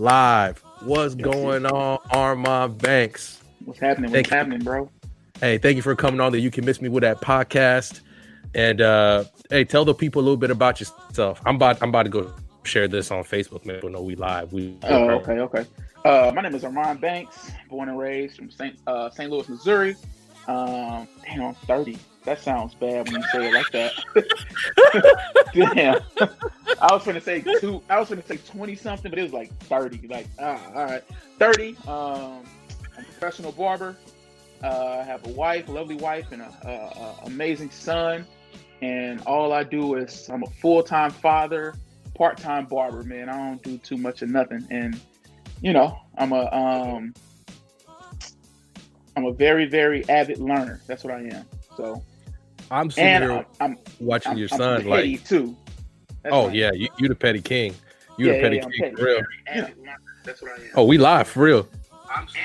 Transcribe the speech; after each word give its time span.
live. 0.00 0.62
What's 0.80 1.14
going 1.14 1.66
on, 1.66 1.98
Armand 2.10 2.78
Banks? 2.78 3.42
What's 3.66 3.78
happening? 3.78 4.10
What's 4.10 4.30
happening, 4.30 4.60
bro? 4.60 4.90
Hey, 5.40 5.58
thank 5.58 5.76
you 5.76 5.82
for 5.82 5.94
coming 5.94 6.20
on 6.20 6.32
the 6.32 6.40
You 6.40 6.50
Can 6.50 6.64
Miss 6.64 6.80
Me 6.80 6.88
with 6.88 7.02
that 7.02 7.20
podcast. 7.20 8.00
And 8.54 8.80
uh 8.80 9.24
hey, 9.50 9.64
tell 9.64 9.84
the 9.84 9.94
people 9.94 10.22
a 10.22 10.24
little 10.24 10.38
bit 10.38 10.50
about 10.50 10.80
yourself. 10.80 11.42
I'm 11.44 11.56
about 11.56 11.82
I'm 11.82 11.90
about 11.90 12.04
to 12.04 12.08
go 12.08 12.32
share 12.62 12.88
this 12.88 13.10
on 13.10 13.24
Facebook. 13.24 13.66
Man, 13.66 13.80
know 13.92 14.00
we 14.00 14.16
live. 14.16 14.54
We 14.54 14.74
oh, 14.84 15.10
okay, 15.10 15.38
okay. 15.40 15.66
Uh, 16.02 16.32
my 16.34 16.40
name 16.40 16.54
is 16.54 16.64
Armand 16.64 17.02
Banks, 17.02 17.52
born 17.68 17.90
and 17.90 17.98
raised 17.98 18.36
from 18.36 18.50
St. 18.50 18.78
Uh, 18.86 19.10
St. 19.10 19.30
Louis, 19.30 19.46
Missouri. 19.50 19.96
Um, 20.50 21.06
damn, 21.24 21.42
I'm 21.42 21.54
30. 21.54 21.96
That 22.24 22.40
sounds 22.40 22.74
bad 22.74 23.06
when 23.08 23.22
you 23.22 23.28
say 23.30 23.48
it 23.48 23.54
like 23.54 23.70
that. 23.70 23.92
damn. 25.74 26.00
I 26.82 26.92
was 26.92 27.04
gonna 27.04 27.20
say 27.20 27.40
two. 27.60 27.80
I 27.88 28.00
was 28.00 28.08
gonna 28.08 28.26
say 28.26 28.36
20 28.36 28.74
something, 28.74 29.10
but 29.10 29.18
it 29.18 29.22
was 29.22 29.32
like 29.32 29.56
30. 29.64 30.08
Like, 30.08 30.26
ah, 30.40 30.60
all 30.74 30.84
right, 30.86 31.04
30. 31.38 31.76
Um, 31.86 31.86
I'm 31.86 32.42
a 32.98 33.02
professional 33.04 33.52
barber. 33.52 33.96
Uh, 34.62 34.98
I 35.00 35.04
have 35.04 35.24
a 35.24 35.30
wife, 35.30 35.68
lovely 35.68 35.94
wife, 35.94 36.32
and 36.32 36.42
a, 36.42 36.52
a, 36.64 36.70
a 36.70 37.26
amazing 37.26 37.70
son. 37.70 38.26
And 38.82 39.22
all 39.22 39.52
I 39.52 39.62
do 39.62 39.94
is 39.94 40.28
I'm 40.28 40.42
a 40.42 40.50
full 40.60 40.82
time 40.82 41.12
father, 41.12 41.74
part 42.14 42.38
time 42.38 42.66
barber. 42.66 43.04
Man, 43.04 43.28
I 43.28 43.36
don't 43.36 43.62
do 43.62 43.78
too 43.78 43.96
much 43.96 44.22
of 44.22 44.30
nothing. 44.30 44.66
And 44.70 45.00
you 45.62 45.72
know, 45.72 45.96
I'm 46.18 46.32
a 46.32 46.50
um, 46.52 47.14
I'm 49.16 49.26
a 49.26 49.32
very 49.32 49.66
very 49.66 50.08
avid 50.08 50.38
learner. 50.38 50.80
That's 50.86 51.04
what 51.04 51.14
I 51.14 51.20
am. 51.20 51.44
So 51.76 52.02
I'm 52.70 52.90
sitting 52.90 53.08
and 53.08 53.24
here 53.24 53.46
I'm, 53.60 53.72
I'm 53.72 53.78
watching 53.98 54.32
I'm, 54.32 54.38
your 54.38 54.48
son 54.48 54.86
like 54.86 55.24
too. 55.24 55.56
That's 56.22 56.34
oh 56.34 56.48
yeah, 56.48 56.70
you, 56.72 56.88
you 56.98 57.08
the 57.08 57.14
petty 57.14 57.40
king. 57.40 57.74
You 58.18 58.26
yeah, 58.26 58.32
the 58.32 58.40
petty 58.40 58.56
yeah, 58.56 58.62
king 58.62 58.80
petty. 58.80 58.96
for 58.96 59.04
real. 59.04 59.20
Yeah. 59.46 59.68
That's 60.24 60.42
what 60.42 60.52
I 60.52 60.62
am. 60.62 60.70
Oh, 60.74 60.84
we 60.84 60.98
live 60.98 61.28
for 61.28 61.44
real. 61.44 61.68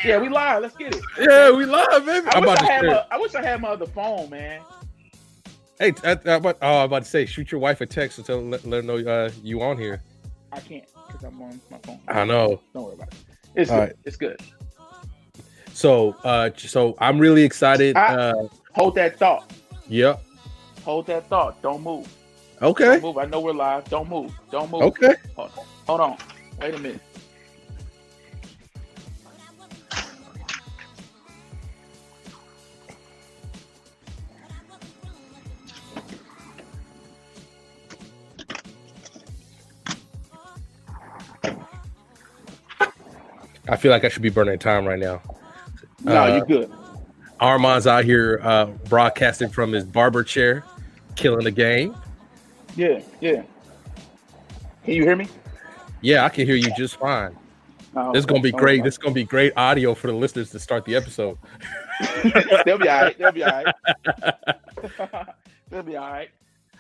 Yeah, 0.04 0.20
we 0.20 0.30
live. 0.30 0.62
Let's 0.62 0.76
get 0.76 0.96
it. 0.96 1.02
Yeah, 1.20 1.52
we 1.52 1.66
live, 1.66 2.06
baby. 2.06 2.28
I, 2.28 2.40
wish 2.40 2.60
I, 2.60 2.66
had 2.66 2.86
my, 2.86 3.06
I 3.12 3.18
wish 3.18 3.36
I 3.36 3.42
had 3.42 3.62
my 3.62 3.70
other 3.70 3.88
phone, 3.88 4.30
man. 4.30 4.62
Hey, 5.80 5.92
I, 6.04 6.12
I, 6.12 6.40
oh, 6.40 6.54
I'm 6.62 6.86
about 6.86 7.04
to 7.04 7.10
say, 7.10 7.26
shoot 7.26 7.52
your 7.52 7.60
wife 7.60 7.82
a 7.82 7.86
text 7.86 8.18
and 8.18 8.26
tell 8.26 8.42
let, 8.42 8.64
let 8.66 8.78
her 8.78 8.82
know 8.84 8.98
uh, 8.98 9.30
you 9.44 9.62
on 9.62 9.78
here. 9.78 10.02
I 10.54 10.60
can't 10.60 10.86
because 11.08 11.24
I'm 11.24 11.42
on 11.42 11.60
my 11.70 11.78
phone. 11.80 12.00
I 12.08 12.24
know. 12.26 12.62
Don't 12.74 12.84
worry 12.84 12.94
about 12.94 13.10
it. 13.10 13.16
It's 13.56 13.72
All 13.72 13.80
good. 13.80 13.84
Right. 13.84 13.96
It's 14.06 14.16
good. 14.16 14.40
So, 15.76 16.16
uh, 16.24 16.52
so 16.56 16.96
I'm 17.00 17.20
really 17.20 17.44
excited. 17.44 17.98
I, 17.98 18.16
uh, 18.16 18.48
hold 18.72 18.96
that 18.96 19.20
thought. 19.20 19.52
Yep. 19.90 20.24
Hold 20.86 21.06
that 21.08 21.28
thought. 21.28 21.62
Don't 21.62 21.84
move. 21.84 22.08
Okay. 22.62 22.86
Don't 22.86 23.02
move. 23.02 23.18
I 23.18 23.26
know 23.26 23.42
we're 23.42 23.52
live. 23.52 23.84
Don't 23.90 24.10
move. 24.10 24.32
Don't 24.50 24.72
move. 24.72 24.84
Okay. 24.84 25.16
Hold 25.36 25.52
on. 25.58 25.66
Hold 25.86 26.00
on. 26.00 26.18
Wait 26.62 26.76
a 26.76 26.78
minute. 26.78 27.02
I 43.68 43.76
feel 43.76 43.92
like 43.92 44.06
I 44.06 44.10
should 44.10 44.22
be 44.22 44.30
burning 44.30 44.58
time 44.58 44.86
right 44.86 44.98
now. 45.00 45.22
No, 46.06 46.24
uh, 46.24 46.36
you're 46.36 46.46
good. 46.46 46.72
Armand's 47.40 47.88
out 47.88 48.06
here 48.06 48.40
uh, 48.44 48.66
broadcasting 48.66 49.50
from 49.50 49.72
his 49.72 49.84
barber 49.84 50.24
chair, 50.24 50.64
killing 51.16 51.44
the 51.44 51.52
game. 51.52 51.96
Yeah, 52.76 53.02
yeah. 53.20 53.44
Can 54.84 54.94
you 54.94 55.04
hear 55.04 55.16
me? 55.16 55.28
Yeah, 56.02 56.26
I 56.26 56.30
can 56.30 56.46
hear 56.46 56.56
you 56.56 56.72
just 56.78 56.98
fine. 56.98 57.36
Oh, 57.96 58.12
this 58.14 58.20
is 58.20 58.26
gonna 58.26 58.42
be 58.42 58.52
great. 58.52 58.84
This 58.84 58.96
is 58.96 58.98
gonna 59.00 59.16
be 59.16 59.24
great 59.24 59.54
audio 59.58 59.96
for 59.96 60.08
the 60.08 60.14
listeners 60.14 60.52
to 60.52 60.60
start 60.60 60.86
the 60.86 60.96
episode. 60.96 61.38
They'll 62.66 62.78
be 62.78 62.88
all 62.88 63.02
right. 63.02 63.18
They'll 63.18 63.32
be 63.32 63.44
all 63.44 63.64
right. 63.64 63.76
They'll 65.70 65.84
be 65.84 65.98
all 65.98 66.12
right. 66.12 66.30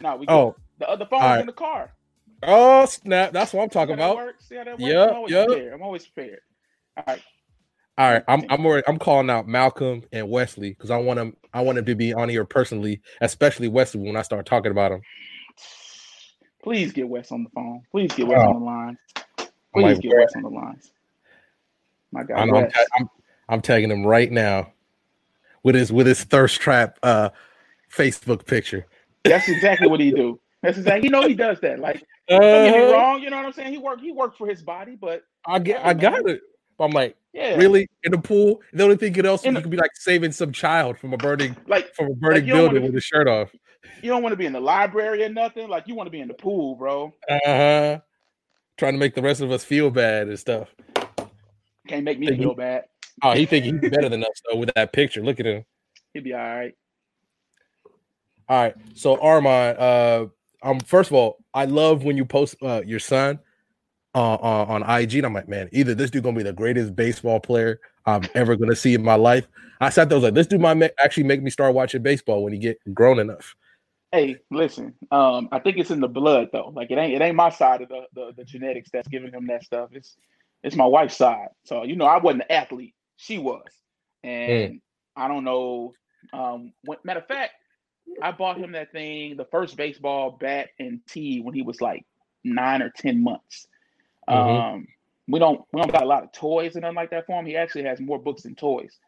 No, 0.02 0.18
we. 0.18 0.26
Oh, 0.28 0.56
the 0.78 0.88
other 0.88 1.06
phone's 1.06 1.24
right. 1.24 1.40
in 1.40 1.46
the 1.48 1.54
car. 1.54 1.92
Oh 2.44 2.86
snap! 2.86 3.32
That's 3.32 3.54
what 3.54 3.64
I'm 3.64 3.70
talking 3.70 3.96
about. 3.96 4.34
See 4.40 4.56
how 4.56 4.66
that 4.66 4.80
works? 4.80 4.84
Yep, 4.84 5.10
I'm 5.10 5.16
always 5.16 5.32
yep. 5.32 5.48
prepared. 5.48 5.74
I'm 5.74 5.82
always 5.82 6.06
prepared. 6.06 6.40
All 6.98 7.04
right. 7.08 7.22
All 7.98 8.12
right, 8.12 8.24
I'm 8.28 8.44
I'm 8.50 8.66
already, 8.66 8.86
I'm 8.88 9.00
calling 9.00 9.30
out 9.30 9.48
Malcolm 9.48 10.04
and 10.12 10.30
Wesley 10.30 10.72
because 10.72 10.92
I 10.92 10.98
want 10.98 11.18
them 11.18 11.38
I 11.54 11.62
want 11.62 11.78
them 11.78 11.86
to 11.86 11.96
be 11.96 12.14
on 12.14 12.28
here 12.28 12.44
personally, 12.44 13.02
especially 13.22 13.70
Wesley 13.70 14.02
when 14.02 14.18
I 14.18 14.22
start 14.22 14.46
talking 14.46 14.72
about 14.72 14.92
him. 14.92 15.02
Please 16.62 16.92
get 16.92 17.08
Wes 17.08 17.32
on 17.32 17.44
the 17.44 17.50
phone. 17.52 17.84
Please 17.92 18.12
get 18.14 18.28
Wes 18.28 18.40
oh. 18.42 18.50
on 18.50 18.60
the 18.60 18.66
line. 18.66 18.98
Please 19.74 19.84
like, 19.84 20.02
get 20.02 20.12
Wes 20.14 20.36
on 20.36 20.42
the 20.42 20.50
lines. 20.50 20.92
My 22.12 22.24
God, 22.24 22.38
I 22.38 22.46
know, 22.46 22.56
I'm, 22.58 22.72
ta- 22.72 22.86
I'm, 23.00 23.10
I'm 23.48 23.62
tagging 23.62 23.92
him 23.92 24.06
right 24.06 24.32
now 24.32 24.74
with 25.64 25.76
his 25.76 25.94
with 25.94 26.08
his 26.08 26.24
thirst 26.26 26.60
trap 26.60 27.00
uh 27.02 27.30
Facebook 27.90 28.46
picture. 28.46 28.88
That's 29.24 29.48
exactly 29.48 29.88
what 29.88 30.02
he 30.02 30.12
do. 30.12 30.38
That's 30.62 30.78
exactly 30.78 31.06
you 31.06 31.12
know 31.12 31.26
he 31.26 31.34
does 31.34 31.62
that. 31.62 31.80
Like 31.80 32.04
uh, 32.30 32.40
don't 32.40 32.42
get 32.42 32.74
me 32.74 32.84
uh-huh. 32.84 32.94
wrong, 32.94 33.22
you 33.22 33.30
know 33.30 33.38
what 33.38 33.46
I'm 33.46 33.54
saying? 33.54 33.72
He 33.72 33.78
worked 33.78 34.02
he 34.02 34.12
worked 34.12 34.38
for 34.38 34.48
his 34.48 34.62
body, 34.62 34.98
but 35.00 35.24
I 35.46 35.60
get 35.60 35.86
I 35.86 35.94
got 35.94 36.28
it. 36.28 36.42
I'm 36.78 36.92
like, 36.92 37.16
yeah. 37.36 37.56
really 37.56 37.88
in 38.04 38.12
the 38.12 38.18
pool. 38.18 38.62
The 38.74 38.84
only 38.84 38.96
thing 38.96 39.26
else 39.26 39.46
you 39.46 39.54
could 39.54 39.70
be 39.70 39.78
like 39.78 39.96
saving 39.96 40.32
some 40.32 40.52
child 40.52 40.98
from 40.98 41.14
a 41.14 41.18
burning 41.18 41.56
like 41.68 41.94
from 41.94 42.12
a 42.12 42.16
burning 42.16 42.46
like 42.46 42.54
building 42.54 42.84
with 42.84 42.94
his 42.94 43.04
shirt 43.04 43.28
off. 43.28 43.54
You 44.02 44.10
don't 44.10 44.24
want 44.24 44.34
to 44.34 44.38
be 44.38 44.46
in 44.46 44.54
the 44.54 44.60
library 44.60 45.24
or 45.24 45.30
nothing. 45.30 45.70
Like 45.70 45.88
you 45.88 45.96
want 45.96 46.08
to 46.08 46.12
be 46.12 46.22
in 46.22 46.28
the 46.28 46.34
pool, 46.34 46.76
bro. 46.76 47.14
Uh 47.30 47.40
huh. 47.46 48.00
Trying 48.78 48.94
to 48.94 49.00
make 49.00 49.16
the 49.16 49.22
rest 49.22 49.42
of 49.42 49.52
us 49.52 49.64
feel 49.64 49.90
bad 49.90 50.28
and 50.28 50.40
stuff. 50.40 50.70
Can't 51.88 52.04
make 52.04 52.20
me 52.20 52.28
think 52.28 52.40
feel 52.40 52.50
he, 52.50 52.56
bad. 52.56 52.86
Oh, 53.22 53.34
he 53.34 53.46
think 53.46 53.66
he's 53.66 53.92
better 53.92 54.10
than 54.10 54.24
us 54.24 54.42
though 54.50 54.58
with 54.58 54.74
that 54.76 54.94
picture. 54.94 55.22
Look 55.22 55.40
at 55.40 55.46
him. 55.46 55.66
He'll 56.14 56.24
be 56.24 56.34
all 56.34 56.40
right. 56.40 56.74
All 58.48 58.62
right. 58.62 58.76
So 58.94 59.20
Armand, 59.20 59.78
uh, 59.78 60.28
um, 60.64 60.80
first 60.80 61.10
of 61.10 61.16
all, 61.16 61.38
I 61.54 61.66
love 61.66 62.04
when 62.04 62.18
you 62.18 62.26
post 62.26 62.56
uh, 62.62 62.82
your 62.86 63.00
son 63.00 63.40
uh, 64.16 64.36
on, 64.36 64.84
on 64.84 65.02
IG. 65.02 65.16
And 65.16 65.26
I'm 65.26 65.34
like, 65.34 65.50
man, 65.50 65.70
either 65.72 65.94
this 65.94 66.10
dude 66.10 66.24
gonna 66.24 66.38
be 66.38 66.44
the 66.44 66.54
greatest 66.54 66.96
baseball 66.96 67.40
player 67.40 67.80
I'm 68.06 68.24
ever 68.34 68.56
gonna 68.56 68.76
see 68.76 68.94
in 68.94 69.04
my 69.04 69.16
life. 69.16 69.48
I 69.82 69.90
sat 69.90 70.08
there, 70.10 70.16
was 70.16 70.24
like, 70.24 70.34
this 70.34 70.48
dude 70.48 70.62
might 70.62 70.82
actually 71.04 71.24
make 71.24 71.44
me 71.44 71.50
start 71.50 71.76
watching 71.76 72.02
baseball 72.02 72.44
when 72.44 72.54
he 72.54 72.60
get 72.60 72.80
grown 72.94 73.20
enough. 73.20 73.56
Hey, 74.12 74.38
listen, 74.50 74.94
um, 75.12 75.50
I 75.52 75.60
think 75.60 75.78
it's 75.78 75.92
in 75.92 76.00
the 76.00 76.08
blood 76.08 76.48
though. 76.54 76.72
Like 76.74 76.90
it 76.90 76.98
ain't 76.98 77.14
it 77.14 77.22
ain't 77.22 77.36
my 77.36 77.50
side 77.50 77.82
of 77.82 77.90
the, 77.90 78.04
the, 78.14 78.32
the 78.38 78.46
genetics 78.46 78.90
that's 78.92 79.10
giving 79.10 79.32
him 79.32 79.48
that 79.48 79.64
stuff. 79.64 79.90
It's 79.92 80.16
it's 80.64 80.76
my 80.76 80.86
wife's 80.86 81.18
side. 81.18 81.50
So 81.66 81.84
you 81.84 81.98
know, 81.98 82.06
I 82.06 82.18
wasn't 82.18 82.44
an 82.44 82.52
athlete; 82.56 82.96
she 83.18 83.38
was, 83.38 83.68
and 84.24 84.74
mm. 84.76 84.82
I 85.18 85.28
don't 85.28 85.44
know. 85.44 85.94
Um, 86.32 86.72
when, 86.86 86.98
matter 87.04 87.20
of 87.20 87.28
fact, 87.28 87.54
I 88.22 88.32
bought 88.32 88.58
him 88.58 88.72
that 88.72 88.94
thing, 88.94 89.36
the 89.36 89.46
first 89.46 89.76
baseball 89.76 90.38
bat 90.40 90.70
and 90.80 91.02
tee, 91.10 91.42
when 91.42 91.54
he 91.54 91.62
was 91.62 91.82
like 91.82 92.06
nine 92.46 92.82
or 92.82 92.92
ten 92.92 93.22
months. 93.22 93.68
Mm-hmm. 94.30 94.76
Um, 94.76 94.88
we 95.28 95.40
don't 95.40 95.62
we 95.72 95.82
don't 95.82 95.92
got 95.92 96.04
a 96.04 96.08
lot 96.08 96.24
of 96.24 96.32
toys 96.32 96.76
and 96.76 96.84
nothing 96.84 96.96
like 96.96 97.12
that 97.12 97.26
for 97.26 97.40
him. 97.40 97.46
He 97.46 97.58
actually 97.58 97.84
has 97.84 98.00
more 98.00 98.20
books 98.20 98.44
than 98.44 98.56
toys. 98.56 99.00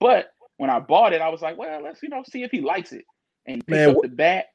But 0.00 0.30
when 0.56 0.70
I 0.70 0.80
bought 0.80 1.12
it, 1.12 1.20
I 1.20 1.28
was 1.28 1.42
like, 1.42 1.56
well, 1.56 1.82
let's 1.82 2.02
you 2.02 2.08
know 2.08 2.22
see 2.28 2.42
if 2.42 2.50
he 2.50 2.60
likes 2.60 2.92
it. 2.92 3.04
And 3.46 3.62
he 3.66 3.72
Man, 3.72 3.90
up 3.90 4.02
the 4.02 4.08
bat. 4.08 4.46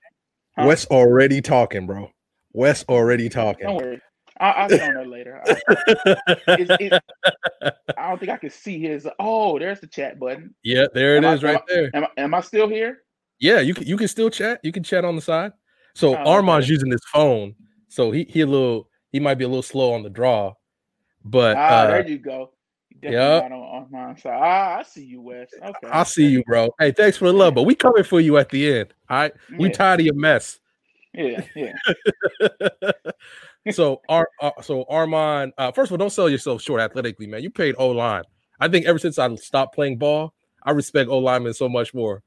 Huh? 0.58 0.66
Wes 0.68 0.86
already 0.88 1.42
talking, 1.42 1.86
bro. 1.86 2.12
Wes 2.54 2.84
already 2.90 3.30
talking. 3.30 3.68
Don't 3.68 3.78
worry. 3.78 4.02
I, 4.40 4.64
will 4.64 4.70
get 4.70 4.82
on 4.82 4.94
that 4.96 5.08
later. 5.08 5.42
I, 5.46 6.16
it's, 6.60 6.72
it's, 6.80 7.00
I 7.98 8.10
don't 8.10 8.20
think 8.20 8.32
I 8.32 8.38
can 8.38 8.50
see 8.50 8.80
his. 8.80 9.08
Oh, 9.20 9.60
there's 9.60 9.80
the 9.80 9.88
chat 9.88 10.20
button. 10.20 10.56
Yeah, 10.64 10.86
there 10.94 11.16
it 11.16 11.24
am 11.24 11.36
is, 11.36 11.44
I, 11.44 11.48
right 11.48 11.56
am 11.58 11.62
there. 11.68 11.92
Am 11.94 12.04
I, 12.06 12.22
am 12.22 12.34
I, 12.34 12.42
still 12.42 12.68
here? 12.68 13.04
Yeah, 13.40 13.60
you 13.60 13.74
can. 13.76 13.86
You 13.86 13.98
can 13.98 14.08
still 14.08 14.30
chat. 14.30 14.60
You 14.64 14.72
can 14.72 14.84
chat 14.84 15.06
on 15.06 15.16
the 15.16 15.22
side. 15.22 15.52
So 15.94 16.18
oh, 16.18 16.24
Armand's 16.26 16.66
okay. 16.66 16.74
using 16.74 16.92
his 16.92 17.02
phone, 17.14 17.54
so 17.90 18.12
he 18.12 18.26
he 18.30 18.42
a 18.42 18.48
little 18.48 18.90
he 19.12 19.20
might 19.20 19.36
be 19.36 19.44
a 19.44 19.48
little 19.48 19.64
slow 19.64 19.94
on 19.94 20.04
the 20.04 20.10
draw, 20.10 20.54
but 21.24 21.58
ah, 21.58 21.60
uh, 21.60 21.88
there 21.88 22.08
you 22.08 22.18
go. 22.18 22.52
Yeah, 23.02 23.42
on, 23.44 23.52
on 23.52 23.88
my 23.90 24.16
side. 24.16 24.40
Ah, 24.40 24.78
I 24.80 24.84
see 24.84 25.04
you, 25.04 25.22
Wes. 25.22 25.50
Okay, 25.62 25.88
I 25.92 26.04
see 26.04 26.28
you, 26.28 26.44
bro. 26.44 26.70
Hey, 26.80 26.92
thanks 26.92 27.18
for 27.18 27.26
the 27.26 27.34
love, 27.34 27.56
but 27.56 27.64
we 27.64 27.74
coming 27.74 28.04
for 28.04 28.20
you 28.20 28.38
at 28.38 28.50
the 28.50 28.80
end. 28.80 28.94
All 29.10 29.18
right, 29.18 29.34
we 29.58 29.68
yeah. 29.68 29.74
tired 29.74 30.00
of 30.02 30.06
your 30.06 30.16
mess. 30.16 30.60
Yeah, 31.14 31.44
yeah. 31.56 31.74
so, 33.72 34.02
Ar, 34.08 34.30
uh, 34.42 34.52
so 34.62 34.86
Armand, 34.88 35.54
uh, 35.58 35.72
first 35.72 35.90
of 35.90 35.94
all, 35.94 35.98
don't 35.98 36.12
sell 36.12 36.30
yourself 36.30 36.62
short 36.62 36.80
athletically, 36.80 37.28
man. 37.28 37.42
You 37.42 37.50
played 37.50 37.76
O 37.78 37.90
line. 37.90 38.24
I 38.60 38.68
think 38.68 38.86
ever 38.86 39.00
since 39.00 39.18
I 39.18 39.34
stopped 39.36 39.76
playing 39.76 39.98
ball, 39.98 40.34
I 40.64 40.72
respect 40.72 41.10
O 41.10 41.18
linemen 41.18 41.54
so 41.54 41.68
much 41.68 41.94
more. 41.94 42.24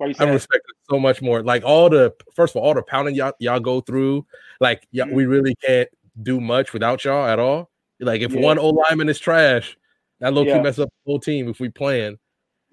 I 0.00 0.24
respect 0.24 0.64
it 0.68 0.76
so 0.90 0.98
much 0.98 1.22
more. 1.22 1.42
Like 1.42 1.64
all 1.64 1.88
the 1.88 2.12
first 2.34 2.56
of 2.56 2.60
all, 2.60 2.68
all 2.68 2.74
the 2.74 2.82
pounding 2.82 3.14
y'all, 3.14 3.34
y'all 3.38 3.60
go 3.60 3.80
through, 3.80 4.26
like 4.60 4.86
mm-hmm. 4.92 5.14
we 5.14 5.26
really 5.26 5.54
can't 5.64 5.88
do 6.20 6.40
much 6.40 6.72
without 6.72 7.04
y'all 7.04 7.26
at 7.26 7.38
all. 7.38 7.70
Like 8.00 8.20
if 8.20 8.32
yeah. 8.32 8.40
one 8.40 8.58
O 8.58 8.70
lineman 8.70 9.08
is 9.08 9.18
trash, 9.18 9.76
that 10.20 10.34
low 10.34 10.44
key 10.44 10.50
yeah. 10.50 10.62
mess 10.62 10.78
up 10.78 10.88
the 10.88 11.10
whole 11.10 11.20
team 11.20 11.48
if 11.48 11.60
we 11.60 11.68
playing. 11.68 12.18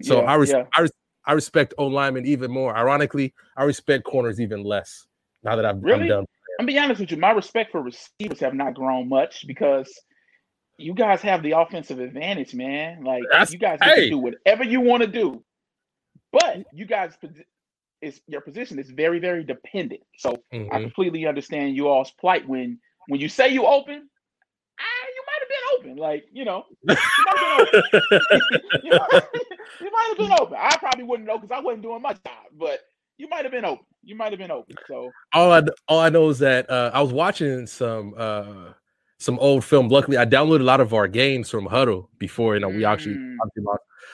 So 0.02 0.20
yeah, 0.20 0.30
I, 0.30 0.34
res- 0.34 0.52
I, 0.52 0.80
res- 0.80 0.92
I 1.26 1.32
respect 1.32 1.74
O 1.78 1.86
lineman 1.86 2.26
even 2.26 2.50
more. 2.50 2.76
Ironically, 2.76 3.34
I 3.56 3.64
respect 3.64 4.04
corners 4.04 4.40
even 4.40 4.64
less 4.64 5.06
now 5.42 5.56
that 5.56 5.64
I've 5.64 5.82
really? 5.82 6.02
I'm 6.02 6.08
done. 6.08 6.26
I'm 6.58 6.66
be 6.66 6.78
honest 6.78 7.00
with 7.00 7.10
you. 7.10 7.16
My 7.16 7.30
respect 7.30 7.72
for 7.72 7.80
receivers 7.80 8.40
have 8.40 8.54
not 8.54 8.74
grown 8.74 9.08
much 9.08 9.46
because 9.46 9.90
you 10.76 10.94
guys 10.94 11.22
have 11.22 11.42
the 11.42 11.52
offensive 11.52 11.98
advantage, 12.00 12.54
man. 12.54 13.02
Like 13.02 13.22
That's, 13.30 13.52
you 13.52 13.58
guys 13.58 13.78
hey. 13.82 14.10
do 14.10 14.18
whatever 14.18 14.64
you 14.64 14.80
want 14.80 15.02
to 15.02 15.06
do, 15.06 15.42
but 16.32 16.64
you 16.72 16.86
guys 16.86 17.16
is 18.02 18.20
your 18.26 18.40
position 18.40 18.78
is 18.78 18.90
very 18.90 19.18
very 19.18 19.44
dependent. 19.44 20.00
So 20.16 20.36
mm-hmm. 20.52 20.74
I 20.74 20.80
completely 20.80 21.26
understand 21.26 21.76
you 21.76 21.88
all's 21.88 22.10
plight 22.12 22.48
when 22.48 22.78
when 23.10 23.20
you 23.20 23.28
say 23.28 23.48
you 23.48 23.66
open. 23.66 24.08
Ah, 24.78 25.06
you 25.14 25.22
might 25.26 25.40
have 25.40 25.48
been 25.48 25.90
open, 25.90 25.96
like 26.00 26.24
you 26.32 26.44
know, 26.44 26.64
you 26.82 26.96
might 27.26 27.38
have 27.68 27.82
been 27.82 28.00
open. 28.00 28.60
you, 28.82 28.90
might, 28.90 29.24
you 29.80 29.90
might 29.90 30.06
have 30.08 30.16
been 30.16 30.32
open. 30.40 30.56
I 30.58 30.76
probably 30.78 31.04
wouldn't 31.04 31.28
know 31.28 31.38
because 31.38 31.54
I 31.54 31.60
wasn't 31.60 31.82
doing 31.82 32.00
my 32.00 32.12
job, 32.12 32.46
but 32.58 32.80
you 33.18 33.28
might 33.28 33.42
have 33.42 33.52
been 33.52 33.64
open. 33.64 33.84
You 34.02 34.14
might 34.14 34.32
have 34.32 34.38
been 34.38 34.50
open. 34.50 34.76
So 34.88 35.10
all 35.34 35.52
I 35.52 35.62
all 35.88 36.00
I 36.00 36.08
know 36.08 36.30
is 36.30 36.38
that 36.38 36.70
uh, 36.70 36.92
I 36.94 37.02
was 37.02 37.12
watching 37.12 37.66
some 37.66 38.14
uh, 38.16 38.72
some 39.18 39.38
old 39.40 39.64
film. 39.64 39.88
Luckily, 39.88 40.16
I 40.16 40.24
downloaded 40.24 40.60
a 40.60 40.64
lot 40.64 40.80
of 40.80 40.94
our 40.94 41.08
games 41.08 41.50
from 41.50 41.66
Hudl 41.66 42.06
before 42.18 42.54
you 42.54 42.60
know 42.60 42.68
we 42.68 42.84
actually, 42.84 43.16
mm. 43.16 43.36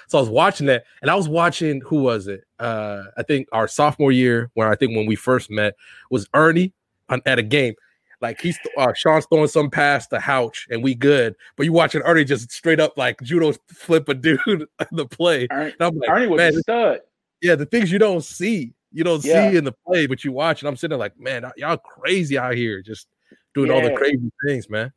So 0.09 0.19
I 0.19 0.21
was 0.21 0.31
watching 0.31 0.67
that, 0.67 0.85
and 1.03 1.11
I 1.11 1.15
was 1.15 1.29
watching 1.29 1.81
who 1.83 2.03
was 2.03 2.27
it? 2.27 2.45
Uh, 2.59 3.05
I 3.17 3.23
think 3.23 3.47
our 3.53 3.69
sophomore 3.69 4.11
year, 4.11 4.51
where 4.55 4.69
I 4.69 4.75
think 4.75 4.97
when 4.97 5.07
we 5.07 5.17
first 5.17 5.51
met 5.51 5.75
was 6.11 6.29
Ernie 6.35 6.73
on, 7.09 7.23
at 7.27 7.39
a 7.39 7.43
game. 7.43 7.75
Like 8.21 8.41
he's 8.41 8.59
uh, 8.79 8.93
Sean's 8.95 9.27
throwing 9.27 9.49
some 9.49 9.71
past 9.71 10.11
the 10.11 10.19
Houch, 10.19 10.67
and 10.71 10.83
we 10.83 10.95
good. 10.95 11.35
But 11.57 11.67
you 11.67 11.73
watching 11.73 12.03
Ernie 12.03 12.25
just 12.25 12.51
straight 12.51 12.81
up 12.81 12.97
like 12.97 13.21
judo 13.23 13.53
flip 13.69 14.09
a 14.09 14.15
dude 14.15 14.41
the 14.93 15.07
play. 15.07 15.47
Ernie, 15.51 15.75
like, 15.79 15.93
Ernie 16.09 16.27
was 16.27 16.57
a 16.57 16.61
stud. 16.61 17.01
Yeah, 17.43 17.55
the 17.55 17.67
things 17.67 17.93
you 17.93 17.99
don't 17.99 18.25
see, 18.25 18.73
you 18.93 19.05
don't 19.05 19.23
yeah. 19.25 19.51
see 19.51 19.57
in 19.59 19.65
the 19.65 19.75
play, 19.87 20.07
but 20.07 20.25
you 20.25 20.33
watch, 20.33 20.63
and 20.63 20.69
I'm 20.69 20.77
sitting 20.77 20.91
there 20.91 20.99
like, 20.99 21.19
man, 21.21 21.51
y'all 21.57 21.77
crazy 21.77 22.39
out 22.39 22.55
here, 22.55 22.81
just 22.81 23.07
doing 23.55 23.69
yeah. 23.69 23.75
all 23.75 23.83
the 23.83 23.93
crazy 23.93 24.31
things, 24.47 24.71
man. 24.71 24.93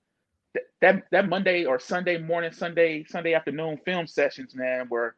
That 0.82 1.04
that 1.12 1.28
Monday 1.28 1.66
or 1.66 1.78
Sunday 1.78 2.18
morning, 2.18 2.54
Sunday 2.54 3.04
Sunday 3.04 3.34
afternoon 3.34 3.80
film 3.84 4.08
sessions, 4.08 4.56
man, 4.56 4.88
were 4.90 5.16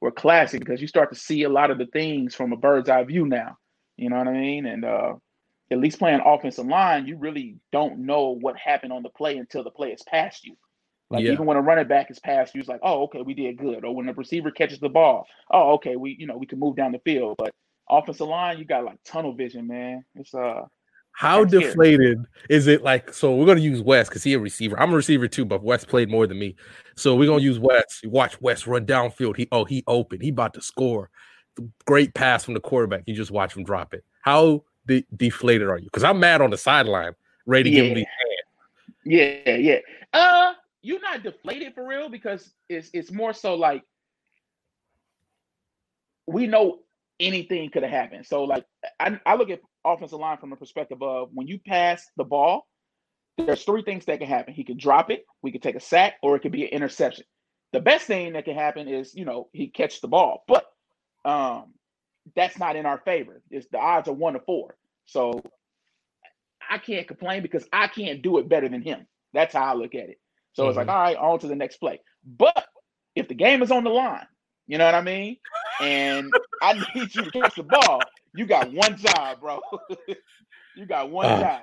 were 0.00 0.10
classic 0.10 0.60
because 0.60 0.80
you 0.80 0.88
start 0.88 1.12
to 1.12 1.18
see 1.18 1.42
a 1.42 1.48
lot 1.48 1.70
of 1.70 1.78
the 1.78 1.86
things 1.86 2.34
from 2.34 2.52
a 2.52 2.56
bird's 2.56 2.88
eye 2.88 3.04
view 3.04 3.26
now. 3.26 3.58
You 3.96 4.08
know 4.08 4.16
what 4.16 4.28
I 4.28 4.32
mean? 4.32 4.66
And 4.66 4.84
uh, 4.84 5.14
at 5.72 5.78
least 5.78 5.98
playing 5.98 6.20
offensive 6.24 6.66
line, 6.66 7.06
you 7.06 7.16
really 7.16 7.56
don't 7.72 7.98
know 7.98 8.36
what 8.40 8.56
happened 8.56 8.92
on 8.92 9.02
the 9.02 9.08
play 9.08 9.36
until 9.38 9.64
the 9.64 9.70
play 9.70 9.92
is 9.92 10.02
past 10.02 10.44
you. 10.44 10.56
Like 11.10 11.24
yeah. 11.24 11.32
even 11.32 11.44
when 11.46 11.56
a 11.56 11.60
running 11.60 11.88
back 11.88 12.10
is 12.10 12.18
past 12.18 12.54
you, 12.54 12.60
it's 12.60 12.68
like, 12.68 12.80
oh, 12.82 13.02
okay, 13.04 13.20
we 13.20 13.34
did 13.34 13.58
good. 13.58 13.84
Or 13.84 13.94
when 13.94 14.06
the 14.06 14.14
receiver 14.14 14.50
catches 14.50 14.80
the 14.80 14.88
ball, 14.88 15.26
oh, 15.50 15.72
okay, 15.72 15.96
we 15.96 16.16
you 16.18 16.26
know 16.26 16.38
we 16.38 16.46
can 16.46 16.58
move 16.58 16.76
down 16.76 16.92
the 16.92 17.00
field. 17.00 17.36
But 17.38 17.52
offensive 17.90 18.28
line, 18.28 18.58
you 18.58 18.64
got 18.64 18.84
like 18.84 18.98
tunnel 19.04 19.34
vision, 19.34 19.66
man. 19.66 20.04
It's 20.14 20.34
uh 20.34 20.62
how 21.12 21.44
deflated 21.44 22.24
is 22.48 22.66
it? 22.66 22.82
Like, 22.82 23.12
so 23.12 23.34
we're 23.36 23.46
gonna 23.46 23.60
use 23.60 23.82
Wes 23.82 24.08
because 24.08 24.24
he's 24.24 24.36
a 24.36 24.40
receiver. 24.40 24.80
I'm 24.80 24.92
a 24.92 24.96
receiver 24.96 25.28
too, 25.28 25.44
but 25.44 25.62
Wes 25.62 25.84
played 25.84 26.10
more 26.10 26.26
than 26.26 26.38
me. 26.38 26.56
So 26.96 27.14
we're 27.14 27.28
gonna 27.28 27.42
use 27.42 27.58
Wes. 27.58 28.00
You 28.02 28.10
watch 28.10 28.40
Wes 28.40 28.66
run 28.66 28.86
downfield. 28.86 29.36
He 29.36 29.48
oh 29.52 29.64
he 29.64 29.84
open. 29.86 30.20
He 30.20 30.30
about 30.30 30.54
to 30.54 30.62
score. 30.62 31.10
Great 31.84 32.14
pass 32.14 32.44
from 32.44 32.54
the 32.54 32.60
quarterback. 32.60 33.02
You 33.06 33.14
just 33.14 33.30
watch 33.30 33.54
him 33.54 33.64
drop 33.64 33.92
it. 33.92 34.02
How 34.22 34.64
de- 34.86 35.06
deflated 35.16 35.68
are 35.68 35.78
you? 35.78 35.84
Because 35.84 36.04
I'm 36.04 36.20
mad 36.20 36.40
on 36.40 36.50
the 36.50 36.58
sideline, 36.58 37.14
ready 37.46 37.70
to 37.70 37.76
yeah. 37.76 37.82
give 37.82 37.90
him 37.90 37.94
the 37.94 38.00
hand. 38.00 38.42
Yeah, 39.04 39.56
yeah. 39.56 39.78
Uh, 40.12 40.54
you're 40.82 41.00
not 41.00 41.22
deflated 41.22 41.74
for 41.74 41.86
real 41.86 42.08
because 42.08 42.52
it's 42.68 42.90
it's 42.92 43.10
more 43.10 43.32
so 43.32 43.54
like 43.54 43.82
we 46.26 46.46
know 46.46 46.80
anything 47.20 47.70
could 47.70 47.82
have 47.82 47.92
happened. 47.92 48.26
So 48.26 48.44
like 48.44 48.64
I, 49.00 49.18
I 49.24 49.34
look 49.36 49.50
at 49.50 49.60
offensive 49.84 50.18
line 50.18 50.38
from 50.38 50.52
a 50.52 50.56
perspective 50.56 51.02
of 51.02 51.30
when 51.32 51.46
you 51.46 51.58
pass 51.58 52.06
the 52.16 52.24
ball, 52.24 52.66
there's 53.38 53.64
three 53.64 53.82
things 53.82 54.04
that 54.06 54.18
can 54.18 54.28
happen. 54.28 54.54
He 54.54 54.64
can 54.64 54.76
drop 54.76 55.10
it, 55.10 55.24
we 55.42 55.52
could 55.52 55.62
take 55.62 55.76
a 55.76 55.80
sack, 55.80 56.14
or 56.22 56.36
it 56.36 56.40
could 56.40 56.52
be 56.52 56.64
an 56.64 56.70
interception. 56.70 57.24
The 57.72 57.80
best 57.80 58.06
thing 58.06 58.34
that 58.34 58.44
can 58.44 58.54
happen 58.54 58.86
is, 58.88 59.14
you 59.14 59.24
know, 59.24 59.48
he 59.52 59.68
catch 59.68 60.00
the 60.00 60.08
ball, 60.08 60.44
but 60.46 60.66
um, 61.24 61.72
that's 62.34 62.58
not 62.58 62.76
in 62.76 62.86
our 62.86 62.98
favor. 62.98 63.42
It's 63.50 63.66
the 63.68 63.78
odds 63.78 64.08
are 64.08 64.12
one 64.12 64.34
to 64.34 64.40
four. 64.40 64.76
So 65.06 65.42
I 66.68 66.78
can't 66.78 67.08
complain 67.08 67.42
because 67.42 67.66
I 67.72 67.88
can't 67.88 68.22
do 68.22 68.38
it 68.38 68.48
better 68.48 68.68
than 68.68 68.82
him. 68.82 69.06
That's 69.32 69.54
how 69.54 69.64
I 69.64 69.74
look 69.74 69.94
at 69.94 70.08
it. 70.08 70.20
So 70.52 70.62
mm-hmm. 70.62 70.70
it's 70.70 70.76
like, 70.76 70.86
mm-hmm. 70.86 70.96
all 70.96 71.02
right, 71.02 71.16
on 71.16 71.38
to 71.40 71.46
the 71.46 71.56
next 71.56 71.78
play. 71.78 72.00
But 72.24 72.66
if 73.14 73.28
the 73.28 73.34
game 73.34 73.62
is 73.62 73.70
on 73.70 73.84
the 73.84 73.90
line, 73.90 74.26
you 74.66 74.78
know 74.78 74.86
what 74.86 74.94
I 74.94 75.02
mean? 75.02 75.36
And 75.80 76.32
I 76.62 76.74
need 76.94 77.14
you 77.14 77.22
to 77.22 77.30
catch 77.30 77.56
the 77.56 77.64
ball, 77.64 78.00
you 78.34 78.46
got 78.46 78.72
one 78.72 78.96
job, 78.96 79.40
bro. 79.40 79.60
you 80.76 80.86
got 80.86 81.10
one 81.10 81.26
uh, 81.26 81.40
job. 81.40 81.62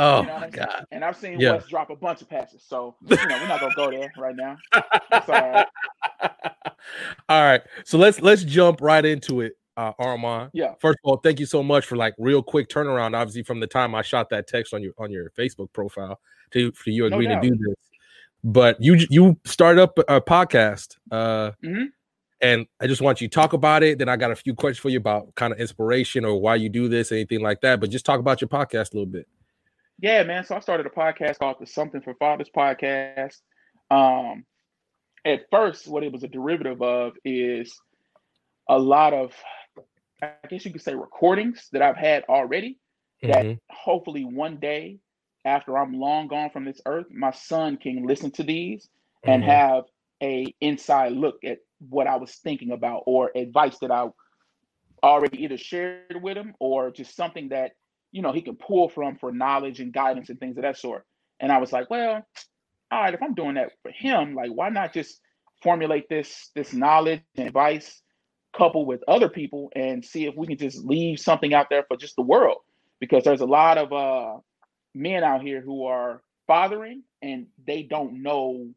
Oh 0.00 0.20
you 0.20 0.26
know 0.28 0.38
my 0.38 0.48
god! 0.48 0.86
And 0.92 1.04
I've 1.04 1.16
seen 1.16 1.40
yeah. 1.40 1.54
Wes 1.54 1.66
drop 1.66 1.90
a 1.90 1.96
bunch 1.96 2.22
of 2.22 2.30
passes, 2.30 2.64
so 2.64 2.94
you 3.04 3.16
know 3.16 3.36
we're 3.40 3.48
not 3.48 3.58
gonna 3.58 3.74
go 3.74 3.90
there 3.90 4.12
right 4.16 4.36
now. 4.36 4.56
That's 5.10 5.28
all 5.28 5.34
right. 5.34 5.66
all 7.28 7.42
right, 7.42 7.62
so 7.84 7.98
let's 7.98 8.20
let's 8.20 8.44
jump 8.44 8.80
right 8.80 9.04
into 9.04 9.40
it, 9.40 9.54
uh, 9.78 9.92
Armand. 9.98 10.50
Yeah. 10.52 10.74
First 10.80 10.98
of 11.04 11.08
all, 11.08 11.16
thank 11.18 11.38
you 11.38 11.46
so 11.46 11.62
much 11.62 11.86
for 11.86 11.96
like 11.96 12.14
real 12.18 12.42
quick 12.42 12.68
turnaround. 12.68 13.16
Obviously, 13.16 13.44
from 13.44 13.60
the 13.60 13.66
time 13.66 13.94
I 13.94 14.02
shot 14.02 14.28
that 14.30 14.48
text 14.48 14.74
on 14.74 14.82
your 14.82 14.92
on 14.98 15.10
your 15.10 15.30
Facebook 15.30 15.72
profile 15.72 16.20
to 16.50 16.72
for 16.72 16.90
you 16.90 17.06
agreeing 17.06 17.30
no 17.30 17.40
to 17.40 17.48
do 17.48 17.56
this, 17.56 17.76
but 18.42 18.76
you 18.82 18.98
you 19.08 19.38
started 19.44 19.80
up 19.80 19.96
a 20.00 20.20
podcast. 20.20 20.96
Uh, 21.10 21.52
mm-hmm. 21.64 21.84
And 22.40 22.66
I 22.80 22.86
just 22.86 23.02
want 23.02 23.20
you 23.20 23.28
to 23.28 23.34
talk 23.34 23.52
about 23.52 23.82
it. 23.82 23.98
Then 23.98 24.08
I 24.08 24.16
got 24.16 24.30
a 24.30 24.36
few 24.36 24.54
questions 24.54 24.78
for 24.78 24.90
you 24.90 24.98
about 24.98 25.34
kind 25.34 25.52
of 25.52 25.58
inspiration 25.58 26.24
or 26.24 26.40
why 26.40 26.54
you 26.54 26.68
do 26.68 26.88
this, 26.88 27.10
anything 27.10 27.40
like 27.40 27.60
that. 27.62 27.80
But 27.80 27.90
just 27.90 28.06
talk 28.06 28.20
about 28.20 28.40
your 28.40 28.48
podcast 28.48 28.92
a 28.92 28.96
little 28.96 29.06
bit. 29.06 29.26
Yeah, 30.00 30.22
man. 30.22 30.44
So 30.44 30.54
I 30.54 30.60
started 30.60 30.86
a 30.86 30.90
podcast 30.90 31.38
called 31.40 31.56
the 31.58 31.66
Something 31.66 32.00
for 32.00 32.14
Fathers 32.14 32.50
podcast. 32.56 33.38
Um, 33.90 34.44
at 35.24 35.46
first, 35.50 35.88
what 35.88 36.04
it 36.04 36.12
was 36.12 36.22
a 36.22 36.28
derivative 36.28 36.80
of 36.80 37.14
is 37.24 37.76
a 38.68 38.78
lot 38.78 39.12
of, 39.14 39.32
I 40.22 40.32
guess 40.48 40.64
you 40.64 40.72
could 40.72 40.82
say, 40.82 40.94
recordings 40.94 41.68
that 41.72 41.82
I've 41.82 41.96
had 41.96 42.24
already. 42.28 42.78
That 43.22 43.44
mm-hmm. 43.44 43.54
hopefully 43.68 44.24
one 44.24 44.56
day, 44.58 44.98
after 45.44 45.76
I'm 45.76 45.98
long 45.98 46.28
gone 46.28 46.50
from 46.50 46.64
this 46.64 46.80
earth, 46.86 47.06
my 47.10 47.32
son 47.32 47.76
can 47.76 48.04
listen 48.06 48.30
to 48.32 48.42
these 48.42 48.84
mm-hmm. 48.84 49.30
and 49.30 49.44
have 49.44 49.84
a 50.22 50.54
inside 50.60 51.12
look 51.12 51.38
at 51.44 51.58
what 51.88 52.06
I 52.06 52.16
was 52.16 52.32
thinking 52.34 52.72
about 52.72 53.04
or 53.06 53.30
advice 53.34 53.78
that 53.78 53.90
I 53.90 54.08
already 55.02 55.44
either 55.44 55.58
shared 55.58 56.20
with 56.20 56.36
him 56.36 56.54
or 56.58 56.90
just 56.90 57.14
something 57.14 57.50
that 57.50 57.72
you 58.10 58.22
know 58.22 58.32
he 58.32 58.42
can 58.42 58.56
pull 58.56 58.88
from 58.88 59.16
for 59.16 59.32
knowledge 59.32 59.80
and 59.80 59.92
guidance 59.92 60.28
and 60.28 60.40
things 60.40 60.56
of 60.56 60.62
that 60.62 60.76
sort. 60.76 61.04
And 61.40 61.52
I 61.52 61.58
was 61.58 61.72
like, 61.72 61.88
well, 61.88 62.26
all 62.90 63.02
right, 63.02 63.14
if 63.14 63.22
I'm 63.22 63.34
doing 63.34 63.54
that 63.54 63.72
for 63.82 63.92
him, 63.92 64.34
like 64.34 64.50
why 64.50 64.70
not 64.70 64.92
just 64.92 65.20
formulate 65.62 66.08
this 66.08 66.50
this 66.54 66.72
knowledge 66.72 67.22
and 67.36 67.46
advice 67.46 68.02
coupled 68.56 68.86
with 68.86 69.02
other 69.06 69.28
people 69.28 69.70
and 69.76 70.04
see 70.04 70.26
if 70.26 70.34
we 70.36 70.46
can 70.46 70.56
just 70.56 70.84
leave 70.84 71.18
something 71.20 71.54
out 71.54 71.68
there 71.70 71.84
for 71.86 71.96
just 71.96 72.16
the 72.16 72.22
world 72.22 72.58
because 73.00 73.24
there's 73.24 73.40
a 73.40 73.46
lot 73.46 73.78
of 73.78 73.92
uh 73.92 74.38
men 74.94 75.22
out 75.22 75.42
here 75.42 75.60
who 75.60 75.84
are 75.84 76.22
fathering 76.46 77.02
and 77.22 77.46
they 77.66 77.82
don't 77.82 78.22
know 78.22 78.68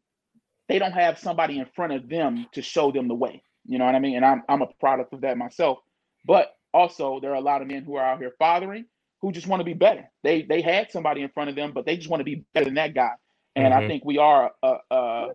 they 0.68 0.78
don't 0.78 0.92
have 0.92 1.18
somebody 1.18 1.58
in 1.58 1.66
front 1.74 1.92
of 1.92 2.08
them 2.08 2.46
to 2.52 2.62
show 2.62 2.92
them 2.92 3.08
the 3.08 3.14
way. 3.14 3.42
You 3.66 3.78
know 3.78 3.84
what 3.84 3.94
I 3.94 3.98
mean? 3.98 4.16
And 4.16 4.24
I'm 4.24 4.42
I'm 4.48 4.62
a 4.62 4.68
product 4.80 5.12
of 5.12 5.22
that 5.22 5.36
myself. 5.36 5.78
But 6.24 6.54
also 6.72 7.18
there 7.20 7.32
are 7.32 7.36
a 7.36 7.40
lot 7.40 7.62
of 7.62 7.68
men 7.68 7.84
who 7.84 7.96
are 7.96 8.04
out 8.04 8.18
here 8.18 8.32
fathering 8.38 8.86
who 9.20 9.32
just 9.32 9.46
want 9.46 9.60
to 9.60 9.64
be 9.64 9.74
better. 9.74 10.10
They 10.22 10.42
they 10.42 10.62
had 10.62 10.90
somebody 10.90 11.22
in 11.22 11.28
front 11.30 11.50
of 11.50 11.56
them, 11.56 11.72
but 11.72 11.86
they 11.86 11.96
just 11.96 12.08
want 12.08 12.20
to 12.20 12.24
be 12.24 12.44
better 12.54 12.66
than 12.66 12.74
that 12.74 12.94
guy. 12.94 13.12
And 13.54 13.72
mm-hmm. 13.72 13.84
I 13.84 13.88
think 13.88 14.04
we 14.04 14.18
are 14.18 14.52
a, 14.62 14.74
a 14.90 15.26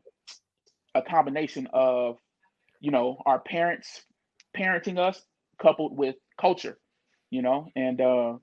a 0.96 1.02
combination 1.02 1.68
of 1.74 2.18
you 2.80 2.92
know 2.92 3.22
our 3.26 3.40
parents 3.40 4.04
parenting 4.58 4.98
us 4.98 5.22
coupled 5.62 5.98
with 5.98 6.16
culture, 6.40 6.78
you 7.30 7.42
know, 7.42 7.68
and 7.76 8.02
uh, 8.02 8.34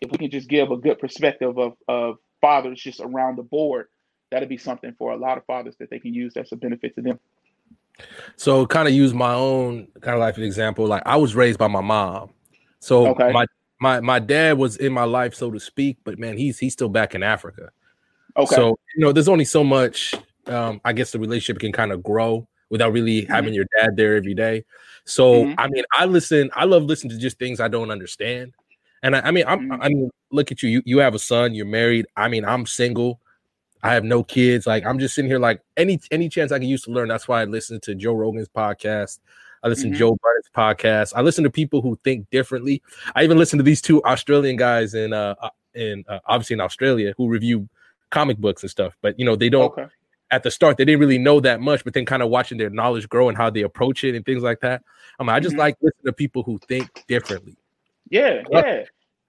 if 0.00 0.10
we 0.10 0.18
can 0.18 0.30
just 0.30 0.48
give 0.48 0.70
a 0.70 0.76
good 0.76 0.98
perspective 0.98 1.58
of 1.58 1.74
of 1.88 2.16
fathers 2.40 2.80
just 2.80 3.00
around 3.00 3.36
the 3.36 3.42
board, 3.42 3.86
that'd 4.30 4.48
be 4.48 4.56
something 4.56 4.94
for 4.98 5.12
a 5.12 5.16
lot 5.16 5.38
of 5.38 5.44
fathers 5.46 5.76
that 5.78 5.90
they 5.90 5.98
can 5.98 6.12
use 6.12 6.32
that's 6.34 6.52
a 6.52 6.56
benefit 6.56 6.94
to 6.94 7.02
them. 7.02 7.18
So 8.36 8.66
kind 8.66 8.88
of 8.88 8.94
use 8.94 9.14
my 9.14 9.34
own 9.34 9.88
kind 10.00 10.14
of 10.14 10.20
life 10.20 10.38
example. 10.38 10.86
Like 10.86 11.02
I 11.06 11.16
was 11.16 11.34
raised 11.34 11.58
by 11.58 11.68
my 11.68 11.80
mom. 11.80 12.30
So 12.80 13.08
okay. 13.08 13.32
my 13.32 13.46
my 13.80 14.00
my 14.00 14.18
dad 14.18 14.58
was 14.58 14.76
in 14.76 14.92
my 14.92 15.04
life, 15.04 15.34
so 15.34 15.50
to 15.50 15.60
speak, 15.60 15.98
but 16.04 16.18
man, 16.18 16.36
he's 16.36 16.58
he's 16.58 16.72
still 16.72 16.88
back 16.88 17.14
in 17.14 17.22
Africa. 17.22 17.70
Okay. 18.36 18.54
So 18.54 18.78
you 18.94 19.04
know, 19.04 19.12
there's 19.12 19.28
only 19.28 19.44
so 19.44 19.62
much 19.62 20.14
um, 20.46 20.80
I 20.84 20.92
guess 20.92 21.12
the 21.12 21.18
relationship 21.18 21.60
can 21.60 21.72
kind 21.72 21.92
of 21.92 22.02
grow 22.02 22.46
without 22.74 22.92
really 22.92 23.22
mm-hmm. 23.22 23.32
having 23.32 23.54
your 23.54 23.66
dad 23.78 23.96
there 23.96 24.16
every 24.16 24.34
day. 24.34 24.64
So 25.04 25.44
mm-hmm. 25.44 25.60
I 25.60 25.68
mean, 25.68 25.84
I 25.92 26.06
listen, 26.06 26.50
I 26.54 26.64
love 26.64 26.82
listening 26.82 27.12
to 27.12 27.18
just 27.18 27.38
things 27.38 27.60
I 27.60 27.68
don't 27.68 27.92
understand. 27.92 28.52
And 29.04 29.14
I, 29.14 29.20
I 29.20 29.30
mean, 29.30 29.44
I'm 29.46 29.60
mm-hmm. 29.60 29.80
I 29.80 29.88
mean, 29.90 30.10
look 30.32 30.50
at 30.50 30.60
you, 30.60 30.68
you 30.68 30.82
you 30.84 30.98
have 30.98 31.14
a 31.14 31.20
son, 31.20 31.54
you're 31.54 31.66
married. 31.66 32.06
I 32.16 32.26
mean, 32.26 32.44
I'm 32.44 32.66
single. 32.66 33.20
I 33.84 33.94
have 33.94 34.02
no 34.02 34.24
kids. 34.24 34.66
Like 34.66 34.84
I'm 34.84 34.98
just 34.98 35.14
sitting 35.14 35.30
here 35.30 35.38
like 35.38 35.60
any 35.76 36.00
any 36.10 36.28
chance 36.28 36.50
I 36.50 36.58
can 36.58 36.66
use 36.66 36.82
to 36.82 36.90
learn. 36.90 37.06
That's 37.06 37.28
why 37.28 37.42
I 37.42 37.44
listen 37.44 37.78
to 37.82 37.94
Joe 37.94 38.14
Rogan's 38.14 38.48
podcast. 38.48 39.20
I 39.62 39.68
listen 39.68 39.90
mm-hmm. 39.90 39.92
to 39.92 39.98
Joe 39.98 40.16
Budden's 40.20 40.50
podcast. 40.52 41.12
I 41.14 41.20
listen 41.20 41.44
to 41.44 41.50
people 41.50 41.80
who 41.80 41.96
think 42.02 42.28
differently. 42.30 42.82
I 43.14 43.22
even 43.22 43.38
listen 43.38 43.56
to 43.58 43.62
these 43.62 43.80
two 43.80 44.02
Australian 44.02 44.56
guys 44.56 44.94
in 44.94 45.12
uh, 45.12 45.36
uh 45.40 45.50
in 45.74 46.02
uh, 46.08 46.18
obviously 46.26 46.54
in 46.54 46.60
Australia 46.60 47.14
who 47.16 47.28
review 47.28 47.68
comic 48.10 48.38
books 48.38 48.64
and 48.64 48.70
stuff. 48.70 48.96
But 49.00 49.16
you 49.16 49.24
know 49.24 49.36
they 49.36 49.48
don't. 49.48 49.70
Okay. 49.78 49.86
At 50.34 50.42
the 50.42 50.50
start 50.50 50.76
they 50.76 50.84
didn't 50.84 51.00
really 51.00 51.18
know 51.18 51.38
that 51.40 51.60
much, 51.60 51.84
but 51.84 51.94
then 51.94 52.04
kind 52.04 52.22
of 52.22 52.28
watching 52.28 52.58
their 52.58 52.70
knowledge 52.70 53.08
grow 53.08 53.28
and 53.28 53.38
how 53.38 53.50
they 53.50 53.62
approach 53.62 54.02
it 54.02 54.14
and 54.14 54.26
things 54.26 54.42
like 54.42 54.60
that. 54.60 54.82
I 55.18 55.22
mean, 55.22 55.30
I 55.30 55.38
just 55.38 55.52
mm-hmm. 55.52 55.60
like 55.60 55.76
listening 55.80 56.06
to 56.06 56.12
people 56.12 56.42
who 56.42 56.58
think 56.66 56.90
differently. 57.06 57.56
Yeah, 58.10 58.42
yeah. 58.50 58.82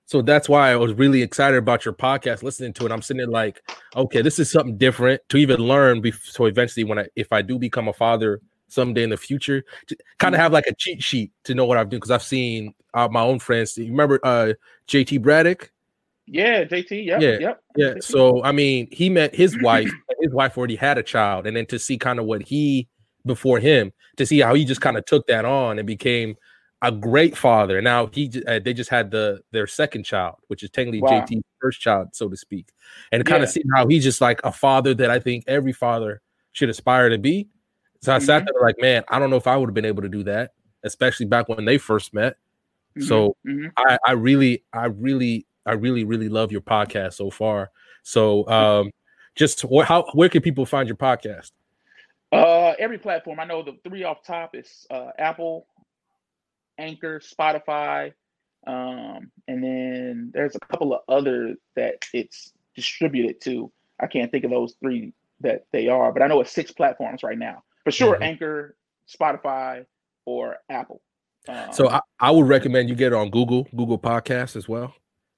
So 0.07 0.21
that's 0.21 0.49
why 0.49 0.71
I 0.71 0.75
was 0.75 0.93
really 0.93 1.21
excited 1.21 1.57
about 1.57 1.85
your 1.85 1.93
podcast, 1.93 2.43
listening 2.43 2.73
to 2.73 2.85
it. 2.85 2.91
I'm 2.91 3.01
sitting 3.01 3.17
there 3.17 3.27
like, 3.27 3.61
okay, 3.95 4.21
this 4.21 4.37
is 4.37 4.51
something 4.51 4.77
different 4.77 5.21
to 5.29 5.37
even 5.37 5.59
learn. 5.59 6.03
so 6.23 6.45
eventually, 6.45 6.83
when 6.83 6.99
I 6.99 7.07
if 7.15 7.31
I 7.31 7.41
do 7.41 7.59
become 7.59 7.87
a 7.87 7.93
father 7.93 8.41
someday 8.67 9.03
in 9.03 9.11
the 9.11 9.17
future, 9.17 9.63
to 9.87 9.95
kind 10.17 10.33
of 10.33 10.37
mm-hmm. 10.37 10.43
have 10.43 10.53
like 10.53 10.67
a 10.67 10.75
cheat 10.75 11.03
sheet 11.03 11.31
to 11.43 11.53
know 11.53 11.65
what 11.65 11.77
I'm 11.77 11.87
doing 11.89 11.99
because 11.99 12.11
I've 12.11 12.23
seen 12.23 12.73
uh, 12.95 13.07
my 13.11 13.21
own 13.21 13.39
friends. 13.39 13.77
You 13.77 13.91
remember 13.91 14.19
uh, 14.23 14.53
JT 14.87 15.21
Braddock? 15.21 15.71
Yeah, 16.27 16.63
JT. 16.63 17.05
Yep, 17.05 17.21
yeah, 17.21 17.37
yep. 17.39 17.63
Yeah. 17.75 17.93
So 17.99 18.43
I 18.43 18.51
mean, 18.51 18.87
he 18.91 19.09
met 19.09 19.35
his 19.35 19.59
wife. 19.61 19.91
his 20.19 20.33
wife 20.33 20.57
already 20.57 20.75
had 20.75 20.97
a 20.97 21.03
child, 21.03 21.45
and 21.45 21.55
then 21.55 21.65
to 21.67 21.79
see 21.79 21.97
kind 21.97 22.19
of 22.19 22.25
what 22.25 22.41
he 22.41 22.87
before 23.25 23.59
him, 23.59 23.91
to 24.17 24.25
see 24.25 24.39
how 24.39 24.53
he 24.53 24.65
just 24.65 24.81
kind 24.81 24.97
of 24.97 25.05
took 25.05 25.27
that 25.27 25.45
on 25.45 25.77
and 25.77 25.85
became 25.87 26.35
a 26.81 26.91
great 26.91 27.37
father. 27.37 27.81
Now 27.81 28.07
he 28.07 28.31
uh, 28.47 28.59
they 28.59 28.73
just 28.73 28.89
had 28.89 29.11
the 29.11 29.41
their 29.51 29.67
second 29.67 30.03
child, 30.03 30.35
which 30.47 30.63
is 30.63 30.69
technically 30.69 31.01
wow. 31.01 31.21
JT's 31.21 31.43
first 31.61 31.81
child, 31.81 32.09
so 32.13 32.27
to 32.29 32.37
speak, 32.37 32.69
and 33.11 33.25
kind 33.25 33.43
of 33.43 33.49
see 33.49 33.63
how 33.75 33.87
he's 33.87 34.03
just 34.03 34.21
like 34.21 34.41
a 34.43 34.51
father 34.51 34.93
that 34.95 35.09
I 35.09 35.19
think 35.19 35.43
every 35.47 35.73
father 35.73 36.21
should 36.53 36.69
aspire 36.69 37.09
to 37.09 37.17
be. 37.17 37.49
So 38.01 38.13
I 38.13 38.17
mm-hmm. 38.17 38.25
sat 38.25 38.45
there 38.45 38.61
like, 38.61 38.75
man, 38.79 39.03
I 39.09 39.19
don't 39.19 39.29
know 39.29 39.35
if 39.35 39.47
I 39.47 39.57
would 39.57 39.67
have 39.67 39.73
been 39.73 39.85
able 39.85 40.03
to 40.03 40.09
do 40.09 40.23
that, 40.23 40.51
especially 40.83 41.25
back 41.25 41.49
when 41.49 41.65
they 41.65 41.77
first 41.77 42.13
met. 42.13 42.37
Mm-hmm. 42.95 43.07
So 43.07 43.35
mm-hmm. 43.45 43.67
I, 43.77 43.97
I 44.05 44.11
really, 44.11 44.63
I 44.71 44.85
really, 44.85 45.47
I 45.65 45.73
really, 45.73 46.03
really 46.03 46.29
love 46.29 46.51
your 46.51 46.61
podcast 46.61 47.13
so 47.13 47.29
far. 47.29 47.71
So 48.03 48.47
um, 48.49 48.91
just 49.35 49.61
wh- 49.61 49.83
how 49.85 50.05
where 50.13 50.29
can 50.29 50.41
people 50.41 50.65
find 50.65 50.87
your 50.87 50.97
podcast? 50.97 51.51
Uh, 52.31 52.73
every 52.79 52.97
platform. 52.97 53.39
I 53.39 53.45
know 53.45 53.63
the 53.63 53.77
three 53.87 54.03
off 54.03 54.23
top 54.23 54.55
is 54.55 54.85
uh, 54.89 55.09
Apple, 55.17 55.67
Anchor, 56.77 57.19
Spotify, 57.19 58.13
um, 58.67 59.31
and 59.47 59.63
then 59.63 60.31
there's 60.33 60.55
a 60.55 60.59
couple 60.59 60.93
of 60.93 61.01
other 61.07 61.55
that 61.75 62.03
it's 62.13 62.51
distributed 62.75 63.41
to. 63.41 63.71
I 63.99 64.07
can't 64.07 64.31
think 64.31 64.43
of 64.43 64.51
those 64.51 64.75
three 64.81 65.13
that 65.41 65.65
they 65.71 65.87
are, 65.87 66.11
but 66.11 66.21
I 66.21 66.27
know 66.27 66.41
it's 66.41 66.51
six 66.51 66.71
platforms 66.71 67.23
right 67.23 67.37
now. 67.37 67.63
For 67.83 67.91
sure, 67.91 68.15
mm-hmm. 68.15 68.23
Anchor, 68.23 68.75
Spotify, 69.07 69.85
or 70.25 70.57
Apple. 70.69 71.01
Um, 71.47 71.71
so 71.71 71.89
I, 71.89 71.99
I, 72.19 72.31
would 72.31 72.47
recommend 72.47 72.89
you 72.89 72.95
get 72.95 73.07
it 73.07 73.15
on 73.15 73.29
Google, 73.29 73.67
Google 73.75 73.99
Podcasts 73.99 74.55
as 74.55 74.67
well. 74.67 74.95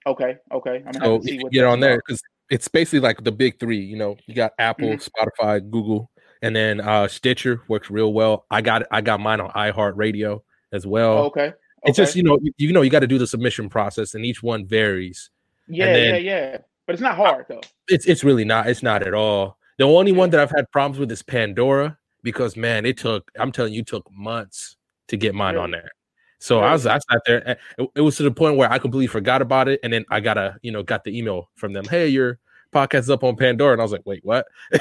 Okay, 0.07 0.37
okay. 0.51 0.83
I'm 0.87 0.93
so 0.93 1.19
get 1.51 1.65
on 1.65 1.81
there 1.81 1.97
because 1.97 2.21
it's 2.49 2.67
basically 2.67 3.01
like 3.01 3.23
the 3.23 3.31
big 3.31 3.59
three. 3.59 3.79
You 3.79 3.97
know, 3.97 4.15
you 4.25 4.33
got 4.33 4.53
Apple, 4.57 4.87
mm-hmm. 4.87 5.43
Spotify, 5.43 5.69
Google, 5.69 6.09
and 6.41 6.55
then 6.55 6.79
uh 6.79 7.07
Stitcher 7.07 7.61
works 7.67 7.89
real 7.89 8.13
well. 8.13 8.45
I 8.49 8.61
got 8.61 8.83
I 8.89 9.01
got 9.01 9.19
mine 9.19 9.41
on 9.41 9.51
iHeartRadio 9.51 10.41
as 10.71 10.87
well. 10.87 11.17
okay. 11.25 11.41
okay. 11.41 11.55
It's 11.83 11.97
just 11.97 12.15
you 12.15 12.23
know 12.23 12.39
you, 12.41 12.53
you 12.57 12.71
know 12.71 12.81
you 12.81 12.89
got 12.89 13.01
to 13.01 13.07
do 13.07 13.17
the 13.17 13.27
submission 13.27 13.67
process, 13.69 14.13
and 14.13 14.25
each 14.25 14.41
one 14.41 14.65
varies. 14.65 15.29
Yeah, 15.67 15.91
then, 15.91 16.13
yeah, 16.13 16.17
yeah. 16.17 16.57
But 16.85 16.93
it's 16.93 17.01
not 17.01 17.15
hard 17.15 17.45
though. 17.49 17.61
It's 17.89 18.05
it's 18.05 18.23
really 18.23 18.45
not. 18.45 18.67
It's 18.67 18.81
not 18.81 19.05
at 19.05 19.13
all. 19.13 19.57
The 19.77 19.83
only 19.83 20.13
one 20.13 20.29
that 20.29 20.39
I've 20.39 20.51
had 20.51 20.71
problems 20.71 20.99
with 20.99 21.11
is 21.11 21.21
Pandora 21.21 21.97
because 22.23 22.55
man, 22.55 22.85
it 22.85 22.97
took. 22.97 23.29
I'm 23.37 23.51
telling 23.51 23.73
you, 23.73 23.81
it 23.81 23.87
took 23.87 24.09
months 24.11 24.77
to 25.09 25.17
get 25.17 25.35
mine 25.35 25.55
really? 25.55 25.63
on 25.65 25.71
there. 25.71 25.91
So 26.39 26.57
really? 26.57 26.69
I 26.69 26.73
was 26.73 26.85
I 26.85 26.99
sat 26.99 27.21
there. 27.25 27.57
It, 27.77 27.89
it, 27.95 28.01
was 28.01 28.17
to 28.17 28.23
the 28.23 28.31
point 28.31 28.57
where 28.57 28.71
I 28.71 28.77
completely 28.77 29.07
forgot 29.07 29.41
about 29.41 29.67
it, 29.67 29.79
and 29.83 29.91
then 29.91 30.05
I 30.09 30.19
got 30.19 30.37
a 30.37 30.57
you 30.61 30.71
know 30.71 30.83
got 30.83 31.03
the 31.03 31.17
email 31.17 31.49
from 31.55 31.73
them. 31.73 31.85
Hey, 31.85 32.07
your 32.07 32.39
podcast 32.73 32.99
is 32.99 33.09
up 33.09 33.23
on 33.23 33.35
Pandora, 33.35 33.73
and 33.73 33.81
I 33.81 33.83
was 33.83 33.91
like, 33.91 34.05
wait, 34.05 34.23
what? 34.23 34.45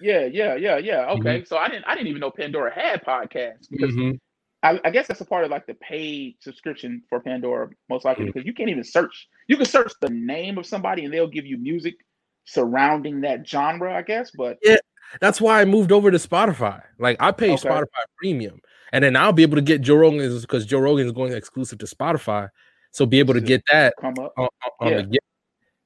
yeah, 0.00 0.26
yeah, 0.26 0.56
yeah, 0.56 0.76
yeah. 0.76 1.10
Okay, 1.10 1.38
mm-hmm. 1.38 1.44
so 1.44 1.56
I 1.56 1.68
didn't 1.68 1.84
I 1.86 1.94
didn't 1.94 2.08
even 2.08 2.20
know 2.20 2.30
Pandora 2.30 2.72
had 2.72 3.04
podcasts 3.04 3.68
because 3.70 3.94
mm-hmm. 3.94 4.16
I, 4.62 4.78
I, 4.84 4.90
guess 4.90 5.08
that's 5.08 5.22
a 5.22 5.24
part 5.24 5.44
of 5.44 5.50
like 5.50 5.66
the 5.66 5.74
paid 5.74 6.36
subscription 6.40 7.02
for 7.08 7.20
Pandora, 7.20 7.70
most 7.88 8.04
likely 8.04 8.24
mm-hmm. 8.24 8.32
because 8.32 8.46
you 8.46 8.52
can't 8.52 8.68
even 8.68 8.84
search. 8.84 9.28
You 9.48 9.56
can 9.56 9.66
search 9.66 9.92
the 10.00 10.10
name 10.10 10.58
of 10.58 10.66
somebody 10.66 11.04
and 11.04 11.14
they'll 11.14 11.26
give 11.26 11.46
you 11.46 11.56
music 11.56 11.94
surrounding 12.44 13.22
that 13.22 13.48
genre, 13.48 13.94
I 13.96 14.02
guess. 14.02 14.30
But 14.36 14.58
yeah, 14.62 14.76
that's 15.20 15.40
why 15.40 15.60
I 15.60 15.64
moved 15.64 15.92
over 15.92 16.10
to 16.10 16.18
Spotify. 16.18 16.82
Like 16.98 17.16
I 17.20 17.32
pay 17.32 17.52
okay. 17.52 17.68
Spotify 17.68 18.04
premium, 18.16 18.60
and 18.92 19.02
then 19.04 19.16
I'll 19.16 19.32
be 19.32 19.42
able 19.42 19.56
to 19.56 19.62
get 19.62 19.80
Joe 19.80 19.96
Rogan 19.96 20.40
because 20.40 20.66
Joe 20.66 20.80
Rogan 20.80 21.06
is 21.06 21.12
going 21.12 21.32
exclusive 21.32 21.78
to 21.78 21.86
Spotify, 21.86 22.48
so 22.90 23.06
be 23.06 23.18
able 23.18 23.34
to 23.34 23.40
get 23.40 23.62
that 23.70 23.94
come 24.00 24.14
up 24.18 24.32
on, 24.36 24.48
on 24.80 24.88
yeah. 24.88 25.02
the 25.02 25.18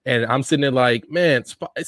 and 0.06 0.26
I'm 0.26 0.42
sitting 0.42 0.60
there 0.62 0.70
like, 0.70 1.10
man, 1.10 1.44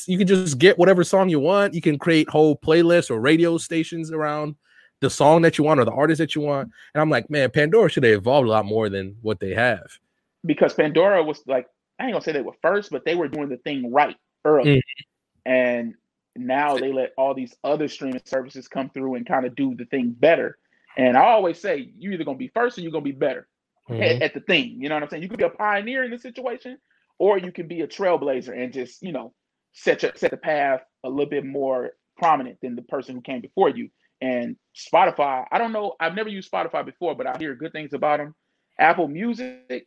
you 0.06 0.16
can 0.16 0.26
just 0.26 0.58
get 0.58 0.78
whatever 0.78 1.04
song 1.04 1.28
you 1.28 1.38
want. 1.38 1.74
You 1.74 1.82
can 1.82 1.98
create 1.98 2.30
whole 2.30 2.56
playlists 2.56 3.10
or 3.10 3.20
radio 3.20 3.58
stations 3.58 4.10
around 4.10 4.56
the 5.00 5.10
song 5.10 5.42
that 5.42 5.58
you 5.58 5.64
want 5.64 5.80
or 5.80 5.84
the 5.84 5.92
artist 5.92 6.18
that 6.18 6.34
you 6.34 6.40
want. 6.40 6.70
And 6.94 7.02
I'm 7.02 7.10
like, 7.10 7.28
man, 7.28 7.50
Pandora 7.50 7.90
should 7.90 8.04
have 8.04 8.14
evolved 8.14 8.48
a 8.48 8.50
lot 8.50 8.64
more 8.64 8.88
than 8.88 9.16
what 9.20 9.38
they 9.38 9.52
have. 9.52 9.98
Because 10.46 10.72
Pandora 10.72 11.22
was 11.22 11.42
like, 11.46 11.66
I 11.98 12.04
ain't 12.04 12.12
gonna 12.12 12.24
say 12.24 12.32
they 12.32 12.40
were 12.40 12.56
first, 12.62 12.90
but 12.90 13.04
they 13.04 13.14
were 13.14 13.28
doing 13.28 13.50
the 13.50 13.58
thing 13.58 13.92
right 13.92 14.16
early. 14.44 14.76
Mm-hmm. 14.76 15.50
And 15.52 15.94
now 16.38 16.76
they 16.76 16.92
let 16.92 17.12
all 17.16 17.34
these 17.34 17.54
other 17.64 17.88
streaming 17.88 18.22
services 18.24 18.68
come 18.68 18.90
through 18.90 19.14
and 19.14 19.26
kind 19.26 19.46
of 19.46 19.54
do 19.54 19.74
the 19.74 19.84
thing 19.86 20.14
better. 20.18 20.58
And 20.96 21.16
I 21.16 21.26
always 21.26 21.60
say, 21.60 21.92
you're 21.98 22.14
either 22.14 22.24
gonna 22.24 22.38
be 22.38 22.48
first 22.48 22.78
or 22.78 22.80
you're 22.80 22.92
gonna 22.92 23.04
be 23.04 23.12
better 23.12 23.48
mm-hmm. 23.88 24.02
at, 24.02 24.22
at, 24.22 24.34
the 24.34 24.40
thing. 24.40 24.80
You 24.80 24.88
know 24.88 24.96
what 24.96 25.02
I'm 25.02 25.08
saying? 25.10 25.22
You 25.22 25.28
could 25.28 25.38
be 25.38 25.44
a 25.44 25.50
pioneer 25.50 26.04
in 26.04 26.10
the 26.10 26.18
situation, 26.18 26.78
or 27.18 27.38
you 27.38 27.52
can 27.52 27.68
be 27.68 27.82
a 27.82 27.86
trailblazer 27.86 28.56
and 28.56 28.72
just, 28.72 29.02
you 29.02 29.12
know, 29.12 29.32
set 29.72 30.02
your, 30.02 30.12
set 30.16 30.30
the 30.30 30.36
path 30.36 30.80
a 31.04 31.08
little 31.08 31.30
bit 31.30 31.44
more 31.44 31.90
prominent 32.16 32.58
than 32.62 32.76
the 32.76 32.82
person 32.82 33.14
who 33.14 33.20
came 33.20 33.40
before 33.40 33.68
you. 33.68 33.90
And 34.20 34.56
Spotify, 34.74 35.44
I 35.50 35.58
don't 35.58 35.72
know, 35.72 35.94
I've 36.00 36.14
never 36.14 36.30
used 36.30 36.50
Spotify 36.50 36.84
before, 36.84 37.14
but 37.14 37.26
I 37.26 37.36
hear 37.38 37.54
good 37.54 37.72
things 37.72 37.92
about 37.92 38.18
them. 38.18 38.34
Apple 38.78 39.08
Music, 39.08 39.86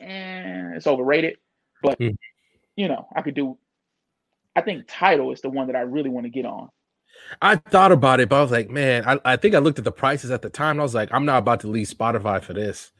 and 0.00 0.72
eh, 0.72 0.76
it's 0.76 0.86
overrated. 0.86 1.36
But 1.82 1.98
mm. 1.98 2.16
you 2.76 2.88
know, 2.88 3.06
I 3.14 3.22
could 3.22 3.34
do. 3.34 3.58
I 4.56 4.62
think 4.62 4.84
Tidal 4.88 5.32
is 5.32 5.40
the 5.42 5.50
one 5.50 5.66
that 5.68 5.76
I 5.76 5.80
really 5.80 6.10
want 6.10 6.24
to 6.24 6.30
get 6.30 6.46
on. 6.46 6.70
I 7.42 7.56
thought 7.56 7.92
about 7.92 8.20
it, 8.20 8.28
but 8.28 8.36
I 8.36 8.42
was 8.42 8.50
like, 8.50 8.70
man, 8.70 9.04
I, 9.06 9.18
I 9.24 9.36
think 9.36 9.54
I 9.54 9.58
looked 9.58 9.78
at 9.78 9.84
the 9.84 9.92
prices 9.92 10.30
at 10.30 10.42
the 10.42 10.50
time. 10.50 10.72
And 10.72 10.80
I 10.80 10.82
was 10.82 10.94
like, 10.94 11.10
I'm 11.12 11.24
not 11.24 11.38
about 11.38 11.60
to 11.60 11.68
leave 11.68 11.88
Spotify 11.88 12.42
for 12.42 12.52
this 12.52 12.92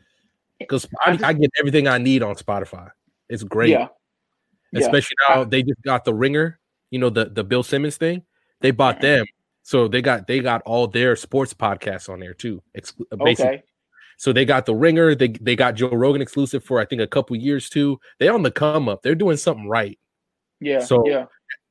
because 0.59 0.87
I, 1.05 1.13
I, 1.13 1.29
I, 1.29 1.33
get 1.33 1.51
everything 1.59 1.89
I 1.89 1.99
need 1.99 2.23
on 2.23 2.35
Spotify. 2.35 2.91
It's 3.29 3.43
great, 3.43 3.71
yeah. 3.71 3.89
Especially 4.75 5.17
yeah. 5.29 5.37
now 5.37 5.45
they 5.45 5.63
just 5.63 5.81
got 5.83 6.05
the 6.05 6.15
Ringer, 6.15 6.59
you 6.91 6.99
know, 6.99 7.09
the 7.09 7.27
the 7.27 7.45
Bill 7.45 7.63
Simmons 7.63 7.97
thing. 7.97 8.23
They 8.61 8.73
bought 8.73 8.97
mm-hmm. 8.97 9.07
them, 9.07 9.27
so 9.63 9.89
they 9.89 10.03
got 10.03 10.27
they 10.27 10.41
got 10.41 10.63
all 10.63 10.87
their 10.87 11.17
sports 11.17 11.55
podcasts 11.55 12.09
on 12.09 12.21
there 12.21 12.35
too. 12.35 12.63
basically. 12.75 13.47
Okay. 13.47 13.63
So 14.19 14.33
they 14.33 14.45
got 14.45 14.67
the 14.67 14.75
Ringer. 14.75 15.15
They 15.15 15.29
they 15.29 15.57
got 15.57 15.75
Joe 15.75 15.89
Rogan 15.89 16.23
exclusive 16.23 16.65
for 16.65 16.81
I 16.81 16.85
think 16.85 17.01
a 17.01 17.07
couple 17.07 17.37
years 17.37 17.69
too. 17.69 17.99
They 18.19 18.29
on 18.29 18.43
the 18.43 18.51
come 18.51 18.89
up. 18.89 19.03
They're 19.03 19.15
doing 19.15 19.37
something 19.37 19.69
right. 19.69 19.99
Yeah. 20.61 20.81
So 20.81 21.07
yeah. 21.07 21.27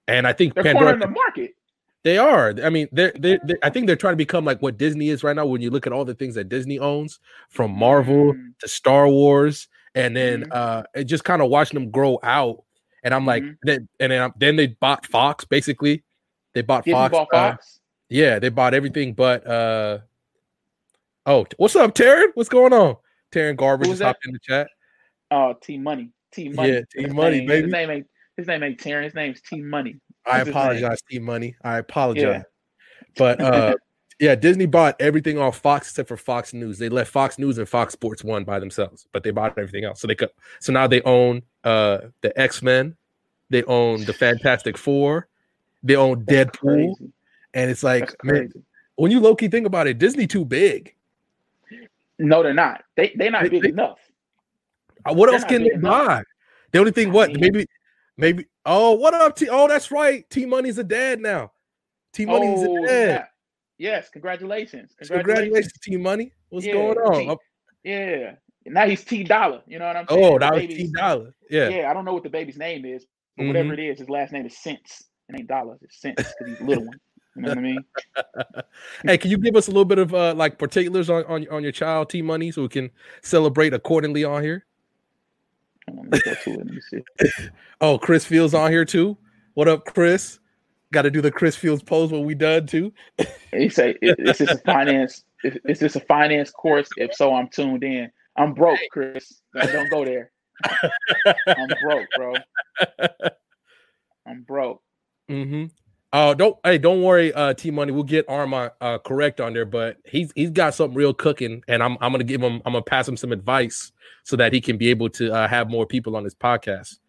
And 0.07 0.27
I 0.27 0.33
think 0.33 0.53
they're 0.53 0.63
Pandora, 0.63 0.97
the 0.97 1.07
market. 1.07 1.55
They 2.03 2.17
are. 2.19 2.53
I 2.63 2.69
mean, 2.69 2.88
they're, 2.91 3.13
they're, 3.17 3.39
they're, 3.43 3.57
I 3.63 3.71
think 3.71 3.88
they're 3.88 3.95
trying 3.95 4.13
to 4.13 4.17
become 4.17 4.45
like 4.45 4.62
what 4.62 4.77
Disney 4.77 5.09
is 5.09 5.24
right 5.24 5.35
now. 5.35 5.45
When 5.47 5.62
you 5.62 5.71
look 5.71 5.88
at 5.88 5.93
all 5.93 6.05
the 6.05 6.13
things 6.13 6.35
that 6.35 6.50
Disney 6.50 6.77
owns, 6.77 7.19
from 7.50 7.71
Marvel 7.71 8.33
mm-hmm. 8.33 8.50
to 8.59 8.67
Star 8.67 9.09
Wars, 9.09 9.67
and 9.95 10.15
then 10.15 10.43
mm-hmm. 10.43 10.51
uh, 11.00 11.03
just 11.03 11.24
kind 11.24 11.41
of 11.41 11.50
watching 11.50 11.79
them 11.79 11.89
grow 11.89 12.19
out. 12.21 12.63
And 13.03 13.13
I'm 13.13 13.25
like, 13.25 13.43
mm-hmm. 13.43 13.53
then, 13.63 13.88
and 14.00 14.12
then, 14.12 14.31
then 14.38 14.55
they 14.55 14.67
bought 14.67 15.05
Fox. 15.07 15.45
Basically, 15.45 16.03
they 16.53 16.62
bought 16.62 16.85
Disney 16.85 16.93
Fox. 16.93 17.12
Bought 17.12 17.27
uh, 17.33 17.51
Fox. 17.51 17.79
Yeah, 18.09 18.38
they 18.38 18.50
bought 18.50 18.75
everything 18.75 19.13
but 19.13 19.45
uh 19.47 20.00
oh, 21.25 21.45
what's 21.57 21.75
up, 21.75 21.95
Taryn? 21.95 22.27
What's 22.35 22.50
going 22.50 22.71
on? 22.71 22.97
Taryn 23.31 23.57
Garbage 23.57 23.89
just 23.89 24.03
hopped 24.03 24.25
in 24.27 24.33
the 24.33 24.39
chat. 24.39 24.67
Oh, 25.31 25.55
T 25.59 25.79
Money. 25.79 26.12
T 26.31 26.50
Money. 26.50 26.71
Yeah, 26.71 26.81
T 26.95 27.07
Money, 27.07 27.47
baby. 27.47 27.63
His 27.63 27.71
name 27.71 27.89
ain't 27.89 28.07
his 28.37 28.47
name 28.47 28.63
ain't 28.63 28.79
Taryn, 28.79 29.03
his 29.03 29.15
name's 29.15 29.41
T 29.41 29.61
Money. 29.61 29.99
I 30.25 30.41
apologize, 30.41 31.01
T 31.09 31.19
Money. 31.19 31.55
I 31.63 31.77
apologize. 31.77 32.23
Yeah. 32.23 32.43
But 33.17 33.41
uh 33.41 33.75
yeah, 34.19 34.35
Disney 34.35 34.65
bought 34.65 34.95
everything 34.99 35.37
off 35.37 35.59
Fox 35.59 35.89
except 35.89 36.07
for 36.07 36.17
Fox 36.17 36.53
News. 36.53 36.77
They 36.77 36.89
left 36.89 37.11
Fox 37.11 37.37
News 37.37 37.57
and 37.57 37.67
Fox 37.67 37.93
Sports 37.93 38.23
One 38.23 38.43
by 38.43 38.59
themselves, 38.59 39.07
but 39.11 39.23
they 39.23 39.31
bought 39.31 39.57
everything 39.57 39.83
else. 39.83 40.01
So 40.01 40.07
they 40.07 40.15
could 40.15 40.29
so 40.59 40.73
now 40.73 40.87
they 40.87 41.01
own 41.01 41.43
uh 41.63 41.99
the 42.21 42.37
X-Men, 42.39 42.95
they 43.49 43.63
own 43.63 44.03
the 44.05 44.13
Fantastic 44.13 44.77
Four, 44.77 45.27
they 45.83 45.95
own 45.95 46.25
That's 46.27 46.51
Deadpool. 46.51 46.95
Crazy. 46.95 47.11
And 47.53 47.71
it's 47.71 47.83
like, 47.83 48.13
man, 48.23 48.51
when 48.95 49.11
you 49.11 49.19
low 49.19 49.35
key 49.35 49.47
think 49.47 49.65
about 49.65 49.87
it, 49.87 49.97
Disney 49.97 50.27
too 50.27 50.43
big. 50.43 50.93
No, 52.19 52.43
they're 52.43 52.53
not. 52.53 52.83
They 52.95 53.13
they're 53.15 53.31
not 53.31 53.43
they, 53.43 53.49
big 53.49 53.63
they, 53.63 53.69
enough. 53.69 53.99
Uh, 55.05 55.13
what 55.13 55.27
they're 55.27 55.35
else 55.35 55.43
can 55.45 55.63
they 55.63 55.75
buy? 55.77 56.21
The 56.71 56.79
only 56.79 56.91
thing, 56.91 57.11
what 57.11 57.31
maybe, 57.31 57.65
maybe. 58.17 58.45
Oh, 58.65 58.93
what 58.93 59.13
up, 59.13 59.36
T? 59.36 59.48
Oh, 59.50 59.67
that's 59.67 59.91
right. 59.91 60.29
T 60.29 60.45
Money's 60.45 60.77
a 60.77 60.84
dad 60.84 61.19
now. 61.19 61.51
T 62.13 62.25
Money's 62.25 62.60
oh, 62.67 62.84
a 62.84 62.88
dad. 62.88 63.07
Yeah. 63.10 63.25
Yes, 63.77 64.10
congratulations. 64.10 64.93
Congratulations, 64.98 65.74
T 65.81 65.98
Money. 65.98 66.31
What's 66.50 66.65
yeah, 66.65 66.74
going 66.74 66.98
on? 66.98 67.38
T, 67.38 67.43
yeah. 67.84 68.36
Now 68.65 68.88
he's 68.88 69.03
T 69.03 69.24
Dollar. 69.24 69.62
You 69.67 69.79
know 69.79 69.88
what 69.88 69.98
I'm 69.98 70.07
saying? 70.07 70.24
Oh, 70.24 70.39
that 70.39 70.53
was 70.53 70.62
T 70.62 70.91
Dollar. 70.95 71.34
Yeah. 71.50 71.69
Yeah, 71.69 71.91
I 71.91 71.93
don't 71.93 72.05
know 72.05 72.13
what 72.13 72.24
the 72.24 72.29
baby's 72.29 72.57
name 72.57 72.86
is, 72.86 73.05
but 73.36 73.43
mm-hmm. 73.43 73.50
whatever 73.50 73.74
it 73.74 73.79
is, 73.79 74.00
his 74.00 74.10
last 74.10 74.31
name 74.31 74.45
is 74.45 74.57
Cents. 74.57 75.03
It 75.29 75.39
ain't 75.39 75.48
dollars, 75.48 75.79
it's 75.81 76.00
cents 76.00 76.17
because 76.17 76.53
he's 76.53 76.62
a 76.62 76.63
little 76.63 76.86
one. 76.86 77.00
You 77.36 77.41
know 77.41 77.50
what 77.50 77.57
I 77.57 77.62
mean? 77.62 77.79
hey, 79.03 79.17
can 79.17 79.31
you 79.31 79.38
give 79.38 79.55
us 79.55 79.67
a 79.67 79.72
little 79.72 79.86
bit 79.86 79.98
of 79.98 80.13
uh, 80.13 80.34
like 80.36 80.57
particulars 80.57 81.10
on, 81.10 81.25
on 81.25 81.48
on 81.50 81.63
your 81.63 81.72
child 81.72 82.10
T 82.10 82.22
Money 82.22 82.51
so 82.51 82.62
we 82.62 82.69
can 82.69 82.91
celebrate 83.22 83.74
accordingly 83.74 84.24
on 84.24 84.41
here? 84.41 84.65
oh, 87.81 87.97
Chris 87.97 88.25
Fields 88.25 88.53
on 88.53 88.71
here 88.71 88.85
too. 88.85 89.17
What 89.53 89.67
up, 89.67 89.85
Chris? 89.85 90.39
Got 90.91 91.03
to 91.03 91.11
do 91.11 91.21
the 91.21 91.31
Chris 91.31 91.55
Fields 91.55 91.83
pose 91.83 92.11
when 92.11 92.25
we 92.25 92.35
done 92.35 92.67
too. 92.67 92.93
he 93.51 93.69
say, 93.69 93.95
"Is 94.01 94.39
this 94.39 94.49
a 94.49 94.57
finance? 94.65 95.23
Is 95.43 95.79
this 95.79 95.95
a 95.95 95.99
finance 96.01 96.51
course? 96.51 96.89
If 96.97 97.13
so, 97.13 97.33
I'm 97.33 97.47
tuned 97.49 97.83
in. 97.83 98.11
I'm 98.37 98.53
broke, 98.53 98.79
Chris. 98.91 99.41
Don't 99.53 99.89
go 99.89 100.03
there. 100.05 100.31
I'm 101.47 101.69
broke, 101.81 102.07
bro. 102.15 102.33
I'm 104.27 104.43
broke. 104.43 104.81
Mm-hmm. 105.29 105.65
Uh, 106.15 106.34
don't 106.34 106.55
hey, 106.63 106.77
don't 106.77 107.01
worry, 107.01 107.34
uh, 107.34 107.53
T 107.53 107.72
Money. 107.72 107.91
We'll 107.91 108.03
get 108.03 108.24
Armand 108.29 108.72
uh, 108.79 109.00
correct 109.00 109.41
on 109.41 109.51
there, 109.51 109.65
but 109.65 109.98
he's 110.05 110.31
he's 110.34 110.50
got 110.50 110.74
something 110.74 110.95
real 110.95 111.13
cooking, 111.13 111.62
and 111.67 111.84
I'm 111.84 111.98
I'm 112.00 112.13
gonna 112.13 112.24
give 112.24 112.41
him 112.41 112.62
I'm 112.65 112.72
gonna 112.72 112.84
pass 112.84 113.05
him 113.05 113.17
some 113.17 113.34
advice 113.34 113.91
so 114.24 114.38
that 114.38 114.53
he 114.53 114.62
can 114.62 114.77
be 114.77 114.89
able 114.89 115.10
to 115.10 115.34
uh, 115.34 115.45
have 115.45 115.69
more 115.69 115.86
people 115.86 116.15
on 116.15 116.24
his 116.24 116.34
podcast. 116.34 117.00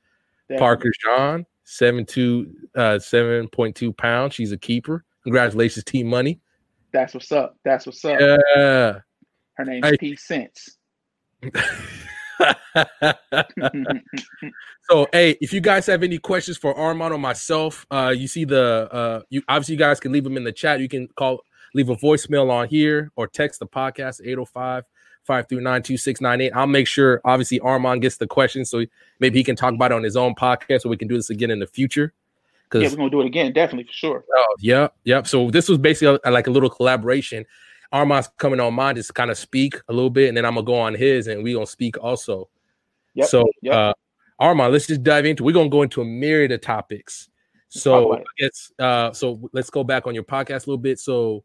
Parker 0.59 0.91
John, 1.05 1.47
seven 1.63 2.05
two 2.05 2.53
uh 2.75 2.99
seven 2.99 3.47
point 3.47 3.77
two 3.77 3.93
pounds. 3.93 4.35
She's 4.35 4.51
a 4.51 4.59
keeper. 4.59 5.05
Congratulations, 5.23 5.85
T 5.85 6.03
Money. 6.03 6.41
That's 6.93 7.15
what's 7.15 7.31
up. 7.31 7.57
That's 7.65 7.87
what's 7.87 8.05
up. 8.05 8.19
Yeah. 8.19 8.99
Her 9.55 9.65
name's 9.65 9.87
hey. 9.87 9.97
P 9.99 10.17
Sense. 10.17 10.79
so 14.89 15.07
hey, 15.13 15.37
if 15.41 15.53
you 15.53 15.61
guys 15.61 15.87
have 15.87 16.03
any 16.03 16.19
questions 16.19 16.57
for 16.57 16.75
Armand 16.75 17.13
or 17.13 17.19
myself, 17.19 17.87
uh, 17.91 18.13
you 18.17 18.29
see 18.29 18.45
the 18.45 18.89
uh, 18.93 19.23
you 19.31 19.43
obviously 19.49 19.75
you 19.75 19.79
guys 19.79 20.01
can 20.01 20.13
leave 20.13 20.25
them 20.25 20.37
in 20.37 20.45
the 20.45 20.53
chat. 20.53 20.81
You 20.81 20.89
can 20.89 21.09
call, 21.09 21.41
leave 21.75 21.89
a 21.89 21.97
voicemail 21.97 22.51
on 22.51 22.69
here, 22.69 23.11
or 23.17 23.27
text 23.27 23.61
the 23.61 23.67
podcast 23.67 24.21
805 24.21 24.85
539 25.25 25.83
2698. 25.83 26.53
I'll 26.55 26.67
make 26.67 26.87
sure 26.87 27.21
obviously 27.25 27.61
Armand 27.61 28.03
gets 28.03 28.17
the 28.17 28.27
question 28.27 28.65
so 28.65 28.85
maybe 29.19 29.39
he 29.39 29.45
can 29.45 29.57
talk 29.57 29.75
about 29.75 29.93
it 29.93 29.95
on 29.95 30.03
his 30.03 30.17
own 30.17 30.35
podcast, 30.35 30.83
so 30.83 30.89
we 30.89 30.97
can 30.97 31.09
do 31.09 31.17
this 31.17 31.31
again 31.31 31.51
in 31.51 31.59
the 31.59 31.67
future. 31.67 32.13
Because 32.69 32.83
yeah, 32.83 32.91
we're 32.91 32.97
gonna 32.97 33.11
do 33.11 33.21
it 33.21 33.27
again, 33.27 33.53
definitely 33.53 33.85
for 33.85 33.93
sure. 33.93 34.25
Oh, 34.35 34.57
yeah, 34.61 34.89
yep. 35.05 35.27
So 35.27 35.51
this 35.51 35.69
was 35.69 35.79
basically 35.79 36.19
a, 36.25 36.31
like 36.31 36.49
a 36.49 36.51
little 36.51 36.71
collaboration. 36.71 37.47
Armand's 37.93 38.29
coming 38.39 38.61
on 38.61 38.75
mine 38.75 38.97
just 38.97 39.15
kind 39.15 39.31
of 39.31 39.39
speak 39.39 39.77
a 39.89 39.93
little 39.93 40.11
bit, 40.11 40.29
and 40.29 40.37
then 40.37 40.45
I'm 40.45 40.55
gonna 40.55 40.67
go 40.67 40.79
on 40.79 40.95
his, 40.95 41.27
and 41.27 41.43
we 41.43 41.53
gonna 41.53 41.67
speak 41.67 42.03
also. 42.03 42.49
Yep, 43.15 43.29
so, 43.29 43.45
yep. 43.63 43.75
uh, 43.75 43.95
Armand, 44.39 44.73
let's 44.73 44.87
just 44.87 45.03
dive 45.03 45.27
into. 45.27 45.45
We're 45.45 45.53
gonna 45.53 45.69
go 45.69 45.83
into 45.83 46.03
a 46.03 46.05
myriad 46.05 46.53
of 46.53 46.61
topics. 46.61 47.29
So, 47.69 48.23
it's 48.37 48.73
uh, 48.79 49.13
so 49.13 49.49
let's 49.53 49.71
go 49.71 49.85
back 49.85 50.07
on 50.07 50.15
your 50.15 50.25
podcast 50.25 50.67
a 50.67 50.71
little 50.71 50.79
bit. 50.79 50.99
So, 50.99 51.45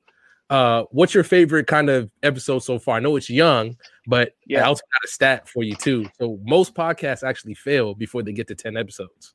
uh, 0.49 0.83
what's 0.91 1.13
your 1.13 1.23
favorite 1.23 1.67
kind 1.67 1.89
of 1.89 2.11
episode 2.23 2.59
so 2.59 2.77
far? 2.79 2.97
I 2.97 2.99
know 2.99 3.15
it's 3.15 3.29
young, 3.29 3.77
but 4.07 4.33
yeah. 4.45 4.63
I 4.63 4.67
also 4.67 4.81
got 4.81 5.07
a 5.07 5.11
stat 5.11 5.47
for 5.47 5.63
you 5.63 5.75
too. 5.75 6.05
So, 6.19 6.39
most 6.43 6.73
podcasts 6.75 7.27
actually 7.27 7.53
fail 7.53 7.93
before 7.95 8.23
they 8.23 8.33
get 8.33 8.47
to 8.47 8.55
ten 8.55 8.77
episodes. 8.77 9.33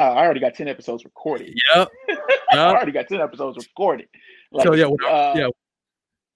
Uh, 0.00 0.04
I 0.04 0.24
already 0.24 0.40
got 0.40 0.54
ten 0.54 0.68
episodes 0.68 1.04
recorded. 1.04 1.54
Yep. 1.74 1.88
yep. 2.08 2.18
I 2.52 2.58
already 2.58 2.92
got 2.92 3.08
ten 3.08 3.20
episodes 3.20 3.56
recorded. 3.58 4.08
Like, 4.52 4.66
so 4.66 4.74
yeah, 4.74 4.86
uh, 4.86 5.32
yeah. 5.36 5.48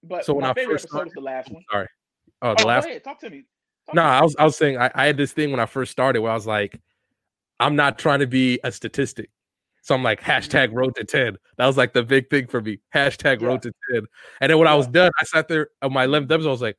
But 0.08 0.24
so 0.24 0.34
when 0.34 0.44
I 0.44 0.54
first 0.54 0.88
started, 0.88 1.06
was 1.06 1.14
the 1.14 1.20
last 1.20 1.50
one. 1.50 1.62
Sorry. 1.70 1.88
Oh, 2.42 2.54
the 2.54 2.64
oh, 2.64 2.66
last. 2.66 2.86
Ahead, 2.86 3.04
talk 3.04 3.20
to 3.20 3.30
me. 3.30 3.44
no, 3.94 4.02
I 4.02 4.22
was 4.22 4.36
I 4.38 4.44
was 4.44 4.56
saying 4.56 4.78
I, 4.78 4.90
I 4.94 5.06
had 5.06 5.16
this 5.16 5.32
thing 5.32 5.50
when 5.50 5.60
I 5.60 5.66
first 5.66 5.92
started 5.92 6.20
where 6.20 6.32
I 6.32 6.34
was 6.34 6.46
like, 6.46 6.80
I'm 7.60 7.76
not 7.76 7.98
trying 7.98 8.20
to 8.20 8.26
be 8.26 8.60
a 8.64 8.72
statistic. 8.72 9.30
So 9.82 9.94
I'm 9.94 10.02
like 10.02 10.20
hashtag 10.20 10.68
mm-hmm. 10.68 10.78
road 10.78 10.96
to 10.96 11.04
10. 11.04 11.36
That 11.58 11.66
was 11.66 11.76
like 11.76 11.92
the 11.92 12.02
big 12.02 12.28
thing 12.28 12.48
for 12.48 12.60
me. 12.60 12.80
Hashtag 12.94 13.40
yeah. 13.40 13.46
road 13.46 13.62
to 13.62 13.72
10. 13.92 14.02
And 14.40 14.50
then 14.50 14.58
when 14.58 14.66
yeah. 14.66 14.72
I 14.72 14.76
was 14.76 14.88
done, 14.88 15.10
I 15.20 15.24
sat 15.24 15.46
there 15.48 15.68
on 15.80 15.92
my 15.92 16.06
11th 16.06 16.32
episode. 16.32 16.48
I 16.48 16.50
was 16.50 16.62
like, 16.62 16.76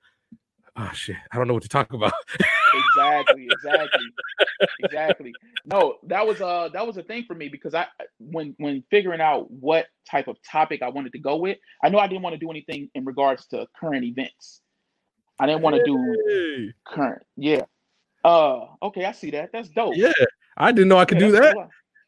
oh 0.76 0.92
shit, 0.94 1.16
I 1.32 1.38
don't 1.38 1.48
know 1.48 1.54
what 1.54 1.64
to 1.64 1.70
talk 1.70 1.94
about. 1.94 2.14
exactly, 2.74 3.48
exactly, 3.52 4.06
exactly. 4.84 5.34
No, 5.66 5.96
that 6.04 6.26
was 6.26 6.42
uh 6.42 6.70
that 6.74 6.86
was 6.86 6.98
a 6.98 7.04
thing 7.04 7.26
for 7.28 7.36
me 7.36 7.50
because 7.50 7.74
I 7.74 7.88
when 8.20 8.56
when 8.58 8.84
figuring 8.90 9.22
out 9.22 9.50
what 9.52 9.88
type 10.10 10.28
of 10.28 10.38
topic 10.50 10.82
I 10.82 10.90
wanted 10.90 11.14
to 11.14 11.20
go 11.20 11.38
with, 11.38 11.58
I 11.84 11.90
know 11.90 12.00
I 12.00 12.08
didn't 12.08 12.24
want 12.24 12.34
to 12.34 12.40
do 12.40 12.50
anything 12.50 12.90
in 12.96 13.06
regards 13.06 13.48
to 13.48 13.68
current 13.80 14.04
events. 14.04 14.62
I 15.40 15.46
didn't 15.46 15.62
want 15.62 15.76
to 15.76 15.84
do 15.84 16.72
current. 16.86 17.24
Yeah. 17.36 17.62
Uh 18.24 18.66
okay, 18.82 19.06
I 19.06 19.12
see 19.12 19.32
that. 19.32 19.52
That's 19.54 19.70
dope. 19.70 19.96
Yeah. 19.96 20.12
I 20.58 20.72
didn't 20.72 20.90
know 20.90 20.98
I 20.98 21.06
could 21.06 21.22
yeah, 21.22 21.28
do 21.28 21.32
that. 21.34 21.56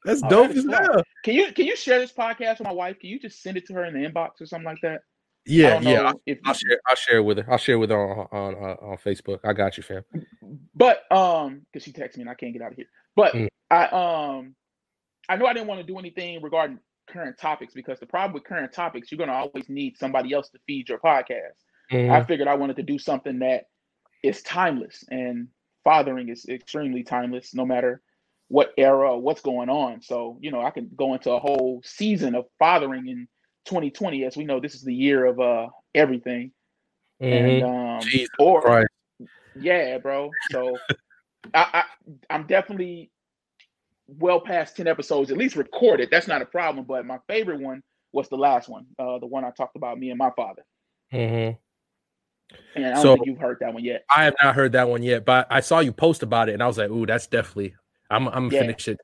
That's 0.05 0.23
oh, 0.23 0.29
dope 0.29 0.51
as 0.51 0.65
hell. 0.65 1.03
Can 1.23 1.35
you 1.35 1.51
can 1.51 1.65
you 1.65 1.75
share 1.75 1.99
this 1.99 2.11
podcast 2.11 2.59
with 2.59 2.67
my 2.67 2.73
wife? 2.73 2.99
Can 2.99 3.09
you 3.09 3.19
just 3.19 3.41
send 3.41 3.57
it 3.57 3.67
to 3.67 3.73
her 3.73 3.85
in 3.85 3.93
the 3.93 4.07
inbox 4.07 4.41
or 4.41 4.45
something 4.45 4.65
like 4.65 4.79
that? 4.81 5.01
Yeah, 5.45 5.79
yeah. 5.81 6.01
I'll, 6.01 6.21
if 6.25 6.39
I'll 6.45 6.53
share. 6.53 6.79
I'll 6.87 6.95
share 6.95 7.23
with 7.23 7.37
her. 7.37 7.51
I'll 7.51 7.57
share 7.57 7.79
with 7.79 7.89
her 7.89 7.97
on 7.97 8.27
on 8.31 8.55
uh, 8.55 8.75
on 8.85 8.97
Facebook. 8.97 9.39
I 9.43 9.53
got 9.53 9.77
you, 9.77 9.83
fam. 9.83 10.03
But 10.75 11.11
um, 11.11 11.61
because 11.71 11.83
she 11.83 11.91
texted 11.91 12.17
me 12.17 12.21
and 12.21 12.29
I 12.29 12.35
can't 12.35 12.53
get 12.53 12.61
out 12.61 12.71
of 12.71 12.77
here. 12.77 12.87
But 13.15 13.33
mm. 13.33 13.47
I 13.71 13.85
um, 13.85 14.55
I 15.27 15.35
know 15.37 15.45
I 15.45 15.53
didn't 15.53 15.67
want 15.67 15.81
to 15.81 15.87
do 15.87 15.97
anything 15.97 16.41
regarding 16.41 16.79
current 17.09 17.37
topics 17.37 17.73
because 17.73 17.99
the 17.99 18.05
problem 18.05 18.33
with 18.33 18.43
current 18.43 18.71
topics, 18.71 19.11
you're 19.11 19.17
gonna 19.17 19.33
always 19.33 19.69
need 19.69 19.97
somebody 19.97 20.33
else 20.33 20.49
to 20.49 20.59
feed 20.67 20.89
your 20.89 20.99
podcast. 20.99 21.57
Mm. 21.91 22.11
I 22.11 22.23
figured 22.23 22.47
I 22.47 22.55
wanted 22.55 22.75
to 22.77 22.83
do 22.83 22.99
something 22.99 23.39
that 23.39 23.65
is 24.23 24.41
timeless, 24.43 25.03
and 25.09 25.47
fathering 25.83 26.29
is 26.29 26.45
extremely 26.47 27.03
timeless, 27.03 27.53
no 27.53 27.65
matter 27.65 28.01
what 28.47 28.73
era 28.77 29.17
what's 29.17 29.41
going 29.41 29.69
on. 29.69 30.01
So 30.01 30.37
you 30.41 30.51
know, 30.51 30.61
I 30.61 30.71
can 30.71 30.89
go 30.95 31.13
into 31.13 31.31
a 31.31 31.39
whole 31.39 31.81
season 31.83 32.35
of 32.35 32.45
fathering 32.59 33.07
in 33.07 33.27
2020, 33.65 34.25
as 34.25 34.37
we 34.37 34.45
know, 34.45 34.59
this 34.59 34.75
is 34.75 34.81
the 34.81 34.93
year 34.93 35.25
of 35.25 35.39
uh 35.39 35.67
everything. 35.95 36.51
Mm-hmm. 37.21 37.65
And 37.65 38.01
um, 38.03 38.27
or 38.39 38.61
Christ. 38.61 38.87
yeah, 39.59 39.97
bro. 39.97 40.31
So 40.51 40.77
I, 41.53 41.83
I 41.83 41.83
I'm 42.29 42.47
definitely 42.47 43.11
well 44.07 44.39
past 44.39 44.77
10 44.77 44.87
episodes, 44.87 45.31
at 45.31 45.37
least 45.37 45.55
recorded. 45.55 46.09
That's 46.11 46.27
not 46.27 46.41
a 46.41 46.45
problem. 46.45 46.85
But 46.85 47.05
my 47.05 47.19
favorite 47.27 47.59
one 47.59 47.83
was 48.11 48.29
the 48.29 48.37
last 48.37 48.69
one, 48.69 48.85
uh, 48.97 49.19
the 49.19 49.27
one 49.27 49.43
I 49.43 49.51
talked 49.51 49.75
about 49.75 49.99
me 49.99 50.09
and 50.09 50.17
my 50.17 50.31
father. 50.31 50.63
Mm-hmm. 51.13 51.57
And 52.75 52.85
I 52.85 52.93
don't 52.93 53.01
so, 53.01 53.13
think 53.15 53.27
you've 53.27 53.37
heard 53.37 53.57
that 53.59 53.73
one 53.73 53.83
yet. 53.83 54.05
I 54.09 54.23
have 54.23 54.33
not 54.41 54.55
heard 54.55 54.71
that 54.71 54.89
one 54.89 55.03
yet, 55.03 55.23
but 55.23 55.45
I 55.51 55.59
saw 55.59 55.79
you 55.79 55.91
post 55.91 56.23
about 56.23 56.49
it, 56.49 56.53
and 56.53 56.63
I 56.63 56.67
was 56.67 56.79
like, 56.79 56.89
"Ooh, 56.89 57.05
that's 57.05 57.27
definitely." 57.27 57.75
I'm 58.09 58.27
I'm 58.27 58.51
yeah. 58.51 58.61
finish 58.61 58.87
it 58.87 58.99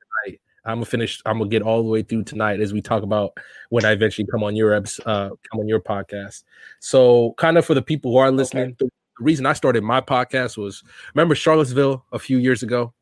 I'm 0.66 0.76
gonna 0.76 0.86
finish. 0.86 1.22
I'm 1.24 1.38
gonna 1.38 1.50
get 1.50 1.62
all 1.62 1.82
the 1.82 1.88
way 1.88 2.02
through 2.02 2.24
tonight 2.24 2.60
as 2.60 2.72
we 2.72 2.82
talk 2.82 3.02
about 3.02 3.38
when 3.70 3.84
I 3.84 3.92
eventually 3.92 4.26
come 4.30 4.42
on 4.42 4.56
your 4.56 4.74
uh 4.74 4.80
come 4.80 5.60
on 5.60 5.68
your 5.68 5.80
podcast. 5.80 6.44
So, 6.80 7.34
kind 7.38 7.56
of 7.56 7.64
for 7.64 7.74
the 7.74 7.82
people 7.82 8.12
who 8.12 8.18
are 8.18 8.30
listening, 8.30 8.64
okay. 8.64 8.76
the 8.80 8.90
reason 9.20 9.46
I 9.46 9.52
started 9.52 9.82
my 9.82 10.00
podcast 10.00 10.58
was 10.58 10.82
remember 11.14 11.34
Charlottesville 11.34 12.04
a 12.12 12.18
few 12.18 12.38
years 12.38 12.62
ago 12.62 12.92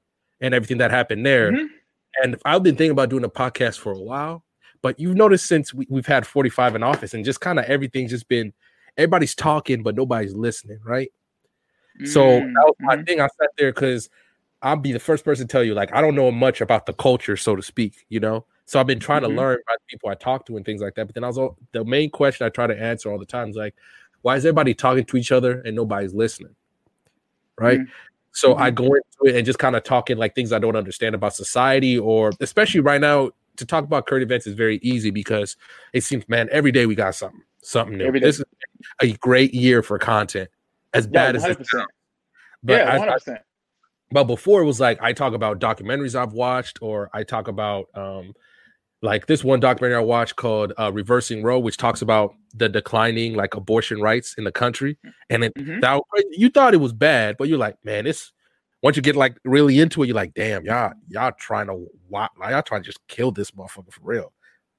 and 0.41 0.55
everything 0.55 0.79
that 0.79 0.91
happened 0.91 1.25
there. 1.25 1.53
Mm-hmm. 1.53 1.67
And 2.23 2.37
I've 2.45 2.63
been 2.63 2.77
thinking 2.77 2.93
about 2.93 3.11
doing 3.11 3.25
a 3.25 3.31
podcast 3.31 3.79
for 3.79 3.93
a 3.93 3.99
while, 3.99 4.45
but 4.83 5.01
you've 5.01 5.17
noticed 5.17 5.47
since 5.47 5.75
we, 5.75 5.87
have 5.97 6.07
had 6.07 6.27
45 6.27 6.77
in 6.77 6.83
office 6.83 7.15
and 7.15 7.25
just 7.25 7.41
kind 7.41 7.59
of 7.59 7.65
everything's 7.65 8.11
just 8.11 8.29
been 8.29 8.53
everybody's 8.97 9.35
talking, 9.35 9.83
but 9.83 9.97
nobody's 9.97 10.35
listening, 10.35 10.79
right? 10.85 11.11
So 12.05 12.41
that 12.41 12.53
was 12.57 12.75
my 12.81 12.97
mm-hmm. 12.97 13.05
thing. 13.05 13.21
I 13.21 13.29
sat 13.29 13.51
there 13.57 13.73
because 13.73 14.11
I'll 14.65 14.77
be 14.77 14.93
the 14.93 14.99
first 14.99 15.25
person 15.25 15.47
to 15.47 15.53
tell 15.53 15.63
you, 15.63 15.75
like, 15.75 15.95
I 15.95 16.01
don't 16.01 16.15
know 16.15 16.31
much 16.33 16.61
about 16.61 16.87
the 16.87 16.95
culture, 16.95 17.37
so 17.37 17.55
to 17.55 17.63
speak, 17.63 18.07
you 18.09 18.19
know? 18.19 18.47
So 18.65 18.81
I've 18.81 18.87
been 18.87 18.99
trying 18.99 19.23
mm-hmm. 19.23 19.37
to 19.37 19.41
learn 19.41 19.59
about 19.67 19.79
people 19.89 20.09
I 20.09 20.15
talk 20.15 20.47
to 20.47 20.57
and 20.57 20.65
things 20.65 20.81
like 20.81 20.95
that. 20.95 21.05
But 21.05 21.15
then 21.15 21.23
also 21.23 21.57
the 21.73 21.85
main 21.85 22.09
question 22.11 22.47
I 22.47 22.49
try 22.49 22.67
to 22.67 22.81
answer 22.81 23.13
all 23.13 23.19
the 23.19 23.27
time 23.27 23.51
is 23.51 23.57
like, 23.57 23.75
why 24.23 24.37
is 24.37 24.47
everybody 24.47 24.73
talking 24.73 25.05
to 25.05 25.17
each 25.19 25.31
other 25.31 25.61
and 25.61 25.77
nobody's 25.77 26.15
listening? 26.15 26.57
Right. 27.61 27.81
Mm-hmm. 27.81 27.91
So 28.33 28.55
mm-hmm. 28.55 28.63
I 28.63 28.71
go 28.71 28.87
into 28.87 29.27
it 29.27 29.37
and 29.37 29.45
just 29.45 29.59
kind 29.59 29.77
of 29.77 29.85
talking 29.85 30.17
like 30.17 30.35
things 30.35 30.51
I 30.51 30.59
don't 30.59 30.77
understand 30.77 31.15
about 31.15 31.35
society, 31.35 31.99
or 31.99 32.33
especially 32.41 32.81
right 32.81 33.01
now, 33.01 33.31
to 33.57 33.67
talk 33.67 33.85
about 33.85 34.07
current 34.07 34.23
events 34.23 34.47
is 34.47 34.55
very 34.55 34.79
easy 34.83 35.11
because 35.11 35.57
it 35.93 36.03
seems, 36.03 36.29
man, 36.29 36.49
every 36.51 36.73
day 36.73 36.87
we 36.87 36.95
got 36.95 37.15
something, 37.15 37.43
something 37.63 37.99
new. 37.99 38.11
This 38.19 38.41
is 38.41 38.45
a 39.01 39.13
great 39.19 39.55
year 39.55 39.83
for 39.83 39.99
content, 39.99 40.49
as 40.93 41.05
yeah, 41.05 41.33
bad 41.33 41.35
100%. 41.37 41.37
as 41.37 41.57
it 41.59 41.67
sounds. 41.67 41.87
But 42.65 42.73
yeah, 42.73 42.99
100%. 42.99 43.29
I, 43.29 43.39
but 44.15 44.25
before 44.25 44.63
it 44.63 44.65
was 44.65 44.81
like 44.81 44.99
I 45.03 45.13
talk 45.13 45.35
about 45.35 45.61
documentaries 45.61 46.15
I've 46.15 46.33
watched, 46.33 46.79
or 46.81 47.11
I 47.13 47.25
talk 47.25 47.49
about 47.49 47.89
um, 47.95 48.33
like 49.03 49.27
this 49.27 49.45
one 49.45 49.61
documentary 49.61 49.99
I 49.99 50.01
watched 50.01 50.37
called 50.37 50.73
uh, 50.79 50.91
"Reversing 50.91 51.43
Roe," 51.43 51.59
which 51.59 51.77
talks 51.77 52.01
about 52.01 52.35
the 52.55 52.69
declining 52.69 53.35
like 53.35 53.55
abortion 53.55 54.01
rights 54.01 54.37
in 54.39 54.45
the 54.45 54.53
country. 54.53 54.97
And 55.29 55.45
it, 55.45 55.55
mm-hmm. 55.55 55.81
that 55.81 56.01
you 56.31 56.49
thought 56.49 56.73
it 56.73 56.81
was 56.81 56.95
bad, 56.95 57.37
but 57.37 57.49
you're 57.49 57.59
like, 57.59 57.77
man, 57.85 58.05
this. 58.05 58.33
Once 58.83 58.97
you 58.97 59.03
get 59.03 59.17
like 59.17 59.35
really 59.45 59.81
into 59.81 60.03
it, 60.03 60.07
you're 60.09 60.15
like, 60.15 60.35
damn, 60.35 60.63
y'all, 60.63 60.93
y'all 61.09 61.33
trying 61.39 61.69
to, 61.69 61.87
like, 62.11 62.29
y'all 62.39 62.61
trying 62.61 62.83
to 62.83 62.87
just 62.87 63.01
kill 63.09 63.31
this 63.33 63.51
motherfucker 63.53 63.91
for 63.91 64.03
real. 64.03 64.31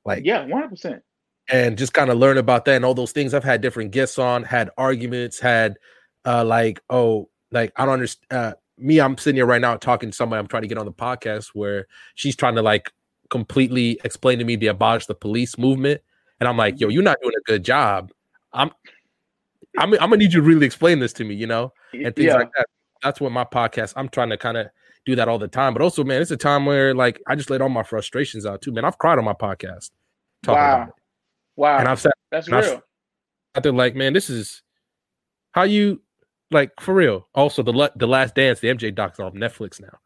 Like, 0.05 0.23
yeah, 0.23 0.41
one 0.41 0.51
hundred 0.51 0.69
percent. 0.69 1.01
And 1.49 1.75
just 1.75 1.95
kind 1.95 2.11
of 2.11 2.19
learn 2.19 2.37
about 2.37 2.65
that 2.65 2.75
and 2.75 2.85
all 2.85 2.93
those 2.93 3.13
things. 3.13 3.33
I've 3.33 3.43
had 3.43 3.61
different 3.61 3.89
guests 3.89 4.19
on, 4.19 4.43
had 4.43 4.69
arguments, 4.77 5.39
had 5.39 5.77
uh 6.23 6.45
like, 6.45 6.81
oh, 6.87 7.29
like 7.49 7.71
I 7.77 7.85
don't 7.85 7.95
understand. 7.95 8.27
Uh, 8.29 8.53
me, 8.77 8.99
I'm 8.99 9.17
sitting 9.17 9.37
here 9.37 9.45
right 9.45 9.61
now 9.61 9.77
talking 9.77 10.11
to 10.11 10.15
somebody 10.15 10.39
I'm 10.39 10.47
trying 10.47 10.63
to 10.63 10.67
get 10.67 10.77
on 10.77 10.85
the 10.85 10.93
podcast 10.93 11.49
where 11.53 11.87
she's 12.15 12.35
trying 12.35 12.55
to 12.55 12.61
like 12.61 12.91
completely 13.29 13.99
explain 14.03 14.39
to 14.39 14.45
me 14.45 14.55
the 14.55 14.67
abolish 14.67 15.05
the 15.05 15.15
police 15.15 15.57
movement. 15.57 16.01
and 16.39 16.49
I'm 16.49 16.57
like, 16.57 16.79
yo, 16.79 16.89
you're 16.89 17.03
not 17.03 17.17
doing 17.21 17.33
a 17.37 17.43
good 17.43 17.63
job. 17.63 18.11
I'm 18.53 18.71
I'm 19.77 19.93
I'm 19.93 19.99
gonna 19.99 20.17
need 20.17 20.33
you 20.33 20.41
to 20.41 20.47
really 20.47 20.65
explain 20.65 20.99
this 20.99 21.13
to 21.13 21.23
me, 21.23 21.35
you 21.35 21.47
know, 21.47 21.73
and 21.93 22.15
things 22.15 22.27
yeah. 22.27 22.35
like 22.35 22.49
that. 22.55 22.67
That's 23.03 23.19
what 23.19 23.31
my 23.31 23.43
podcast. 23.43 23.93
I'm 23.95 24.09
trying 24.09 24.29
to 24.29 24.37
kind 24.37 24.57
of 24.57 24.67
do 25.05 25.15
that 25.15 25.27
all 25.27 25.37
the 25.37 25.47
time. 25.47 25.73
But 25.73 25.81
also, 25.81 26.03
man, 26.03 26.21
it's 26.21 26.31
a 26.31 26.37
time 26.37 26.65
where 26.65 26.93
like 26.93 27.21
I 27.27 27.35
just 27.35 27.49
let 27.49 27.61
all 27.61 27.69
my 27.69 27.83
frustrations 27.83 28.45
out 28.45 28.61
too. 28.61 28.71
Man, 28.71 28.85
I've 28.85 28.97
cried 28.97 29.17
on 29.17 29.25
my 29.25 29.33
podcast. 29.33 29.91
Wow. 30.47 30.93
Wow. 31.55 31.79
And 31.79 31.87
I've 31.87 31.99
sat 31.99 32.13
that's 32.31 32.49
real. 32.49 32.81
I've, 33.53 33.63
they're 33.63 33.71
like, 33.71 33.95
man, 33.95 34.13
this 34.13 34.29
is 34.29 34.61
how 35.51 35.63
you 35.63 36.01
like 36.55 36.71
for 36.79 36.95
real. 36.95 37.27
Also, 37.35 37.61
the 37.61 37.91
the 37.95 38.07
last 38.07 38.33
dance, 38.33 38.59
the 38.59 38.69
MJ 38.69 38.93
docs 38.93 39.19
on 39.19 39.33
Netflix 39.33 39.79
now. 39.79 39.99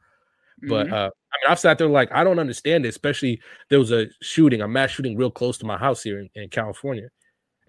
But 0.62 0.88
mm-hmm. 0.88 0.94
uh, 0.94 0.98
I 0.98 1.02
mean, 1.08 1.50
I've 1.50 1.60
sat 1.60 1.78
there 1.78 1.88
like 1.88 2.12
I 2.12 2.26
don't 2.26 2.40
understand 2.40 2.86
it. 2.86 2.90
Especially 2.90 3.40
there 3.70 3.80
was 3.80 3.92
a 3.92 4.08
shooting, 4.22 4.62
a 4.62 4.68
mass 4.68 4.92
shooting, 4.92 5.16
real 5.16 5.32
close 5.32 5.58
to 5.60 5.66
my 5.66 5.78
house 5.78 6.04
here 6.04 6.20
in, 6.20 6.30
in 6.36 6.50
California, 6.50 7.08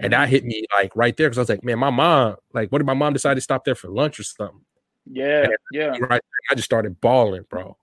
and 0.01 0.13
that 0.13 0.25
mm-hmm. 0.25 0.31
hit 0.31 0.45
me 0.45 0.65
like 0.75 0.97
right 0.97 1.17
there 1.17 1.29
because 1.29 1.39
I 1.39 1.43
was 1.43 1.49
like, 1.49 1.63
man, 1.63 1.79
my 1.79 1.91
mom, 1.91 2.37
like, 2.53 2.73
what 2.73 2.79
did 2.79 2.87
my 2.87 2.95
mom 2.95 3.13
decide 3.13 3.35
to 3.35 3.41
stop 3.41 3.65
there 3.65 3.77
for 3.77 3.89
lunch 3.89 4.19
or 4.19 4.25
something? 4.25 4.61
Yeah, 5.07 5.47
yeah. 5.73 5.97
Right, 6.01 6.23
I 6.51 6.55
just 6.55 6.65
started 6.67 7.01
bawling, 7.01 7.45
bro. 7.49 7.77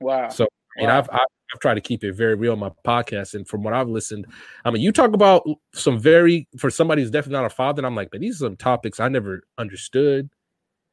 Wow. 0.00 0.28
So 0.28 0.46
Wow. 0.78 0.98
I've, 0.98 1.08
I've 1.10 1.20
I've 1.54 1.60
tried 1.60 1.74
to 1.74 1.80
keep 1.80 2.02
it 2.02 2.12
very 2.12 2.34
real 2.34 2.52
on 2.52 2.58
my 2.58 2.70
podcast, 2.84 3.34
and 3.34 3.46
from 3.46 3.62
what 3.62 3.74
I've 3.74 3.88
listened, 3.88 4.26
I 4.64 4.70
mean, 4.70 4.82
you 4.82 4.90
talk 4.90 5.12
about 5.12 5.46
some 5.72 5.98
very 5.98 6.48
for 6.58 6.68
somebody 6.68 7.02
who's 7.02 7.10
definitely 7.10 7.40
not 7.40 7.46
a 7.46 7.50
father, 7.50 7.80
and 7.80 7.86
I'm 7.86 7.94
like, 7.94 8.10
but 8.10 8.20
these 8.20 8.36
are 8.36 8.46
some 8.46 8.56
topics 8.56 8.98
I 8.98 9.08
never 9.08 9.44
understood 9.56 10.30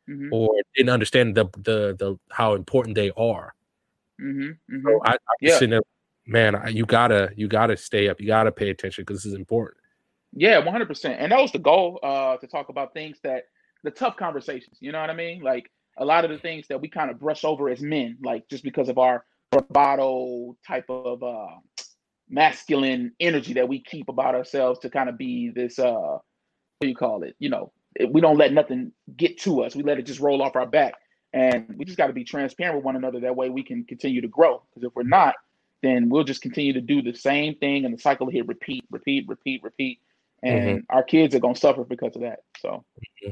mm-hmm. 0.10 0.30
or 0.32 0.50
didn't 0.76 0.89
understand 0.89 1.36
the 1.36 1.46
the 1.58 1.96
the 1.98 2.20
how 2.30 2.54
important 2.54 2.96
they 2.96 3.12
are. 3.17 3.56
Mm-hmm. 4.22 4.76
Mm-hmm. 4.76 4.88
So 4.88 5.02
I, 5.04 5.13
I 5.13 5.17
yeah. 5.41 5.60
there, 5.60 5.82
man, 6.28 6.56
I, 6.56 6.70
you 6.70 6.86
gotta 6.86 7.32
you 7.36 7.48
gotta 7.48 7.76
stay 7.78 8.10
up, 8.10 8.22
you 8.22 8.28
gotta 8.28 8.52
pay 8.52 8.70
attention 8.70 9.04
because 9.04 9.24
this 9.24 9.32
is 9.32 9.38
important. 9.38 9.78
Yeah, 10.34 10.60
100. 10.60 10.88
percent 10.88 11.20
And 11.20 11.32
that 11.32 11.41
was 11.41 11.52
the 11.52 11.60
goal 11.60 12.00
uh, 12.04 12.38
to 12.38 12.48
talk 12.48 12.70
about 12.70 12.94
things 12.94 13.17
that 13.24 13.46
the 13.84 13.91
tough 13.91 14.15
conversations. 14.15 14.78
You 14.80 14.91
know 14.91 15.02
what 15.02 15.10
I 15.10 15.15
mean? 15.15 15.41
Like 15.41 15.70
a 15.98 16.06
lot 16.06 16.24
of 16.24 16.32
the 16.32 16.38
things 16.38 16.67
that 16.67 16.80
we 16.80 16.88
kind 16.88 17.12
of 17.12 17.20
brush 17.20 17.44
over 17.44 17.70
as 17.70 17.82
men, 17.82 18.17
like 18.24 18.48
just 18.48 18.63
because 18.63 18.89
of 18.89 18.98
our 18.98 19.26
bravado 19.51 20.55
type 20.65 20.85
of 20.89 21.21
uh, 21.23 21.47
masculine 22.29 23.11
energy 23.19 23.53
that 23.53 23.67
we 23.67 23.81
keep 23.81 24.09
about 24.09 24.35
ourselves 24.35 24.79
to 24.79 24.89
kind 24.89 25.09
of 25.09 25.17
be 25.17 25.49
this 25.49 25.77
uh, 25.77 26.17
what 26.81 26.85
do 26.85 26.87
you 26.87 26.95
call 26.95 27.23
it? 27.23 27.35
You 27.37 27.49
know, 27.49 27.71
we 28.09 28.21
don't 28.21 28.37
let 28.37 28.53
nothing 28.53 28.91
get 29.15 29.39
to 29.41 29.61
us. 29.61 29.75
We 29.75 29.83
let 29.83 29.99
it 29.99 30.05
just 30.07 30.19
roll 30.19 30.41
off 30.41 30.55
our 30.55 30.65
back, 30.65 30.95
and 31.33 31.75
we 31.77 31.85
just 31.85 31.97
got 31.97 32.07
to 32.07 32.13
be 32.13 32.23
transparent 32.23 32.77
with 32.77 32.85
one 32.85 32.95
another. 32.95 33.19
That 33.19 33.35
way, 33.35 33.49
we 33.49 33.61
can 33.61 33.83
continue 33.83 34.21
to 34.21 34.27
grow. 34.27 34.63
Because 34.69 34.87
if 34.87 34.95
we're 34.95 35.03
not, 35.03 35.35
then 35.83 36.09
we'll 36.09 36.23
just 36.23 36.41
continue 36.41 36.73
to 36.73 36.81
do 36.81 37.01
the 37.03 37.13
same 37.13 37.55
thing, 37.55 37.85
and 37.85 37.93
the 37.93 38.01
cycle 38.01 38.29
here 38.29 38.43
repeat, 38.45 38.85
repeat, 38.89 39.25
repeat, 39.27 39.61
repeat, 39.63 39.99
and 40.41 40.79
mm-hmm. 40.79 40.95
our 40.95 41.03
kids 41.03 41.35
are 41.35 41.39
gonna 41.39 41.55
suffer 41.55 41.83
because 41.83 42.15
of 42.15 42.21
that. 42.23 42.39
So. 42.59 42.83
Mm-hmm. 43.25 43.31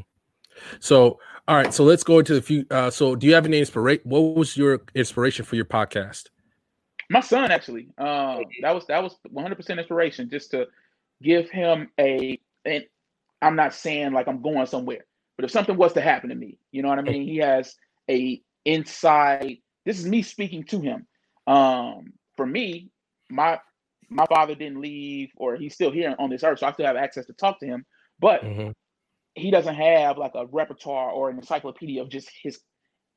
So, 0.80 1.20
all 1.48 1.56
right. 1.56 1.74
So 1.74 1.84
let's 1.84 2.04
go 2.04 2.20
into 2.20 2.36
the 2.36 2.42
few. 2.42 2.66
Uh, 2.70 2.90
so, 2.90 3.16
do 3.16 3.28
you 3.28 3.34
have 3.34 3.46
any 3.46 3.60
inspiration? 3.60 4.02
What 4.06 4.36
was 4.36 4.56
your 4.56 4.82
inspiration 4.94 5.46
for 5.46 5.56
your 5.56 5.66
podcast? 5.66 6.28
My 7.10 7.22
son, 7.22 7.52
actually. 7.52 7.90
Um, 7.98 8.44
that 8.62 8.74
was 8.74 8.86
that 8.88 9.02
was 9.02 9.18
100 9.30 9.56
percent 9.56 9.80
inspiration, 9.80 10.30
just 10.30 10.52
to 10.52 10.68
give 11.22 11.50
him 11.50 11.90
a. 12.00 12.40
And 12.66 12.84
I'm 13.42 13.56
not 13.56 13.74
saying 13.74 14.14
like 14.14 14.28
I'm 14.28 14.42
going 14.42 14.66
somewhere, 14.68 15.06
but 15.38 15.46
if 15.46 15.52
something 15.52 15.76
was 15.76 15.94
to 15.94 16.02
happen 16.02 16.30
to 16.30 16.36
me, 16.36 16.60
you 16.72 16.84
know 16.84 16.90
what 16.90 17.00
I 17.00 17.04
mean. 17.04 17.24
He 17.24 17.38
has 17.38 17.76
a 18.10 18.42
inside. 18.66 19.58
This 19.86 19.98
is 19.98 20.06
me 20.06 20.22
speaking 20.22 20.64
to 20.66 20.80
him. 20.80 21.08
Um, 21.48 22.14
for 22.36 22.46
me, 22.46 22.92
my 23.30 23.60
my 24.08 24.26
father 24.28 24.54
didn't 24.54 24.82
leave, 24.82 25.32
or 25.36 25.56
he's 25.56 25.74
still 25.74 25.92
here 25.92 26.16
on 26.20 26.30
this 26.30 26.44
earth, 26.44 26.60
so 26.60 26.68
I 26.68 26.74
still 26.74 26.86
have 26.86 26.96
access 26.96 27.26
to 27.26 27.34
talk 27.34 27.60
to 27.62 27.66
him. 27.66 27.86
But 28.20 28.44
mm-hmm 28.44 28.70
he 29.36 29.52
doesn't 29.52 29.76
have 29.76 30.18
like 30.18 30.34
a 30.36 30.46
repertoire 30.48 31.12
or 31.12 31.30
an 31.30 31.38
encyclopedia 31.38 32.02
of 32.02 32.10
just 32.10 32.30
his 32.42 32.60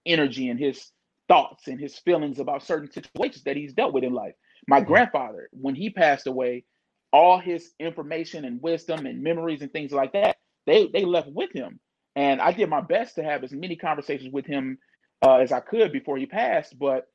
energy 0.07 0.49
and 0.49 0.59
his 0.59 0.91
thoughts 1.29 1.69
and 1.69 1.81
his 1.81 1.99
feelings 1.99 2.39
about 2.39 2.63
certain 2.63 2.91
situations 2.91 3.45
that 3.45 3.57
he's 3.57 3.73
dealt 3.73 3.93
with 3.93 4.05
in 4.05 4.13
life. 4.13 4.35
My 4.69 4.81
mm-hmm. 4.81 4.89
grandfather, 4.89 5.49
when 5.53 5.75
he 5.75 5.91
passed 5.91 6.27
away, 6.27 6.65
all 7.13 7.39
his 7.39 7.71
information 7.79 8.45
and 8.45 8.63
wisdom 8.63 9.07
and 9.07 9.23
memories 9.23 9.63
and 9.63 9.73
things 9.73 9.93
like 9.93 10.13
that, 10.13 10.37
they 10.67 10.89
they 10.93 11.05
left 11.05 11.29
with 11.29 11.53
him. 11.53 11.81
And 12.15 12.41
I 12.41 12.53
did 12.53 12.69
my 12.69 12.81
best 12.81 13.15
to 13.17 13.25
have 13.25 13.43
as 13.45 13.53
many 13.53 13.77
conversations 13.77 14.33
with 14.33 14.47
him 14.47 14.79
uh, 15.23 15.37
as 15.37 15.53
I 15.53 15.61
could 15.61 15.93
before 15.93 16.19
he 16.19 16.27
passed. 16.27 16.79
But 16.79 17.07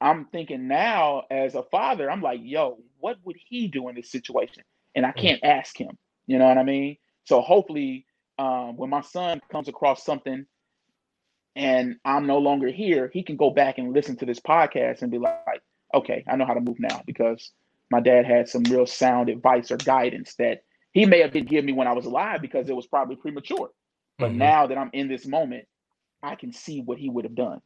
I'm 0.00 0.26
thinking 0.26 0.68
now, 0.68 1.24
as 1.30 1.54
a 1.54 1.62
father, 1.62 2.10
I'm 2.10 2.20
like, 2.20 2.40
yo, 2.42 2.78
what 2.98 3.16
would 3.24 3.36
he 3.48 3.68
do 3.68 3.88
in 3.88 3.94
this 3.94 4.10
situation? 4.10 4.64
And 4.94 5.06
I 5.06 5.12
mm. 5.12 5.16
can't 5.16 5.44
ask 5.44 5.78
him. 5.78 5.96
You 6.26 6.38
know 6.38 6.46
what 6.46 6.58
I 6.58 6.62
mean? 6.62 6.96
So 7.24 7.40
hopefully 7.40 8.06
um, 8.38 8.76
when 8.76 8.90
my 8.90 9.00
son 9.00 9.40
comes 9.50 9.68
across 9.68 10.04
something 10.04 10.46
and 11.56 11.96
I'm 12.04 12.26
no 12.26 12.38
longer 12.38 12.68
here, 12.68 13.10
he 13.12 13.22
can 13.22 13.36
go 13.36 13.50
back 13.50 13.78
and 13.78 13.92
listen 13.92 14.16
to 14.16 14.26
this 14.26 14.40
podcast 14.40 15.02
and 15.02 15.10
be 15.10 15.18
like, 15.18 15.62
okay, 15.92 16.24
I 16.28 16.36
know 16.36 16.46
how 16.46 16.54
to 16.54 16.60
move 16.60 16.78
now 16.80 17.02
because 17.06 17.52
my 17.90 18.00
dad 18.00 18.26
had 18.26 18.48
some 18.48 18.64
real 18.64 18.86
sound 18.86 19.28
advice 19.28 19.70
or 19.70 19.76
guidance 19.76 20.34
that 20.36 20.64
he 20.92 21.06
may 21.06 21.20
have 21.20 21.32
been 21.32 21.44
giving 21.44 21.66
me 21.66 21.72
when 21.72 21.86
I 21.86 21.92
was 21.92 22.06
alive 22.06 22.40
because 22.40 22.68
it 22.68 22.76
was 22.76 22.86
probably 22.86 23.16
premature. 23.16 23.70
But 24.18 24.30
mm-hmm. 24.30 24.38
now 24.38 24.66
that 24.66 24.78
I'm 24.78 24.90
in 24.92 25.08
this 25.08 25.26
moment, 25.26 25.66
I 26.22 26.34
can 26.34 26.52
see 26.52 26.80
what 26.80 26.98
he 26.98 27.08
would 27.08 27.24
have 27.24 27.34
done. 27.34 27.60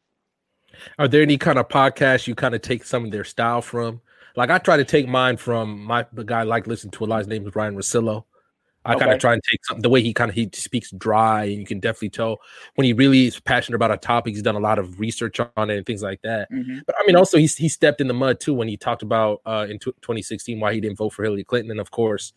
Are 0.98 1.08
there 1.08 1.22
any 1.22 1.38
kind 1.38 1.58
of 1.58 1.68
podcasts 1.68 2.26
you 2.26 2.34
kind 2.34 2.54
of 2.54 2.60
take 2.62 2.84
some 2.84 3.04
of 3.04 3.10
their 3.10 3.24
style 3.24 3.62
from? 3.62 4.00
Like 4.36 4.50
I 4.50 4.58
try 4.58 4.76
to 4.76 4.84
take 4.84 5.08
mine 5.08 5.36
from 5.36 5.82
my 5.82 6.06
the 6.12 6.24
guy 6.24 6.40
I 6.40 6.44
like 6.44 6.66
listen 6.66 6.90
to 6.92 7.04
a 7.04 7.06
lot. 7.06 7.18
His 7.18 7.26
name 7.28 7.46
is 7.46 7.54
Ryen 7.54 7.74
Russillo. 7.74 8.24
I 8.88 8.94
okay. 8.94 9.00
kind 9.00 9.12
of 9.12 9.20
try 9.20 9.34
and 9.34 9.42
take 9.44 9.62
something 9.66 9.82
the 9.82 9.90
way 9.90 10.02
he 10.02 10.14
kind 10.14 10.30
of 10.30 10.34
he 10.34 10.48
speaks 10.54 10.90
dry, 10.92 11.44
and 11.44 11.58
you 11.58 11.66
can 11.66 11.78
definitely 11.78 12.08
tell 12.08 12.38
when 12.74 12.86
he 12.86 12.94
really 12.94 13.26
is 13.26 13.38
passionate 13.38 13.76
about 13.76 13.90
a 13.90 13.98
topic. 13.98 14.32
He's 14.32 14.42
done 14.42 14.54
a 14.54 14.60
lot 14.60 14.78
of 14.78 14.98
research 14.98 15.38
on 15.40 15.68
it 15.68 15.76
and 15.76 15.84
things 15.84 16.02
like 16.02 16.22
that. 16.22 16.50
Mm-hmm. 16.50 16.78
But 16.86 16.94
I 16.98 17.06
mean, 17.06 17.14
also 17.14 17.36
he's 17.36 17.54
he 17.54 17.68
stepped 17.68 18.00
in 18.00 18.08
the 18.08 18.14
mud 18.14 18.40
too 18.40 18.54
when 18.54 18.66
he 18.66 18.78
talked 18.78 19.02
about 19.02 19.42
uh, 19.44 19.66
in 19.68 19.78
t- 19.78 19.92
2016 20.00 20.58
why 20.58 20.72
he 20.72 20.80
didn't 20.80 20.96
vote 20.96 21.10
for 21.10 21.22
Hillary 21.22 21.44
Clinton, 21.44 21.70
and 21.70 21.80
of 21.80 21.90
course, 21.90 22.32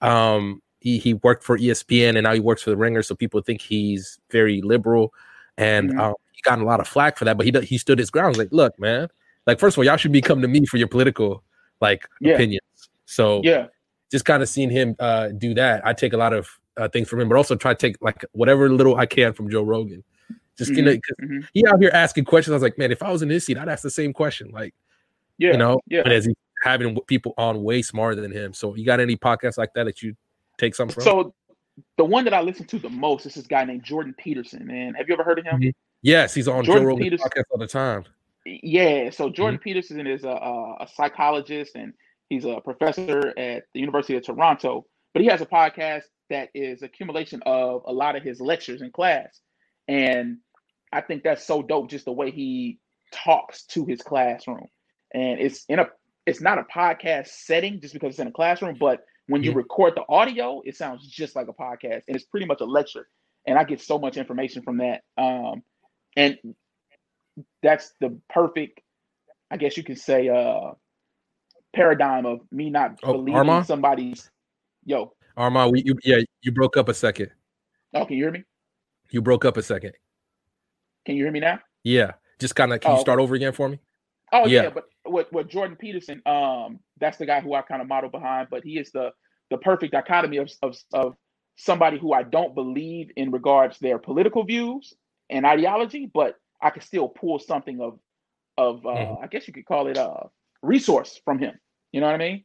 um, 0.00 0.62
he 0.78 0.98
he 0.98 1.14
worked 1.14 1.42
for 1.42 1.58
ESPN 1.58 2.10
and 2.10 2.22
now 2.22 2.34
he 2.34 2.40
works 2.40 2.62
for 2.62 2.70
the 2.70 2.76
Ringer, 2.76 3.02
so 3.02 3.16
people 3.16 3.40
think 3.40 3.60
he's 3.60 4.20
very 4.30 4.62
liberal, 4.62 5.12
and 5.58 5.90
mm-hmm. 5.90 6.00
um, 6.00 6.14
he 6.30 6.40
got 6.42 6.60
a 6.60 6.64
lot 6.64 6.78
of 6.78 6.86
flack 6.86 7.18
for 7.18 7.24
that. 7.24 7.36
But 7.36 7.46
he 7.46 7.52
he 7.62 7.78
stood 7.78 7.98
his 7.98 8.10
ground. 8.10 8.36
Like, 8.36 8.52
look, 8.52 8.78
man, 8.78 9.08
like 9.44 9.58
first 9.58 9.74
of 9.74 9.78
all, 9.78 9.84
y'all 9.84 9.96
should 9.96 10.12
be 10.12 10.20
coming 10.20 10.42
to 10.42 10.48
me 10.48 10.66
for 10.66 10.76
your 10.76 10.88
political 10.88 11.42
like 11.80 12.06
yeah. 12.20 12.34
opinions. 12.34 12.60
So 13.06 13.40
yeah 13.42 13.66
just 14.10 14.24
kind 14.24 14.42
of 14.42 14.48
seeing 14.48 14.70
him 14.70 14.96
uh, 14.98 15.28
do 15.28 15.54
that, 15.54 15.86
I 15.86 15.92
take 15.92 16.12
a 16.12 16.16
lot 16.16 16.32
of 16.32 16.48
uh, 16.76 16.88
things 16.88 17.08
from 17.08 17.20
him, 17.20 17.28
but 17.28 17.36
also 17.36 17.56
try 17.56 17.74
to 17.74 17.78
take 17.78 17.96
like 18.00 18.24
whatever 18.32 18.68
little 18.68 18.96
I 18.96 19.06
can 19.06 19.32
from 19.32 19.50
Joe 19.50 19.62
Rogan. 19.62 20.04
Just 20.56 20.70
mm-hmm, 20.70 20.78
you 20.78 20.84
know, 20.84 20.92
mm-hmm. 20.92 21.38
he 21.52 21.64
out 21.66 21.80
here 21.80 21.90
asking 21.92 22.24
questions. 22.24 22.52
I 22.52 22.56
was 22.56 22.62
like, 22.62 22.78
man, 22.78 22.90
if 22.90 23.02
I 23.02 23.10
was 23.10 23.22
in 23.22 23.28
his 23.28 23.44
seat, 23.44 23.58
I'd 23.58 23.68
ask 23.68 23.82
the 23.82 23.90
same 23.90 24.12
question. 24.12 24.50
Like, 24.52 24.74
yeah, 25.38 25.52
you 25.52 25.58
know, 25.58 25.80
yeah. 25.86 26.02
But 26.02 26.12
as 26.12 26.24
he's 26.24 26.34
having 26.62 26.98
people 27.02 27.34
on 27.36 27.62
way 27.62 27.82
smarter 27.82 28.20
than 28.20 28.32
him. 28.32 28.54
So, 28.54 28.74
you 28.74 28.86
got 28.86 29.00
any 29.00 29.16
podcasts 29.16 29.58
like 29.58 29.74
that 29.74 29.84
that 29.84 30.02
you 30.02 30.16
take 30.56 30.74
some 30.74 30.88
from? 30.88 31.02
So, 31.02 31.34
the 31.98 32.04
one 32.04 32.24
that 32.24 32.32
I 32.32 32.40
listen 32.40 32.66
to 32.66 32.78
the 32.78 32.88
most 32.88 33.26
is 33.26 33.34
this 33.34 33.46
guy 33.46 33.64
named 33.64 33.84
Jordan 33.84 34.14
Peterson. 34.16 34.66
Man, 34.66 34.94
have 34.94 35.08
you 35.08 35.14
ever 35.14 35.24
heard 35.24 35.38
of 35.38 35.44
him? 35.44 35.60
Mm-hmm. 35.60 35.70
Yes, 36.00 36.32
he's 36.32 36.48
on 36.48 36.64
Jordan 36.64 36.84
Joe 36.84 36.88
Rogan 36.88 37.10
podcast 37.10 37.44
all 37.50 37.58
the 37.58 37.66
time. 37.66 38.04
Yeah, 38.46 39.10
so 39.10 39.28
Jordan 39.28 39.58
mm-hmm. 39.58 39.64
Peterson 39.64 40.06
is 40.06 40.24
a, 40.24 40.28
a 40.28 40.88
psychologist 40.94 41.74
and 41.74 41.92
He's 42.28 42.44
a 42.44 42.60
professor 42.60 43.32
at 43.38 43.64
the 43.72 43.80
University 43.80 44.16
of 44.16 44.24
Toronto, 44.24 44.86
but 45.12 45.22
he 45.22 45.28
has 45.28 45.40
a 45.40 45.46
podcast 45.46 46.02
that 46.30 46.48
is 46.54 46.82
accumulation 46.82 47.42
of 47.46 47.82
a 47.86 47.92
lot 47.92 48.16
of 48.16 48.22
his 48.22 48.40
lectures 48.40 48.82
in 48.82 48.90
class. 48.90 49.40
And 49.88 50.38
I 50.92 51.00
think 51.00 51.22
that's 51.22 51.46
so 51.46 51.62
dope, 51.62 51.88
just 51.88 52.04
the 52.04 52.12
way 52.12 52.30
he 52.30 52.78
talks 53.12 53.64
to 53.66 53.84
his 53.84 54.02
classroom. 54.02 54.66
And 55.14 55.40
it's 55.40 55.64
in 55.68 55.78
a 55.78 55.86
it's 56.26 56.40
not 56.40 56.58
a 56.58 56.64
podcast 56.64 57.28
setting 57.28 57.80
just 57.80 57.94
because 57.94 58.10
it's 58.10 58.18
in 58.18 58.26
a 58.26 58.32
classroom, 58.32 58.76
but 58.78 59.00
when 59.28 59.42
you 59.42 59.52
record 59.52 59.94
the 59.96 60.04
audio, 60.08 60.60
it 60.64 60.76
sounds 60.76 61.06
just 61.06 61.36
like 61.36 61.48
a 61.48 61.52
podcast. 61.52 62.02
And 62.06 62.16
it's 62.16 62.24
pretty 62.24 62.46
much 62.46 62.60
a 62.60 62.64
lecture. 62.64 63.08
And 63.46 63.58
I 63.58 63.64
get 63.64 63.80
so 63.80 63.98
much 63.98 64.16
information 64.16 64.62
from 64.62 64.78
that. 64.78 65.02
Um, 65.16 65.62
and 66.16 66.36
that's 67.62 67.92
the 68.00 68.18
perfect, 68.28 68.80
I 69.50 69.56
guess 69.56 69.76
you 69.76 69.84
could 69.84 69.98
say, 69.98 70.28
uh, 70.28 70.72
paradigm 71.76 72.26
of 72.26 72.40
me 72.50 72.70
not 72.70 72.98
oh, 73.02 73.12
believing 73.12 73.36
Armand? 73.36 73.66
somebody's 73.66 74.30
yo. 74.84 75.12
Armand, 75.36 75.72
we, 75.72 75.82
you, 75.84 75.94
yeah, 76.02 76.18
you 76.40 76.50
broke 76.50 76.76
up 76.78 76.88
a 76.88 76.94
second. 76.94 77.30
Oh, 77.92 78.06
can 78.06 78.16
you 78.16 78.24
hear 78.24 78.32
me? 78.32 78.42
You 79.10 79.20
broke 79.20 79.44
up 79.44 79.58
a 79.58 79.62
second. 79.62 79.92
Can 81.04 81.16
you 81.16 81.24
hear 81.24 81.32
me 81.32 81.40
now? 81.40 81.60
Yeah, 81.84 82.12
just 82.40 82.56
kind 82.56 82.72
of. 82.72 82.80
Can 82.80 82.92
oh, 82.92 82.94
you 82.94 83.00
start 83.00 83.20
over 83.20 83.34
again 83.34 83.52
for 83.52 83.68
me? 83.68 83.78
Oh 84.32 84.46
yeah. 84.46 84.64
yeah, 84.64 84.70
but 84.70 84.84
what 85.04 85.32
what 85.32 85.48
Jordan 85.48 85.76
Peterson, 85.76 86.22
um, 86.26 86.80
that's 86.98 87.18
the 87.18 87.26
guy 87.26 87.40
who 87.40 87.54
I 87.54 87.62
kind 87.62 87.82
of 87.82 87.88
model 87.88 88.10
behind, 88.10 88.48
but 88.50 88.64
he 88.64 88.78
is 88.78 88.90
the 88.90 89.12
the 89.50 89.58
perfect 89.58 89.92
dichotomy 89.92 90.38
of, 90.38 90.50
of 90.62 90.76
of 90.94 91.14
somebody 91.56 91.98
who 91.98 92.12
I 92.12 92.22
don't 92.22 92.54
believe 92.54 93.10
in 93.16 93.30
regards 93.30 93.78
their 93.78 93.98
political 93.98 94.44
views 94.44 94.94
and 95.30 95.46
ideology, 95.46 96.10
but 96.12 96.36
I 96.60 96.70
can 96.70 96.82
still 96.82 97.08
pull 97.08 97.38
something 97.38 97.80
of 97.80 97.98
of 98.58 98.84
uh, 98.86 98.90
mm. 98.90 99.22
I 99.22 99.26
guess 99.26 99.46
you 99.46 99.54
could 99.54 99.66
call 99.66 99.86
it 99.86 99.96
a 99.96 100.28
resource 100.62 101.20
from 101.24 101.38
him. 101.38 101.58
You 101.92 102.00
know 102.00 102.06
what 102.06 102.14
I 102.14 102.18
mean? 102.18 102.44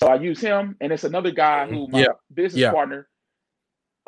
So 0.00 0.08
I 0.08 0.16
use 0.16 0.40
him, 0.40 0.76
and 0.80 0.92
it's 0.92 1.04
another 1.04 1.30
guy 1.30 1.66
who 1.66 1.88
my 1.88 2.00
yeah. 2.00 2.06
business 2.32 2.60
yeah. 2.60 2.72
partner. 2.72 3.08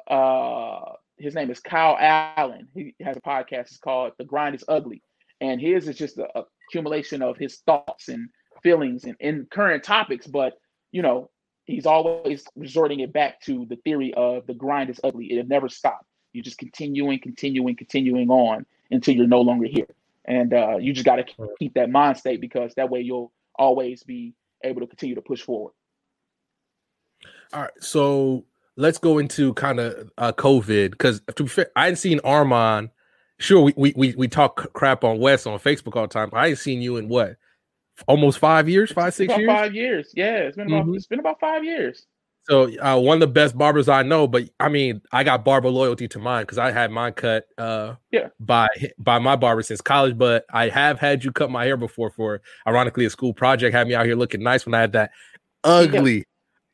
Uh, 0.09 0.93
his 1.19 1.35
name 1.35 1.51
is 1.51 1.61
Kyle 1.61 1.97
Allen. 1.99 2.69
He 2.75 2.95
has 3.03 3.17
a 3.17 3.21
podcast. 3.21 3.69
It's 3.69 3.79
called 3.79 4.13
"The 4.19 4.25
Grind 4.25 4.55
Is 4.55 4.65
Ugly," 4.69 5.03
and 5.41 5.61
his 5.61 5.89
is 5.89 5.97
just 5.97 6.19
a, 6.19 6.45
accumulation 6.69 7.23
of 7.23 7.37
his 7.37 7.59
thoughts 7.59 8.09
and 8.09 8.29
feelings 8.63 9.05
and 9.05 9.17
in 9.21 9.47
current 9.51 9.85
topics. 9.85 10.27
But 10.27 10.55
you 10.93 11.03
know, 11.03 11.31
he's 11.65 11.87
always 11.87 12.45
resorting 12.57 13.01
it 13.01 13.13
back 13.13 13.41
to 13.43 13.67
the 13.69 13.77
theory 13.77 14.13
of 14.15 14.47
the 14.47 14.55
grind 14.55 14.91
is 14.91 15.01
ugly. 15.05 15.33
It'll 15.33 15.47
never 15.47 15.69
stop. 15.69 16.07
You 16.33 16.43
just 16.43 16.59
continuing, 16.59 17.21
continuing, 17.21 17.77
continuing 17.77 18.29
on 18.31 18.67
until 18.91 19.15
you're 19.15 19.27
no 19.27 19.41
longer 19.41 19.67
here. 19.67 19.89
And 20.27 20.53
uh, 20.53 20.77
you 20.79 20.93
just 20.93 21.07
got 21.07 21.17
to 21.17 21.25
keep 21.59 21.75
that 21.75 21.91
mind 21.91 22.19
state 22.19 22.41
because 22.41 22.75
that 22.75 22.91
way 22.91 23.01
you'll 23.01 23.33
always 23.55 24.03
be 24.03 24.35
able 24.67 24.81
to 24.81 24.87
continue 24.87 25.15
to 25.15 25.23
push 25.23 25.43
forward. 25.43 25.73
All 27.53 27.63
right. 27.63 27.71
So 27.81 28.45
let's 28.77 28.99
go 28.99 29.19
into 29.19 29.55
kind 29.55 29.81
of 29.81 30.11
uh, 30.19 30.33
COVID 30.33 30.91
because 30.91 31.21
to 31.35 31.43
be 31.45 31.49
fair, 31.49 31.71
I 31.77 31.85
hadn't 31.85 31.97
seen 31.97 32.21
Armand. 32.25 32.91
Sure, 33.39 33.61
we, 33.61 33.75
we 33.77 33.93
we 33.97 34.15
we 34.17 34.29
talk 34.29 34.73
crap 34.73 35.05
on 35.05 35.19
Wes 35.19 35.47
on 35.47 35.59
Facebook 35.59 35.97
all 35.97 36.03
the 36.03 36.09
time. 36.09 36.31
I 36.33 36.49
ain't 36.49 36.59
seen 36.59 36.81
you 36.81 36.97
in 36.97 37.09
what 37.09 37.37
almost 38.07 38.39
five 38.39 38.69
years, 38.69 38.93
five 38.93 39.13
six 39.15 39.37
years. 39.37 39.49
Five 39.49 39.75
years, 39.75 40.13
yeah. 40.15 40.39
It's 40.39 40.57
been 40.57 40.69
about 40.69 40.87
mm-hmm. 40.87 40.95
it's 40.95 41.07
been 41.07 41.19
about 41.19 41.39
five 41.41 41.63
years. 41.63 42.07
So 42.49 42.71
uh, 42.79 42.99
one 43.01 43.17
of 43.17 43.21
the 43.21 43.27
best 43.27 43.59
barbers 43.59 43.89
I 43.89 44.03
know, 44.03 44.29
but 44.29 44.49
I 44.61 44.69
mean, 44.69 45.03
I 45.11 45.25
got 45.25 45.45
barber 45.45 45.69
loyalty 45.69 46.07
to 46.09 46.21
mine 46.21 46.45
because 46.45 46.59
I 46.59 46.71
had 46.71 46.93
mine 46.93 47.13
cut 47.13 47.47
uh, 47.59 47.95
yeah. 48.13 48.29
by 48.39 48.69
by 48.99 49.19
my 49.19 49.35
barber 49.35 49.63
since 49.63 49.81
college. 49.81 50.17
But 50.17 50.45
I 50.53 50.69
have 50.69 51.01
had 51.01 51.25
you 51.25 51.33
cut 51.33 51.51
my 51.51 51.65
hair 51.65 51.77
before 51.77 52.11
for 52.11 52.41
ironically 52.67 53.05
a 53.05 53.11
school 53.11 53.35
project. 53.35 53.75
Had 53.75 53.89
me 53.89 53.97
out 53.97 54.07
here 54.07 54.15
looking 54.15 54.45
nice 54.45 54.65
when 54.65 54.75
I 54.75 54.81
had 54.81 54.93
that 54.93 55.11
ugly, 55.65 56.25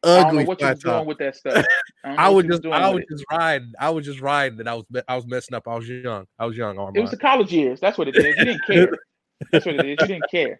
yeah. 0.04 0.24
ugly. 0.26 0.44
what 0.44 0.60
you 0.60 0.74
doing 0.74 1.06
with 1.06 1.18
that 1.18 1.36
stuff? 1.36 1.64
I, 2.04 2.26
I 2.26 2.28
would 2.28 2.50
just 2.50 2.66
I 2.66 2.90
would 2.90 3.04
just 3.10 3.24
ride. 3.30 3.62
I 3.80 3.88
was 3.88 4.04
just 4.04 4.20
riding 4.20 4.58
that 4.58 4.68
I 4.68 4.74
was 4.74 4.84
I 5.08 5.16
was 5.16 5.26
messing 5.26 5.54
up. 5.54 5.66
I 5.66 5.74
was 5.74 5.88
young. 5.88 6.26
I 6.38 6.44
was 6.44 6.54
young. 6.54 6.76
It 6.94 7.00
was 7.00 7.12
the 7.12 7.16
college 7.16 7.50
years. 7.50 7.80
That's 7.80 7.96
what 7.96 8.08
it 8.08 8.16
is. 8.16 8.24
You 8.26 8.44
didn't 8.44 8.66
care. 8.66 8.98
That's 9.50 9.64
what 9.64 9.76
it 9.76 9.86
is. 9.86 9.96
You 10.00 10.06
didn't 10.06 10.30
care. 10.30 10.58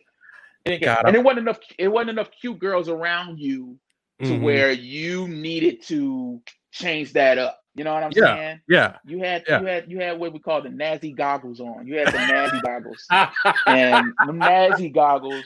You 0.64 0.79
didn't 0.79 0.85
care. 0.85 1.03
and 1.07 1.14
it 1.14 1.22
wasn't 1.22 1.40
enough. 1.40 1.59
It 1.79 1.88
wasn't 1.88 2.11
enough 2.11 2.31
cute 2.40 2.59
girls 2.59 2.88
around 2.88 3.38
you 3.38 3.79
to 4.20 4.27
mm-hmm. 4.27 4.42
where 4.42 4.72
you 4.72 5.29
needed 5.29 5.83
to 5.88 6.40
change 6.70 7.12
that 7.14 7.38
up. 7.38 7.59
You 7.75 7.85
know 7.85 7.94
what 7.94 8.03
I'm 8.03 8.12
yeah, 8.14 8.37
saying? 8.37 8.61
Yeah. 8.68 8.96
You 9.07 9.18
had 9.20 9.44
yeah. 9.48 9.61
you 9.61 9.66
had 9.66 9.90
you 9.90 9.98
had 10.01 10.18
what 10.18 10.33
we 10.33 10.38
call 10.38 10.61
the 10.61 10.68
Nazi 10.68 11.12
goggles 11.12 11.59
on. 11.59 11.87
You 11.87 11.96
had 11.96 12.09
the 12.09 12.27
Nazi 12.27 12.61
goggles, 12.61 13.07
and 13.66 14.12
the 14.27 14.33
Nazi 14.33 14.90
goggles 14.90 15.44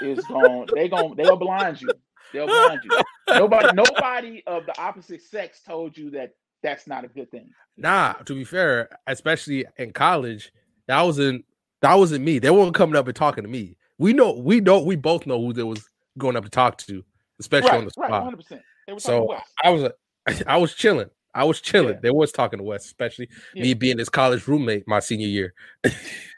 is 0.00 0.24
going. 0.26 0.68
They 0.72 0.88
going 0.88 1.16
they'll 1.16 1.36
blind 1.36 1.82
you. 1.82 1.88
They'll 2.32 2.46
blind 2.46 2.80
you. 2.84 3.00
Nobody 3.28 3.68
nobody 3.74 4.42
of 4.46 4.64
the 4.66 4.80
opposite 4.80 5.22
sex 5.22 5.60
told 5.66 5.98
you 5.98 6.10
that 6.10 6.34
that's 6.62 6.86
not 6.86 7.04
a 7.04 7.08
good 7.08 7.30
thing. 7.32 7.50
Nah. 7.76 8.12
To 8.12 8.34
be 8.34 8.44
fair, 8.44 8.88
especially 9.08 9.64
in 9.76 9.92
college, 9.92 10.52
that 10.86 11.02
wasn't 11.02 11.44
that 11.82 11.94
wasn't 11.94 12.24
me. 12.24 12.38
They 12.38 12.50
weren't 12.50 12.74
coming 12.74 12.96
up 12.96 13.06
and 13.08 13.16
talking 13.16 13.42
to 13.42 13.50
me. 13.50 13.76
We 13.98 14.12
know 14.12 14.32
we 14.32 14.60
know 14.60 14.80
we 14.82 14.94
both 14.94 15.26
know 15.26 15.40
who 15.40 15.52
they 15.52 15.64
was 15.64 15.88
going 16.16 16.36
up 16.36 16.44
to 16.44 16.50
talk 16.50 16.78
to 16.78 17.04
especially 17.40 17.70
right, 17.70 17.78
on 17.78 17.84
the 17.84 17.90
spot. 17.90 18.10
Right, 18.10 18.60
100%. 18.88 19.00
So 19.00 19.36
I 19.62 19.70
was 19.70 19.82
a, 19.82 19.92
I 20.46 20.56
was 20.56 20.74
chilling. 20.74 21.10
I 21.36 21.44
was 21.44 21.60
chilling. 21.60 21.94
Yeah. 21.94 22.00
They 22.00 22.10
was 22.10 22.32
talking 22.32 22.58
to 22.58 22.64
Wes, 22.64 22.86
especially 22.86 23.28
yeah. 23.54 23.64
me 23.64 23.74
being 23.74 23.98
his 23.98 24.08
college 24.08 24.48
roommate 24.48 24.88
my 24.88 25.00
senior 25.00 25.28
year. 25.28 25.54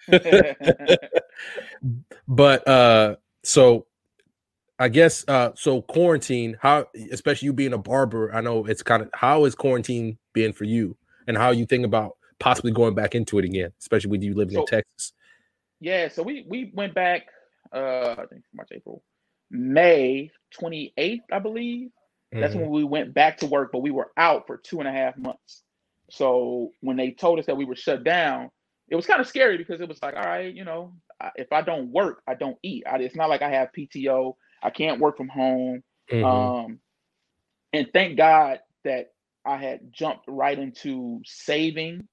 but 2.28 2.66
uh 2.66 3.16
so 3.44 3.86
I 4.78 4.88
guess 4.88 5.24
uh 5.28 5.52
so 5.54 5.82
quarantine, 5.82 6.56
how 6.60 6.86
especially 7.12 7.46
you 7.46 7.52
being 7.52 7.74
a 7.74 7.78
barber, 7.78 8.34
I 8.34 8.40
know 8.40 8.64
it's 8.64 8.82
kind 8.82 9.02
of 9.02 9.10
how 9.14 9.44
is 9.44 9.54
quarantine 9.54 10.18
being 10.32 10.52
for 10.52 10.64
you 10.64 10.96
and 11.28 11.36
how 11.36 11.50
you 11.50 11.64
think 11.64 11.84
about 11.84 12.16
possibly 12.40 12.72
going 12.72 12.94
back 12.94 13.14
into 13.14 13.38
it 13.38 13.44
again, 13.44 13.72
especially 13.78 14.10
with 14.10 14.22
you 14.22 14.34
living 14.34 14.54
so, 14.54 14.60
in 14.62 14.66
Texas. 14.66 15.12
Yeah, 15.80 16.08
so 16.08 16.24
we 16.24 16.44
we 16.48 16.72
went 16.74 16.94
back 16.94 17.26
uh 17.72 18.16
I 18.18 18.26
think 18.26 18.42
March, 18.52 18.70
April, 18.72 19.04
May 19.50 20.30
28th, 20.60 21.20
I 21.32 21.38
believe. 21.38 21.88
Mm-hmm. 22.32 22.40
That's 22.40 22.54
when 22.54 22.70
we 22.70 22.84
went 22.84 23.14
back 23.14 23.38
to 23.38 23.46
work, 23.46 23.70
but 23.72 23.80
we 23.80 23.90
were 23.90 24.10
out 24.16 24.46
for 24.46 24.56
two 24.56 24.80
and 24.80 24.88
a 24.88 24.92
half 24.92 25.16
months. 25.16 25.62
So 26.10 26.72
when 26.80 26.96
they 26.96 27.10
told 27.10 27.38
us 27.38 27.46
that 27.46 27.56
we 27.56 27.64
were 27.64 27.76
shut 27.76 28.04
down, 28.04 28.50
it 28.88 28.96
was 28.96 29.06
kind 29.06 29.20
of 29.20 29.26
scary 29.26 29.58
because 29.58 29.80
it 29.80 29.88
was 29.88 30.00
like, 30.02 30.14
all 30.14 30.22
right, 30.22 30.54
you 30.54 30.64
know, 30.64 30.94
if 31.36 31.52
I 31.52 31.62
don't 31.62 31.90
work, 31.90 32.22
I 32.26 32.34
don't 32.34 32.56
eat. 32.62 32.84
I, 32.90 32.96
it's 32.98 33.16
not 33.16 33.28
like 33.28 33.42
I 33.42 33.50
have 33.50 33.72
PTO. 33.76 34.34
I 34.62 34.70
can't 34.70 35.00
work 35.00 35.16
from 35.16 35.28
home. 35.28 35.82
Mm-hmm. 36.10 36.24
Um, 36.24 36.78
and 37.72 37.88
thank 37.92 38.16
God 38.16 38.60
that 38.84 39.12
I 39.44 39.56
had 39.56 39.92
jumped 39.92 40.24
right 40.26 40.58
into 40.58 41.20
saving 41.24 42.08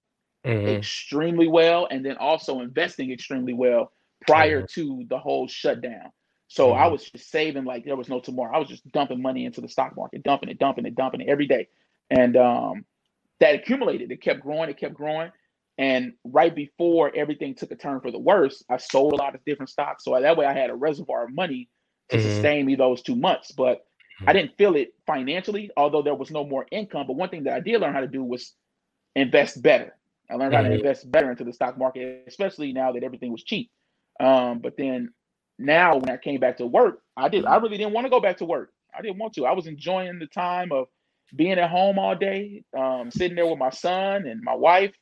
mm-hmm. 0.45 0.67
extremely 0.67 1.47
well 1.47 1.87
and 1.89 2.05
then 2.05 2.17
also 2.17 2.59
investing 2.59 3.11
extremely 3.11 3.53
well 3.53 3.91
prior 4.27 4.61
mm-hmm. 4.61 4.81
to 4.81 5.05
the 5.09 5.17
whole 5.17 5.47
shutdown. 5.47 6.11
So 6.55 6.69
mm-hmm. 6.69 6.83
I 6.83 6.87
was 6.87 7.03
just 7.03 7.29
saving 7.29 7.65
like 7.65 7.83
there 7.83 7.97
was 7.97 8.07
no 8.07 8.21
tomorrow. 8.21 8.55
I 8.55 8.59
was 8.59 8.69
just 8.69 8.89
dumping 8.93 9.21
money 9.21 9.43
into 9.43 9.59
the 9.59 9.67
stock 9.67 9.93
market, 9.97 10.23
dumping 10.23 10.47
it, 10.47 10.57
dumping 10.57 10.85
it, 10.85 10.95
dumping 10.95 11.19
it 11.19 11.27
every 11.27 11.47
day. 11.47 11.67
And 12.09 12.37
um, 12.37 12.85
that 13.41 13.55
accumulated. 13.55 14.09
It 14.09 14.21
kept 14.21 14.39
growing, 14.39 14.69
it 14.69 14.77
kept 14.77 14.93
growing. 14.93 15.31
And 15.77 16.13
right 16.23 16.55
before 16.55 17.11
everything 17.13 17.55
took 17.55 17.71
a 17.71 17.75
turn 17.75 17.99
for 17.99 18.09
the 18.09 18.19
worse, 18.19 18.63
I 18.69 18.77
sold 18.77 19.11
a 19.11 19.17
lot 19.17 19.35
of 19.35 19.43
different 19.43 19.69
stocks. 19.69 20.05
So 20.05 20.17
that 20.17 20.37
way 20.37 20.45
I 20.45 20.53
had 20.53 20.69
a 20.69 20.75
reservoir 20.75 21.25
of 21.25 21.35
money 21.35 21.67
to 22.07 22.15
mm-hmm. 22.15 22.25
sustain 22.25 22.65
me 22.65 22.75
those 22.75 23.01
two 23.01 23.17
months. 23.17 23.51
But 23.51 23.85
I 24.25 24.31
didn't 24.31 24.55
feel 24.57 24.77
it 24.77 24.93
financially, 25.05 25.71
although 25.75 26.03
there 26.03 26.15
was 26.15 26.31
no 26.31 26.45
more 26.45 26.65
income. 26.71 27.05
But 27.05 27.17
one 27.17 27.27
thing 27.27 27.43
that 27.43 27.53
I 27.53 27.59
did 27.59 27.81
learn 27.81 27.93
how 27.93 27.99
to 27.99 28.07
do 28.07 28.23
was 28.23 28.53
invest 29.13 29.61
better. 29.61 29.97
I 30.31 30.35
learned 30.35 30.53
mm-hmm. 30.53 30.55
how 30.55 30.61
to 30.61 30.69
mm-hmm. 30.69 30.77
invest 30.77 31.11
better 31.11 31.29
into 31.29 31.43
the 31.43 31.51
stock 31.51 31.77
market, 31.77 32.23
especially 32.27 32.71
now 32.71 32.93
that 32.93 33.03
everything 33.03 33.33
was 33.33 33.43
cheap. 33.43 33.71
Um, 34.21 34.59
but 34.59 34.77
then 34.77 35.11
now 35.57 35.97
when 35.97 36.09
I 36.09 36.17
came 36.17 36.39
back 36.39 36.57
to 36.57 36.65
work, 36.65 37.01
I 37.15 37.29
did 37.29 37.45
I 37.45 37.57
really 37.57 37.77
didn't 37.77 37.93
want 37.93 38.05
to 38.05 38.11
go 38.11 38.19
back 38.19 38.37
to 38.37 38.45
work. 38.45 38.71
I 38.97 39.01
didn't 39.01 39.17
want 39.17 39.33
to. 39.33 39.45
I 39.45 39.53
was 39.53 39.67
enjoying 39.67 40.19
the 40.19 40.27
time 40.27 40.71
of 40.71 40.87
being 41.35 41.53
at 41.53 41.69
home 41.69 41.99
all 41.99 42.15
day, 42.15 42.63
um, 42.77 43.11
sitting 43.11 43.35
there 43.35 43.47
with 43.47 43.59
my 43.59 43.69
son 43.69 44.25
and 44.25 44.41
my 44.41 44.53
wife, 44.53 44.95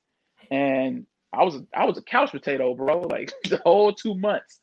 and 0.51 1.05
I 1.31 1.43
was 1.43 1.61
I 1.75 1.85
was 1.85 1.97
a 1.97 2.01
couch 2.01 2.31
potato, 2.31 2.73
bro. 2.75 3.01
Like 3.09 3.33
the 3.49 3.57
whole 3.57 3.93
two 3.93 4.15
months, 4.15 4.59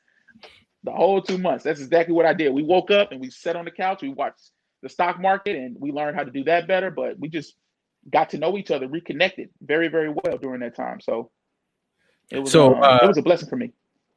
the 0.85 0.93
whole 0.93 1.21
two 1.21 1.39
months. 1.39 1.65
That's 1.65 1.81
exactly 1.81 2.15
what 2.15 2.27
I 2.27 2.35
did. 2.35 2.53
We 2.53 2.63
woke 2.63 2.91
up 2.91 3.13
and 3.13 3.21
we 3.21 3.31
sat 3.31 3.57
on 3.57 3.65
the 3.65 3.71
couch. 3.71 4.03
We 4.03 4.11
watched 4.11 4.51
the 4.83 4.89
stock 4.89 5.21
market 5.21 5.57
and 5.57 5.77
we 5.79 5.93
learned 5.93 6.17
how 6.17 6.25
to 6.25 6.31
do 6.31 6.45
that 6.45 6.67
better. 6.67 6.91
But 6.91 7.19
we 7.19 7.29
just 7.29 7.55
got 8.11 8.31
to 8.31 8.39
know 8.39 8.57
each 8.57 8.71
other, 8.71 8.89
reconnected 8.89 9.51
very 9.61 9.89
very 9.89 10.09
well 10.09 10.39
during 10.39 10.61
that 10.61 10.77
time. 10.77 11.01
So 11.01 11.31
it 12.31 12.39
was 12.39 12.53
so 12.53 12.75
um, 12.75 12.83
uh, 12.83 12.99
it 13.03 13.09
was 13.09 13.19
a 13.19 13.23
blessing 13.23 13.49
for 13.49 13.57
me. 13.57 13.73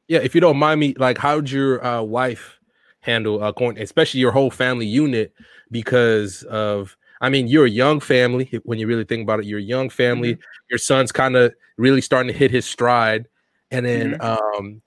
Yeah, 0.08 0.20
if 0.20 0.36
you 0.36 0.42
don't 0.42 0.58
mind 0.58 0.80
me, 0.80 0.94
like, 0.98 1.18
how'd 1.18 1.50
your 1.50 1.84
uh, 1.86 2.02
wife 2.02 2.60
handle 3.00 3.44
uh, 3.44 3.52
quarantine, 3.52 3.84
especially 3.84 4.20
your 4.20 4.32
whole 4.32 4.52
family 4.52 4.86
unit? 4.86 5.34
Because 5.72 6.44
of, 6.44 6.98
I 7.22 7.30
mean, 7.30 7.48
you're 7.48 7.66
a 7.66 7.70
young 7.70 8.00
family. 8.00 8.50
When 8.64 8.80
you 8.80 8.88
really 8.88 9.06
think 9.06 9.24
about 9.24 9.40
it, 9.40 9.46
you're 9.46 9.60
a 9.60 9.64
young 9.64 9.90
family. 9.90 10.34
Mm-hmm. 10.34 10.42
Your 10.70 10.78
son's 10.78 11.12
kind 11.12 11.36
of 11.36 11.54
really 11.78 12.02
starting 12.02 12.32
to 12.32 12.38
hit 12.38 12.52
his 12.52 12.66
stride, 12.66 13.28
and 13.72 13.86
then, 13.86 14.14
mm-hmm. 14.14 14.58
um, 14.58 14.82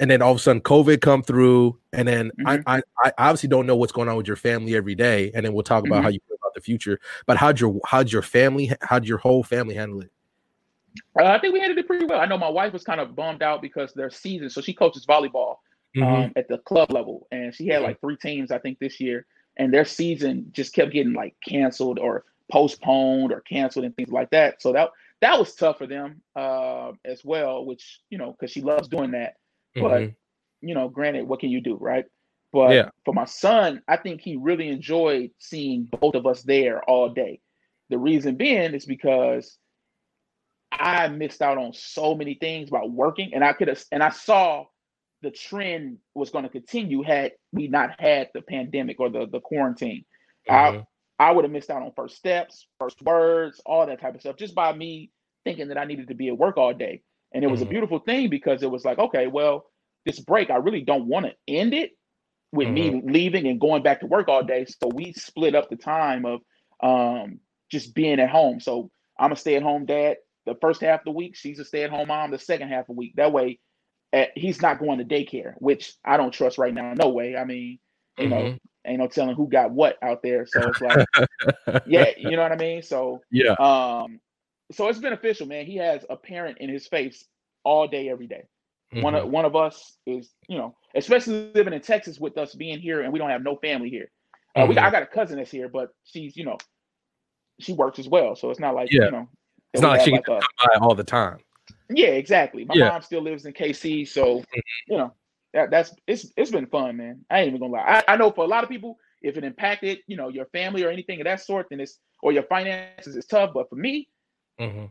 and 0.00 0.10
then 0.10 0.22
all 0.22 0.32
of 0.32 0.38
a 0.38 0.40
sudden, 0.40 0.62
COVID 0.62 1.00
come 1.00 1.22
through, 1.22 1.78
and 1.92 2.08
then 2.08 2.30
mm-hmm. 2.40 2.62
I, 2.66 2.78
I, 2.78 2.82
I, 3.04 3.12
obviously 3.18 3.48
don't 3.48 3.66
know 3.66 3.76
what's 3.76 3.92
going 3.92 4.08
on 4.08 4.16
with 4.16 4.26
your 4.26 4.36
family 4.36 4.74
every 4.74 4.94
day, 4.94 5.30
and 5.34 5.44
then 5.44 5.52
we'll 5.52 5.62
talk 5.62 5.86
about 5.86 6.02
how 6.02 6.08
mm-hmm. 6.08 6.14
you 6.14 6.20
feel 6.26 6.38
about 6.40 6.54
the 6.54 6.60
future. 6.60 6.98
But 7.26 7.36
how'd 7.36 7.60
your, 7.60 7.78
how'd 7.86 8.10
your 8.10 8.22
family, 8.22 8.72
how'd 8.80 9.06
your 9.06 9.18
whole 9.18 9.44
family 9.44 9.74
handle 9.74 10.00
it? 10.00 10.11
Uh, 11.18 11.24
I 11.24 11.38
think 11.38 11.54
we 11.54 11.60
handled 11.60 11.78
it 11.78 11.86
pretty 11.86 12.06
well. 12.06 12.20
I 12.20 12.26
know 12.26 12.38
my 12.38 12.48
wife 12.48 12.72
was 12.72 12.84
kind 12.84 13.00
of 13.00 13.14
bummed 13.14 13.42
out 13.42 13.62
because 13.62 13.92
their 13.92 14.10
season, 14.10 14.50
so 14.50 14.60
she 14.60 14.74
coaches 14.74 15.06
volleyball 15.06 15.56
mm-hmm. 15.96 16.02
um, 16.02 16.32
at 16.36 16.48
the 16.48 16.58
club 16.58 16.90
level, 16.90 17.26
and 17.30 17.54
she 17.54 17.68
had 17.68 17.82
like 17.82 18.00
three 18.00 18.16
teams, 18.16 18.50
I 18.50 18.58
think, 18.58 18.78
this 18.78 19.00
year, 19.00 19.26
and 19.56 19.72
their 19.72 19.84
season 19.84 20.46
just 20.52 20.74
kept 20.74 20.92
getting 20.92 21.12
like 21.12 21.34
canceled 21.46 21.98
or 21.98 22.24
postponed 22.50 23.32
or 23.32 23.40
canceled 23.40 23.84
and 23.84 23.96
things 23.96 24.10
like 24.10 24.30
that. 24.30 24.60
So 24.60 24.72
that 24.72 24.90
that 25.20 25.38
was 25.38 25.54
tough 25.54 25.78
for 25.78 25.86
them 25.86 26.20
uh, 26.36 26.92
as 27.04 27.24
well, 27.24 27.64
which 27.64 28.00
you 28.10 28.18
know, 28.18 28.32
because 28.32 28.50
she 28.50 28.60
loves 28.60 28.88
doing 28.88 29.12
that. 29.12 29.34
Mm-hmm. 29.76 29.82
But 29.82 30.14
you 30.60 30.74
know, 30.74 30.88
granted, 30.88 31.26
what 31.26 31.40
can 31.40 31.50
you 31.50 31.60
do, 31.60 31.76
right? 31.76 32.04
But 32.52 32.72
yeah. 32.72 32.88
for 33.04 33.14
my 33.14 33.24
son, 33.24 33.82
I 33.88 33.96
think 33.96 34.20
he 34.20 34.36
really 34.36 34.68
enjoyed 34.68 35.30
seeing 35.38 35.84
both 35.84 36.14
of 36.14 36.26
us 36.26 36.42
there 36.42 36.82
all 36.84 37.08
day. 37.08 37.40
The 37.88 37.98
reason 37.98 38.36
being 38.36 38.74
is 38.74 38.84
because 38.84 39.58
I 40.72 41.08
missed 41.08 41.42
out 41.42 41.58
on 41.58 41.72
so 41.74 42.14
many 42.14 42.34
things 42.34 42.68
about 42.68 42.90
working, 42.90 43.34
and 43.34 43.44
I 43.44 43.52
could 43.52 43.68
have, 43.68 43.82
and 43.92 44.02
I 44.02 44.10
saw 44.10 44.64
the 45.22 45.30
trend 45.30 45.98
was 46.14 46.30
going 46.30 46.44
to 46.44 46.50
continue 46.50 47.02
had 47.02 47.32
we 47.52 47.68
not 47.68 48.00
had 48.00 48.30
the 48.34 48.42
pandemic 48.42 48.98
or 48.98 49.10
the 49.10 49.26
the 49.26 49.40
quarantine. 49.40 50.04
Mm-hmm. 50.48 50.80
I 51.20 51.28
I 51.28 51.32
would 51.32 51.44
have 51.44 51.52
missed 51.52 51.70
out 51.70 51.82
on 51.82 51.92
first 51.94 52.16
steps, 52.16 52.66
first 52.78 53.00
words, 53.02 53.60
all 53.64 53.86
that 53.86 54.00
type 54.00 54.14
of 54.14 54.20
stuff, 54.20 54.36
just 54.36 54.54
by 54.54 54.72
me 54.72 55.10
thinking 55.44 55.68
that 55.68 55.78
I 55.78 55.84
needed 55.84 56.08
to 56.08 56.14
be 56.14 56.28
at 56.28 56.38
work 56.38 56.56
all 56.56 56.74
day. 56.74 57.02
And 57.32 57.44
it 57.44 57.46
was 57.48 57.60
mm-hmm. 57.60 57.68
a 57.68 57.70
beautiful 57.70 57.98
thing 58.00 58.28
because 58.30 58.62
it 58.62 58.70
was 58.70 58.84
like, 58.84 58.98
okay, 58.98 59.26
well, 59.28 59.66
this 60.04 60.18
break, 60.18 60.50
I 60.50 60.56
really 60.56 60.82
don't 60.82 61.06
want 61.06 61.26
to 61.26 61.34
end 61.46 61.74
it. 61.74 61.92
with 62.52 62.68
mm-hmm. 62.68 63.06
me 63.06 63.12
leaving 63.12 63.46
and 63.46 63.60
going 63.60 63.82
back 63.82 64.00
to 64.00 64.06
work 64.06 64.28
all 64.28 64.44
day. 64.44 64.66
So 64.66 64.88
we 64.88 65.12
split 65.12 65.54
up 65.54 65.70
the 65.70 65.76
time 65.76 66.24
of 66.24 66.40
um, 66.82 67.40
just 67.70 67.94
being 67.94 68.20
at 68.20 68.30
home. 68.30 68.60
So 68.60 68.90
I'm 69.18 69.32
a 69.32 69.36
stay 69.36 69.56
at 69.56 69.62
home 69.62 69.86
dad 69.86 70.16
the 70.46 70.54
first 70.60 70.80
half 70.80 71.00
of 71.00 71.04
the 71.04 71.12
week. 71.12 71.36
She's 71.36 71.58
a 71.58 71.64
stay 71.64 71.84
at 71.84 71.90
home 71.90 72.08
mom 72.08 72.30
the 72.30 72.38
second 72.38 72.68
half 72.68 72.82
of 72.82 72.86
the 72.88 72.92
week. 72.92 73.14
That 73.16 73.32
way, 73.32 73.58
uh, 74.12 74.26
he's 74.34 74.60
not 74.60 74.78
going 74.78 74.98
to 74.98 75.04
daycare, 75.04 75.54
which 75.58 75.94
I 76.04 76.16
don't 76.16 76.32
trust 76.32 76.58
right 76.58 76.74
now. 76.74 76.94
No 76.94 77.08
way. 77.08 77.36
I 77.36 77.44
mean, 77.44 77.78
you 78.18 78.28
mm-hmm. 78.28 78.30
know, 78.30 78.58
ain't 78.86 78.98
no 78.98 79.06
telling 79.08 79.34
who 79.34 79.48
got 79.48 79.70
what 79.70 79.96
out 80.02 80.22
there. 80.22 80.46
So 80.46 80.60
it's 80.68 80.80
like, 80.80 81.06
yeah, 81.86 82.10
you 82.16 82.36
know 82.36 82.42
what 82.42 82.52
I 82.52 82.56
mean. 82.56 82.82
So 82.82 83.20
yeah, 83.30 83.52
um, 83.52 84.20
so 84.70 84.88
it's 84.88 84.98
beneficial, 84.98 85.46
man. 85.46 85.66
He 85.66 85.76
has 85.76 86.04
a 86.10 86.16
parent 86.16 86.58
in 86.58 86.68
his 86.68 86.86
face 86.86 87.24
all 87.64 87.86
day, 87.88 88.08
every 88.08 88.26
day. 88.26 88.44
Mm-hmm. 88.92 89.02
One 89.02 89.14
of 89.14 89.28
one 89.28 89.44
of 89.44 89.56
us 89.56 89.96
is, 90.06 90.30
you 90.48 90.58
know, 90.58 90.74
especially 90.94 91.50
living 91.54 91.72
in 91.72 91.80
Texas 91.80 92.18
with 92.18 92.36
us 92.36 92.54
being 92.54 92.78
here 92.78 93.00
and 93.00 93.12
we 93.12 93.18
don't 93.18 93.30
have 93.30 93.42
no 93.42 93.56
family 93.56 93.88
here. 93.88 94.10
Uh, 94.54 94.60
mm-hmm. 94.60 94.70
we 94.70 94.78
I 94.78 94.90
got 94.90 95.02
a 95.02 95.06
cousin 95.06 95.38
that's 95.38 95.50
here, 95.50 95.68
but 95.68 95.90
she's, 96.04 96.36
you 96.36 96.44
know, 96.44 96.58
she 97.58 97.72
works 97.72 97.98
as 97.98 98.08
well, 98.08 98.36
so 98.36 98.50
it's 98.50 98.60
not 98.60 98.74
like 98.74 98.92
yeah. 98.92 99.06
you 99.06 99.10
know, 99.10 99.28
it's 99.72 99.82
not 99.82 99.92
like 99.92 100.02
she 100.02 100.12
like 100.12 100.24
can 100.24 100.40
come 100.40 100.48
by 100.66 100.74
all 100.80 100.94
the 100.94 101.04
time. 101.04 101.38
Yeah, 101.88 102.08
exactly. 102.08 102.64
My 102.64 102.74
yeah. 102.74 102.88
mom 102.88 103.02
still 103.02 103.22
lives 103.22 103.44
in 103.44 103.52
KC, 103.52 104.08
so 104.08 104.38
mm-hmm. 104.38 104.60
you 104.88 104.98
know 104.98 105.12
that 105.54 105.70
that's 105.70 105.94
it's 106.06 106.32
it's 106.36 106.50
been 106.50 106.66
fun, 106.66 106.96
man. 106.96 107.24
I 107.30 107.40
ain't 107.40 107.48
even 107.48 107.60
gonna 107.60 107.72
lie. 107.72 108.02
I, 108.08 108.14
I 108.14 108.16
know 108.16 108.30
for 108.30 108.44
a 108.44 108.48
lot 108.48 108.64
of 108.64 108.70
people, 108.70 108.98
if 109.20 109.36
it 109.36 109.44
impacted, 109.44 109.98
you 110.06 110.16
know, 110.16 110.28
your 110.28 110.46
family 110.46 110.84
or 110.84 110.90
anything 110.90 111.20
of 111.20 111.24
that 111.24 111.40
sort, 111.40 111.66
then 111.70 111.80
it's 111.80 111.98
or 112.22 112.32
your 112.32 112.44
finances 112.44 113.16
is 113.16 113.26
tough. 113.26 113.50
But 113.54 113.68
for 113.68 113.76
me, 113.76 114.08
mm-hmm. 114.60 114.86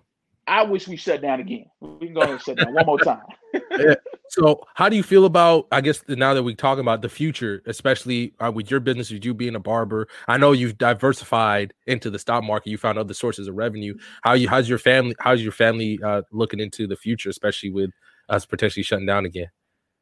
I 0.47 0.63
wish 0.63 0.87
we 0.87 0.95
shut 0.95 1.21
down 1.21 1.39
again. 1.39 1.65
We 1.79 2.07
can 2.07 2.13
go 2.13 2.21
ahead 2.21 2.33
and 2.33 2.41
shut 2.41 2.57
down 2.57 2.73
one 2.73 2.85
more 2.85 2.99
time. 2.99 3.23
yeah. 3.53 3.95
So, 4.31 4.61
how 4.75 4.87
do 4.87 4.95
you 4.95 5.03
feel 5.03 5.25
about? 5.25 5.67
I 5.73 5.81
guess 5.81 6.01
now 6.07 6.33
that 6.33 6.41
we're 6.41 6.55
talking 6.55 6.79
about 6.79 7.01
the 7.01 7.09
future, 7.09 7.61
especially 7.65 8.33
uh, 8.39 8.49
with 8.49 8.71
your 8.71 8.79
business, 8.79 9.11
with 9.11 9.25
you 9.25 9.33
being 9.33 9.55
a 9.55 9.59
barber, 9.59 10.07
I 10.29 10.37
know 10.37 10.53
you've 10.53 10.77
diversified 10.77 11.73
into 11.85 12.09
the 12.09 12.17
stock 12.17 12.41
market. 12.41 12.69
You 12.69 12.77
found 12.77 12.97
other 12.97 13.13
sources 13.13 13.49
of 13.49 13.55
revenue. 13.55 13.93
How 14.23 14.31
you? 14.31 14.47
How's 14.47 14.69
your 14.69 14.77
family? 14.77 15.15
How's 15.19 15.43
your 15.43 15.51
family 15.51 15.99
uh, 16.01 16.21
looking 16.31 16.61
into 16.61 16.87
the 16.87 16.95
future, 16.95 17.29
especially 17.29 17.71
with 17.71 17.91
us 18.29 18.45
potentially 18.45 18.83
shutting 18.83 19.05
down 19.05 19.25
again? 19.25 19.49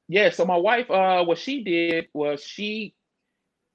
Yeah. 0.07 0.29
So 0.29 0.45
my 0.45 0.57
wife, 0.57 0.91
uh, 0.91 1.25
what 1.25 1.39
she 1.39 1.63
did 1.63 2.05
was 2.13 2.43
she 2.43 2.93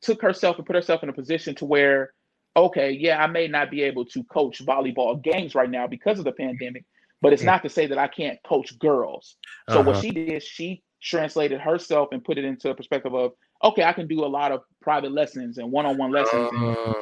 took 0.03 0.23
herself 0.23 0.59
and 0.59 0.67
put 0.67 0.77
herself 0.77 1.03
in 1.03 1.09
a 1.09 1.13
position 1.13 1.57
to 1.57 1.65
where 1.65 2.13
okay, 2.57 2.93
yeah, 2.93 3.21
I 3.21 3.27
may 3.27 3.49
not 3.49 3.73
be 3.73 3.83
able 3.83 4.05
to 4.05 4.23
coach 4.23 4.65
volleyball 4.65 5.21
games 5.21 5.57
right 5.57 5.69
now 5.69 5.89
because 5.89 6.21
of 6.21 6.25
the 6.25 6.31
pandemic, 6.31 6.85
but 7.21 7.33
it's 7.33 7.43
not 7.43 7.63
to 7.63 7.69
say 7.69 7.87
that 7.87 7.99
I 7.99 8.09
can't 8.09 8.39
coach 8.47 8.79
girls. 8.79 9.37
So 9.71 9.81
uh-huh. 9.81 9.91
what 9.91 10.03
she 10.03 10.11
did, 10.11 10.43
she 10.43 10.83
translated 11.03 11.61
herself 11.61 12.09
and 12.13 12.25
put 12.25 12.39
it 12.39 12.45
into 12.45 12.71
a 12.71 12.75
perspective 12.75 13.15
of, 13.15 13.33
okay, 13.63 13.85
I 13.85 13.93
can 13.93 14.07
do 14.07 14.25
a 14.25 14.27
lot 14.27 14.53
of 14.53 14.61
private 14.83 15.13
lessons 15.13 15.59
and 15.59 15.71
one-on-one 15.71 16.11
lessons. 16.11 16.51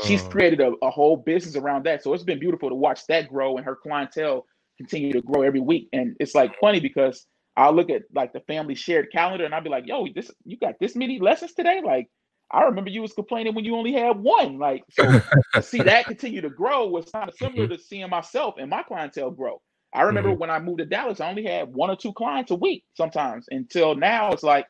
She's 0.05 0.22
created 0.22 0.61
a, 0.61 0.72
a 0.83 0.90
whole 0.90 1.16
business 1.16 1.57
around 1.57 1.85
that. 1.87 2.03
So 2.03 2.12
it's 2.12 2.25
been 2.25 2.38
beautiful 2.38 2.68
to 2.68 2.75
watch 2.75 3.07
that 3.09 3.29
grow 3.29 3.57
and 3.57 3.66
her 3.66 3.77
clientele 3.77 4.46
continue 4.77 5.12
to 5.12 5.22
grow 5.22 5.42
every 5.42 5.61
week. 5.61 5.88
And 5.92 6.16
it's 6.20 6.35
like 6.35 6.53
funny 6.61 6.81
because 6.81 7.27
I'll 7.57 7.75
look 7.75 7.90
at 7.90 8.03
like 8.14 8.33
the 8.33 8.40
family 8.40 8.75
shared 8.75 9.12
calendar 9.12 9.44
and 9.44 9.55
I'll 9.55 9.62
be 9.62 9.70
like, 9.70 9.87
yo, 9.87 10.07
this 10.14 10.31
you 10.44 10.57
got 10.57 10.75
this 10.81 10.96
many 10.96 11.20
lessons 11.20 11.53
today? 11.53 11.81
Like 11.85 12.09
I 12.51 12.64
remember 12.64 12.90
you 12.90 13.03
was 13.03 13.12
complaining 13.12 13.55
when 13.55 13.64
you 13.64 13.77
only 13.77 13.92
had 13.92 14.18
one. 14.18 14.59
Like, 14.59 14.85
so 14.90 15.20
see 15.61 15.83
that 15.83 16.07
continue 16.07 16.40
to 16.42 16.51
grow 16.51 16.87
was 16.87 17.11
kind 17.11 17.29
of 17.29 17.35
similar 17.35 17.66
to 17.68 17.79
seeing 17.79 18.11
myself 18.11 18.55
and 18.59 18.68
my 18.68 18.83
clientele 18.83 19.31
grow. 19.31 19.61
I 19.94 20.02
remember 20.02 20.31
mm-hmm. 20.31 20.40
when 20.40 20.50
I 20.50 20.59
moved 20.59 20.78
to 20.78 20.87
Dallas, 20.87 21.20
I 21.20 21.28
only 21.28 21.44
had 21.44 21.72
one 21.72 21.90
or 21.90 21.96
two 21.96 22.12
clients 22.12 22.50
a 22.50 22.55
week 22.55 22.85
sometimes. 22.94 23.46
Until 23.50 23.94
now, 23.94 24.33
it's 24.33 24.42
like, 24.42 24.66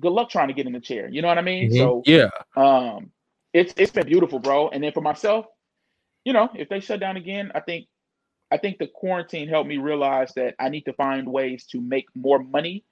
good 0.00 0.12
luck 0.12 0.30
trying 0.30 0.48
to 0.48 0.54
get 0.54 0.66
in 0.66 0.72
the 0.72 0.80
chair. 0.80 1.08
You 1.08 1.22
know 1.22 1.28
what 1.28 1.38
I 1.38 1.42
mean? 1.42 1.70
Mm-hmm. 1.70 1.78
So 1.78 2.02
yeah, 2.06 2.30
um, 2.56 3.10
it's 3.52 3.74
it's 3.76 3.92
been 3.92 4.06
beautiful, 4.06 4.38
bro. 4.38 4.68
And 4.68 4.82
then 4.82 4.92
for 4.92 5.00
myself, 5.00 5.46
you 6.24 6.32
know, 6.32 6.48
if 6.54 6.68
they 6.68 6.80
shut 6.80 7.00
down 7.00 7.16
again, 7.16 7.52
I 7.54 7.60
think 7.60 7.86
I 8.50 8.56
think 8.56 8.78
the 8.78 8.86
quarantine 8.86 9.48
helped 9.48 9.68
me 9.68 9.78
realize 9.78 10.32
that 10.34 10.54
I 10.58 10.68
need 10.68 10.82
to 10.82 10.92
find 10.94 11.28
ways 11.28 11.66
to 11.72 11.80
make 11.80 12.06
more 12.14 12.38
money 12.38 12.84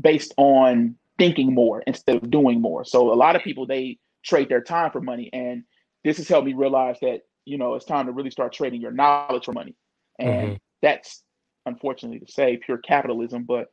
based 0.00 0.32
on 0.36 0.96
thinking 1.18 1.52
more 1.52 1.82
instead 1.86 2.16
of 2.16 2.30
doing 2.30 2.60
more. 2.60 2.84
So 2.84 3.12
a 3.12 3.14
lot 3.14 3.36
of 3.36 3.42
people 3.42 3.66
they 3.66 3.98
trade 4.24 4.48
their 4.48 4.62
time 4.62 4.90
for 4.90 5.00
money, 5.00 5.30
and 5.32 5.64
this 6.04 6.18
has 6.18 6.28
helped 6.28 6.46
me 6.46 6.54
realize 6.54 6.98
that 7.00 7.20
you 7.44 7.58
know 7.58 7.74
it's 7.74 7.84
time 7.84 8.06
to 8.06 8.12
really 8.12 8.30
start 8.30 8.52
trading 8.52 8.80
your 8.80 8.92
knowledge 8.92 9.44
for 9.44 9.52
money, 9.52 9.74
and 10.18 10.28
mm-hmm. 10.28 10.54
That's 10.82 11.22
unfortunately 11.66 12.20
to 12.20 12.30
say 12.30 12.56
pure 12.56 12.78
capitalism, 12.78 13.44
but 13.44 13.72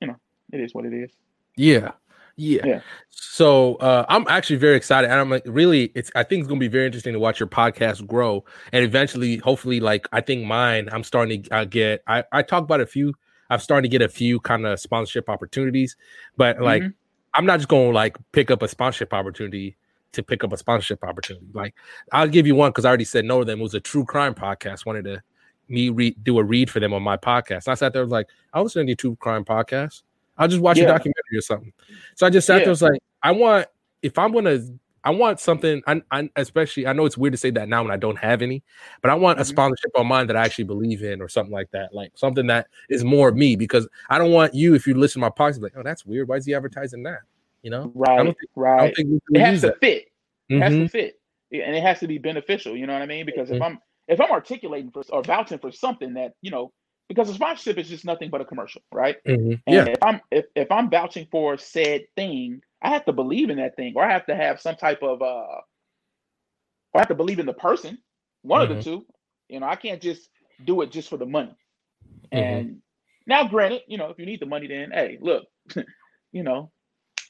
you 0.00 0.08
know 0.08 0.16
it 0.52 0.60
is 0.60 0.74
what 0.74 0.84
it 0.84 0.92
is. 0.92 1.10
Yeah. 1.56 1.92
Yeah. 2.36 2.62
yeah. 2.64 2.80
So 3.10 3.74
uh, 3.76 4.06
I'm 4.08 4.26
actually 4.28 4.56
very 4.56 4.74
excited. 4.74 5.10
And 5.10 5.20
I'm 5.20 5.28
like, 5.28 5.42
really, 5.44 5.92
it's 5.94 6.10
I 6.14 6.22
think 6.22 6.40
it's 6.40 6.48
gonna 6.48 6.60
be 6.60 6.68
very 6.68 6.86
interesting 6.86 7.12
to 7.12 7.18
watch 7.18 7.38
your 7.38 7.48
podcast 7.48 8.06
grow. 8.06 8.44
And 8.72 8.84
eventually, 8.84 9.36
hopefully, 9.38 9.78
like 9.78 10.08
I 10.12 10.20
think 10.22 10.46
mine, 10.46 10.88
I'm 10.90 11.04
starting 11.04 11.42
to 11.42 11.54
uh, 11.54 11.64
get 11.64 12.02
I, 12.06 12.24
I 12.32 12.42
talk 12.42 12.62
about 12.64 12.80
a 12.80 12.86
few 12.86 13.14
I've 13.50 13.62
started 13.62 13.82
to 13.82 13.88
get 13.88 14.00
a 14.00 14.08
few 14.08 14.40
kind 14.40 14.64
of 14.64 14.78
sponsorship 14.78 15.28
opportunities, 15.28 15.96
but 16.36 16.60
like 16.60 16.82
mm-hmm. 16.82 16.90
I'm 17.34 17.44
not 17.44 17.58
just 17.58 17.68
going 17.68 17.90
to 17.90 17.94
like 17.94 18.16
pick 18.32 18.50
up 18.50 18.62
a 18.62 18.68
sponsorship 18.68 19.12
opportunity 19.12 19.76
to 20.12 20.22
pick 20.22 20.42
up 20.44 20.52
a 20.52 20.56
sponsorship 20.56 21.04
opportunity. 21.04 21.46
Like 21.52 21.74
I'll 22.12 22.28
give 22.28 22.46
you 22.46 22.54
one 22.54 22.70
because 22.70 22.84
I 22.84 22.88
already 22.88 23.04
said 23.04 23.24
no 23.24 23.40
to 23.40 23.44
them. 23.44 23.58
It 23.58 23.62
was 23.62 23.74
a 23.74 23.80
true 23.80 24.04
crime 24.04 24.34
podcast. 24.34 24.86
Wanted 24.86 25.04
to 25.04 25.22
me 25.70 25.88
read 25.88 26.22
do 26.22 26.38
a 26.38 26.44
read 26.44 26.70
for 26.70 26.80
them 26.80 26.92
on 26.92 27.02
my 27.02 27.16
podcast. 27.16 27.68
I 27.68 27.74
sat 27.74 27.92
there 27.92 28.02
was 28.02 28.10
like, 28.10 28.28
I'll 28.52 28.64
listen 28.64 28.86
to 28.86 28.94
true 28.94 29.16
crime 29.16 29.44
podcast. 29.44 30.02
I'll 30.36 30.48
just 30.48 30.60
watch 30.60 30.78
yeah. 30.78 30.84
a 30.84 30.88
documentary 30.88 31.36
or 31.36 31.42
something. 31.42 31.72
So 32.16 32.26
I 32.26 32.30
just 32.30 32.46
sat 32.46 32.58
yeah. 32.58 32.64
there 32.64 32.70
was 32.70 32.82
like, 32.82 33.00
I 33.22 33.32
want 33.32 33.66
if 34.02 34.18
I'm 34.18 34.32
gonna 34.32 34.60
I 35.02 35.10
want 35.10 35.40
something. 35.40 35.82
I, 35.86 36.02
I, 36.10 36.28
especially 36.36 36.86
I 36.86 36.92
know 36.92 37.06
it's 37.06 37.16
weird 37.16 37.32
to 37.32 37.38
say 37.38 37.50
that 37.52 37.68
now 37.68 37.82
when 37.82 37.90
I 37.90 37.96
don't 37.96 38.18
have 38.18 38.42
any, 38.42 38.62
but 39.00 39.10
I 39.10 39.14
want 39.14 39.38
a 39.38 39.42
mm-hmm. 39.42 39.48
sponsorship 39.48 39.92
on 39.96 40.06
mine 40.06 40.26
that 40.26 40.36
I 40.36 40.44
actually 40.44 40.64
believe 40.64 41.02
in 41.02 41.22
or 41.22 41.28
something 41.28 41.52
like 41.52 41.70
that, 41.70 41.94
like 41.94 42.12
something 42.14 42.46
that 42.48 42.68
is 42.88 43.02
more 43.02 43.32
me 43.32 43.56
because 43.56 43.88
I 44.10 44.18
don't 44.18 44.30
want 44.30 44.54
you 44.54 44.74
if 44.74 44.86
you 44.86 44.94
listen 44.94 45.20
to 45.20 45.26
my 45.26 45.30
podcast 45.30 45.62
like, 45.62 45.72
oh, 45.76 45.82
that's 45.82 46.04
weird. 46.04 46.28
Why 46.28 46.36
is 46.36 46.46
he 46.46 46.54
advertising 46.54 47.02
that? 47.04 47.20
You 47.62 47.70
know, 47.70 47.92
right, 47.94 48.18
I 48.18 48.24
don't 48.24 48.26
think, 48.38 48.50
right. 48.56 48.80
I 48.80 48.84
don't 48.86 48.96
think 48.96 49.22
it 49.30 49.40
has 49.40 49.60
to 49.62 49.66
that. 49.68 49.80
fit. 49.80 50.08
It 50.48 50.54
mm-hmm. 50.54 50.62
has 50.62 50.72
to 50.72 50.76
mm-hmm. 50.76 50.86
fit, 50.86 51.20
and 51.52 51.76
it 51.76 51.82
has 51.82 52.00
to 52.00 52.06
be 52.06 52.18
beneficial. 52.18 52.76
You 52.76 52.86
know 52.86 52.92
what 52.92 53.02
I 53.02 53.06
mean? 53.06 53.26
Because 53.26 53.48
mm-hmm. 53.48 53.56
if 53.56 53.62
I'm 53.62 53.78
if 54.10 54.20
I'm 54.20 54.30
articulating 54.30 54.90
for 54.90 55.02
or 55.10 55.22
vouching 55.22 55.58
for 55.58 55.72
something 55.72 56.14
that 56.14 56.34
you 56.42 56.50
know, 56.50 56.72
because 57.08 57.30
a 57.30 57.34
sponsorship 57.34 57.78
is 57.78 57.88
just 57.88 58.04
nothing 58.04 58.28
but 58.28 58.40
a 58.40 58.44
commercial, 58.44 58.82
right? 58.92 59.16
Mm-hmm. 59.26 59.52
And 59.52 59.62
yeah. 59.66 59.84
if 59.86 60.02
I'm 60.02 60.20
if, 60.30 60.44
if 60.54 60.70
I'm 60.70 60.90
vouching 60.90 61.26
for 61.30 61.56
said 61.56 62.02
thing 62.16 62.60
I 62.82 62.90
have 62.90 63.04
to 63.06 63.12
believe 63.12 63.50
in 63.50 63.58
that 63.58 63.76
thing, 63.76 63.94
or 63.96 64.04
I 64.04 64.12
have 64.12 64.26
to 64.26 64.34
have 64.34 64.60
some 64.60 64.76
type 64.76 65.02
of 65.02 65.20
uh, 65.22 65.60
or 66.92 66.96
I 66.96 66.98
have 66.98 67.08
to 67.08 67.14
believe 67.14 67.38
in 67.38 67.46
the 67.46 67.52
person. 67.52 67.98
One 68.42 68.62
mm-hmm. 68.62 68.72
of 68.72 68.84
the 68.84 68.90
mm-hmm. 68.90 69.00
two. 69.00 69.06
You 69.48 69.60
know, 69.60 69.66
I 69.66 69.76
can't 69.76 70.00
just 70.00 70.28
do 70.64 70.80
it 70.82 70.90
just 70.90 71.08
for 71.08 71.16
the 71.16 71.26
money. 71.26 71.54
Mm-hmm. 72.32 72.36
And 72.36 72.82
now, 73.26 73.46
granted, 73.48 73.82
you 73.86 73.98
know, 73.98 74.10
if 74.10 74.18
you 74.18 74.26
need 74.26 74.40
the 74.40 74.46
money, 74.46 74.66
then 74.66 74.90
hey, 74.92 75.18
look, 75.20 75.44
you 76.32 76.42
know, 76.42 76.70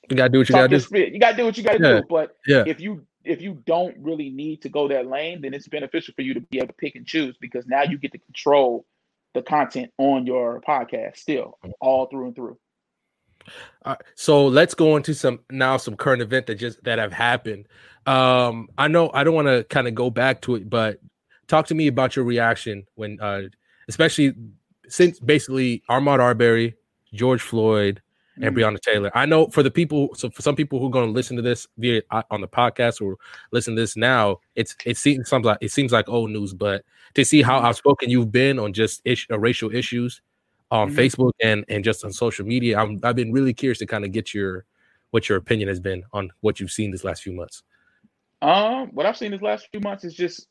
you 0.09 0.16
gotta 0.16 0.31
do 0.31 0.38
what 0.38 0.49
you 0.49 0.55
gotta 0.55 0.79
do. 0.79 0.99
You 0.99 1.19
gotta 1.19 1.37
do 1.37 1.45
what 1.45 1.59
you 1.59 1.64
gotta 1.64 1.83
yeah. 1.83 2.01
do. 2.01 2.03
But 2.09 2.37
yeah. 2.47 2.64
if 2.66 2.81
you 2.81 3.07
if 3.25 3.43
you 3.43 3.63
don't 3.67 3.97
really 3.99 4.31
need 4.31 4.63
to 4.63 4.69
go 4.69 4.89
that 4.89 5.07
lane, 5.07 5.43
then 5.43 5.55
it's 5.55 5.69
beneficial 5.69 6.15
for 6.15 6.23
you 6.23 6.35
to 6.35 6.41
be 6.41 6.59
able 6.59 6.69
to 6.69 6.73
pick 6.75 6.95
and 6.95 7.07
choose 7.07 7.37
because 7.41 7.67
now 7.67 7.83
you 7.83 7.99
get 7.99 8.13
to 8.13 8.19
control 8.19 8.87
the 9.35 9.43
content 9.43 9.93
on 9.99 10.27
your 10.27 10.61
podcast 10.61 11.17
still 11.17 11.59
all 11.81 12.07
through 12.07 12.27
and 12.27 12.35
through. 12.35 12.59
Uh, 13.85 13.97
so 14.15 14.47
let's 14.47 14.75
go 14.75 14.97
into 14.97 15.15
some 15.15 15.41
now 15.51 15.77
some 15.77 15.97
current 15.97 16.23
event 16.23 16.47
that 16.47 16.57
just 16.57 16.83
that 16.85 16.99
have 16.99 17.13
happened. 17.13 17.67
Um, 18.07 18.68
I 18.77 18.89
know 18.89 19.11
I 19.14 19.25
don't 19.25 19.35
want 19.35 19.49
to 19.49 19.64
kind 19.64 19.89
of 19.89 19.95
go 19.95 20.11
back 20.11 20.43
to 20.43 20.57
it, 20.57 20.68
but 20.68 21.01
talk 21.47 21.66
to 21.66 21.75
me 21.75 21.87
about 21.87 22.16
your 22.16 22.25
reaction 22.25 22.87
when, 22.95 23.21
uh, 23.21 23.43
especially 23.89 24.35
since 24.89 25.21
basically 25.21 25.83
Ahmaud 25.89 26.21
Arbery, 26.21 26.75
George 27.12 27.43
Floyd, 27.43 28.03
and 28.43 28.55
mm-hmm. 28.55 28.74
Breonna 28.74 28.80
Taylor. 28.80 29.11
I 29.14 29.26
know 29.26 29.49
for 29.49 29.62
the 29.62 29.70
people, 29.70 30.14
so 30.14 30.30
for 30.30 30.43
some 30.43 30.57
people 30.57 30.78
who 30.78 30.86
are 30.86 30.91
going 30.91 31.07
to 31.07 31.12
listen 31.12 31.36
to 31.36 31.43
this 31.43 31.66
via 31.78 32.03
uh, 32.11 32.22
on 32.30 32.41
the 32.41 32.49
podcast 32.49 33.01
or 33.01 33.16
listen 33.53 33.74
to 33.76 33.80
this 33.80 33.97
now, 33.97 34.38
it's 34.55 34.76
it 34.84 34.97
seems 34.97 35.30
like 35.32 35.59
it 35.61 35.70
seems 35.70 35.93
like 35.93 36.09
old 36.09 36.30
news, 36.30 36.53
but 36.53 36.84
to 37.14 37.24
see 37.24 37.43
how 37.43 37.57
mm-hmm. 37.57 37.66
outspoken 37.66 38.11
you've 38.11 38.32
been 38.32 38.59
on 38.59 38.72
just 38.72 39.03
ish, 39.05 39.26
uh, 39.30 39.38
racial 39.38 39.74
issues 39.74 40.22
on 40.70 40.88
mm-hmm. 40.88 40.99
Facebook 40.99 41.32
and 41.43 41.64
and 41.68 41.84
just 41.84 42.05
on 42.05 42.12
social 42.12 42.47
media. 42.47 42.78
I'm, 42.78 43.01
I've 43.03 43.16
been 43.16 43.32
really 43.32 43.55
curious 43.55 43.78
to 43.78 43.86
kind 43.86 44.05
of 44.05 44.12
get 44.12 44.32
your 44.34 44.64
what 45.11 45.28
your 45.28 45.38
opinion 45.38 45.68
has 45.68 45.80
been 45.80 46.05
on 46.12 46.30
what 46.41 46.61
you've 46.61 46.70
seen 46.70 46.91
this 46.91 47.05
last 47.05 47.22
few 47.22 47.32
months. 47.32 47.62
Um, 48.43 48.88
what 48.93 49.07
I've 49.07 49.16
seen 49.16 49.32
this 49.32 49.43
last 49.43 49.68
few 49.70 49.80
months 49.80 50.05
is 50.05 50.14
just 50.14 50.47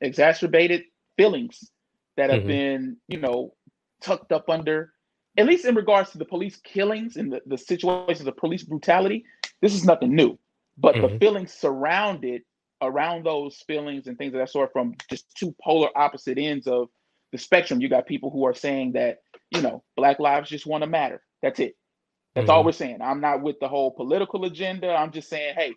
exacerbated 0.00 0.82
feelings 1.16 1.70
that 2.16 2.30
have 2.30 2.40
mm-hmm. 2.40 2.48
been, 2.48 2.96
you 3.06 3.18
know, 3.18 3.54
tucked 4.00 4.32
up 4.32 4.48
under, 4.48 4.92
at 5.38 5.46
least 5.46 5.64
in 5.64 5.74
regards 5.74 6.10
to 6.10 6.18
the 6.18 6.24
police 6.24 6.56
killings 6.56 7.16
and 7.16 7.32
the, 7.32 7.40
the 7.46 7.56
situations 7.56 8.26
of 8.26 8.36
police 8.36 8.64
brutality. 8.64 9.24
This 9.62 9.74
is 9.74 9.84
nothing 9.84 10.14
new, 10.14 10.38
but 10.76 10.94
mm-hmm. 10.94 11.14
the 11.14 11.18
feelings 11.18 11.52
surrounded 11.52 12.42
around 12.82 13.24
those 13.24 13.56
feelings 13.66 14.06
and 14.06 14.18
things 14.18 14.34
of 14.34 14.40
that 14.40 14.50
sort 14.50 14.72
from 14.72 14.94
just 15.08 15.34
two 15.36 15.54
polar 15.62 15.88
opposite 15.96 16.38
ends 16.38 16.66
of 16.66 16.88
the 17.32 17.38
spectrum, 17.38 17.80
you 17.80 17.88
got 17.88 18.06
people 18.06 18.30
who 18.30 18.46
are 18.46 18.54
saying 18.54 18.92
that, 18.92 19.18
you 19.50 19.60
know, 19.60 19.82
black 19.96 20.18
lives 20.18 20.48
just 20.48 20.66
want 20.66 20.82
to 20.82 20.88
matter. 20.88 21.22
That's 21.42 21.60
it. 21.60 21.76
That's 22.34 22.44
mm-hmm. 22.44 22.50
all 22.50 22.64
we're 22.64 22.72
saying. 22.72 22.98
I'm 23.02 23.20
not 23.20 23.42
with 23.42 23.60
the 23.60 23.68
whole 23.68 23.90
political 23.90 24.44
agenda. 24.44 24.94
I'm 24.94 25.12
just 25.12 25.28
saying, 25.28 25.54
hey, 25.56 25.74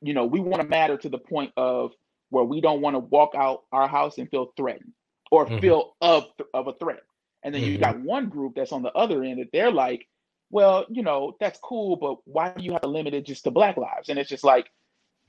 you 0.00 0.14
know, 0.14 0.26
we 0.26 0.40
want 0.40 0.62
to 0.62 0.68
matter 0.68 0.96
to 0.96 1.08
the 1.08 1.18
point 1.18 1.52
of 1.56 1.92
where 2.30 2.44
we 2.44 2.60
don't 2.60 2.80
want 2.80 2.94
to 2.94 3.00
walk 3.00 3.34
out 3.34 3.62
our 3.72 3.88
house 3.88 4.18
and 4.18 4.30
feel 4.30 4.52
threatened 4.56 4.92
or 5.30 5.46
mm-hmm. 5.46 5.58
feel 5.58 5.94
of 6.00 6.26
of 6.54 6.68
a 6.68 6.72
threat. 6.74 7.02
And 7.42 7.54
then 7.54 7.62
mm-hmm. 7.62 7.72
you 7.72 7.78
got 7.78 8.00
one 8.00 8.28
group 8.28 8.54
that's 8.54 8.72
on 8.72 8.82
the 8.82 8.92
other 8.92 9.22
end 9.24 9.40
that 9.40 9.48
they're 9.52 9.72
like, 9.72 10.06
well, 10.50 10.86
you 10.90 11.02
know, 11.02 11.36
that's 11.40 11.58
cool, 11.60 11.96
but 11.96 12.18
why 12.24 12.52
do 12.56 12.62
you 12.62 12.72
have 12.72 12.82
to 12.82 12.88
limit 12.88 13.14
it 13.14 13.26
just 13.26 13.44
to 13.44 13.50
black 13.50 13.76
lives? 13.76 14.08
And 14.08 14.18
it's 14.18 14.28
just 14.28 14.44
like 14.44 14.68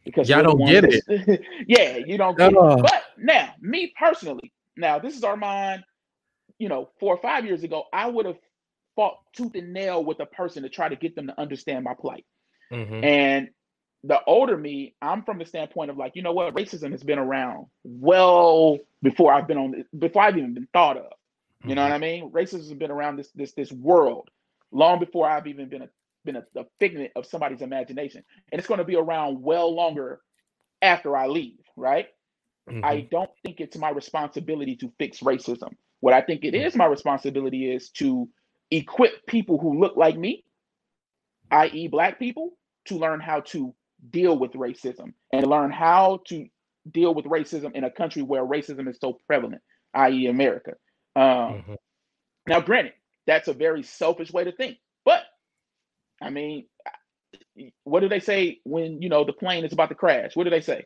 because 0.03 0.30
y'all 0.30 0.43
don't 0.43 0.66
get 0.66 0.84
it. 0.84 1.41
yeah, 1.68 1.97
you 1.97 2.18
don't 2.18 2.38
get 2.38 2.55
uh. 2.55 2.76
it. 2.76 2.82
But 2.82 3.03
now, 3.18 3.53
me 3.61 3.93
personally, 3.97 4.51
now 4.76 4.99
this 4.99 5.16
is 5.16 5.24
Armand. 5.24 5.84
You 6.59 6.70
know, 6.70 6.89
four 6.99 7.16
or 7.16 7.22
five 7.22 7.45
years 7.45 7.64
ago, 7.64 7.86
I 7.91 8.07
would 8.07 8.26
have 8.26 8.38
fought 8.95 9.18
tooth 9.34 9.55
and 9.55 9.74
nail 9.74 10.03
with 10.03 10.20
a 10.20 10.26
person 10.26 10.64
to 10.64 10.70
try 10.70 10.88
to 10.88 10.95
get 10.95 11.16
them 11.16 11.28
to 11.28 11.41
understand 11.41 11.84
my 11.84 11.93
plight. 11.93 12.26
Mm-hmm. 12.72 13.03
And 13.03 13.49
the 14.03 14.20
older 14.26 14.57
me, 14.57 14.95
I'm 15.01 15.24
from 15.24 15.39
the 15.39 15.45
standpoint 15.45 15.89
of 15.89 15.97
like, 15.97 16.16
you 16.16 16.22
know 16.22 16.34
what, 16.34 16.53
racism 16.53 16.91
has 16.91 17.03
been 17.03 17.20
around 17.20 17.68
well 17.84 18.78
before 19.01 19.34
I've 19.34 19.47
been 19.47 19.57
on 19.57 19.86
before 19.97 20.22
I've 20.22 20.38
even 20.38 20.53
been 20.53 20.68
thought 20.74 20.97
of. 20.97 21.11
You 21.64 21.70
mm-hmm. 21.70 21.76
know 21.76 21.84
what 21.84 21.91
I 21.93 21.97
mean? 21.97 22.32
Racism 22.32 22.57
has 22.57 22.74
been 22.74 22.91
around 22.91 23.18
this 23.18 23.30
this 23.36 23.53
this 23.53 23.72
world 23.72 24.30
long 24.72 24.99
before 24.99 25.28
I've 25.28 25.47
even 25.47 25.70
been 25.70 25.84
a 25.84 25.89
been 26.26 26.36
a, 26.38 26.43
a 26.55 26.66
figment 26.80 27.11
of 27.16 27.26
somebody's 27.26 27.61
imagination, 27.61 28.24
and 28.51 28.59
it's 28.59 28.68
going 28.68 28.80
to 28.80 28.86
be 28.86 28.95
around 28.95 29.41
well 29.41 29.74
longer 29.74 30.22
after 30.82 31.16
I 31.16 31.28
leave. 31.28 31.59
Right? 31.78 32.07
Mm-hmm. 32.70 32.84
I 32.84 33.07
don't 33.11 33.30
think 33.43 33.59
it's 33.59 33.78
my 33.78 33.89
responsibility 33.89 34.76
to 34.78 34.91
fix 34.97 35.20
racism. 35.20 35.72
What 35.99 36.14
I 36.14 36.22
think 36.22 36.43
it 36.43 36.53
mm-hmm. 36.53 36.66
is 36.66 36.76
my 36.76 36.86
responsibility 36.86 37.72
is 37.74 37.89
to 37.91 38.28
equip 38.72 39.26
people 39.28 39.57
who 39.57 39.80
look 39.80 39.95
like 39.95 40.18
me, 40.18 40.43
i.e., 41.51 41.88
Black 41.88 42.20
people, 42.20 42.51
to 42.86 42.97
learn 42.97 43.20
how 43.20 43.41
to 43.41 43.74
deal 44.09 44.38
with 44.38 44.51
racism 44.53 45.14
and 45.32 45.47
learn 45.47 45.72
how 45.72 46.22
to 46.28 46.45
deal 46.91 47.14
with 47.14 47.26
racism 47.26 47.74
in 47.74 47.86
a 47.86 47.91
country 47.91 48.22
where 48.22 48.45
racism 48.45 48.89
is 48.89 48.97
so 48.99 49.20
prevalent, 49.28 49.61
i.e., 49.93 50.28
America. 50.28 50.74
Um, 51.16 51.24
mm-hmm. 51.24 51.74
Now, 52.47 52.61
granted, 52.61 52.93
that's 53.26 53.47
a 53.47 53.53
very 53.53 53.84
selfish 53.84 54.32
way 54.32 54.43
to 54.43 54.51
think, 54.51 54.78
but 55.05 55.24
I 56.22 56.30
mean, 56.30 56.66
what 57.84 58.01
do 58.01 58.09
they 58.09 58.20
say 58.20 58.59
when 58.64 59.01
you 59.01 59.09
know 59.09 59.24
the 59.24 59.34
plane 59.34 59.64
is 59.66 59.74
about 59.74 59.89
to 59.89 59.95
crash? 59.95 60.36
What 60.36 60.43
do 60.45 60.49
they 60.49 60.61
say? 60.61 60.86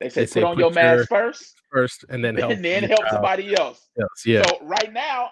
They 0.00 0.08
say, 0.08 0.22
they 0.22 0.26
put 0.26 0.32
say 0.32 0.42
on 0.42 0.54
put 0.54 0.60
your 0.60 0.70
mask 0.72 1.08
first, 1.08 1.54
first, 1.70 2.04
and 2.08 2.24
then 2.24 2.34
help, 2.38 2.52
and 2.52 2.64
then 2.64 2.84
help 2.84 3.08
somebody 3.10 3.54
else. 3.56 3.88
Yes, 3.96 4.08
yeah. 4.24 4.42
So 4.46 4.58
right 4.62 4.92
now, 4.92 5.30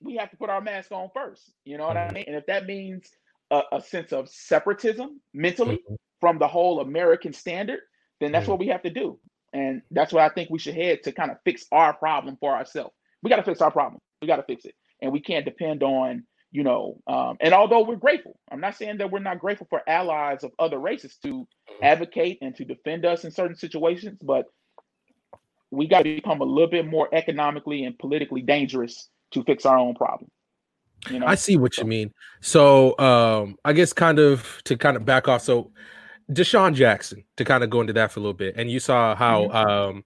we 0.00 0.16
have 0.16 0.30
to 0.30 0.36
put 0.36 0.50
our 0.50 0.60
mask 0.60 0.92
on 0.92 1.08
first. 1.14 1.52
You 1.64 1.78
know 1.78 1.86
what 1.86 1.96
mm-hmm. 1.96 2.10
I 2.10 2.14
mean? 2.14 2.24
And 2.26 2.36
if 2.36 2.46
that 2.46 2.66
means 2.66 3.08
a, 3.50 3.62
a 3.72 3.80
sense 3.80 4.12
of 4.12 4.28
separatism 4.28 5.20
mentally 5.34 5.76
mm-hmm. 5.76 5.94
from 6.20 6.38
the 6.38 6.48
whole 6.48 6.80
American 6.80 7.32
standard, 7.32 7.80
then 8.20 8.32
that's 8.32 8.44
mm-hmm. 8.44 8.52
what 8.52 8.60
we 8.60 8.68
have 8.68 8.82
to 8.82 8.90
do. 8.90 9.18
And 9.52 9.82
that's 9.90 10.12
what 10.12 10.22
I 10.22 10.28
think 10.28 10.50
we 10.50 10.58
should 10.58 10.74
head 10.74 11.02
to 11.04 11.12
kind 11.12 11.30
of 11.30 11.38
fix 11.44 11.66
our 11.72 11.94
problem 11.94 12.36
for 12.38 12.54
ourselves. 12.54 12.94
We 13.22 13.30
got 13.30 13.36
to 13.36 13.42
fix 13.42 13.60
our 13.60 13.70
problem. 13.70 14.00
We 14.20 14.28
got 14.28 14.36
to 14.36 14.44
fix 14.44 14.64
it. 14.64 14.74
And 15.00 15.12
we 15.12 15.20
can't 15.20 15.44
depend 15.44 15.82
on, 15.82 16.24
you 16.50 16.64
know, 16.64 16.98
um, 17.06 17.36
and 17.40 17.54
although 17.54 17.84
we're 17.84 17.96
grateful, 17.96 18.38
I'm 18.50 18.60
not 18.60 18.76
saying 18.76 18.98
that 18.98 19.10
we're 19.10 19.18
not 19.20 19.38
grateful 19.38 19.66
for 19.70 19.82
allies 19.88 20.44
of 20.44 20.52
other 20.58 20.78
races 20.78 21.16
to 21.22 21.28
mm-hmm. 21.28 21.84
advocate 21.84 22.38
and 22.40 22.54
to 22.56 22.64
defend 22.64 23.04
us 23.04 23.24
in 23.24 23.30
certain 23.30 23.56
situations, 23.56 24.18
but 24.22 24.46
we 25.70 25.86
got 25.86 25.98
to 26.04 26.14
become 26.16 26.40
a 26.40 26.44
little 26.44 26.70
bit 26.70 26.86
more 26.86 27.08
economically 27.12 27.84
and 27.84 27.98
politically 27.98 28.42
dangerous 28.42 29.08
to 29.32 29.42
fix 29.44 29.66
our 29.66 29.78
own 29.78 29.94
problem. 29.94 30.30
You 31.10 31.20
know? 31.20 31.26
I 31.26 31.34
see 31.34 31.56
what 31.56 31.76
you 31.78 31.84
mean. 31.84 32.12
So 32.40 32.98
um, 32.98 33.56
I 33.64 33.72
guess 33.72 33.92
kind 33.92 34.18
of 34.18 34.60
to 34.64 34.76
kind 34.76 34.96
of 34.96 35.04
back 35.04 35.28
off. 35.28 35.42
So 35.42 35.70
DeSean 36.30 36.74
Jackson 36.74 37.24
to 37.36 37.44
kind 37.44 37.62
of 37.62 37.70
go 37.70 37.80
into 37.80 37.92
that 37.94 38.12
for 38.12 38.20
a 38.20 38.22
little 38.22 38.34
bit, 38.34 38.56
and 38.56 38.70
you 38.70 38.80
saw 38.80 39.14
how 39.14 39.44
mm-hmm. 39.44 39.56
um, 39.56 40.04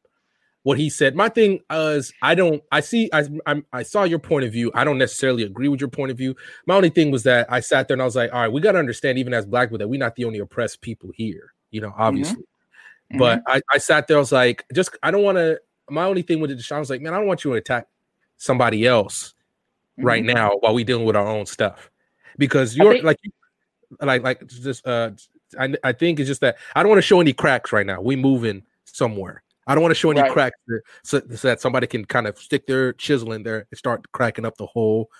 what 0.65 0.79
he 0.79 0.89
said. 0.89 1.15
My 1.15 1.29
thing 1.29 1.61
is, 1.71 2.13
I 2.23 2.35
don't. 2.35 2.63
I 2.71 2.81
see. 2.81 3.11
I 3.13 3.25
I'm, 3.47 3.65
i 3.73 3.83
saw 3.83 4.05
your 4.05 4.19
point 4.19 4.45
of 4.45 4.53
view. 4.53 4.71
I 4.75 4.85
don't 4.85 4.99
necessarily 4.99 5.43
agree 5.43 5.69
with 5.69 5.81
your 5.81 5.91
point 5.91 6.11
of 6.11 6.17
view. 6.17 6.37
My 6.67 6.75
only 6.75 6.91
thing 6.91 7.11
was 7.11 7.25
that 7.25 7.51
I 7.53 7.61
sat 7.61 7.89
there 7.89 7.95
and 7.95 8.03
I 8.03 8.05
was 8.05 8.17
like, 8.17 8.33
all 8.33 8.41
right, 8.41 8.53
we 8.53 8.61
got 8.61 8.73
to 8.73 8.79
understand, 8.79 9.19
even 9.19 9.35
as 9.35 9.47
black 9.47 9.69
people, 9.69 9.79
that 9.79 9.89
we're 9.89 9.99
not 9.99 10.15
the 10.17 10.25
only 10.25 10.39
oppressed 10.39 10.81
people 10.81 11.11
here. 11.15 11.53
You 11.71 11.81
know, 11.81 11.91
mm-hmm. 11.91 12.03
obviously. 12.03 12.43
Mm-hmm. 12.43 13.19
But 13.19 13.41
mm-hmm. 13.41 13.57
I, 13.57 13.63
I 13.75 13.79
sat 13.79 14.07
there. 14.07 14.17
I 14.17 14.21
was 14.21 14.33
like, 14.33 14.65
just 14.73 14.97
I 15.03 15.11
don't 15.11 15.23
want 15.23 15.39
to. 15.39 15.61
My 15.91 16.05
only 16.05 16.23
thing 16.23 16.41
with 16.41 16.51
DeSean 16.51 16.79
was 16.79 16.91
like, 16.91 17.01
man, 17.01 17.13
I 17.13 17.19
don't 17.19 17.27
want 17.27 17.45
you 17.45 17.51
to 17.51 17.57
attack 17.57 17.87
somebody 18.37 18.87
else 18.87 19.35
mm-hmm. 19.99 20.07
right 20.07 20.25
now 20.25 20.53
while 20.61 20.75
we 20.75 20.85
dealing 20.85 21.05
with 21.05 21.17
our 21.17 21.27
own 21.27 21.47
stuff 21.47 21.91
because 22.39 22.77
you're 22.77 22.93
think- 22.93 23.05
like 23.05 23.19
like 24.01 24.23
like 24.23 24.47
just 24.47 24.87
uh 24.87 25.11
I, 25.59 25.75
I 25.85 25.93
think 25.93 26.19
it's 26.19 26.29
just 26.29 26.41
that 26.41 26.57
I 26.75 26.83
don't 26.83 26.91
want 26.91 26.99
to 26.99 27.07
show 27.07 27.21
any 27.21 27.33
cracks 27.33 27.73
right 27.73 27.87
now. 27.87 28.01
We 28.01 28.17
moving 28.17 28.63
somewhere. 28.85 29.41
I 29.67 29.75
don't 29.75 29.83
want 29.83 29.93
to 29.93 29.99
show 29.99 30.11
any 30.11 30.21
right. 30.21 30.33
cracks 30.33 30.57
so, 31.05 31.21
so, 31.35 31.49
that 31.49 31.61
somebody 31.61 31.87
can 31.87 32.05
kind 32.05 32.27
of 32.27 32.39
stick 32.39 32.67
their 32.67 32.93
chisel 32.95 33.33
in 33.33 33.43
there 33.43 33.67
and 33.71 33.79
start 33.79 34.11
cracking 34.13 34.45
up 34.45 34.57
the 34.57 34.67
whole 34.67 35.11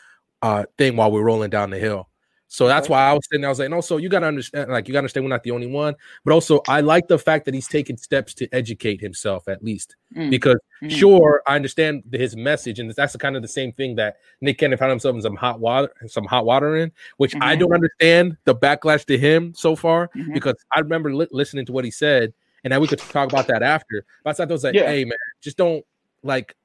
uh, 0.43 0.64
thing 0.78 0.97
while 0.97 1.12
we're 1.12 1.22
rolling 1.22 1.51
down 1.51 1.70
the 1.70 1.78
hill. 1.78 2.09
So 2.53 2.66
that's 2.66 2.86
why 2.86 3.09
I 3.09 3.14
was 3.14 3.26
sitting. 3.30 3.40
there. 3.40 3.49
I 3.49 3.51
was 3.51 3.61
like, 3.61 3.64
and 3.66 3.74
also 3.74 3.97
you 3.97 4.11
got 4.11 4.20
to 4.20 4.26
understand, 4.26 4.70
like 4.70 4.86
you 4.86 4.93
got 4.93 4.99
to 4.99 5.05
understand, 5.05 5.24
we're 5.24 5.30
not 5.30 5.43
the 5.43 5.53
only 5.53 5.68
one. 5.68 5.95
But 6.22 6.34
also, 6.34 6.61
I 6.68 6.82
like 6.82 7.09
the 7.09 7.18
fact 7.18 7.47
that 7.47 7.55
he's 7.55 7.66
taking 7.66 7.97
steps 7.97 8.34
to 8.34 8.49
educate 8.53 9.01
himself 9.01 9.49
at 9.49 9.64
least, 9.64 9.97
mm. 10.14 10.28
because 10.28 10.59
mm. 10.82 10.90
sure, 10.90 11.43
I 11.47 11.57
understand 11.57 12.03
his 12.12 12.36
message, 12.36 12.78
and 12.78 12.90
that's 12.90 13.16
kind 13.16 13.36
of 13.36 13.43
the 13.43 13.49
same 13.49 13.72
thing 13.72 13.97
that 13.97 14.16
Nick 14.43 14.59
Cannon 14.59 14.76
found 14.76 14.90
himself 14.90 15.16
in 15.16 15.22
some 15.22 15.34
hot 15.34 15.61
water, 15.61 15.90
some 16.09 16.26
hot 16.26 16.45
water 16.45 16.76
in, 16.76 16.93
which 17.16 17.32
mm-hmm. 17.32 17.43
I 17.43 17.57
don't 17.57 17.72
understand 17.72 18.36
the 18.45 18.55
backlash 18.55 19.07
to 19.07 19.16
him 19.16 19.55
so 19.55 19.74
far, 19.74 20.09
mm-hmm. 20.09 20.34
because 20.34 20.57
I 20.76 20.80
remember 20.80 21.14
li- 21.14 21.28
listening 21.30 21.64
to 21.64 21.72
what 21.72 21.86
he 21.86 21.90
said, 21.90 22.34
and 22.64 22.72
then 22.72 22.80
we 22.80 22.88
could 22.88 22.98
talk 22.98 23.32
about 23.32 23.46
that 23.48 23.62
after. 23.62 24.04
But 24.24 24.30
I 24.30 24.32
thought 24.34 24.48
was 24.48 24.64
like, 24.64 24.74
yeah. 24.74 24.86
hey 24.86 25.04
man, 25.04 25.18
just 25.40 25.56
don't 25.56 25.84
like, 26.22 26.56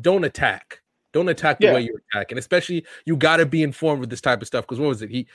don't 0.00 0.24
attack 0.24 0.82
don't 1.12 1.28
attack 1.28 1.60
the 1.60 1.66
yeah. 1.66 1.74
way 1.74 1.82
you're 1.82 2.02
attacking, 2.10 2.38
especially 2.38 2.84
you 3.04 3.16
got 3.16 3.36
to 3.36 3.46
be 3.46 3.62
informed 3.62 4.00
with 4.00 4.10
this 4.10 4.20
type 4.20 4.40
of 4.40 4.48
stuff. 4.48 4.64
Because 4.64 4.80
what 4.80 4.88
was 4.88 5.02
it? 5.02 5.10
He 5.10 5.26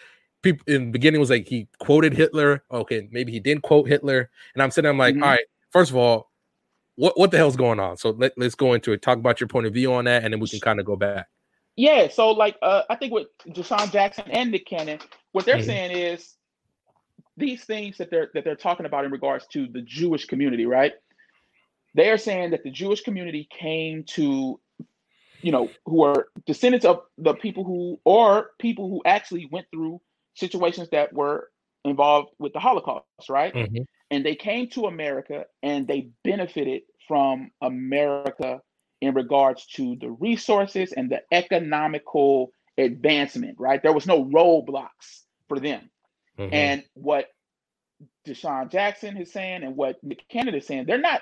people 0.41 0.63
in 0.67 0.85
the 0.85 0.91
beginning 0.91 1.19
was 1.19 1.29
like 1.29 1.47
he 1.47 1.67
quoted 1.79 2.13
Hitler. 2.13 2.63
Okay, 2.71 3.07
maybe 3.11 3.31
he 3.31 3.39
didn't 3.39 3.63
quote 3.63 3.87
Hitler, 3.87 4.29
and 4.53 4.63
I'm 4.63 4.71
sitting. 4.71 4.89
I'm 4.89 4.97
like, 4.97 5.15
mm-hmm. 5.15 5.23
all 5.23 5.29
right. 5.29 5.45
First 5.71 5.91
of 5.91 5.97
all, 5.97 6.31
what 6.95 7.17
what 7.17 7.31
the 7.31 7.37
hell's 7.37 7.55
going 7.55 7.79
on? 7.79 7.97
So 7.97 8.11
let, 8.11 8.33
let's 8.37 8.55
go 8.55 8.73
into 8.73 8.91
it. 8.91 9.01
Talk 9.01 9.17
about 9.17 9.39
your 9.39 9.47
point 9.47 9.67
of 9.67 9.73
view 9.73 9.93
on 9.93 10.05
that, 10.05 10.23
and 10.23 10.33
then 10.33 10.39
we 10.39 10.47
can 10.47 10.59
kind 10.59 10.79
of 10.79 10.85
go 10.85 10.95
back. 10.95 11.27
Yeah. 11.75 12.07
So 12.07 12.31
like, 12.31 12.57
uh, 12.63 12.83
I 12.89 12.95
think 12.95 13.13
with 13.13 13.27
DeSean 13.47 13.91
Jackson 13.91 14.25
and 14.31 14.51
Nick 14.51 14.65
Cannon, 14.65 14.99
what 15.31 15.45
they're 15.45 15.57
mm-hmm. 15.57 15.65
saying 15.65 15.91
is 15.91 16.33
these 17.37 17.63
things 17.63 17.97
that 17.97 18.09
they're 18.09 18.29
that 18.33 18.43
they're 18.43 18.55
talking 18.55 18.85
about 18.85 19.05
in 19.05 19.11
regards 19.11 19.47
to 19.47 19.67
the 19.67 19.81
Jewish 19.81 20.25
community, 20.25 20.65
right? 20.65 20.93
They 21.95 22.09
are 22.09 22.17
saying 22.17 22.51
that 22.51 22.63
the 22.63 22.71
Jewish 22.71 23.01
community 23.01 23.47
came 23.49 24.03
to 24.15 24.59
you 25.41 25.51
know, 25.51 25.69
who 25.85 26.03
are 26.03 26.27
descendants 26.45 26.85
of 26.85 27.01
the 27.17 27.33
people 27.33 27.63
who, 27.63 27.99
or 28.03 28.51
people 28.59 28.89
who 28.89 29.01
actually 29.05 29.47
went 29.51 29.67
through 29.71 30.01
situations 30.33 30.89
that 30.91 31.13
were 31.13 31.49
involved 31.85 32.29
with 32.39 32.53
the 32.53 32.59
Holocaust, 32.59 33.05
right? 33.29 33.53
Mm-hmm. 33.53 33.83
And 34.11 34.25
they 34.25 34.35
came 34.35 34.69
to 34.69 34.85
America 34.85 35.45
and 35.63 35.87
they 35.87 36.09
benefited 36.23 36.83
from 37.07 37.51
America 37.61 38.61
in 39.01 39.13
regards 39.13 39.65
to 39.67 39.95
the 39.97 40.09
resources 40.09 40.91
and 40.93 41.09
the 41.09 41.21
economical 41.31 42.51
advancement, 42.77 43.59
right? 43.59 43.81
There 43.81 43.93
was 43.93 44.07
no 44.07 44.25
roadblocks 44.25 45.23
for 45.47 45.59
them. 45.59 45.89
Mm-hmm. 46.37 46.53
And 46.53 46.83
what 46.93 47.27
DeSean 48.27 48.71
Jackson 48.71 49.17
is 49.17 49.31
saying 49.31 49.63
and 49.63 49.75
what 49.75 50.03
Nick 50.03 50.27
Cannon 50.29 50.55
is 50.55 50.67
saying, 50.67 50.85
they're 50.85 50.97
not 50.97 51.21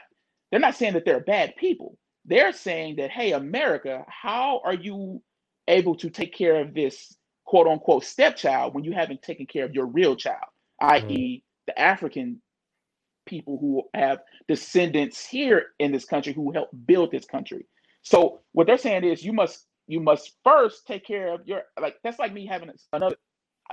they're 0.51 0.59
not 0.59 0.75
saying 0.75 0.93
that 0.93 1.05
they're 1.05 1.19
bad 1.19 1.55
people 1.55 1.97
they're 2.25 2.53
saying 2.53 2.95
that, 2.97 3.11
hey, 3.11 3.31
America, 3.33 4.03
how 4.07 4.61
are 4.65 4.73
you 4.73 5.21
able 5.67 5.95
to 5.95 6.09
take 6.09 6.35
care 6.35 6.61
of 6.61 6.73
this 6.73 7.15
quote 7.45 7.67
unquote 7.67 8.03
stepchild 8.03 8.73
when 8.73 8.83
you 8.83 8.91
haven't 8.91 9.21
taken 9.21 9.45
care 9.45 9.65
of 9.65 9.73
your 9.73 9.85
real 9.85 10.15
child, 10.15 10.49
mm-hmm. 10.81 11.07
i.e., 11.07 11.43
the 11.67 11.79
African 11.79 12.41
people 13.25 13.57
who 13.59 13.83
have 13.99 14.19
descendants 14.47 15.25
here 15.25 15.67
in 15.79 15.91
this 15.91 16.05
country 16.05 16.33
who 16.33 16.51
helped 16.51 16.73
build 16.85 17.11
this 17.11 17.25
country. 17.25 17.65
So 18.01 18.41
what 18.51 18.67
they're 18.67 18.77
saying 18.77 19.03
is 19.03 19.23
you 19.23 19.33
must 19.33 19.65
you 19.87 19.99
must 19.99 20.33
first 20.43 20.85
take 20.87 21.05
care 21.05 21.33
of 21.33 21.47
your 21.47 21.63
like 21.79 21.95
that's 22.03 22.19
like 22.19 22.33
me 22.33 22.45
having 22.45 22.71
another 22.93 23.15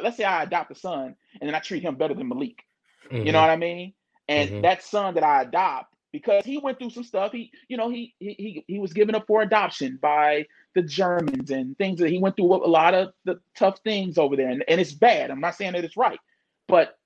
let's 0.03 0.17
say 0.17 0.25
I 0.25 0.43
adopt 0.45 0.71
a 0.71 0.75
son 0.75 1.17
and 1.41 1.49
then 1.49 1.55
I 1.55 1.59
treat 1.59 1.83
him 1.83 1.97
better 1.97 2.15
than 2.15 2.29
Malik. 2.29 2.63
Mm-hmm. 3.07 3.27
You 3.27 3.33
know 3.33 3.39
mm-hmm. 3.39 3.47
what 3.47 3.51
I 3.51 3.57
mean? 3.57 3.95
And 4.29 4.51
mm-hmm. 4.51 4.61
that 4.63 4.83
son 4.83 5.15
that 5.15 5.25
I 5.25 5.43
adopt 5.43 5.95
because 6.13 6.45
he 6.45 6.59
went 6.59 6.79
through 6.79 6.91
some 6.91 7.05
stuff. 7.05 7.33
He, 7.33 7.51
you 7.69 7.77
know, 7.77 7.91
he 7.91 8.15
he 8.19 8.65
he 8.67 8.79
was 8.79 8.93
given 8.93 9.15
up 9.15 9.27
for 9.27 9.43
adoption 9.43 9.99
by 10.01 10.47
the 10.75 10.83
Germans 10.83 11.51
and 11.51 11.77
things 11.77 11.99
that 12.01 12.11
he 12.11 12.19
went 12.19 12.37
through 12.37 12.55
a 12.55 12.69
lot 12.69 12.95
of 12.95 13.13
the 13.25 13.41
tough 13.57 13.81
things 13.83 14.19
over 14.19 14.37
there. 14.37 14.49
And, 14.49 14.65
and 14.69 14.81
it's 14.81 14.93
bad. 14.93 15.31
I'm 15.31 15.41
not 15.41 15.57
saying 15.57 15.73
that 15.73 15.85
it's 15.85 15.97
right, 15.97 16.21
but 16.69 16.97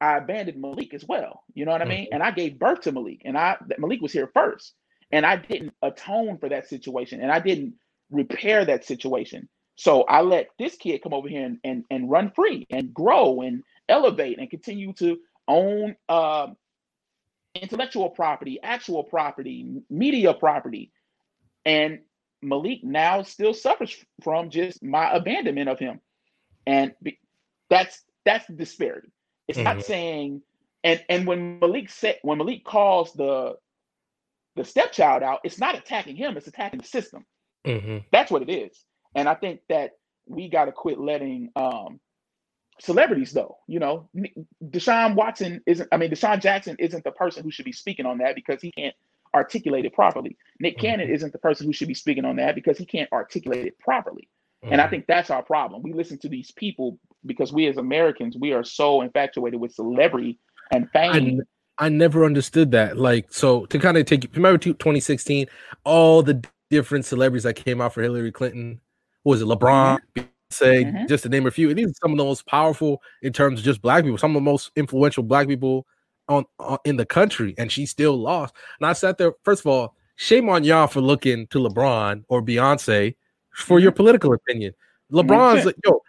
I 0.00 0.18
abandoned 0.18 0.60
Malik 0.60 0.94
as 0.94 1.04
well. 1.04 1.44
You 1.54 1.64
know 1.64 1.72
what 1.72 1.82
I 1.82 1.86
mean? 1.86 2.06
Mm-hmm. 2.06 2.14
And 2.14 2.22
I 2.22 2.32
gave 2.32 2.58
birth 2.58 2.82
to 2.82 2.92
Malik, 2.92 3.22
and 3.24 3.38
I 3.38 3.56
Malik 3.78 4.02
was 4.02 4.12
here 4.12 4.30
first, 4.34 4.74
and 5.10 5.24
I 5.24 5.36
didn't 5.36 5.74
atone 5.80 6.38
for 6.38 6.48
that 6.48 6.68
situation, 6.68 7.22
and 7.22 7.30
I 7.30 7.38
didn't 7.38 7.74
repair 8.10 8.64
that 8.64 8.84
situation. 8.84 9.48
So 9.76 10.02
I 10.02 10.20
let 10.22 10.48
this 10.58 10.76
kid 10.76 11.02
come 11.02 11.14
over 11.14 11.28
here 11.28 11.44
and, 11.44 11.58
and, 11.64 11.84
and 11.90 12.10
run 12.10 12.30
free 12.30 12.66
and 12.70 12.92
grow 12.92 13.40
and 13.40 13.62
elevate 13.88 14.38
and 14.38 14.50
continue 14.50 14.92
to 14.94 15.18
own 15.48 15.96
uh, 16.08 16.48
intellectual 17.54 18.10
property, 18.10 18.58
actual 18.62 19.04
property, 19.04 19.82
media 19.90 20.34
property. 20.34 20.92
And 21.64 22.00
Malik 22.42 22.82
now 22.82 23.22
still 23.22 23.54
suffers 23.54 23.96
from 24.22 24.50
just 24.50 24.82
my 24.82 25.10
abandonment 25.12 25.68
of 25.68 25.78
him. 25.78 26.00
And 26.66 26.92
that's 27.70 28.02
that's 28.24 28.46
the 28.46 28.52
disparity. 28.52 29.08
It's 29.48 29.58
mm-hmm. 29.58 29.64
not 29.64 29.84
saying 29.84 30.42
and 30.84 31.02
and 31.08 31.26
when 31.26 31.58
Malik 31.60 31.90
said 31.90 32.18
when 32.22 32.38
Malik 32.38 32.64
calls 32.64 33.12
the 33.12 33.56
the 34.56 34.64
stepchild 34.64 35.22
out, 35.22 35.40
it's 35.44 35.58
not 35.58 35.76
attacking 35.76 36.16
him, 36.16 36.36
it's 36.36 36.46
attacking 36.46 36.80
the 36.80 36.86
system. 36.86 37.24
Mm-hmm. 37.66 37.98
That's 38.10 38.30
what 38.30 38.42
it 38.42 38.50
is. 38.50 38.84
And 39.14 39.28
I 39.28 39.34
think 39.34 39.60
that 39.68 39.92
we 40.26 40.48
got 40.48 40.66
to 40.66 40.72
quit 40.72 40.98
letting 40.98 41.50
um, 41.56 42.00
celebrities, 42.80 43.32
though. 43.32 43.58
You 43.66 43.80
know, 43.80 44.08
Deshaun 44.64 45.14
Watson 45.14 45.62
isn't, 45.66 45.88
I 45.92 45.96
mean, 45.96 46.10
DeSean 46.10 46.40
Jackson 46.40 46.76
isn't 46.78 47.04
the 47.04 47.12
person 47.12 47.44
who 47.44 47.50
should 47.50 47.64
be 47.64 47.72
speaking 47.72 48.06
on 48.06 48.18
that 48.18 48.34
because 48.34 48.60
he 48.60 48.72
can't 48.72 48.94
articulate 49.34 49.84
it 49.84 49.94
properly. 49.94 50.36
Nick 50.60 50.76
mm-hmm. 50.76 50.86
Cannon 50.86 51.10
isn't 51.10 51.32
the 51.32 51.38
person 51.38 51.66
who 51.66 51.72
should 51.72 51.88
be 51.88 51.94
speaking 51.94 52.24
on 52.24 52.36
that 52.36 52.54
because 52.54 52.78
he 52.78 52.84
can't 52.84 53.10
articulate 53.12 53.66
it 53.66 53.78
properly. 53.78 54.28
And 54.64 54.80
I 54.80 54.84
mm-hmm. 54.84 54.90
think 54.90 55.06
that's 55.08 55.30
our 55.30 55.42
problem. 55.42 55.82
We 55.82 55.92
listen 55.92 56.18
to 56.18 56.28
these 56.28 56.52
people 56.52 56.98
because 57.26 57.52
we 57.52 57.66
as 57.66 57.78
Americans, 57.78 58.36
we 58.38 58.52
are 58.52 58.62
so 58.62 59.00
infatuated 59.02 59.60
with 59.60 59.72
celebrity 59.72 60.38
and 60.70 60.88
fame. 60.92 61.42
I, 61.78 61.86
I 61.86 61.88
never 61.88 62.24
understood 62.24 62.70
that. 62.70 62.96
Like, 62.96 63.32
so 63.32 63.66
to 63.66 63.78
kind 63.80 63.96
of 63.96 64.06
take 64.06 64.22
you, 64.22 64.30
remember 64.34 64.58
2016, 64.58 65.48
all 65.84 66.22
the 66.22 66.44
different 66.70 67.04
celebrities 67.04 67.42
that 67.42 67.54
came 67.54 67.80
out 67.80 67.92
for 67.92 68.02
Hillary 68.02 68.30
Clinton. 68.30 68.80
What 69.22 69.32
was 69.32 69.42
it 69.42 69.46
LeBron, 69.46 69.98
mm-hmm. 70.16 70.22
say 70.50 70.84
mm-hmm. 70.84 71.06
just 71.06 71.22
to 71.24 71.28
name 71.28 71.46
a 71.46 71.50
few? 71.50 71.68
And 71.70 71.78
these 71.78 71.90
are 71.90 71.94
some 72.02 72.12
of 72.12 72.18
the 72.18 72.24
most 72.24 72.46
powerful 72.46 73.02
in 73.22 73.32
terms 73.32 73.60
of 73.60 73.64
just 73.64 73.82
black 73.82 74.04
people, 74.04 74.18
some 74.18 74.32
of 74.32 74.42
the 74.42 74.50
most 74.50 74.70
influential 74.76 75.22
black 75.22 75.48
people 75.48 75.86
on, 76.28 76.44
on 76.58 76.78
in 76.84 76.96
the 76.96 77.06
country, 77.06 77.54
and 77.58 77.70
she 77.70 77.86
still 77.86 78.16
lost. 78.16 78.54
And 78.80 78.86
I 78.86 78.92
sat 78.92 79.18
there. 79.18 79.32
First 79.44 79.60
of 79.60 79.66
all, 79.66 79.94
shame 80.16 80.48
on 80.48 80.64
y'all 80.64 80.86
for 80.86 81.00
looking 81.00 81.46
to 81.48 81.58
LeBron 81.58 82.24
or 82.28 82.42
Beyonce 82.42 83.14
for 83.52 83.76
mm-hmm. 83.76 83.82
your 83.82 83.92
political 83.92 84.32
opinion. 84.32 84.74
LeBron's 85.12 85.66
like, 85.66 85.76
yo, 85.84 86.00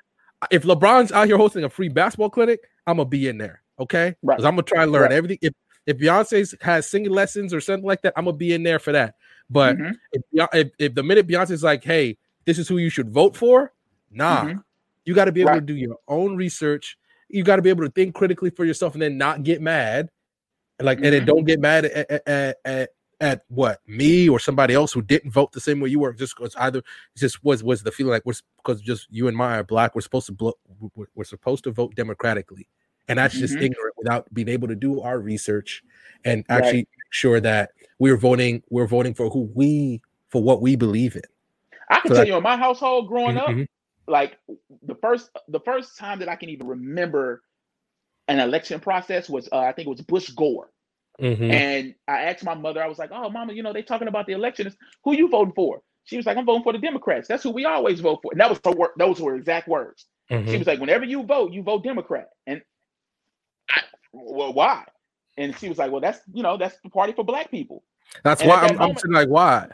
if 0.50 0.64
LeBron's 0.64 1.12
out 1.12 1.28
here 1.28 1.38
hosting 1.38 1.64
a 1.64 1.70
free 1.70 1.90
basketball 1.90 2.30
clinic, 2.30 2.62
I'm 2.88 2.98
gonna 2.98 3.10
be 3.10 3.28
in 3.28 3.38
there. 3.38 3.62
Okay, 3.80 4.16
because 4.22 4.44
right. 4.44 4.48
I'm 4.48 4.56
gonna 4.56 4.64
try 4.64 4.84
and 4.84 4.92
learn 4.92 5.04
right. 5.04 5.12
everything. 5.12 5.40
If 5.42 5.54
if 5.86 5.98
Beyonce 5.98 6.62
has 6.62 6.90
singing 6.90 7.12
lessons 7.12 7.54
or 7.54 7.62
something 7.62 7.86
like 7.86 8.02
that, 8.04 8.14
I'm 8.16 8.26
gonna 8.26 8.38
be 8.38 8.54
in 8.54 8.64
there 8.64 8.80
for 8.80 8.92
that. 8.92 9.16
But 9.50 9.78
mm-hmm. 9.78 9.92
if, 10.14 10.50
if, 10.54 10.72
if, 10.80 10.96
the 10.96 11.04
minute 11.04 11.28
Beyonce's 11.28 11.64
like, 11.64 11.84
hey, 11.84 12.18
this 12.46 12.58
is 12.58 12.68
who 12.68 12.78
you 12.78 12.90
should 12.90 13.10
vote 13.10 13.36
for, 13.36 13.74
nah, 14.12 14.46
mm-hmm. 14.46 14.60
you 15.06 15.14
got 15.14 15.26
to 15.26 15.32
be 15.32 15.42
able 15.42 15.52
right. 15.52 15.60
to 15.60 15.66
do 15.66 15.76
your 15.76 15.98
own 16.08 16.36
research. 16.36 16.98
You 17.30 17.44
got 17.44 17.56
to 17.56 17.62
be 17.62 17.70
able 17.70 17.84
to 17.84 17.92
think 17.92 18.14
critically 18.14 18.50
for 18.50 18.66
yourself 18.66 18.94
and 18.94 19.02
then 19.02 19.18
not 19.18 19.44
get 19.44 19.62
mad. 19.62 20.10
Like, 20.80 20.98
mm-hmm. 20.98 21.06
and 21.06 21.14
then 21.14 21.22
mm-hmm. 21.22 21.28
don't 21.28 21.46
get 21.46 21.60
mad 21.60 21.86
at, 21.86 22.28
at, 22.28 22.58
at, 22.66 22.90
at, 23.20 23.42
what 23.48 23.80
me 23.88 24.28
or 24.28 24.40
somebody 24.40 24.74
else 24.74 24.92
who 24.92 25.02
didn't 25.02 25.32
vote 25.32 25.52
the 25.52 25.62
same 25.62 25.80
way 25.80 25.90
you 25.90 26.00
were. 26.00 26.14
Just 26.14 26.36
because 26.36 26.56
either 26.58 26.84
just 27.16 27.44
was 27.44 27.64
was 27.64 27.84
the 27.84 27.92
feeling 27.92 28.12
like 28.12 28.26
we're 28.26 28.34
because 28.58 28.82
just 28.82 29.08
you 29.10 29.28
and 29.28 29.38
my 29.38 29.60
are 29.60 29.64
black. 29.64 29.96
We're 29.96 30.02
supposed 30.02 30.26
to 30.28 30.34
blo- 30.34 30.58
we're 31.16 31.24
supposed 31.24 31.64
to 31.66 31.72
vote 31.72 31.96
democratically, 31.96 32.68
and 33.08 33.20
that's 33.20 33.36
just 33.36 33.54
mm-hmm. 33.54 33.64
ignorant 33.64 33.96
without 33.98 34.34
being 34.34 34.50
able 34.50 34.68
to 34.68 34.76
do 34.76 35.02
our 35.02 35.20
research 35.20 35.84
and 36.26 36.44
actually 36.50 36.70
right. 36.70 36.76
make 36.76 37.12
sure 37.12 37.40
that 37.40 37.72
we're 38.00 38.18
voting 38.18 38.64
we're 38.70 38.88
voting 38.88 39.14
for 39.14 39.30
who 39.30 39.50
we 39.54 40.02
for 40.30 40.44
what 40.44 40.62
we 40.62 40.76
believe 40.76 41.16
in. 41.16 41.22
I 41.94 42.00
can 42.00 42.10
so 42.10 42.16
tell 42.16 42.28
you 42.28 42.36
in 42.36 42.44
my 42.44 42.58
household 42.58 43.08
growing 43.08 43.38
mm-hmm. 43.38 43.62
up, 43.62 43.68
like 44.08 44.38
the 44.82 44.96
first 44.96 45.30
the 45.48 45.60
first 45.62 45.98
time 45.98 46.20
that 46.20 46.30
I 46.30 46.36
can 46.36 46.50
even 46.50 46.68
remember 46.68 47.42
an 48.28 48.40
election 48.40 48.80
process 48.80 49.30
was 49.30 49.50
uh, 49.52 49.60
I 49.60 49.72
think 49.72 49.88
it 49.88 49.92
was 49.92 50.02
Bush 50.02 50.30
Gore. 50.30 50.70
Mm-hmm. 51.22 51.52
And 51.52 51.96
I 52.08 52.24
asked 52.24 52.44
my 52.44 52.56
mother, 52.56 52.84
I 52.84 52.88
was 52.88 52.98
like, 52.98 53.12
"Oh, 53.12 53.30
mama, 53.30 53.54
you 53.54 53.64
know 53.64 53.74
they 53.74 53.84
talking 53.84 54.08
about 54.08 54.26
the 54.26 54.34
election. 54.34 54.74
Who 55.04 55.14
you 55.14 55.30
voting 55.30 55.54
for?" 55.54 55.82
She 56.06 56.18
was 56.18 56.26
like, 56.26 56.38
"I'm 56.38 56.46
voting 56.46 56.64
for 56.64 56.74
the 56.74 56.80
Democrats. 56.80 57.28
That's 57.28 57.44
who 57.44 57.52
we 57.52 57.66
always 57.66 58.00
vote 58.00 58.20
for." 58.24 58.32
And 58.32 58.42
that 58.42 58.50
was 58.50 58.60
her 58.66 58.72
word. 58.72 58.92
Those 58.98 59.22
were 59.22 59.36
exact 59.36 59.68
words. 59.68 60.06
Mm-hmm. 60.32 60.50
She 60.50 60.58
was 60.58 60.68
like, 60.68 60.80
"Whenever 60.80 61.06
you 61.06 61.24
vote, 61.24 61.54
you 61.54 61.62
vote 61.62 61.84
Democrat." 61.84 62.30
And 62.48 62.62
I, 63.70 63.82
well, 64.12 64.54
why? 64.54 64.86
And 65.38 65.56
she 65.58 65.70
was 65.70 65.78
like, 65.78 65.92
"Well, 65.92 66.02
that's 66.02 66.20
you 66.34 66.42
know 66.42 66.58
that's 66.58 66.78
the 66.84 66.90
party 66.90 67.14
for 67.14 67.24
black 67.24 67.52
people." 67.52 67.84
That's 68.24 68.42
and 68.42 68.50
why 68.50 68.62
I'm, 68.62 68.78
moment, 68.78 69.02
I'm 69.06 69.12
like, 69.12 69.30
why? 69.30 69.68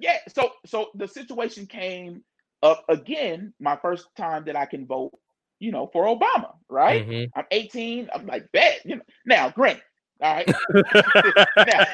Yeah. 0.00 0.18
So 0.34 0.52
so 0.66 0.90
the 0.94 1.08
situation 1.08 1.66
came 1.66 2.22
up 2.62 2.84
again. 2.88 3.52
My 3.60 3.76
first 3.76 4.06
time 4.16 4.44
that 4.46 4.56
I 4.56 4.66
can 4.66 4.86
vote, 4.86 5.12
you 5.60 5.72
know, 5.72 5.88
for 5.92 6.04
Obama. 6.06 6.54
Right. 6.68 7.06
Mm-hmm. 7.06 7.38
I'm 7.38 7.46
18. 7.50 8.08
I'm 8.14 8.26
like, 8.26 8.50
bet. 8.52 8.80
You 8.84 8.96
know. 8.96 9.02
Now, 9.26 9.50
granted. 9.50 9.82
All 10.20 10.34
right. 10.34 10.46
now, 11.56 11.84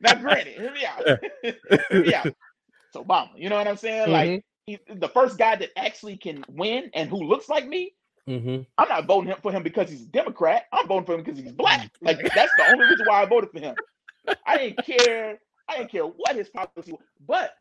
now, 0.00 0.14
granted, 0.20 0.54
hear 0.54 0.72
me 0.72 0.84
out. 0.84 1.20
hear 1.90 2.02
me 2.02 2.14
out. 2.14 2.26
It's 2.26 2.96
Obama. 2.96 3.30
You 3.36 3.48
know 3.48 3.56
what 3.56 3.68
I'm 3.68 3.76
saying? 3.76 4.08
Mm-hmm. 4.08 4.12
Like 4.12 4.44
he, 4.66 4.78
the 4.94 5.08
first 5.08 5.38
guy 5.38 5.56
that 5.56 5.70
actually 5.76 6.16
can 6.16 6.44
win 6.48 6.90
and 6.94 7.08
who 7.08 7.16
looks 7.16 7.48
like 7.48 7.66
me. 7.66 7.94
Mm-hmm. 8.28 8.62
I'm 8.78 8.88
not 8.88 9.06
voting 9.06 9.30
him 9.30 9.38
for 9.42 9.50
him 9.50 9.62
because 9.62 9.90
he's 9.90 10.02
a 10.02 10.06
Democrat. 10.06 10.66
I'm 10.72 10.86
voting 10.86 11.06
for 11.06 11.14
him 11.14 11.22
because 11.22 11.40
he's 11.40 11.52
black. 11.52 11.90
Like 12.00 12.18
that's 12.34 12.52
the 12.56 12.70
only 12.70 12.86
reason 12.86 13.06
why 13.06 13.22
I 13.22 13.26
voted 13.26 13.50
for 13.50 13.58
him. 13.58 13.74
I 14.46 14.58
didn't 14.58 14.84
care. 14.84 15.38
I 15.70 15.78
didn't 15.78 15.92
care 15.92 16.04
what 16.04 16.34
his 16.34 16.48
policy 16.48 16.92
was. 16.92 17.00
But 17.26 17.54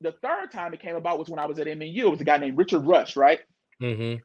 the 0.00 0.12
third 0.12 0.50
time 0.50 0.74
it 0.74 0.80
came 0.80 0.96
about 0.96 1.18
was 1.18 1.28
when 1.28 1.38
I 1.38 1.46
was 1.46 1.58
at 1.58 1.66
MNU. 1.66 1.96
It 1.96 2.10
was 2.10 2.20
a 2.20 2.24
guy 2.24 2.36
named 2.36 2.58
Richard 2.58 2.80
Rush, 2.80 3.16
right? 3.16 3.40
Mm-hmm. 3.80 4.20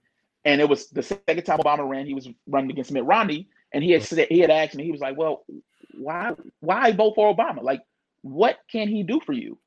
And 0.45 0.61
it 0.61 0.67
was 0.67 0.87
the 0.87 1.03
second 1.03 1.43
time 1.43 1.59
Obama 1.59 1.87
ran. 1.87 2.05
He 2.05 2.13
was 2.13 2.27
running 2.47 2.71
against 2.71 2.91
Mitt 2.91 3.03
Romney, 3.03 3.49
and 3.71 3.83
he 3.83 3.91
had 3.91 4.03
said 4.03 4.27
he 4.29 4.39
had 4.39 4.49
asked 4.49 4.75
me. 4.75 4.83
He 4.83 4.91
was 4.91 5.01
like, 5.01 5.17
"Well, 5.17 5.45
why 5.93 6.33
why 6.61 6.91
vote 6.91 7.15
for 7.15 7.33
Obama? 7.33 7.61
Like, 7.61 7.81
what 8.21 8.57
can 8.71 8.87
he 8.87 9.03
do 9.03 9.19
for 9.19 9.33
you?" 9.33 9.59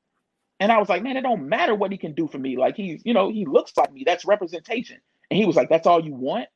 And 0.59 0.71
I 0.71 0.79
was 0.79 0.89
like, 0.89 1.03
"Man, 1.03 1.15
it 1.15 1.21
don't 1.21 1.47
matter 1.47 1.75
what 1.75 1.91
he 1.91 1.97
can 1.97 2.13
do 2.13 2.27
for 2.27 2.39
me. 2.39 2.57
Like, 2.57 2.75
he's 2.75 3.01
you 3.05 3.13
know 3.13 3.29
he 3.29 3.45
looks 3.45 3.77
like 3.77 3.93
me. 3.93 4.03
That's 4.05 4.25
representation." 4.25 4.97
And 5.29 5.39
he 5.39 5.45
was 5.45 5.55
like, 5.55 5.69
"That's 5.69 5.87
all 5.87 6.03
you 6.03 6.15
want." 6.15 6.47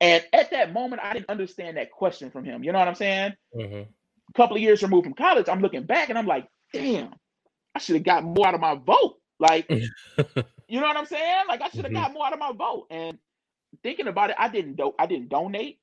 And 0.00 0.22
at 0.32 0.50
that 0.50 0.72
moment, 0.72 1.00
I 1.02 1.14
didn't 1.14 1.30
understand 1.30 1.78
that 1.78 1.90
question 1.90 2.30
from 2.30 2.44
him. 2.44 2.62
You 2.62 2.72
know 2.72 2.78
what 2.78 2.88
I'm 2.88 2.94
saying? 2.94 3.32
Mm-hmm 3.56 3.82
a 4.34 4.36
couple 4.36 4.56
of 4.56 4.62
years 4.62 4.82
removed 4.82 5.04
from 5.04 5.14
college, 5.14 5.48
I'm 5.48 5.60
looking 5.60 5.84
back 5.84 6.08
and 6.08 6.18
I'm 6.18 6.26
like, 6.26 6.46
damn, 6.72 7.14
I 7.74 7.78
should 7.78 7.96
have 7.96 8.04
got 8.04 8.24
more 8.24 8.46
out 8.46 8.54
of 8.54 8.60
my 8.60 8.74
vote. 8.74 9.16
Like, 9.38 9.68
you 9.70 10.80
know 10.80 10.86
what 10.86 10.96
I'm 10.96 11.06
saying? 11.06 11.44
Like 11.48 11.60
I 11.62 11.68
should 11.68 11.84
have 11.84 11.92
mm-hmm. 11.92 11.94
got 11.94 12.12
more 12.12 12.26
out 12.26 12.32
of 12.32 12.38
my 12.38 12.52
vote. 12.52 12.86
And 12.90 13.18
thinking 13.82 14.08
about 14.08 14.30
it, 14.30 14.36
I 14.38 14.48
didn't 14.48 14.76
do 14.76 14.92
I 14.98 15.06
didn't 15.06 15.28
donate. 15.28 15.78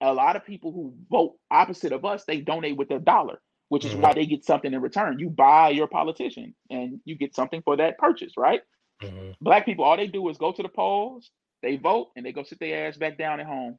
A 0.00 0.12
lot 0.12 0.34
of 0.34 0.44
people 0.44 0.72
who 0.72 0.94
vote 1.10 1.36
opposite 1.50 1.92
of 1.92 2.04
us, 2.04 2.24
they 2.24 2.40
donate 2.40 2.76
with 2.76 2.88
their 2.88 2.98
dollar, 2.98 3.40
which 3.68 3.84
is 3.84 3.92
mm-hmm. 3.92 4.00
why 4.00 4.14
they 4.14 4.26
get 4.26 4.44
something 4.44 4.72
in 4.72 4.80
return. 4.80 5.20
You 5.20 5.30
buy 5.30 5.70
your 5.70 5.86
politician 5.86 6.54
and 6.70 7.00
you 7.04 7.16
get 7.16 7.36
something 7.36 7.62
for 7.62 7.76
that 7.76 7.98
purchase, 7.98 8.32
right? 8.36 8.62
Mm-hmm. 9.00 9.32
Black 9.40 9.64
people, 9.64 9.84
all 9.84 9.96
they 9.96 10.08
do 10.08 10.28
is 10.28 10.38
go 10.38 10.50
to 10.50 10.62
the 10.62 10.68
polls, 10.68 11.30
they 11.62 11.76
vote, 11.76 12.08
and 12.16 12.26
they 12.26 12.32
go 12.32 12.42
sit 12.42 12.58
their 12.58 12.88
ass 12.88 12.96
back 12.96 13.16
down 13.16 13.38
at 13.38 13.46
home. 13.46 13.78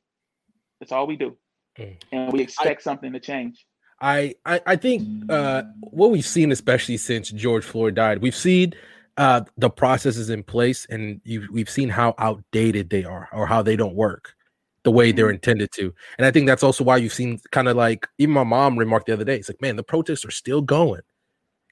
That's 0.80 0.94
all 0.94 1.08
we 1.08 1.18
do. 1.18 1.38
Mm. 1.78 1.96
And 2.12 2.34
we 2.34 2.42
expect 2.42 2.82
I, 2.82 2.84
something 2.84 3.14
to 3.14 3.20
change. 3.20 3.66
I, 4.02 4.36
I, 4.46 4.62
I 4.66 4.76
think 4.76 5.32
uh, 5.32 5.64
what 5.82 6.12
we've 6.12 6.26
seen, 6.26 6.52
especially 6.52 6.98
since 6.98 7.30
George 7.30 7.64
Floyd 7.64 7.96
died, 7.96 8.20
we've 8.20 8.36
seen 8.36 8.74
uh, 9.18 9.42
the 9.58 9.70
processes 9.70 10.30
in 10.30 10.44
place, 10.44 10.86
and 10.90 11.22
we've 11.26 11.70
seen 11.70 11.90
how 11.90 12.16
outdated 12.18 12.90
they 12.90 13.04
are 13.04 13.30
or 13.32 13.46
how 13.46 13.62
they 13.62 13.76
don't 13.76 13.96
work 13.96 14.36
the 14.84 14.92
way 14.92 15.12
they're 15.12 15.28
mm-hmm. 15.28 15.36
intended 15.36 15.72
to. 15.74 15.94
And 16.18 16.26
I 16.26 16.32
think 16.32 16.48
that's 16.48 16.64
also 16.64 16.84
why 16.84 16.98
you've 16.98 17.14
seen 17.14 17.40
kind 17.52 17.68
of 17.68 17.78
like 17.78 18.08
even 18.18 18.34
my 18.34 18.44
mom 18.44 18.78
remarked 18.78 19.08
the 19.08 19.14
other 19.14 19.24
day. 19.24 19.38
It's 19.38 19.50
like, 19.50 19.62
man, 19.62 19.76
the 19.76 19.84
protests 19.84 20.26
are 20.26 20.32
still 20.32 20.62
going. 20.62 21.02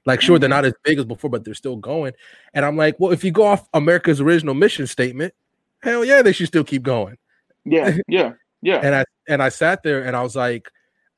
Like, 0.04 0.20
sure, 0.20 0.38
they're 0.38 0.48
mm-hmm. 0.48 0.56
not 0.56 0.64
as 0.64 0.74
big 0.82 0.98
as 0.98 1.04
before, 1.04 1.30
but 1.30 1.44
they're 1.44 1.54
still 1.54 1.76
going. 1.76 2.12
And 2.54 2.64
I'm 2.64 2.76
like, 2.76 2.98
well, 2.98 3.12
if 3.12 3.22
you 3.22 3.30
go 3.30 3.44
off 3.44 3.68
America's 3.72 4.20
original 4.20 4.54
mission 4.54 4.86
statement, 4.86 5.34
hell 5.82 6.04
yeah, 6.04 6.22
they 6.22 6.32
should 6.32 6.48
still 6.48 6.64
keep 6.64 6.82
going. 6.82 7.18
Yeah, 7.64 7.98
yeah, 8.08 8.32
yeah. 8.62 8.80
and 8.82 8.94
I 8.94 9.04
and 9.28 9.42
I 9.42 9.48
sat 9.48 9.82
there 9.82 10.02
and 10.02 10.16
I 10.16 10.22
was 10.22 10.34
like, 10.34 10.68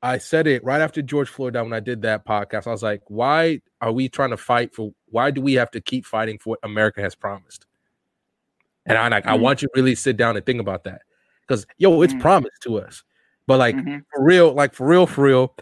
I 0.05 0.19
said 0.19 0.47
it 0.47 0.63
right 0.63 0.83
after 0.83 1.01
George 1.01 1.31
Floyd 1.31 1.55
died 1.55 1.63
when 1.63 1.73
I 1.73 1.81
did 1.81 2.03
that 2.03 2.27
podcast. 2.27 2.67
I 2.67 2.73
was 2.73 2.83
like, 2.83 3.01
why 3.07 3.63
are 3.81 3.91
we 3.91 4.11
trying 4.11 4.31
to 4.31 4.37
fight 4.37 4.75
for 4.75 4.93
why 5.07 5.31
do 5.31 5.41
we 5.41 5.55
have 5.55 5.71
to 5.71 5.81
keep 5.81 6.05
fighting 6.05 6.39
for 6.39 6.51
what 6.51 6.59
America 6.63 7.01
has 7.01 7.15
promised? 7.15 7.65
And 8.85 8.99
I 8.99 9.09
like 9.09 9.25
mm-hmm. 9.25 9.33
I 9.33 9.37
want 9.37 9.63
you 9.63 9.69
to 9.69 9.73
really 9.75 9.95
sit 9.95 10.19
down 10.19 10.37
and 10.37 10.45
think 10.45 10.61
about 10.61 10.85
that. 10.85 11.01
Because 11.41 11.67
yo, 11.79 12.03
it's 12.03 12.13
mm-hmm. 12.13 12.21
promised 12.21 12.61
to 12.65 12.81
us. 12.81 13.03
But 13.47 13.59
like 13.59 13.77
mm-hmm. 13.77 14.01
for 14.15 14.23
real, 14.23 14.53
like 14.53 14.75
for 14.75 14.87
real, 14.87 15.07
for 15.07 15.25
real. 15.25 15.57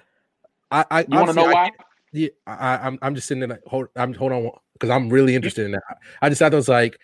I 0.73 0.87
I 0.91 1.05
want 1.09 1.29
to 1.29 1.35
know 1.35 1.45
why? 1.45 1.71
yeah, 2.13 2.31
I, 2.45 2.79
I'm 2.79 2.99
I'm 3.01 3.15
just 3.15 3.29
sitting 3.29 3.41
there 3.41 3.49
like 3.49 3.63
hold 3.65 3.91
I'm 3.95 4.13
hold 4.13 4.33
on 4.33 4.51
because 4.73 4.91
I'm 4.91 5.09
really 5.09 5.37
interested 5.37 5.67
in 5.67 5.73
that. 5.73 5.83
I 6.21 6.29
just 6.29 6.41
thought 6.41 6.53
it 6.53 6.57
was 6.57 6.69
like 6.69 6.99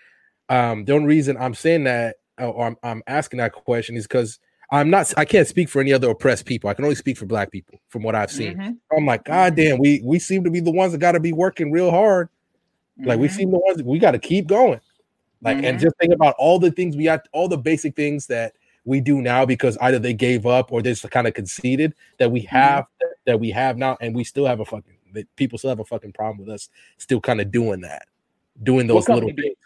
um 0.48 0.86
the 0.86 0.92
only 0.92 1.06
reason 1.06 1.36
I'm 1.36 1.54
saying 1.54 1.84
that 1.84 2.16
or 2.36 2.66
I'm, 2.66 2.76
I'm 2.82 3.02
asking 3.06 3.38
that 3.38 3.52
question 3.52 3.96
is 3.96 4.08
because 4.08 4.40
I'm 4.70 4.90
not. 4.90 5.12
I 5.16 5.24
can't 5.24 5.48
speak 5.48 5.68
for 5.68 5.80
any 5.80 5.92
other 5.92 6.10
oppressed 6.10 6.44
people. 6.44 6.68
I 6.68 6.74
can 6.74 6.84
only 6.84 6.94
speak 6.94 7.16
for 7.16 7.26
Black 7.26 7.50
people 7.50 7.80
from 7.88 8.02
what 8.02 8.14
I've 8.14 8.30
seen. 8.30 8.54
Mm-hmm. 8.56 8.96
I'm 8.96 9.06
like, 9.06 9.24
God 9.24 9.54
mm-hmm. 9.54 9.70
damn, 9.70 9.78
we 9.78 10.02
we 10.04 10.18
seem 10.18 10.44
to 10.44 10.50
be 10.50 10.60
the 10.60 10.70
ones 10.70 10.92
that 10.92 10.98
got 10.98 11.12
to 11.12 11.20
be 11.20 11.32
working 11.32 11.72
real 11.72 11.90
hard. 11.90 12.28
Mm-hmm. 12.98 13.08
Like 13.08 13.18
we 13.18 13.28
mm-hmm. 13.28 13.36
seem 13.36 13.50
the 13.50 13.58
ones 13.58 13.82
we 13.82 13.98
got 13.98 14.12
to 14.12 14.18
keep 14.18 14.46
going. 14.46 14.80
Like, 15.40 15.58
mm-hmm. 15.58 15.66
and 15.66 15.78
just 15.78 15.96
think 16.00 16.12
about 16.12 16.34
all 16.38 16.58
the 16.58 16.70
things 16.70 16.96
we 16.96 17.04
got, 17.04 17.28
all 17.32 17.48
the 17.48 17.56
basic 17.56 17.94
things 17.94 18.26
that 18.26 18.54
we 18.84 19.00
do 19.00 19.22
now 19.22 19.46
because 19.46 19.78
either 19.78 19.98
they 19.98 20.14
gave 20.14 20.46
up 20.46 20.72
or 20.72 20.82
they 20.82 20.90
just 20.90 21.08
kind 21.10 21.26
of 21.26 21.34
conceded 21.34 21.94
that 22.18 22.30
we 22.30 22.40
mm-hmm. 22.40 22.56
have 22.56 22.86
that 23.26 23.38
we 23.38 23.50
have 23.50 23.78
now, 23.78 23.96
and 24.00 24.14
we 24.14 24.24
still 24.24 24.46
have 24.46 24.60
a 24.60 24.64
fucking 24.64 24.94
people 25.36 25.58
still 25.58 25.70
have 25.70 25.80
a 25.80 25.84
fucking 25.84 26.12
problem 26.12 26.38
with 26.38 26.54
us 26.54 26.68
still 26.98 27.20
kind 27.20 27.40
of 27.40 27.50
doing 27.50 27.80
that, 27.80 28.06
doing 28.62 28.86
those 28.86 29.08
little 29.08 29.30
things. 29.30 29.56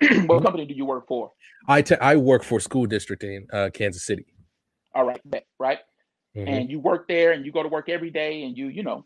what 0.26 0.42
company 0.42 0.66
do 0.66 0.74
you 0.74 0.84
work 0.84 1.06
for? 1.06 1.32
I, 1.68 1.82
te- 1.82 1.96
I 1.96 2.16
work 2.16 2.42
for 2.42 2.60
school 2.60 2.86
district 2.86 3.22
in 3.24 3.46
uh, 3.52 3.70
Kansas 3.72 4.04
City. 4.04 4.26
All 4.94 5.04
right, 5.04 5.20
right. 5.58 5.78
Mm-hmm. 6.36 6.48
And 6.48 6.70
you 6.70 6.80
work 6.80 7.08
there, 7.08 7.32
and 7.32 7.44
you 7.44 7.52
go 7.52 7.62
to 7.62 7.68
work 7.68 7.88
every 7.88 8.10
day, 8.10 8.44
and 8.44 8.56
you 8.56 8.68
you 8.68 8.82
know, 8.82 9.04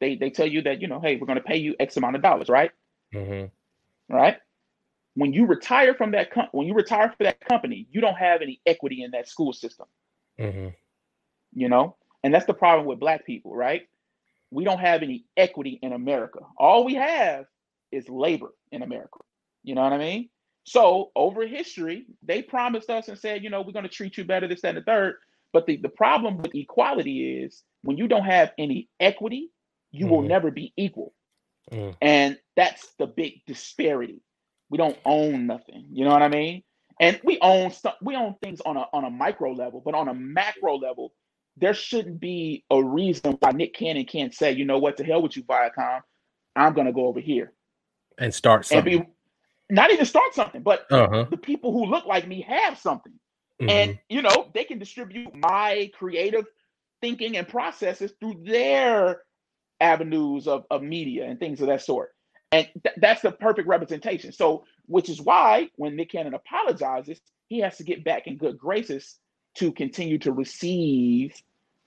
they 0.00 0.16
they 0.16 0.30
tell 0.30 0.46
you 0.46 0.62
that 0.62 0.80
you 0.80 0.88
know, 0.88 1.00
hey, 1.00 1.16
we're 1.16 1.26
going 1.26 1.38
to 1.38 1.44
pay 1.44 1.56
you 1.56 1.74
X 1.78 1.96
amount 1.96 2.16
of 2.16 2.22
dollars, 2.22 2.48
right? 2.48 2.70
Mm-hmm. 3.14 4.14
Right. 4.14 4.36
When 5.14 5.32
you 5.32 5.46
retire 5.46 5.94
from 5.94 6.12
that 6.12 6.32
com- 6.32 6.48
when 6.52 6.66
you 6.66 6.74
retire 6.74 7.12
for 7.16 7.24
that 7.24 7.40
company, 7.40 7.86
you 7.90 8.00
don't 8.00 8.16
have 8.16 8.40
any 8.42 8.60
equity 8.64 9.02
in 9.02 9.10
that 9.10 9.28
school 9.28 9.52
system. 9.52 9.86
Mm-hmm. 10.38 10.68
You 11.54 11.68
know, 11.68 11.96
and 12.24 12.32
that's 12.32 12.46
the 12.46 12.54
problem 12.54 12.86
with 12.86 13.00
black 13.00 13.26
people, 13.26 13.54
right? 13.54 13.82
We 14.50 14.64
don't 14.64 14.80
have 14.80 15.02
any 15.02 15.26
equity 15.36 15.78
in 15.82 15.92
America. 15.92 16.40
All 16.56 16.84
we 16.84 16.94
have 16.94 17.44
is 17.92 18.08
labor 18.08 18.54
in 18.72 18.82
America. 18.82 19.20
You 19.62 19.74
know 19.74 19.82
what 19.82 19.92
I 19.92 19.98
mean? 19.98 20.28
So 20.64 21.10
over 21.16 21.46
history, 21.46 22.06
they 22.22 22.42
promised 22.42 22.90
us 22.90 23.08
and 23.08 23.18
said, 23.18 23.42
you 23.42 23.50
know, 23.50 23.62
we're 23.62 23.72
going 23.72 23.84
to 23.84 23.88
treat 23.88 24.16
you 24.16 24.24
better, 24.24 24.46
this, 24.46 24.60
that, 24.62 24.68
and 24.70 24.78
the 24.78 24.82
third. 24.82 25.16
But 25.52 25.66
the, 25.66 25.76
the 25.76 25.88
problem 25.88 26.38
with 26.38 26.54
equality 26.54 27.42
is 27.42 27.62
when 27.82 27.96
you 27.96 28.06
don't 28.06 28.24
have 28.24 28.52
any 28.58 28.88
equity, 29.00 29.50
you 29.90 30.06
mm 30.06 30.10
will 30.10 30.18
mm-hmm. 30.18 30.28
never 30.28 30.50
be 30.50 30.72
equal. 30.76 31.12
Mm. 31.72 31.96
And 32.00 32.38
that's 32.56 32.86
the 32.98 33.06
big 33.06 33.44
disparity. 33.46 34.22
We 34.68 34.78
don't 34.78 34.98
own 35.04 35.46
nothing. 35.46 35.86
You 35.92 36.04
know 36.04 36.12
what 36.12 36.22
I 36.22 36.28
mean? 36.28 36.62
And 37.00 37.18
we 37.24 37.38
own 37.40 37.70
stuff, 37.70 37.94
we 38.02 38.14
own 38.14 38.36
things 38.42 38.60
on 38.60 38.76
a 38.76 38.84
on 38.92 39.04
a 39.04 39.10
micro 39.10 39.52
level, 39.52 39.82
but 39.84 39.94
on 39.94 40.08
a 40.08 40.14
macro 40.14 40.76
level, 40.76 41.12
there 41.56 41.74
shouldn't 41.74 42.20
be 42.20 42.64
a 42.70 42.82
reason 42.82 43.38
why 43.40 43.52
Nick 43.52 43.74
Cannon 43.74 44.04
can't 44.04 44.34
say, 44.34 44.52
you 44.52 44.64
know 44.64 44.78
what, 44.78 44.98
to 44.98 45.04
hell 45.04 45.22
with 45.22 45.36
you, 45.36 45.42
Viacom. 45.44 46.00
I'm 46.54 46.74
gonna 46.74 46.92
go 46.92 47.06
over 47.06 47.20
here. 47.20 47.52
And 48.18 48.34
start 48.34 48.66
something. 48.66 48.94
And 48.94 49.06
be, 49.06 49.12
not 49.70 49.92
even 49.92 50.06
start 50.06 50.34
something, 50.34 50.62
but 50.62 50.86
uh-huh. 50.90 51.26
the 51.30 51.36
people 51.36 51.72
who 51.72 51.86
look 51.86 52.06
like 52.06 52.26
me 52.26 52.42
have 52.42 52.78
something. 52.78 53.12
Mm-hmm. 53.60 53.70
And 53.70 53.98
you 54.08 54.22
know, 54.22 54.48
they 54.54 54.64
can 54.64 54.78
distribute 54.78 55.34
my 55.34 55.90
creative 55.94 56.46
thinking 57.00 57.36
and 57.36 57.48
processes 57.48 58.12
through 58.20 58.42
their 58.44 59.22
avenues 59.80 60.46
of, 60.46 60.64
of 60.70 60.82
media 60.82 61.24
and 61.24 61.38
things 61.38 61.60
of 61.60 61.68
that 61.68 61.82
sort. 61.82 62.14
And 62.52 62.68
th- 62.82 62.96
that's 62.98 63.22
the 63.22 63.32
perfect 63.32 63.68
representation. 63.68 64.32
So, 64.32 64.64
which 64.86 65.08
is 65.08 65.20
why 65.20 65.68
when 65.76 65.96
Nick 65.96 66.10
Cannon 66.10 66.34
apologizes, 66.34 67.20
he 67.48 67.60
has 67.60 67.76
to 67.78 67.84
get 67.84 68.04
back 68.04 68.26
in 68.26 68.36
good 68.36 68.58
graces 68.58 69.16
to 69.56 69.72
continue 69.72 70.18
to 70.18 70.32
receive 70.32 71.34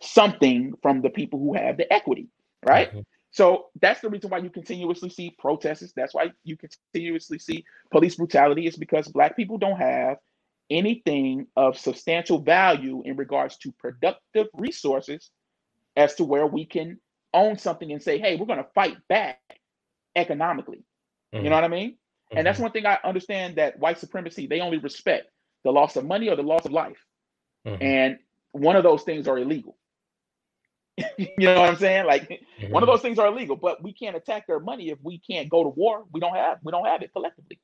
something 0.02 0.74
from 0.82 1.02
the 1.02 1.10
people 1.10 1.40
who 1.40 1.54
have 1.54 1.78
the 1.78 1.92
equity, 1.92 2.28
right? 2.66 2.90
Mm-hmm. 2.90 3.00
So 3.34 3.66
that's 3.82 4.00
the 4.00 4.10
reason 4.10 4.30
why 4.30 4.38
you 4.38 4.52
continuously 4.52 5.10
see 5.10 5.36
protests. 5.40 5.92
That's 5.96 6.14
why 6.14 6.32
you 6.44 6.56
continuously 6.56 7.40
see 7.40 7.66
police 7.92 8.16
brutality, 8.16 8.68
is 8.68 8.78
because 8.78 9.08
Black 9.08 9.36
people 9.36 9.58
don't 9.58 9.80
have 9.80 10.18
anything 10.70 11.48
of 11.56 11.78
substantial 11.78 12.40
value 12.40 13.02
in 13.04 13.18
regards 13.18 13.58
to 13.58 13.72
productive 13.74 14.48
resources 14.54 15.32
as 15.98 16.14
to 16.16 16.24
where 16.24 16.46
we 16.46 16.66
can 16.66 17.00
own 17.34 17.58
something 17.58 17.92
and 17.92 18.04
say, 18.04 18.20
hey, 18.20 18.36
we're 18.36 18.46
going 18.46 18.64
to 18.64 18.70
fight 18.76 18.98
back 19.10 19.40
economically. 20.16 20.84
Mm-hmm. 21.34 21.44
You 21.44 21.50
know 21.50 21.56
what 21.56 21.64
I 21.64 21.70
mean? 21.70 21.90
Mm-hmm. 21.90 22.38
And 22.38 22.46
that's 22.46 22.58
mm-hmm. 22.58 22.64
one 22.64 22.72
thing 22.72 22.86
I 22.86 23.00
understand 23.04 23.56
that 23.56 23.80
white 23.80 23.98
supremacy, 23.98 24.46
they 24.46 24.60
only 24.60 24.78
respect 24.78 25.28
the 25.64 25.72
loss 25.72 25.96
of 25.96 26.06
money 26.06 26.30
or 26.30 26.36
the 26.36 26.44
loss 26.44 26.66
of 26.66 26.72
life. 26.72 27.04
Mm-hmm. 27.66 27.82
And 27.82 28.20
one 28.52 28.76
of 28.76 28.84
those 28.84 29.02
things 29.02 29.28
are 29.28 29.40
illegal. 29.40 29.76
you 31.18 31.30
know 31.40 31.60
what 31.60 31.70
I'm 31.70 31.76
saying? 31.78 32.06
Like 32.06 32.30
mm-hmm. 32.30 32.72
one 32.72 32.84
of 32.84 32.88
those 32.88 33.02
things 33.02 33.18
are 33.18 33.28
illegal, 33.28 33.56
but 33.56 33.82
we 33.82 33.94
can't 33.94 34.16
attack 34.16 34.46
their 34.48 34.60
money 34.60 34.90
if 34.90 35.00
we 35.02 35.20
can't 35.20 35.50
go 35.50 35.64
to 35.64 35.70
war. 35.70 36.06
We 36.12 36.20
don't 36.20 36.36
have 36.36 36.60
we 36.64 36.72
don't 36.72 36.86
have 36.86 37.02
it 37.02 37.12
collectively. 37.12 37.60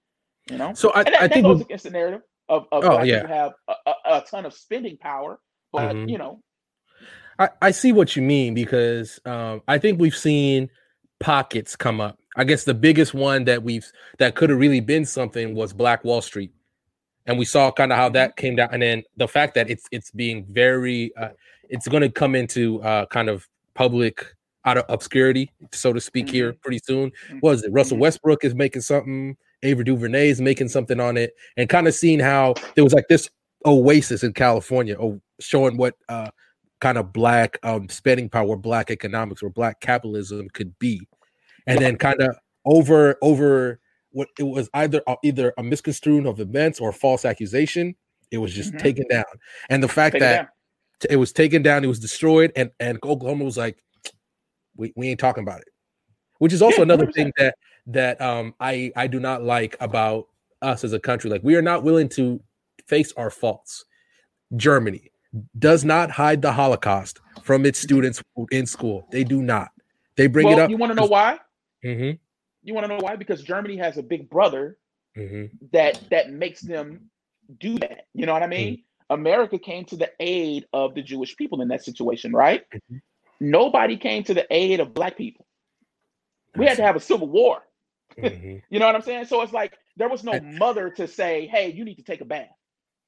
You 0.50 0.58
know. 0.58 0.74
So 0.74 0.92
I, 0.94 1.04
that, 1.04 1.16
I 1.16 1.28
that 1.28 1.34
think 1.34 1.46
goes 1.46 1.62
against 1.62 1.84
the 1.84 1.92
narrative 1.92 2.22
of, 2.48 2.66
of 2.72 2.84
oh, 2.84 3.04
yeah. 3.04 3.28
have 3.28 3.54
a, 3.68 3.74
a, 3.86 3.94
a, 4.18 4.26
ton 4.30 4.46
of 4.46 4.54
spending 4.54 4.98
power, 4.98 5.40
but 5.72 5.96
mm-hmm. 5.96 6.10
you 6.10 6.18
know. 6.18 6.42
I, 7.38 7.50
I 7.62 7.72
see 7.72 7.92
what 7.92 8.16
you 8.16 8.22
mean 8.22 8.54
because 8.54 9.20
um, 9.26 9.62
I 9.68 9.78
think 9.78 10.00
we've 10.00 10.18
seen 10.18 10.70
pockets 11.20 11.76
come 11.76 12.02
up. 12.02 12.20
I 12.36 12.44
guess 12.44 12.64
the 12.64 12.74
biggest 12.74 13.14
one 13.14 13.46
that 13.46 13.64
we've 13.64 13.90
that 14.18 14.36
could 14.36 14.50
have 14.50 14.60
really 14.60 14.80
been 14.80 15.06
something 15.06 15.54
was 15.54 15.72
Black 15.72 16.04
Wall 16.04 16.22
Street, 16.22 16.52
and 17.28 17.38
we 17.38 17.46
saw 17.46 17.72
kind 17.72 17.92
of 17.92 17.98
how 17.98 18.10
that 18.10 18.36
came 18.36 18.56
down, 18.56 18.70
and 18.72 18.82
then 18.82 19.04
the 19.18 19.28
fact 19.28 19.54
that 19.56 19.70
it's 19.70 19.86
it's 19.92 20.10
being 20.12 20.46
very 20.50 21.16
uh, 21.16 21.30
it's 21.70 21.88
going 21.88 22.02
to 22.02 22.10
come 22.10 22.36
into 22.36 22.82
uh, 22.82 23.06
kind 23.08 23.30
of 23.30 23.48
public 23.74 24.26
out 24.66 24.78
of 24.78 24.86
obscurity, 24.90 25.52
so 25.72 25.94
to 25.94 26.02
speak, 26.02 26.26
mm-hmm. 26.26 26.36
here 26.36 26.54
pretty 26.54 26.80
soon. 26.80 27.12
Mm-hmm. 27.12 27.40
Was 27.42 27.64
it 27.64 27.72
Russell 27.72 27.96
mm-hmm. 27.96 28.02
Westbrook 28.02 28.44
is 28.44 28.56
making 28.56 28.82
something? 28.82 29.38
Ava 29.62 29.84
DuVernay 29.84 30.30
is 30.30 30.40
making 30.40 30.70
something 30.70 31.00
on 31.00 31.18
it, 31.18 31.34
and 31.58 31.68
kind 31.68 31.88
of 31.88 31.94
seeing 31.94 32.20
how 32.20 32.56
there 32.76 32.84
was 32.84 32.94
like 32.94 33.08
this 33.10 33.30
oasis 33.66 34.24
in 34.24 34.34
California, 34.34 34.96
oh, 35.00 35.20
showing 35.40 35.76
what 35.76 35.96
uh, 36.08 36.30
kind 36.80 36.98
of 36.98 37.12
black 37.12 37.58
um, 37.64 37.90
spending 37.90 38.30
power, 38.30 38.56
black 38.56 38.90
economics, 38.90 39.44
or 39.44 39.50
black 39.50 39.82
capitalism 39.82 40.50
could 40.54 40.78
be, 40.80 41.06
and 41.68 41.80
then 41.80 41.98
kind 41.98 42.22
of 42.22 42.38
over 42.66 43.18
over 43.22 43.80
what 44.12 44.30
it 44.40 44.44
was 44.44 44.70
either 44.74 45.02
uh, 45.08 45.18
either 45.24 45.54
a 45.58 45.64
misconstruing 45.64 46.26
of 46.26 46.40
events 46.40 46.80
or 46.80 46.94
false 46.94 47.26
accusation. 47.26 47.96
It 48.32 48.38
was 48.38 48.54
just 48.54 48.70
mm-hmm. 48.70 48.78
taken 48.78 49.08
down, 49.10 49.26
and 49.70 49.84
the 49.84 49.88
fact 49.90 50.14
Take 50.14 50.22
that 50.22 50.50
it 51.10 51.18
was 51.18 51.32
taken 51.32 51.62
down, 51.62 51.84
it 51.84 51.88
was 51.88 52.00
destroyed, 52.00 52.52
and 52.56 52.72
and 52.80 52.98
Oklahoma 53.04 53.46
was 53.46 53.58
like, 53.58 53.84
we, 54.76 54.94
we 54.96 55.10
ain't 55.10 55.20
talking 55.20 55.44
about 55.44 55.62
it. 55.62 55.68
Which 56.40 56.54
is 56.54 56.62
also 56.62 56.78
yeah, 56.78 56.84
another 56.84 57.12
thing 57.12 57.32
that 57.38 57.56
that 57.88 58.22
um 58.22 58.54
I 58.60 58.92
I 58.96 59.08
do 59.08 59.20
not 59.20 59.44
like 59.44 59.76
about 59.80 60.28
us 60.62 60.84
as 60.84 60.94
a 60.94 61.00
country. 61.00 61.30
Like 61.30 61.44
we 61.44 61.56
are 61.56 61.62
not 61.62 61.84
willing 61.84 62.10
to 62.10 62.42
face 62.88 63.14
our 63.18 63.30
faults. 63.30 63.86
Germany 64.56 65.12
does 65.58 65.86
not 65.86 66.10
hide 66.10 66.42
the 66.42 66.52
Holocaust 66.52 67.20
from 67.44 67.66
its 67.66 67.80
students 67.80 68.22
in 68.52 68.66
school. 68.66 69.08
They 69.12 69.24
do 69.24 69.42
not. 69.42 69.70
They 70.18 70.28
bring 70.28 70.48
well, 70.48 70.58
it 70.58 70.62
up. 70.62 70.70
You 70.70 70.78
want 70.78 70.92
to 70.92 70.96
know 70.96 71.06
why? 71.06 71.40
Mm-hmm. 71.86 72.18
You 72.64 72.74
want 72.74 72.86
to 72.86 72.88
know 72.90 73.00
why? 73.00 73.16
Because 73.16 73.42
Germany 73.44 73.78
has 73.78 73.98
a 73.98 74.04
big 74.04 74.30
brother 74.30 74.78
mm-hmm. 75.18 75.46
that 75.72 76.02
that 76.10 76.32
makes 76.32 76.62
them 76.62 77.10
do 77.60 77.78
that. 77.80 78.08
You 78.14 78.26
know 78.26 78.34
what 78.34 78.44
I 78.44 78.48
mean? 78.48 78.84
America 79.10 79.58
came 79.58 79.86
to 79.86 79.96
the 79.96 80.12
aid 80.20 80.66
of 80.74 80.96
the 80.96 81.02
Jewish 81.02 81.36
people 81.36 81.62
in 81.62 81.70
that 81.70 81.84
situation, 81.84 82.32
right? 82.32 82.64
Mm-hmm. 82.74 82.98
Nobody 83.40 83.98
came 83.98 84.24
to 84.26 84.34
the 84.34 84.46
aid 84.52 84.80
of 84.80 84.94
black 84.94 85.18
people. 85.18 85.46
We 86.56 86.66
had 86.66 86.78
to 86.78 86.84
have 86.84 86.96
a 86.96 87.00
civil 87.00 87.28
war. 87.28 87.60
Mm-hmm. 88.18 88.58
you 88.70 88.80
know 88.80 88.86
what 88.86 88.96
I'm 88.96 89.02
saying? 89.02 89.26
So 89.26 89.42
it's 89.42 89.54
like 89.54 89.78
there 89.98 90.10
was 90.10 90.24
no 90.24 90.40
mother 90.40 90.90
to 90.92 91.08
say, 91.08 91.48
hey, 91.48 91.72
you 91.72 91.86
need 91.86 91.96
to 91.96 92.04
take 92.04 92.22
a 92.22 92.26
bath, 92.26 92.48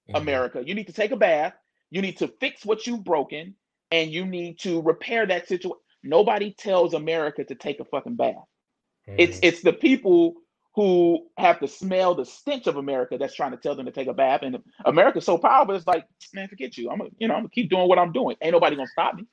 mm-hmm. 0.10 0.16
America. 0.16 0.64
You 0.66 0.76
need 0.76 0.88
to 0.88 0.94
take 0.94 1.12
a 1.12 1.18
bath. 1.18 1.54
You 1.90 2.02
need 2.02 2.18
to 2.18 2.28
fix 2.28 2.66
what 2.66 2.88
you've 2.88 3.04
broken 3.04 3.56
and 3.92 4.12
you 4.12 4.26
need 4.26 4.60
to 4.60 4.82
repair 4.82 5.26
that 5.26 5.48
situation. 5.48 5.78
Nobody 6.04 6.54
tells 6.54 6.94
America 6.94 7.44
to 7.44 7.56
take 7.56 7.80
a 7.80 7.86
fucking 7.86 8.16
bath. 8.16 8.36
It's 9.06 9.38
mm-hmm. 9.38 9.46
it's 9.46 9.62
the 9.62 9.74
people 9.74 10.36
who 10.74 11.28
have 11.38 11.60
to 11.60 11.68
smell 11.68 12.16
the 12.16 12.26
stench 12.26 12.68
of 12.68 12.78
America 12.78 13.18
that's 13.18 13.36
trying 13.36 13.52
to 13.52 13.58
tell 13.58 13.76
them 13.76 13.86
to 13.86 13.92
take 13.92 14.08
a 14.08 14.14
bath. 14.14 14.42
And 14.44 14.58
America's 14.86 15.26
so 15.26 15.38
powerful, 15.38 15.76
it's 15.76 15.88
like, 15.88 16.06
man, 16.34 16.48
forget 16.48 16.78
you. 16.78 16.90
I'm 16.90 17.00
gonna, 17.00 17.10
you 17.18 17.28
know, 17.28 17.34
I'm 17.34 17.42
gonna 17.42 17.50
keep 17.50 17.70
doing 17.70 17.88
what 17.88 18.00
I'm 18.00 18.12
doing. 18.12 18.38
Ain't 18.42 18.54
nobody 18.54 18.76
gonna 18.76 18.88
stop 18.88 19.16
me. 19.16 19.26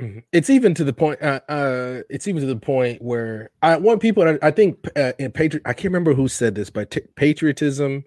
Mm-hmm. 0.00 0.18
It's 0.32 0.50
even 0.50 0.74
to 0.74 0.84
the 0.84 0.92
point. 0.92 1.22
Uh, 1.22 1.40
uh, 1.48 2.02
it's 2.10 2.28
even 2.28 2.40
to 2.42 2.46
the 2.46 2.56
point 2.56 3.00
where 3.00 3.50
I 3.62 3.76
want 3.76 4.00
people. 4.00 4.28
I, 4.28 4.38
I 4.42 4.50
think 4.50 4.86
uh, 4.96 5.12
in 5.18 5.32
patriot. 5.32 5.62
I 5.64 5.72
can't 5.72 5.86
remember 5.86 6.14
who 6.14 6.28
said 6.28 6.54
this, 6.54 6.70
but 6.70 6.90
t- 6.90 7.02
patriotism 7.16 8.04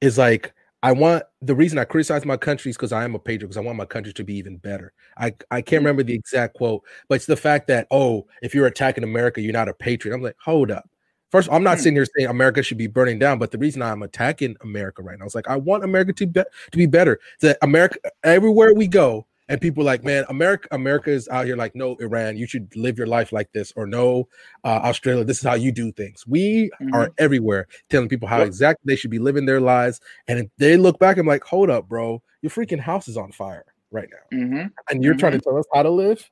is 0.00 0.18
like 0.18 0.52
I 0.82 0.92
want 0.92 1.22
the 1.40 1.54
reason 1.54 1.78
I 1.78 1.84
criticize 1.84 2.24
my 2.24 2.36
country 2.36 2.70
is 2.70 2.76
because 2.76 2.92
I 2.92 3.04
am 3.04 3.14
a 3.14 3.18
patriot 3.18 3.48
because 3.48 3.56
I 3.56 3.60
want 3.60 3.78
my 3.78 3.84
country 3.84 4.12
to 4.14 4.24
be 4.24 4.34
even 4.36 4.56
better. 4.56 4.92
I 5.16 5.26
I 5.50 5.62
can't 5.62 5.66
mm-hmm. 5.66 5.76
remember 5.76 6.02
the 6.02 6.14
exact 6.14 6.54
quote, 6.54 6.82
but 7.08 7.16
it's 7.16 7.26
the 7.26 7.36
fact 7.36 7.68
that 7.68 7.86
oh, 7.90 8.26
if 8.42 8.54
you're 8.54 8.66
attacking 8.66 9.04
America, 9.04 9.40
you're 9.40 9.52
not 9.52 9.68
a 9.68 9.74
patriot. 9.74 10.14
I'm 10.14 10.22
like, 10.22 10.36
hold 10.42 10.70
up. 10.70 10.88
First, 11.32 11.48
I'm 11.50 11.62
not 11.62 11.78
hmm. 11.78 11.82
sitting 11.82 11.96
here 11.96 12.06
saying 12.16 12.28
America 12.28 12.62
should 12.62 12.76
be 12.76 12.86
burning 12.86 13.18
down, 13.18 13.38
but 13.38 13.50
the 13.50 13.58
reason 13.58 13.80
I'm 13.80 14.02
attacking 14.02 14.54
America 14.60 15.02
right 15.02 15.18
now 15.18 15.24
is 15.24 15.34
like 15.34 15.48
I 15.48 15.56
want 15.56 15.82
America 15.82 16.12
to 16.12 16.26
be 16.26 16.40
to 16.40 16.76
be 16.76 16.86
better. 16.86 17.18
That 17.40 17.56
America 17.62 17.98
everywhere 18.22 18.74
we 18.74 18.86
go, 18.86 19.26
and 19.48 19.58
people 19.58 19.82
like, 19.82 20.04
man, 20.04 20.26
America, 20.28 20.68
America 20.72 21.10
is 21.10 21.28
out 21.30 21.46
here 21.46 21.56
like, 21.56 21.74
no, 21.74 21.96
Iran, 21.96 22.36
you 22.36 22.46
should 22.46 22.76
live 22.76 22.98
your 22.98 23.06
life 23.06 23.32
like 23.32 23.50
this, 23.52 23.72
or 23.76 23.86
no, 23.86 24.28
uh, 24.62 24.80
Australia, 24.84 25.24
this 25.24 25.38
is 25.38 25.42
how 25.42 25.54
you 25.54 25.72
do 25.72 25.90
things. 25.90 26.26
We 26.26 26.70
mm-hmm. 26.78 26.94
are 26.94 27.10
everywhere 27.16 27.66
telling 27.88 28.10
people 28.10 28.28
how 28.28 28.38
yep. 28.38 28.46
exactly 28.48 28.82
they 28.84 28.96
should 28.96 29.10
be 29.10 29.18
living 29.18 29.46
their 29.46 29.60
lives, 29.60 30.02
and 30.28 30.38
if 30.38 30.46
they 30.58 30.76
look 30.76 30.98
back, 30.98 31.16
I'm 31.16 31.26
like, 31.26 31.44
hold 31.44 31.70
up, 31.70 31.88
bro, 31.88 32.22
your 32.42 32.50
freaking 32.50 32.80
house 32.80 33.08
is 33.08 33.16
on 33.16 33.32
fire 33.32 33.64
right 33.90 34.08
now, 34.10 34.36
mm-hmm. 34.38 34.66
and 34.90 35.02
you're 35.02 35.14
mm-hmm. 35.14 35.20
trying 35.20 35.32
to 35.32 35.38
mm-hmm. 35.38 35.48
tell 35.48 35.58
us 35.58 35.66
how 35.72 35.82
to 35.82 35.90
live. 35.90 36.30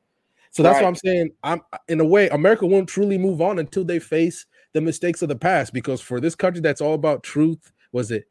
So 0.51 0.63
that's 0.63 0.75
right. 0.75 0.83
what 0.83 0.89
I'm 0.89 0.97
saying. 0.97 1.31
I'm 1.43 1.63
in 1.89 2.01
a 2.01 2.05
way, 2.05 2.29
America 2.29 2.67
won't 2.67 2.89
truly 2.89 3.17
move 3.17 3.41
on 3.41 3.59
until 3.59 3.85
they 3.85 3.99
face 3.99 4.47
the 4.73 4.81
mistakes 4.81 5.23
of 5.23 5.29
the 5.29 5.37
past 5.37 5.73
because 5.73 6.01
for 6.01 6.21
this 6.21 6.35
country 6.35 6.61
that's 6.61 6.81
all 6.81 6.95
about 6.95 7.23
truth, 7.23 7.73
was 7.93 8.11
it 8.11 8.27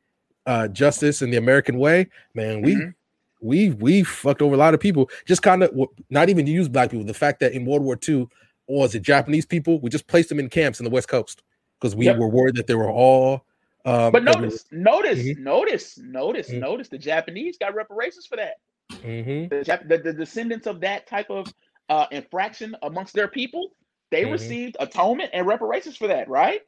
uh 0.45 0.67
justice 0.67 1.21
and 1.21 1.33
the 1.33 1.37
American 1.37 1.77
way, 1.77 2.07
man, 2.33 2.61
we 2.61 2.75
mm-hmm. 2.75 2.89
we 3.41 3.71
we 3.71 4.03
fucked 4.03 4.41
over 4.41 4.55
a 4.55 4.57
lot 4.57 4.73
of 4.73 4.79
people. 4.79 5.09
Just 5.25 5.41
kind 5.41 5.63
of 5.63 5.71
not 6.09 6.29
even 6.29 6.47
use 6.47 6.67
black 6.67 6.91
people. 6.91 7.05
The 7.05 7.13
fact 7.13 7.39
that 7.41 7.53
in 7.53 7.65
World 7.65 7.83
War 7.83 7.97
II, 8.07 8.27
or 8.67 8.81
was 8.81 8.95
it 8.95 9.01
Japanese 9.01 9.45
people? 9.45 9.79
We 9.79 9.89
just 9.89 10.07
placed 10.07 10.29
them 10.29 10.39
in 10.39 10.49
camps 10.49 10.79
in 10.79 10.83
the 10.83 10.89
West 10.89 11.07
Coast 11.07 11.43
because 11.79 11.95
we 11.95 12.05
yep. 12.05 12.17
were 12.17 12.27
worried 12.27 12.55
that 12.55 12.67
they 12.67 12.75
were 12.75 12.91
all. 12.91 13.45
Um, 13.85 14.11
but 14.11 14.23
notice, 14.23 14.65
notice, 14.71 15.19
mm-hmm. 15.19 15.43
notice, 15.43 15.97
notice, 15.97 16.49
mm-hmm. 16.49 16.59
notice. 16.59 16.89
The 16.89 16.97
Japanese 16.97 17.57
got 17.57 17.73
reparations 17.73 18.25
for 18.25 18.35
that. 18.35 18.55
Mm-hmm. 18.91 19.47
The, 19.49 19.79
the, 19.87 19.97
the, 19.97 20.13
descendants 20.13 20.67
of 20.67 20.81
that 20.81 21.07
type 21.07 21.29
of 21.29 21.53
uh, 21.89 22.07
infraction 22.11 22.75
amongst 22.81 23.13
their 23.13 23.27
people, 23.27 23.71
they 24.11 24.23
mm-hmm. 24.23 24.31
received 24.31 24.77
atonement 24.79 25.31
and 25.33 25.45
reparations 25.45 25.97
for 25.97 26.07
that, 26.07 26.29
right? 26.29 26.61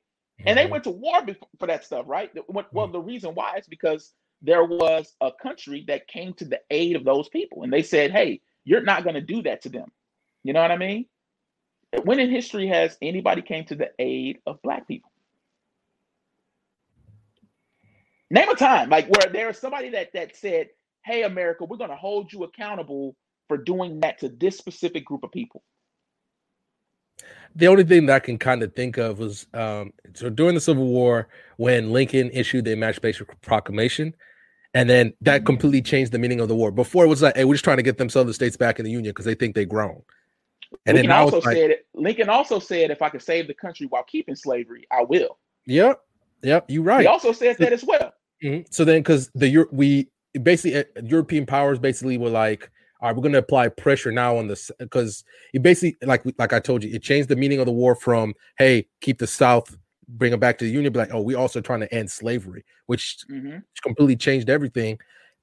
And 0.45 0.57
they 0.57 0.63
mm-hmm. 0.63 0.71
went 0.71 0.83
to 0.85 0.91
war 0.91 1.21
for 1.59 1.67
that 1.67 1.85
stuff, 1.85 2.05
right? 2.07 2.31
Well, 2.47 2.65
mm-hmm. 2.73 2.91
the 2.91 2.99
reason 2.99 3.35
why 3.35 3.57
is 3.57 3.67
because 3.67 4.11
there 4.41 4.63
was 4.63 5.13
a 5.21 5.31
country 5.31 5.85
that 5.87 6.07
came 6.07 6.33
to 6.35 6.45
the 6.45 6.59
aid 6.69 6.95
of 6.95 7.03
those 7.03 7.29
people, 7.29 7.63
and 7.63 7.71
they 7.71 7.83
said, 7.83 8.11
"Hey, 8.11 8.41
you're 8.63 8.81
not 8.81 9.03
going 9.03 9.15
to 9.15 9.21
do 9.21 9.43
that 9.43 9.61
to 9.63 9.69
them." 9.69 9.91
You 10.43 10.53
know 10.53 10.61
what 10.61 10.71
I 10.71 10.77
mean? 10.77 11.05
When 12.03 12.19
in 12.19 12.29
history 12.31 12.67
has 12.67 12.97
anybody 13.01 13.41
came 13.41 13.65
to 13.65 13.75
the 13.75 13.91
aid 13.99 14.39
of 14.47 14.61
black 14.61 14.87
people? 14.87 15.11
Name 18.29 18.49
a 18.49 18.55
time 18.55 18.89
like 18.89 19.07
where 19.07 19.31
there's 19.31 19.59
somebody 19.59 19.89
that 19.89 20.13
that 20.13 20.35
said, 20.35 20.69
"Hey, 21.05 21.23
America, 21.23 21.65
we're 21.65 21.77
going 21.77 21.89
to 21.89 21.95
hold 21.95 22.33
you 22.33 22.43
accountable 22.43 23.15
for 23.47 23.57
doing 23.57 23.99
that 23.99 24.19
to 24.19 24.29
this 24.29 24.57
specific 24.57 25.05
group 25.05 25.23
of 25.23 25.31
people." 25.31 25.61
The 27.55 27.67
only 27.67 27.83
thing 27.83 28.05
that 28.05 28.15
I 28.15 28.19
can 28.19 28.37
kind 28.37 28.63
of 28.63 28.73
think 28.73 28.97
of 28.97 29.19
was 29.19 29.45
um, 29.53 29.91
so 30.13 30.29
during 30.29 30.55
the 30.55 30.61
Civil 30.61 30.85
War 30.87 31.27
when 31.57 31.91
Lincoln 31.91 32.29
issued 32.31 32.65
the 32.65 32.71
Emancipation 32.71 33.27
Proclamation, 33.41 34.15
and 34.73 34.89
then 34.89 35.13
that 35.21 35.39
mm-hmm. 35.39 35.45
completely 35.45 35.81
changed 35.81 36.11
the 36.11 36.19
meaning 36.19 36.39
of 36.39 36.47
the 36.47 36.55
war. 36.55 36.71
Before 36.71 37.03
it 37.03 37.09
was 37.09 37.21
like, 37.21 37.35
"Hey, 37.35 37.45
we're 37.45 37.55
just 37.55 37.63
trying 37.63 37.77
to 37.77 37.83
get 37.83 37.97
them 37.97 38.09
southern 38.09 38.33
states 38.33 38.55
back 38.55 38.79
in 38.79 38.85
the 38.85 38.91
Union 38.91 39.11
because 39.11 39.25
they 39.25 39.35
think 39.35 39.55
they've 39.55 39.67
grown." 39.67 40.01
And 40.85 40.95
Lincoln 40.95 41.11
also 41.11 41.41
like, 41.41 41.55
said 41.57 41.77
Lincoln 41.93 42.29
also 42.29 42.59
said 42.59 42.91
if 42.91 43.01
I 43.01 43.09
could 43.09 43.21
save 43.21 43.47
the 43.47 43.53
country 43.53 43.87
while 43.87 44.03
keeping 44.03 44.35
slavery, 44.35 44.87
I 44.89 45.03
will. 45.03 45.37
Yep. 45.65 46.01
Yep. 46.43 46.65
You're 46.69 46.83
right. 46.83 47.01
He 47.01 47.07
also 47.07 47.33
said 47.33 47.57
that 47.59 47.73
as 47.73 47.83
well. 47.83 48.13
Mm-hmm. 48.43 48.63
So 48.71 48.85
then, 48.85 49.01
because 49.01 49.29
the 49.35 49.65
we 49.71 50.07
basically 50.41 50.79
uh, 50.79 50.83
European 51.03 51.45
powers 51.45 51.79
basically 51.79 52.17
were 52.17 52.29
like, 52.29 52.70
all 53.01 53.09
right, 53.09 53.15
we're 53.15 53.23
going 53.23 53.33
to 53.33 53.39
apply 53.39 53.69
pressure 53.69 54.11
now 54.11 54.37
on 54.37 54.47
this 54.47 54.69
because 54.79 55.23
it 55.53 55.61
basically 55.61 55.97
like 56.07 56.23
like 56.37 56.53
I 56.53 56.59
told 56.59 56.83
you, 56.83 56.93
it 56.93 57.01
changed 57.01 57.29
the 57.29 57.35
meaning 57.35 57.59
of 57.59 57.65
the 57.65 57.71
war 57.71 57.95
from 57.95 58.33
hey, 58.57 58.87
keep 59.01 59.17
the 59.17 59.27
South, 59.27 59.77
bring 60.07 60.33
it 60.33 60.39
back 60.39 60.57
to 60.59 60.65
the 60.65 60.71
Union, 60.71 60.93
but 60.93 60.99
like 60.99 61.13
oh, 61.13 61.21
we 61.21 61.35
also 61.35 61.61
trying 61.61 61.81
to 61.81 61.93
end 61.93 62.11
slavery, 62.11 62.63
which 62.85 63.17
mm-hmm. 63.29 63.57
completely 63.83 64.15
changed 64.15 64.49
everything 64.49 64.99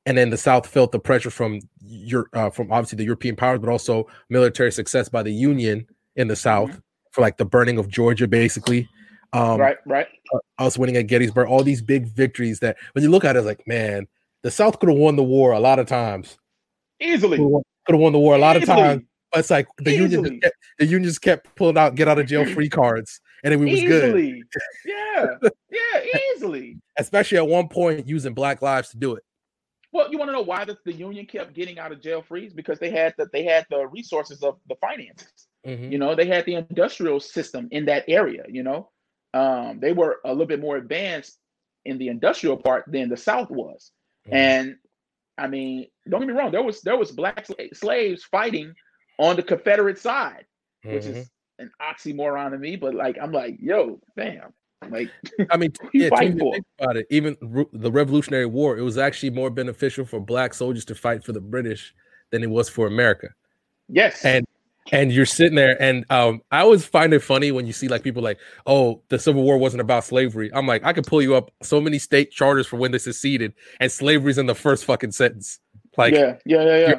and 0.08 0.16
then 0.16 0.30
the 0.30 0.38
South 0.38 0.66
felt 0.66 0.90
the 0.90 0.98
pressure 0.98 1.28
from 1.28 1.60
your 1.82 2.30
uh, 2.32 2.48
from 2.48 2.72
obviously 2.72 2.96
the 2.96 3.04
European 3.04 3.36
powers, 3.36 3.58
but 3.58 3.68
also 3.68 4.06
military 4.30 4.72
success 4.72 5.06
by 5.06 5.22
the 5.22 5.30
Union 5.30 5.86
in 6.16 6.28
the 6.28 6.34
South 6.34 6.70
mm-hmm. 6.70 6.78
for 7.10 7.20
like 7.20 7.36
the 7.36 7.44
burning 7.44 7.76
of 7.76 7.90
Georgia, 7.90 8.26
basically. 8.26 8.88
Um, 9.34 9.60
right, 9.60 9.76
right. 9.84 10.06
Uh, 10.32 10.38
us 10.58 10.78
winning 10.78 10.96
at 10.96 11.08
Gettysburg, 11.08 11.48
all 11.48 11.62
these 11.62 11.82
big 11.82 12.06
victories 12.06 12.60
that 12.60 12.78
when 12.92 13.04
you 13.04 13.10
look 13.10 13.22
at 13.26 13.36
it, 13.36 13.40
it's 13.40 13.46
like, 13.46 13.66
man, 13.66 14.08
the 14.42 14.50
South 14.50 14.80
could 14.80 14.88
have 14.88 14.96
won 14.96 15.16
the 15.16 15.22
war 15.22 15.52
a 15.52 15.60
lot 15.60 15.78
of 15.78 15.86
times. 15.86 16.38
Easily. 17.00 17.38
Could 17.38 17.94
have 17.94 18.00
won 18.00 18.12
the 18.12 18.18
war 18.18 18.36
a 18.36 18.38
lot 18.38 18.56
Easily. 18.56 18.72
of 18.72 18.78
times. 18.78 19.02
But 19.30 19.40
it's 19.40 19.50
like 19.50 19.68
the 19.78 19.90
Easily. 19.90 20.10
union 20.10 20.24
just 20.24 20.42
kept, 20.42 20.56
the 20.78 20.86
union 20.86 21.04
just 21.04 21.22
kept 21.22 21.54
pulling 21.54 21.76
out 21.76 21.94
get 21.94 22.08
out 22.08 22.18
of 22.18 22.26
jail 22.26 22.46
free 22.46 22.68
cards 22.68 23.20
and 23.44 23.54
it 23.54 23.56
was 23.56 23.68
easily. 23.68 24.32
good. 24.32 24.42
yeah. 24.86 25.50
Yeah, 25.70 26.20
easily. 26.34 26.78
Especially 26.98 27.38
at 27.38 27.46
one 27.46 27.68
point 27.68 28.06
using 28.06 28.34
black 28.34 28.62
lives 28.62 28.90
to 28.90 28.96
do 28.96 29.14
it. 29.14 29.22
Well, 29.92 30.10
you 30.10 30.18
want 30.18 30.28
to 30.28 30.32
know 30.32 30.42
why 30.42 30.64
the, 30.64 30.76
the 30.84 30.92
union 30.92 31.26
kept 31.26 31.54
getting 31.54 31.78
out 31.78 31.92
of 31.92 32.02
jail 32.02 32.22
freeze 32.22 32.52
because 32.52 32.78
they 32.78 32.90
had 32.90 33.14
that 33.16 33.32
they 33.32 33.42
had 33.42 33.66
the 33.70 33.86
resources 33.86 34.42
of 34.42 34.58
the 34.68 34.74
finances. 34.76 35.48
Mm-hmm. 35.66 35.92
You 35.92 35.98
know, 35.98 36.14
they 36.14 36.26
had 36.26 36.44
the 36.44 36.54
industrial 36.56 37.20
system 37.20 37.68
in 37.70 37.86
that 37.86 38.04
area. 38.06 38.44
You 38.48 38.62
know, 38.62 38.90
um, 39.34 39.80
they 39.80 39.92
were 39.92 40.18
a 40.24 40.30
little 40.30 40.46
bit 40.46 40.60
more 40.60 40.76
advanced 40.76 41.38
in 41.84 41.98
the 41.98 42.08
industrial 42.08 42.56
part 42.56 42.84
than 42.86 43.08
the 43.08 43.16
South 43.16 43.50
was. 43.50 43.92
Mm-hmm. 44.26 44.36
And 44.36 44.76
I 45.38 45.46
mean, 45.46 45.86
don't 46.08 46.20
get 46.20 46.28
me 46.28 46.34
wrong, 46.34 46.50
there 46.50 46.62
was 46.62 46.80
there 46.82 46.96
was 46.96 47.12
black 47.12 47.46
slaves 47.72 48.24
fighting 48.24 48.74
on 49.18 49.36
the 49.36 49.42
Confederate 49.42 49.98
side, 49.98 50.46
mm-hmm. 50.84 50.94
which 50.94 51.04
is 51.04 51.28
mm-hmm. 51.60 51.64
an 51.64 51.70
oxymoron 51.80 52.50
to 52.50 52.58
me. 52.58 52.76
But 52.76 52.94
like, 52.94 53.16
I'm 53.20 53.32
like, 53.32 53.56
yo, 53.60 54.00
fam, 54.16 54.52
like, 54.90 55.10
I 55.50 55.56
mean, 55.56 55.72
yeah, 55.92 56.10
think 56.16 56.40
about 56.78 56.96
it. 56.96 57.06
Even 57.10 57.36
re- 57.40 57.66
the 57.72 57.90
Revolutionary 57.90 58.46
War, 58.46 58.78
it 58.78 58.82
was 58.82 58.98
actually 58.98 59.30
more 59.30 59.50
beneficial 59.50 60.04
for 60.04 60.20
black 60.20 60.54
soldiers 60.54 60.84
to 60.86 60.94
fight 60.94 61.24
for 61.24 61.32
the 61.32 61.40
British 61.40 61.94
than 62.30 62.42
it 62.42 62.50
was 62.50 62.68
for 62.68 62.86
America. 62.86 63.28
Yes, 63.88 64.24
and 64.24 64.46
and 64.92 65.12
you're 65.12 65.26
sitting 65.26 65.56
there, 65.56 65.80
and 65.82 66.04
um, 66.10 66.42
I 66.50 66.60
always 66.60 66.84
find 66.84 67.12
it 67.12 67.20
funny 67.20 67.52
when 67.52 67.66
you 67.66 67.72
see 67.72 67.88
like 67.88 68.02
people 68.02 68.22
like, 68.22 68.38
oh, 68.66 69.02
the 69.08 69.18
Civil 69.18 69.42
War 69.42 69.58
wasn't 69.58 69.80
about 69.80 70.04
slavery. 70.04 70.50
I'm 70.54 70.66
like, 70.66 70.84
I 70.84 70.92
could 70.92 71.06
pull 71.06 71.22
you 71.22 71.34
up 71.34 71.50
so 71.62 71.80
many 71.80 71.98
state 71.98 72.30
charters 72.30 72.66
for 72.66 72.76
when 72.76 72.92
they 72.92 72.98
seceded, 72.98 73.54
and 73.80 73.90
slavery's 73.90 74.38
in 74.38 74.46
the 74.46 74.54
first 74.54 74.84
fucking 74.84 75.12
sentence. 75.12 75.60
Like, 75.98 76.14
yeah, 76.14 76.36
yeah, 76.46 76.62
yeah, 76.62 76.76
yeah. 76.76 76.94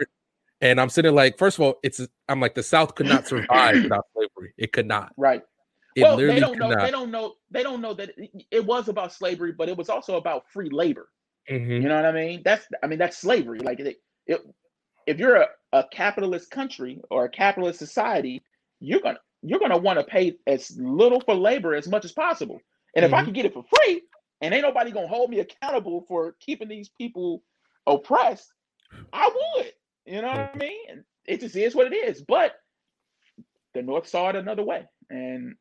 And 0.61 0.79
I'm 0.79 0.89
sitting 0.89 1.15
like, 1.15 1.37
first 1.37 1.57
of 1.57 1.63
all, 1.63 1.79
it's 1.83 2.05
I'm 2.27 2.41
like 2.41 2.53
the 2.53 2.63
South 2.63 2.95
could 2.95 3.07
not 3.07 3.27
survive 3.27 3.75
without 3.83 4.05
slavery. 4.13 4.53
It 4.57 4.73
could 4.73 4.87
not. 4.87 5.13
Right. 5.15 5.41
It 5.95 6.03
well, 6.03 6.17
they 6.17 6.39
don't 6.39 6.59
know. 6.59 6.69
Not. 6.69 6.81
They 6.81 6.91
don't 6.91 7.09
know. 7.09 7.35
They 7.49 7.63
don't 7.63 7.81
know 7.81 7.93
that 7.93 8.11
it, 8.51 8.65
was 8.65 8.89
about 8.89 9.13
slavery, 9.13 9.53
but 9.53 9.69
it 9.69 9.77
was 9.77 9.89
also 9.89 10.17
about 10.17 10.43
free 10.51 10.69
labor. 10.69 11.09
Mm-hmm. 11.49 11.71
You 11.71 11.87
know 11.87 11.95
what 11.95 12.05
I 12.05 12.11
mean? 12.11 12.41
That's 12.43 12.67
I 12.83 12.87
mean 12.87 12.99
that's 12.99 13.17
slavery. 13.17 13.59
Like 13.59 13.79
it, 13.79 13.97
it 14.27 14.41
if 15.07 15.17
you're 15.17 15.37
a, 15.37 15.47
a 15.73 15.85
capitalist 15.91 16.51
country 16.51 17.01
or 17.09 17.25
a 17.25 17.29
capitalist 17.29 17.79
society, 17.79 18.43
you're 18.81 18.99
gonna 18.99 19.19
you're 19.41 19.59
gonna 19.59 19.77
want 19.77 19.97
to 19.97 20.05
pay 20.05 20.35
as 20.45 20.77
little 20.77 21.21
for 21.21 21.35
labor 21.35 21.73
as 21.73 21.87
much 21.87 22.05
as 22.05 22.11
possible. 22.11 22.59
And 22.95 23.03
mm-hmm. 23.03 23.13
if 23.13 23.13
I 23.13 23.17
mm-hmm. 23.17 23.25
can 23.25 23.33
get 23.33 23.45
it 23.45 23.53
for 23.53 23.63
free, 23.63 24.01
and 24.41 24.53
ain't 24.53 24.63
nobody 24.63 24.91
gonna 24.91 25.07
hold 25.07 25.29
me 25.29 25.39
accountable 25.39 26.05
for 26.07 26.35
keeping 26.41 26.67
these 26.67 26.89
people 26.89 27.43
oppressed, 27.87 28.51
I 29.13 29.29
would. 29.33 29.73
You 30.05 30.21
know 30.21 30.29
what 30.29 30.51
I 30.53 30.57
mean? 30.57 31.03
It 31.25 31.41
just 31.41 31.55
is 31.55 31.75
what 31.75 31.91
it 31.91 31.95
is. 31.95 32.21
But 32.21 32.53
the 33.73 33.81
North 33.81 34.07
saw 34.07 34.29
it 34.29 34.35
another 34.35 34.63
way, 34.63 34.85
and 35.09 35.55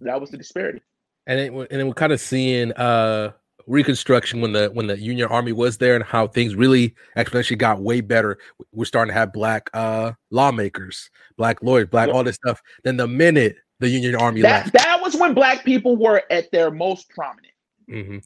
that 0.00 0.20
was 0.20 0.30
the 0.30 0.38
disparity. 0.38 0.80
And 1.26 1.40
it, 1.40 1.52
and 1.52 1.66
then 1.70 1.88
we're 1.88 1.94
kind 1.94 2.12
of 2.12 2.20
seeing 2.20 2.72
uh 2.72 3.32
reconstruction 3.66 4.40
when 4.40 4.52
the 4.52 4.68
when 4.68 4.86
the 4.86 4.98
Union 4.98 5.28
Army 5.28 5.52
was 5.52 5.78
there 5.78 5.96
and 5.96 6.04
how 6.04 6.28
things 6.28 6.54
really 6.54 6.94
exponentially 7.16 7.58
got 7.58 7.80
way 7.80 8.00
better. 8.00 8.38
We're 8.72 8.84
starting 8.84 9.12
to 9.12 9.18
have 9.18 9.32
black 9.32 9.68
uh 9.74 10.12
lawmakers, 10.30 11.10
black 11.36 11.62
lawyers, 11.62 11.88
black 11.88 12.08
all 12.08 12.22
this 12.22 12.36
stuff. 12.36 12.62
Then 12.84 12.96
the 12.96 13.08
minute 13.08 13.56
the 13.80 13.88
Union 13.88 14.14
Army 14.14 14.42
that, 14.42 14.66
left, 14.66 14.72
that 14.74 15.00
was 15.02 15.16
when 15.16 15.34
black 15.34 15.64
people 15.64 15.96
were 15.96 16.22
at 16.30 16.50
their 16.52 16.70
most 16.70 17.10
prominent. 17.10 17.52
Mm-hmm. 17.90 18.18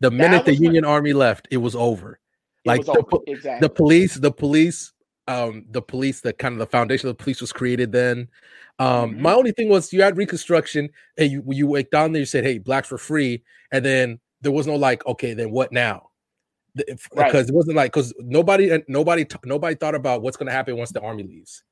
The 0.00 0.10
minute 0.10 0.44
the 0.44 0.54
Union 0.54 0.84
when, 0.84 0.92
Army 0.92 1.12
left, 1.12 1.48
it 1.50 1.58
was 1.58 1.76
over. 1.76 2.18
Like 2.66 2.84
the. 2.84 3.20
Exactly. 3.26 3.66
the 3.66 3.72
police, 3.72 4.14
the 4.14 4.32
police, 4.32 4.92
um, 5.28 5.64
the 5.70 5.82
police, 5.82 6.20
the 6.20 6.32
kind 6.32 6.54
of 6.54 6.58
the 6.58 6.66
foundation 6.66 7.08
of 7.08 7.16
the 7.16 7.22
police 7.22 7.40
was 7.40 7.52
created 7.52 7.92
then. 7.92 8.28
Um, 8.78 9.12
mm-hmm. 9.12 9.22
my 9.22 9.32
only 9.32 9.52
thing 9.52 9.68
was 9.68 9.92
you 9.92 10.02
had 10.02 10.16
Reconstruction, 10.16 10.90
and 11.16 11.30
you 11.30 11.42
you 11.48 11.66
went 11.66 11.90
down 11.90 12.12
there, 12.12 12.20
you 12.20 12.26
said, 12.26 12.44
"Hey, 12.44 12.58
blacks 12.58 12.90
were 12.90 12.98
free," 12.98 13.42
and 13.72 13.84
then 13.84 14.20
there 14.42 14.52
was 14.52 14.66
no 14.66 14.74
like, 14.74 15.04
okay, 15.06 15.34
then 15.34 15.50
what 15.50 15.72
now? 15.72 16.10
Because 16.74 17.00
right. 17.14 17.34
it 17.34 17.54
wasn't 17.54 17.76
like 17.76 17.92
because 17.92 18.12
nobody 18.18 18.82
nobody 18.86 19.26
nobody 19.44 19.74
thought 19.74 19.94
about 19.94 20.20
what's 20.20 20.36
going 20.36 20.46
to 20.46 20.52
happen 20.52 20.76
once 20.76 20.92
the 20.92 21.00
army 21.00 21.22
leaves. 21.22 21.64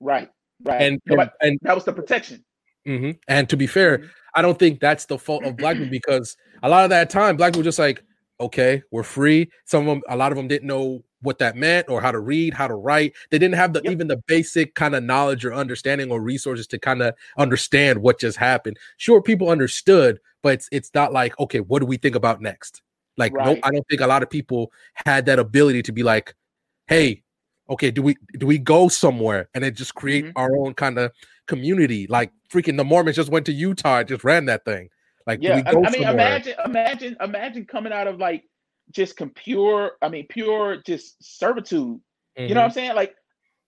Right, 0.00 0.30
right, 0.64 0.80
and 0.80 1.00
nobody, 1.04 1.30
and, 1.42 1.58
that 1.62 1.74
was 1.74 1.84
the 1.84 1.92
protection. 1.92 2.42
Mm-hmm. 2.88 3.12
And 3.28 3.48
to 3.50 3.56
be 3.56 3.66
fair, 3.66 3.98
mm-hmm. 3.98 4.06
I 4.34 4.42
don't 4.42 4.58
think 4.58 4.80
that's 4.80 5.04
the 5.06 5.18
fault 5.18 5.44
of 5.44 5.56
black 5.56 5.76
people 5.76 5.90
because 5.90 6.36
a 6.62 6.68
lot 6.68 6.84
of 6.84 6.90
that 6.90 7.10
time, 7.10 7.36
black 7.36 7.52
people 7.52 7.64
just 7.64 7.78
like, 7.78 8.02
okay, 8.40 8.82
we're 8.90 9.02
free. 9.02 9.50
Some 9.64 9.82
of 9.82 9.86
them, 9.86 10.02
a 10.08 10.16
lot 10.16 10.32
of 10.32 10.36
them 10.36 10.48
didn't 10.48 10.66
know 10.66 11.02
what 11.22 11.38
that 11.38 11.56
meant 11.56 11.88
or 11.88 12.00
how 12.00 12.12
to 12.12 12.20
read, 12.20 12.54
how 12.54 12.68
to 12.68 12.74
write. 12.74 13.14
They 13.30 13.38
didn't 13.38 13.56
have 13.56 13.72
the 13.72 13.80
yep. 13.84 13.92
even 13.92 14.08
the 14.08 14.18
basic 14.26 14.74
kind 14.74 14.94
of 14.94 15.02
knowledge 15.02 15.44
or 15.44 15.54
understanding 15.54 16.10
or 16.10 16.20
resources 16.20 16.66
to 16.68 16.78
kind 16.78 17.02
of 17.02 17.14
understand 17.38 18.00
what 18.00 18.20
just 18.20 18.36
happened. 18.36 18.78
Sure, 18.96 19.22
people 19.22 19.48
understood, 19.48 20.20
but 20.42 20.54
it's 20.54 20.68
it's 20.72 20.90
not 20.94 21.12
like, 21.12 21.38
okay, 21.40 21.60
what 21.60 21.80
do 21.80 21.86
we 21.86 21.96
think 21.96 22.14
about 22.14 22.40
next? 22.40 22.82
Like, 23.16 23.32
right. 23.34 23.56
no, 23.56 23.60
I 23.62 23.70
don't 23.70 23.86
think 23.88 24.02
a 24.02 24.06
lot 24.06 24.22
of 24.22 24.30
people 24.30 24.70
had 25.06 25.26
that 25.26 25.38
ability 25.38 25.82
to 25.84 25.92
be 25.92 26.02
like, 26.02 26.34
hey, 26.86 27.22
okay, 27.68 27.90
do 27.90 28.02
we 28.02 28.16
do 28.38 28.46
we 28.46 28.58
go 28.58 28.88
somewhere 28.88 29.48
and 29.54 29.64
then 29.64 29.74
just 29.74 29.94
create 29.94 30.26
mm-hmm. 30.26 30.38
our 30.38 30.56
own 30.56 30.74
kind 30.74 30.98
of 30.98 31.12
community? 31.46 32.06
Like 32.08 32.30
freaking 32.50 32.76
the 32.76 32.84
Mormons 32.84 33.16
just 33.16 33.30
went 33.30 33.46
to 33.46 33.52
Utah, 33.52 34.02
just 34.02 34.24
ran 34.24 34.44
that 34.46 34.64
thing. 34.64 34.90
Like, 35.26 35.40
yeah, 35.42 35.62
I, 35.66 35.70
I 35.70 35.90
mean, 35.90 36.04
imagine, 36.04 36.54
imagine, 36.64 37.16
imagine 37.20 37.64
coming 37.66 37.92
out 37.92 38.06
of 38.06 38.18
like 38.18 38.44
just 38.92 39.18
pure, 39.34 39.92
I 40.00 40.08
mean, 40.08 40.26
pure 40.28 40.82
just 40.86 41.16
servitude. 41.20 42.00
Mm-hmm. 42.38 42.42
You 42.42 42.54
know 42.54 42.60
what 42.60 42.64
I'm 42.64 42.70
mm-hmm. 42.70 42.74
saying? 42.74 42.94
Like, 42.94 43.14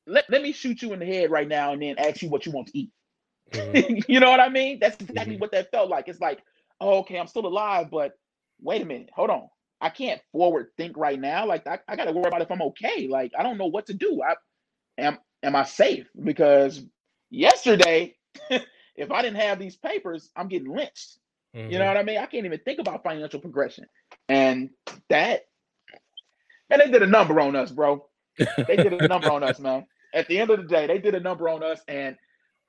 let, 0.06 0.24
let 0.30 0.42
me 0.42 0.52
shoot 0.52 0.82
you 0.82 0.92
in 0.92 1.00
the 1.00 1.06
head 1.06 1.30
right 1.30 1.48
now 1.48 1.72
and 1.72 1.82
then 1.82 1.98
ask 1.98 2.22
you 2.22 2.28
what 2.28 2.46
you 2.46 2.52
want 2.52 2.68
to 2.68 2.78
eat. 2.78 2.90
Mm-hmm. 3.52 3.98
you 4.12 4.20
know 4.20 4.30
what 4.30 4.40
I 4.40 4.48
mean? 4.48 4.78
That's 4.80 4.96
exactly 5.00 5.34
mm-hmm. 5.34 5.40
what 5.40 5.52
that 5.52 5.70
felt 5.70 5.90
like. 5.90 6.08
It's 6.08 6.20
like, 6.20 6.40
oh, 6.80 6.98
okay, 6.98 7.18
I'm 7.18 7.26
still 7.26 7.46
alive, 7.46 7.88
but 7.90 8.12
wait 8.60 8.82
a 8.82 8.84
minute, 8.84 9.10
hold 9.14 9.30
on. 9.30 9.48
I 9.80 9.90
can't 9.90 10.20
forward 10.32 10.68
think 10.76 10.96
right 10.96 11.20
now. 11.20 11.46
Like 11.46 11.66
I, 11.66 11.78
I 11.86 11.96
gotta 11.96 12.12
worry 12.12 12.26
about 12.26 12.42
if 12.42 12.50
I'm 12.50 12.62
okay. 12.62 13.06
Like 13.06 13.32
I 13.38 13.42
don't 13.42 13.58
know 13.58 13.66
what 13.66 13.86
to 13.86 13.94
do. 13.94 14.20
I 14.22 14.34
am 15.00 15.18
am 15.42 15.54
I 15.54 15.64
safe? 15.64 16.08
Because 16.20 16.82
yesterday, 17.30 18.16
if 18.50 19.10
I 19.12 19.22
didn't 19.22 19.40
have 19.40 19.58
these 19.58 19.76
papers, 19.76 20.30
I'm 20.36 20.48
getting 20.48 20.74
lynched. 20.74 21.18
Mm-hmm. 21.56 21.70
You 21.70 21.78
know 21.78 21.86
what 21.86 21.96
I 21.96 22.02
mean? 22.02 22.18
I 22.18 22.26
can't 22.26 22.46
even 22.46 22.60
think 22.64 22.78
about 22.78 23.02
financial 23.02 23.40
progression. 23.40 23.86
And 24.28 24.70
that 25.08 25.42
and 26.70 26.82
they 26.82 26.90
did 26.90 27.02
a 27.02 27.06
number 27.06 27.40
on 27.40 27.56
us, 27.56 27.70
bro. 27.70 28.06
They 28.38 28.76
did 28.76 28.92
a 28.92 29.08
number 29.08 29.30
on 29.30 29.42
us, 29.42 29.58
man. 29.58 29.86
At 30.14 30.28
the 30.28 30.38
end 30.38 30.50
of 30.50 30.58
the 30.58 30.66
day, 30.66 30.86
they 30.86 30.98
did 30.98 31.14
a 31.14 31.20
number 31.20 31.48
on 31.48 31.62
us. 31.62 31.80
And 31.88 32.16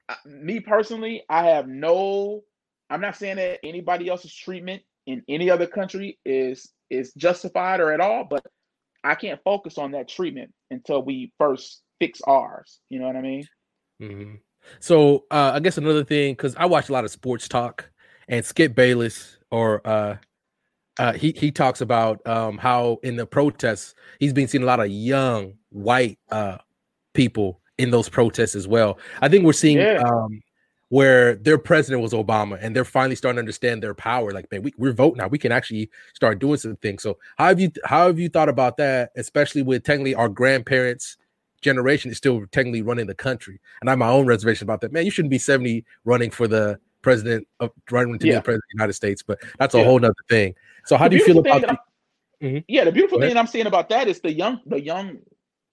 uh, 0.08 0.16
me 0.26 0.60
personally, 0.60 1.24
I 1.30 1.46
have 1.48 1.68
no. 1.68 2.42
I'm 2.90 3.02
not 3.02 3.18
saying 3.18 3.36
that 3.38 3.60
anybody 3.64 4.10
else's 4.10 4.34
treatment 4.34 4.82
in 5.06 5.24
any 5.30 5.50
other 5.50 5.68
country 5.68 6.18
is 6.26 6.70
is 6.90 7.14
justified 7.14 7.80
or 7.80 7.94
at 7.94 8.02
all, 8.02 8.24
but 8.24 8.46
I 9.04 9.16
can't 9.16 9.40
focus 9.44 9.78
on 9.78 9.92
that 9.92 10.08
treatment 10.08 10.52
until 10.72 11.04
we 11.04 11.32
first 11.38 11.82
fix 12.00 12.20
ours. 12.26 12.80
You 12.90 13.00
know 13.00 13.08
what 13.08 13.16
I 13.16 13.22
mean? 13.22 13.48
Mm-hmm. 14.02 14.36
So 14.80 15.26
uh, 15.32 15.52
I 15.54 15.60
guess 15.60 15.78
another 15.78 16.04
thing, 16.04 16.34
because 16.34 16.56
I 16.56 16.66
watch 16.66 16.90
a 16.90 16.94
lot 16.94 17.06
of 17.06 17.12
sports 17.12 17.48
talk, 17.48 17.90
and 18.30 18.46
Skip 18.46 18.76
Bayless 18.76 19.38
or 19.52 19.86
uh, 19.86 20.18
uh, 20.98 21.14
he 21.14 21.34
he 21.36 21.52
talks 21.52 21.82
about 21.82 22.26
um, 22.28 22.58
how 22.58 23.00
in 23.04 23.16
the 23.16 23.26
protests 23.26 23.96
he's 24.20 24.34
been 24.34 24.48
seeing 24.48 24.64
a 24.64 24.68
lot 24.68 24.80
of 24.80 24.90
young 24.90 25.54
white 25.70 26.20
uh, 26.32 26.58
people 27.14 27.60
in 27.78 27.92
those 27.92 28.10
protests 28.10 28.56
as 28.56 28.68
well. 28.68 29.00
I 29.22 29.30
think 29.30 29.46
we're 29.46 29.54
seeing 29.54 29.78
yeah. 29.78 30.04
um, 30.06 30.42
where 30.90 31.36
their 31.36 31.58
president 31.58 32.02
was 32.02 32.14
Obama, 32.14 32.60
and 32.62 32.76
they're 32.76 32.86
finally 32.86 33.16
starting 33.16 33.38
to 33.38 33.42
understand 33.42 33.82
their 33.82 33.94
power. 33.94 34.32
Like, 34.32 34.52
man, 34.52 34.62
we, 34.62 34.74
we're 34.78 34.94
voting 34.94 35.18
now. 35.18 35.28
We 35.28 35.38
can 35.38 35.52
actually 35.52 35.90
start 36.14 36.40
doing 36.40 36.58
some 36.58 36.76
things. 36.78 37.02
So, 37.02 37.18
how 37.38 37.48
have 37.48 37.60
you 37.60 37.72
how 37.86 38.08
have 38.08 38.20
you 38.20 38.30
thought 38.30 38.50
about 38.50 38.78
that, 38.78 39.12
especially 39.16 39.64
with 39.64 39.84
technically 39.84 40.16
our 40.16 40.30
grandparents' 40.30 41.18
generation 41.62 42.12
is 42.12 42.18
still 42.18 42.46
technically 42.52 42.82
running 42.82 43.08
the 43.08 43.16
country? 43.16 43.60
And 43.82 43.90
I 43.90 43.94
have 43.94 44.00
my 44.00 44.10
own 44.10 44.28
reservation 44.28 44.66
about 44.66 44.82
that. 44.82 44.92
Man, 44.92 45.06
you 45.06 45.12
shouldn't 45.12 45.32
be 45.32 45.40
seventy 45.40 45.86
running 46.04 46.30
for 46.30 46.48
the 46.48 46.80
president 47.02 47.48
of 47.60 47.72
running 47.92 48.18
to 48.20 48.28
yeah. 48.28 48.34
be 48.34 48.36
the 48.36 48.42
president 48.42 48.64
of 48.64 48.70
the 48.70 48.78
United 48.78 48.94
States, 48.94 49.24
but 49.24 49.40
that's 49.58 49.76
a 49.76 49.80
yeah. 49.80 49.84
whole 49.84 50.00
nother 50.00 50.14
thing. 50.30 50.56
So, 50.86 50.98
how 50.98 51.06
the 51.06 51.12
do 51.12 51.18
you 51.18 51.26
feel 51.26 51.40
about? 51.40 51.64
Mm-hmm. 52.42 52.60
Yeah, 52.68 52.86
the 52.86 52.92
beautiful 52.92 53.20
thing 53.20 53.36
I'm 53.36 53.48
seeing 53.48 53.68
about 53.68 53.90
that 53.90 54.08
is 54.08 54.22
the 54.22 54.32
young, 54.32 54.62
the 54.66 54.80
young, 54.80 55.18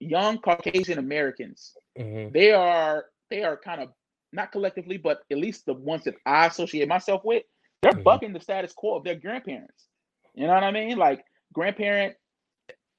young 0.00 0.38
Caucasian 0.38 0.98
Americans. 0.98 1.76
Mm-hmm. 1.98 2.32
They 2.32 2.52
are 2.52 3.06
they 3.30 3.44
are 3.44 3.56
kind 3.56 3.82
of 3.82 3.90
not 4.32 4.52
collectively, 4.52 4.96
but 4.96 5.20
at 5.30 5.38
least 5.38 5.66
the 5.66 5.74
ones 5.74 6.04
that 6.04 6.14
I 6.26 6.46
associate 6.46 6.88
myself 6.88 7.22
with, 7.24 7.44
they're 7.82 7.92
mm-hmm. 7.92 8.02
bucking 8.02 8.32
the 8.32 8.40
status 8.40 8.72
quo 8.72 8.96
of 8.96 9.04
their 9.04 9.14
grandparents. 9.14 9.86
You 10.34 10.46
know 10.46 10.54
what 10.54 10.64
I 10.64 10.70
mean? 10.70 10.98
Like 10.98 11.24
grandparent, 11.52 12.14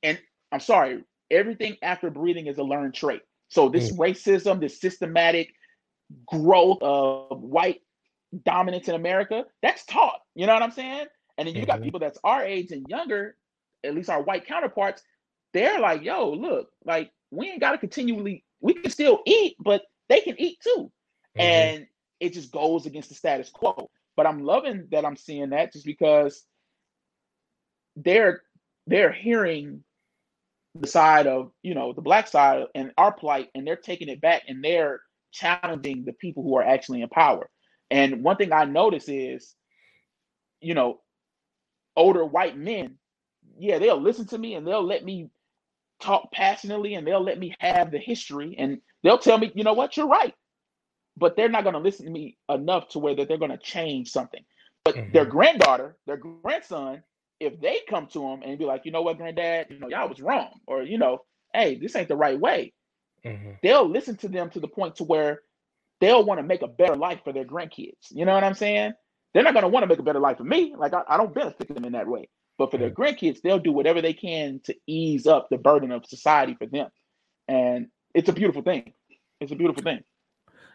and 0.01 0.19
I'm 0.51 0.59
sorry, 0.59 1.03
everything 1.29 1.77
after 1.81 2.09
breathing 2.09 2.47
is 2.47 2.57
a 2.57 2.63
learned 2.63 2.93
trait. 2.93 3.21
So 3.49 3.69
this 3.69 3.91
mm-hmm. 3.91 4.01
racism, 4.01 4.59
this 4.59 4.79
systematic 4.79 5.53
growth 6.25 6.79
of 6.81 7.41
white 7.41 7.81
dominance 8.43 8.87
in 8.87 8.95
America, 8.95 9.45
that's 9.61 9.85
taught. 9.85 10.19
You 10.35 10.45
know 10.47 10.53
what 10.53 10.63
I'm 10.63 10.71
saying? 10.71 11.07
And 11.37 11.47
then 11.47 11.55
you 11.55 11.61
mm-hmm. 11.61 11.71
got 11.71 11.81
people 11.81 11.99
that's 11.99 12.19
our 12.23 12.43
age 12.43 12.71
and 12.71 12.85
younger, 12.87 13.35
at 13.83 13.95
least 13.95 14.09
our 14.09 14.21
white 14.21 14.47
counterparts, 14.47 15.03
they're 15.53 15.79
like, 15.79 16.03
yo, 16.03 16.31
look, 16.31 16.69
like 16.85 17.11
we 17.31 17.49
ain't 17.49 17.61
gotta 17.61 17.77
continually, 17.77 18.43
we 18.59 18.73
can 18.73 18.91
still 18.91 19.21
eat, 19.25 19.55
but 19.59 19.83
they 20.09 20.21
can 20.21 20.39
eat 20.39 20.59
too. 20.61 20.91
Mm-hmm. 21.37 21.41
And 21.41 21.87
it 22.19 22.33
just 22.33 22.51
goes 22.51 22.85
against 22.85 23.09
the 23.09 23.15
status 23.15 23.49
quo. 23.49 23.89
But 24.15 24.25
I'm 24.25 24.43
loving 24.43 24.87
that 24.91 25.05
I'm 25.05 25.15
seeing 25.15 25.51
that 25.51 25.73
just 25.73 25.85
because 25.85 26.43
they're 27.95 28.41
they're 28.87 29.11
hearing 29.11 29.83
the 30.75 30.87
side 30.87 31.27
of 31.27 31.51
you 31.61 31.75
know 31.75 31.93
the 31.93 32.01
black 32.01 32.27
side 32.27 32.65
and 32.75 32.91
our 32.97 33.11
plight 33.11 33.49
and 33.53 33.65
they're 33.65 33.75
taking 33.75 34.09
it 34.09 34.21
back 34.21 34.43
and 34.47 34.63
they're 34.63 35.01
challenging 35.31 36.03
the 36.05 36.13
people 36.13 36.43
who 36.43 36.55
are 36.57 36.63
actually 36.63 37.01
in 37.01 37.09
power 37.09 37.49
and 37.91 38.23
one 38.23 38.37
thing 38.37 38.51
i 38.51 38.65
notice 38.65 39.07
is 39.07 39.55
you 40.61 40.73
know 40.73 40.99
older 41.95 42.25
white 42.25 42.57
men 42.57 42.97
yeah 43.57 43.79
they'll 43.79 44.01
listen 44.01 44.25
to 44.25 44.37
me 44.37 44.55
and 44.55 44.67
they'll 44.67 44.85
let 44.85 45.03
me 45.03 45.29
talk 45.99 46.31
passionately 46.31 46.93
and 46.93 47.07
they'll 47.07 47.23
let 47.23 47.39
me 47.39 47.55
have 47.59 47.91
the 47.91 47.97
history 47.97 48.55
and 48.57 48.79
they'll 49.03 49.17
tell 49.17 49.37
me 49.37 49.51
you 49.55 49.63
know 49.63 49.73
what 49.73 49.97
you're 49.97 50.07
right 50.07 50.33
but 51.17 51.35
they're 51.35 51.49
not 51.49 51.63
going 51.63 51.73
to 51.73 51.79
listen 51.79 52.05
to 52.05 52.11
me 52.11 52.37
enough 52.47 52.89
to 52.89 52.99
where 52.99 53.15
that 53.15 53.27
they're 53.27 53.37
going 53.37 53.51
to 53.51 53.57
change 53.57 54.11
something. 54.11 54.43
But 54.85 54.95
mm-hmm. 54.95 55.11
their 55.11 55.25
granddaughter, 55.25 55.97
their 56.05 56.17
grandson, 56.17 57.03
if 57.39 57.59
they 57.59 57.79
come 57.89 58.07
to 58.07 58.19
them 58.19 58.41
and 58.43 58.57
be 58.57 58.65
like, 58.65 58.85
you 58.85 58.91
know 58.91 59.01
what, 59.01 59.17
granddad, 59.17 59.67
you 59.69 59.79
know, 59.79 59.89
y'all 59.89 60.07
was 60.07 60.21
wrong, 60.21 60.59
or 60.67 60.83
you 60.83 60.97
know, 60.97 61.23
hey, 61.53 61.75
this 61.75 61.95
ain't 61.95 62.07
the 62.07 62.15
right 62.15 62.39
way, 62.39 62.73
mm-hmm. 63.25 63.51
they'll 63.63 63.89
listen 63.89 64.15
to 64.17 64.27
them 64.27 64.49
to 64.51 64.59
the 64.59 64.67
point 64.67 64.95
to 64.97 65.03
where 65.03 65.41
they'll 65.99 66.23
want 66.23 66.39
to 66.39 66.43
make 66.43 66.61
a 66.61 66.67
better 66.67 66.95
life 66.95 67.19
for 67.23 67.33
their 67.33 67.45
grandkids. 67.45 68.11
You 68.11 68.25
know 68.25 68.33
what 68.33 68.43
I'm 68.43 68.53
saying? 68.53 68.93
They're 69.33 69.43
not 69.43 69.53
going 69.53 69.63
to 69.63 69.69
want 69.69 69.83
to 69.83 69.87
make 69.87 69.99
a 69.99 70.03
better 70.03 70.19
life 70.19 70.37
for 70.37 70.43
me. 70.43 70.73
Like 70.77 70.93
I, 70.93 71.03
I 71.07 71.17
don't 71.17 71.33
benefit 71.33 71.73
them 71.73 71.85
in 71.85 71.93
that 71.93 72.07
way. 72.07 72.29
But 72.57 72.71
for 72.71 72.77
their 72.77 72.89
grandkids, 72.89 73.41
they'll 73.41 73.59
do 73.59 73.71
whatever 73.71 74.01
they 74.01 74.13
can 74.13 74.59
to 74.63 74.75
ease 74.87 75.27
up 75.27 75.49
the 75.49 75.57
burden 75.57 75.91
of 75.91 76.05
society 76.05 76.55
for 76.55 76.65
them. 76.65 76.89
And 77.47 77.87
it's 78.15 78.29
a 78.29 78.33
beautiful 78.33 78.63
thing. 78.63 78.93
It's 79.39 79.51
a 79.51 79.55
beautiful 79.55 79.83
thing. 79.83 80.03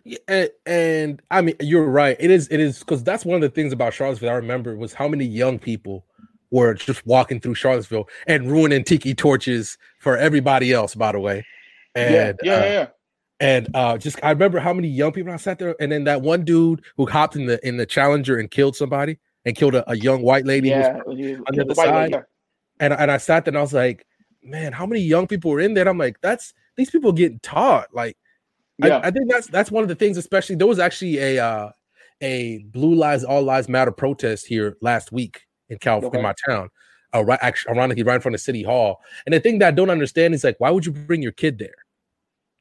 Yeah, 0.05 0.19
and, 0.29 0.51
and, 0.67 1.23
I 1.31 1.43
mean, 1.43 1.55
you're 1.61 1.89
right. 1.89 2.17
It 2.19 2.31
is. 2.31 2.49
It 2.49 2.61
is 2.61 2.81
because 2.81 3.05
that's 3.05 3.25
one 3.25 3.37
of 3.37 3.43
the 3.43 3.49
things 3.51 3.73
about 3.73 3.95
Charlottesville. 3.95 4.31
I 4.31 4.35
remember 4.35 4.77
was 4.77 4.93
how 4.93 5.07
many 5.07 5.25
young 5.25 5.59
people 5.59 6.05
were 6.51 6.75
just 6.75 7.07
walking 7.07 7.41
through 7.41 7.55
Charlottesville 7.55 8.09
and 8.27 8.51
ruining 8.51 8.85
tiki 8.85 9.15
torches 9.15 9.79
for 10.01 10.17
everybody 10.17 10.73
else. 10.73 10.95
By 10.97 11.13
the 11.13 11.21
way, 11.21 11.47
and 11.95 12.39
yeah, 12.43 12.53
yeah, 12.53 12.59
uh, 12.59 12.65
yeah. 12.65 12.87
And 13.43 13.69
uh, 13.75 13.99
just 13.99 14.21
I 14.23 14.31
remember 14.31 14.61
how 14.61 14.73
many 14.73 14.87
young 14.87 15.11
people 15.11 15.33
I 15.33 15.37
sat 15.37 15.59
there, 15.59 15.75
and 15.81 15.91
then 15.91 16.05
that 16.05 16.23
one 16.23 16.45
dude 16.45 16.83
who 16.97 17.07
hopped 17.07 17.35
in 17.35 17.47
the 17.47 17.67
in 17.67 17.77
the 17.77 17.85
Challenger 17.85 18.39
and 18.39 18.49
killed 18.49 18.77
somebody 18.77 19.19
and 19.45 19.57
killed 19.57 19.75
a, 19.75 19.91
a 19.91 19.97
young 19.97 20.23
white 20.23 20.47
lady 20.47 20.69
yeah, 20.69 21.01
on 21.07 21.17
the 21.17 21.63
other 21.63 21.75
side. 21.75 22.13
Lady. 22.13 22.25
And 22.79 22.93
and 22.93 23.11
I 23.11 23.17
sat 23.17 23.45
there 23.45 23.51
and 23.51 23.59
I 23.59 23.63
was 23.63 23.73
like, 23.73 24.07
man, 24.45 24.73
how 24.73 24.87
many 24.87 25.01
young 25.01 25.27
people 25.27 25.51
were 25.51 25.59
in 25.59 25.75
there? 25.75 25.83
And 25.83 25.91
I'm 25.91 25.99
like, 25.99 26.21
that's 26.21 26.55
these 26.77 26.89
people 26.89 27.11
getting 27.11 27.41
taught 27.41 27.93
like 27.93 28.17
yeah. 28.79 28.99
I, 28.99 29.09
I, 29.09 29.11
think 29.11 29.31
that's 29.31 29.49
that's 29.49 29.71
one 29.71 29.83
of 29.83 29.89
the 29.89 29.95
things, 29.97 30.17
especially 30.17 30.57
there 30.57 30.67
was 30.67 30.79
actually 30.79 31.19
a 31.19 31.45
uh, 31.45 31.71
a 32.21 32.59
Blue 32.71 32.95
Lives 32.95 33.25
All 33.25 33.43
Lives 33.43 33.69
Matter 33.69 33.91
protest 33.91 34.47
here 34.47 34.77
last 34.81 35.13
week 35.13 35.43
in 35.69 35.79
California, 35.79 36.09
okay. 36.09 36.19
in 36.19 36.23
my 36.23 36.35
town. 36.49 36.69
Uh, 37.15 37.25
right, 37.25 37.39
actually, 37.43 37.75
ironically, 37.75 38.03
right 38.05 38.15
in 38.15 38.21
front 38.21 38.35
of 38.35 38.41
City 38.41 38.63
Hall. 38.63 39.01
And 39.27 39.35
the 39.35 39.41
thing 39.41 39.59
that 39.59 39.69
I 39.69 39.71
don't 39.73 39.91
understand 39.91 40.33
is 40.33 40.45
like, 40.45 40.59
why 40.59 40.71
would 40.71 40.87
you 40.87 40.93
bring 40.93 41.21
your 41.23 41.33
kid 41.33 41.59
there? 41.59 41.75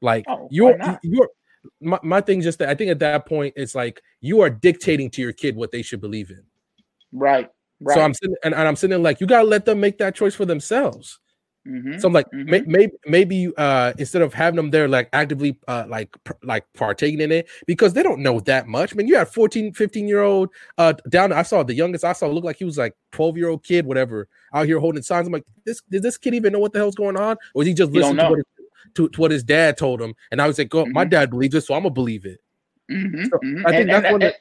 Like, 0.01 0.25
oh, 0.27 0.47
you're 0.51 0.77
you're 1.03 1.29
my, 1.79 1.99
my 2.03 2.21
thing 2.21 2.41
just 2.41 2.59
that 2.59 2.69
I 2.69 2.75
think 2.75 2.91
at 2.91 2.99
that 2.99 3.25
point 3.25 3.53
it's 3.55 3.75
like 3.75 4.01
you 4.19 4.41
are 4.41 4.49
dictating 4.49 5.09
to 5.11 5.21
your 5.21 5.33
kid 5.33 5.55
what 5.55 5.71
they 5.71 5.81
should 5.81 6.01
believe 6.01 6.31
in. 6.31 6.43
Right. 7.11 7.49
Right. 7.79 7.95
So 7.95 8.01
I'm 8.01 8.13
sitting 8.13 8.35
and, 8.43 8.53
and 8.53 8.67
I'm 8.67 8.75
sitting 8.75 9.01
like, 9.01 9.21
you 9.21 9.27
gotta 9.27 9.47
let 9.47 9.65
them 9.65 9.79
make 9.79 9.97
that 9.99 10.15
choice 10.15 10.35
for 10.35 10.45
themselves. 10.45 11.19
Mm-hmm. 11.67 11.99
So 11.99 12.07
I'm 12.07 12.13
like, 12.13 12.25
mm-hmm. 12.27 12.49
may, 12.49 12.61
maybe 12.61 12.93
maybe 13.05 13.53
uh, 13.55 13.93
instead 13.99 14.23
of 14.23 14.33
having 14.33 14.55
them 14.55 14.71
there 14.71 14.87
like 14.87 15.09
actively 15.13 15.59
uh, 15.67 15.85
like 15.87 16.09
pr- 16.23 16.33
like 16.41 16.65
partaking 16.73 17.21
in 17.21 17.31
it 17.31 17.47
because 17.67 17.93
they 17.93 18.01
don't 18.01 18.21
know 18.21 18.39
that 18.41 18.67
much. 18.67 18.93
I 18.93 18.95
mean, 18.95 19.07
you 19.07 19.15
had 19.15 19.27
14, 19.27 19.73
15 19.73 20.07
year 20.07 20.21
old 20.21 20.49
uh, 20.79 20.93
down. 21.09 21.31
I 21.31 21.43
saw 21.43 21.61
the 21.61 21.75
youngest 21.75 22.03
I 22.03 22.13
saw 22.13 22.27
look 22.27 22.43
like 22.43 22.57
he 22.57 22.65
was 22.65 22.79
like 22.79 22.95
12 23.11 23.37
year 23.37 23.49
old 23.49 23.63
kid, 23.63 23.85
whatever, 23.85 24.27
out 24.53 24.65
here 24.65 24.79
holding 24.79 25.03
signs. 25.03 25.27
I'm 25.27 25.33
like, 25.33 25.45
this 25.63 25.81
did 25.89 26.01
this 26.01 26.17
kid 26.17 26.33
even 26.33 26.53
know 26.53 26.59
what 26.59 26.73
the 26.73 26.79
hell's 26.79 26.95
going 26.95 27.17
on, 27.17 27.37
or 27.53 27.61
is 27.61 27.67
he 27.67 27.75
just 27.75 27.91
listening 27.91 28.17
to 28.17 28.29
what, 28.29 28.37
his, 28.37 28.45
to, 28.95 29.09
to, 29.09 29.21
what 29.21 29.31
his 29.31 29.43
dad 29.43 29.77
told 29.77 30.01
him? 30.01 30.13
And 30.31 30.41
I 30.41 30.47
was 30.47 30.57
like, 30.57 30.73
oh, 30.73 30.83
mm-hmm. 30.83 30.93
my 30.93 31.05
dad 31.05 31.29
believes 31.29 31.55
it, 31.55 31.61
so 31.61 31.73
I'm 31.73 31.83
gonna 31.83 31.93
believe 31.93 32.25
it. 32.25 32.39
Mm-hmm. 32.91 33.23
So 33.25 33.37
mm-hmm. 33.37 33.67
I 33.67 33.69
think 33.71 33.81
and, 33.81 33.89
that's 33.89 34.05
and, 34.05 34.13
one. 34.13 34.21
And, 34.23 34.35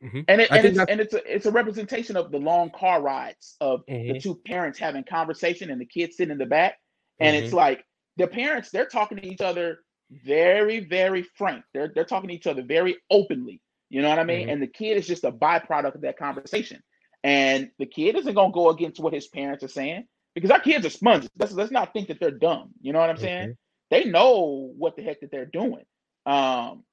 Mm-hmm. 0.00 0.20
And, 0.28 0.40
it, 0.40 0.50
and, 0.52 0.64
it's, 0.64 0.78
and 0.78 1.00
it's 1.00 1.14
a 1.14 1.34
it's 1.34 1.46
a 1.46 1.50
representation 1.50 2.16
of 2.16 2.30
the 2.30 2.38
long 2.38 2.70
car 2.70 3.02
rides 3.02 3.56
of 3.60 3.84
mm-hmm. 3.86 4.12
the 4.12 4.20
two 4.20 4.36
parents 4.46 4.78
having 4.78 5.02
conversation 5.02 5.72
and 5.72 5.80
the 5.80 5.84
kids 5.84 6.16
sitting 6.16 6.30
in 6.30 6.38
the 6.38 6.46
back 6.46 6.78
and 7.18 7.34
mm-hmm. 7.34 7.44
it's 7.44 7.52
like 7.52 7.84
the 8.16 8.26
parents, 8.26 8.70
they're 8.70 8.86
talking 8.86 9.18
to 9.18 9.26
each 9.26 9.40
other 9.40 9.80
very, 10.24 10.80
very 10.80 11.22
frank. 11.22 11.64
They're 11.72 11.90
they're 11.94 12.04
talking 12.04 12.28
to 12.28 12.34
each 12.34 12.46
other 12.46 12.62
very 12.62 12.96
openly. 13.10 13.60
You 13.90 14.02
know 14.02 14.08
what 14.08 14.18
I 14.18 14.24
mean? 14.24 14.50
And 14.50 14.60
the 14.60 14.66
kid 14.66 14.98
is 14.98 15.06
just 15.06 15.24
a 15.24 15.32
byproduct 15.32 15.94
of 15.94 16.00
that 16.02 16.18
conversation. 16.18 16.82
And 17.24 17.70
the 17.78 17.86
kid 17.86 18.16
isn't 18.16 18.34
gonna 18.34 18.52
go 18.52 18.70
against 18.70 19.00
what 19.00 19.12
his 19.12 19.26
parents 19.28 19.64
are 19.64 19.68
saying 19.68 20.04
because 20.34 20.50
our 20.50 20.60
kids 20.60 20.84
are 20.84 20.90
sponges. 20.90 21.30
Let's 21.38 21.52
let's 21.52 21.72
not 21.72 21.92
think 21.92 22.08
that 22.08 22.20
they're 22.20 22.30
dumb. 22.30 22.70
You 22.80 22.92
know 22.92 22.98
what 22.98 23.10
I'm 23.10 23.16
saying? 23.16 23.56
They 23.90 24.04
know 24.04 24.72
what 24.76 24.96
the 24.96 25.02
heck 25.02 25.20
that 25.20 25.30
they're 25.30 25.46
doing. 25.46 25.84
Um, 26.26 26.84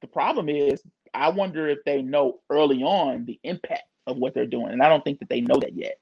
the 0.00 0.06
problem 0.06 0.48
is, 0.48 0.82
I 1.14 1.28
wonder 1.28 1.68
if 1.68 1.78
they 1.84 2.02
know 2.02 2.40
early 2.48 2.82
on 2.82 3.24
the 3.26 3.38
impact 3.42 3.84
of 4.06 4.16
what 4.16 4.34
they're 4.34 4.46
doing, 4.46 4.72
and 4.72 4.82
I 4.82 4.88
don't 4.88 5.04
think 5.04 5.18
that 5.20 5.28
they 5.28 5.40
know 5.40 5.58
that 5.60 5.74
yet. 5.74 5.98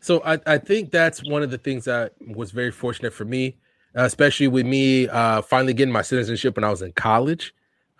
So 0.00 0.22
I, 0.24 0.38
I 0.46 0.58
think 0.58 0.90
that's 0.90 1.22
one 1.28 1.42
of 1.42 1.50
the 1.50 1.58
things 1.58 1.84
that 1.84 2.14
was 2.20 2.50
very 2.50 2.70
fortunate 2.70 3.12
for 3.12 3.24
me, 3.24 3.56
especially 3.94 4.48
with 4.48 4.66
me 4.66 5.08
uh, 5.08 5.42
finally 5.42 5.74
getting 5.74 5.92
my 5.92 6.02
citizenship 6.02 6.56
when 6.56 6.64
I 6.64 6.70
was 6.70 6.82
in 6.82 6.92
college. 6.92 7.54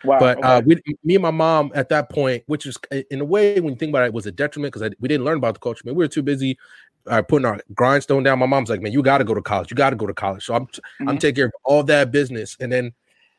Wow, 0.05 0.19
but 0.21 0.37
uh, 0.39 0.41
okay. 0.41 0.49
uh, 0.49 0.61
we, 0.61 0.97
me 1.03 1.15
and 1.17 1.23
my 1.23 1.33
mom 1.33 1.73
at 1.75 1.89
that 1.89 2.09
point, 2.09 2.45
which 2.47 2.67
is 2.67 2.79
in 3.11 3.21
a 3.21 3.25
way, 3.25 3.59
when 3.59 3.73
you 3.73 3.79
think 3.79 3.91
about 3.91 4.05
it, 4.05 4.13
was 4.13 4.27
a 4.27 4.33
detriment 4.33 4.73
because 4.73 4.89
we 5.01 5.09
didn't 5.09 5.25
learn 5.25 5.39
about 5.39 5.55
the 5.55 5.61
culture. 5.61 5.83
Man, 5.85 5.97
we 5.97 6.05
were 6.05 6.09
too 6.09 6.23
busy 6.23 6.57
uh, 7.09 7.23
putting 7.23 7.47
our 7.47 7.61
grindstone 7.75 8.23
down. 8.23 8.39
My 8.39 8.47
mom's 8.47 8.71
like, 8.71 8.81
"Man, 8.81 8.93
you 8.93 9.03
got 9.03 9.19
to 9.19 9.25
go 9.25 9.35
to 9.35 9.43
college. 9.43 9.71
You 9.71 9.77
got 9.77 9.91
to 9.91 9.97
go 9.97 10.07
to 10.07 10.15
college." 10.15 10.45
So 10.45 10.55
I'm 10.55 10.67
mm-hmm. 10.67 11.09
I'm 11.09 11.19
taking 11.19 11.37
care 11.37 11.47
of 11.47 11.53
all 11.65 11.83
that 11.85 12.11
business, 12.11 12.57
and 12.61 12.71
then 12.71 12.93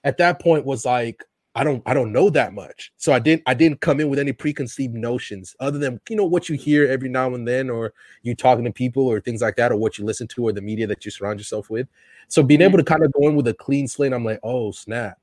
at 0.03 0.17
that 0.17 0.39
point 0.39 0.65
was 0.65 0.85
like, 0.85 1.23
I 1.55 1.63
don't 1.63 1.83
I 1.85 1.93
don't 1.93 2.11
know 2.11 2.29
that 2.29 2.53
much. 2.53 2.91
So 2.97 3.11
I 3.11 3.19
didn't 3.19 3.43
I 3.45 3.53
didn't 3.53 3.81
come 3.81 3.99
in 3.99 4.09
with 4.09 4.19
any 4.19 4.31
preconceived 4.31 4.93
notions 4.93 5.55
other 5.59 5.77
than 5.77 5.99
you 6.09 6.15
know 6.15 6.25
what 6.25 6.47
you 6.47 6.55
hear 6.55 6.87
every 6.87 7.09
now 7.09 7.33
and 7.33 7.47
then 7.47 7.69
or 7.69 7.93
you 8.21 8.35
talking 8.35 8.65
to 8.65 8.71
people 8.71 9.05
or 9.05 9.19
things 9.19 9.41
like 9.41 9.55
that 9.57 9.71
or 9.71 9.75
what 9.75 9.97
you 9.97 10.05
listen 10.05 10.27
to 10.29 10.47
or 10.47 10.53
the 10.53 10.61
media 10.61 10.87
that 10.87 11.03
you 11.05 11.11
surround 11.11 11.39
yourself 11.39 11.69
with. 11.69 11.87
So 12.27 12.43
being 12.43 12.59
mm-hmm. 12.59 12.69
able 12.69 12.77
to 12.77 12.83
kind 12.83 13.03
of 13.03 13.11
go 13.11 13.27
in 13.27 13.35
with 13.35 13.47
a 13.47 13.53
clean 13.53 13.87
slate, 13.87 14.13
I'm 14.13 14.23
like, 14.23 14.39
oh 14.43 14.71
snap. 14.71 15.17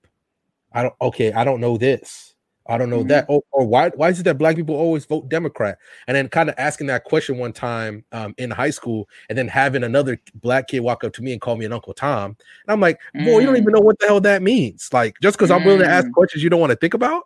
I 0.73 0.83
don't 0.83 0.95
okay, 1.01 1.33
I 1.33 1.45
don't 1.45 1.61
know 1.61 1.79
this. 1.79 2.35
I 2.69 2.79
don't 2.79 2.91
know 2.91 3.01
mm-hmm. 3.01 3.09
that. 3.09 3.27
Or, 3.29 3.43
or, 3.53 3.67
why 3.67 3.91
why 3.91 4.09
is 4.09 4.21
it 4.21 4.25
that 4.25 4.39
black 4.39 4.57
people 4.57 4.75
always 4.75 5.05
vote 5.05 5.29
Democrat? 5.29 5.79
And 6.07 6.17
then 6.17 6.29
kind 6.29 6.49
of 6.49 6.55
asking 6.59 6.89
that 6.89 7.05
question 7.05 7.39
one 7.39 7.53
time 7.53 8.05
um, 8.13 8.35
in 8.39 8.51
high 8.51 8.71
school, 8.71 9.09
and 9.29 9.37
then 9.37 9.49
having 9.49 9.85
another 9.85 10.21
black 10.35 10.69
kid 10.69 10.81
walk 10.81 11.05
up 11.05 11.13
to 11.15 11.23
me 11.23 11.33
and 11.33 11.41
call 11.41 11.57
me 11.57 11.65
an 11.65 11.73
Uncle 11.73 11.95
Tom. 11.95 12.31
And 12.31 12.37
I'm 12.69 12.81
like, 12.81 12.99
boy, 13.15 13.41
you 13.41 13.47
don't 13.47 13.57
even 13.57 13.73
know 13.73 13.81
what 13.81 13.99
the 13.99 14.07
hell 14.07 14.21
that 14.21 14.43
means. 14.43 14.89
Like, 14.93 15.17
just 15.23 15.37
because 15.37 15.51
I'm 15.51 15.65
willing 15.65 15.81
to 15.81 15.89
ask 15.89 16.07
mm. 16.07 16.13
questions 16.13 16.43
you 16.43 16.51
don't 16.51 16.61
want 16.61 16.71
to 16.71 16.77
think 16.77 16.95
about. 16.95 17.25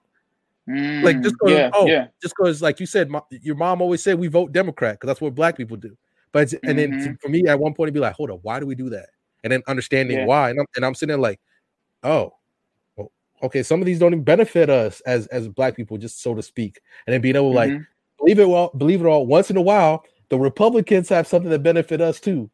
Mm, 0.68 1.03
like 1.03 1.20
just 1.20 1.34
because, 1.41 1.53
yeah, 1.53 1.70
oh, 1.72 1.86
yeah. 1.86 2.07
just 2.22 2.34
because, 2.36 2.62
like 2.62 2.78
you 2.78 2.86
said, 2.86 3.11
my, 3.11 3.20
your 3.30 3.57
mom 3.57 3.82
always 3.82 4.03
said 4.03 4.18
we 4.18 4.28
vote 4.28 4.53
Democrat 4.53 4.95
because 4.95 5.09
that's 5.09 5.20
what 5.20 5.34
black 5.34 5.57
people 5.57 5.76
do. 5.76 5.97
But 6.32 6.53
and 6.53 6.78
mm-hmm. 6.78 7.01
then 7.01 7.18
for 7.20 7.28
me, 7.28 7.47
at 7.49 7.59
one 7.59 7.74
point, 7.74 7.88
it'd 7.88 7.95
be 7.95 8.01
like, 8.01 8.14
hold 8.14 8.30
up, 8.30 8.41
why 8.43 8.61
do 8.61 8.66
we 8.66 8.74
do 8.74 8.91
that? 8.91 9.09
And 9.43 9.53
then 9.53 9.62
understanding 9.66 10.18
yeah. 10.18 10.26
why, 10.26 10.51
and 10.51 10.61
I'm, 10.61 10.66
and 10.76 10.84
I'm 10.84 10.95
sitting 10.95 11.09
there 11.09 11.18
like, 11.18 11.41
oh, 12.05 12.34
okay, 13.43 13.62
some 13.62 13.80
of 13.80 13.86
these 13.86 13.99
don't 13.99 14.12
even 14.12 14.24
benefit 14.24 14.70
us 14.70 15.01
as 15.01 15.26
as 15.28 15.49
black 15.49 15.76
people, 15.76 15.99
just 15.99 16.22
so 16.22 16.34
to 16.34 16.43
speak. 16.43 16.80
And 17.07 17.14
then 17.14 17.20
being 17.20 17.36
able 17.36 17.53
to 17.53 17.59
mm-hmm. 17.59 17.74
like 17.74 17.86
believe 18.18 18.38
it 18.38 18.49
well, 18.49 18.70
believe 18.76 19.01
it 19.01 19.07
all, 19.07 19.26
once 19.26 19.51
in 19.51 19.57
a 19.57 19.62
while, 19.62 20.05
the 20.28 20.38
Republicans 20.38 21.09
have 21.09 21.26
something 21.26 21.51
that 21.51 21.62
benefit 21.62 22.01
us 22.01 22.20
too. 22.20 22.51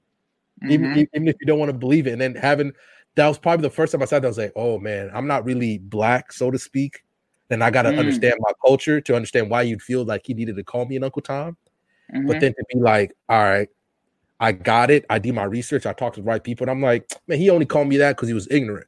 Mm-hmm. 0.62 0.72
Even, 0.72 1.08
even 1.14 1.28
if 1.28 1.36
you 1.40 1.46
don't 1.46 1.58
want 1.58 1.70
to 1.70 1.76
believe 1.76 2.06
it. 2.06 2.12
And 2.12 2.20
then 2.20 2.34
having 2.34 2.72
that 3.16 3.28
was 3.28 3.38
probably 3.38 3.62
the 3.62 3.74
first 3.74 3.92
time 3.92 4.02
I 4.02 4.06
sat 4.06 4.20
down, 4.20 4.26
I 4.26 4.28
was 4.28 4.38
like, 4.38 4.52
oh 4.56 4.78
man, 4.78 5.10
I'm 5.12 5.26
not 5.26 5.44
really 5.44 5.78
black, 5.78 6.32
so 6.32 6.50
to 6.50 6.58
speak. 6.58 7.02
Then 7.48 7.62
I 7.62 7.70
gotta 7.70 7.90
mm. 7.90 7.98
understand 7.98 8.36
my 8.40 8.52
culture 8.64 9.00
to 9.00 9.16
understand 9.16 9.50
why 9.50 9.62
you'd 9.62 9.82
feel 9.82 10.04
like 10.04 10.22
he 10.24 10.34
needed 10.34 10.56
to 10.56 10.64
call 10.64 10.86
me 10.86 10.96
an 10.96 11.04
Uncle 11.04 11.22
Tom. 11.22 11.56
Mm-hmm. 12.12 12.26
But 12.26 12.40
then 12.40 12.52
to 12.52 12.64
be 12.72 12.80
like, 12.80 13.12
all 13.28 13.42
right, 13.42 13.68
I 14.38 14.52
got 14.52 14.90
it. 14.90 15.04
I 15.10 15.18
did 15.18 15.34
my 15.34 15.44
research. 15.44 15.86
I 15.86 15.92
talked 15.92 16.16
to 16.16 16.20
the 16.20 16.26
right 16.26 16.42
people. 16.42 16.64
And 16.64 16.70
I'm 16.70 16.82
like, 16.82 17.10
man, 17.26 17.38
he 17.38 17.50
only 17.50 17.66
called 17.66 17.88
me 17.88 17.96
that 17.98 18.16
because 18.16 18.28
he 18.28 18.34
was 18.34 18.48
ignorant 18.50 18.86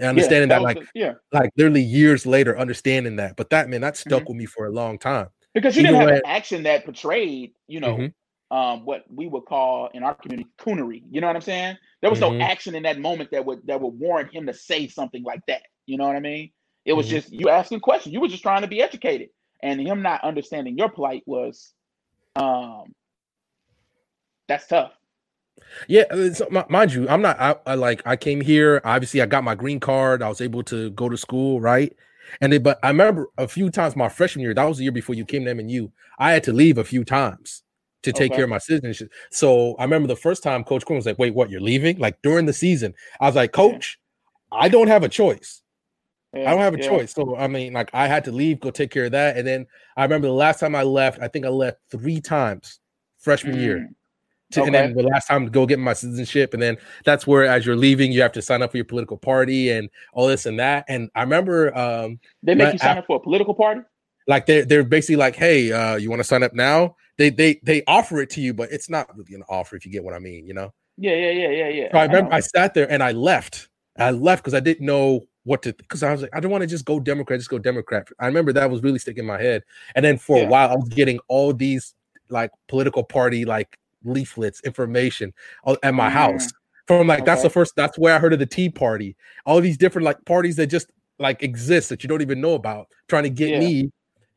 and 0.00 0.08
understanding 0.08 0.50
yeah, 0.50 0.58
that, 0.58 0.74
that 0.74 0.80
like 0.80 0.88
yeah 0.94 1.12
like 1.32 1.50
literally 1.56 1.82
years 1.82 2.26
later 2.26 2.58
understanding 2.58 3.16
that 3.16 3.36
but 3.36 3.50
that 3.50 3.68
man 3.68 3.82
that 3.82 3.96
stuck 3.96 4.22
mm-hmm. 4.22 4.32
with 4.32 4.36
me 4.36 4.46
for 4.46 4.66
a 4.66 4.70
long 4.70 4.98
time 4.98 5.28
because 5.54 5.76
you 5.76 5.82
Even 5.82 5.92
didn't 5.92 6.00
have 6.00 6.10
when, 6.10 6.16
an 6.16 6.26
action 6.26 6.62
that 6.64 6.84
portrayed 6.84 7.52
you 7.68 7.80
know 7.80 7.96
mm-hmm. 7.96 8.56
um, 8.56 8.84
what 8.84 9.04
we 9.08 9.26
would 9.26 9.44
call 9.44 9.90
in 9.92 10.02
our 10.02 10.14
community 10.14 10.48
coonery 10.58 11.02
you 11.10 11.20
know 11.20 11.26
what 11.26 11.36
i'm 11.36 11.42
saying 11.42 11.76
there 12.00 12.10
was 12.10 12.18
mm-hmm. 12.18 12.38
no 12.38 12.44
action 12.44 12.74
in 12.74 12.82
that 12.82 12.98
moment 12.98 13.30
that 13.30 13.44
would 13.44 13.60
that 13.66 13.80
would 13.80 13.98
warrant 13.98 14.32
him 14.34 14.46
to 14.46 14.54
say 14.54 14.88
something 14.88 15.22
like 15.22 15.40
that 15.46 15.62
you 15.86 15.98
know 15.98 16.06
what 16.06 16.16
i 16.16 16.20
mean 16.20 16.50
it 16.84 16.94
was 16.94 17.06
mm-hmm. 17.06 17.16
just 17.16 17.32
you 17.32 17.48
asking 17.50 17.78
questions 17.78 18.12
you 18.12 18.20
were 18.20 18.28
just 18.28 18.42
trying 18.42 18.62
to 18.62 18.68
be 18.68 18.82
educated 18.82 19.28
and 19.62 19.80
him 19.80 20.02
not 20.02 20.24
understanding 20.24 20.78
your 20.78 20.88
plight 20.88 21.22
was 21.26 21.72
um 22.36 22.84
that's 24.48 24.66
tough 24.66 24.92
yeah, 25.88 26.04
uh, 26.10 26.64
mind 26.68 26.92
you, 26.92 27.08
I'm 27.08 27.22
not. 27.22 27.40
I, 27.40 27.56
I, 27.66 27.74
like. 27.74 28.02
I 28.06 28.16
came 28.16 28.40
here. 28.40 28.80
Obviously, 28.84 29.22
I 29.22 29.26
got 29.26 29.44
my 29.44 29.54
green 29.54 29.80
card. 29.80 30.22
I 30.22 30.28
was 30.28 30.40
able 30.40 30.62
to 30.64 30.90
go 30.90 31.08
to 31.08 31.16
school, 31.16 31.60
right? 31.60 31.94
And 32.40 32.52
then, 32.52 32.62
but 32.62 32.78
I 32.82 32.88
remember 32.88 33.28
a 33.38 33.48
few 33.48 33.70
times 33.70 33.96
my 33.96 34.08
freshman 34.08 34.42
year. 34.42 34.54
That 34.54 34.64
was 34.64 34.78
the 34.78 34.84
year 34.84 34.92
before 34.92 35.14
you 35.14 35.24
came 35.24 35.44
to 35.44 35.54
MNU. 35.54 35.90
I 36.18 36.32
had 36.32 36.44
to 36.44 36.52
leave 36.52 36.78
a 36.78 36.84
few 36.84 37.04
times 37.04 37.62
to 38.02 38.12
take 38.12 38.30
okay. 38.30 38.36
care 38.36 38.44
of 38.44 38.50
my 38.50 38.58
citizenship. 38.58 39.10
So 39.30 39.74
I 39.78 39.84
remember 39.84 40.08
the 40.08 40.16
first 40.16 40.42
time 40.42 40.64
Coach 40.64 40.84
Quinn 40.84 40.96
was 40.96 41.06
like, 41.06 41.18
"Wait, 41.18 41.34
what? 41.34 41.50
You're 41.50 41.60
leaving?" 41.60 41.98
Like 41.98 42.20
during 42.22 42.46
the 42.46 42.52
season, 42.52 42.94
I 43.20 43.26
was 43.26 43.36
like, 43.36 43.52
"Coach, 43.52 43.98
I 44.52 44.68
don't 44.68 44.88
have 44.88 45.02
a 45.02 45.08
choice. 45.08 45.62
Yeah, 46.34 46.48
I 46.48 46.50
don't 46.50 46.60
have 46.60 46.74
a 46.74 46.78
yeah. 46.78 46.88
choice." 46.88 47.12
So 47.12 47.36
I 47.36 47.46
mean, 47.46 47.72
like 47.72 47.90
I 47.92 48.06
had 48.06 48.24
to 48.24 48.32
leave, 48.32 48.60
go 48.60 48.70
take 48.70 48.90
care 48.90 49.06
of 49.06 49.12
that. 49.12 49.36
And 49.36 49.46
then 49.46 49.66
I 49.96 50.02
remember 50.02 50.28
the 50.28 50.34
last 50.34 50.60
time 50.60 50.74
I 50.74 50.82
left, 50.82 51.20
I 51.20 51.28
think 51.28 51.44
I 51.44 51.50
left 51.50 51.78
three 51.90 52.20
times 52.20 52.80
freshman 53.18 53.56
mm. 53.56 53.60
year 53.60 53.90
to, 54.52 54.60
okay. 54.60 54.66
and 54.66 54.74
then 54.74 54.94
the 54.94 55.02
last 55.02 55.26
time 55.26 55.44
to 55.44 55.50
go 55.50 55.66
get 55.66 55.78
my 55.78 55.92
citizenship, 55.92 56.54
and 56.54 56.62
then 56.62 56.76
that's 57.04 57.26
where 57.26 57.44
as 57.44 57.64
you're 57.64 57.76
leaving, 57.76 58.12
you 58.12 58.22
have 58.22 58.32
to 58.32 58.42
sign 58.42 58.62
up 58.62 58.70
for 58.70 58.76
your 58.76 58.84
political 58.84 59.16
party 59.16 59.70
and 59.70 59.88
all 60.12 60.26
this 60.26 60.46
and 60.46 60.58
that. 60.58 60.84
And 60.88 61.10
I 61.14 61.22
remember 61.22 61.76
um, 61.76 62.18
they 62.42 62.54
make 62.54 62.72
you 62.72 62.78
sign 62.78 62.98
up 62.98 63.06
for 63.06 63.16
a 63.16 63.20
political 63.20 63.54
party. 63.54 63.82
Like 64.26 64.46
they're 64.46 64.64
they're 64.64 64.84
basically 64.84 65.16
like, 65.16 65.36
hey, 65.36 65.72
uh, 65.72 65.96
you 65.96 66.10
want 66.10 66.20
to 66.20 66.24
sign 66.24 66.42
up 66.42 66.54
now? 66.54 66.96
They 67.18 67.30
they 67.30 67.60
they 67.62 67.82
offer 67.86 68.20
it 68.20 68.30
to 68.30 68.40
you, 68.40 68.54
but 68.54 68.70
it's 68.70 68.88
not 68.88 69.16
really 69.16 69.34
an 69.34 69.42
offer 69.48 69.76
if 69.76 69.84
you 69.84 69.92
get 69.92 70.04
what 70.04 70.14
I 70.14 70.18
mean, 70.18 70.46
you 70.46 70.54
know? 70.54 70.72
Yeah, 70.96 71.14
yeah, 71.14 71.30
yeah, 71.30 71.48
yeah, 71.48 71.68
yeah. 71.68 71.88
So 71.92 71.98
I 71.98 72.04
remember 72.04 72.32
I, 72.32 72.36
I 72.36 72.40
sat 72.40 72.74
there 72.74 72.90
and 72.90 73.02
I 73.02 73.12
left. 73.12 73.68
I 73.98 74.10
left 74.10 74.42
because 74.42 74.54
I 74.54 74.60
didn't 74.60 74.84
know 74.84 75.22
what 75.44 75.62
to 75.62 75.72
because 75.72 76.02
I 76.02 76.12
was 76.12 76.22
like, 76.22 76.30
I 76.34 76.40
don't 76.40 76.50
want 76.50 76.62
to 76.62 76.66
just 76.66 76.84
go 76.84 77.00
Democrat, 77.00 77.40
just 77.40 77.50
go 77.50 77.58
Democrat. 77.58 78.08
I 78.18 78.26
remember 78.26 78.52
that 78.52 78.70
was 78.70 78.82
really 78.82 78.98
sticking 78.98 79.24
in 79.24 79.26
my 79.26 79.40
head. 79.40 79.62
And 79.94 80.04
then 80.04 80.18
for 80.18 80.38
yeah. 80.38 80.44
a 80.44 80.48
while, 80.48 80.70
I 80.70 80.74
was 80.74 80.88
getting 80.88 81.18
all 81.28 81.52
these 81.52 81.94
like 82.28 82.50
political 82.68 83.02
party 83.02 83.44
like 83.44 83.76
leaflets, 84.04 84.60
information 84.62 85.32
at 85.82 85.94
my 85.94 86.08
mm. 86.08 86.12
house. 86.12 86.52
From 86.86 87.06
like 87.06 87.20
okay. 87.20 87.26
that's 87.26 87.42
the 87.42 87.50
first 87.50 87.74
that's 87.76 87.96
where 87.98 88.14
I 88.14 88.18
heard 88.18 88.32
of 88.32 88.40
the 88.40 88.46
Tea 88.46 88.68
Party. 88.68 89.16
All 89.46 89.60
these 89.60 89.76
different 89.76 90.04
like 90.04 90.24
parties 90.24 90.56
that 90.56 90.66
just 90.66 90.90
like 91.20 91.42
exist 91.42 91.88
that 91.90 92.02
you 92.02 92.08
don't 92.08 92.22
even 92.22 92.40
know 92.40 92.54
about, 92.54 92.88
trying 93.08 93.22
to 93.22 93.30
get 93.30 93.50
yeah. 93.50 93.58
me 93.60 93.92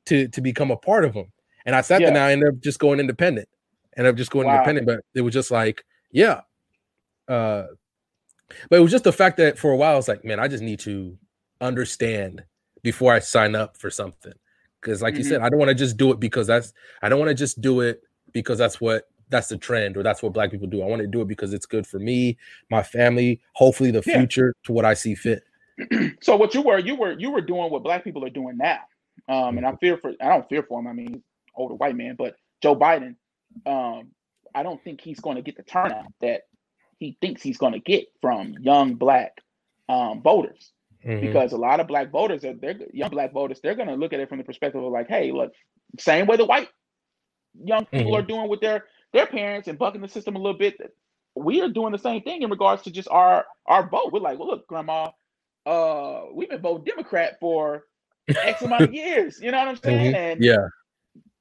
to 0.05 0.27
to 0.27 0.41
become 0.41 0.69
a 0.69 0.77
part 0.77 1.05
of 1.05 1.13
them. 1.13 1.31
And 1.65 1.75
I 1.75 1.81
sat 1.81 2.01
yeah. 2.01 2.07
there 2.07 2.13
now 2.13 2.27
and 2.27 2.41
they're 2.41 2.51
just 2.51 2.79
going 2.79 2.99
independent. 2.99 3.47
And 3.95 4.05
I'm 4.05 4.15
just 4.15 4.31
going 4.31 4.47
wow. 4.47 4.53
independent. 4.55 4.85
But 4.85 4.99
it 5.15 5.21
was 5.21 5.33
just 5.33 5.49
like, 5.49 5.83
yeah. 6.11 6.41
Uh 7.27 7.63
but 8.69 8.77
it 8.77 8.81
was 8.81 8.91
just 8.91 9.05
the 9.05 9.13
fact 9.13 9.37
that 9.37 9.57
for 9.57 9.71
a 9.71 9.75
while 9.75 9.93
I 9.93 9.95
was 9.95 10.07
like, 10.07 10.23
man, 10.23 10.39
I 10.39 10.47
just 10.47 10.63
need 10.63 10.79
to 10.81 11.17
understand 11.61 12.43
before 12.83 13.13
I 13.13 13.19
sign 13.19 13.55
up 13.55 13.77
for 13.77 13.89
something. 13.89 14.33
Because 14.81 15.01
like 15.01 15.13
mm-hmm. 15.13 15.23
you 15.23 15.29
said, 15.29 15.41
I 15.41 15.49
don't 15.49 15.59
want 15.59 15.69
to 15.69 15.75
just 15.75 15.97
do 15.97 16.11
it 16.11 16.19
because 16.19 16.47
that's 16.47 16.73
I 17.01 17.09
don't 17.09 17.19
want 17.19 17.29
to 17.29 17.35
just 17.35 17.61
do 17.61 17.81
it 17.81 18.03
because 18.33 18.57
that's 18.57 18.81
what 18.81 19.09
that's 19.33 19.47
the 19.47 19.57
trend 19.57 19.97
or 19.97 20.03
that's 20.03 20.21
what 20.21 20.31
black 20.31 20.51
people 20.51 20.67
do. 20.67 20.81
I 20.81 20.85
want 20.85 21.01
to 21.01 21.07
do 21.07 21.21
it 21.21 21.27
because 21.27 21.53
it's 21.53 21.65
good 21.65 21.85
for 21.85 21.99
me, 21.99 22.37
my 22.69 22.83
family, 22.83 23.41
hopefully 23.53 23.91
the 23.91 24.03
yeah. 24.05 24.19
future 24.19 24.55
to 24.65 24.71
what 24.71 24.85
I 24.85 24.93
see 24.93 25.15
fit. 25.15 25.43
so 26.21 26.35
what 26.35 26.53
you 26.53 26.61
were, 26.61 26.77
you 26.77 26.95
were, 26.95 27.13
you 27.19 27.31
were 27.31 27.41
doing 27.41 27.71
what 27.71 27.83
black 27.83 28.03
people 28.03 28.23
are 28.23 28.29
doing 28.29 28.57
now. 28.57 28.79
Um, 29.27 29.57
and 29.57 29.65
I 29.65 29.71
mm-hmm. 29.71 29.77
fear 29.77 29.97
for, 29.97 30.13
I 30.21 30.29
don't 30.29 30.47
fear 30.47 30.63
for 30.63 30.79
him. 30.79 30.87
I 30.87 30.93
mean, 30.93 31.23
older 31.55 31.73
white 31.73 31.95
man, 31.95 32.15
but 32.15 32.35
Joe 32.61 32.75
Biden, 32.75 33.15
um, 33.65 34.11
I 34.53 34.61
don't 34.61 34.83
think 34.83 35.01
he's 35.01 35.19
going 35.19 35.37
to 35.37 35.41
get 35.41 35.57
the 35.57 35.63
turnout 35.63 36.05
that 36.21 36.43
he 36.99 37.17
thinks 37.19 37.41
he's 37.41 37.57
going 37.57 37.73
to 37.73 37.79
get 37.79 38.05
from 38.21 38.53
young 38.59 38.95
black 38.95 39.39
um, 39.89 40.21
voters. 40.21 40.71
Mm-hmm. 41.05 41.25
Because 41.25 41.51
a 41.51 41.57
lot 41.57 41.79
of 41.79 41.87
black 41.87 42.11
voters 42.11 42.45
are 42.45 42.53
they're 42.53 42.77
young 42.93 43.09
black 43.09 43.33
voters, 43.33 43.59
they're 43.61 43.75
gonna 43.75 43.97
look 43.97 44.13
at 44.13 44.21
it 44.21 44.29
from 44.29 44.37
the 44.37 44.43
perspective 44.45 44.81
of 44.81 44.89
like, 44.89 45.09
hey, 45.09 45.33
look, 45.33 45.51
same 45.99 46.27
way 46.27 46.37
the 46.37 46.45
white 46.45 46.69
young 47.61 47.85
people 47.85 48.13
mm-hmm. 48.13 48.23
are 48.23 48.25
doing 48.25 48.47
with 48.47 48.61
their 48.61 48.85
their 49.13 49.27
parents 49.27 49.67
and 49.67 49.77
bucking 49.77 50.01
the 50.01 50.07
system 50.07 50.35
a 50.35 50.39
little 50.39 50.57
bit. 50.57 50.77
We 51.35 51.61
are 51.61 51.69
doing 51.69 51.91
the 51.91 51.97
same 51.97 52.21
thing 52.21 52.41
in 52.41 52.49
regards 52.49 52.83
to 52.83 52.91
just 52.91 53.07
our 53.09 53.45
our 53.65 53.87
vote. 53.87 54.11
We're 54.11 54.19
like, 54.19 54.37
well, 54.37 54.49
look, 54.49 54.67
grandma, 54.67 55.11
uh, 55.65 56.25
we've 56.33 56.49
been 56.49 56.61
voting 56.61 56.85
Democrat 56.85 57.37
for 57.39 57.85
X 58.27 58.61
amount 58.61 58.83
of 58.83 58.93
years. 58.93 59.39
You 59.41 59.51
know 59.51 59.59
what 59.59 59.67
I'm 59.67 59.77
saying? 59.77 60.13
Mm-hmm. 60.13 60.15
And 60.15 60.43
yeah, 60.43 60.67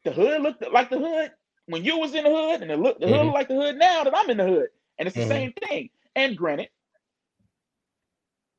the 0.04 0.12
hood 0.12 0.42
looked 0.42 0.64
like 0.72 0.90
the 0.90 0.98
hood 0.98 1.32
when 1.66 1.84
you 1.84 1.98
was 1.98 2.14
in 2.14 2.24
the 2.24 2.30
hood, 2.30 2.62
and 2.62 2.70
it 2.70 2.78
looked 2.78 3.00
the 3.00 3.06
mm-hmm. 3.06 3.26
hood 3.26 3.34
like 3.34 3.48
the 3.48 3.54
hood 3.54 3.76
now 3.76 4.04
that 4.04 4.16
I'm 4.16 4.30
in 4.30 4.36
the 4.36 4.46
hood, 4.46 4.68
and 4.98 5.06
it's 5.06 5.16
the 5.16 5.22
mm-hmm. 5.22 5.30
same 5.30 5.52
thing. 5.68 5.90
And 6.14 6.36
granted, 6.36 6.68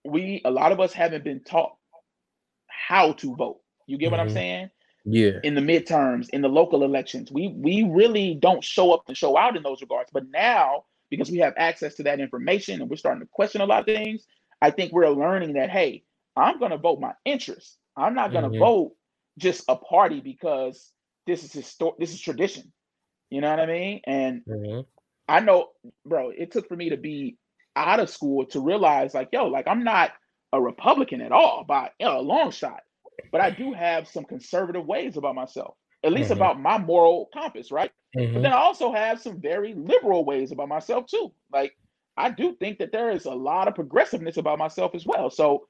we 0.05 0.41
a 0.45 0.51
lot 0.51 0.72
of 0.72 0.80
us 0.80 0.93
haven't 0.93 1.24
been 1.24 1.43
taught 1.43 1.76
how 2.68 3.14
to 3.14 3.36
vote. 3.36 3.61
You 3.88 3.97
get 3.97 4.11
what 4.11 4.20
I'm 4.20 4.28
mm-hmm. 4.28 4.36
saying? 4.36 4.70
Yeah. 5.05 5.39
in 5.43 5.55
the 5.55 5.61
midterms 5.61 6.29
in 6.29 6.41
the 6.41 6.49
local 6.49 6.83
elections. 6.83 7.31
We 7.31 7.49
we 7.49 7.83
really 7.83 8.35
don't 8.35 8.63
show 8.63 8.91
up 8.91 9.03
and 9.07 9.17
show 9.17 9.37
out 9.37 9.55
in 9.55 9.63
those 9.63 9.81
regards 9.81 10.09
but 10.11 10.29
now 10.29 10.85
because 11.09 11.29
we 11.29 11.37
have 11.37 11.53
access 11.57 11.93
to 11.95 12.03
that 12.03 12.19
information 12.19 12.81
and 12.81 12.89
we're 12.89 12.95
starting 12.95 13.21
to 13.21 13.29
question 13.31 13.61
a 13.61 13.65
lot 13.65 13.81
of 13.81 13.85
things 13.85 14.25
i 14.61 14.71
think 14.71 14.91
we're 14.91 15.09
learning 15.09 15.53
that 15.53 15.69
hey 15.69 16.03
i'm 16.35 16.57
going 16.57 16.71
to 16.71 16.77
vote 16.77 16.99
my 16.99 17.13
interests 17.23 17.77
i'm 17.95 18.15
not 18.15 18.31
going 18.31 18.43
to 18.43 18.49
mm-hmm. 18.49 18.59
vote 18.59 18.95
just 19.37 19.63
a 19.67 19.75
party 19.75 20.21
because 20.21 20.91
this 21.25 21.43
is 21.43 21.51
histor- 21.51 21.97
this 21.97 22.13
is 22.13 22.19
tradition. 22.19 22.71
You 23.29 23.41
know 23.41 23.49
what 23.49 23.59
i 23.59 23.65
mean? 23.65 24.01
And 24.05 24.41
mm-hmm. 24.47 24.81
i 25.27 25.39
know 25.39 25.69
bro 26.05 26.29
it 26.29 26.51
took 26.51 26.67
for 26.67 26.75
me 26.75 26.89
to 26.89 26.97
be 26.97 27.37
out 27.75 27.99
of 27.99 28.09
school 28.09 28.45
to 28.45 28.59
realize 28.59 29.13
like 29.13 29.29
yo 29.31 29.47
like 29.47 29.67
i'm 29.67 29.83
not 29.83 30.11
a 30.51 30.61
republican 30.61 31.21
at 31.21 31.31
all 31.31 31.63
by 31.67 31.89
a 31.99 32.21
long 32.21 32.51
shot 32.51 32.81
but 33.32 33.41
I 33.41 33.49
do 33.49 33.74
have 33.74 34.07
some 34.07 34.26
conservative 34.26 34.86
ways 34.86 35.18
about 35.18 35.36
myself, 35.36 35.76
at 36.03 36.11
least 36.11 36.30
mm-hmm. 36.30 36.41
about 36.41 36.59
my 36.59 36.78
moral 36.78 37.30
compass, 37.34 37.72
right? 37.72 37.91
Mm-hmm. 38.16 38.34
But 38.36 38.43
then 38.43 38.53
I 38.53 38.57
also 38.57 38.91
have 38.91 39.22
some 39.22 39.41
very 39.41 39.74
liberal 39.74 40.26
ways 40.26 40.51
about 40.51 40.68
myself 40.68 41.05
too. 41.07 41.34
Like 41.51 41.76
I 42.16 42.30
do 42.30 42.55
think 42.55 42.80
that 42.80 42.91
there 42.91 43.11
is 43.11 43.26
a 43.26 43.32
lot 43.32 43.68
of 43.68 43.76
progressiveness 43.76 44.38
about 44.38 44.59
myself 44.59 44.93
as 44.95 45.05
well. 45.05 45.30
So 45.30 45.68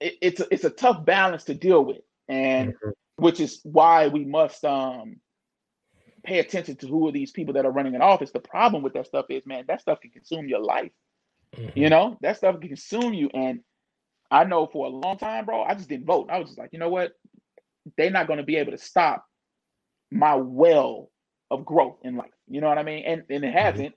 it, 0.00 0.16
it's 0.20 0.40
a, 0.40 0.46
it's 0.52 0.64
a 0.64 0.70
tough 0.70 1.04
balance 1.04 1.44
to 1.44 1.54
deal 1.54 1.84
with, 1.84 2.02
and 2.28 2.70
mm-hmm. 2.70 2.90
which 3.16 3.40
is 3.40 3.60
why 3.62 4.08
we 4.08 4.24
must 4.24 4.64
um 4.64 5.16
pay 6.22 6.38
attention 6.38 6.76
to 6.76 6.86
who 6.86 7.08
are 7.08 7.12
these 7.12 7.30
people 7.30 7.54
that 7.54 7.64
are 7.64 7.72
running 7.72 7.94
in 7.94 8.02
office. 8.02 8.30
The 8.30 8.40
problem 8.40 8.82
with 8.82 8.92
that 8.94 9.06
stuff 9.06 9.26
is, 9.30 9.46
man, 9.46 9.64
that 9.68 9.80
stuff 9.80 10.00
can 10.00 10.10
consume 10.10 10.48
your 10.48 10.60
life. 10.60 10.92
Mm-hmm. 11.56 11.78
You 11.78 11.88
know, 11.88 12.18
that 12.20 12.36
stuff 12.36 12.60
can 12.60 12.68
consume 12.68 13.14
you. 13.14 13.30
And 13.32 13.60
I 14.30 14.44
know 14.44 14.66
for 14.66 14.86
a 14.86 14.90
long 14.90 15.18
time, 15.18 15.44
bro, 15.44 15.62
I 15.62 15.74
just 15.74 15.88
didn't 15.88 16.06
vote. 16.06 16.28
I 16.30 16.38
was 16.38 16.48
just 16.48 16.58
like, 16.58 16.70
you 16.72 16.78
know 16.78 16.88
what? 16.88 17.12
They're 17.96 18.10
not 18.10 18.26
going 18.26 18.38
to 18.38 18.44
be 18.44 18.56
able 18.56 18.72
to 18.72 18.78
stop 18.78 19.24
my 20.10 20.34
well 20.34 21.10
of 21.50 21.64
growth 21.64 21.98
in 22.02 22.16
life. 22.16 22.30
You 22.48 22.60
know 22.60 22.68
what 22.68 22.78
I 22.78 22.82
mean? 22.82 23.04
And 23.04 23.22
and 23.28 23.44
it 23.44 23.48
mm-hmm. 23.48 23.58
hasn't. 23.58 23.94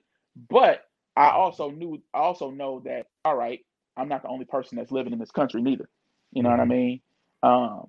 But 0.48 0.82
I 1.16 1.30
also 1.30 1.70
knew 1.70 2.02
I 2.12 2.18
also 2.18 2.50
know 2.50 2.82
that 2.84 3.06
all 3.24 3.36
right, 3.36 3.60
I'm 3.96 4.08
not 4.08 4.22
the 4.22 4.28
only 4.28 4.44
person 4.44 4.76
that's 4.76 4.90
living 4.90 5.12
in 5.12 5.18
this 5.18 5.30
country 5.30 5.62
neither. 5.62 5.88
You 6.32 6.42
know 6.42 6.50
what 6.50 6.60
I 6.60 6.64
mm-hmm. 6.64 6.72
mean? 6.72 7.00
Um 7.42 7.86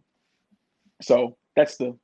so 1.02 1.38
that's 1.56 1.78
the 1.78 1.98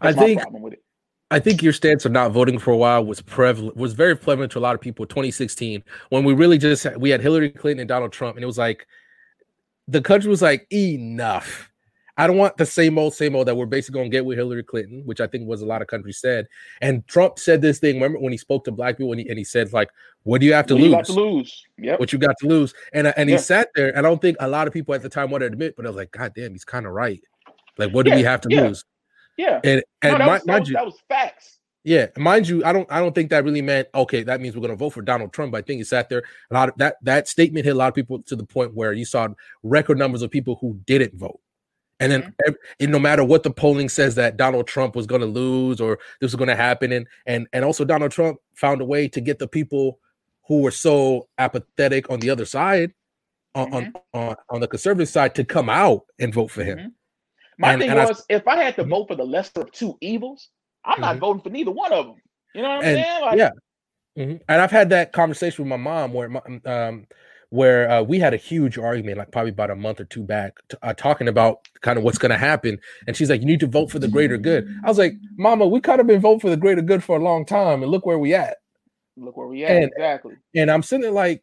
that's 0.00 0.16
I 0.16 0.20
think 0.20 0.40
problem 0.40 0.62
with 0.62 0.74
it. 0.74 0.82
I 1.30 1.38
think 1.38 1.62
your 1.62 1.74
stance 1.74 2.06
of 2.06 2.12
not 2.12 2.32
voting 2.32 2.58
for 2.58 2.70
a 2.70 2.76
while 2.76 3.04
was 3.04 3.20
prevalent, 3.20 3.76
was 3.76 3.92
very 3.92 4.16
prevalent 4.16 4.50
to 4.52 4.58
a 4.58 4.60
lot 4.60 4.74
of 4.74 4.80
people. 4.80 5.04
2016, 5.04 5.84
when 6.08 6.24
we 6.24 6.32
really 6.32 6.56
just 6.56 6.86
we 6.96 7.10
had 7.10 7.20
Hillary 7.20 7.50
Clinton 7.50 7.80
and 7.80 7.88
Donald 7.88 8.12
Trump, 8.12 8.36
and 8.36 8.42
it 8.42 8.46
was 8.46 8.56
like 8.56 8.86
the 9.88 10.02
country 10.02 10.30
was 10.30 10.42
like 10.42 10.66
enough. 10.72 11.70
I 12.16 12.26
don't 12.26 12.36
want 12.36 12.56
the 12.56 12.66
same 12.66 12.98
old, 12.98 13.14
same 13.14 13.36
old 13.36 13.46
that 13.46 13.56
we're 13.56 13.66
basically 13.66 14.00
gonna 14.00 14.10
get 14.10 14.24
with 14.24 14.36
Hillary 14.36 14.64
Clinton, 14.64 15.02
which 15.06 15.20
I 15.20 15.28
think 15.28 15.48
was 15.48 15.62
a 15.62 15.66
lot 15.66 15.82
of 15.82 15.88
countries 15.88 16.18
said. 16.20 16.46
And 16.80 17.06
Trump 17.06 17.38
said 17.38 17.62
this 17.62 17.78
thing. 17.78 17.94
Remember 17.94 18.18
when 18.18 18.32
he 18.32 18.38
spoke 18.38 18.64
to 18.64 18.72
black 18.72 18.98
people 18.98 19.12
and 19.12 19.20
he, 19.20 19.28
and 19.28 19.38
he 19.38 19.44
said 19.44 19.72
like, 19.72 19.88
"What 20.24 20.40
do 20.40 20.46
you 20.46 20.52
have 20.52 20.66
to 20.66 20.74
what 20.74 20.82
lose? 20.82 21.06
to 21.06 21.12
lose? 21.12 21.64
Yeah, 21.78 21.96
what 21.96 22.12
you 22.12 22.18
got 22.18 22.36
to 22.40 22.48
lose?" 22.48 22.74
And 22.92 23.06
uh, 23.06 23.12
and 23.16 23.30
he 23.30 23.38
sat 23.38 23.68
there. 23.76 23.88
And 23.88 23.98
I 23.98 24.02
don't 24.02 24.20
think 24.20 24.36
a 24.40 24.48
lot 24.48 24.66
of 24.66 24.72
people 24.72 24.94
at 24.94 25.02
the 25.02 25.08
time 25.08 25.30
wanted 25.30 25.48
to 25.48 25.52
admit, 25.52 25.76
but 25.76 25.86
I 25.86 25.90
was 25.90 25.96
like, 25.96 26.10
"God 26.10 26.32
damn, 26.34 26.52
he's 26.52 26.64
kind 26.64 26.86
of 26.86 26.92
right. 26.92 27.22
Like, 27.78 27.92
what 27.92 28.04
do 28.04 28.10
yeah, 28.10 28.16
we 28.16 28.22
have 28.24 28.40
to 28.42 28.48
yeah. 28.50 28.62
lose?" 28.62 28.84
Yeah. 29.36 29.60
And 29.62 29.84
and 30.02 30.12
no, 30.12 30.18
that, 30.18 30.28
was, 30.28 30.46
mind, 30.46 30.62
that, 30.62 30.68
you, 30.68 30.74
that 30.74 30.84
was 30.86 30.98
facts. 31.08 31.57
Yeah, 31.88 32.08
mind 32.18 32.46
you, 32.46 32.62
I 32.66 32.74
don't 32.74 32.86
I 32.92 33.00
don't 33.00 33.14
think 33.14 33.30
that 33.30 33.44
really 33.44 33.62
meant 33.62 33.88
okay, 33.94 34.22
that 34.22 34.42
means 34.42 34.54
we're 34.54 34.60
gonna 34.60 34.76
vote 34.76 34.90
for 34.90 35.00
Donald 35.00 35.32
Trump. 35.32 35.52
But 35.52 35.58
I 35.58 35.62
think 35.62 35.78
he 35.78 35.84
sat 35.84 36.10
there. 36.10 36.22
A 36.50 36.54
lot 36.54 36.68
of 36.68 36.74
that 36.76 36.96
that 37.00 37.28
statement 37.28 37.64
hit 37.64 37.74
a 37.74 37.78
lot 37.78 37.88
of 37.88 37.94
people 37.94 38.20
to 38.24 38.36
the 38.36 38.44
point 38.44 38.74
where 38.74 38.92
you 38.92 39.06
saw 39.06 39.26
record 39.62 39.96
numbers 39.96 40.20
of 40.20 40.30
people 40.30 40.58
who 40.60 40.78
didn't 40.84 41.14
vote. 41.14 41.40
And 41.98 42.12
then 42.12 42.22
mm-hmm. 42.24 42.52
and 42.78 42.92
no 42.92 42.98
matter 42.98 43.24
what 43.24 43.42
the 43.42 43.50
polling 43.50 43.88
says 43.88 44.16
that 44.16 44.36
Donald 44.36 44.66
Trump 44.66 44.94
was 44.94 45.06
gonna 45.06 45.24
lose 45.24 45.80
or 45.80 45.98
this 46.20 46.30
was 46.30 46.34
gonna 46.34 46.54
happen, 46.54 46.92
and 46.92 47.06
and 47.24 47.48
and 47.54 47.64
also 47.64 47.86
Donald 47.86 48.12
Trump 48.12 48.36
found 48.52 48.82
a 48.82 48.84
way 48.84 49.08
to 49.08 49.22
get 49.22 49.38
the 49.38 49.48
people 49.48 49.98
who 50.46 50.60
were 50.60 50.70
so 50.70 51.26
apathetic 51.38 52.10
on 52.10 52.20
the 52.20 52.28
other 52.28 52.44
side, 52.44 52.92
on 53.54 53.70
mm-hmm. 53.70 53.96
on, 54.12 54.28
on, 54.28 54.36
on, 54.50 54.60
the 54.60 54.68
conservative 54.68 55.08
side, 55.08 55.34
to 55.36 55.44
come 55.44 55.70
out 55.70 56.04
and 56.18 56.34
vote 56.34 56.50
for 56.50 56.64
him. 56.64 56.78
Mm-hmm. 56.78 56.88
My 57.58 57.72
and, 57.72 57.80
thing 57.80 57.90
and 57.90 58.08
was, 58.08 58.26
I, 58.30 58.34
if 58.34 58.46
I 58.46 58.62
had 58.62 58.76
to 58.76 58.84
vote 58.84 59.08
for 59.08 59.16
the 59.16 59.24
lesser 59.24 59.62
of 59.62 59.72
two 59.72 59.96
evils, 60.02 60.50
I'm 60.88 60.94
mm-hmm. 60.94 61.02
not 61.02 61.18
voting 61.18 61.42
for 61.42 61.50
neither 61.50 61.70
one 61.70 61.92
of 61.92 62.06
them. 62.06 62.16
You 62.54 62.62
know 62.62 62.68
what 62.70 62.78
I'm 62.78 62.82
saying? 62.82 63.20
Like, 63.22 63.38
yeah. 63.38 63.50
Mm-hmm. 64.18 64.36
And 64.48 64.60
I've 64.60 64.72
had 64.72 64.90
that 64.90 65.12
conversation 65.12 65.64
with 65.64 65.68
my 65.68 65.76
mom 65.76 66.12
where 66.12 66.28
my, 66.28 66.40
um 66.64 67.06
where 67.50 67.90
uh, 67.90 68.02
we 68.02 68.18
had 68.18 68.34
a 68.34 68.36
huge 68.36 68.76
argument, 68.76 69.16
like 69.16 69.30
probably 69.30 69.50
about 69.52 69.70
a 69.70 69.74
month 69.74 70.00
or 70.00 70.04
two 70.04 70.22
back, 70.22 70.52
t- 70.68 70.76
uh, 70.82 70.92
talking 70.92 71.28
about 71.28 71.66
kind 71.80 71.96
of 71.96 72.04
what's 72.04 72.18
going 72.18 72.30
to 72.30 72.36
happen. 72.36 72.78
And 73.06 73.16
she's 73.16 73.30
like, 73.30 73.40
"You 73.40 73.46
need 73.46 73.60
to 73.60 73.66
vote 73.66 73.90
for 73.90 73.98
the 73.98 74.08
greater 74.08 74.36
good." 74.36 74.68
I 74.84 74.88
was 74.88 74.98
like, 74.98 75.14
"Mama, 75.36 75.66
we 75.66 75.80
kind 75.80 76.00
of 76.00 76.06
been 76.06 76.20
voting 76.20 76.40
for 76.40 76.50
the 76.50 76.58
greater 76.58 76.82
good 76.82 77.02
for 77.02 77.16
a 77.16 77.22
long 77.22 77.46
time, 77.46 77.82
and 77.82 77.90
look 77.90 78.04
where 78.04 78.18
we 78.18 78.34
at." 78.34 78.58
Look 79.16 79.36
where 79.36 79.46
we 79.46 79.64
at. 79.64 79.70
And, 79.70 79.90
exactly. 79.96 80.34
And 80.54 80.70
I'm 80.70 80.82
sitting 80.82 81.02
there 81.02 81.10
like, 81.10 81.42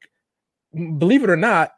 believe 0.74 1.24
it 1.24 1.30
or 1.30 1.36
not, 1.36 1.72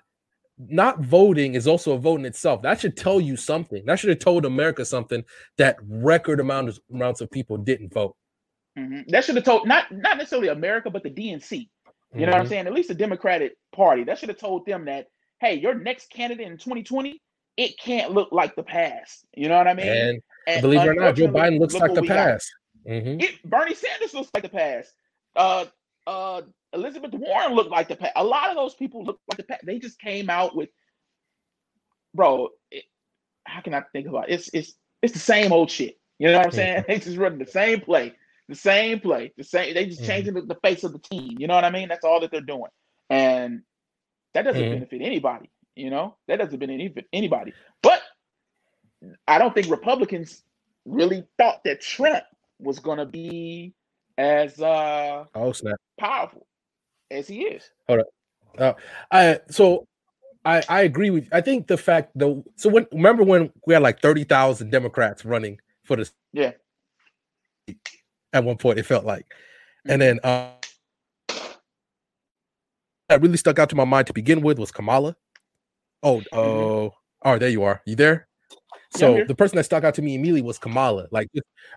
not 0.57 0.99
voting 1.01 1.55
is 1.55 1.67
also 1.67 1.93
a 1.93 1.97
vote 1.97 2.19
in 2.19 2.25
itself. 2.25 2.61
That 2.61 2.79
should 2.79 2.97
tell 2.97 3.21
you 3.21 3.35
something. 3.35 3.85
That 3.85 3.99
should 3.99 4.09
have 4.09 4.19
told 4.19 4.45
America 4.45 4.85
something 4.85 5.23
that 5.57 5.77
record 5.87 6.39
amount 6.39 6.69
of, 6.69 6.79
amounts 6.91 7.21
of 7.21 7.29
people 7.29 7.57
didn't 7.57 7.93
vote. 7.93 8.15
Mm-hmm. 8.77 9.09
That 9.09 9.23
should 9.23 9.35
have 9.35 9.45
told 9.45 9.67
not 9.67 9.91
not 9.91 10.17
necessarily 10.17 10.49
America, 10.49 10.89
but 10.89 11.03
the 11.03 11.09
DNC. 11.09 11.51
You 11.51 11.57
mm-hmm. 11.57 12.19
know 12.19 12.25
what 12.25 12.33
I'm 12.35 12.41
mm-hmm. 12.41 12.49
saying? 12.49 12.67
At 12.67 12.73
least 12.73 12.89
the 12.89 12.95
Democratic 12.95 13.53
Party. 13.73 14.03
That 14.03 14.19
should 14.19 14.29
have 14.29 14.37
told 14.37 14.65
them 14.65 14.85
that, 14.85 15.07
hey, 15.39 15.55
your 15.55 15.73
next 15.73 16.09
candidate 16.09 16.47
in 16.47 16.57
2020, 16.57 17.21
it 17.57 17.77
can't 17.79 18.11
look 18.11 18.29
like 18.31 18.55
the 18.55 18.63
past. 18.63 19.25
You 19.35 19.49
know 19.49 19.57
what 19.57 19.67
I 19.67 19.73
mean? 19.73 19.87
And, 19.87 20.21
and 20.47 20.61
believe 20.61 20.81
it 20.81 20.87
or 20.87 20.93
not, 20.93 21.15
Joe 21.15 21.27
Biden 21.27 21.59
looks 21.59 21.73
look 21.73 21.83
like 21.83 21.95
the 21.95 22.03
past. 22.03 22.51
Mm-hmm. 22.87 23.19
It, 23.19 23.43
Bernie 23.43 23.75
Sanders 23.75 24.13
looks 24.13 24.29
like 24.33 24.43
the 24.43 24.49
past. 24.49 24.93
Uh, 25.35 25.65
uh, 26.05 26.41
Elizabeth 26.73 27.13
Warren 27.13 27.53
looked 27.53 27.71
like 27.71 27.87
the 27.87 27.95
past. 27.95 28.13
A 28.15 28.23
lot 28.23 28.49
of 28.49 28.55
those 28.55 28.75
people 28.75 29.03
look 29.03 29.19
like 29.29 29.37
the 29.37 29.43
past. 29.43 29.65
They 29.65 29.79
just 29.79 29.99
came 29.99 30.29
out 30.29 30.55
with, 30.55 30.69
bro. 32.13 32.49
It, 32.71 32.83
how 33.45 33.61
can 33.61 33.73
I 33.73 33.81
think 33.93 34.07
about 34.07 34.29
it? 34.29 34.33
it's 34.33 34.49
it's 34.53 34.73
it's 35.01 35.13
the 35.13 35.19
same 35.19 35.51
old 35.51 35.71
shit. 35.71 35.97
You 36.19 36.31
know 36.31 36.37
what 36.37 36.47
I'm 36.47 36.51
saying? 36.51 36.85
They 36.87 36.99
just 36.99 37.17
running 37.17 37.39
the 37.39 37.45
same 37.45 37.81
play, 37.81 38.13
the 38.49 38.55
same 38.55 38.99
play, 38.99 39.33
the 39.37 39.43
same. 39.43 39.73
They 39.73 39.85
just 39.85 40.01
mm-hmm. 40.01 40.09
changing 40.09 40.33
the, 40.33 40.41
the, 40.41 40.57
face 40.63 40.83
of 40.83 40.91
the 40.91 40.99
team. 40.99 41.37
You 41.39 41.47
know 41.47 41.55
what 41.55 41.63
I 41.63 41.69
mean? 41.69 41.87
That's 41.87 42.03
all 42.03 42.19
that 42.21 42.31
they're 42.31 42.41
doing, 42.41 42.71
and 43.09 43.61
that 44.33 44.43
doesn't 44.43 44.61
mm-hmm. 44.61 44.73
benefit 44.73 45.01
anybody. 45.01 45.49
You 45.75 45.89
know 45.89 46.17
that 46.27 46.37
doesn't 46.37 46.59
benefit 46.59 47.05
anybody. 47.13 47.53
But 47.81 48.01
I 49.27 49.37
don't 49.37 49.53
think 49.53 49.69
Republicans 49.69 50.43
really 50.85 51.23
thought 51.37 51.63
that 51.65 51.81
Trump 51.81 52.23
was 52.59 52.79
going 52.79 52.97
to 52.97 53.05
be 53.05 53.73
as 54.17 54.59
uh 54.59 55.25
oh 55.35 55.51
snap 55.51 55.75
powerful 55.99 56.47
as 57.11 57.27
he 57.27 57.41
is. 57.41 57.69
Hold 57.87 58.01
up. 58.01 58.07
Uh, 58.57 58.73
I 59.11 59.39
so 59.49 59.87
I 60.45 60.63
I 60.67 60.81
agree 60.81 61.09
with. 61.09 61.27
I 61.31 61.41
think 61.41 61.67
the 61.67 61.77
fact 61.77 62.11
though. 62.15 62.43
So 62.55 62.69
when 62.69 62.87
remember 62.91 63.23
when 63.23 63.51
we 63.65 63.73
had 63.73 63.83
like 63.83 64.01
thirty 64.01 64.23
thousand 64.23 64.71
Democrats 64.71 65.25
running 65.25 65.59
for 65.83 65.95
the 65.97 66.09
yeah. 66.33 66.51
At 68.33 68.43
one 68.43 68.57
point, 68.57 68.77
it 68.77 68.83
felt 68.83 69.05
like, 69.05 69.25
mm-hmm. 69.25 69.91
and 69.91 70.01
then 70.01 70.19
uh, 70.23 70.51
that 73.09 73.21
really 73.21 73.37
stuck 73.37 73.57
out 73.59 73.69
to 73.69 73.75
my 73.75 73.85
mind 73.85 74.07
to 74.07 74.13
begin 74.13 74.41
with 74.41 74.59
was 74.59 74.71
Kamala. 74.71 75.15
Oh, 76.03 76.21
oh, 76.31 76.93
mm-hmm. 77.23 77.29
oh, 77.29 77.37
there 77.39 77.49
you 77.49 77.63
are. 77.63 77.81
You 77.85 77.95
there? 77.95 78.27
So 78.91 79.23
the 79.27 79.35
person 79.35 79.57
that 79.57 79.65
stuck 79.65 79.83
out 79.83 79.95
to 79.95 80.01
me 80.01 80.15
immediately 80.15 80.41
was 80.41 80.57
Kamala. 80.57 81.07
Like 81.11 81.29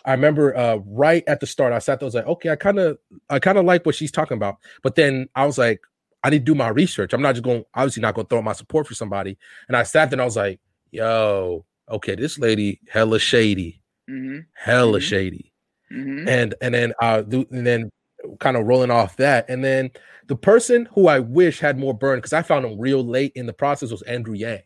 I 0.05 0.13
remember 0.13 0.57
uh, 0.57 0.77
right 0.87 1.25
at 1.27 1.41
the 1.41 1.47
start, 1.47 1.73
I 1.73 1.79
sat 1.79 2.01
there, 2.01 2.07
I 2.07 2.09
was 2.09 2.15
like, 2.15 2.27
okay, 2.27 2.51
I 2.51 2.57
kind 2.57 2.79
of 2.79 2.99
I 3.29 3.39
kind 3.39 3.59
of 3.59 3.65
like 3.65 3.85
what 3.85 3.95
she's 3.95 4.13
talking 4.13 4.37
about. 4.37 4.57
But 4.83 4.95
then 4.95 5.29
I 5.35 5.47
was 5.47 5.59
like, 5.59 5.81
I 6.23 6.31
need 6.31 6.41
to 6.41 6.45
do 6.45 6.55
my 6.55 6.69
research. 6.69 7.13
I'm 7.13 7.23
not 7.23 7.33
just 7.33 7.45
going, 7.45 7.65
obviously 7.75 8.03
not 8.03 8.15
going 8.15 8.27
to 8.27 8.29
throw 8.29 8.43
my 8.43 8.53
support 8.53 8.87
for 8.87 8.95
somebody. 8.95 9.39
And 9.69 9.77
I 9.77 9.83
sat 9.83 10.11
there 10.11 10.17
and 10.17 10.23
I 10.23 10.27
was 10.27 10.37
like, 10.37 10.61
yo, 10.91 11.65
okay, 11.89 12.15
this 12.15 12.39
lady 12.39 12.81
hella 12.89 13.19
shady, 13.19 13.81
mm-hmm. 14.09 14.41
hella 14.55 14.99
mm-hmm. 14.99 15.07
shady. 15.07 15.53
Mm-hmm. 15.93 16.29
And 16.29 16.55
and 16.61 16.75
then 16.75 16.93
uh 17.03 17.25
and 17.29 17.67
then 17.67 17.91
kind 18.39 18.57
of 18.57 18.67
rolling 18.67 18.91
off 18.91 19.17
that. 19.17 19.49
And 19.49 19.65
then 19.65 19.91
the 20.29 20.37
person 20.37 20.87
who 20.95 21.09
I 21.09 21.19
wish 21.19 21.59
had 21.59 21.79
more 21.79 21.95
burn 21.95 22.19
because 22.19 22.33
I 22.33 22.43
found 22.43 22.65
him 22.65 22.79
real 22.79 23.05
late 23.05 23.33
in 23.35 23.47
the 23.47 23.53
process 23.53 23.91
was 23.91 24.03
Andrew 24.03 24.35
Yang. 24.35 24.63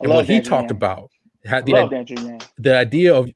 And 0.00 0.12
what 0.12 0.26
he 0.26 0.36
Andrew 0.36 0.50
talked 0.50 0.70
Yang. 0.70 0.76
about 0.76 1.10
had 1.48 1.66
the, 1.66 1.72
Love 1.72 1.90
the 2.58 2.76
idea 2.76 3.14
of 3.14 3.30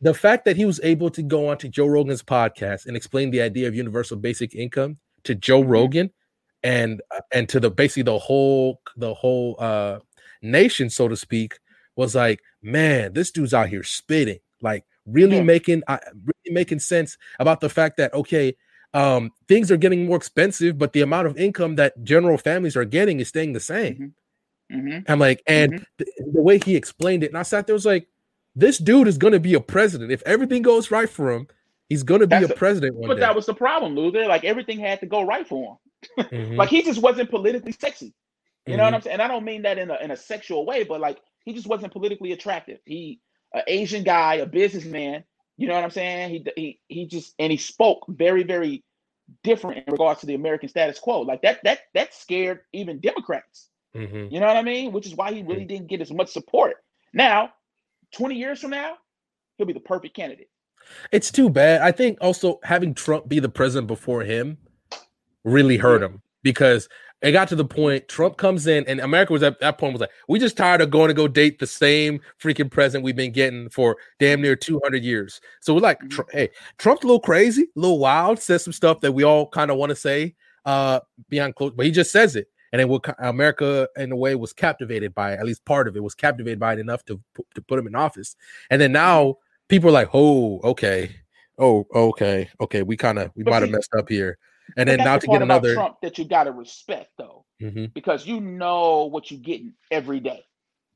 the 0.00 0.14
fact 0.14 0.44
that 0.44 0.56
he 0.56 0.64
was 0.64 0.80
able 0.82 1.10
to 1.10 1.22
go 1.22 1.48
on 1.48 1.58
to 1.58 1.68
Joe 1.68 1.86
Rogan's 1.86 2.22
podcast 2.22 2.86
and 2.86 2.96
explain 2.96 3.30
the 3.30 3.40
idea 3.40 3.68
of 3.68 3.74
universal 3.74 4.16
basic 4.16 4.54
income 4.54 4.98
to 5.24 5.34
Joe 5.34 5.60
mm-hmm. 5.60 5.70
Rogan 5.70 6.10
and 6.62 7.02
and 7.32 7.48
to 7.50 7.60
the 7.60 7.70
basically 7.70 8.02
the 8.02 8.18
whole 8.18 8.80
the 8.96 9.14
whole 9.14 9.56
uh 9.58 9.98
nation 10.42 10.90
so 10.90 11.06
to 11.06 11.16
speak 11.16 11.58
was 11.94 12.14
like 12.14 12.40
man 12.62 13.12
this 13.12 13.30
dude's 13.30 13.54
out 13.54 13.68
here 13.68 13.82
spitting 13.82 14.38
like 14.62 14.84
really 15.06 15.36
yeah. 15.36 15.42
making 15.42 15.82
uh, 15.86 15.98
really 16.12 16.54
making 16.54 16.78
sense 16.78 17.16
about 17.38 17.60
the 17.60 17.68
fact 17.68 17.98
that 17.98 18.12
okay 18.14 18.56
um 18.94 19.30
things 19.46 19.70
are 19.70 19.76
getting 19.76 20.06
more 20.06 20.16
expensive 20.16 20.78
but 20.78 20.92
the 20.94 21.02
amount 21.02 21.26
of 21.26 21.36
income 21.36 21.76
that 21.76 22.02
general 22.02 22.38
families 22.38 22.76
are 22.76 22.84
getting 22.84 23.20
is 23.20 23.28
staying 23.28 23.52
the 23.52 23.60
same 23.60 23.94
mm-hmm. 23.94 24.06
Mm-hmm. 24.74 25.12
I'm 25.12 25.18
like, 25.18 25.42
and 25.46 25.74
mm-hmm. 25.74 25.82
the, 25.98 26.06
the 26.32 26.42
way 26.42 26.58
he 26.58 26.76
explained 26.76 27.24
it, 27.24 27.30
and 27.30 27.38
I 27.38 27.42
sat 27.42 27.66
there 27.66 27.74
was 27.74 27.86
like, 27.86 28.08
this 28.54 28.78
dude 28.78 29.08
is 29.08 29.18
going 29.18 29.32
to 29.32 29.40
be 29.40 29.54
a 29.54 29.60
president 29.60 30.12
if 30.12 30.22
everything 30.22 30.62
goes 30.62 30.90
right 30.90 31.08
for 31.08 31.32
him. 31.32 31.48
He's 31.88 32.02
going 32.02 32.20
to 32.20 32.26
be 32.26 32.38
That's 32.38 32.52
a 32.52 32.54
president. 32.54 32.96
but 33.06 33.14
day. 33.14 33.20
that 33.20 33.34
was 33.34 33.46
the 33.46 33.54
problem, 33.54 33.94
Luther. 33.94 34.26
Like 34.26 34.44
everything 34.44 34.78
had 34.78 35.00
to 35.00 35.06
go 35.06 35.22
right 35.22 35.46
for 35.46 35.78
him. 36.18 36.26
mm-hmm. 36.26 36.56
Like 36.56 36.68
he 36.68 36.82
just 36.82 37.02
wasn't 37.02 37.30
politically 37.30 37.72
sexy. 37.72 38.14
You 38.66 38.76
know 38.78 38.84
what 38.84 38.94
I'm 38.94 39.00
mm-hmm. 39.00 39.04
saying? 39.04 39.14
And 39.14 39.22
I 39.22 39.28
don't 39.28 39.44
mean 39.44 39.62
that 39.62 39.78
in 39.78 39.90
a 39.90 39.96
in 40.02 40.10
a 40.10 40.16
sexual 40.16 40.64
way, 40.64 40.84
but 40.84 41.00
like 41.00 41.18
he 41.44 41.52
just 41.52 41.66
wasn't 41.66 41.92
politically 41.92 42.32
attractive. 42.32 42.78
He, 42.86 43.20
an 43.52 43.62
Asian 43.66 44.02
guy, 44.02 44.36
a 44.36 44.46
businessman. 44.46 45.24
You 45.58 45.68
know 45.68 45.74
what 45.74 45.84
I'm 45.84 45.90
saying? 45.90 46.30
He 46.30 46.46
he 46.56 46.80
he 46.88 47.06
just 47.06 47.34
and 47.38 47.52
he 47.52 47.58
spoke 47.58 48.06
very 48.08 48.42
very 48.42 48.82
different 49.42 49.86
in 49.86 49.92
regards 49.92 50.20
to 50.20 50.26
the 50.26 50.34
American 50.34 50.68
status 50.68 50.98
quo. 50.98 51.20
Like 51.20 51.42
that 51.42 51.62
that 51.64 51.80
that 51.92 52.14
scared 52.14 52.60
even 52.72 53.00
Democrats. 53.00 53.68
Mm-hmm. 53.96 54.34
You 54.34 54.40
know 54.40 54.46
what 54.46 54.56
I 54.56 54.62
mean? 54.62 54.92
Which 54.92 55.06
is 55.06 55.14
why 55.14 55.32
he 55.32 55.42
really 55.42 55.64
didn't 55.64 55.88
get 55.88 56.00
as 56.00 56.12
much 56.12 56.30
support. 56.30 56.76
Now, 57.12 57.52
20 58.14 58.34
years 58.34 58.60
from 58.60 58.70
now, 58.70 58.94
he'll 59.56 59.66
be 59.66 59.72
the 59.72 59.80
perfect 59.80 60.16
candidate. 60.16 60.48
It's 61.12 61.30
too 61.30 61.48
bad. 61.48 61.80
I 61.80 61.92
think 61.92 62.18
also 62.20 62.60
having 62.62 62.94
Trump 62.94 63.28
be 63.28 63.40
the 63.40 63.48
president 63.48 63.86
before 63.86 64.22
him 64.22 64.58
really 65.44 65.76
hurt 65.76 66.02
him 66.02 66.22
because 66.42 66.88
it 67.22 67.32
got 67.32 67.48
to 67.48 67.56
the 67.56 67.64
point 67.64 68.06
Trump 68.08 68.36
comes 68.36 68.66
in 68.66 68.84
and 68.86 69.00
America 69.00 69.32
was 69.32 69.42
at 69.42 69.58
that 69.60 69.78
point 69.78 69.94
was 69.94 70.00
like, 70.00 70.10
we 70.28 70.38
just 70.38 70.56
tired 70.56 70.82
of 70.82 70.90
going 70.90 71.08
to 71.08 71.14
go 71.14 71.26
date 71.26 71.58
the 71.58 71.66
same 71.66 72.20
freaking 72.42 72.70
president 72.70 73.04
we've 73.04 73.16
been 73.16 73.32
getting 73.32 73.70
for 73.70 73.96
damn 74.18 74.42
near 74.42 74.54
200 74.54 75.02
years. 75.02 75.40
So 75.60 75.72
we're 75.72 75.80
like, 75.80 76.00
mm-hmm. 76.00 76.36
hey, 76.36 76.50
Trump's 76.76 77.04
a 77.04 77.06
little 77.06 77.20
crazy, 77.20 77.62
a 77.62 77.80
little 77.80 77.98
wild, 77.98 78.40
says 78.40 78.62
some 78.62 78.74
stuff 78.74 79.00
that 79.00 79.12
we 79.12 79.24
all 79.24 79.48
kind 79.48 79.70
of 79.70 79.78
want 79.78 79.90
to 79.90 79.96
say 79.96 80.34
uh 80.66 81.00
beyond 81.28 81.54
close, 81.54 81.72
but 81.74 81.86
he 81.86 81.92
just 81.92 82.12
says 82.12 82.36
it. 82.36 82.48
And 82.74 82.80
then 82.80 82.88
what 82.88 83.14
America 83.20 83.88
in 83.96 84.10
a 84.10 84.16
way 84.16 84.34
was 84.34 84.52
captivated 84.52 85.14
by 85.14 85.34
it, 85.34 85.38
at 85.38 85.46
least 85.46 85.64
part 85.64 85.86
of 85.86 85.96
it 85.96 86.02
was 86.02 86.16
captivated 86.16 86.58
by 86.58 86.72
it 86.72 86.80
enough 86.80 87.04
to, 87.04 87.20
to 87.54 87.62
put 87.62 87.78
him 87.78 87.86
in 87.86 87.94
office. 87.94 88.34
And 88.68 88.80
then 88.80 88.90
now 88.90 89.36
people 89.68 89.90
are 89.90 89.92
like, 89.92 90.08
oh, 90.12 90.58
okay. 90.64 91.14
Oh, 91.56 91.86
okay, 91.94 92.50
okay. 92.60 92.82
We 92.82 92.96
kind 92.96 93.20
of 93.20 93.30
we 93.36 93.44
might 93.44 93.62
have 93.62 93.70
messed 93.70 93.94
up 93.96 94.08
here. 94.08 94.38
And 94.76 94.88
then 94.88 94.98
now 94.98 95.14
the 95.14 95.20
to 95.20 95.26
get 95.28 95.42
another 95.42 95.74
Trump 95.74 95.98
that 96.02 96.18
you 96.18 96.24
got 96.24 96.44
to 96.44 96.50
respect 96.50 97.10
though, 97.16 97.44
mm-hmm. 97.62 97.84
because 97.94 98.26
you 98.26 98.40
know 98.40 99.04
what 99.04 99.30
you're 99.30 99.38
getting 99.38 99.74
every 99.92 100.18
day. 100.18 100.44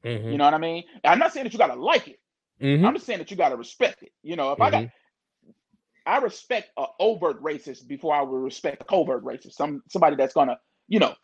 Mm-hmm. 0.05 0.31
You 0.31 0.37
know 0.37 0.47
what 0.47 0.55
I 0.55 0.59
mean? 0.59 0.83
I'm 1.05 1.21
not 1.21 1.33
saying 1.33 1.45
that 1.45 1.53
you 1.53 1.61
got 1.61 1.73
to 1.73 1.81
like 1.81 2.09
it. 2.09 2.19
Mm-hmm. 2.61 2.85
I'm 2.85 2.95
just 2.95 3.07
saying 3.07 3.21
that 3.21 3.31
you 3.31 3.37
got 3.37 3.51
to 3.51 3.57
respect 3.57 4.03
it. 4.03 4.11
You 4.25 4.35
know, 4.35 4.51
if 4.51 4.61
I 4.61 4.73
got, 4.73 4.83
mm-hmm. 4.83 5.51
I 6.07 6.19
respect 6.19 6.71
an 6.77 6.87
overt 6.99 7.41
racist 7.41 7.87
before 7.87 8.17
I 8.17 8.23
would 8.23 8.37
respect 8.37 8.83
a 8.83 8.85
covert 8.85 9.25
racist. 9.25 9.53
Some 9.53 9.85
somebody 9.89 10.17
that's 10.17 10.35
gonna, 10.35 10.59
you 10.89 10.99
know, 10.99 11.15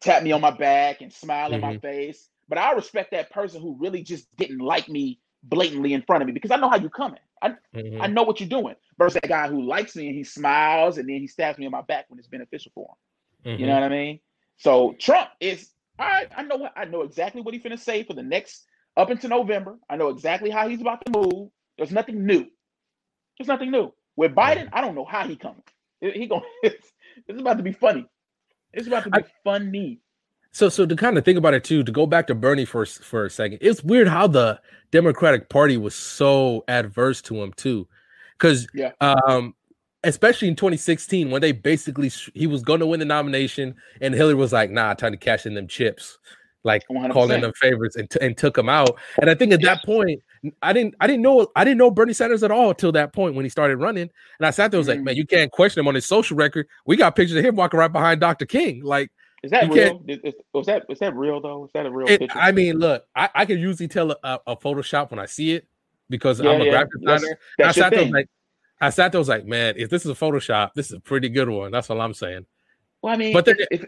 tap 0.00 0.22
me 0.22 0.32
on 0.32 0.40
my 0.40 0.50
back 0.50 1.00
and 1.00 1.12
smile 1.12 1.52
in 1.52 1.60
my 1.60 1.74
mm-hmm. 1.74 1.80
face. 1.80 2.28
But 2.48 2.58
I 2.58 2.72
respect 2.72 3.12
that 3.12 3.30
person 3.30 3.60
who 3.60 3.76
really 3.78 4.02
just 4.02 4.26
didn't 4.36 4.58
like 4.58 4.88
me 4.88 5.20
blatantly 5.42 5.92
in 5.92 6.02
front 6.02 6.22
of 6.22 6.26
me 6.26 6.32
because 6.32 6.50
I 6.50 6.56
know 6.56 6.68
how 6.68 6.76
you're 6.76 6.90
coming. 6.90 7.20
I 7.42 7.50
mm-hmm. 7.74 8.02
I 8.02 8.06
know 8.06 8.22
what 8.22 8.40
you're 8.40 8.48
doing. 8.48 8.74
Versus 8.98 9.14
that 9.14 9.28
guy 9.28 9.48
who 9.48 9.62
likes 9.62 9.96
me 9.96 10.08
and 10.08 10.14
he 10.14 10.24
smiles 10.24 10.98
and 10.98 11.08
then 11.08 11.16
he 11.16 11.26
stabs 11.26 11.58
me 11.58 11.66
on 11.66 11.72
my 11.72 11.82
back 11.82 12.06
when 12.08 12.18
it's 12.18 12.28
beneficial 12.28 12.72
for 12.74 12.88
him. 13.44 13.52
Mm-hmm. 13.52 13.60
You 13.60 13.66
know 13.66 13.72
mm-hmm. 13.74 13.82
what 13.82 13.92
I 13.92 13.96
mean? 13.96 14.20
So 14.58 14.94
Trump 14.98 15.30
is 15.40 15.70
all 15.98 16.06
right. 16.06 16.28
I 16.36 16.42
know 16.42 16.56
what 16.56 16.72
I 16.76 16.84
know 16.84 17.02
exactly 17.02 17.40
what 17.40 17.54
he's 17.54 17.62
gonna 17.62 17.78
say 17.78 18.02
for 18.02 18.14
the 18.14 18.22
next 18.22 18.66
up 18.96 19.10
until 19.10 19.30
November. 19.30 19.78
I 19.88 19.96
know 19.96 20.08
exactly 20.08 20.50
how 20.50 20.68
he's 20.68 20.80
about 20.80 21.04
to 21.06 21.12
move. 21.12 21.50
There's 21.78 21.92
nothing 21.92 22.26
new. 22.26 22.46
There's 23.38 23.48
nothing 23.48 23.70
new. 23.70 23.92
With 24.16 24.34
Biden, 24.34 24.68
I 24.72 24.82
don't 24.82 24.94
know 24.94 25.06
how 25.06 25.26
he 25.26 25.36
coming. 25.36 25.62
He 26.00 26.26
going 26.26 26.42
it's, 26.62 26.92
it's 27.26 27.40
about 27.40 27.56
to 27.56 27.62
be 27.62 27.72
funny. 27.72 28.06
It's 28.72 28.86
about 28.86 29.04
to 29.04 29.10
be 29.10 29.18
I, 29.18 29.24
funny. 29.44 30.00
So, 30.52 30.68
so 30.68 30.84
to 30.84 30.96
kind 30.96 31.16
of 31.16 31.24
think 31.24 31.38
about 31.38 31.54
it 31.54 31.64
too, 31.64 31.82
to 31.84 31.92
go 31.92 32.06
back 32.06 32.26
to 32.28 32.34
Bernie 32.34 32.64
for 32.64 32.84
for 32.84 33.24
a 33.24 33.30
second, 33.30 33.58
it's 33.60 33.84
weird 33.84 34.08
how 34.08 34.26
the 34.26 34.60
Democratic 34.90 35.48
Party 35.48 35.76
was 35.76 35.94
so 35.94 36.64
adverse 36.68 37.22
to 37.22 37.40
him 37.42 37.52
too, 37.52 37.86
because 38.38 38.66
yeah, 38.74 38.92
um, 39.00 39.54
especially 40.02 40.48
in 40.48 40.56
2016 40.56 41.30
when 41.30 41.40
they 41.40 41.52
basically 41.52 42.10
he 42.34 42.46
was 42.46 42.62
going 42.62 42.80
to 42.80 42.86
win 42.86 43.00
the 43.00 43.06
nomination 43.06 43.74
and 44.00 44.14
Hillary 44.14 44.34
was 44.34 44.52
like, 44.52 44.70
"Nah, 44.70 44.94
time 44.94 45.12
to 45.12 45.18
cash 45.18 45.46
in 45.46 45.54
them 45.54 45.68
chips," 45.68 46.18
like 46.64 46.82
100%. 46.88 47.12
calling 47.12 47.40
them 47.40 47.52
favorites 47.54 47.94
and, 47.96 48.10
t- 48.10 48.18
and 48.20 48.36
took 48.36 48.58
him 48.58 48.68
out. 48.68 48.98
And 49.20 49.30
I 49.30 49.34
think 49.34 49.52
at 49.52 49.62
that 49.62 49.84
point, 49.84 50.20
I 50.62 50.72
didn't 50.72 50.94
I 51.00 51.06
didn't 51.06 51.22
know 51.22 51.48
I 51.54 51.64
didn't 51.64 51.78
know 51.78 51.90
Bernie 51.90 52.12
Sanders 52.12 52.42
at 52.42 52.50
all 52.50 52.72
till 52.72 52.92
that 52.92 53.12
point 53.12 53.34
when 53.34 53.44
he 53.44 53.48
started 53.48 53.76
running. 53.76 54.10
And 54.38 54.46
I 54.46 54.50
sat 54.50 54.70
there 54.70 54.78
was 54.78 54.86
mm-hmm. 54.86 54.98
like, 54.98 55.04
man, 55.04 55.16
you 55.16 55.26
can't 55.26 55.50
question 55.52 55.80
him 55.80 55.88
on 55.88 55.94
his 55.94 56.06
social 56.06 56.36
record. 56.36 56.66
We 56.86 56.96
got 56.96 57.14
pictures 57.16 57.36
of 57.36 57.44
him 57.44 57.56
walking 57.56 57.78
right 57.78 57.92
behind 57.92 58.20
Dr. 58.20 58.46
King, 58.46 58.82
like. 58.82 59.10
Is 59.42 59.50
that 59.52 59.70
real? 59.70 60.02
Is, 60.06 60.34
was 60.52 60.66
that 60.66 60.84
is 60.90 60.98
that 60.98 61.16
real 61.16 61.40
though? 61.40 61.64
Is 61.64 61.70
that 61.72 61.86
a 61.86 61.90
real 61.90 62.06
it, 62.06 62.20
picture? 62.20 62.38
I 62.38 62.52
mean, 62.52 62.76
look, 62.76 63.06
I, 63.16 63.30
I 63.34 63.46
can 63.46 63.58
usually 63.58 63.88
tell 63.88 64.10
a, 64.10 64.38
a, 64.46 64.54
Photoshop 64.54 65.10
when 65.10 65.18
I 65.18 65.24
see 65.24 65.52
it 65.52 65.66
because 66.10 66.40
yeah, 66.40 66.50
I'm 66.50 66.60
a 66.60 66.64
yeah. 66.64 66.70
graphic 66.72 67.00
designer. 67.00 67.38
That's, 67.56 67.76
that's 67.76 67.78
I 67.78 67.80
sat 67.80 67.90
there 67.92 68.04
like, 68.04 68.28
I 68.82 68.90
sat 68.90 69.12
there 69.12 69.18
was 69.18 69.28
like, 69.28 69.46
man, 69.46 69.74
if 69.78 69.88
this 69.88 70.04
is 70.04 70.10
a 70.10 70.14
Photoshop, 70.14 70.74
this 70.74 70.88
is 70.88 70.92
a 70.92 71.00
pretty 71.00 71.30
good 71.30 71.48
one. 71.48 71.70
That's 71.70 71.88
all 71.88 72.02
I'm 72.02 72.12
saying. 72.12 72.44
Well, 73.00 73.14
I 73.14 73.16
mean, 73.16 73.32
but 73.32 73.46
then, 73.46 73.56
if, 73.70 73.86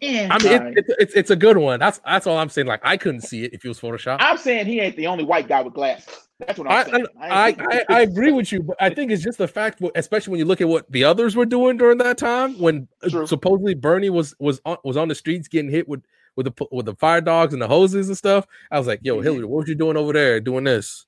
yeah, 0.00 0.28
I 0.30 0.42
mean, 0.42 0.52
it, 0.52 0.78
it, 0.78 0.96
it's 0.98 1.14
it's 1.14 1.30
a 1.30 1.36
good 1.36 1.56
one. 1.56 1.80
That's 1.80 2.00
that's 2.04 2.26
all 2.26 2.38
I'm 2.38 2.48
saying. 2.48 2.66
Like, 2.66 2.80
I 2.82 2.96
couldn't 2.96 3.22
see 3.22 3.44
it 3.44 3.52
if 3.52 3.64
it 3.64 3.68
was 3.68 3.80
Photoshop. 3.80 4.18
I'm 4.20 4.38
saying 4.38 4.66
he 4.66 4.80
ain't 4.80 4.96
the 4.96 5.06
only 5.06 5.24
white 5.24 5.48
guy 5.48 5.60
with 5.60 5.74
glasses. 5.74 6.28
That's 6.38 6.58
what 6.58 6.70
I'm 6.70 6.78
I, 6.78 6.90
saying. 6.90 7.06
I, 7.20 7.28
I, 7.28 7.48
I, 7.48 7.84
I, 7.88 8.00
agree 8.00 8.32
with 8.32 8.52
you, 8.52 8.62
but 8.62 8.76
I 8.80 8.90
think 8.90 9.10
it's 9.10 9.22
just 9.22 9.38
the 9.38 9.48
fact, 9.48 9.80
especially 9.94 10.32
when 10.32 10.38
you 10.38 10.44
look 10.44 10.60
at 10.60 10.68
what 10.68 10.90
the 10.90 11.04
others 11.04 11.36
were 11.36 11.46
doing 11.46 11.76
during 11.76 11.98
that 11.98 12.18
time, 12.18 12.58
when 12.58 12.88
uh, 13.02 13.08
True. 13.10 13.26
supposedly 13.26 13.74
Bernie 13.74 14.10
was 14.10 14.34
was 14.38 14.60
on, 14.64 14.76
was 14.84 14.96
on 14.96 15.08
the 15.08 15.14
streets 15.14 15.48
getting 15.48 15.70
hit 15.70 15.88
with 15.88 16.02
with 16.36 16.46
the 16.46 16.66
with 16.70 16.86
the 16.86 16.94
fire 16.94 17.20
dogs 17.20 17.52
and 17.52 17.62
the 17.62 17.68
hoses 17.68 18.08
and 18.08 18.16
stuff. 18.16 18.46
I 18.70 18.78
was 18.78 18.86
like, 18.86 19.00
"Yo, 19.02 19.16
mm-hmm. 19.16 19.24
Hillary, 19.24 19.44
what 19.44 19.64
were 19.64 19.68
you 19.68 19.74
doing 19.74 19.96
over 19.96 20.12
there 20.12 20.40
doing 20.40 20.64
this?" 20.64 21.06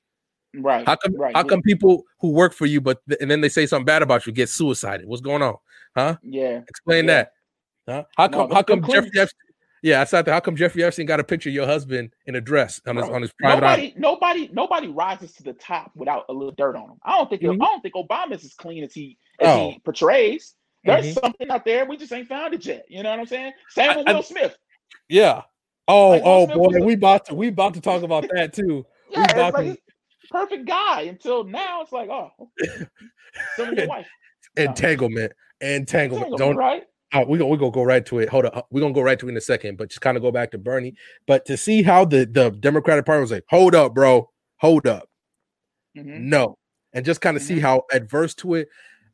Right. 0.57 0.87
How 0.87 0.97
come? 0.97 1.17
Right. 1.17 1.35
How 1.35 1.43
come 1.43 1.63
people 1.63 2.05
who 2.21 2.31
work 2.31 2.53
for 2.53 2.67
you, 2.67 2.81
but 2.81 3.01
and 3.21 3.31
then 3.31 3.41
they 3.41 3.49
say 3.49 3.67
something 3.67 3.87
bad 3.87 4.03
about 4.03 4.27
you, 4.27 4.33
get 4.33 4.49
suicided? 4.49 5.07
What's 5.07 5.23
going 5.23 5.43
on? 5.43 5.57
Huh? 5.97 6.17
Yeah. 6.23 6.61
Explain 6.69 7.07
yeah. 7.07 7.15
that. 7.15 7.33
Huh? 7.89 8.05
How 8.17 8.29
come? 8.29 8.49
No, 8.49 8.55
how 8.55 8.63
come 8.63 8.83
Jeffrey 8.83 9.11
Epstein? 9.17 9.41
Yeah, 9.83 10.01
I 10.01 10.05
saw 10.05 10.23
that. 10.23 10.33
How 10.33 10.41
come 10.41 10.57
Jeffrey 10.57 10.83
Epstein 10.83 11.05
got 11.05 11.21
a 11.21 11.25
picture 11.25 11.51
of 11.51 11.55
your 11.55 11.67
husband 11.67 12.15
in 12.27 12.37
a 12.37 12.41
dress 12.41 12.81
on 12.87 12.97
his 12.97 13.05
on 13.05 13.21
his 13.21 13.33
private? 13.39 13.61
Nobody, 13.61 13.95
nobody, 13.99 14.51
nobody 14.53 14.89
rises 14.89 15.35
to 15.35 15.43
the 15.43 15.53
top 15.53 15.93
without 15.95 16.25
a 16.31 16.33
little 16.33 16.53
dirt 16.53 16.77
on 16.77 16.89
him. 16.89 16.99
I 17.05 17.19
don't 17.19 17.29
think. 17.29 17.43
Mm-hmm. 17.43 17.61
I 17.61 17.67
don't 17.67 17.83
think 17.83 17.95
Obama's 17.95 18.45
as 18.45 18.55
clean 18.55 18.83
as 18.83 18.95
he 18.95 19.19
as 19.41 19.49
oh. 19.49 19.71
he 19.73 19.79
portrays. 19.81 20.55
There's 20.85 21.07
mm-hmm. 21.07 21.19
something 21.21 21.51
out 21.51 21.65
there 21.67 21.85
we 21.85 21.99
just 21.99 22.13
ain't 22.13 22.29
found 22.29 22.55
it 22.55 22.65
yet. 22.65 22.87
You 22.89 23.03
know 23.03 23.11
what 23.11 23.21
I'm 23.21 23.27
saying? 23.27 23.53
Same 23.71 23.97
with 23.99 24.09
I, 24.09 24.15
Will 24.15 24.23
Smith. 24.23 24.57
Yeah. 25.09 25.43
Oh, 25.87 26.11
like 26.11 26.23
oh 26.25 26.47
boy, 26.47 26.83
we 26.83 26.95
about 26.95 27.27
to 27.27 27.35
we 27.35 27.49
about 27.49 27.75
to 27.75 27.83
talk 27.83 28.03
about 28.03 28.27
that 28.35 28.55
too. 28.55 28.87
yeah, 29.11 29.27
it's 29.29 29.55
like 29.55 29.75
to... 29.75 29.79
perfect 30.31 30.67
guy 30.67 31.03
until 31.03 31.45
now. 31.45 31.83
It's 31.83 31.93
like, 31.93 32.09
oh, 32.09 32.31
some 33.57 33.69
of 33.69 33.75
your 33.77 33.87
wife. 33.87 34.09
Entanglement, 34.57 35.33
entanglement. 35.61 36.29
entanglement 36.29 36.39
Don't 36.39 36.57
right 36.57 36.85
uh, 37.13 37.25
we're 37.27 37.39
gonna 37.39 37.51
we 37.51 37.57
gonna 37.57 37.71
go 37.71 37.83
right 37.83 38.05
to 38.07 38.19
it. 38.19 38.29
Hold 38.29 38.47
up, 38.47 38.67
we're 38.71 38.81
gonna 38.81 38.95
go 38.95 39.03
right 39.03 39.19
to 39.19 39.27
it 39.27 39.31
in 39.31 39.37
a 39.37 39.41
second, 39.41 39.79
but 39.79 39.89
just 39.89 40.01
kind 40.01 40.17
of 40.17 40.23
go 40.23 40.33
back 40.33 40.51
to 40.53 40.59
Bernie. 40.59 40.95
But 41.27 41.45
to 41.47 41.57
see 41.57 41.83
how 41.83 42.05
the 42.05 42.27
the 42.27 42.51
Democratic 42.51 43.07
Party 43.07 43.21
was 43.21 43.31
like, 43.31 43.45
hold 43.49 43.75
up, 43.75 43.95
bro, 43.95 44.31
hold 44.57 44.87
up, 44.87 45.09
mm-hmm. 45.97 46.29
no, 46.29 46.59
and 46.93 47.05
just 47.05 47.21
kind 47.21 47.37
of 47.37 47.43
mm-hmm. 47.43 47.55
see 47.55 47.61
how 47.61 47.85
adverse 47.93 48.35
to 48.37 48.55
it. 48.55 48.69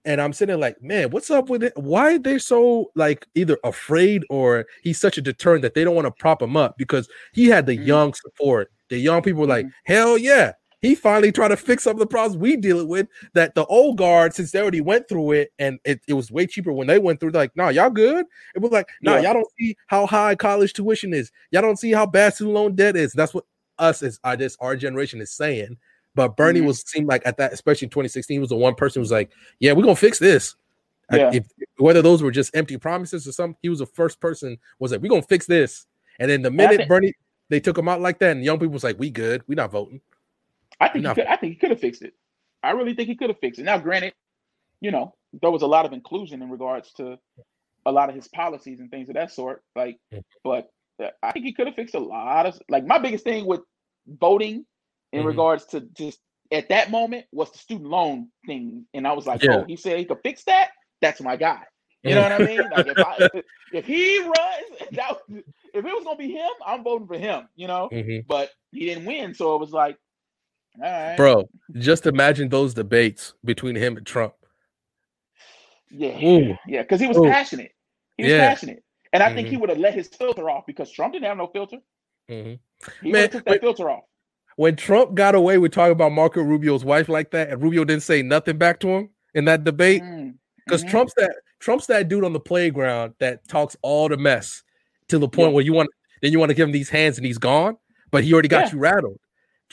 And 0.07 0.19
I'm 0.19 0.33
sitting 0.33 0.59
like, 0.59 0.81
man, 0.81 1.11
what's 1.11 1.31
up 1.31 1.51
with 1.51 1.63
it? 1.63 1.75
Why 1.77 2.15
are 2.15 2.19
they 2.19 2.39
so 2.39 2.91
like 2.95 3.27
either 3.35 3.59
afraid 3.65 4.25
or 4.31 4.65
he's 4.83 4.99
such 4.99 5.19
a 5.19 5.23
deterrent 5.23 5.61
that 5.61 5.75
they 5.75 5.85
don't 5.85 5.95
want 5.95 6.07
to 6.07 6.11
prop 6.11 6.41
him 6.41 6.57
up 6.57 6.79
because 6.79 7.07
he 7.35 7.49
had 7.49 7.67
the 7.67 7.77
mm-hmm. 7.77 7.87
young 7.87 8.15
support. 8.15 8.73
The 8.89 8.97
young 8.97 9.21
people 9.21 9.43
were 9.43 9.47
like, 9.47 9.67
mm-hmm. 9.67 9.93
hell 9.93 10.17
yeah, 10.17 10.53
he 10.83 10.95
finally 10.95 11.31
tried 11.31 11.49
to 11.49 11.57
fix 11.57 11.85
some 11.85 11.93
of 11.93 11.99
the 11.99 12.07
problems 12.07 12.39
we 12.39 12.57
dealing 12.57 12.89
with 12.89 13.09
that 13.35 13.55
the 13.55 13.67
old 13.67 13.99
guard 13.99 14.35
since 14.35 14.51
they 14.51 14.61
already 14.61 14.81
went 14.81 15.09
through 15.09 15.33
it 15.33 15.53
and 15.59 15.79
it, 15.85 16.01
it 16.09 16.15
was 16.15 16.31
way 16.31 16.47
cheaper 16.47 16.73
when 16.73 16.87
they 16.87 16.99
went 16.99 17.21
through 17.21 17.31
like 17.31 17.55
nah 17.55 17.69
y'all 17.69 17.91
good? 17.91 18.27
It 18.55 18.61
was 18.61 18.73
like 18.73 18.89
nah 19.03 19.17
yeah. 19.17 19.23
y'all 19.23 19.35
don't 19.35 19.53
see 19.59 19.77
how 19.87 20.07
high 20.07 20.35
college 20.35 20.73
tuition 20.73 21.13
is. 21.13 21.31
Y'all 21.51 21.63
don't 21.63 21.79
see 21.79 21.93
how 21.93 22.07
bad 22.07 22.35
student 22.35 22.55
loan 22.55 22.75
debt 22.75 22.97
is. 22.97 23.13
That's 23.13 23.35
what 23.35 23.45
us 23.79 24.03
as 24.03 24.21
i 24.25 24.37
guess 24.37 24.57
our 24.61 24.77
generation 24.77 25.21
is 25.21 25.31
saying. 25.31 25.77
But 26.15 26.37
bernie 26.37 26.61
mm-hmm. 26.61 26.69
was 26.69 26.83
seemed 26.89 27.09
like 27.09 27.23
at 27.27 27.37
that 27.37 27.53
especially 27.53 27.87
in 27.87 27.91
2016 27.91 28.35
he 28.35 28.39
was 28.39 28.49
the 28.49 28.57
one 28.57 28.75
person 28.75 29.01
who 29.01 29.03
was 29.03 29.13
like 29.13 29.31
yeah 29.59 29.73
we're 29.73 29.83
gonna 29.83 29.97
fix 29.97 30.19
this. 30.19 30.57
Yeah. 31.13 31.33
If, 31.35 31.47
whether 31.77 32.03
those 32.03 32.23
were 32.23 32.31
just 32.31 32.55
empty 32.55 32.79
promises 32.79 33.27
or 33.27 33.33
something 33.33 33.59
he 33.63 33.69
was 33.69 33.81
the 33.81 33.87
first 33.87 34.21
person 34.21 34.59
was 34.79 34.93
like 34.93 35.03
we're 35.03 35.09
gonna 35.09 35.23
fix 35.23 35.47
this. 35.47 35.87
And 36.19 36.31
then 36.31 36.43
the 36.43 36.51
minute 36.51 36.89
bernie 36.89 37.15
they 37.51 37.61
took 37.61 37.77
him 37.77 37.89
out 37.89 38.01
like 38.01 38.19
that 38.21 38.31
and 38.33 38.45
young 38.45 38.59
people 38.59 38.73
was 38.73 38.85
like 38.85 38.99
we 38.99 39.11
good. 39.11 39.43
We 39.47 39.57
not 39.57 39.73
voting 39.73 40.01
I 40.81 40.89
think 40.89 41.07
he 41.07 41.15
could, 41.15 41.27
I 41.27 41.37
think 41.37 41.53
he 41.53 41.59
could 41.59 41.71
have 41.71 41.81
fixed 41.81 42.03
it. 42.03 42.15
I 42.63 42.71
really 42.73 42.95
think 42.95 43.09
he 43.09 43.17
could 43.17 43.31
have 43.31 43.39
fixed 43.39 43.61
it. 43.61 43.65
Now, 43.65 43.79
granted, 43.79 44.15
you 44.81 44.91
know, 44.91 45.15
there 45.41 45.51
was 45.51 45.63
a 45.63 45.67
lot 45.67 45.87
of 45.87 45.93
inclusion 45.93 46.43
in 46.43 46.51
regards 46.51 46.93
to 46.95 47.19
a 47.87 47.93
lot 47.93 48.09
of 48.09 48.15
his 48.15 48.29
policies 48.29 48.81
and 48.81 48.91
things 48.91 49.09
of 49.09 49.15
that 49.15 49.31
sort. 49.31 49.63
Like, 49.77 49.99
but 50.45 50.69
uh, 51.03 51.09
I 51.23 51.33
think 51.33 51.47
he 51.47 51.53
could 51.53 51.67
have 51.67 51.77
fixed 51.77 51.95
a 51.95 52.01
lot 52.01 52.47
of 52.47 52.61
like 52.69 52.87
my 52.87 52.99
biggest 52.99 53.25
thing 53.25 53.47
with 53.47 53.61
voting 54.07 54.65
in 55.13 55.21
mm-hmm. 55.21 55.29
regards 55.29 55.67
to 55.67 55.81
just 55.81 56.19
at 56.53 56.69
that 56.69 56.91
moment 56.91 57.27
was 57.33 57.51
the 57.53 57.59
student 57.59 57.89
loan 57.89 58.29
thing. 58.47 58.87
And 58.93 59.07
I 59.07 59.13
was 59.13 59.27
like, 59.27 59.43
yeah. 59.43 59.59
oh, 59.59 59.65
he 59.65 59.77
said 59.77 59.99
he 59.99 60.05
could 60.05 60.19
fix 60.23 60.45
that. 60.45 60.71
That's 61.01 61.21
my 61.21 61.37
guy. 61.37 61.63
You 62.03 62.15
know 62.15 62.23
what 62.23 62.33
I 62.33 62.39
mean? 62.39 62.63
Like 62.75 62.87
if 62.87 62.99
I 62.99 63.29
if, 63.73 63.85
he 63.87 64.21
runs, 64.21 64.35
that, 64.93 65.19
if 65.29 65.45
it 65.75 65.85
was 65.85 66.05
gonna 66.05 66.17
be 66.17 66.33
him, 66.33 66.51
I'm 66.65 66.83
voting 66.83 67.07
for 67.07 67.19
him. 67.19 67.49
You 67.57 67.67
know, 67.67 67.89
mm-hmm. 67.93 68.27
but 68.27 68.51
he 68.73 68.87
didn't 68.87 69.05
win, 69.05 69.35
so 69.35 69.55
it 69.55 69.61
was 69.61 69.71
like, 69.71 69.97
Bro, 71.17 71.49
just 71.79 72.07
imagine 72.07 72.49
those 72.49 72.75
debates 72.75 73.35
between 73.45 73.77
him 73.77 73.97
and 73.97 74.07
Trump. 74.07 74.35
Yeah, 75.91 76.17
Ooh. 76.25 76.57
yeah, 76.67 76.83
because 76.83 77.01
he 77.01 77.09
was 77.09 77.17
Ooh. 77.19 77.25
passionate. 77.25 77.73
He 78.17 78.25
was 78.25 78.33
yeah. 78.33 78.49
passionate, 78.49 78.83
and 79.13 79.23
I 79.23 79.27
mm-hmm. 79.27 79.37
think 79.37 79.49
he 79.49 79.57
would 79.57 79.69
have 79.71 79.79
let 79.79 79.95
his 79.95 80.09
filter 80.09 80.49
off 80.49 80.65
because 80.67 80.91
Trump 80.91 81.13
didn't 81.13 81.27
have 81.27 81.37
no 81.37 81.49
filter. 81.49 81.79
Mm-hmm. 82.31 83.05
He 83.05 83.13
Man, 83.13 83.29
took 83.31 83.45
that 83.45 83.51
when, 83.51 83.61
filter 83.61 83.91
off. 83.91 84.05
When 84.57 84.77
Trump 84.77 85.15
got 85.15 85.35
away 85.35 85.59
with 85.59 85.73
talking 85.73 85.93
about 85.93 86.13
Marco 86.13 86.43
Rubio's 86.43 86.85
wife 86.85 87.09
like 87.09 87.33
that, 87.33 87.51
and 87.51 87.61
Rubio 87.63 87.85
didn't 87.85 88.05
say 88.05 88.23
nothing 88.23 88.57
back 88.57 88.79
to 88.81 88.89
him 88.89 89.11
in 89.35 89.47
that 89.47 89.65
debate, 89.65 90.03
because 90.65 90.83
mm-hmm. 90.83 90.91
Trump's 90.91 91.15
that 91.17 91.35
Trump's 91.59 91.87
that 91.89 92.09
dude 92.09 92.25
on 92.25 92.33
the 92.33 92.41
playground 92.41 93.15
that 93.19 93.47
talks 93.49 93.77
all 93.83 94.09
the 94.09 94.17
mess 94.17 94.63
to 95.09 95.19
the 95.19 95.29
point 95.29 95.49
yeah. 95.51 95.55
where 95.55 95.65
you 95.65 95.73
want 95.73 95.91
then 96.23 96.33
you 96.33 96.39
want 96.39 96.51
to 96.51 96.55
give 96.55 96.69
him 96.69 96.73
these 96.73 96.89
hands 96.89 97.17
and 97.17 97.27
he's 97.27 97.39
gone, 97.39 97.77
but 98.11 98.25
he 98.25 98.33
already 98.33 98.49
got 98.49 98.67
yeah. 98.67 98.73
you 98.73 98.79
rattled. 98.79 99.19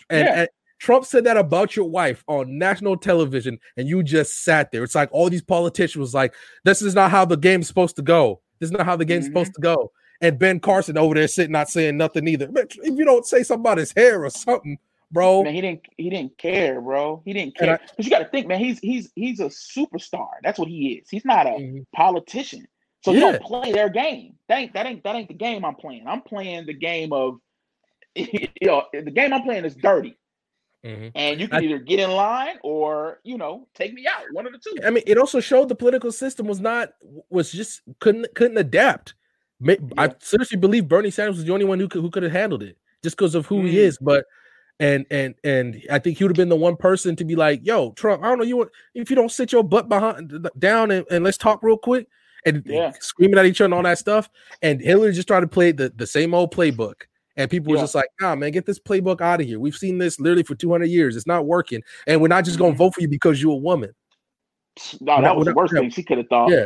And, 0.09 0.25
yeah. 0.25 0.39
and 0.39 0.49
Trump 0.79 1.05
said 1.05 1.23
that 1.23 1.37
about 1.37 1.75
your 1.75 1.89
wife 1.89 2.23
on 2.27 2.57
national 2.57 2.97
television, 2.97 3.59
and 3.77 3.87
you 3.87 4.03
just 4.03 4.43
sat 4.43 4.71
there. 4.71 4.83
It's 4.83 4.95
like 4.95 5.09
all 5.11 5.29
these 5.29 5.41
politicians 5.41 5.99
was 5.99 6.13
like, 6.13 6.33
"This 6.63 6.81
is 6.81 6.95
not 6.95 7.11
how 7.11 7.25
the 7.25 7.37
game's 7.37 7.67
supposed 7.67 7.95
to 7.97 8.01
go." 8.01 8.41
This 8.59 8.67
is 8.67 8.71
not 8.71 8.85
how 8.85 8.95
the 8.95 9.05
game's 9.05 9.25
mm-hmm. 9.25 9.33
supposed 9.33 9.53
to 9.55 9.61
go. 9.61 9.91
And 10.21 10.39
Ben 10.39 10.59
Carson 10.59 10.97
over 10.97 11.13
there 11.13 11.27
sitting 11.27 11.51
not 11.51 11.69
saying 11.69 11.97
nothing 11.97 12.27
either. 12.27 12.49
If 12.55 12.97
you 12.97 13.05
don't 13.05 13.25
say 13.25 13.43
something 13.43 13.61
about 13.61 13.77
his 13.77 13.93
hair 13.93 14.25
or 14.25 14.29
something, 14.29 14.79
bro. 15.11 15.43
Man, 15.43 15.53
he 15.53 15.61
didn't 15.61 15.81
he 15.97 16.09
didn't 16.09 16.37
care, 16.37 16.81
bro. 16.81 17.21
He 17.23 17.33
didn't 17.33 17.55
care. 17.55 17.79
Because 17.89 18.05
you 18.05 18.09
got 18.09 18.19
to 18.19 18.29
think, 18.29 18.47
man, 18.47 18.59
he's 18.59 18.79
he's 18.79 19.11
he's 19.15 19.39
a 19.39 19.45
superstar. 19.45 20.29
That's 20.43 20.57
what 20.57 20.67
he 20.67 20.93
is. 20.93 21.09
He's 21.09 21.25
not 21.25 21.45
a 21.45 21.51
mm-hmm. 21.51 21.81
politician. 21.95 22.67
So 23.03 23.11
yeah. 23.11 23.17
you 23.17 23.31
don't 23.31 23.43
play 23.43 23.71
their 23.71 23.89
game. 23.89 24.33
That 24.49 24.57
ain't 24.57 24.73
that 24.73 24.85
ain't 24.85 25.03
that 25.03 25.15
ain't 25.15 25.27
the 25.27 25.35
game 25.35 25.63
I'm 25.63 25.75
playing. 25.75 26.07
I'm 26.07 26.21
playing 26.21 26.65
the 26.65 26.73
game 26.73 27.13
of 27.13 27.39
you 28.15 28.49
know, 28.63 28.83
the 28.91 29.11
game 29.11 29.33
I'm 29.33 29.43
playing 29.43 29.65
is 29.65 29.75
dirty. 29.75 30.17
Mm-hmm. 30.85 31.07
And 31.15 31.39
you 31.39 31.47
can 31.47 31.57
I, 31.57 31.65
either 31.65 31.79
get 31.79 31.99
in 31.99 32.11
line 32.11 32.57
or 32.63 33.19
you 33.23 33.37
know 33.37 33.67
take 33.73 33.93
me 33.93 34.07
out. 34.07 34.21
One 34.31 34.45
of 34.45 34.53
the 34.53 34.59
two. 34.59 34.75
I 34.85 34.89
mean, 34.89 35.03
it 35.07 35.17
also 35.17 35.39
showed 35.39 35.69
the 35.69 35.75
political 35.75 36.11
system 36.11 36.47
was 36.47 36.59
not 36.59 36.89
was 37.29 37.51
just 37.51 37.81
couldn't 37.99 38.33
couldn't 38.35 38.57
adapt. 38.57 39.15
Yeah. 39.59 39.75
I 39.97 40.13
seriously 40.19 40.57
believe 40.57 40.87
Bernie 40.87 41.09
Sanders 41.09 41.37
was 41.37 41.45
the 41.45 41.53
only 41.53 41.65
one 41.65 41.79
who 41.79 41.87
could 41.87 42.01
who 42.01 42.11
could 42.11 42.23
have 42.23 42.31
handled 42.31 42.63
it 42.63 42.77
just 43.03 43.17
because 43.17 43.35
of 43.35 43.45
who 43.47 43.57
mm-hmm. 43.57 43.67
he 43.67 43.79
is. 43.79 43.97
But 43.99 44.25
and 44.79 45.05
and 45.09 45.35
and 45.43 45.81
I 45.91 45.99
think 45.99 46.17
he 46.17 46.23
would 46.23 46.31
have 46.31 46.37
been 46.37 46.49
the 46.49 46.55
one 46.55 46.77
person 46.77 47.15
to 47.15 47.25
be 47.25 47.35
like, 47.35 47.65
"Yo, 47.65 47.91
Trump, 47.91 48.23
I 48.23 48.29
don't 48.29 48.37
know 48.37 48.43
you 48.43 48.69
if 48.93 49.09
you 49.09 49.15
don't 49.15 49.31
sit 49.31 49.51
your 49.51 49.63
butt 49.63 49.89
behind 49.89 50.47
down 50.59 50.91
and, 50.91 51.05
and 51.09 51.23
let's 51.23 51.37
talk 51.37 51.63
real 51.63 51.77
quick." 51.77 52.07
And 52.45 52.63
yeah. 52.65 52.93
screaming 53.01 53.37
at 53.37 53.45
each 53.45 53.59
other 53.59 53.65
and 53.65 53.73
all 53.73 53.83
that 53.83 53.97
stuff. 53.97 54.29
And 54.61 54.79
Hillary 54.79 55.11
just 55.11 55.27
tried 55.27 55.41
to 55.41 55.47
play 55.47 55.73
the, 55.73 55.91
the 55.93 56.07
same 56.07 56.33
old 56.33 56.53
playbook. 56.53 57.01
And 57.37 57.49
people 57.49 57.71
were 57.71 57.77
yeah. 57.77 57.83
just 57.83 57.95
like, 57.95 58.09
nah, 58.19 58.35
man, 58.35 58.51
get 58.51 58.65
this 58.65 58.79
playbook 58.79 59.21
out 59.21 59.39
of 59.39 59.47
here. 59.47 59.59
We've 59.59 59.75
seen 59.75 59.99
this 59.99 60.19
literally 60.19 60.43
for 60.43 60.55
200 60.55 60.85
years. 60.85 61.15
It's 61.15 61.27
not 61.27 61.45
working. 61.45 61.81
And 62.07 62.19
we're 62.19 62.27
not 62.27 62.43
just 62.43 62.57
going 62.57 62.71
to 62.71 62.73
mm-hmm. 62.73 62.85
vote 62.85 62.95
for 62.95 63.01
you 63.01 63.07
because 63.07 63.41
you're 63.41 63.53
a 63.53 63.55
woman. 63.55 63.93
No, 64.99 65.21
that 65.21 65.35
was 65.35 65.45
the 65.45 65.53
worst 65.53 65.73
thing 65.73 65.89
she 65.89 66.03
could 66.03 66.17
have 66.17 66.27
thought. 66.27 66.49
Yeah. 66.49 66.65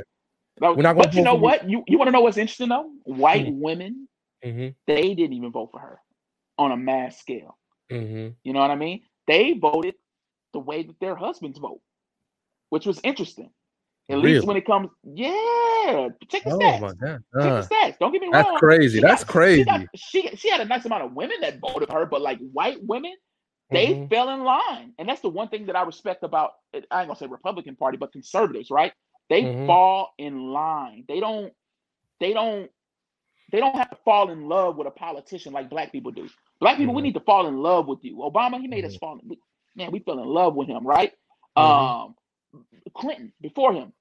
Was, 0.60 0.78
we're 0.78 0.84
not 0.84 0.96
but 0.96 1.14
you 1.14 1.24
know 1.24 1.36
what? 1.36 1.70
You, 1.70 1.84
you 1.88 1.98
want 1.98 2.08
to 2.08 2.12
know 2.12 2.22
what's 2.22 2.38
interesting 2.38 2.70
though? 2.70 2.90
White 3.04 3.48
mm-hmm. 3.48 3.62
women, 3.62 4.08
mm-hmm. 4.44 4.70
they 4.88 5.14
didn't 5.14 5.34
even 5.34 5.52
vote 5.52 5.70
for 5.72 5.80
her 5.80 6.00
on 6.58 6.72
a 6.72 6.78
mass 6.78 7.18
scale. 7.18 7.58
Mm-hmm. 7.92 8.30
You 8.44 8.54
know 8.54 8.60
what 8.60 8.72
I 8.72 8.76
mean? 8.76 9.02
They 9.28 9.54
voted 9.54 9.96
the 10.54 10.60
way 10.60 10.84
that 10.84 11.00
their 11.00 11.16
husbands 11.16 11.58
vote, 11.58 11.82
which 12.70 12.86
was 12.86 13.00
interesting. 13.04 13.50
At 14.12 14.18
really? 14.18 14.34
least 14.34 14.48
when 14.48 14.58
it 14.58 14.66
comes, 14.66 14.90
yeah. 15.04 16.10
Check 16.28 16.44
the 16.44 16.52
oh 16.52 16.60
stats. 16.60 16.82
My 16.82 16.94
God. 16.94 17.24
Uh, 17.34 17.44
check 17.44 17.70
the 17.70 17.76
stats. 17.76 18.00
Don't 18.00 18.12
get 18.12 18.22
me 18.22 18.30
that's 18.32 18.46
wrong. 18.46 18.54
That's 18.56 18.60
crazy. 18.60 18.98
She 18.98 19.02
that's 19.02 19.24
got, 19.24 19.32
crazy. 19.32 19.60
She, 19.60 19.66
got, 19.66 19.88
she, 19.96 20.36
she 20.36 20.50
had 20.50 20.62
a 20.62 20.66
nice 20.66 20.86
amount 20.86 21.04
of 21.04 21.14
women 21.14 21.38
that 21.42 21.60
voted 21.60 21.90
for 21.90 22.00
her, 22.00 22.06
but 22.06 22.22
like 22.22 22.40
white 22.52 22.78
women, 22.82 23.14
they 23.72 23.88
mm-hmm. 23.88 24.08
fell 24.08 24.30
in 24.30 24.44
line. 24.44 24.94
And 25.00 25.08
that's 25.08 25.22
the 25.22 25.30
one 25.30 25.48
thing 25.48 25.68
that 25.68 25.76
I 25.76 25.84
respect 25.84 26.24
about 26.24 26.52
I 26.74 26.78
ain't 26.78 27.08
gonna 27.08 27.16
say 27.16 27.28
Republican 27.28 27.76
Party, 27.76 27.98
but 27.98 28.12
conservatives, 28.12 28.70
right? 28.70 28.92
They 29.30 29.44
mm-hmm. 29.44 29.66
fall 29.66 30.14
in 30.18 30.52
line. 30.52 31.06
They 31.08 31.22
don't, 31.22 31.54
they 32.20 32.34
don't, 32.34 32.70
they 33.52 33.60
don't 33.60 33.76
have 33.76 33.90
to 33.90 33.98
fall 34.04 34.30
in 34.30 34.48
love 34.48 34.76
with 34.76 34.88
a 34.88 34.92
politician 34.92 35.54
like 35.54 35.70
black 35.70 35.92
people 35.92 36.12
do. 36.12 36.28
Black 36.60 36.78
people, 36.78 36.92
mm-hmm. 36.92 36.98
we 36.98 37.02
need 37.02 37.14
to 37.14 37.22
fall 37.22 37.48
in 37.48 37.58
love 37.58 37.88
with 37.88 38.00
you. 38.04 38.18
Obama, 38.18 38.60
he 38.60 38.68
made 38.68 38.84
us 38.84 38.94
mm-hmm. 38.94 39.00
fall 39.00 39.20
in 39.20 39.38
man, 39.76 39.92
we 39.92 40.00
fell 40.00 40.20
in 40.20 40.28
love 40.28 40.56
with 40.56 40.68
him, 40.68 40.86
right? 40.86 41.14
Mm-hmm. 41.58 41.62
Um 41.62 42.16
Clinton 42.94 43.32
before 43.42 43.74
him, 43.74 43.94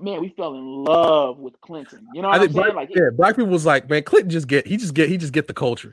man, 0.00 0.20
we 0.20 0.30
fell 0.30 0.54
in 0.54 0.84
love 0.84 1.38
with 1.38 1.60
Clinton. 1.60 2.06
You 2.14 2.22
know 2.22 2.28
what 2.28 2.40
I 2.40 2.44
am 2.44 2.52
saying? 2.52 2.72
Black, 2.72 2.74
like, 2.74 2.88
yeah, 2.94 3.10
black 3.14 3.36
people 3.36 3.50
was 3.50 3.66
like, 3.66 3.88
man, 3.88 4.02
Clinton 4.02 4.30
just 4.30 4.48
get 4.48 4.66
he 4.66 4.76
just 4.76 4.94
get 4.94 5.08
he 5.08 5.16
just 5.16 5.32
get 5.32 5.46
the 5.46 5.54
culture. 5.54 5.92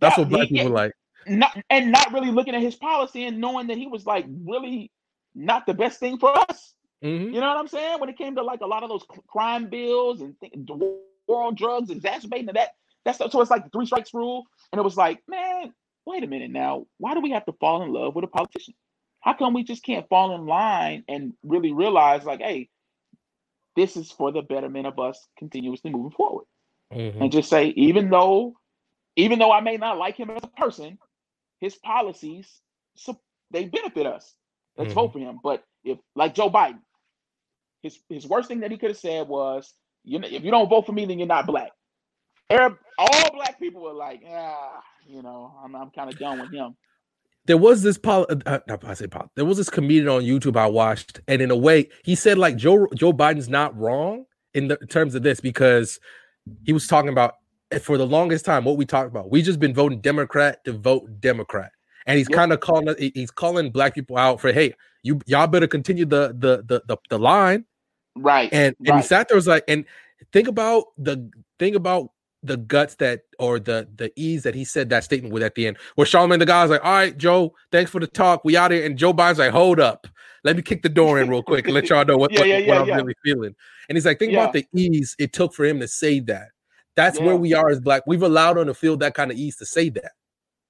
That's 0.00 0.16
yeah, 0.16 0.24
what 0.24 0.30
black 0.30 0.48
he, 0.48 0.58
people 0.58 0.72
like. 0.72 0.92
Not 1.26 1.56
and 1.70 1.92
not 1.92 2.12
really 2.12 2.30
looking 2.30 2.54
at 2.54 2.62
his 2.62 2.74
policy 2.74 3.24
and 3.26 3.40
knowing 3.40 3.68
that 3.68 3.76
he 3.76 3.86
was 3.86 4.06
like 4.06 4.26
really 4.44 4.90
not 5.34 5.66
the 5.66 5.74
best 5.74 6.00
thing 6.00 6.18
for 6.18 6.36
us. 6.36 6.74
Mm-hmm. 7.02 7.34
You 7.34 7.40
know 7.40 7.48
what 7.48 7.56
I'm 7.56 7.68
saying? 7.68 8.00
When 8.00 8.08
it 8.08 8.18
came 8.18 8.34
to 8.36 8.42
like 8.42 8.60
a 8.60 8.66
lot 8.66 8.82
of 8.82 8.88
those 8.88 9.04
crime 9.28 9.68
bills 9.68 10.20
and 10.20 10.34
th- 10.40 10.52
war 11.26 11.44
on 11.44 11.54
drugs 11.54 11.90
exacerbating 11.90 12.46
that, 12.54 12.70
that's 13.04 13.18
so 13.18 13.40
it's 13.40 13.50
like 13.50 13.64
the 13.64 13.70
three 13.70 13.86
strikes 13.86 14.14
rule, 14.14 14.44
and 14.72 14.78
it 14.78 14.82
was 14.82 14.96
like, 14.96 15.20
man, 15.28 15.72
wait 16.06 16.22
a 16.22 16.26
minute 16.26 16.50
now, 16.50 16.86
why 16.98 17.14
do 17.14 17.20
we 17.20 17.30
have 17.30 17.44
to 17.46 17.52
fall 17.54 17.82
in 17.82 17.92
love 17.92 18.14
with 18.14 18.24
a 18.24 18.28
politician? 18.28 18.74
How 19.20 19.34
come 19.34 19.54
we 19.54 19.62
just 19.62 19.84
can't 19.84 20.08
fall 20.08 20.34
in 20.34 20.46
line 20.46 21.04
and 21.08 21.32
really 21.44 21.72
realize 21.72 22.24
like, 22.24 22.40
hey, 22.40 22.68
this 23.76 23.96
is 23.96 24.10
for 24.10 24.32
the 24.32 24.42
betterment 24.42 24.86
of 24.86 24.98
us 24.98 25.28
continuously 25.38 25.90
moving 25.90 26.10
forward. 26.10 26.44
Mm-hmm. 26.92 27.22
And 27.22 27.32
just 27.32 27.48
say, 27.48 27.68
even 27.68 28.10
though, 28.10 28.54
even 29.16 29.38
though 29.38 29.52
I 29.52 29.60
may 29.60 29.76
not 29.76 29.98
like 29.98 30.16
him 30.16 30.30
as 30.30 30.42
a 30.42 30.48
person, 30.48 30.98
his 31.60 31.74
policies 31.76 32.60
they 33.52 33.66
benefit 33.66 34.06
us. 34.06 34.34
Let's 34.76 34.88
mm-hmm. 34.88 34.94
vote 34.94 35.12
for 35.12 35.18
him. 35.18 35.38
But 35.42 35.62
if 35.84 35.98
like 36.16 36.34
Joe 36.34 36.50
Biden, 36.50 36.80
his 37.82 37.98
his 38.08 38.26
worst 38.26 38.48
thing 38.48 38.60
that 38.60 38.70
he 38.70 38.78
could 38.78 38.90
have 38.90 38.98
said 38.98 39.28
was, 39.28 39.72
you 40.04 40.18
know, 40.18 40.28
if 40.28 40.42
you 40.42 40.50
don't 40.50 40.68
vote 40.68 40.86
for 40.86 40.92
me, 40.92 41.04
then 41.04 41.18
you're 41.18 41.28
not 41.28 41.46
black. 41.46 41.70
Arab, 42.50 42.78
all 42.98 43.30
black 43.34 43.58
people 43.58 43.82
were 43.82 43.92
like, 43.92 44.20
yeah, 44.22 44.56
you 45.06 45.22
know, 45.22 45.54
I'm 45.62 45.76
I'm 45.76 45.90
kind 45.90 46.10
of 46.10 46.18
done 46.18 46.40
with 46.40 46.52
him 46.52 46.74
there 47.46 47.56
was 47.56 47.82
this 47.82 47.98
pol- 47.98 48.26
uh, 48.46 48.60
not 48.68 48.84
I 48.84 48.94
say 48.94 49.06
pol- 49.06 49.30
there 49.34 49.44
was 49.44 49.56
this 49.56 49.70
comedian 49.70 50.08
on 50.08 50.22
YouTube 50.22 50.56
I 50.56 50.66
watched, 50.66 51.20
and 51.26 51.42
in 51.42 51.50
a 51.50 51.56
way, 51.56 51.88
he 52.04 52.14
said 52.14 52.38
like 52.38 52.56
Joe 52.56 52.86
Joe 52.94 53.12
Biden's 53.12 53.48
not 53.48 53.76
wrong 53.76 54.26
in, 54.54 54.68
the, 54.68 54.78
in 54.80 54.86
terms 54.86 55.14
of 55.14 55.22
this 55.22 55.40
because 55.40 55.98
he 56.64 56.72
was 56.72 56.86
talking 56.86 57.10
about 57.10 57.36
eh, 57.70 57.78
for 57.78 57.98
the 57.98 58.06
longest 58.06 58.44
time 58.44 58.64
what 58.64 58.76
we 58.76 58.84
talked 58.84 59.10
about. 59.10 59.30
We 59.30 59.42
just 59.42 59.58
been 59.58 59.74
voting 59.74 60.00
Democrat 60.00 60.64
to 60.64 60.72
vote 60.72 61.20
Democrat, 61.20 61.72
and 62.06 62.16
he's 62.16 62.28
yep. 62.30 62.36
kind 62.36 62.52
of 62.52 62.60
calling 62.60 62.94
he's 62.98 63.30
calling 63.30 63.70
black 63.70 63.94
people 63.94 64.16
out 64.16 64.40
for 64.40 64.52
hey, 64.52 64.74
you 65.02 65.20
y'all 65.26 65.48
better 65.48 65.66
continue 65.66 66.04
the 66.04 66.28
the 66.38 66.64
the 66.66 66.82
the, 66.86 66.96
the 67.10 67.18
line, 67.18 67.64
right? 68.14 68.48
And 68.52 68.76
and 68.86 68.96
he 68.96 69.02
sat 69.02 69.28
there 69.28 69.36
was 69.36 69.48
like, 69.48 69.64
and 69.66 69.84
think 70.32 70.46
about 70.46 70.84
the 70.96 71.28
thing 71.58 71.74
about 71.74 72.10
the 72.42 72.56
guts 72.56 72.96
that 72.96 73.22
or 73.38 73.58
the 73.58 73.88
the 73.96 74.12
ease 74.16 74.42
that 74.42 74.54
he 74.54 74.64
said 74.64 74.90
that 74.90 75.04
statement 75.04 75.32
with 75.32 75.42
at 75.42 75.54
the 75.54 75.66
end, 75.66 75.76
where 75.94 76.06
Charlamagne 76.06 76.38
the 76.38 76.46
guy 76.46 76.62
was 76.62 76.70
like, 76.70 76.84
"All 76.84 76.92
right, 76.92 77.16
Joe, 77.16 77.54
thanks 77.70 77.90
for 77.90 78.00
the 78.00 78.06
talk. 78.06 78.44
We 78.44 78.56
out 78.56 78.70
here." 78.70 78.84
And 78.84 78.98
Joe 78.98 79.12
Biden's 79.12 79.38
like, 79.38 79.52
"Hold 79.52 79.80
up, 79.80 80.06
let 80.44 80.56
me 80.56 80.62
kick 80.62 80.82
the 80.82 80.88
door 80.88 81.20
in 81.20 81.28
real 81.28 81.42
quick 81.42 81.66
and 81.66 81.74
let 81.74 81.88
y'all 81.88 82.04
know 82.04 82.16
what, 82.16 82.32
yeah, 82.32 82.40
what, 82.40 82.48
yeah, 82.48 82.58
yeah, 82.58 82.80
what 82.80 82.90
I'm 82.90 82.96
really 82.96 83.14
feeling." 83.24 83.54
And 83.88 83.96
he's 83.96 84.06
like, 84.06 84.18
"Think 84.18 84.32
about 84.32 84.52
the 84.52 84.66
ease 84.74 85.14
it 85.18 85.32
took 85.32 85.54
for 85.54 85.64
him 85.64 85.80
to 85.80 85.88
say 85.88 86.20
that. 86.20 86.48
That's 86.96 87.18
where 87.18 87.36
we 87.36 87.54
are 87.54 87.70
as 87.70 87.80
black. 87.80 88.02
We've 88.06 88.22
allowed 88.22 88.58
him 88.58 88.66
to 88.66 88.74
feel 88.74 88.96
that 88.98 89.14
kind 89.14 89.30
of 89.30 89.36
ease 89.36 89.56
to 89.56 89.66
say 89.66 89.88
that. 89.90 90.12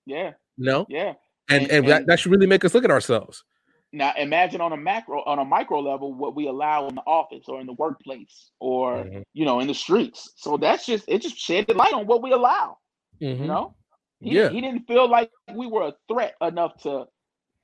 Yeah, 0.07 0.32
no, 0.59 0.86
yeah, 0.89 1.15
and 1.49 1.62
and, 1.62 1.70
and 1.70 1.89
that, 1.89 2.07
that 2.07 2.20
should 2.20 2.32
really 2.32 2.47
make 2.47 2.65
us 2.65 2.74
look 2.74 2.85
at 2.85 2.90
ourselves." 2.90 3.44
Now 3.93 4.12
imagine 4.16 4.60
on 4.60 4.73
a 4.73 4.77
macro, 4.77 5.23
on 5.24 5.39
a 5.39 5.44
micro 5.44 5.81
level, 5.81 6.14
what 6.14 6.35
we 6.35 6.48
allow 6.48 6.89
in 6.89 6.94
the 6.94 7.02
office 7.02 7.44
or 7.48 7.60
in 7.60 7.66
the 7.66 7.74
workplace 7.74 8.51
or 8.59 8.97
mm-hmm. 8.97 9.20
you 9.32 9.44
know 9.44 9.60
in 9.60 9.69
the 9.69 9.74
streets. 9.74 10.32
So 10.36 10.56
that's 10.56 10.86
just 10.86 11.05
it. 11.09 11.23
Just 11.23 11.36
shed 11.36 11.66
the 11.66 11.74
light 11.74 11.93
on 11.93 12.06
what 12.06 12.23
we 12.23 12.32
allow. 12.32 12.78
Mm-hmm. 13.20 13.43
You 13.43 13.48
know, 13.48 13.74
he, 14.20 14.35
yeah. 14.35 14.48
He 14.48 14.60
didn't 14.60 14.86
feel 14.86 15.09
like 15.09 15.31
we 15.55 15.66
were 15.66 15.89
a 15.89 15.94
threat 16.09 16.35
enough 16.40 16.82
to 16.82 17.06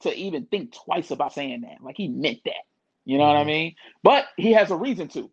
to 0.01 0.15
even 0.15 0.47
think 0.47 0.75
twice 0.75 1.11
about 1.11 1.33
saying 1.33 1.63
that. 1.63 1.83
Like 1.83 1.97
he 1.97 2.09
meant 2.09 2.41
that. 2.45 2.55
You 3.05 3.19
know 3.19 3.25
mm-hmm. 3.25 3.31
what 3.31 3.37
I 3.37 3.41
mm-hmm. 3.41 3.49
mean? 3.49 3.75
But 4.03 4.27
he 4.37 4.53
has 4.53 4.71
a 4.71 4.77
reason 4.77 5.09
to. 5.09 5.31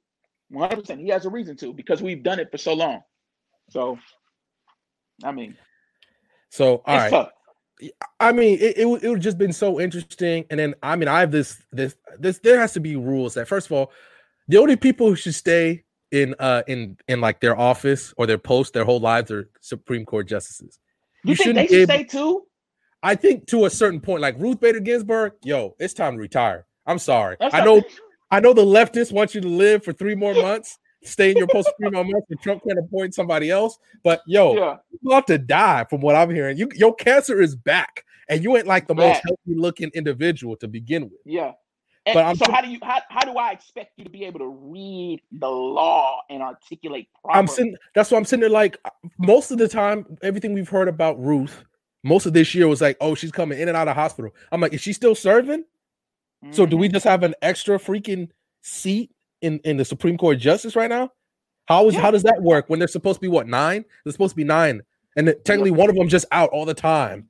One 0.49 0.69
hundred 0.69 0.81
percent, 0.81 1.01
he 1.01 1.09
has 1.09 1.25
a 1.25 1.29
reason 1.31 1.57
to 1.57 1.73
because 1.73 2.03
we've 2.03 2.21
done 2.21 2.39
it 2.39 2.51
for 2.51 2.59
so 2.59 2.75
long. 2.75 3.01
So, 3.71 3.97
I 5.23 5.31
mean, 5.31 5.57
so 6.51 6.83
all 6.85 6.97
right. 6.97 7.27
I 8.19 8.31
mean, 8.31 8.57
it, 8.59 8.77
it, 8.77 9.03
it 9.03 9.09
would 9.09 9.21
just 9.21 9.37
been 9.37 9.53
so 9.53 9.79
interesting. 9.79 10.45
And 10.49 10.59
then, 10.59 10.75
I 10.81 10.95
mean, 10.95 11.07
I 11.07 11.19
have 11.19 11.31
this, 11.31 11.61
this, 11.71 11.95
this, 12.17 12.39
there 12.39 12.59
has 12.59 12.73
to 12.73 12.79
be 12.79 12.95
rules 12.95 13.33
that, 13.33 13.47
first 13.47 13.67
of 13.67 13.73
all, 13.73 13.91
the 14.47 14.57
only 14.57 14.75
people 14.75 15.07
who 15.07 15.15
should 15.15 15.35
stay 15.35 15.83
in, 16.11 16.35
uh, 16.39 16.63
in, 16.67 16.97
in 17.07 17.19
like 17.19 17.41
their 17.41 17.57
office 17.57 18.13
or 18.17 18.27
their 18.27 18.37
post 18.37 18.73
their 18.73 18.85
whole 18.85 18.99
lives 18.99 19.31
are 19.31 19.49
Supreme 19.59 20.05
Court 20.05 20.27
justices. 20.27 20.79
You, 21.23 21.31
you 21.31 21.35
think 21.35 21.55
they 21.55 21.67
should 21.67 21.89
able, 21.89 21.93
stay 21.93 22.03
too? 22.03 22.43
I 23.03 23.15
think 23.15 23.47
to 23.47 23.65
a 23.65 23.69
certain 23.69 23.99
point, 23.99 24.21
like 24.21 24.39
Ruth 24.39 24.59
Bader 24.59 24.79
Ginsburg, 24.79 25.33
yo, 25.43 25.75
it's 25.79 25.93
time 25.93 26.13
to 26.13 26.19
retire. 26.19 26.65
I'm 26.85 26.99
sorry. 26.99 27.35
That's 27.39 27.53
I 27.53 27.65
know, 27.65 27.83
I 28.31 28.39
know 28.39 28.53
the 28.53 28.63
leftists 28.63 29.11
want 29.11 29.35
you 29.35 29.41
to 29.41 29.47
live 29.47 29.83
for 29.83 29.91
three 29.91 30.15
more 30.15 30.33
months 30.33 30.77
stay 31.05 31.31
in 31.31 31.37
your 31.37 31.47
post 31.47 31.71
more 31.79 32.03
months 32.03 32.27
and 32.29 32.41
Trump 32.41 32.63
can't 32.67 32.79
appoint 32.79 33.13
somebody 33.13 33.49
else. 33.49 33.77
But 34.03 34.21
yo, 34.25 34.55
yeah. 34.55 34.77
you 34.91 35.09
about 35.09 35.27
to 35.27 35.37
die 35.37 35.85
from 35.89 36.01
what 36.01 36.15
I'm 36.15 36.29
hearing. 36.29 36.57
You 36.57 36.69
your 36.75 36.93
cancer 36.95 37.41
is 37.41 37.55
back, 37.55 38.05
and 38.29 38.43
you 38.43 38.57
ain't 38.57 38.67
like 38.67 38.87
the 38.87 38.95
most 38.95 39.21
healthy 39.25 39.59
looking 39.59 39.91
individual 39.93 40.55
to 40.57 40.67
begin 40.67 41.03
with. 41.03 41.19
Yeah. 41.25 41.53
And 42.07 42.13
but 42.13 42.25
I'm 42.25 42.35
so 42.35 42.51
how 42.51 42.61
do 42.61 42.69
you 42.69 42.77
how, 42.83 43.01
how 43.09 43.21
do 43.21 43.37
I 43.37 43.51
expect 43.51 43.93
you 43.97 44.03
to 44.03 44.11
be 44.11 44.25
able 44.25 44.39
to 44.39 44.47
read 44.47 45.21
the 45.31 45.49
law 45.49 46.21
and 46.29 46.43
articulate 46.43 47.09
properly? 47.21 47.39
I'm 47.39 47.47
sitting 47.47 47.75
that's 47.95 48.11
why 48.11 48.17
I'm 48.17 48.25
sitting 48.25 48.41
there 48.41 48.49
like 48.49 48.77
most 49.17 49.49
of 49.49 49.57
the 49.57 49.67
time, 49.67 50.05
everything 50.21 50.53
we've 50.53 50.69
heard 50.69 50.87
about 50.87 51.19
Ruth, 51.19 51.63
most 52.03 52.27
of 52.27 52.33
this 52.33 52.53
year 52.53 52.67
was 52.67 52.81
like, 52.81 52.97
oh, 53.01 53.15
she's 53.15 53.31
coming 53.31 53.59
in 53.59 53.69
and 53.69 53.77
out 53.77 53.87
of 53.87 53.95
hospital. 53.95 54.31
I'm 54.51 54.61
like, 54.61 54.73
is 54.73 54.81
she 54.81 54.93
still 54.93 55.15
serving? 55.15 55.61
Mm-hmm. 55.61 56.51
So 56.51 56.67
do 56.67 56.77
we 56.77 56.87
mm-hmm. 56.87 56.93
just 56.93 57.05
have 57.05 57.23
an 57.23 57.33
extra 57.41 57.79
freaking 57.79 58.29
seat 58.61 59.14
in 59.45 59.59
in 59.59 59.77
the 59.77 59.85
Supreme 59.85 60.17
Court 60.17 60.37
justice 60.37 60.75
right 60.75 60.89
now? 60.89 61.11
How 61.65 61.87
is 61.87 61.95
yeah. 61.95 62.01
how 62.01 62.11
does 62.11 62.23
that 62.23 62.41
work 62.41 62.69
when 62.69 62.79
they're 62.79 62.87
supposed 62.87 63.17
to 63.17 63.21
be 63.21 63.27
what 63.27 63.47
nine? 63.47 63.85
They're 64.03 64.13
supposed 64.13 64.31
to 64.31 64.37
be 64.37 64.43
nine, 64.43 64.81
and 65.15 65.33
technically 65.43 65.71
one 65.71 65.89
of 65.89 65.95
them 65.95 66.07
just 66.07 66.25
out 66.31 66.49
all 66.49 66.65
the 66.65 66.73
time. 66.73 67.29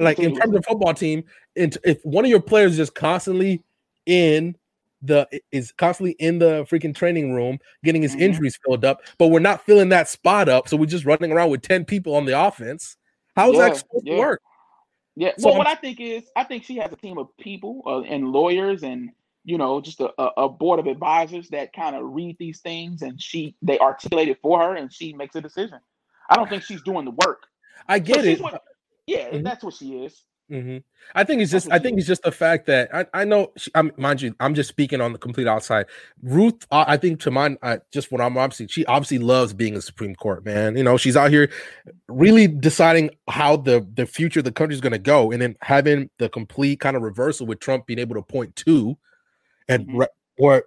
Like 0.00 0.20
in 0.20 0.36
terms 0.36 0.54
of 0.54 0.64
football 0.64 0.94
team, 0.94 1.24
and 1.56 1.76
if 1.84 2.04
one 2.04 2.24
of 2.24 2.30
your 2.30 2.40
players 2.40 2.72
is 2.72 2.78
just 2.78 2.94
constantly 2.94 3.64
in 4.06 4.56
the 5.02 5.28
is 5.52 5.72
constantly 5.72 6.12
in 6.18 6.38
the 6.38 6.64
freaking 6.70 6.94
training 6.94 7.32
room 7.32 7.58
getting 7.84 8.02
his 8.02 8.12
mm-hmm. 8.12 8.22
injuries 8.22 8.58
filled 8.64 8.84
up, 8.84 9.02
but 9.18 9.28
we're 9.28 9.40
not 9.40 9.64
filling 9.64 9.88
that 9.90 10.08
spot 10.08 10.48
up. 10.48 10.68
So 10.68 10.76
we're 10.76 10.86
just 10.86 11.04
running 11.04 11.32
around 11.32 11.50
with 11.50 11.62
10 11.62 11.84
people 11.84 12.14
on 12.14 12.24
the 12.24 12.40
offense. 12.40 12.96
How's 13.36 13.54
yeah, 13.54 13.68
that 13.68 13.76
supposed 13.76 14.06
yeah. 14.06 14.14
to 14.14 14.18
work? 14.18 14.42
Yeah. 15.14 15.32
So 15.38 15.48
well, 15.48 15.58
what 15.58 15.66
I 15.66 15.74
think 15.74 16.00
is, 16.00 16.24
I 16.36 16.44
think 16.44 16.64
she 16.64 16.76
has 16.76 16.92
a 16.92 16.96
team 16.96 17.18
of 17.18 17.36
people 17.38 17.82
uh, 17.86 18.00
and 18.02 18.30
lawyers 18.30 18.82
and 18.82 19.10
you 19.48 19.56
know 19.56 19.80
just 19.80 20.00
a, 20.00 20.10
a 20.36 20.48
board 20.48 20.78
of 20.78 20.86
advisors 20.86 21.48
that 21.48 21.72
kind 21.72 21.96
of 21.96 22.02
read 22.04 22.36
these 22.38 22.60
things 22.60 23.00
and 23.00 23.20
she 23.20 23.56
they 23.62 23.78
articulate 23.78 24.28
it 24.28 24.38
for 24.42 24.60
her 24.60 24.76
and 24.76 24.92
she 24.92 25.14
makes 25.14 25.34
a 25.36 25.40
decision. 25.40 25.78
I 26.28 26.36
don't 26.36 26.50
think 26.50 26.62
she's 26.62 26.82
doing 26.82 27.06
the 27.06 27.14
work. 27.26 27.44
I 27.88 27.98
get 27.98 28.26
it. 28.26 28.40
What, 28.40 28.62
yeah, 29.06 29.30
mm-hmm. 29.30 29.42
that's 29.42 29.64
what 29.64 29.72
she 29.72 30.04
is. 30.04 30.22
Mm-hmm. 30.50 30.78
I 31.14 31.24
think 31.24 31.40
it's 31.40 31.50
just 31.50 31.70
I 31.70 31.78
think 31.78 31.98
it's 31.98 32.06
just 32.06 32.22
the 32.22 32.32
fact 32.32 32.66
that 32.66 32.94
I, 32.94 33.06
I 33.14 33.24
know 33.24 33.52
she, 33.56 33.70
I'm 33.74 33.90
mind 33.96 34.20
you 34.20 34.34
I'm 34.38 34.54
just 34.54 34.68
speaking 34.68 35.00
on 35.00 35.12
the 35.12 35.18
complete 35.18 35.46
outside. 35.46 35.86
Ruth, 36.22 36.66
uh, 36.70 36.84
I 36.86 36.98
think 36.98 37.20
to 37.20 37.30
mine, 37.30 37.56
just 37.90 38.12
what 38.12 38.20
I'm 38.20 38.36
obviously 38.36 38.68
she 38.68 38.84
obviously 38.84 39.18
loves 39.18 39.54
being 39.54 39.76
a 39.76 39.82
Supreme 39.82 40.14
Court 40.14 40.44
man. 40.44 40.76
You 40.76 40.84
know 40.84 40.98
she's 40.98 41.16
out 41.16 41.30
here 41.30 41.50
really 42.08 42.46
deciding 42.46 43.10
how 43.28 43.56
the 43.56 43.86
the 43.94 44.04
future 44.04 44.40
of 44.40 44.44
the 44.44 44.52
country 44.52 44.74
is 44.74 44.82
going 44.82 44.92
to 44.92 44.98
go, 44.98 45.32
and 45.32 45.40
then 45.40 45.56
having 45.62 46.10
the 46.18 46.28
complete 46.28 46.80
kind 46.80 46.96
of 46.96 47.02
reversal 47.02 47.46
with 47.46 47.60
Trump 47.60 47.86
being 47.86 47.98
able 47.98 48.14
to 48.14 48.22
point 48.22 48.56
to, 48.56 48.96
and 49.68 49.86
mm-hmm. 49.86 50.02
what 50.36 50.64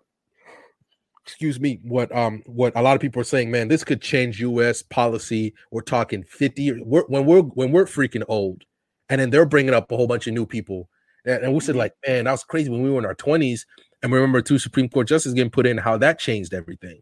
excuse 1.26 1.60
me 1.60 1.80
what 1.84 2.14
um 2.15 2.41
what 2.45 2.73
a 2.76 2.82
lot 2.82 2.95
of 2.95 3.02
people 3.02 3.22
are 3.22 3.26
saying 3.26 3.52
man 3.52 3.68
this 3.68 3.84
could 3.84 4.02
change 4.02 4.41
us 4.41 4.82
policy 4.82 5.53
we're 5.72 5.82
talking 5.82 6.23
50 6.23 6.82
we're, 6.82 7.03
when 7.03 7.26
we're 7.26 7.41
when 7.41 7.72
we're 7.72 7.86
freaking 7.86 8.23
old 8.28 8.65
and 9.11 9.19
then 9.19 9.30
they're 9.30 9.45
bringing 9.45 9.73
up 9.73 9.91
a 9.91 9.98
whole 9.98 10.07
bunch 10.07 10.26
of 10.26 10.34
new 10.34 10.45
people. 10.45 10.90
And, 11.26 11.44
and 11.44 11.53
we 11.53 11.60
said, 11.60 11.73
mm-hmm. 11.73 11.80
like, 11.80 11.94
man, 12.07 12.23
that 12.23 12.32
was 12.32 12.45
crazy 12.45 12.69
when 12.69 12.82
we 12.82 12.90
were 12.90 12.98
in 12.98 13.06
our 13.06 13.14
20s. 13.14 13.65
And 14.02 14.11
we 14.11 14.18
remember 14.18 14.41
two 14.41 14.57
Supreme 14.57 14.88
Court 14.88 15.07
justices 15.07 15.34
getting 15.34 15.52
put 15.52 15.68
in, 15.68 15.78
how 15.78 15.98
that 15.98 16.18
changed 16.18 16.53
everything. 16.53 17.02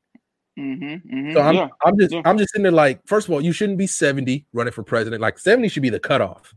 Mm-hmm, 0.57 0.85
mm-hmm, 0.85 1.33
so 1.33 1.39
I'm, 1.39 1.55
yeah, 1.55 1.67
I'm 1.85 1.97
just 1.97 2.11
yeah. 2.11 2.21
I'm 2.25 2.37
just 2.37 2.51
sitting 2.51 2.63
there 2.63 2.71
like, 2.73 2.99
first 3.05 3.27
of 3.27 3.33
all, 3.33 3.39
you 3.39 3.53
shouldn't 3.53 3.77
be 3.77 3.87
70 3.87 4.45
running 4.51 4.73
for 4.73 4.83
president. 4.83 5.21
Like 5.21 5.39
70 5.39 5.69
should 5.69 5.83
be 5.83 5.89
the 5.89 6.01
cutoff. 6.01 6.53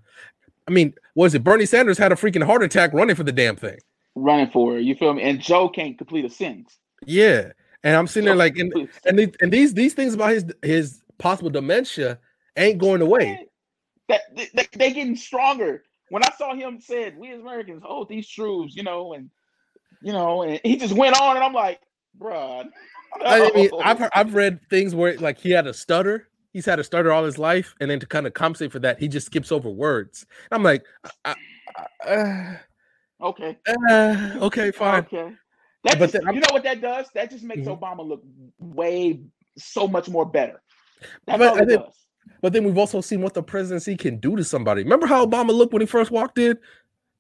I 0.66 0.72
mean, 0.72 0.94
was 1.14 1.34
it 1.34 1.44
Bernie 1.44 1.66
Sanders 1.66 1.98
had 1.98 2.10
a 2.10 2.16
freaking 2.16 2.42
heart 2.42 2.64
attack 2.64 2.92
running 2.94 3.14
for 3.14 3.22
the 3.22 3.30
damn 3.30 3.54
thing? 3.54 3.78
Running 4.14 4.50
for 4.50 4.76
it, 4.76 4.82
you 4.82 4.94
feel 4.94 5.14
me? 5.14 5.22
And 5.22 5.40
Joe 5.40 5.68
can't 5.68 5.96
complete 5.96 6.24
a 6.24 6.30
sentence. 6.30 6.78
Yeah, 7.06 7.52
and 7.82 7.96
I'm 7.96 8.06
sitting 8.06 8.26
there 8.26 8.36
like, 8.36 8.58
and 8.58 8.72
and, 9.06 9.18
these, 9.18 9.30
and 9.40 9.52
these 9.52 9.74
these 9.74 9.94
things 9.94 10.14
about 10.14 10.32
his 10.32 10.44
his 10.62 11.02
possible 11.18 11.50
dementia 11.50 12.18
ain't 12.56 12.78
going 12.78 13.00
away 13.00 13.48
that 14.12 14.22
they, 14.54 14.68
they 14.76 14.92
getting 14.92 15.16
stronger. 15.16 15.84
When 16.10 16.22
I 16.24 16.30
saw 16.36 16.54
him 16.54 16.80
said, 16.80 17.16
"We 17.16 17.32
as 17.32 17.40
Americans 17.40 17.82
hold 17.84 18.08
these 18.08 18.28
truths," 18.28 18.76
you 18.76 18.82
know, 18.82 19.14
and 19.14 19.30
you 20.02 20.12
know, 20.12 20.42
and 20.42 20.60
he 20.62 20.76
just 20.76 20.94
went 20.94 21.20
on, 21.20 21.36
and 21.36 21.44
I'm 21.44 21.54
like, 21.54 21.80
bruh. 22.18 22.64
No. 22.64 22.70
I 23.26 23.50
mean, 23.54 23.70
I've 23.82 23.98
heard, 23.98 24.10
I've 24.14 24.34
read 24.34 24.60
things 24.68 24.94
where 24.94 25.16
like 25.18 25.38
he 25.38 25.50
had 25.50 25.66
a 25.66 25.74
stutter. 25.74 26.28
He's 26.52 26.66
had 26.66 26.78
a 26.78 26.84
stutter 26.84 27.12
all 27.12 27.24
his 27.24 27.38
life, 27.38 27.74
and 27.80 27.90
then 27.90 28.00
to 28.00 28.06
kind 28.06 28.26
of 28.26 28.34
compensate 28.34 28.72
for 28.72 28.78
that, 28.80 28.98
he 28.98 29.08
just 29.08 29.26
skips 29.26 29.50
over 29.50 29.70
words. 29.70 30.26
I'm 30.50 30.62
like, 30.62 30.84
uh, 31.24 31.34
okay, 33.22 33.58
uh, 33.66 34.30
okay, 34.42 34.70
fine. 34.70 35.00
Okay, 35.04 35.32
that 35.84 35.98
but 35.98 36.10
just, 36.10 36.24
then, 36.24 36.34
you 36.34 36.40
know 36.40 36.52
what 36.52 36.62
that 36.64 36.80
does? 36.80 37.06
That 37.14 37.30
just 37.30 37.44
makes 37.44 37.66
mm-hmm. 37.66 37.82
Obama 37.82 38.06
look 38.06 38.22
way 38.58 39.20
so 39.56 39.88
much 39.88 40.08
more 40.08 40.24
better. 40.24 40.62
That's 41.26 41.38
but 41.38 41.48
all 41.48 41.58
it 41.58 41.68
does. 41.68 42.02
But 42.40 42.52
then 42.52 42.64
we've 42.64 42.78
also 42.78 43.00
seen 43.00 43.20
what 43.20 43.34
the 43.34 43.42
presidency 43.42 43.96
can 43.96 44.18
do 44.18 44.36
to 44.36 44.44
somebody. 44.44 44.82
Remember 44.82 45.06
how 45.06 45.24
Obama 45.26 45.50
looked 45.50 45.72
when 45.72 45.80
he 45.82 45.86
first 45.86 46.10
walked 46.10 46.38
in? 46.38 46.56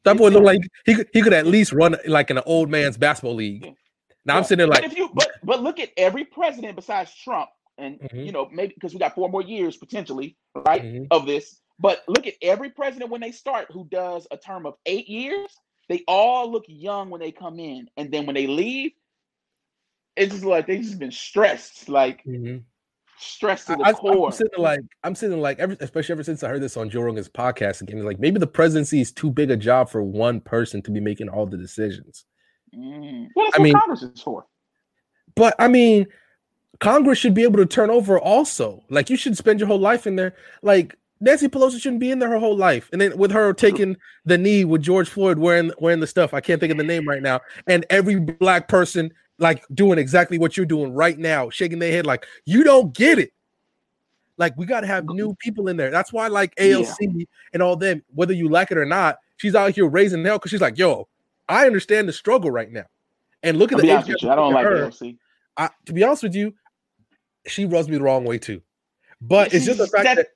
That 0.04 0.16
boy 0.16 0.28
looked 0.30 0.44
like 0.44 0.60
he 0.84 0.94
could, 0.96 1.08
he 1.12 1.22
could 1.22 1.32
at 1.32 1.46
least 1.46 1.72
run 1.72 1.96
like 2.06 2.30
in 2.30 2.38
an 2.38 2.42
old 2.46 2.68
man's 2.68 2.96
basketball 2.96 3.34
league. 3.34 3.72
Now 4.24 4.34
yeah. 4.34 4.38
I'm 4.38 4.44
sitting 4.44 4.58
there 4.58 4.66
like, 4.66 4.82
but 4.82 4.96
you 4.96 5.10
but 5.14 5.30
but 5.42 5.62
look 5.62 5.78
at 5.78 5.90
every 5.96 6.24
president 6.24 6.76
besides 6.76 7.14
Trump, 7.14 7.50
and 7.78 8.00
mm-hmm. 8.00 8.20
you 8.20 8.32
know 8.32 8.48
maybe 8.52 8.74
because 8.74 8.94
we 8.94 8.98
got 9.00 9.14
four 9.14 9.28
more 9.28 9.42
years 9.42 9.76
potentially, 9.76 10.36
right, 10.54 10.82
mm-hmm. 10.82 11.04
of 11.10 11.26
this. 11.26 11.60
But 11.78 12.02
look 12.08 12.26
at 12.26 12.34
every 12.42 12.70
president 12.70 13.10
when 13.10 13.20
they 13.20 13.32
start 13.32 13.66
who 13.70 13.86
does 13.90 14.26
a 14.30 14.36
term 14.36 14.66
of 14.66 14.74
eight 14.86 15.08
years. 15.08 15.50
They 15.92 16.04
all 16.08 16.50
look 16.50 16.64
young 16.68 17.10
when 17.10 17.20
they 17.20 17.32
come 17.32 17.60
in, 17.60 17.88
and 17.98 18.10
then 18.10 18.24
when 18.24 18.34
they 18.34 18.46
leave, 18.46 18.92
it's 20.16 20.32
just 20.32 20.44
like 20.44 20.66
they 20.66 20.78
just 20.78 20.98
been 20.98 21.12
stressed. 21.12 21.88
Like 21.88 22.24
mm-hmm 22.24 22.58
stressed 23.22 23.66
to 23.68 23.76
the 23.76 23.84
I, 23.84 23.92
core. 23.92 24.26
I'm 24.26 24.32
sitting 24.32 24.58
like 24.58 24.80
I'm 25.04 25.14
sitting 25.14 25.40
like 25.40 25.58
every, 25.58 25.76
especially 25.80 26.12
ever 26.14 26.24
since 26.24 26.42
I 26.42 26.48
heard 26.48 26.62
this 26.62 26.76
on 26.76 26.90
Joe 26.90 27.02
Rogan's 27.02 27.28
podcast 27.28 27.80
again. 27.82 28.04
Like 28.04 28.18
maybe 28.18 28.38
the 28.38 28.46
presidency 28.46 29.00
is 29.00 29.12
too 29.12 29.30
big 29.30 29.50
a 29.50 29.56
job 29.56 29.88
for 29.88 30.02
one 30.02 30.40
person 30.40 30.82
to 30.82 30.90
be 30.90 31.00
making 31.00 31.28
all 31.28 31.46
the 31.46 31.56
decisions. 31.56 32.24
Mm. 32.74 33.28
Well, 33.34 33.50
I 33.54 33.58
mean, 33.58 33.74
Congress 33.74 34.02
is 34.02 34.20
for. 34.20 34.46
But 35.34 35.54
I 35.58 35.68
mean, 35.68 36.06
Congress 36.80 37.18
should 37.18 37.34
be 37.34 37.44
able 37.44 37.58
to 37.58 37.66
turn 37.66 37.90
over 37.90 38.18
also. 38.18 38.82
Like 38.90 39.10
you 39.10 39.16
should 39.16 39.36
spend 39.36 39.60
your 39.60 39.66
whole 39.66 39.80
life 39.80 40.06
in 40.06 40.16
there. 40.16 40.34
Like 40.62 40.96
Nancy 41.22 41.48
Pelosi 41.48 41.80
shouldn't 41.80 42.00
be 42.00 42.10
in 42.10 42.18
there 42.18 42.28
her 42.28 42.38
whole 42.38 42.56
life. 42.56 42.90
And 42.90 43.00
then 43.00 43.16
with 43.16 43.30
her 43.30 43.52
taking 43.52 43.96
the 44.24 44.36
knee 44.36 44.64
with 44.64 44.82
George 44.82 45.08
Floyd 45.08 45.38
wearing 45.38 45.70
wearing 45.78 46.00
the 46.00 46.06
stuff, 46.06 46.34
I 46.34 46.40
can't 46.40 46.60
think 46.60 46.72
of 46.72 46.78
the 46.78 46.84
name 46.84 47.08
right 47.08 47.22
now. 47.22 47.40
And 47.68 47.86
every 47.90 48.18
black 48.18 48.66
person 48.66 49.12
like 49.38 49.64
doing 49.72 50.00
exactly 50.00 50.36
what 50.36 50.56
you're 50.56 50.66
doing 50.66 50.92
right 50.92 51.16
now, 51.16 51.48
shaking 51.48 51.78
their 51.78 51.92
head 51.92 52.06
like 52.06 52.26
you 52.44 52.64
don't 52.64 52.92
get 52.92 53.20
it. 53.20 53.32
Like 54.36 54.56
we 54.56 54.66
got 54.66 54.80
to 54.80 54.88
have 54.88 55.04
new 55.10 55.36
people 55.36 55.68
in 55.68 55.76
there. 55.76 55.92
That's 55.92 56.12
why 56.12 56.26
like 56.26 56.56
AOC 56.56 56.96
yeah. 57.00 57.24
and 57.52 57.62
all 57.62 57.76
them, 57.76 58.02
whether 58.12 58.32
you 58.32 58.48
like 58.48 58.72
it 58.72 58.76
or 58.76 58.84
not, 58.84 59.18
she's 59.36 59.54
out 59.54 59.70
here 59.70 59.86
raising 59.86 60.24
hell 60.24 60.38
because 60.38 60.50
she's 60.50 60.60
like, 60.60 60.76
yo, 60.76 61.06
I 61.48 61.66
understand 61.66 62.08
the 62.08 62.12
struggle 62.12 62.50
right 62.50 62.70
now. 62.70 62.86
And 63.44 63.58
look 63.58 63.70
at 63.70 63.76
I'll 63.76 64.02
the 64.02 64.12
age 64.12 64.24
I 64.24 64.34
don't 64.34 64.52
like 64.52 64.64
her. 64.64 64.88
AOC. 64.88 65.18
I, 65.56 65.70
to 65.86 65.92
be 65.92 66.02
honest 66.02 66.24
with 66.24 66.34
you, 66.34 66.52
she 67.46 67.64
rubs 67.64 67.88
me 67.88 67.96
the 67.96 68.02
wrong 68.02 68.24
way 68.24 68.38
too. 68.38 68.60
But 69.20 69.54
it's 69.54 69.66
just 69.66 69.78
the 69.78 69.86
fact 69.86 70.04
that, 70.04 70.16
that 70.16 70.26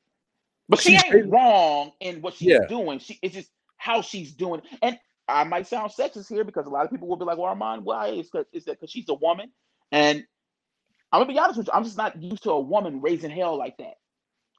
but 0.69 0.81
she 0.81 0.95
ain't 0.95 1.31
wrong 1.31 1.93
in 2.01 2.21
what 2.21 2.35
she's 2.35 2.49
yeah. 2.49 2.67
doing. 2.69 2.99
She 2.99 3.19
it's 3.23 3.35
just 3.35 3.51
how 3.77 4.03
she's 4.03 4.33
doing. 4.33 4.63
And 4.83 4.99
I 5.29 5.45
might 5.45 5.67
sound 5.67 5.93
sexist 5.93 6.29
here 6.29 6.45
because 6.45 6.67
a 6.67 6.71
lot 6.71 6.85
of 6.85 6.91
people 6.91 7.09
will 7.09 7.17
be 7.17 7.25
like, 7.25 7.39
"Well, 7.39 7.47
Armand, 7.47 7.85
why 7.85 8.09
is 8.09 8.31
that? 8.31 8.47
Is 8.53 8.65
that 8.65 8.73
because 8.81 8.91
she's 8.91 9.09
a 9.09 9.15
woman?" 9.15 9.51
And 9.93 10.25
I'm 11.13 11.21
gonna 11.21 11.33
be 11.33 11.39
honest 11.39 11.59
with 11.59 11.67
you, 11.69 11.73
I'm 11.73 11.85
just 11.85 11.97
not 11.97 12.21
used 12.21 12.43
to 12.45 12.53
a 12.53 12.61
woman 12.61 13.01
raising 13.01 13.31
hell 13.31 13.57
like 13.57 13.77
that. 13.79 13.95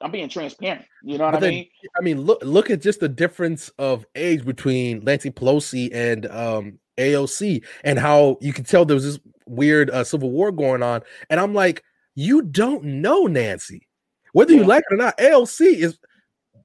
I'm 0.00 0.10
being 0.10 0.28
transparent. 0.28 0.84
You 1.02 1.18
know 1.18 1.24
what 1.24 1.32
but 1.32 1.38
I 1.38 1.40
then, 1.40 1.50
mean? 1.50 1.68
I 1.98 2.02
mean, 2.02 2.20
look 2.22 2.40
look 2.42 2.70
at 2.70 2.80
just 2.82 3.00
the 3.00 3.08
difference 3.08 3.68
of 3.78 4.06
age 4.14 4.44
between 4.44 5.00
Nancy 5.04 5.30
Pelosi 5.30 5.90
and 5.92 6.26
um, 6.26 6.78
AOC, 6.98 7.64
and 7.84 7.98
how 7.98 8.38
you 8.40 8.52
can 8.52 8.64
tell 8.64 8.84
there 8.84 8.94
was 8.94 9.04
this 9.04 9.18
weird 9.46 9.90
uh, 9.90 10.04
civil 10.04 10.30
war 10.30 10.52
going 10.52 10.82
on. 10.82 11.02
And 11.30 11.40
I'm 11.40 11.54
like, 11.54 11.82
you 12.14 12.42
don't 12.42 12.84
know 12.84 13.24
Nancy, 13.24 13.87
whether 14.32 14.52
you 14.52 14.64
like 14.64 14.84
it 14.90 14.94
or 14.94 14.96
not. 14.96 15.18
AOC 15.18 15.74
is 15.74 15.98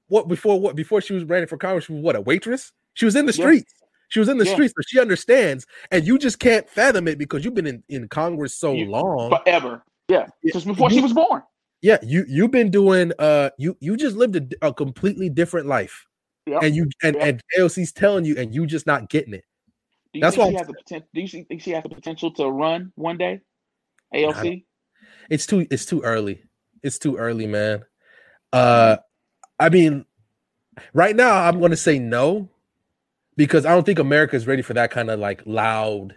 what 0.08 0.28
before 0.28 0.60
what 0.60 0.76
before 0.76 1.00
she 1.00 1.12
was 1.12 1.24
running 1.24 1.46
for 1.46 1.56
Congress. 1.56 1.84
She 1.84 1.92
was 1.92 2.02
what 2.02 2.16
a 2.16 2.20
waitress. 2.20 2.72
She 2.94 3.04
was 3.04 3.16
in 3.16 3.26
the 3.26 3.32
streets. 3.32 3.72
She 4.08 4.20
was 4.20 4.28
in 4.28 4.38
the 4.38 4.44
yeah. 4.44 4.52
streets, 4.52 4.72
but 4.76 4.84
she 4.88 5.00
understands, 5.00 5.66
and 5.90 6.06
you 6.06 6.18
just 6.18 6.38
can't 6.38 6.68
fathom 6.68 7.08
it 7.08 7.18
because 7.18 7.44
you've 7.44 7.54
been 7.54 7.66
in, 7.66 7.82
in 7.88 8.06
Congress 8.08 8.54
so 8.54 8.72
you, 8.72 8.86
long, 8.86 9.30
forever. 9.30 9.82
Yeah, 10.08 10.26
just 10.52 10.66
before 10.66 10.90
you, 10.90 10.96
she 10.96 11.02
was 11.02 11.12
born. 11.12 11.42
Yeah, 11.82 11.98
you 12.02 12.24
you've 12.28 12.50
been 12.50 12.70
doing 12.70 13.12
uh 13.18 13.50
you 13.58 13.76
you 13.80 13.96
just 13.96 14.16
lived 14.16 14.36
a, 14.36 14.68
a 14.68 14.72
completely 14.72 15.28
different 15.28 15.66
life, 15.66 16.06
yep. 16.46 16.62
and 16.62 16.76
you 16.76 16.88
and 17.02 17.16
yep. 17.16 17.26
and 17.26 17.42
AOC's 17.58 17.92
telling 17.92 18.24
you, 18.24 18.36
and 18.36 18.54
you 18.54 18.66
just 18.66 18.86
not 18.86 19.08
getting 19.08 19.34
it. 19.34 19.44
Do 20.12 20.20
That's 20.20 20.36
why 20.36 20.50
she 20.50 20.54
has 20.56 20.66
the 20.66 20.74
potential. 20.74 21.08
Do 21.12 21.20
you 21.20 21.44
think 21.44 21.60
she 21.60 21.72
has 21.72 21.82
the 21.82 21.88
potential 21.88 22.30
to 22.34 22.48
run 22.48 22.92
one 22.94 23.18
day? 23.18 23.40
AOC. 24.14 24.64
It's 25.28 25.46
too 25.46 25.66
it's 25.70 25.86
too 25.86 26.02
early. 26.02 26.42
It's 26.84 26.98
too 26.98 27.16
early, 27.16 27.46
man. 27.46 27.84
Uh, 28.52 28.98
I 29.58 29.70
mean, 29.70 30.04
right 30.92 31.16
now 31.16 31.34
I'm 31.34 31.58
going 31.58 31.70
to 31.70 31.76
say 31.76 31.98
no 31.98 32.48
because 33.36 33.64
I 33.64 33.74
don't 33.74 33.84
think 33.84 33.98
America 33.98 34.36
is 34.36 34.46
ready 34.46 34.62
for 34.62 34.74
that 34.74 34.90
kind 34.90 35.10
of 35.10 35.18
like 35.18 35.42
loud, 35.46 36.14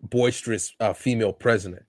boisterous 0.00 0.72
uh, 0.78 0.92
female 0.92 1.32
president. 1.32 1.82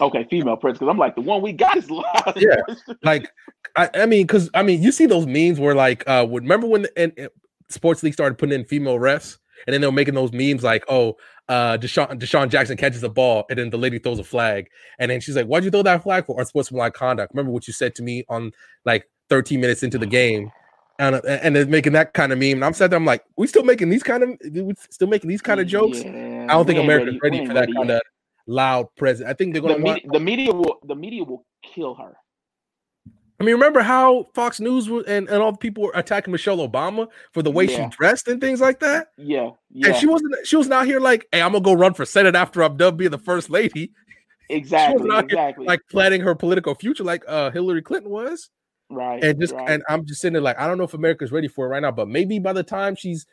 Okay, 0.00 0.26
female 0.28 0.56
president. 0.56 0.80
Because 0.80 0.90
I'm 0.90 0.98
like 0.98 1.14
the 1.14 1.20
one 1.20 1.42
we 1.42 1.52
got 1.52 1.76
is 1.76 1.90
loud. 1.90 2.34
Yeah, 2.36 2.56
like 3.02 3.30
I, 3.76 3.90
I 3.94 4.06
mean, 4.06 4.26
because 4.26 4.50
I 4.54 4.62
mean, 4.62 4.82
you 4.82 4.90
see 4.90 5.06
those 5.06 5.26
memes 5.26 5.60
where 5.60 5.74
like, 5.74 6.02
uh, 6.08 6.26
remember 6.28 6.66
when 6.66 6.82
the, 6.82 6.98
and, 6.98 7.12
and 7.16 7.28
sports 7.68 8.02
league 8.02 8.14
started 8.14 8.38
putting 8.38 8.58
in 8.58 8.64
female 8.64 8.98
refs, 8.98 9.36
and 9.66 9.74
then 9.74 9.82
they 9.82 9.86
were 9.86 9.92
making 9.92 10.14
those 10.14 10.32
memes 10.32 10.64
like, 10.64 10.84
oh, 10.88 11.16
uh, 11.48 11.76
DeSean, 11.78 12.18
DeSean 12.18 12.48
Jackson 12.48 12.76
catches 12.76 13.00
the 13.00 13.10
ball, 13.10 13.44
and 13.50 13.58
then 13.58 13.70
the 13.70 13.78
lady 13.78 13.98
throws 13.98 14.18
a 14.18 14.24
flag, 14.24 14.68
and 14.98 15.10
then 15.10 15.20
she's 15.20 15.36
like, 15.36 15.46
"Why'd 15.46 15.64
you 15.64 15.70
throw 15.70 15.82
that 15.82 16.02
flag 16.02 16.26
for 16.26 16.38
unsportsmanlike 16.40 16.94
conduct?" 16.94 17.34
Remember 17.34 17.52
what 17.52 17.66
you 17.66 17.72
said 17.72 17.94
to 17.96 18.02
me 18.02 18.24
on 18.28 18.52
like 18.84 19.08
13 19.30 19.60
minutes 19.60 19.82
into 19.82 19.98
the 19.98 20.06
game 20.06 20.50
and 20.98 21.16
and 21.24 21.56
they're 21.56 21.66
making 21.66 21.92
that 21.92 22.14
kind 22.14 22.32
of 22.32 22.38
meme. 22.38 22.62
And 22.62 22.64
I'm 22.64 22.72
there, 22.72 22.94
I'm 22.94 23.04
like, 23.04 23.24
we 23.36 23.46
still 23.46 23.64
making 23.64 23.88
these 23.88 24.02
kind 24.02 24.22
of, 24.22 24.30
we 24.52 24.74
still 24.90 25.08
making 25.08 25.28
these 25.28 25.42
kind 25.42 25.60
of 25.60 25.66
jokes. 25.66 26.02
Yeah, 26.02 26.46
I 26.48 26.54
don't 26.54 26.66
think 26.66 26.78
America's 26.78 27.18
ready, 27.22 27.38
ready 27.38 27.46
for 27.46 27.54
that 27.54 27.68
kind 27.74 27.88
yet. 27.88 27.96
of 27.96 28.02
loud 28.46 28.86
present. 28.96 29.28
I 29.28 29.34
think 29.34 29.52
they're 29.52 29.62
going 29.62 29.84
to. 29.84 29.92
The, 29.92 30.18
the 30.18 30.20
media 30.20 30.52
will, 30.52 30.78
the 30.84 30.94
media 30.94 31.24
will 31.24 31.46
kill 31.62 31.94
her. 31.94 32.16
I 33.40 33.44
mean, 33.44 33.54
remember 33.54 33.82
how 33.82 34.28
Fox 34.34 34.60
News 34.60 34.86
and, 34.86 35.28
and 35.28 35.30
all 35.30 35.52
the 35.52 35.58
people 35.58 35.84
were 35.84 35.92
attacking 35.94 36.30
Michelle 36.30 36.58
Obama 36.58 37.08
for 37.32 37.42
the 37.42 37.50
way 37.50 37.64
yeah. 37.64 37.90
she 37.90 37.96
dressed 37.96 38.28
and 38.28 38.40
things 38.40 38.60
like 38.60 38.78
that? 38.80 39.08
Yeah, 39.16 39.50
yeah. 39.70 39.88
And 39.88 39.96
she 39.96 40.06
wasn't 40.06 40.34
she 40.46 40.56
was 40.56 40.68
not 40.68 40.86
here 40.86 41.00
like, 41.00 41.26
hey, 41.32 41.42
I'm 41.42 41.52
gonna 41.52 41.64
go 41.64 41.72
run 41.72 41.94
for 41.94 42.04
Senate 42.04 42.36
after 42.36 42.62
I'm 42.62 42.76
done 42.76 42.96
being 42.96 43.10
the 43.10 43.18
first 43.18 43.50
lady. 43.50 43.92
Exactly. 44.48 45.08
exactly. 45.18 45.64
Here, 45.64 45.68
like 45.68 45.80
planning 45.90 46.20
her 46.20 46.34
political 46.34 46.74
future 46.74 47.02
like 47.02 47.24
uh 47.26 47.50
Hillary 47.50 47.82
Clinton 47.82 48.10
was. 48.10 48.50
Right. 48.88 49.22
And 49.24 49.40
just 49.40 49.52
right. 49.52 49.68
and 49.68 49.82
I'm 49.88 50.06
just 50.06 50.20
sitting 50.20 50.34
there 50.34 50.42
like, 50.42 50.58
I 50.58 50.68
don't 50.68 50.78
know 50.78 50.84
if 50.84 50.94
America's 50.94 51.32
ready 51.32 51.48
for 51.48 51.66
it 51.66 51.70
right 51.70 51.82
now, 51.82 51.90
but 51.90 52.08
maybe 52.08 52.38
by 52.38 52.52
the 52.52 52.62
time 52.62 52.94
she's 52.94 53.26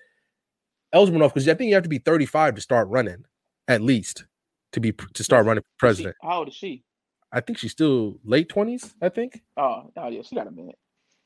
eligible 0.94 1.18
enough, 1.18 1.34
because 1.34 1.48
I 1.48 1.54
think 1.54 1.70
you 1.70 1.76
have 1.76 1.84
to 1.84 1.90
be 1.90 2.00
35 2.00 2.56
to 2.56 2.62
start 2.62 2.88
running, 2.88 3.26
at 3.68 3.82
least 3.82 4.26
to 4.72 4.80
be 4.80 4.94
to 5.14 5.24
start 5.24 5.46
running 5.46 5.62
for 5.62 5.78
president. 5.78 6.16
How 6.24 6.40
old 6.40 6.48
is 6.48 6.56
she? 6.56 6.84
I 7.32 7.40
think 7.40 7.58
she's 7.58 7.72
still 7.72 8.20
late 8.24 8.50
twenties. 8.50 8.94
I 9.02 9.10
think. 9.10 9.42
Oh, 9.58 9.92
oh 9.96 10.10
yeah, 10.10 10.22
she 10.22 10.36
got 10.36 10.48
a 10.48 10.52
minute. 10.52 10.78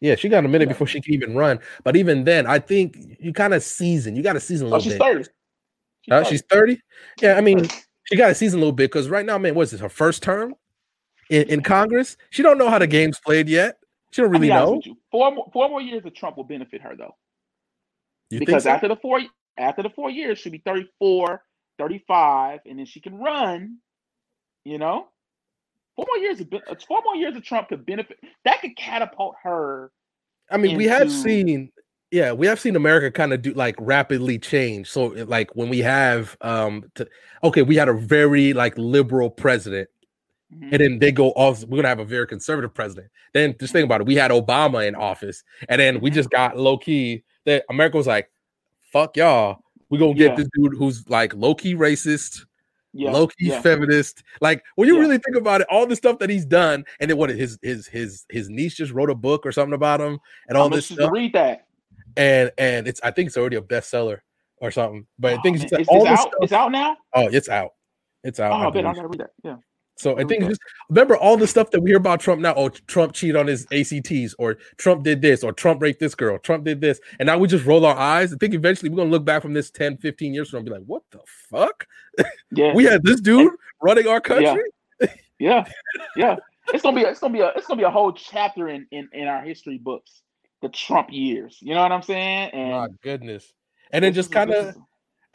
Yeah, 0.01 0.15
she 0.15 0.29
got 0.29 0.45
a 0.45 0.47
minute 0.47 0.67
before 0.67 0.87
she 0.87 1.01
can 1.01 1.13
even 1.13 1.35
run. 1.35 1.59
But 1.83 1.95
even 1.95 2.25
then, 2.25 2.45
I 2.45 2.59
think 2.59 2.97
you 3.19 3.33
kind 3.33 3.53
of 3.53 3.63
season. 3.63 4.15
You 4.15 4.23
got 4.23 4.33
to 4.33 4.39
season 4.39 4.67
a 4.67 4.69
little 4.69 4.81
oh, 4.81 4.83
she's 4.83 4.93
bit. 4.93 5.01
30. 5.01 5.23
She's, 6.01 6.11
uh, 6.11 6.17
30. 6.17 6.29
she's 6.29 6.43
30. 6.43 6.81
Yeah, 7.21 7.33
I 7.35 7.41
mean, 7.41 7.67
she 8.03 8.15
got 8.15 8.27
to 8.27 8.35
season 8.35 8.59
a 8.59 8.61
little 8.61 8.73
bit 8.73 8.91
because 8.91 9.09
right 9.09 9.25
now, 9.25 9.37
man, 9.37 9.55
what 9.55 9.63
is 9.63 9.71
this? 9.71 9.79
Her 9.81 9.89
first 9.89 10.21
term 10.21 10.53
in, 11.29 11.49
in 11.49 11.61
Congress? 11.63 12.17
She 12.29 12.43
don't 12.43 12.57
know 12.57 12.69
how 12.69 12.77
the 12.77 12.87
game's 12.87 13.19
played 13.19 13.47
yet. 13.47 13.77
She 14.11 14.21
don't 14.21 14.31
really 14.31 14.49
know. 14.49 14.81
Four 15.11 15.31
more, 15.31 15.49
four 15.51 15.69
more 15.69 15.81
years 15.81 16.05
of 16.05 16.13
Trump 16.13 16.37
will 16.37 16.43
benefit 16.43 16.81
her 16.81 16.95
though. 16.95 17.15
You 18.29 18.39
because 18.39 18.63
so? 18.63 18.69
after 18.69 18.87
the 18.87 18.95
four 18.95 19.21
after 19.57 19.81
the 19.81 19.89
four 19.89 20.09
years, 20.09 20.39
she'll 20.39 20.51
be 20.51 20.61
34, 20.65 21.41
35, 21.77 22.59
and 22.65 22.79
then 22.79 22.85
she 22.85 22.99
can 22.99 23.17
run. 23.17 23.77
You 24.63 24.77
know, 24.77 25.07
four 25.95 26.05
more 26.07 26.17
years 26.17 26.39
of 26.39 26.49
four 26.87 27.01
more 27.03 27.15
years 27.15 27.35
of 27.35 27.43
Trump 27.43 27.69
could 27.69 27.85
benefit. 27.85 28.19
That 28.43 28.61
could 28.61 28.75
catapult 28.75 29.35
her. 29.43 29.91
I 30.51 30.57
mean, 30.57 30.71
into... 30.71 30.77
we 30.77 30.85
have 30.85 31.11
seen, 31.11 31.71
yeah, 32.11 32.31
we 32.31 32.47
have 32.47 32.59
seen 32.59 32.75
America 32.75 33.11
kind 33.11 33.33
of 33.33 33.41
do 33.41 33.53
like 33.53 33.75
rapidly 33.79 34.37
change. 34.37 34.89
So, 34.89 35.05
like 35.05 35.55
when 35.55 35.69
we 35.69 35.79
have, 35.79 36.37
um, 36.41 36.91
to, 36.95 37.07
okay, 37.43 37.61
we 37.61 37.75
had 37.75 37.89
a 37.89 37.93
very 37.93 38.53
like 38.53 38.77
liberal 38.77 39.29
president, 39.29 39.89
mm-hmm. 40.53 40.69
and 40.71 40.79
then 40.79 40.99
they 40.99 41.11
go 41.11 41.31
off. 41.31 41.63
We're 41.63 41.77
gonna 41.77 41.89
have 41.89 41.99
a 41.99 42.05
very 42.05 42.27
conservative 42.27 42.73
president. 42.73 43.07
Then 43.33 43.55
just 43.59 43.73
think 43.73 43.85
about 43.85 44.01
it. 44.01 44.07
We 44.07 44.15
had 44.15 44.31
Obama 44.31 44.87
in 44.87 44.95
office, 44.95 45.43
and 45.69 45.79
then 45.79 45.99
we 46.01 46.09
mm-hmm. 46.09 46.15
just 46.15 46.29
got 46.29 46.57
low 46.57 46.77
key. 46.77 47.23
That 47.45 47.63
America 47.69 47.97
was 47.97 48.07
like, 48.07 48.29
"Fuck 48.91 49.17
y'all." 49.17 49.59
We 49.89 49.99
gonna 49.99 50.15
get 50.15 50.31
yeah. 50.31 50.35
this 50.35 50.49
dude 50.53 50.73
who's 50.75 51.07
like 51.09 51.33
low 51.35 51.53
key 51.53 51.75
racist 51.75 52.45
yeah, 52.95 53.11
low 53.11 53.27
key 53.27 53.49
yeah. 53.49 53.61
feminist. 53.61 54.23
Like 54.41 54.63
when 54.75 54.87
you 54.87 54.95
yeah. 54.95 55.01
really 55.01 55.17
think 55.17 55.35
about 55.35 55.61
it, 55.61 55.67
all 55.69 55.85
the 55.85 55.95
stuff 55.95 56.19
that 56.19 56.29
he's 56.29 56.45
done, 56.45 56.85
and 56.99 57.09
then 57.09 57.17
what 57.17 57.29
his 57.29 57.59
his 57.61 57.87
his 57.87 58.25
his 58.29 58.49
niece 58.49 58.75
just 58.75 58.93
wrote 58.93 59.09
a 59.09 59.15
book 59.15 59.45
or 59.45 59.51
something 59.51 59.73
about 59.73 59.99
him, 59.99 60.19
and 60.47 60.57
all 60.57 60.69
this 60.69 60.87
stuff. 60.87 61.11
Read 61.11 61.33
that. 61.33 61.67
And 62.17 62.51
and 62.57 62.87
it's 62.87 63.01
I 63.03 63.11
think 63.11 63.27
it's 63.27 63.37
already 63.37 63.57
a 63.57 63.61
bestseller 63.61 64.19
or 64.61 64.71
something. 64.71 65.05
But 65.19 65.33
oh, 65.33 65.37
I 65.37 65.41
think 65.41 65.59
oh, 65.59 65.63
it's, 65.63 65.71
it's, 65.73 65.89
all 65.89 66.01
it's 66.01 66.11
out. 66.11 66.19
Stuff, 66.19 66.33
it's 66.41 66.53
out 66.53 66.71
now. 66.71 66.97
Oh, 67.13 67.27
it's 67.27 67.49
out. 67.49 67.71
It's 68.23 68.39
out. 68.39 68.51
Oh, 68.51 68.67
I, 68.67 68.71
bet 68.71 68.85
I 68.85 68.93
gotta 68.93 69.07
read 69.07 69.19
that. 69.19 69.31
Yeah. 69.43 69.57
So 69.97 70.19
I 70.19 70.25
think 70.25 70.43
just 70.43 70.59
remember 70.89 71.15
all 71.15 71.37
the 71.37 71.47
stuff 71.47 71.71
that 71.71 71.81
we 71.81 71.91
hear 71.91 71.97
about 71.97 72.19
Trump 72.19 72.41
now. 72.41 72.53
Oh, 72.55 72.69
Trump 72.69 73.13
cheated 73.13 73.37
on 73.37 73.47
his 73.47 73.65
ACTs, 73.71 74.35
or 74.37 74.57
Trump 74.77 75.03
did 75.03 75.21
this, 75.21 75.43
or 75.43 75.53
Trump 75.53 75.81
raped 75.81 76.01
this 76.01 76.15
girl, 76.15 76.37
Trump 76.37 76.65
did 76.65 76.81
this. 76.81 76.99
And 77.19 77.27
now 77.27 77.37
we 77.37 77.47
just 77.47 77.65
roll 77.65 77.85
our 77.85 77.95
eyes. 77.95 78.33
I 78.33 78.37
think 78.37 78.53
eventually 78.53 78.89
we're 78.89 78.97
gonna 78.97 79.09
look 79.09 79.23
back 79.23 79.41
from 79.41 79.53
this 79.53 79.71
10, 79.71 79.97
15 79.97 80.33
years 80.33 80.49
from 80.49 80.57
and 80.57 80.65
be 80.65 80.71
like, 80.71 80.83
what 80.85 81.03
the 81.11 81.19
fuck? 81.49 81.87
Yeah. 82.51 82.73
we 82.75 82.83
had 82.83 83.03
this 83.03 83.21
dude 83.21 83.53
running 83.81 84.07
our 84.07 84.19
country. 84.19 84.63
Yeah. 84.99 85.07
yeah. 85.39 85.65
yeah. 86.17 86.35
It's 86.73 86.83
gonna 86.83 86.95
be 86.95 87.03
it's 87.03 87.19
gonna 87.19 87.33
be 87.33 87.41
a 87.41 87.49
it's 87.55 87.67
gonna 87.67 87.77
be 87.77 87.85
a 87.85 87.91
whole 87.91 88.11
chapter 88.11 88.67
in, 88.67 88.87
in 88.91 89.07
in 89.13 89.27
our 89.27 89.41
history 89.41 89.77
books, 89.77 90.21
the 90.61 90.69
Trump 90.69 91.09
years. 91.11 91.57
You 91.61 91.73
know 91.73 91.81
what 91.81 91.91
I'm 91.91 92.01
saying? 92.01 92.49
And 92.51 92.71
my 92.71 92.87
goodness. 93.01 93.53
And 93.91 94.03
then 94.03 94.13
just 94.13 94.31
kind 94.31 94.51
of 94.51 94.75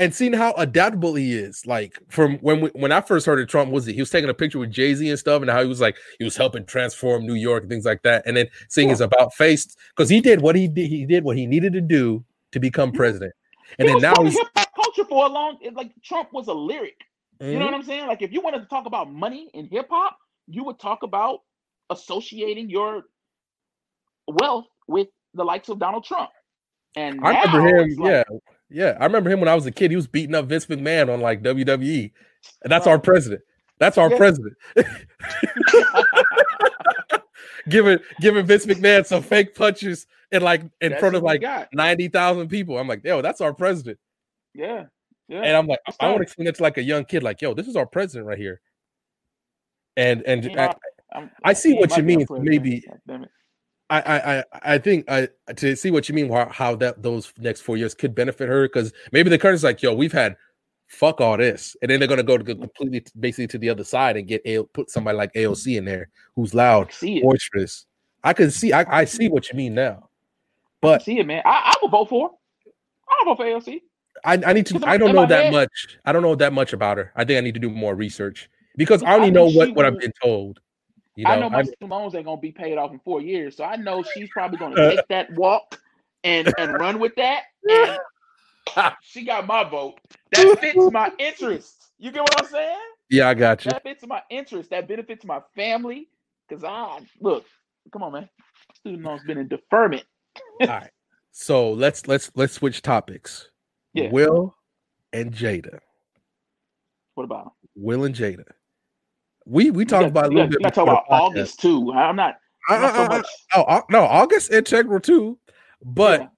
and 0.01 0.15
seeing 0.15 0.33
how 0.33 0.53
adaptable 0.55 1.15
he 1.15 1.35
is. 1.35 1.67
Like 1.67 1.99
from 2.09 2.39
when 2.39 2.63
we, 2.63 2.71
when 2.71 2.91
I 2.91 3.03
first 3.03 3.27
heard 3.27 3.39
of 3.39 3.47
Trump, 3.49 3.71
was 3.71 3.85
he? 3.87 3.93
He 3.93 4.01
was 4.01 4.11
taking 4.11 4.31
a 4.31 4.35
picture 4.35 4.59
with 4.59 4.73
Jay 4.73 4.95
Z 4.95 5.09
and 5.09 5.19
stuff, 5.19 5.43
and 5.43 5.51
how 5.51 5.63
he 5.63 5.69
was 5.69 5.81
like 5.81 5.97
he 6.19 6.25
was 6.25 6.37
helping 6.37 6.65
transform 6.65 7.27
New 7.27 7.35
York 7.35 7.63
and 7.63 7.71
things 7.71 7.85
like 7.85 8.03
that. 8.03 8.27
And 8.27 8.37
then 8.37 8.49
seeing 8.69 8.89
yeah. 8.89 8.95
his 8.95 9.01
about 9.03 9.35
face 9.35 9.77
because 9.95 10.09
he 10.09 10.21
did 10.21 10.41
what 10.41 10.57
he 10.57 10.67
did. 10.67 10.89
He 10.89 11.05
did 11.07 11.23
what 11.23 11.37
he 11.37 11.47
needed 11.47 11.75
to 11.75 11.81
do 11.81 12.25
to 12.53 12.59
become 12.59 12.91
president. 12.91 13.33
And 13.79 13.89
he 13.89 13.95
then 13.95 14.03
now 14.03 14.25
he's 14.25 14.37
hip 14.37 14.49
hop 14.57 14.69
culture 14.75 15.05
for 15.05 15.27
a 15.27 15.29
long. 15.29 15.59
Like 15.75 15.93
Trump 16.03 16.33
was 16.33 16.49
a 16.49 16.55
lyric. 16.55 16.97
Mm-hmm. 17.41 17.53
You 17.53 17.59
know 17.59 17.67
what 17.67 17.75
I'm 17.75 17.85
saying? 17.85 18.07
Like 18.07 18.23
if 18.23 18.33
you 18.33 18.41
wanted 18.41 18.61
to 18.61 18.67
talk 18.67 18.87
about 18.87 19.13
money 19.13 19.51
in 19.55 19.67
hip 19.67 19.87
hop, 19.91 20.17
you 20.49 20.65
would 20.65 20.81
talk 20.81 21.03
about 21.03 21.41
associating 21.91 22.71
your 22.71 23.05
wealth 24.27 24.67
with 24.89 25.09
the 25.35 25.45
likes 25.45 25.69
of 25.69 25.79
Donald 25.79 26.05
Trump. 26.05 26.31
And 26.97 27.21
I 27.23 27.43
remember 27.45 27.69
him. 27.69 27.97
Like, 27.99 28.11
yeah, 28.11 28.39
yeah. 28.71 28.97
I 29.01 29.05
remember 29.05 29.31
him 29.31 29.41
when 29.41 29.49
I 29.49 29.55
was 29.55 29.67
a 29.67 29.71
kid. 29.71 29.91
He 29.91 29.97
was 29.97 30.07
beating 30.07 30.35
up 30.35 30.47
Vince 30.47 30.67
McMahon 30.67 31.13
on 31.13 31.21
like 31.21 31.43
WWE, 31.43 32.13
and 32.63 32.73
that's 32.73 32.87
our 32.87 32.99
president. 32.99 33.43
That's 33.79 33.99
our 33.99 34.11
yeah. 34.11 34.17
president. 34.17 34.57
giving 37.69 37.99
giving 38.21 38.47
Vince 38.47 38.67
McMahon 38.67 39.07
some 39.07 39.23
fake 39.23 39.55
punches 39.55 40.07
in 40.33 40.43
like 40.43 40.63
in 40.81 40.91
that's 40.91 41.01
front 41.01 41.17
of 41.17 41.23
like 41.23 41.43
ninety 41.73 42.09
thousand 42.09 42.49
people. 42.49 42.79
I'm 42.79 42.89
like, 42.89 43.05
yo, 43.05 43.23
that's 43.23 43.41
our 43.41 43.55
president. 43.55 43.99
Yeah, 44.55 44.85
yeah. 45.29 45.43
And 45.43 45.57
I'm 45.57 45.67
like, 45.67 45.81
I 46.01 46.07
want 46.07 46.19
to 46.19 46.23
explain 46.23 46.49
it 46.49 46.57
to 46.57 46.63
like 46.63 46.79
a 46.79 46.83
young 46.83 47.05
kid, 47.05 47.23
like, 47.23 47.41
yo, 47.41 47.55
this 47.55 47.69
is 47.69 47.77
our 47.77 47.87
president 47.87 48.27
right 48.27 48.39
here. 48.39 48.61
And 49.97 50.23
and 50.23 50.45
you 50.45 50.55
know, 50.55 50.73
I, 51.13 51.31
I, 51.43 51.53
see 51.53 51.75
what 51.75 51.97
you 51.97 52.03
mean. 52.03 52.27
Maybe 52.31 52.85
I, 53.91 54.39
I 54.39 54.45
I 54.63 54.79
think 54.79 55.11
I 55.11 55.29
to 55.57 55.75
see 55.75 55.91
what 55.91 56.09
you 56.09 56.15
mean 56.15 56.31
how, 56.31 56.49
how 56.49 56.77
that 56.77 57.03
those 57.03 57.33
next 57.39 57.63
four 57.63 57.77
years 57.77 57.93
could 57.93 58.15
benefit 58.15 58.49
her 58.49 58.69
because 58.69 58.93
maybe 59.11 59.31
the 59.31 59.39
current's 59.39 59.65
like 59.65 59.83
yo 59.83 59.93
we've 59.93 60.13
had 60.13 60.37
fuck 60.87 61.21
all 61.21 61.37
this 61.37 61.77
and 61.83 61.91
then 61.91 61.99
they're 61.99 62.09
gonna 62.09 62.23
go 62.23 62.39
to 62.39 62.45
completely 62.45 63.05
basically 63.19 63.49
to 63.49 63.59
the 63.59 63.69
other 63.69 63.85
side 63.85 64.17
and 64.17 64.29
get 64.29 64.43
a 64.45 64.63
put 64.63 64.91
somebody 64.91 65.19
like 65.19 65.33
AOC 65.35 65.77
in 65.77 65.85
there 65.85 66.09
who's 66.37 66.55
loud 66.55 66.93
boisterous. 67.23 67.87
I 68.23 68.33
can 68.33 68.51
see 68.51 68.73
I, 68.73 69.01
I 69.01 69.05
see 69.05 69.29
what 69.29 69.51
you 69.51 69.57
mean 69.57 69.75
now, 69.75 70.09
but 70.81 71.03
see 71.03 71.19
it 71.19 71.27
man 71.27 71.43
I, 71.45 71.73
I 71.73 71.75
will 71.83 71.89
vote 71.89 72.09
for 72.09 72.31
I 73.09 73.25
will 73.25 73.35
vote 73.35 73.43
for 73.43 73.71
AOC. 73.71 73.81
I, 74.25 74.35
I 74.47 74.53
need 74.53 74.67
to 74.67 74.81
I 74.87 74.99
don't 74.99 75.15
know 75.15 75.27
that 75.27 75.45
head, 75.45 75.53
much 75.53 75.99
I 76.05 76.13
don't 76.13 76.23
know 76.23 76.37
that 76.37 76.53
much 76.53 76.73
about 76.73 76.99
her. 76.99 77.13
I 77.17 77.25
think 77.25 77.39
I 77.39 77.41
need 77.41 77.55
to 77.55 77.61
do 77.61 77.71
more 77.71 77.97
research 77.97 78.49
because 78.77 79.03
I 79.03 79.15
only 79.15 79.31
know 79.33 79.51
what 79.51 79.75
what 79.75 79.85
I've 79.85 79.99
been 79.99 80.13
told. 80.23 80.61
You 81.21 81.27
know, 81.27 81.33
I 81.33 81.39
know 81.39 81.51
most 81.51 81.75
loans 81.83 82.15
ain't 82.15 82.25
gonna 82.25 82.41
be 82.41 82.51
paid 82.51 82.79
off 82.79 82.93
in 82.93 82.99
four 83.01 83.21
years, 83.21 83.55
so 83.55 83.65
I 83.65 83.77
know 83.77 84.03
she's 84.03 84.31
probably 84.31 84.57
gonna 84.57 84.81
uh. 84.81 84.91
take 84.91 85.09
that 85.09 85.31
walk 85.35 85.79
and 86.25 86.51
and 86.57 86.73
run 86.73 86.99
with 86.99 87.15
that. 87.17 87.43
She 89.03 89.25
got 89.25 89.49
my 89.49 89.69
vote. 89.69 89.99
That 90.31 90.61
fits 90.61 90.79
my 90.93 91.11
interest. 91.19 91.89
You 91.99 92.13
get 92.13 92.21
what 92.23 92.41
I'm 92.41 92.49
saying? 92.49 92.79
Yeah, 93.11 93.29
I 93.29 93.35
got 93.35 93.65
you. 93.65 93.73
That 93.73 93.83
fits 93.83 94.07
my 94.07 94.23
interest. 94.31 94.71
That 94.71 94.87
benefits 94.87 95.25
my 95.25 95.41
family. 95.57 96.09
Cause 96.49 96.63
I 96.63 97.01
look, 97.21 97.45
come 97.93 98.05
on, 98.05 98.13
man. 98.13 98.29
Student 98.77 99.03
loans 99.03 99.23
been 99.27 99.39
in 99.39 99.49
deferment. 99.49 100.05
All 100.61 100.69
right. 100.69 100.91
So 101.33 101.73
let's 101.73 102.07
let's 102.07 102.31
let's 102.37 102.55
switch 102.55 102.81
topics. 102.81 103.51
Yeah. 103.93 104.11
Will 104.13 104.55
and 105.13 105.33
Jada. 105.33 105.81
What 107.15 107.25
about 107.25 107.55
Will 107.75 108.05
and 108.05 108.15
Jada? 108.15 108.45
We 109.47 109.71
we 109.71 109.85
talked 109.85 110.09
about 110.09 110.27
a 110.27 110.29
little 110.29 110.49
bit. 110.49 110.63
talk 110.75 110.85
about 110.85 111.05
August 111.09 111.61
too. 111.61 111.93
I'm 111.93 112.17
not. 112.17 112.37
not 112.69 112.95
so 112.95 113.07
much. 113.07 113.27
Uh, 113.55 113.61
uh, 113.61 113.63
uh, 113.63 113.81
oh 113.81 113.87
no, 113.91 114.05
August 114.05 114.53
integral 114.53 115.01
too. 115.01 115.39
But 115.83 116.21
yeah. 116.21 116.29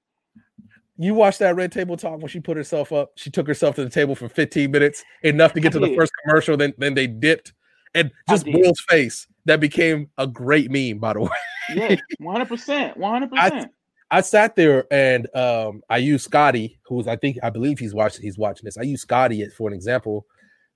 you 0.96 1.14
watched 1.14 1.40
that 1.40 1.56
red 1.56 1.72
table 1.72 1.96
talk 1.96 2.18
when 2.20 2.28
she 2.28 2.40
put 2.40 2.56
herself 2.56 2.92
up. 2.92 3.12
She 3.16 3.30
took 3.30 3.46
herself 3.46 3.74
to 3.76 3.84
the 3.84 3.90
table 3.90 4.14
for 4.14 4.28
15 4.28 4.70
minutes, 4.70 5.02
enough 5.22 5.52
to 5.54 5.60
get 5.60 5.72
to 5.72 5.80
the 5.80 5.94
first 5.96 6.12
commercial. 6.24 6.56
Then 6.56 6.72
then 6.78 6.94
they 6.94 7.06
dipped, 7.06 7.52
and 7.94 8.10
just 8.28 8.46
Will's 8.46 8.80
face 8.88 9.26
that 9.46 9.60
became 9.60 10.08
a 10.18 10.26
great 10.26 10.70
meme. 10.70 10.98
By 10.98 11.14
the 11.14 11.20
way, 11.20 11.28
yeah, 11.74 11.96
100, 12.18 12.46
percent 12.46 12.96
100. 12.96 13.30
percent 13.30 13.70
I 14.12 14.20
sat 14.20 14.56
there 14.56 14.84
and 14.92 15.26
um, 15.34 15.80
I 15.88 15.96
used 15.96 16.24
Scotty, 16.24 16.78
who's 16.86 17.08
I 17.08 17.16
think 17.16 17.38
I 17.42 17.48
believe 17.48 17.78
he's 17.78 17.94
watching 17.94 18.22
he's 18.22 18.36
watching 18.36 18.66
this. 18.66 18.76
I 18.76 18.82
used 18.82 19.02
Scotty 19.02 19.48
for 19.56 19.68
an 19.68 19.74
example 19.74 20.26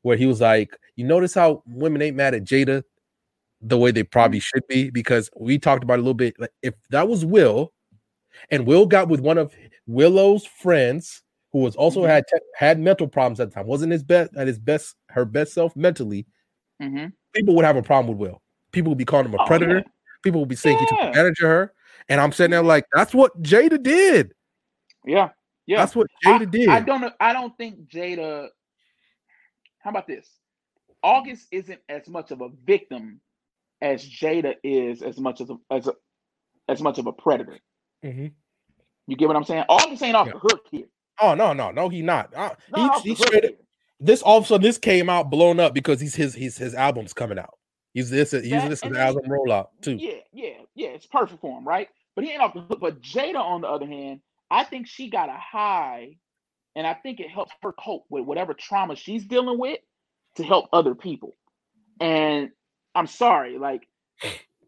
where 0.06 0.16
he 0.16 0.24
was 0.24 0.40
like, 0.40 0.78
"You 0.94 1.04
notice 1.04 1.34
how 1.34 1.64
women 1.66 2.00
ain't 2.00 2.14
mad 2.14 2.32
at 2.32 2.44
Jada 2.44 2.84
the 3.60 3.76
way 3.76 3.90
they 3.90 4.04
probably 4.04 4.38
should 4.38 4.64
be?" 4.68 4.88
Because 4.88 5.28
we 5.36 5.58
talked 5.58 5.82
about 5.82 5.96
a 5.96 6.02
little 6.02 6.14
bit. 6.14 6.38
Like, 6.38 6.52
if 6.62 6.74
that 6.90 7.08
was 7.08 7.24
Will, 7.24 7.72
and 8.52 8.68
Will 8.68 8.86
got 8.86 9.08
with 9.08 9.18
one 9.18 9.36
of 9.36 9.52
Willow's 9.88 10.46
friends 10.46 11.24
who 11.52 11.58
was 11.58 11.74
also 11.74 12.02
mm-hmm. 12.02 12.10
had 12.10 12.24
had 12.56 12.78
mental 12.78 13.08
problems 13.08 13.40
at 13.40 13.48
the 13.50 13.54
time, 13.56 13.66
wasn't 13.66 13.90
his 13.90 14.04
best 14.04 14.30
at 14.36 14.46
his 14.46 14.60
best 14.60 14.94
her 15.10 15.24
best 15.24 15.52
self 15.52 15.74
mentally. 15.74 16.24
Mm-hmm. 16.80 17.06
People 17.34 17.56
would 17.56 17.64
have 17.64 17.76
a 17.76 17.82
problem 17.82 18.16
with 18.16 18.28
Will. 18.28 18.40
People 18.70 18.90
would 18.90 18.98
be 18.98 19.04
calling 19.04 19.26
him 19.26 19.34
a 19.34 19.42
oh, 19.42 19.46
predator. 19.46 19.78
Yeah. 19.78 19.90
People 20.22 20.40
would 20.40 20.48
be 20.48 20.54
saying 20.54 20.76
yeah. 20.76 20.82
he 20.82 20.86
took 20.86 21.00
advantage 21.00 21.40
of 21.40 21.48
her. 21.48 21.72
And 22.08 22.20
I'm 22.20 22.30
sitting 22.30 22.52
there 22.52 22.62
like, 22.62 22.84
that's 22.92 23.12
what 23.12 23.42
Jada 23.42 23.82
did. 23.82 24.32
Yeah, 25.04 25.30
yeah, 25.66 25.78
that's 25.78 25.96
what 25.96 26.06
Jada 26.24 26.42
I, 26.42 26.44
did. 26.44 26.68
I 26.68 26.80
don't. 26.80 27.12
I 27.18 27.32
don't 27.32 27.56
think 27.56 27.88
Jada 27.88 28.48
how 29.86 29.90
about 29.90 30.08
this? 30.08 30.28
August 31.04 31.46
isn't 31.52 31.78
as 31.88 32.08
much 32.08 32.32
of 32.32 32.40
a 32.40 32.48
victim 32.64 33.20
as 33.80 34.04
Jada 34.04 34.56
is 34.64 35.00
as 35.00 35.20
much 35.20 35.40
as 35.40 35.48
a, 35.48 35.56
as 35.70 35.86
a, 35.86 35.92
as 36.68 36.82
much 36.82 36.98
of 36.98 37.06
a 37.06 37.12
predator. 37.12 37.60
Mm-hmm. 38.04 38.26
You 39.06 39.16
get 39.16 39.28
what 39.28 39.36
I'm 39.36 39.44
saying? 39.44 39.62
August 39.68 40.02
ain't 40.02 40.16
off 40.16 40.26
yeah. 40.26 40.32
the 40.32 40.38
hook 40.40 40.62
here. 40.72 40.86
Oh 41.20 41.36
no, 41.36 41.52
no, 41.52 41.70
no, 41.70 41.88
he 41.88 42.02
not. 42.02 42.34
Uh, 42.34 42.50
no, 42.76 42.98
he, 42.98 43.10
he 43.10 43.14
straight, 43.14 43.58
this 44.00 44.22
all 44.22 44.38
of 44.38 44.44
a 44.44 44.46
sudden 44.48 44.64
this 44.64 44.76
came 44.76 45.08
out 45.08 45.30
blown 45.30 45.60
up 45.60 45.72
because 45.72 46.00
he's 46.00 46.16
his 46.16 46.34
he's 46.34 46.58
his 46.58 46.74
album's 46.74 47.12
coming 47.12 47.38
out. 47.38 47.56
He's 47.94 48.10
this 48.10 48.32
he's 48.32 48.50
that, 48.50 48.68
this 48.68 48.82
is 48.82 48.96
album 48.96 49.26
rollout 49.26 49.68
too. 49.82 49.94
Yeah, 49.94 50.18
yeah, 50.32 50.62
yeah. 50.74 50.88
It's 50.88 51.06
perfect 51.06 51.40
for 51.40 51.56
him, 51.56 51.64
right? 51.64 51.88
But 52.16 52.24
he 52.24 52.32
ain't 52.32 52.42
off 52.42 52.54
the 52.54 52.62
hook. 52.62 52.80
But 52.80 53.02
Jada, 53.02 53.36
on 53.36 53.60
the 53.60 53.68
other 53.68 53.86
hand, 53.86 54.20
I 54.50 54.64
think 54.64 54.88
she 54.88 55.10
got 55.10 55.28
a 55.28 55.38
high, 55.38 56.16
and 56.76 56.86
I 56.86 56.92
think 56.92 57.18
it 57.18 57.30
helps 57.30 57.52
her 57.62 57.72
cope 57.72 58.04
with 58.10 58.26
whatever 58.26 58.52
trauma 58.52 58.94
she's 58.94 59.24
dealing 59.24 59.58
with 59.58 59.80
to 60.36 60.44
help 60.44 60.66
other 60.72 60.94
people. 60.94 61.34
And 62.00 62.50
I'm 62.94 63.06
sorry, 63.06 63.58
like 63.58 63.88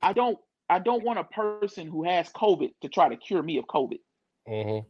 I 0.02 0.14
don't 0.14 0.38
I 0.70 0.78
don't 0.78 1.04
want 1.04 1.18
a 1.18 1.24
person 1.24 1.86
who 1.86 2.04
has 2.04 2.28
COVID 2.30 2.70
to 2.80 2.88
try 2.88 3.10
to 3.10 3.16
cure 3.16 3.42
me 3.42 3.58
of 3.58 3.66
COVID. 3.66 4.00
Mm-hmm. 4.48 4.86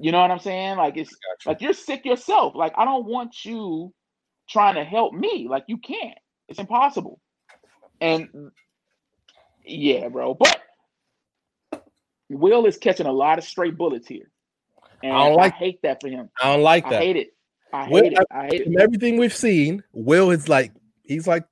You 0.00 0.12
know 0.12 0.20
what 0.20 0.32
I'm 0.32 0.40
saying? 0.40 0.76
Like 0.76 0.96
it's 0.96 1.10
gotcha. 1.10 1.48
like 1.48 1.60
you're 1.60 1.72
sick 1.72 2.04
yourself. 2.04 2.56
Like 2.56 2.72
I 2.76 2.84
don't 2.84 3.06
want 3.06 3.44
you 3.44 3.94
trying 4.50 4.74
to 4.74 4.84
help 4.84 5.14
me. 5.14 5.46
Like 5.48 5.64
you 5.68 5.78
can't. 5.78 6.18
It's 6.48 6.58
impossible. 6.58 7.20
And 8.00 8.50
yeah, 9.64 10.08
bro. 10.08 10.34
But 10.34 10.60
Will 12.28 12.66
is 12.66 12.76
catching 12.76 13.06
a 13.06 13.12
lot 13.12 13.38
of 13.38 13.44
stray 13.44 13.70
bullets 13.70 14.08
here. 14.08 14.30
And 15.02 15.12
I, 15.12 15.28
don't 15.28 15.36
like, 15.36 15.54
I 15.54 15.56
hate 15.56 15.82
that 15.82 16.00
for 16.00 16.08
him. 16.08 16.28
I 16.42 16.52
don't 16.52 16.62
like 16.62 16.84
that. 16.90 17.00
I 17.00 17.04
hate 17.04 17.16
it. 17.16 17.34
I 17.72 17.88
Will, 17.88 18.02
hate 18.02 18.12
it. 18.12 18.26
I 18.30 18.46
hate 18.46 18.60
it. 18.62 18.80
Everything 18.80 19.18
we've 19.18 19.34
seen, 19.34 19.82
Will 19.92 20.30
is 20.30 20.48
like 20.48 20.72
he's 21.02 21.26
like 21.26 21.44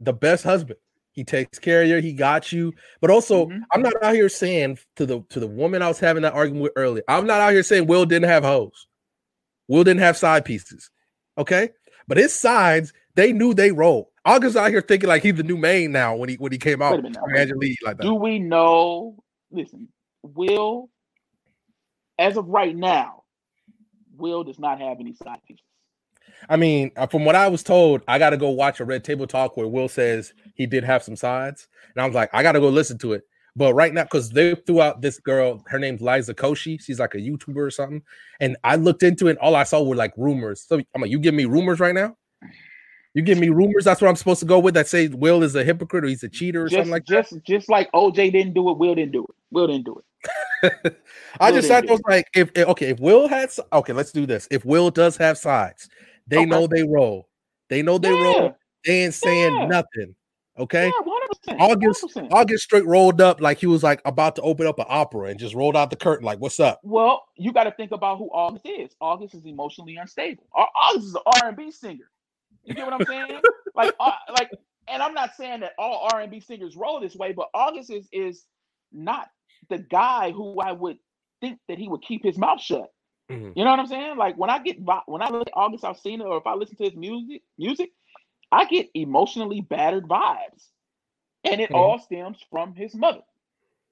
the 0.00 0.12
best 0.12 0.44
husband. 0.44 0.78
He 1.12 1.24
takes 1.24 1.58
care 1.58 1.82
of 1.82 1.88
you. 1.88 1.96
He 1.98 2.12
got 2.12 2.52
you. 2.52 2.72
But 3.00 3.10
also, 3.10 3.46
mm-hmm. 3.46 3.58
I'm 3.72 3.82
not 3.82 3.92
out 4.02 4.14
here 4.14 4.28
saying 4.28 4.78
to 4.96 5.04
the 5.04 5.20
to 5.30 5.40
the 5.40 5.46
woman 5.46 5.82
I 5.82 5.88
was 5.88 5.98
having 5.98 6.22
that 6.22 6.34
argument 6.34 6.62
with 6.62 6.72
earlier. 6.76 7.02
I'm 7.08 7.26
not 7.26 7.40
out 7.40 7.52
here 7.52 7.62
saying 7.62 7.86
Will 7.86 8.06
didn't 8.06 8.28
have 8.28 8.44
hoes. 8.44 8.86
Will 9.66 9.84
didn't 9.84 10.00
have 10.00 10.16
side 10.16 10.44
pieces. 10.44 10.90
Okay, 11.36 11.70
but 12.06 12.18
his 12.18 12.32
sides 12.32 12.92
they 13.14 13.32
knew 13.32 13.52
they 13.52 13.72
rolled. 13.72 14.06
August 14.24 14.56
out 14.56 14.70
here 14.70 14.80
thinking 14.80 15.08
like 15.08 15.22
he's 15.22 15.34
the 15.34 15.42
new 15.42 15.56
main 15.56 15.90
now 15.90 16.14
when 16.14 16.28
he 16.28 16.36
when 16.36 16.52
he 16.52 16.58
came 16.58 16.80
out. 16.82 17.02
Minute, 17.02 17.18
like 17.84 17.96
that. 17.96 18.00
Do 18.00 18.14
we 18.14 18.38
know? 18.38 19.16
Listen, 19.50 19.88
Will, 20.22 20.88
as 22.18 22.36
of 22.36 22.48
right 22.48 22.74
now, 22.74 23.22
Will 24.16 24.44
does 24.44 24.58
not 24.58 24.80
have 24.80 24.98
any 25.00 25.14
side 25.14 25.38
pieces. 25.46 25.64
I 26.48 26.56
mean, 26.56 26.90
uh, 26.96 27.06
from 27.06 27.24
what 27.24 27.34
I 27.34 27.48
was 27.48 27.62
told, 27.62 28.02
I 28.06 28.18
got 28.18 28.30
to 28.30 28.36
go 28.36 28.50
watch 28.50 28.80
a 28.80 28.84
Red 28.84 29.04
Table 29.04 29.26
Talk 29.26 29.56
where 29.56 29.66
Will 29.66 29.88
says 29.88 30.32
he 30.54 30.66
did 30.66 30.84
have 30.84 31.02
some 31.02 31.16
sides, 31.16 31.68
and 31.94 32.02
I 32.02 32.06
was 32.06 32.14
like, 32.14 32.30
I 32.32 32.42
got 32.42 32.52
to 32.52 32.60
go 32.60 32.68
listen 32.68 32.98
to 32.98 33.12
it. 33.14 33.22
But 33.56 33.74
right 33.74 33.92
now, 33.92 34.04
because 34.04 34.30
they 34.30 34.54
threw 34.54 34.80
out 34.80 35.00
this 35.02 35.18
girl, 35.18 35.64
her 35.66 35.80
name's 35.80 36.00
Liza 36.00 36.32
Koshy. 36.32 36.80
She's 36.80 37.00
like 37.00 37.14
a 37.14 37.18
YouTuber 37.18 37.56
or 37.56 37.72
something. 37.72 38.02
And 38.38 38.56
I 38.62 38.76
looked 38.76 39.02
into 39.02 39.26
it, 39.26 39.36
all 39.38 39.56
I 39.56 39.64
saw 39.64 39.82
were 39.82 39.96
like 39.96 40.12
rumors. 40.16 40.64
So 40.64 40.76
I'm 40.94 41.02
like, 41.02 41.10
you 41.10 41.18
give 41.18 41.34
me 41.34 41.44
rumors 41.44 41.80
right 41.80 41.94
now? 41.94 42.16
You 43.14 43.22
give 43.22 43.38
me 43.38 43.48
rumors. 43.48 43.84
That's 43.84 44.00
what 44.00 44.06
I'm 44.06 44.14
supposed 44.14 44.38
to 44.40 44.46
go 44.46 44.60
with. 44.60 44.74
That 44.74 44.86
say 44.86 45.08
Will 45.08 45.42
is 45.42 45.56
a 45.56 45.64
hypocrite 45.64 46.04
or 46.04 46.06
he's 46.06 46.22
a 46.22 46.28
cheater 46.28 46.62
or 46.62 46.68
just, 46.68 46.76
something 46.76 46.92
like 46.92 47.04
just, 47.04 47.30
that. 47.30 47.44
Just 47.44 47.68
like 47.68 47.90
OJ 47.90 48.30
didn't 48.30 48.54
do 48.54 48.70
it, 48.70 48.78
Will 48.78 48.94
didn't 48.94 49.10
do 49.10 49.24
it. 49.24 49.34
Will 49.50 49.66
didn't 49.66 49.86
do 49.86 49.98
it. 49.98 50.04
I 51.40 51.52
just 51.52 51.68
thought 51.68 51.84
it 51.84 51.90
was 51.90 52.02
like 52.08 52.26
if 52.34 52.50
okay, 52.56 52.90
if 52.90 53.00
Will 53.00 53.28
had 53.28 53.50
okay, 53.72 53.92
let's 53.92 54.12
do 54.12 54.26
this. 54.26 54.48
If 54.50 54.64
Will 54.64 54.90
does 54.90 55.16
have 55.16 55.38
sides, 55.38 55.88
they 56.26 56.38
okay. 56.38 56.46
know 56.46 56.66
they 56.66 56.82
roll. 56.82 57.28
They 57.68 57.82
know 57.82 57.98
they 57.98 58.14
yeah. 58.14 58.22
roll. 58.22 58.56
They 58.84 59.04
ain't 59.04 59.14
saying 59.14 59.54
yeah. 59.54 59.66
nothing. 59.66 60.14
Okay. 60.58 60.86
Yeah, 60.86 61.54
100%, 61.54 61.60
August 61.60 62.04
100%. 62.16 62.32
August 62.32 62.64
straight 62.64 62.84
rolled 62.84 63.20
up 63.20 63.40
like 63.40 63.58
he 63.58 63.66
was 63.66 63.82
like 63.84 64.00
about 64.04 64.34
to 64.36 64.42
open 64.42 64.66
up 64.66 64.78
an 64.80 64.86
opera 64.88 65.28
and 65.30 65.38
just 65.38 65.54
rolled 65.54 65.76
out 65.76 65.90
the 65.90 65.96
curtain 65.96 66.24
like, 66.24 66.40
"What's 66.40 66.58
up?" 66.58 66.80
Well, 66.82 67.24
you 67.36 67.52
got 67.52 67.64
to 67.64 67.70
think 67.72 67.92
about 67.92 68.18
who 68.18 68.28
August 68.32 68.66
is. 68.66 68.96
August 69.00 69.34
is 69.34 69.46
emotionally 69.46 69.96
unstable. 69.96 70.44
August 70.54 71.06
is 71.06 71.14
an 71.14 71.22
R 71.42 71.48
and 71.48 71.56
B 71.56 71.70
singer. 71.70 72.10
You 72.64 72.74
get 72.74 72.84
what 72.84 72.94
I'm 72.94 73.06
saying? 73.06 73.40
like, 73.74 73.94
uh, 74.00 74.12
like, 74.36 74.50
and 74.88 75.02
I'm 75.02 75.14
not 75.14 75.34
saying 75.36 75.60
that 75.60 75.72
all 75.78 76.08
R 76.12 76.20
and 76.20 76.30
B 76.30 76.40
singers 76.40 76.76
roll 76.76 76.98
this 77.00 77.14
way, 77.14 77.32
but 77.32 77.48
August 77.54 77.90
is 77.90 78.08
is 78.12 78.44
not 78.92 79.28
the 79.68 79.78
guy 79.78 80.32
who 80.32 80.60
I 80.60 80.72
would 80.72 80.98
think 81.40 81.58
that 81.68 81.78
he 81.78 81.88
would 81.88 82.02
keep 82.02 82.22
his 82.22 82.38
mouth 82.38 82.60
shut. 82.60 82.92
Mm-hmm. 83.30 83.52
You 83.56 83.64
know 83.64 83.70
what 83.70 83.80
I'm 83.80 83.86
saying? 83.86 84.16
Like 84.16 84.36
when 84.36 84.50
I 84.50 84.58
get 84.58 84.78
when 85.06 85.22
I 85.22 85.28
look 85.28 85.48
at 85.48 85.54
August 85.54 85.84
Alsina 85.84 86.24
or 86.24 86.38
if 86.38 86.46
I 86.46 86.54
listen 86.54 86.76
to 86.76 86.84
his 86.84 86.96
music, 86.96 87.42
music, 87.58 87.90
I 88.50 88.64
get 88.64 88.88
emotionally 88.94 89.60
battered 89.60 90.08
vibes, 90.08 90.68
and 91.44 91.60
it 91.60 91.66
mm-hmm. 91.66 91.74
all 91.74 91.98
stems 91.98 92.38
from 92.50 92.74
his 92.74 92.94
mother. 92.94 93.20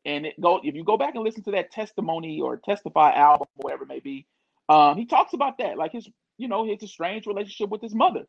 And 0.04 0.24
it 0.24 0.40
go 0.40 0.60
if 0.62 0.74
you 0.74 0.84
go 0.84 0.96
back 0.96 1.14
and 1.14 1.24
listen 1.24 1.42
to 1.44 1.50
that 1.52 1.70
testimony 1.70 2.40
or 2.40 2.56
testify 2.56 3.12
album, 3.12 3.48
whatever 3.56 3.82
it 3.82 3.88
may 3.88 4.00
be, 4.00 4.26
um, 4.68 4.96
he 4.96 5.04
talks 5.04 5.34
about 5.34 5.58
that, 5.58 5.76
like 5.76 5.92
his 5.92 6.08
you 6.38 6.48
know 6.48 6.64
his 6.64 6.90
strange 6.90 7.26
relationship 7.26 7.68
with 7.68 7.82
his 7.82 7.94
mother, 7.94 8.26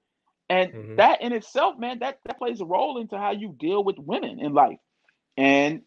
and 0.50 0.74
mm-hmm. 0.74 0.96
that 0.98 1.22
in 1.22 1.32
itself, 1.32 1.78
man, 1.78 2.00
that 2.00 2.20
that 2.26 2.38
plays 2.38 2.60
a 2.60 2.66
role 2.66 3.00
into 3.00 3.18
how 3.18 3.32
you 3.32 3.56
deal 3.58 3.82
with 3.84 3.98
women 3.98 4.40
in 4.40 4.54
life. 4.54 4.80
And 5.38 5.84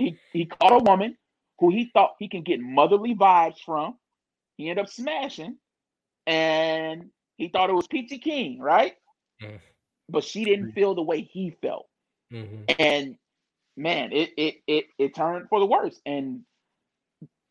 he 0.00 0.18
he 0.32 0.46
caught 0.46 0.72
a 0.72 0.84
woman 0.84 1.16
who 1.58 1.70
he 1.70 1.90
thought 1.92 2.14
he 2.18 2.28
can 2.28 2.42
get 2.42 2.60
motherly 2.60 3.14
vibes 3.14 3.58
from 3.64 3.96
he 4.60 4.68
ended 4.68 4.84
up 4.84 4.92
smashing, 4.92 5.56
and 6.26 7.08
he 7.38 7.48
thought 7.48 7.70
it 7.70 7.74
was 7.74 7.86
Peachy 7.86 8.18
King, 8.18 8.60
right? 8.60 8.92
Mm. 9.42 9.58
But 10.10 10.22
she 10.22 10.44
didn't 10.44 10.72
feel 10.72 10.94
the 10.94 11.02
way 11.02 11.22
he 11.22 11.56
felt, 11.62 11.88
mm-hmm. 12.30 12.64
and 12.78 13.16
man, 13.74 14.12
it 14.12 14.30
it 14.36 14.56
it 14.66 14.84
it 14.98 15.14
turned 15.14 15.48
for 15.48 15.60
the 15.60 15.66
worse. 15.66 15.98
And 16.04 16.40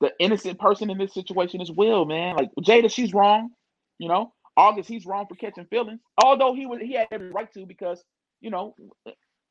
the 0.01 0.11
innocent 0.19 0.59
person 0.59 0.91
in 0.91 0.99
this 0.99 1.15
situation 1.15 1.61
is 1.61 1.71
Will, 1.71 2.05
man. 2.05 2.35
Like 2.35 2.51
Jada, 2.59 2.91
she's 2.91 3.13
wrong, 3.13 3.49
you 3.97 4.07
know. 4.07 4.33
August, 4.55 4.89
he's 4.89 5.05
wrong 5.05 5.25
for 5.27 5.35
catching 5.35 5.65
feelings, 5.65 6.01
although 6.21 6.53
he 6.53 6.67
was 6.67 6.79
he 6.79 6.93
had 6.93 7.07
every 7.11 7.31
right 7.31 7.51
to 7.53 7.65
because 7.65 8.03
you 8.39 8.51
know, 8.51 8.75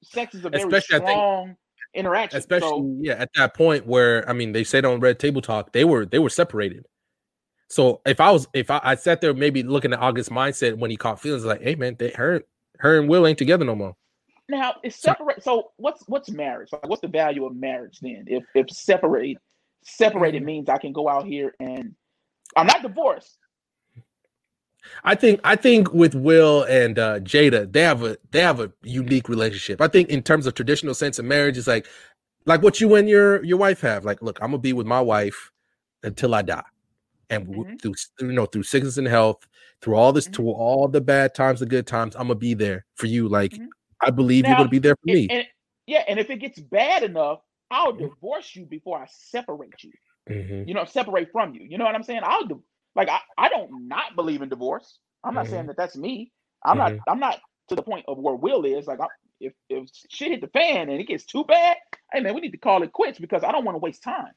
sex 0.05 0.35
is 0.37 0.45
a 0.45 0.51
very 0.51 0.63
Especially, 0.63 0.99
strong 0.99 1.57
interaction. 1.99 2.39
Especially, 2.39 2.69
so, 2.69 2.97
yeah, 3.01 3.15
at 3.15 3.31
that 3.35 3.55
point 3.55 3.87
where 3.87 4.29
I 4.29 4.33
mean, 4.33 4.53
they 4.53 4.65
said 4.65 4.85
on 4.85 5.01
Red 5.01 5.19
Table 5.19 5.43
Talk 5.43 5.73
they 5.73 5.85
were 5.85 6.07
they 6.07 6.19
were 6.19 6.31
separated. 6.31 6.87
So 7.69 8.01
if 8.07 8.21
I 8.21 8.31
was 8.31 8.49
if 8.55 8.71
I, 8.71 8.81
I 8.83 8.95
sat 8.95 9.21
there 9.21 9.35
maybe 9.35 9.63
looking 9.63 9.93
at 9.93 10.01
August 10.01 10.31
mindset 10.31 10.79
when 10.79 10.91
he 10.91 10.97
caught 10.97 11.21
feelings 11.21 11.45
like, 11.45 11.63
hey 11.63 11.75
man, 11.75 11.97
they 11.99 12.11
her 12.11 12.43
her 12.79 12.99
and 12.99 13.09
Will 13.09 13.27
ain't 13.27 13.39
together 13.39 13.65
no 13.65 13.75
more. 13.75 13.95
Now 14.49 14.77
it's 14.83 14.97
separate. 14.97 15.43
So 15.43 15.73
what's 15.77 16.03
what's 16.09 16.31
marriage? 16.31 16.71
Like, 16.73 16.89
what's 16.89 17.03
the 17.03 17.09
value 17.09 17.45
of 17.45 17.55
marriage 17.55 17.99
then? 18.01 18.25
If 18.27 18.45
if 18.55 18.71
separate 18.71 19.37
separated 19.85 20.39
mm-hmm. 20.39 20.47
means 20.47 20.69
I 20.69 20.79
can 20.79 20.93
go 20.93 21.09
out 21.09 21.27
here 21.27 21.55
and 21.61 21.95
I'm 22.57 22.67
not 22.67 22.83
divorced. 22.83 23.37
I 25.05 25.15
think 25.15 25.41
I 25.45 25.57
think 25.57 25.93
with 25.93 26.15
Will 26.15 26.63
and 26.65 26.99
uh, 26.99 27.21
Jada, 27.21 27.71
they 27.73 27.83
have 27.83 28.03
a 28.03 28.17
they 28.31 28.41
have 28.41 28.61
a 28.61 28.73
unique 28.83 29.29
relationship. 29.29 29.81
I 29.81 29.89
think 29.89 30.09
in 30.09 30.23
terms 30.23 30.47
of 30.47 30.55
traditional 30.55 30.95
sense 30.95 31.19
of 31.19 31.25
marriage, 31.25 31.59
it's 31.59 31.67
like 31.67 31.87
like 32.47 32.63
what 32.63 32.81
you 32.81 32.95
and 32.95 33.09
your 33.09 33.45
your 33.45 33.59
wife 33.59 33.81
have. 33.81 34.05
Like, 34.05 34.23
look, 34.23 34.39
I'm 34.41 34.49
gonna 34.49 34.59
be 34.59 34.73
with 34.73 34.87
my 34.87 35.01
wife 35.01 35.51
until 36.03 36.35
I 36.35 36.43
die 36.43 36.65
and 37.31 37.47
mm-hmm. 37.47 37.77
through 37.77 37.95
you 38.21 38.33
know 38.33 38.47
through 38.47 38.63
sickness 38.63 38.97
and 38.97 39.07
health 39.07 39.47
through 39.81 39.95
all 39.95 40.13
this 40.13 40.25
mm-hmm. 40.25 40.35
through 40.35 40.51
all 40.51 40.89
the 40.89 41.01
bad 41.01 41.35
times 41.35 41.61
the 41.61 41.67
good 41.67 41.87
times 41.87 42.15
i'm 42.17 42.23
gonna 42.23 42.35
be 42.35 42.55
there 42.55 42.85
for 42.95 43.07
you 43.07 43.29
like 43.29 43.53
mm-hmm. 43.53 43.67
i 44.03 44.11
believe 44.11 44.45
now, 44.45 44.51
you're 44.51 44.59
gonna 44.59 44.69
be 44.69 44.79
there 44.79 44.97
for 44.97 45.13
me 45.15 45.29
and, 45.31 45.47
yeah 45.87 46.05
and 46.09 46.19
if 46.19 46.31
it 46.31 46.37
gets 46.37 46.59
bad 46.59 47.03
enough 47.03 47.41
i'll 47.71 47.93
mm-hmm. 47.93 48.07
divorce 48.07 48.55
you 48.55 48.65
before 48.65 48.99
i 48.99 49.07
separate 49.11 49.83
you 49.83 49.93
mm-hmm. 50.29 50.69
you 50.69 50.75
know 50.75 50.85
separate 50.85 51.31
from 51.33 51.55
you 51.55 51.67
you 51.69 51.79
know 51.79 51.85
what 51.85 51.95
i'm 51.95 52.03
saying 52.03 52.21
i'll 52.25 52.47
do 52.47 52.63
like 52.99 53.09
I, 53.09 53.21
I 53.39 53.49
don't 53.49 53.89
not 53.89 54.15
believe 54.15 54.43
in 54.43 54.51
divorce 54.51 54.99
i'm 55.25 55.35
not 55.35 55.47
saying 55.47 55.61
mm-hmm. 55.61 55.69
that 55.69 55.77
that's 55.79 55.97
me 55.97 56.31
i'm 56.65 56.77
not 56.77 56.93
i'm 57.09 57.21
not 57.21 57.41
to 57.69 57.75
the 57.75 57.83
point 57.83 58.05
of 58.09 58.19
where 58.19 58.35
will 58.35 58.65
is 58.67 58.87
like 58.87 59.01
I, 59.01 59.07
if 59.41 59.55
if 59.71 59.89
shit 60.11 60.33
hit 60.33 60.43
the 60.43 60.49
fan 60.49 60.91
and 60.91 61.01
it 61.01 61.09
gets 61.09 61.25
too 61.25 61.45
bad 61.45 61.79
hey 62.13 62.21
man 62.21 62.35
we 62.35 62.43
need 62.43 62.53
to 62.53 62.59
call 62.59 62.83
it 62.83 62.93
quits 62.93 63.19
because 63.19 63.43
i 63.43 63.53
don't 63.53 63.65
want 63.65 63.77
to 63.77 63.81
waste 63.81 64.03
time 64.03 64.33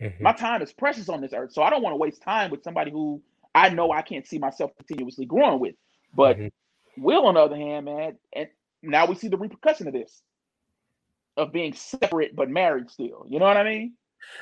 Mm-hmm. 0.00 0.22
My 0.22 0.32
time 0.32 0.62
is 0.62 0.72
precious 0.72 1.08
on 1.08 1.20
this 1.20 1.32
earth, 1.32 1.52
so 1.52 1.62
I 1.62 1.70
don't 1.70 1.82
want 1.82 1.94
to 1.94 1.98
waste 1.98 2.22
time 2.22 2.50
with 2.50 2.62
somebody 2.62 2.90
who 2.90 3.22
I 3.54 3.70
know 3.70 3.90
I 3.92 4.02
can't 4.02 4.26
see 4.26 4.38
myself 4.38 4.72
continuously 4.76 5.24
growing 5.24 5.58
with. 5.58 5.74
But 6.14 6.38
mm-hmm. 6.38 7.02
Will, 7.02 7.26
on 7.26 7.34
the 7.34 7.40
other 7.40 7.56
hand, 7.56 7.86
man, 7.86 8.18
and 8.34 8.48
now 8.82 9.06
we 9.06 9.14
see 9.14 9.28
the 9.28 9.38
repercussion 9.38 9.86
of 9.86 9.94
this, 9.94 10.22
of 11.36 11.52
being 11.52 11.72
separate 11.72 12.36
but 12.36 12.50
married 12.50 12.90
still. 12.90 13.26
You 13.28 13.38
know 13.38 13.46
what 13.46 13.56
I 13.56 13.64
mean? 13.64 13.94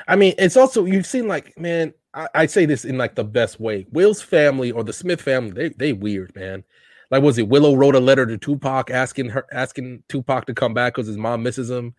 I 0.07 0.17
mean, 0.17 0.35
it's 0.39 0.57
also 0.57 0.85
you've 0.85 1.07
seen 1.07 1.29
like, 1.29 1.59
man, 1.59 1.95
I, 2.13 2.29
I 2.35 2.47
say 2.47 2.67
this 2.67 2.85
in 2.85 2.99
like 2.99 3.15
the 3.15 3.25
best 3.25 3.61
way. 3.61 3.87
Will's 3.91 4.23
family 4.23 4.71
or 4.71 4.85
the 4.85 4.93
Smith 4.93 5.21
family, 5.21 5.51
they 5.51 5.69
they 5.71 5.93
weird, 5.93 6.35
man. 6.35 6.65
Like, 7.11 7.23
was 7.23 7.39
it 7.39 7.49
Willow 7.49 7.75
wrote 7.75 7.95
a 7.95 8.01
letter 8.01 8.27
to 8.27 8.39
Tupac 8.39 8.91
asking 8.91 9.29
her 9.31 9.47
asking 9.53 10.03
Tupac 10.09 10.47
to 10.47 10.55
come 10.55 10.75
back 10.75 10.95
because 10.95 11.07
his 11.07 11.17
mom 11.17 11.43
misses 11.43 11.71
him? 11.71 11.95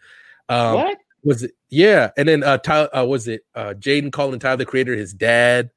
Um, 0.49 0.76
what? 0.76 0.98
Was 1.24 1.44
it? 1.44 1.52
Yeah, 1.70 2.12
and 2.18 2.28
then 2.28 2.44
uh, 2.44 2.57
Tyler, 2.60 2.90
uh 2.95 3.06
was 3.06 3.28
it 3.28 3.41
uh 3.56 3.74
Jaden 3.78 4.12
calling 4.12 4.40
Tyler 4.40 4.57
the 4.57 4.66
Creator 4.66 4.95
his 4.95 5.14
dad? 5.14 5.72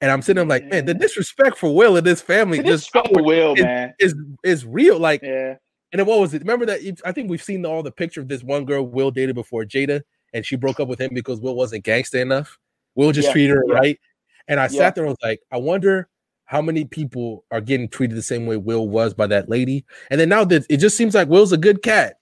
And 0.00 0.10
I'm 0.10 0.22
sitting 0.22 0.36
there 0.36 0.46
like, 0.46 0.66
man, 0.66 0.84
the 0.84 0.94
disrespect 0.94 1.58
for 1.58 1.74
Will 1.74 1.96
and 1.96 2.06
his 2.06 2.20
family 2.20 2.62
just 2.62 2.92
for 2.92 3.02
Will, 3.22 3.54
is, 3.54 3.62
man, 3.62 3.94
is 3.98 4.14
is 4.44 4.64
real. 4.64 4.98
Like, 4.98 5.22
yeah. 5.22 5.56
And 5.90 5.98
then 5.98 6.06
what 6.06 6.20
was 6.20 6.34
it? 6.34 6.42
Remember 6.42 6.66
that? 6.66 7.00
I 7.04 7.12
think 7.12 7.30
we've 7.30 7.42
seen 7.42 7.64
all 7.64 7.82
the 7.82 7.90
picture 7.90 8.20
of 8.20 8.28
this 8.28 8.42
one 8.42 8.64
girl 8.64 8.86
Will 8.86 9.10
dated 9.10 9.34
before 9.34 9.64
Jada, 9.64 10.02
and 10.32 10.44
she 10.44 10.56
broke 10.56 10.80
up 10.80 10.88
with 10.88 11.00
him 11.00 11.10
because 11.12 11.40
Will 11.40 11.54
wasn't 11.54 11.84
gangster 11.84 12.20
enough. 12.20 12.58
Will 12.94 13.12
just 13.12 13.28
yeah, 13.28 13.32
treated 13.32 13.56
her 13.56 13.64
yeah. 13.68 13.74
right. 13.74 14.00
And 14.48 14.58
I 14.58 14.64
yeah. 14.64 14.68
sat 14.68 14.94
there 14.94 15.04
and 15.04 15.10
was 15.10 15.18
like, 15.22 15.40
I 15.52 15.58
wonder 15.58 16.08
how 16.44 16.62
many 16.62 16.84
people 16.84 17.44
are 17.50 17.60
getting 17.60 17.88
treated 17.88 18.16
the 18.16 18.22
same 18.22 18.46
way 18.46 18.56
Will 18.56 18.88
was 18.88 19.12
by 19.12 19.26
that 19.26 19.48
lady. 19.48 19.84
And 20.10 20.18
then 20.18 20.30
now 20.30 20.44
that 20.46 20.64
it 20.70 20.78
just 20.78 20.96
seems 20.96 21.14
like 21.14 21.28
Will's 21.28 21.52
a 21.52 21.58
good 21.58 21.82
cat. 21.82 22.18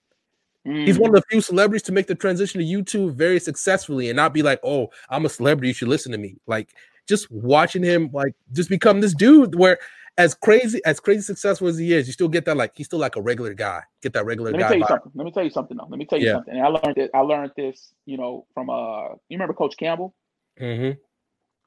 Mm. 0.67 0.87
He's 0.87 0.99
one 0.99 1.11
of 1.11 1.15
mm. 1.15 1.21
the 1.21 1.27
few 1.31 1.41
celebrities 1.41 1.83
to 1.85 1.93
make 1.93 2.09
the 2.09 2.15
transition 2.15 2.61
to 2.61 2.67
YouTube 2.67 3.15
very 3.15 3.39
successfully 3.39 4.11
and 4.11 4.17
not 4.17 4.35
be 4.35 4.43
like, 4.43 4.59
oh, 4.65 4.91
I'm 5.09 5.25
a 5.25 5.29
celebrity. 5.29 5.69
You 5.69 5.75
should 5.75 5.89
listen 5.89 6.11
to 6.13 6.19
me. 6.19 6.37
Like 6.47 6.75
just 7.09 7.31
watching 7.31 7.85
him 7.85 8.11
like 8.13 8.35
just 8.53 8.69
become 8.69 9.01
this 9.01 9.15
dude 9.15 9.55
where 9.55 9.79
as 10.19 10.35
crazy 10.35 10.81
as 10.85 10.99
crazy 11.01 11.21
successful 11.21 11.69
as 11.69 11.77
he 11.79 11.93
is, 11.93 12.07
you 12.07 12.13
still 12.13 12.29
get 12.29 12.45
that 12.47 12.57
like 12.57 12.73
he's 12.75 12.87
still 12.87 12.99
like 12.99 13.17
a 13.17 13.21
regular 13.21 13.55
guy. 13.55 13.83
Get 14.03 14.13
that 14.15 14.25
regular 14.25 14.51
Let 14.51 14.57
me 14.57 14.63
guy. 14.63 14.69
Tell 14.69 14.79
you 14.79 14.87
something. 14.87 15.13
Let 15.15 15.25
me 15.25 15.31
tell 15.31 15.45
you 15.45 15.51
something 15.51 15.77
though. 15.77 15.87
Let 15.89 15.99
me 15.99 16.07
tell 16.07 16.19
you 16.19 16.27
yeah. 16.27 16.33
something. 16.35 16.55
And 16.55 16.63
I 16.63 16.69
learned 16.69 16.99
it. 16.99 17.11
I 17.15 17.21
learned 17.21 17.53
this, 17.57 17.93
you 18.07 18.17
know, 18.17 18.47
from 18.55 18.71
uh 18.71 19.09
you 19.29 19.37
remember 19.37 19.55
Coach 19.55 19.77
Campbell? 19.77 20.15
Mm-hmm. 20.61 20.99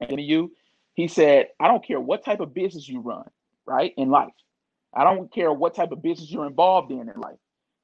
And 0.09 0.21
you, 0.21 0.51
he 0.93 1.07
said, 1.07 1.47
I 1.59 1.67
don't 1.67 1.85
care 1.85 1.99
what 1.99 2.23
type 2.23 2.39
of 2.39 2.53
business 2.53 2.87
you 2.87 3.01
run, 3.01 3.25
right? 3.65 3.93
In 3.97 4.09
life. 4.09 4.33
I 4.93 5.03
don't 5.03 5.31
care 5.31 5.53
what 5.53 5.75
type 5.75 5.91
of 5.91 6.01
business 6.01 6.31
you're 6.31 6.47
involved 6.47 6.91
in 6.91 7.01
in 7.01 7.19
life. 7.19 7.37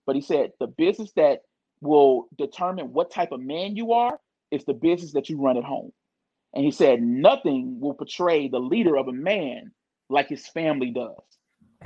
But 0.06 0.16
he 0.16 0.22
said 0.22 0.52
the 0.60 0.68
business 0.68 1.12
that 1.16 1.42
will 1.82 2.28
determine 2.38 2.94
what 2.94 3.12
type 3.12 3.32
of 3.32 3.42
man 3.42 3.76
you 3.76 3.92
are 3.92 4.20
is 4.50 4.66
the 4.66 4.74
business 4.74 5.14
that 5.14 5.30
you 5.30 5.40
run 5.40 5.58
at 5.58 5.64
home. 5.64 5.92
And 6.54 6.64
he 6.64 6.72
said 6.72 7.02
nothing 7.02 7.80
will 7.80 7.94
portray 7.94 8.48
the 8.48 8.60
leader 8.60 8.98
of 8.98 9.08
a 9.08 9.14
man 9.14 9.72
like 10.10 10.28
his 10.28 10.48
family 10.48 10.92
does. 10.92 11.16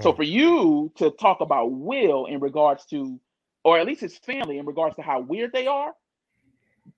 So 0.01 0.11
hmm. 0.11 0.17
for 0.17 0.23
you 0.23 0.91
to 0.97 1.11
talk 1.11 1.41
about 1.41 1.71
Will 1.71 2.25
in 2.25 2.39
regards 2.39 2.85
to, 2.87 3.19
or 3.63 3.79
at 3.79 3.85
least 3.85 4.01
his 4.01 4.17
family 4.17 4.57
in 4.57 4.65
regards 4.65 4.95
to 4.95 5.01
how 5.01 5.21
weird 5.21 5.51
they 5.53 5.67
are, 5.67 5.93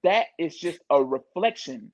that 0.03 0.27
is 0.39 0.55
just 0.55 0.79
a 0.89 1.03
reflection 1.03 1.91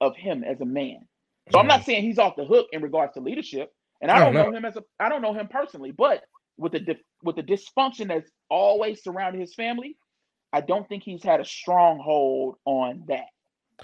of 0.00 0.16
him 0.16 0.44
as 0.44 0.60
a 0.60 0.64
man. 0.64 1.06
So 1.52 1.58
I'm 1.58 1.66
not 1.66 1.80
hmm. 1.80 1.86
saying 1.86 2.02
he's 2.04 2.18
off 2.18 2.36
the 2.36 2.44
hook 2.44 2.68
in 2.72 2.82
regards 2.82 3.14
to 3.14 3.20
leadership, 3.20 3.72
and 4.00 4.10
I 4.10 4.18
don't, 4.20 4.34
know. 4.34 4.52
him 4.52 4.64
as 4.64 4.76
a, 4.76 4.84
I 4.98 5.08
don't 5.08 5.22
know 5.22 5.34
him 5.34 5.48
personally, 5.48 5.90
but 5.90 6.22
with 6.56 6.72
the 6.72 6.96
with 7.22 7.36
the 7.36 7.42
dysfunction 7.42 8.08
that's 8.08 8.30
always 8.48 9.02
surrounding 9.02 9.40
his 9.40 9.54
family, 9.54 9.96
I 10.52 10.60
don't 10.60 10.88
think 10.88 11.02
he's 11.02 11.22
had 11.22 11.40
a 11.40 11.44
stronghold 11.44 12.56
on 12.64 13.04
that. 13.08 13.26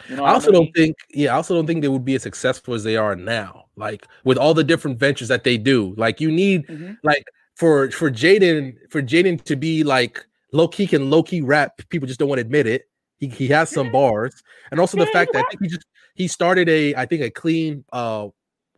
You 0.08 0.16
know 0.16 0.24
I 0.24 0.32
also 0.32 0.48
I 0.48 0.52
mean? 0.52 0.64
don't 0.64 0.72
think, 0.74 0.96
yeah, 1.10 1.32
I 1.32 1.36
also 1.36 1.54
don't 1.54 1.66
think 1.66 1.82
they 1.82 1.88
would 1.88 2.04
be 2.04 2.14
as 2.14 2.22
successful 2.22 2.74
as 2.74 2.84
they 2.84 2.96
are 2.96 3.16
now. 3.16 3.66
Like 3.76 4.06
with 4.24 4.38
all 4.38 4.54
the 4.54 4.64
different 4.64 4.98
ventures 4.98 5.28
that 5.28 5.44
they 5.44 5.58
do, 5.58 5.94
like 5.96 6.20
you 6.20 6.30
need, 6.30 6.66
mm-hmm. 6.66 6.94
like 7.02 7.26
for 7.54 7.90
for 7.90 8.10
Jaden, 8.10 8.76
for 8.90 9.02
Jaden 9.02 9.42
to 9.44 9.56
be 9.56 9.84
like 9.84 10.24
low 10.52 10.68
key 10.68 10.86
can 10.86 11.10
low 11.10 11.22
key 11.22 11.42
rap. 11.42 11.82
People 11.90 12.08
just 12.08 12.18
don't 12.18 12.28
want 12.28 12.38
to 12.38 12.42
admit 12.42 12.66
it. 12.66 12.88
He, 13.18 13.28
he 13.28 13.48
has 13.48 13.70
some 13.70 13.92
bars, 13.92 14.42
and 14.70 14.80
also 14.80 14.96
the 14.98 15.06
fact 15.06 15.32
that 15.32 15.40
I 15.40 15.48
think 15.50 15.62
he 15.62 15.68
just 15.68 15.86
he 16.14 16.28
started 16.28 16.68
a 16.68 16.94
I 16.94 17.06
think 17.06 17.22
a 17.22 17.30
clean 17.30 17.84
uh 17.92 18.28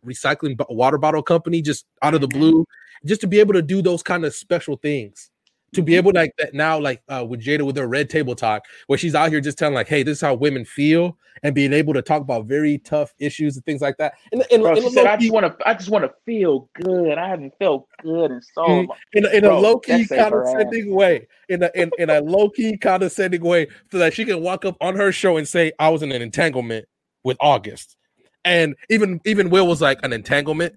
recycling 0.05 0.57
water 0.69 0.97
bottle 0.97 1.23
company 1.23 1.61
just 1.61 1.85
out 2.01 2.13
of 2.13 2.21
the 2.21 2.27
mm-hmm. 2.27 2.39
blue, 2.39 2.65
just 3.05 3.21
to 3.21 3.27
be 3.27 3.39
able 3.39 3.53
to 3.53 3.61
do 3.61 3.81
those 3.81 4.03
kind 4.03 4.25
of 4.25 4.33
special 4.35 4.75
things 4.77 5.29
to 5.73 5.81
be 5.81 5.95
able 5.95 6.11
to 6.13 6.19
like 6.19 6.35
that 6.37 6.53
now, 6.53 6.79
like 6.79 7.01
uh, 7.09 7.25
with 7.27 7.41
Jada 7.41 7.65
with 7.65 7.77
her 7.77 7.87
red 7.87 8.09
table 8.09 8.35
talk, 8.35 8.65
where 8.87 8.97
she's 8.97 9.15
out 9.15 9.29
here 9.29 9.41
just 9.41 9.57
telling 9.57 9.75
like, 9.75 9.87
"Hey, 9.87 10.03
this 10.03 10.17
is 10.17 10.21
how 10.21 10.33
women 10.33 10.65
feel," 10.65 11.17
and 11.43 11.53
being 11.53 11.73
able 11.73 11.93
to 11.93 12.01
talk 12.01 12.21
about 12.21 12.45
very 12.45 12.79
tough 12.79 13.13
issues 13.19 13.55
and 13.55 13.65
things 13.65 13.81
like 13.81 13.97
that. 13.97 14.13
And, 14.31 14.43
and, 14.51 14.63
Bro, 14.63 14.75
she 14.75 14.89
said, 14.89 15.05
"I 15.05 15.17
just 15.17 15.31
want 15.31 15.45
to, 15.45 15.67
I 15.67 15.73
just 15.73 15.89
want 15.89 16.05
to 16.05 16.13
feel 16.25 16.69
good. 16.73 17.17
I 17.17 17.27
haven't 17.27 17.53
felt 17.59 17.87
good 18.01 18.31
in 18.31 18.41
so 18.41 18.65
long." 18.65 18.87
In, 19.13 19.25
in 19.27 19.41
Bro, 19.41 19.57
a 19.57 19.59
low 19.59 19.79
key 19.79 20.07
condescending 20.07 20.93
way, 20.93 21.27
in 21.49 21.63
a 21.63 21.71
in, 21.75 21.91
in 21.99 22.09
a 22.09 22.21
low 22.21 22.49
key 22.49 22.77
condescending 22.77 23.41
way, 23.41 23.67
so 23.91 23.97
that 23.97 24.13
she 24.13 24.25
can 24.25 24.41
walk 24.41 24.65
up 24.65 24.77
on 24.81 24.95
her 24.95 25.11
show 25.11 25.37
and 25.37 25.47
say, 25.47 25.71
"I 25.79 25.89
was 25.89 26.01
in 26.01 26.11
an 26.11 26.21
entanglement 26.21 26.87
with 27.23 27.37
August," 27.39 27.95
and 28.43 28.75
even 28.89 29.21
even 29.25 29.49
Will 29.49 29.67
was 29.67 29.81
like, 29.81 29.99
"An 30.03 30.13
entanglement," 30.13 30.75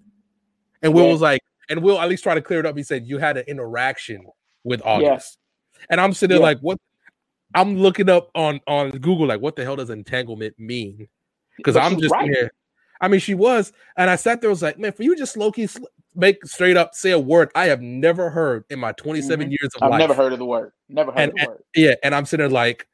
and 0.82 0.92
Will 0.92 1.06
yeah. 1.06 1.12
was 1.12 1.20
like, 1.20 1.40
and 1.70 1.82
Will 1.82 2.00
at 2.00 2.08
least 2.08 2.22
try 2.22 2.34
to 2.34 2.42
clear 2.42 2.60
it 2.60 2.66
up. 2.66 2.76
He 2.76 2.82
said, 2.82 3.06
"You 3.06 3.18
had 3.18 3.38
an 3.38 3.44
interaction." 3.48 4.26
With 4.64 4.82
August. 4.84 5.38
Yeah. 5.78 5.86
And 5.90 6.00
I'm 6.00 6.12
sitting 6.12 6.36
there 6.36 6.40
yeah. 6.40 6.54
like, 6.54 6.60
what? 6.60 6.78
I'm 7.54 7.76
looking 7.76 8.08
up 8.08 8.30
on 8.34 8.60
on 8.66 8.90
Google 8.90 9.26
like, 9.26 9.40
what 9.40 9.56
the 9.56 9.64
hell 9.64 9.76
does 9.76 9.90
entanglement 9.90 10.58
mean? 10.58 11.08
Because 11.56 11.76
I'm 11.76 12.00
just 12.00 12.12
right. 12.12 12.24
here. 12.30 12.50
I 13.00 13.08
mean, 13.08 13.20
she 13.20 13.34
was, 13.34 13.72
and 13.96 14.08
I 14.08 14.16
sat 14.16 14.40
there. 14.40 14.48
was 14.48 14.62
like, 14.62 14.78
man, 14.78 14.92
for 14.92 15.02
you 15.02 15.16
just 15.16 15.36
low 15.36 15.50
key 15.50 15.68
make 16.14 16.44
straight 16.46 16.76
up 16.76 16.94
say 16.94 17.10
a 17.10 17.18
word 17.18 17.50
I 17.54 17.66
have 17.66 17.80
never 17.80 18.30
heard 18.30 18.64
in 18.70 18.78
my 18.78 18.92
27 18.92 19.44
mm-hmm. 19.44 19.50
years 19.50 19.74
of 19.76 19.82
I've 19.82 19.90
life. 19.90 19.98
never 19.98 20.14
heard 20.14 20.32
of 20.32 20.38
the 20.38 20.44
word. 20.44 20.72
Never 20.88 21.10
heard 21.10 21.20
and, 21.20 21.32
of 21.32 21.38
the 21.38 21.48
word. 21.48 21.62
Yeah, 21.74 21.94
and 22.02 22.14
I'm 22.14 22.26
sitting 22.26 22.44
there 22.44 22.50
like, 22.50 22.86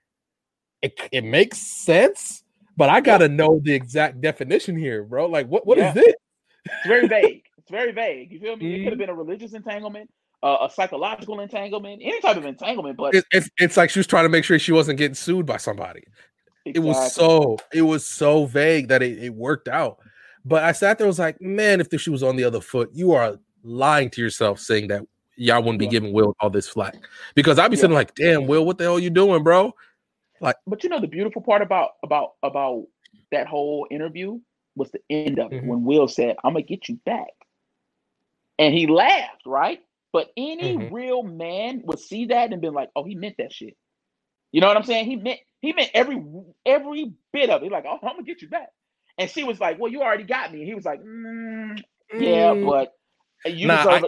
it, 0.82 0.98
it 1.12 1.24
makes 1.24 1.58
sense, 1.58 2.42
but 2.76 2.88
I 2.88 3.00
gotta 3.00 3.26
yeah. 3.26 3.36
know 3.36 3.60
the 3.62 3.74
exact 3.74 4.20
definition 4.20 4.76
here, 4.76 5.04
bro. 5.04 5.26
Like, 5.26 5.46
what 5.48 5.66
what 5.66 5.78
yeah. 5.78 5.90
is 5.90 5.96
it? 5.96 6.16
It's 6.64 6.86
very 6.86 7.08
vague. 7.08 7.44
It's 7.58 7.70
very 7.70 7.92
vague. 7.92 8.32
You 8.32 8.40
feel 8.40 8.56
me? 8.56 8.64
Mm-hmm. 8.64 8.74
It 8.74 8.84
could 8.84 8.92
have 8.92 8.98
been 8.98 9.10
a 9.10 9.14
religious 9.14 9.52
entanglement 9.52 10.10
uh, 10.42 10.58
a 10.62 10.70
psychological 10.70 11.40
entanglement, 11.40 12.00
any 12.02 12.20
type 12.20 12.36
of 12.36 12.44
entanglement. 12.44 12.96
But 12.96 13.14
it, 13.14 13.24
it's 13.30 13.50
it's 13.58 13.76
like 13.76 13.90
she 13.90 13.98
was 13.98 14.06
trying 14.06 14.24
to 14.24 14.28
make 14.28 14.44
sure 14.44 14.58
she 14.58 14.72
wasn't 14.72 14.98
getting 14.98 15.14
sued 15.14 15.46
by 15.46 15.56
somebody. 15.56 16.04
Exactly. 16.64 16.72
It 16.74 16.78
was 16.80 17.12
so 17.14 17.58
it 17.72 17.82
was 17.82 18.04
so 18.06 18.46
vague 18.46 18.88
that 18.88 19.02
it, 19.02 19.22
it 19.22 19.34
worked 19.34 19.68
out. 19.68 19.98
But 20.44 20.64
I 20.64 20.72
sat 20.72 20.98
there, 20.98 21.06
was 21.06 21.18
like, 21.18 21.40
man, 21.42 21.80
if 21.80 21.90
the 21.90 21.98
shoe 21.98 22.12
was 22.12 22.22
on 22.22 22.36
the 22.36 22.44
other 22.44 22.60
foot, 22.60 22.90
you 22.92 23.12
are 23.12 23.38
lying 23.62 24.08
to 24.10 24.20
yourself 24.20 24.60
saying 24.60 24.88
that 24.88 25.02
y'all 25.36 25.60
wouldn't 25.62 25.78
be 25.78 25.84
yeah. 25.86 25.90
giving 25.90 26.12
Will 26.12 26.34
all 26.40 26.50
this 26.50 26.68
flack. 26.68 26.96
Because 27.34 27.58
I'd 27.58 27.68
be 27.68 27.76
yeah. 27.76 27.82
sitting 27.82 27.94
like, 27.94 28.14
damn, 28.14 28.46
Will, 28.46 28.64
what 28.64 28.78
the 28.78 28.84
hell 28.84 28.96
are 28.96 29.00
you 29.00 29.10
doing, 29.10 29.42
bro? 29.42 29.74
Like, 30.40 30.56
but 30.66 30.84
you 30.84 30.90
know 30.90 31.00
the 31.00 31.08
beautiful 31.08 31.42
part 31.42 31.62
about 31.62 31.92
about 32.02 32.34
about 32.42 32.86
that 33.32 33.46
whole 33.46 33.86
interview 33.90 34.38
was 34.76 34.90
the 34.90 35.00
end 35.10 35.38
of 35.38 35.52
it 35.52 35.56
mm-hmm. 35.56 35.66
when 35.66 35.84
Will 35.84 36.08
said, 36.08 36.36
I'm 36.44 36.52
gonna 36.52 36.62
get 36.62 36.88
you 36.88 36.96
back. 37.04 37.26
And 38.58 38.74
he 38.74 38.86
laughed, 38.86 39.42
right? 39.46 39.80
But 40.12 40.28
any 40.36 40.76
mm-hmm. 40.76 40.94
real 40.94 41.22
man 41.22 41.82
would 41.84 41.98
see 41.98 42.26
that 42.26 42.52
and 42.52 42.62
be 42.62 42.70
like, 42.70 42.88
"Oh, 42.96 43.04
he 43.04 43.14
meant 43.14 43.36
that 43.38 43.52
shit." 43.52 43.76
You 44.52 44.60
know 44.60 44.68
what 44.68 44.76
I'm 44.76 44.84
saying? 44.84 45.06
He 45.06 45.16
meant 45.16 45.40
he 45.60 45.72
meant 45.72 45.90
every 45.92 46.22
every 46.64 47.12
bit 47.32 47.50
of 47.50 47.62
it. 47.62 47.70
Like, 47.70 47.84
"Oh, 47.86 47.98
I'm 48.02 48.14
gonna 48.14 48.22
get 48.22 48.40
you 48.40 48.48
back," 48.48 48.68
and 49.18 49.30
she 49.30 49.44
was 49.44 49.60
like, 49.60 49.78
"Well, 49.78 49.92
you 49.92 50.02
already 50.02 50.24
got 50.24 50.52
me." 50.52 50.60
And 50.60 50.68
he 50.68 50.74
was 50.74 50.84
like, 50.84 51.00
mm, 51.00 51.78
"Yeah, 52.14 52.54
mm. 52.54 52.66
but 52.66 52.92
you 53.44 53.66
nah, 53.66 53.84
I, 53.84 54.02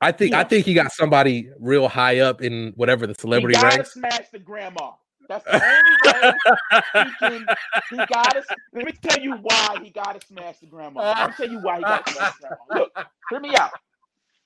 I, 0.00 0.12
think 0.12 0.32
yeah. 0.32 0.40
I 0.40 0.44
think 0.44 0.66
he 0.66 0.74
got 0.74 0.92
somebody 0.92 1.50
real 1.60 1.88
high 1.88 2.18
up 2.20 2.42
in 2.42 2.72
whatever 2.74 3.06
the 3.06 3.14
celebrity 3.14 3.56
he 3.56 3.62
gotta 3.62 3.84
smash 3.84 4.28
the 4.32 4.40
grandma. 4.40 4.92
That's 5.28 5.44
the 5.44 5.54
only 6.24 6.32
way 6.32 7.04
he 7.04 7.10
can. 7.20 7.46
He 7.90 7.96
got 7.96 8.30
to. 8.32 8.42
Let 8.72 8.84
me 8.84 8.92
tell 9.00 9.20
you 9.20 9.36
why 9.36 9.78
he 9.80 9.90
got 9.90 10.20
to 10.20 10.26
smash 10.26 10.58
the 10.58 10.66
grandma. 10.66 11.02
Let 11.02 11.28
me 11.28 11.34
tell 11.36 11.52
you 11.52 11.60
why 11.60 11.76
he 11.76 11.82
got 11.82 12.04
to 12.04 12.12
smash 12.12 12.32
the 12.40 12.48
grandma. 12.48 12.80
Look, 12.80 13.06
hear 13.30 13.40
me 13.40 13.54
out. 13.54 13.70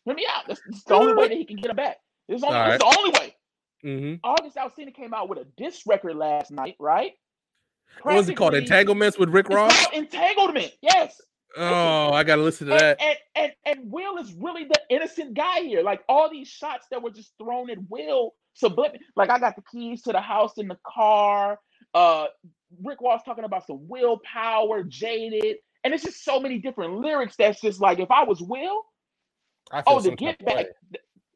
Hear 0.05 0.15
me 0.15 0.27
out. 0.29 0.45
That's, 0.47 0.61
that's 0.69 0.85
the 0.85 0.95
only 0.95 1.15
way 1.15 1.29
that 1.29 1.37
he 1.37 1.45
can 1.45 1.57
get 1.57 1.71
him 1.71 1.77
back. 1.77 1.99
This 2.29 2.39
is, 2.39 2.45
only, 2.45 2.57
right. 2.57 2.79
the 2.79 2.97
only 2.99 3.11
way. 3.11 3.37
Mm-hmm. 3.85 4.15
August 4.25 4.57
Alsina 4.57 4.95
came 4.95 5.13
out 5.13 5.29
with 5.29 5.39
a 5.39 5.47
diss 5.57 5.83
record 5.87 6.17
last 6.17 6.51
night, 6.51 6.77
right? 6.79 7.13
What 8.03 8.15
was 8.17 8.29
it 8.29 8.35
called? 8.35 8.55
Entanglements 8.55 9.19
with 9.19 9.29
Rick 9.29 9.49
Ross? 9.51 9.87
Entanglement, 9.93 10.73
yes. 10.81 11.21
Oh, 11.57 12.13
I 12.13 12.25
gotta 12.25 12.43
listen 12.43 12.67
to 12.67 12.73
and, 12.73 12.81
that. 12.81 13.01
And, 13.01 13.19
and 13.37 13.53
and 13.65 13.93
Will 13.93 14.17
is 14.19 14.33
really 14.33 14.65
the 14.65 14.81
innocent 14.91 15.35
guy 15.35 15.61
here. 15.61 15.83
Like 15.83 16.03
all 16.09 16.29
these 16.29 16.49
shots 16.49 16.87
that 16.91 17.03
were 17.03 17.11
just 17.11 17.33
thrown 17.39 17.71
at 17.71 17.79
Will, 17.89 18.35
subliminal. 18.55 19.01
Like 19.15 19.31
I 19.31 19.39
got 19.39 19.55
the 19.55 19.63
keys 19.71 20.03
to 20.03 20.13
the 20.13 20.21
house 20.21 20.59
in 20.59 20.69
the 20.69 20.79
car. 20.85 21.61
Uh, 21.93 22.27
Rick 22.83 22.99
Ross 23.01 23.23
talking 23.23 23.45
about 23.45 23.67
some 23.67 23.87
willpower, 23.87 24.83
jaded, 24.83 25.59
and 25.85 25.95
it's 25.95 26.03
just 26.03 26.25
so 26.25 26.41
many 26.41 26.59
different 26.59 26.97
lyrics. 26.97 27.37
That's 27.37 27.61
just 27.61 27.81
like 27.81 28.01
if 28.01 28.11
I 28.11 28.25
was 28.25 28.41
Will, 28.43 28.83
oh, 29.86 30.01
the 30.01 30.12
get 30.12 30.45
back, 30.45 30.66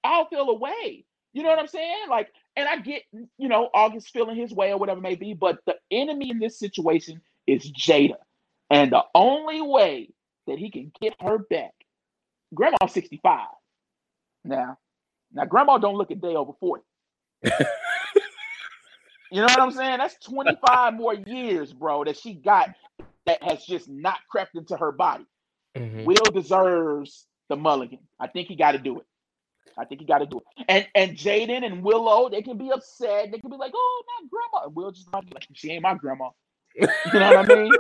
I'll 0.05 0.27
feel 0.27 0.49
away. 0.51 1.05
You 1.33 1.43
know 1.43 1.51
what 1.51 1.59
I'm 1.59 1.69
saying? 1.69 2.09
Like, 2.09 2.33
and 2.57 2.69
I 2.69 2.79
get, 2.79 3.03
you 3.13 3.49
know, 3.49 3.71
August 3.75 4.11
feeling 4.11 4.37
his 4.37 4.53
way 4.53 4.73
or 4.73 4.79
whatever 4.79 4.99
it 4.99 5.03
may 5.03 5.15
be, 5.15 5.35
but 5.35 5.59
the 5.67 5.77
enemy 5.91 6.31
in 6.31 6.39
this 6.39 6.59
situation 6.59 7.21
is 7.47 7.71
Jada. 7.73 8.17
And 8.71 8.91
the 8.91 9.05
only 9.15 9.61
way 9.63 10.11
that 10.47 10.59
he 10.59 10.71
can 10.71 10.91
get 11.01 11.15
her 11.21 11.39
back, 11.39 11.73
grandma's 12.55 12.93
65. 12.93 13.47
Now, 14.45 14.79
now 15.33 15.45
grandma 15.45 15.79
don't 15.79 15.97
look 15.97 16.11
a 16.11 16.15
day 16.15 16.35
over 16.35 16.53
40. 16.59 16.83
you 17.45 17.51
know 19.33 19.45
what 19.45 19.61
I'm 19.61 19.71
saying? 19.71 19.99
That's 19.99 20.17
25 20.25 20.95
more 20.95 21.15
years, 21.15 21.73
bro, 21.73 22.05
that 22.05 22.17
she 22.17 22.35
got 22.35 22.75
that 23.27 23.43
has 23.43 23.65
just 23.65 23.89
not 23.89 24.19
crept 24.29 24.57
into 24.57 24.77
her 24.77 24.91
body. 24.91 25.27
Mm-hmm. 25.77 26.05
Will 26.05 26.33
deserves 26.33 27.28
the 27.49 27.57
mulligan. 27.57 28.01
I 28.19 28.27
think 28.27 28.49
he 28.49 28.57
got 28.57 28.73
to 28.73 28.79
do 28.79 28.99
it. 29.01 29.07
I 29.79 29.85
think 29.85 30.01
he 30.01 30.07
got 30.07 30.19
to 30.19 30.27
do 30.27 30.39
it. 30.39 30.65
And 30.69 30.87
and 30.95 31.17
Jaden 31.17 31.65
and 31.65 31.83
Willow, 31.83 32.29
they 32.29 32.43
can 32.43 32.59
be 32.59 32.71
upset. 32.71 33.31
They 33.31 33.39
can 33.39 33.51
be 33.51 33.57
like, 33.57 33.73
"Oh, 33.75 34.05
my 34.07 34.29
grandma." 34.29 34.67
And 34.67 34.75
Will 34.75 34.91
just 34.91 35.13
like, 35.13 35.47
"She 35.53 35.71
ain't 35.71 35.83
my 35.83 35.95
grandma." 35.95 36.31
You 36.77 36.87
know 37.21 37.35
what 37.35 37.51
I 37.51 37.55
mean? 37.55 37.73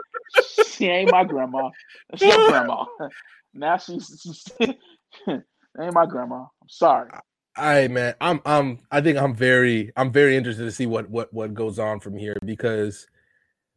she 0.66 0.86
ain't 0.86 1.10
my 1.10 1.24
grandma. 1.24 1.70
She's 2.16 2.34
your 2.34 2.48
grandma. 2.48 2.84
now 3.54 3.76
she's, 3.76 4.20
she's 4.20 4.44
ain't 5.28 5.94
my 5.94 6.06
grandma. 6.06 6.46
I'm 6.62 6.68
sorry. 6.68 7.10
I 7.56 7.88
man, 7.88 8.14
I'm 8.20 8.40
I'm 8.46 8.78
I 8.90 9.00
think 9.00 9.18
I'm 9.18 9.34
very 9.34 9.92
I'm 9.96 10.12
very 10.12 10.36
interested 10.36 10.64
to 10.64 10.72
see 10.72 10.86
what 10.86 11.10
what 11.10 11.32
what 11.32 11.54
goes 11.54 11.78
on 11.78 12.00
from 12.00 12.16
here 12.16 12.36
because 12.44 13.06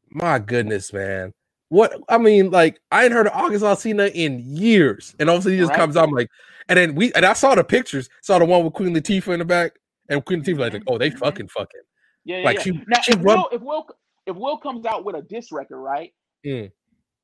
my 0.10 0.40
goodness, 0.40 0.94
man. 0.94 1.34
What 1.72 2.04
I 2.10 2.18
mean, 2.18 2.52
like 2.52 2.82
I 2.92 3.06
ain't 3.06 3.14
heard 3.14 3.28
of 3.28 3.34
August 3.34 3.64
Alsina 3.64 4.12
in 4.14 4.42
years, 4.46 5.16
and 5.20 5.30
obviously 5.30 5.54
he 5.54 5.60
just 5.60 5.70
right. 5.70 5.80
comes 5.80 5.96
out 5.96 6.10
I'm 6.10 6.14
like, 6.14 6.28
and 6.68 6.78
then 6.78 6.96
we 6.96 7.14
and 7.14 7.26
I 7.26 7.32
saw 7.32 7.56
the 7.56 7.64
pictures, 7.64 8.10
saw 8.22 8.40
the 8.40 8.46
one 8.46 8.66
with 8.66 8.74
Queen 8.74 8.94
Latifah 8.94 9.32
in 9.32 9.40
the 9.40 9.46
back, 9.46 9.80
and 10.10 10.26
Queen 10.26 10.44
Latifah 10.44 10.74
like, 10.74 10.84
oh, 10.88 10.98
they 10.98 11.08
mm-hmm. 11.08 11.20
fucking 11.20 11.48
fucking. 11.48 11.80
Yeah, 12.26 12.40
yeah. 12.40 12.44
Like 12.44 12.58
yeah. 12.58 12.64
she, 12.64 12.72
now, 12.72 13.02
she 13.04 13.14
if, 13.14 13.20
run- 13.24 13.38
Will, 13.38 13.50
if 13.54 13.62
Will 13.62 13.88
if 14.28 14.36
Will 14.36 14.58
comes 14.58 14.86
out 14.86 15.06
with 15.06 15.16
a 15.16 15.22
diss 15.22 15.54
record, 15.54 15.80
right? 15.80 16.12
Mm. 16.46 16.72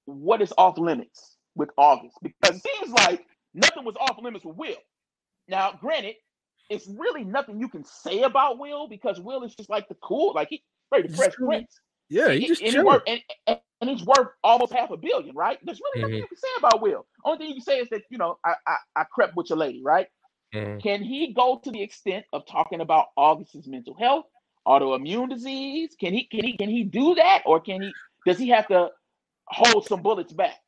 What 0.06 0.42
is 0.42 0.54
off 0.58 0.78
limits 0.78 1.36
with 1.56 1.68
August? 1.78 2.16
Because 2.24 2.56
it 2.56 2.62
seems 2.64 2.94
like 2.94 3.26
nothing 3.54 3.84
was 3.84 3.96
off 4.00 4.16
limits 4.22 4.46
with 4.46 4.56
Will. 4.56 4.78
Now, 5.50 5.74
granted, 5.78 6.16
it's 6.70 6.88
really 6.88 7.26
nothing 7.26 7.60
you 7.60 7.68
can 7.68 7.84
say 7.84 8.22
about 8.22 8.60
Will 8.60 8.88
because 8.88 9.20
Will 9.20 9.44
is 9.44 9.54
just 9.56 9.70
like 9.70 9.90
the 9.90 9.98
cool, 10.02 10.34
like 10.34 10.48
he 10.52 10.64
very 10.90 11.06
the 11.06 11.18
fresh 11.18 11.34
prince. 11.34 11.82
Yeah, 12.10 12.32
he 12.32 12.48
just 12.48 12.62
and, 12.62 12.76
and, 12.76 12.86
worth, 12.86 13.02
and, 13.06 13.22
and, 13.82 13.90
he's 13.90 14.06
worth 14.06 14.30
almost 14.44 14.72
half 14.74 14.92
a 14.92 14.98
billion, 14.98 15.36
right? 15.36 15.58
There's 15.64 15.80
really 15.80 16.02
nothing 16.02 16.16
mm-hmm. 16.16 16.22
you 16.22 16.28
can 16.28 16.38
say 16.38 16.48
about 16.58 16.82
Will. 16.82 17.06
Only 17.26 17.38
thing 17.38 17.48
you 17.50 17.56
can 17.56 17.64
say 17.64 17.80
is 17.80 17.90
that 17.90 18.04
you 18.10 18.18
know 18.18 18.38
I 18.46 18.54
I, 18.66 18.76
I 18.96 19.04
crept 19.04 19.36
with 19.36 19.50
your 19.50 19.58
lady, 19.58 19.82
right? 19.84 20.08
Mm-hmm. 20.56 20.80
Can 20.80 21.04
he 21.04 21.34
go 21.34 21.60
to 21.64 21.72
the 21.72 21.82
extent 21.82 22.26
of 22.32 22.46
talking 22.46 22.80
about 22.80 23.08
August's 23.18 23.68
mental 23.68 23.94
health, 23.94 24.26
autoimmune 24.66 25.30
disease? 25.30 25.96
Can 26.00 26.14
he 26.14 26.24
can 26.26 26.44
he 26.46 26.56
can 26.56 26.70
he 26.70 26.84
do 26.84 27.16
that, 27.16 27.44
or 27.46 27.60
can 27.60 27.82
he 27.82 27.94
does 28.26 28.38
he 28.38 28.50
have 28.50 28.68
to 28.68 28.90
hold 29.48 29.86
some 29.86 30.02
bullets 30.02 30.34
back? 30.34 30.60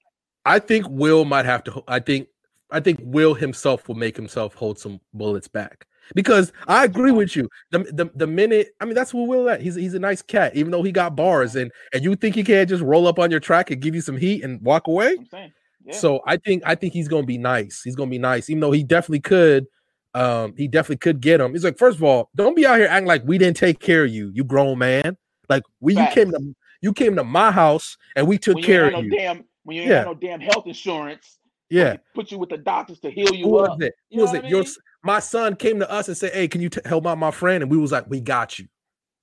I 0.45 0.59
think 0.59 0.87
Will 0.89 1.25
might 1.25 1.45
have 1.45 1.63
to. 1.65 1.83
I 1.87 1.99
think 1.99 2.27
I 2.69 2.81
think 2.81 2.99
Will 3.01 3.33
himself 3.33 3.87
will 3.87 3.95
make 3.95 4.15
himself 4.15 4.55
hold 4.55 4.77
some 4.77 4.99
bullets 5.13 5.47
back 5.47 5.87
because 6.15 6.51
I 6.67 6.85
agree 6.85 7.11
with 7.11 7.35
you. 7.35 7.49
The, 7.71 7.79
the 7.79 8.11
the 8.15 8.27
minute 8.27 8.69
I 8.79 8.85
mean 8.85 8.95
that's 8.95 9.13
what 9.13 9.27
Will 9.27 9.49
at. 9.49 9.61
He's 9.61 9.75
he's 9.75 9.93
a 9.93 9.99
nice 9.99 10.21
cat, 10.21 10.55
even 10.55 10.71
though 10.71 10.83
he 10.83 10.91
got 10.91 11.15
bars 11.15 11.55
and 11.55 11.71
and 11.93 12.03
you 12.03 12.15
think 12.15 12.35
he 12.35 12.43
can't 12.43 12.69
just 12.69 12.83
roll 12.83 13.07
up 13.07 13.19
on 13.19 13.31
your 13.31 13.39
track 13.39 13.71
and 13.71 13.81
give 13.81 13.95
you 13.95 14.01
some 14.01 14.17
heat 14.17 14.43
and 14.43 14.61
walk 14.61 14.87
away. 14.87 15.17
Yeah. 15.85 15.95
So 15.95 16.21
I 16.25 16.37
think 16.37 16.63
I 16.65 16.75
think 16.75 16.93
he's 16.93 17.07
gonna 17.07 17.25
be 17.25 17.37
nice. 17.37 17.81
He's 17.83 17.95
gonna 17.95 18.11
be 18.11 18.19
nice, 18.19 18.49
even 18.49 18.61
though 18.61 18.71
he 18.71 18.83
definitely 18.83 19.21
could. 19.21 19.65
Um, 20.15 20.55
he 20.57 20.67
definitely 20.67 20.97
could 20.97 21.21
get 21.21 21.39
him. 21.39 21.51
He's 21.51 21.63
like, 21.63 21.77
first 21.77 21.97
of 21.97 22.03
all, 22.03 22.29
don't 22.35 22.55
be 22.55 22.65
out 22.65 22.79
here 22.79 22.87
acting 22.87 23.07
like 23.07 23.21
we 23.25 23.37
didn't 23.37 23.57
take 23.57 23.79
care 23.79 24.05
of 24.05 24.09
you, 24.09 24.31
you 24.33 24.43
grown 24.43 24.79
man. 24.79 25.17
Like 25.49 25.63
we 25.79 25.95
you 25.95 26.07
came 26.11 26.31
to 26.31 26.55
you 26.81 26.93
came 26.93 27.15
to 27.15 27.23
my 27.23 27.51
house 27.51 27.97
and 28.15 28.27
we 28.27 28.37
took 28.37 28.61
care 28.61 28.87
of 28.87 28.93
no 28.93 29.01
you. 29.01 29.11
Damn, 29.11 29.45
when 29.63 29.77
you 29.77 29.83
ain't 29.83 29.91
yeah. 29.91 30.03
no 30.03 30.13
damn 30.13 30.39
health 30.39 30.67
insurance. 30.67 31.37
Yeah, 31.69 31.97
put 32.15 32.31
you 32.31 32.39
with 32.39 32.49
the 32.49 32.57
doctors 32.57 32.99
to 33.01 33.11
heal 33.11 33.33
you 33.33 33.45
Who 33.45 33.57
up. 33.59 33.77
Was 33.77 33.87
it? 33.87 33.93
Who 34.11 34.21
was 34.21 34.33
it? 34.33 34.45
Your 34.45 34.65
my 35.03 35.19
son 35.19 35.55
came 35.55 35.79
to 35.79 35.89
us 35.89 36.07
and 36.07 36.17
said, 36.17 36.33
"Hey, 36.33 36.47
can 36.47 36.61
you 36.61 36.69
t- 36.69 36.81
help 36.85 37.07
out 37.07 37.17
my 37.17 37.31
friend?" 37.31 37.63
And 37.63 37.71
we 37.71 37.77
was 37.77 37.91
like, 37.91 38.09
"We 38.09 38.19
got 38.19 38.59
you." 38.59 38.67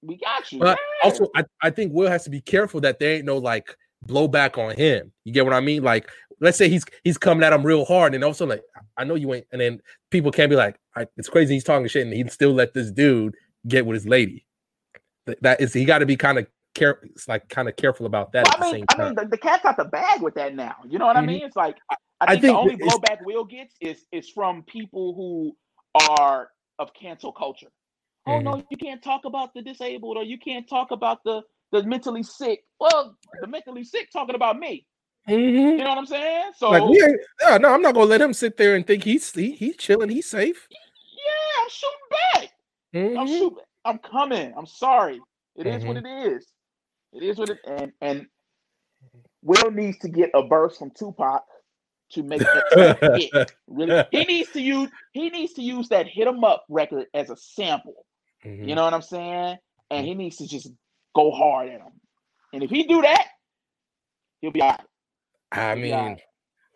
We 0.03 0.17
got 0.17 0.51
you. 0.53 0.61
But 0.61 0.79
yeah. 0.79 1.09
also, 1.11 1.29
I, 1.35 1.45
I 1.63 1.71
think 1.71 1.93
Will 1.93 2.09
has 2.09 2.25
to 2.25 2.31
be 2.31 2.41
careful 2.41 2.81
that 2.83 2.99
there 2.99 3.17
ain't 3.17 3.25
no 3.25 3.39
like 3.39 3.77
blowback 4.07 4.59
on 4.59 4.77
him. 4.77 5.13
You 5.25 5.33
get 5.33 5.45
what 5.45 5.55
I 5.55 5.61
mean? 5.61 5.83
Like, 5.83 6.11
let's 6.41 6.59
say 6.59 6.69
he's 6.69 6.85
he's 7.05 7.19
coming 7.19 7.43
at 7.43 7.53
him 7.53 7.65
real 7.65 7.85
hard, 7.85 8.15
and 8.15 8.25
also 8.25 8.47
like, 8.47 8.63
I 8.97 9.05
know 9.05 9.15
you 9.15 9.35
ain't, 9.35 9.47
and 9.53 9.61
then 9.61 9.81
people 10.11 10.31
can't 10.31 10.51
be 10.51 10.57
like, 10.57 10.79
"It's 11.17 11.29
crazy 11.29 11.55
he's 11.55 11.65
talking 11.65 11.89
shit," 11.89 12.07
and 12.07 12.15
he 12.15 12.27
still 12.29 12.53
let 12.53 12.75
this 12.75 12.91
dude 12.91 13.35
get 13.67 13.85
with 13.85 13.95
his 13.95 14.07
lady. 14.07 14.47
That 15.41 15.61
is, 15.61 15.73
he 15.73 15.85
got 15.85 15.99
to 15.99 16.07
be 16.07 16.17
kind 16.17 16.39
of 16.39 16.47
care, 16.77 17.01
it's 17.03 17.27
like 17.27 17.49
kind 17.49 17.69
of 17.69 17.77
careful 17.77 18.07
about 18.07 18.33
that. 18.33 18.47
Well, 18.61 18.71
I 18.71 18.73
mean, 18.73 18.85
I 18.91 19.05
mean, 19.05 19.15
the, 19.15 19.25
the 19.25 19.39
cat's 19.39 19.63
got 19.65 19.77
the 19.77 19.87
bag 19.87 20.23
with 20.23 20.35
that 20.35 20.55
now. 20.55 20.77
You 20.89 20.99
know 20.99 21.07
what 21.07 21.17
mm-hmm. 21.17 21.25
I 21.25 21.33
mean? 21.33 21.43
It's 21.43 21.57
like 21.57 21.79
I, 21.91 21.97
I, 22.21 22.37
think, 22.37 22.57
I 22.57 22.65
think 22.65 22.81
the 22.81 22.87
only 22.87 22.99
blowback 22.99 23.25
Will 23.25 23.45
gets 23.45 23.75
is 23.81 24.07
is 24.13 24.31
from 24.31 24.63
people 24.63 25.15
who 25.15 25.57
are 26.11 26.51
of 26.79 26.93
cancel 26.95 27.33
culture. 27.33 27.71
Oh 28.27 28.33
mm-hmm. 28.33 28.45
no, 28.45 28.63
you 28.71 28.77
can't 28.77 29.03
talk 29.03 29.25
about 29.25 29.55
the 29.55 29.63
disabled 29.63 30.17
or 30.17 30.25
you 30.25 30.39
can't 30.39 30.69
talk 30.69 30.91
about 30.91 31.23
the 31.25 31.43
the 31.73 31.83
mentally 31.85 32.23
sick. 32.23 32.61
Well, 32.81 33.17
the 33.41 33.47
mentally 33.47 33.85
sick 33.85 34.11
talking 34.13 34.35
about 34.35 34.59
me. 34.59 34.87
Mm-hmm. 35.29 35.57
You 35.57 35.77
know 35.79 35.89
what 35.89 35.99
I'm 35.99 36.07
saying? 36.07 36.53
So 36.57 36.71
like 36.71 36.83
yeah, 36.91 37.59
no, 37.59 37.73
I'm 37.73 37.83
not 37.83 37.95
gonna 37.95 38.07
let 38.07 38.21
him 38.21 38.33
sit 38.33 38.57
there 38.57 38.75
and 38.75 38.87
think 38.87 39.05
he's 39.05 39.31
he, 39.33 39.53
he's 39.53 39.77
chilling, 39.77 40.09
he's 40.09 40.29
safe. 40.29 40.69
Yeah, 40.71 41.63
I'm 41.63 41.69
shooting 41.71 41.99
back. 42.11 42.49
Mm-hmm. 42.95 43.19
I'm 43.19 43.27
shooting. 43.27 43.65
I'm 43.85 43.99
coming. 43.99 44.53
I'm 44.57 44.67
sorry. 44.67 45.21
It 45.57 45.67
is 45.67 45.85
what 45.85 45.97
mm-hmm. 45.97 46.07
it 46.07 46.33
is. 46.33 46.47
It 47.13 47.23
is 47.23 47.39
what 47.39 47.51
it 47.51 47.59
and 47.67 47.93
and 48.01 48.27
Will 49.43 49.71
needs 49.71 49.99
to 49.99 50.09
get 50.09 50.31
a 50.35 50.43
burst 50.43 50.79
from 50.79 50.91
Tupac 50.91 51.45
to 52.13 52.23
make 52.23 52.41
that 52.41 53.31
hit. 53.33 53.53
Really, 53.67 54.05
he 54.11 54.25
needs 54.25 54.51
to 54.53 54.61
use 54.61 54.91
he 55.13 55.31
needs 55.31 55.55
to 55.55 55.63
use 55.63 55.89
that 55.89 56.07
hit 56.07 56.27
'em 56.27 56.45
up 56.45 56.65
record 56.69 57.07
as 57.15 57.31
a 57.31 57.37
sample. 57.37 58.07
Mm-hmm. 58.45 58.69
You 58.69 58.75
know 58.75 58.85
what 58.85 58.95
I'm 58.95 59.03
saying? 59.03 59.59
And 59.91 60.07
he 60.07 60.15
needs 60.15 60.37
to 60.37 60.47
just 60.47 60.71
go 61.15 61.31
hard 61.31 61.69
at 61.69 61.81
him. 61.81 61.93
And 62.53 62.63
if 62.63 62.71
he 62.71 62.85
do 62.85 63.03
that, 63.03 63.27
he'll 64.41 64.51
be 64.51 64.63
all 64.63 64.71
right. 64.71 64.81
I 65.53 65.75
mean, 65.75 65.95
right. 65.95 66.21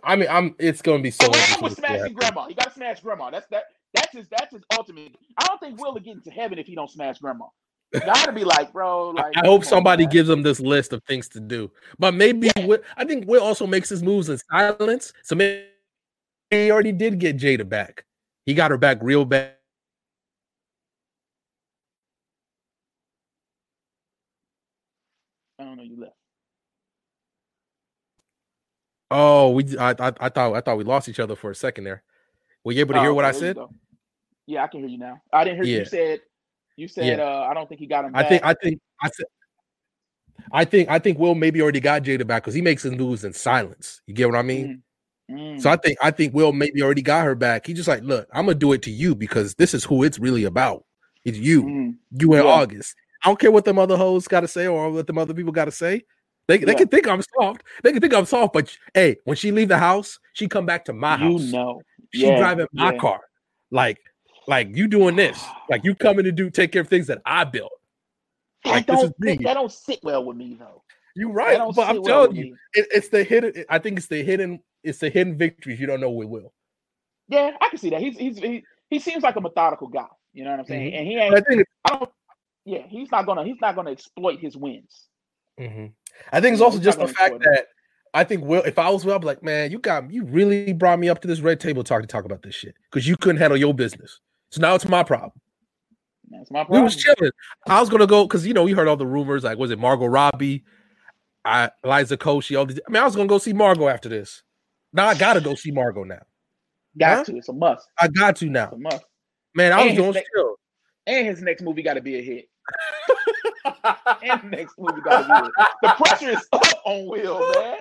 I 0.03 0.17
mean, 0.17 0.29
I'm. 0.31 0.55
It's 0.59 0.83
going 0.83 0.99
to 0.99 1.03
be 1.03 1.11
so. 1.11 1.29
What 1.29 1.63
with 1.63 1.77
smashing 1.77 2.15
grandma? 2.15 2.47
He 2.47 2.55
got 2.55 2.69
to 2.69 2.75
smash 2.75 3.01
grandma. 3.01 3.31
That's 3.31 3.47
that. 3.49 3.65
That's 3.95 4.13
his. 4.13 4.29
That's 4.29 4.53
his 4.53 4.63
ultimate. 4.77 5.17
I 5.39 5.47
don't 5.47 5.61
think 5.61 5.81
Will 5.81 5.93
will 5.93 6.01
get 6.01 6.17
into 6.17 6.31
heaven 6.31 6.59
if 6.59 6.67
he 6.67 6.75
don't 6.75 6.91
smash 6.91 7.19
grandma. 7.19 7.47
Gotta 7.93 8.33
be 8.33 8.45
like, 8.45 8.73
bro. 8.73 9.11
Like, 9.21 9.37
I 9.37 9.47
hope 9.47 9.65
somebody 9.65 10.05
on, 10.05 10.11
gives 10.11 10.29
him 10.29 10.43
this 10.43 10.61
list 10.61 10.93
of 10.93 11.03
things 11.05 11.29
to 11.31 11.41
do. 11.41 11.71
But 11.99 12.15
maybe 12.15 12.51
yeah. 12.57 12.67
Will, 12.67 12.79
I 12.97 13.05
think 13.05 13.27
Will 13.27 13.43
also 13.43 13.67
makes 13.67 13.89
his 13.89 14.03
moves 14.03 14.29
in 14.29 14.39
silence. 14.51 15.13
So 15.23 15.35
maybe 15.35 15.65
he 16.51 16.71
already 16.71 16.93
did 16.93 17.19
get 17.19 17.37
Jada 17.37 17.69
back. 17.69 18.05
He 18.47 18.55
got 18.55 18.71
her 18.71 18.79
back 18.79 18.99
real 19.03 19.25
bad. 19.25 19.55
I 25.59 25.65
don't 25.65 25.77
know. 25.77 25.83
You 25.83 26.01
left. 26.01 26.15
Oh, 29.11 29.51
we. 29.51 29.77
I, 29.77 29.91
I, 29.91 30.13
I 30.21 30.29
thought 30.29 30.55
I 30.55 30.61
thought 30.61 30.79
we 30.79 30.85
lost 30.85 31.09
each 31.09 31.21
other 31.21 31.35
for 31.35 31.51
a 31.51 31.55
second 31.55 31.85
there. 31.85 32.03
Were 32.63 32.73
you 32.73 32.81
able 32.81 32.95
to 32.95 33.01
hear 33.01 33.11
oh, 33.11 33.15
what 33.15 33.25
I 33.25 33.33
said? 33.33 33.57
Yeah, 34.47 34.65
I 34.65 34.69
can 34.69 34.81
hear 34.81 34.89
you 34.89 34.99
now. 34.99 35.21
I 35.33 35.45
didn't 35.45 35.65
hear 35.65 35.75
yeah. 35.75 35.79
you 35.81 35.85
said 35.85 36.21
you 36.81 36.89
said 36.89 37.07
yeah. 37.07 37.23
uh, 37.23 37.47
I 37.51 37.55
don't 37.55 37.69
think 37.69 37.79
he 37.79 37.87
got 37.87 38.07
him. 38.07 38.13
Back. 38.13 38.25
I 38.25 38.29
think 38.29 38.45
I 38.45 38.55
think 38.55 38.81
I 39.03 39.11
said. 39.11 39.27
I 40.53 40.65
think 40.65 40.89
I 40.89 40.99
think 40.99 41.19
Will 41.19 41.35
maybe 41.35 41.61
already 41.61 41.81
got 41.81 42.03
Jada 42.03 42.27
back 42.27 42.43
because 42.43 42.55
he 42.55 42.63
makes 42.63 42.83
his 42.83 42.93
moves 42.93 43.23
in 43.23 43.35
silence. 43.35 44.01
You 44.07 44.15
get 44.15 44.27
what 44.27 44.39
I 44.39 44.43
mean? 44.43 44.83
Mm. 45.31 45.37
Mm. 45.37 45.61
So 45.61 45.71
I 45.71 45.77
think 45.77 45.99
I 46.03 46.11
think 46.11 46.35
Will 46.35 46.53
maybe 46.53 46.83
already 46.83 47.03
got 47.03 47.25
her 47.25 47.35
back. 47.35 47.67
He 47.67 47.75
just 47.75 47.87
like, 47.87 48.03
look, 48.03 48.27
I'm 48.33 48.47
gonna 48.47 48.55
do 48.55 48.73
it 48.73 48.83
to 48.83 48.91
you 48.91 49.15
because 49.15 49.55
this 49.57 49.75
is 49.75 49.85
who 49.85 50.03
it's 50.03 50.19
really 50.19 50.45
about. 50.45 50.85
It's 51.25 51.37
you, 51.37 51.63
mm. 51.65 51.95
you 52.19 52.33
in 52.33 52.45
yeah. 52.45 52.51
August. 52.51 52.97
I 53.23 53.29
don't 53.29 53.39
care 53.39 53.51
what 53.51 53.67
the 53.67 53.75
other 53.75 53.99
hoes 53.99 54.27
got 54.27 54.41
to 54.41 54.49
say 54.49 54.67
or 54.67 54.91
what 54.91 55.07
the 55.07 55.15
other 55.21 55.35
people 55.35 55.53
got 55.53 55.67
to 55.67 55.71
say. 55.71 56.03
They, 56.49 56.59
yeah. 56.59 56.65
they 56.65 56.75
can 56.75 56.89
think 56.89 57.07
I'm 57.07 57.23
soft. 57.39 57.63
They 57.83 57.93
can 57.93 58.01
think 58.01 58.15
I'm 58.15 58.25
soft, 58.25 58.55
but 58.55 58.75
hey, 58.95 59.19
when 59.25 59.37
she 59.37 59.53
leave 59.53 59.69
the 59.69 59.79
house, 59.79 60.19
she 60.33 60.49
come 60.49 60.65
back 60.65 60.87
to 60.87 60.95
my 60.95 61.17
you 61.17 61.33
house. 61.33 61.43
You 61.43 61.53
know, 61.53 61.83
she 62.15 62.27
yeah. 62.27 62.39
driving 62.39 62.67
my 62.73 62.97
car. 62.97 63.21
Like 63.71 63.99
like 64.47 64.77
you 64.77 64.89
doing 64.89 65.17
this, 65.17 65.43
like 65.69 65.85
you 65.85 65.95
coming 65.95 66.25
to 66.25 66.33
do 66.33 66.51
take 66.51 66.73
care 66.73 66.83
of 66.83 66.89
things 66.89 67.07
that 67.09 67.21
I 67.25 67.45
built. 67.45 67.73
Like 68.65 68.87
that 68.87 69.13
don't, 69.19 69.43
that 69.43 69.55
don't 69.55 69.73
sit 69.73 70.01
well 70.03 70.25
with 70.25 70.37
me 70.37 70.57
though. 70.59 70.83
You're 71.17 71.33
right, 71.33 71.59
but 71.75 71.89
I'm 71.89 72.03
well 72.03 72.27
telling 72.27 72.37
you, 72.37 72.57
it, 72.75 72.87
it's 72.93 73.09
the 73.09 73.25
hidden. 73.25 73.65
I 73.69 73.79
think 73.79 73.99
it's 73.99 74.07
the 74.07 74.23
hidden. 74.23 74.61
It's 74.83 74.99
the 74.99 75.11
hidden 75.11 75.37
victories 75.37 75.81
you 75.81 75.87
don't 75.87 76.01
know 76.01 76.11
we 76.11 76.27
will. 76.27 76.53
Yeah, 77.29 77.53
I 77.61 77.69
can 77.69 77.79
see 77.79 77.91
that. 77.91 78.01
He's 78.01 78.17
he's 78.17 78.39
he, 78.39 78.65
he 78.89 78.99
seems 78.99 79.23
like 79.23 79.37
a 79.37 79.41
methodical 79.41 79.89
guy. 79.89 80.07
You 80.33 80.45
know 80.45 80.51
what 80.51 80.61
I'm 80.61 80.67
saying? 80.67 80.93
Mm-hmm. 80.93 80.99
And 80.99 81.07
he 81.07 81.17
ain't. 81.17 81.35
I, 81.35 81.41
think 81.41 81.67
I 81.85 81.97
don't. 81.97 82.11
Yeah, 82.65 82.83
he's 82.89 83.11
not 83.11 83.27
gonna. 83.27 83.45
He's 83.45 83.61
not 83.61 83.75
gonna 83.75 83.91
exploit 83.91 84.41
his 84.41 84.57
wins. 84.57 85.09
Mm-hmm. 85.59 85.87
I 86.33 86.41
think 86.41 86.55
it's 86.55 86.63
also 86.63 86.79
just 86.79 86.99
the 86.99 87.09
fact 87.09 87.41
that 87.41 87.67
I 88.15 88.25
think 88.25 88.45
Will, 88.45 88.63
if 88.63 88.79
I 88.79 88.91
was 88.91 89.05
Will, 89.05 89.15
I'd 89.15 89.21
be 89.21 89.27
like, 89.27 89.43
man, 89.43 89.71
you 89.71 89.79
got 89.79 90.11
you 90.11 90.25
really 90.25 90.73
brought 90.73 90.99
me 90.99 91.09
up 91.09 91.21
to 91.23 91.29
this 91.29 91.41
red 91.41 91.61
table 91.61 91.85
talk 91.85 92.03
to 92.03 92.07
talk 92.07 92.25
about 92.25 92.43
this 92.43 92.55
shit 92.55 92.75
because 92.91 93.07
you 93.07 93.17
couldn't 93.17 93.41
handle 93.41 93.57
your 93.57 93.75
business. 93.75 94.21
So 94.51 94.61
now 94.61 94.75
it's 94.75 94.89
my 94.89 95.03
problem. 95.03 95.33
That's 96.31 96.51
my 96.51 96.61
problem. 96.65 96.81
We 96.81 96.85
was 96.85 96.97
chilling. 96.97 97.33
I 97.67 97.81
was 97.81 97.89
gonna 97.89 98.07
go 98.07 98.25
because 98.25 98.47
you 98.47 98.55
know 98.55 98.65
we 98.65 98.73
heard 98.73 98.89
all 98.89 98.97
the 98.97 99.07
rumors. 99.07 99.45
Like, 99.45 99.59
was 99.59 99.71
it 99.71 99.79
Margot 99.79 100.07
Robbie, 100.07 100.65
I, 101.45 101.71
Liza 101.85 102.17
Koshy? 102.17 102.59
All 102.59 102.67
these. 102.67 102.81
I 102.87 102.91
mean, 102.91 103.03
I 103.03 103.05
was 103.05 103.17
gonna 103.17 103.29
go 103.29 103.39
see 103.39 103.53
Margot 103.53 103.89
after 103.89 104.09
this. 104.09 104.43
Now 104.93 105.07
I 105.07 105.15
gotta 105.15 105.41
go 105.41 105.55
see 105.55 105.71
Margot 105.71 106.05
now. 106.05 106.23
Got 106.99 107.19
huh? 107.19 107.25
to. 107.25 107.37
It's 107.37 107.49
a 107.49 107.53
must. 107.53 107.87
I 107.99 108.09
got 108.09 108.37
to 108.37 108.47
now. 108.47 108.65
It's 108.65 108.75
a 108.75 108.79
must. 108.79 109.05
Man, 109.55 109.73
I 109.73 109.81
and 109.81 109.91
was 109.91 109.97
doing 109.97 110.13
next, 110.13 110.31
chill. 110.35 110.57
And 111.07 111.27
his 111.27 111.43
next 111.43 111.63
movie 111.63 111.83
got 111.83 111.95
to 111.95 112.01
be 112.01 112.19
a 112.19 112.23
hit. 112.23 112.49
and 114.23 114.51
next 114.51 114.75
movie 114.79 115.01
got 115.01 115.23
to 115.23 115.27
be 115.27 115.33
a 115.33 115.43
hit. 115.45 115.53
The 115.83 116.05
pressure 116.05 116.31
is 116.31 116.47
up 116.53 116.83
on 116.85 117.07
Will, 117.09 117.41
man. 117.55 117.79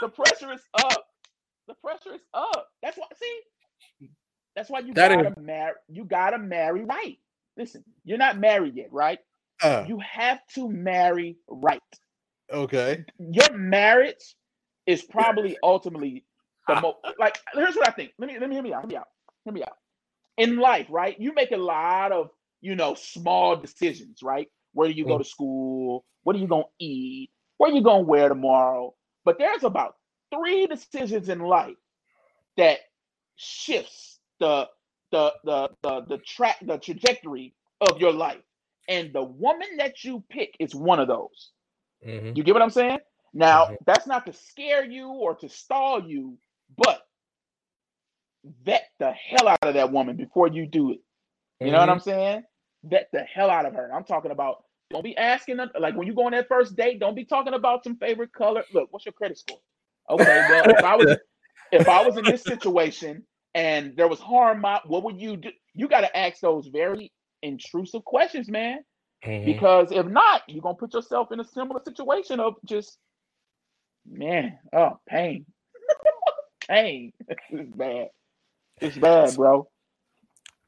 The 0.00 0.08
pressure 0.08 0.52
is 0.52 0.60
up. 0.74 1.06
The 1.68 1.74
pressure 1.74 2.14
is 2.14 2.20
up. 2.34 2.68
That's 2.82 2.96
why. 2.96 3.06
See, 3.18 3.40
that's 4.56 4.70
why 4.70 4.80
you 4.80 4.94
that 4.94 5.10
gotta 5.10 5.28
is... 5.28 5.34
marry. 5.38 5.74
You 5.88 6.04
gotta 6.04 6.38
marry 6.38 6.84
right. 6.84 7.18
Listen, 7.58 7.84
you're 8.04 8.18
not 8.18 8.38
married 8.38 8.74
yet, 8.74 8.88
right? 8.90 9.18
Uh, 9.62 9.84
you 9.86 9.98
have 10.00 10.40
to 10.54 10.68
marry 10.68 11.36
right. 11.46 11.80
Okay. 12.50 13.04
Your 13.18 13.56
marriage 13.56 14.34
is 14.86 15.02
probably 15.10 15.56
ultimately 15.62 16.24
the 16.66 16.80
most 16.80 16.96
like. 17.18 17.38
Here's 17.52 17.76
what 17.76 17.86
I 17.86 17.92
think. 17.92 18.12
Let 18.18 18.28
me 18.28 18.38
let 18.38 18.48
me 18.48 18.56
hear 18.56 18.62
me 18.62 18.72
out. 18.72 18.82
Hear 18.82 18.88
me 18.88 18.96
out. 18.96 19.08
Hear 19.44 19.52
me 19.52 19.62
out. 19.62 19.76
in 20.38 20.56
life, 20.56 20.86
right? 20.90 21.20
You 21.20 21.34
make 21.34 21.52
a 21.52 21.56
lot 21.56 22.10
of, 22.10 22.30
you 22.60 22.74
know, 22.74 22.94
small 22.94 23.56
decisions, 23.56 24.20
right? 24.22 24.48
Where 24.72 24.88
do 24.88 24.94
you 24.94 25.04
go 25.04 25.16
mm. 25.16 25.22
to 25.22 25.24
school? 25.24 26.04
What 26.24 26.34
are 26.34 26.38
you 26.38 26.48
gonna 26.48 26.64
eat? 26.80 27.30
What 27.58 27.72
are 27.72 27.74
you 27.74 27.82
gonna 27.82 28.02
wear 28.02 28.28
tomorrow? 28.28 28.94
But 29.24 29.38
there's 29.38 29.64
about 29.64 29.96
three 30.34 30.66
decisions 30.66 31.28
in 31.28 31.40
life 31.40 31.76
that 32.56 32.78
shifts 33.36 34.15
the 34.40 34.68
the 35.12 35.32
the 35.44 35.70
the 35.82 36.04
the 36.08 36.18
track 36.18 36.56
the 36.62 36.78
trajectory 36.78 37.54
of 37.80 38.00
your 38.00 38.12
life. 38.12 38.42
And 38.88 39.12
the 39.12 39.22
woman 39.22 39.68
that 39.78 40.04
you 40.04 40.22
pick 40.28 40.54
is 40.60 40.74
one 40.74 41.00
of 41.00 41.08
those. 41.08 41.50
Mm-hmm. 42.06 42.36
You 42.36 42.44
get 42.44 42.54
what 42.54 42.62
I'm 42.62 42.70
saying? 42.70 42.98
Now, 43.34 43.64
mm-hmm. 43.64 43.74
that's 43.84 44.06
not 44.06 44.26
to 44.26 44.32
scare 44.32 44.84
you 44.84 45.08
or 45.08 45.34
to 45.36 45.48
stall 45.48 46.08
you, 46.08 46.38
but 46.76 47.00
vet 48.64 48.88
the 49.00 49.10
hell 49.10 49.48
out 49.48 49.58
of 49.62 49.74
that 49.74 49.90
woman 49.90 50.16
before 50.16 50.48
you 50.48 50.66
do 50.66 50.92
it. 50.92 51.00
You 51.60 51.66
mm-hmm. 51.66 51.72
know 51.72 51.80
what 51.80 51.88
I'm 51.88 51.98
mm-hmm. 51.98 52.10
saying? 52.10 52.42
Vet 52.84 53.08
the 53.12 53.22
hell 53.22 53.50
out 53.50 53.66
of 53.66 53.74
her. 53.74 53.92
I'm 53.92 54.04
talking 54.04 54.30
about 54.30 54.62
don't 54.90 55.02
be 55.02 55.16
asking 55.16 55.56
them 55.56 55.70
like 55.80 55.96
when 55.96 56.06
you 56.06 56.14
go 56.14 56.26
on 56.26 56.32
that 56.32 56.46
first 56.46 56.76
date, 56.76 57.00
don't 57.00 57.16
be 57.16 57.24
talking 57.24 57.54
about 57.54 57.82
some 57.82 57.96
favorite 57.96 58.32
color. 58.32 58.62
Look, 58.72 58.92
what's 58.92 59.04
your 59.04 59.14
credit 59.14 59.38
score? 59.38 59.58
Okay, 60.08 60.46
well, 60.48 60.70
if 60.70 60.84
I 60.84 60.94
was 60.94 61.16
if 61.72 61.88
I 61.88 62.06
was 62.06 62.16
in 62.16 62.24
this 62.24 62.44
situation 62.44 63.24
and 63.56 63.96
there 63.96 64.06
was 64.06 64.20
harm, 64.20 64.62
what 64.84 65.02
would 65.02 65.18
you 65.18 65.38
do? 65.38 65.48
You 65.72 65.88
got 65.88 66.02
to 66.02 66.16
ask 66.16 66.40
those 66.40 66.66
very 66.66 67.10
intrusive 67.42 68.04
questions, 68.04 68.50
man. 68.50 68.80
Mm-hmm. 69.24 69.46
Because 69.46 69.90
if 69.92 70.04
not, 70.06 70.42
you're 70.46 70.62
gonna 70.62 70.74
put 70.74 70.92
yourself 70.92 71.32
in 71.32 71.40
a 71.40 71.44
similar 71.44 71.80
situation 71.82 72.38
of 72.38 72.56
just 72.66 72.98
man, 74.06 74.58
oh 74.74 75.00
pain. 75.08 75.46
pain. 76.68 77.12
it's 77.48 77.74
bad. 77.74 78.08
It's 78.82 78.98
bad, 78.98 79.34
bro. 79.36 79.66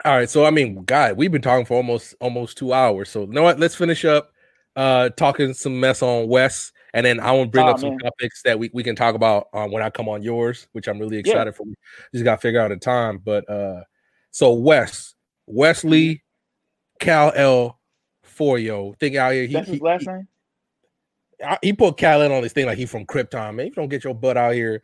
All 0.05 0.17
right, 0.17 0.31
so 0.31 0.47
I 0.47 0.51
mean, 0.51 0.83
God, 0.85 1.19
we've 1.19 1.31
been 1.31 1.43
talking 1.43 1.67
for 1.67 1.75
almost 1.75 2.15
almost 2.21 2.57
two 2.57 2.73
hours. 2.73 3.11
So 3.11 3.21
you 3.23 3.33
know 3.33 3.43
what? 3.43 3.61
Let's 3.61 3.75
finish 3.75 4.07
up 4.07 4.33
uh 4.77 5.11
talking 5.11 5.53
some 5.53 5.79
mess 5.79 6.01
on 6.01 6.27
Wes, 6.27 6.73
and 6.95 7.05
then 7.05 7.21
I 7.21 7.33
want 7.33 7.49
to 7.49 7.51
bring 7.51 7.67
oh, 7.67 7.71
up 7.71 7.81
some 7.81 7.91
man. 7.91 7.99
topics 7.99 8.43
that 8.43 8.59
we, 8.59 8.71
we 8.73 8.83
can 8.83 8.97
talk 8.97 9.15
about 9.15 9.49
uh, 9.53 9.67
when 9.67 9.83
I 9.83 9.91
come 9.91 10.09
on 10.09 10.23
yours, 10.23 10.69
which 10.73 10.89
I'm 10.89 10.99
really 10.99 11.19
excited 11.19 11.47
yeah. 11.47 11.57
for. 11.57 11.65
Just 12.13 12.25
got 12.25 12.37
to 12.37 12.41
figure 12.41 12.61
out 12.61 12.73
a 12.73 12.77
time. 12.77 13.19
But 13.19 13.49
uh 13.51 13.83
so 14.31 14.53
Wes, 14.53 15.15
Wesley, 15.47 16.15
mm-hmm. 16.15 17.05
Cal 17.05 17.33
L 17.35 17.79
Forio, 18.25 18.99
think 18.99 19.17
out 19.17 19.33
here. 19.33 19.47
He, 19.47 19.55
That's 19.55 19.69
his 19.69 19.81
last 19.81 20.03
he, 20.03 20.09
name 20.09 20.29
he 21.63 21.73
put 21.73 21.97
Kal-El 21.97 22.33
on 22.33 22.43
this 22.43 22.53
thing 22.53 22.67
like 22.67 22.79
he 22.79 22.87
from 22.87 23.07
Krypton, 23.07 23.55
man. 23.55 23.67
You 23.67 23.73
don't 23.73 23.89
get 23.89 24.05
your 24.05 24.15
butt 24.15 24.37
out 24.37 24.55
here, 24.55 24.83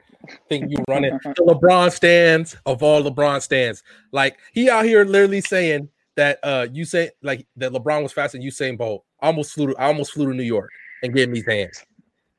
think 0.49 0.71
you 0.71 0.79
running 0.89 1.19
the 1.23 1.43
LeBron 1.49 1.93
stands 1.93 2.57
of 2.67 2.83
all 2.83 3.03
LeBron 3.03 3.43
stands. 3.43 3.83
Like 4.13 4.39
he 4.53 4.71
out 4.71 4.85
here 4.85 5.05
literally 5.05 5.41
saying 5.41 5.89
that 6.17 6.39
uh 6.43 6.69
you 6.73 6.85
say 6.85 7.11
like 7.23 7.47
that 7.57 7.73
LeBron 7.73 8.03
was 8.03 8.13
faster 8.13 8.39
than 8.39 8.47
Usain 8.47 8.79
Bolt. 8.79 9.05
I 9.21 9.27
almost 9.27 9.55
flew 9.55 9.69
to 9.69 9.77
I 9.77 9.87
almost 9.87 10.13
flew 10.13 10.27
to 10.27 10.35
New 10.35 10.45
York 10.45 10.71
and 11.03 11.13
gave 11.13 11.29
him 11.29 11.35
these 11.35 11.47
hands. 11.47 11.85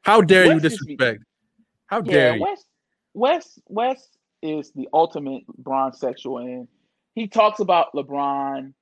How 0.05 0.21
dare 0.21 0.47
Wes 0.47 0.53
you 0.53 0.59
disrespect? 0.69 1.23
How 1.87 2.01
dare 2.01 2.29
yeah, 2.29 2.35
you? 2.35 2.41
Wes 2.41 2.63
Wes 3.13 3.59
Wes 3.67 4.07
is 4.41 4.71
the 4.73 4.87
ultimate 4.93 5.43
LeBron 5.47 5.95
sexual, 5.95 6.37
and 6.37 6.67
he 7.15 7.27
talks 7.27 7.59
about 7.59 7.93
LeBron 7.93 8.73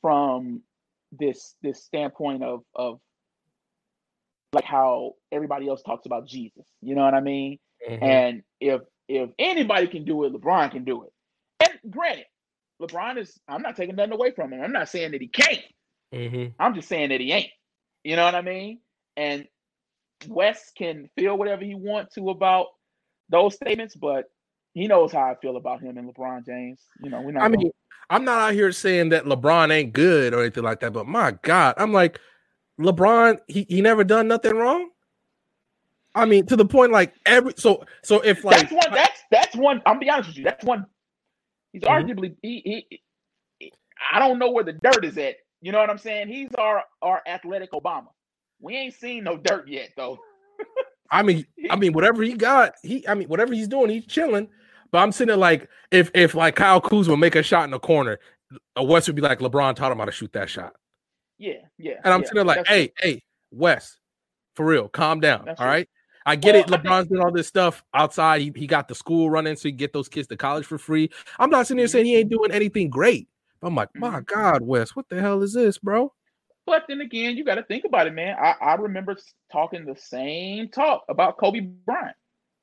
from 0.00 0.62
this 1.12 1.54
this 1.62 1.82
standpoint 1.84 2.42
of 2.42 2.62
of 2.74 3.00
like 4.52 4.64
how 4.64 5.14
everybody 5.30 5.68
else 5.68 5.82
talks 5.82 6.06
about 6.06 6.26
Jesus. 6.26 6.66
You 6.80 6.94
know 6.94 7.04
what 7.04 7.14
I 7.14 7.20
mean? 7.20 7.58
Mm-hmm. 7.88 8.04
And 8.04 8.42
if 8.60 8.80
if 9.08 9.30
anybody 9.38 9.86
can 9.86 10.04
do 10.04 10.24
it, 10.24 10.32
LeBron 10.32 10.70
can 10.70 10.84
do 10.84 11.04
it. 11.04 11.12
And 11.60 11.92
granted, 11.92 12.26
LeBron 12.80 13.18
is 13.18 13.38
I'm 13.48 13.62
not 13.62 13.76
taking 13.76 13.96
nothing 13.96 14.12
away 14.12 14.30
from 14.30 14.52
him. 14.52 14.62
I'm 14.62 14.72
not 14.72 14.88
saying 14.88 15.12
that 15.12 15.20
he 15.20 15.28
can't. 15.28 15.60
Mm-hmm. 16.14 16.52
I'm 16.58 16.74
just 16.74 16.88
saying 16.88 17.10
that 17.10 17.20
he 17.20 17.32
ain't. 17.32 17.50
You 18.02 18.16
know 18.16 18.24
what 18.24 18.34
I 18.34 18.42
mean? 18.42 18.80
And 19.16 19.46
Wes 20.26 20.72
can 20.76 21.08
feel 21.16 21.36
whatever 21.36 21.64
he 21.64 21.74
wants 21.74 22.14
to 22.14 22.30
about 22.30 22.66
those 23.28 23.54
statements, 23.54 23.94
but 23.94 24.24
he 24.74 24.86
knows 24.86 25.12
how 25.12 25.20
I 25.20 25.34
feel 25.40 25.56
about 25.56 25.80
him 25.80 25.98
and 25.98 26.12
LeBron 26.12 26.44
James. 26.44 26.80
You 27.02 27.10
know, 27.10 27.20
we're 27.20 27.32
not. 27.32 27.44
I 27.44 27.48
mean, 27.48 27.70
I'm 28.10 28.24
not 28.24 28.50
out 28.50 28.54
here 28.54 28.72
saying 28.72 29.10
that 29.10 29.24
LeBron 29.24 29.70
ain't 29.70 29.92
good 29.92 30.34
or 30.34 30.40
anything 30.40 30.64
like 30.64 30.80
that, 30.80 30.92
but 30.92 31.06
my 31.06 31.32
God, 31.42 31.74
I'm 31.76 31.92
like, 31.92 32.18
LeBron, 32.80 33.38
he, 33.46 33.66
he 33.68 33.80
never 33.80 34.04
done 34.04 34.28
nothing 34.28 34.56
wrong. 34.56 34.90
I 36.14 36.24
mean, 36.24 36.46
to 36.46 36.56
the 36.56 36.64
point 36.64 36.90
like 36.90 37.14
every 37.26 37.52
so 37.56 37.84
so 38.02 38.20
if 38.20 38.44
like 38.44 38.68
that's 38.68 38.72
one 38.72 38.94
that's 38.94 39.20
that's 39.30 39.56
one. 39.56 39.82
I'm 39.86 39.98
be 39.98 40.10
honest 40.10 40.30
with 40.30 40.38
you, 40.38 40.44
that's 40.44 40.64
one. 40.64 40.86
He's 41.72 41.82
mm-hmm. 41.82 42.10
arguably 42.10 42.34
he, 42.42 42.88
he 43.60 43.72
I 44.12 44.18
don't 44.18 44.38
know 44.38 44.50
where 44.50 44.64
the 44.64 44.72
dirt 44.72 45.04
is 45.04 45.18
at. 45.18 45.36
You 45.60 45.72
know 45.72 45.78
what 45.78 45.90
I'm 45.90 45.98
saying? 45.98 46.28
He's 46.28 46.52
our 46.56 46.82
our 47.02 47.22
athletic 47.26 47.72
Obama. 47.72 48.08
We 48.60 48.76
ain't 48.76 48.94
seen 48.94 49.24
no 49.24 49.36
dirt 49.36 49.68
yet 49.68 49.90
though. 49.96 50.18
I 51.10 51.22
mean, 51.22 51.46
I 51.70 51.76
mean, 51.76 51.92
whatever 51.92 52.22
he 52.22 52.34
got, 52.34 52.74
he 52.82 53.06
I 53.08 53.14
mean, 53.14 53.28
whatever 53.28 53.54
he's 53.54 53.68
doing, 53.68 53.90
he's 53.90 54.06
chilling. 54.06 54.48
But 54.90 54.98
I'm 54.98 55.12
sitting 55.12 55.28
there 55.28 55.36
like 55.36 55.68
if 55.90 56.10
if 56.14 56.34
like 56.34 56.56
Kyle 56.56 56.80
Kuzma 56.80 57.16
make 57.16 57.34
a 57.34 57.42
shot 57.42 57.64
in 57.64 57.70
the 57.70 57.78
corner, 57.78 58.18
a 58.76 58.84
Wes 58.84 59.06
would 59.06 59.16
be 59.16 59.22
like 59.22 59.38
LeBron 59.38 59.74
taught 59.74 59.92
him 59.92 59.98
how 59.98 60.04
to 60.04 60.12
shoot 60.12 60.32
that 60.32 60.50
shot. 60.50 60.74
Yeah, 61.38 61.52
yeah. 61.78 61.94
And 62.04 62.12
I'm 62.12 62.20
yeah, 62.20 62.26
sitting 62.26 62.36
there 62.36 62.44
like, 62.44 62.66
hey, 62.66 62.92
hey, 62.98 63.22
Wes, 63.50 63.98
for 64.54 64.66
real, 64.66 64.88
calm 64.88 65.20
down. 65.20 65.44
That's 65.46 65.60
all 65.60 65.66
right. 65.66 65.72
right. 65.72 65.88
I 66.26 66.36
get 66.36 66.54
well, 66.54 66.78
it. 66.78 66.84
LeBron's 66.84 67.08
doing 67.08 67.22
all 67.22 67.32
this 67.32 67.46
stuff 67.46 67.82
outside. 67.94 68.42
He, 68.42 68.52
he 68.54 68.66
got 68.66 68.86
the 68.86 68.94
school 68.94 69.30
running 69.30 69.56
so 69.56 69.68
he 69.68 69.72
get 69.72 69.94
those 69.94 70.10
kids 70.10 70.28
to 70.28 70.36
college 70.36 70.66
for 70.66 70.76
free. 70.76 71.10
I'm 71.38 71.48
not 71.48 71.66
sitting 71.66 71.78
here 71.78 71.88
saying 71.88 72.04
he 72.04 72.16
ain't 72.16 72.28
doing 72.28 72.50
anything 72.50 72.90
great. 72.90 73.28
I'm 73.62 73.74
like, 73.74 73.88
my 73.94 74.20
mm-hmm. 74.20 74.40
God, 74.40 74.62
Wes, 74.62 74.94
what 74.94 75.08
the 75.08 75.20
hell 75.20 75.42
is 75.42 75.54
this, 75.54 75.78
bro? 75.78 76.12
But 76.68 76.84
then 76.86 77.00
again, 77.00 77.34
you 77.34 77.44
got 77.44 77.54
to 77.54 77.62
think 77.62 77.86
about 77.86 78.06
it, 78.06 78.12
man. 78.12 78.36
I, 78.38 78.54
I 78.60 78.74
remember 78.74 79.16
talking 79.50 79.86
the 79.86 79.96
same 79.96 80.68
talk 80.68 81.02
about 81.08 81.38
Kobe 81.38 81.60
Bryant. 81.60 82.14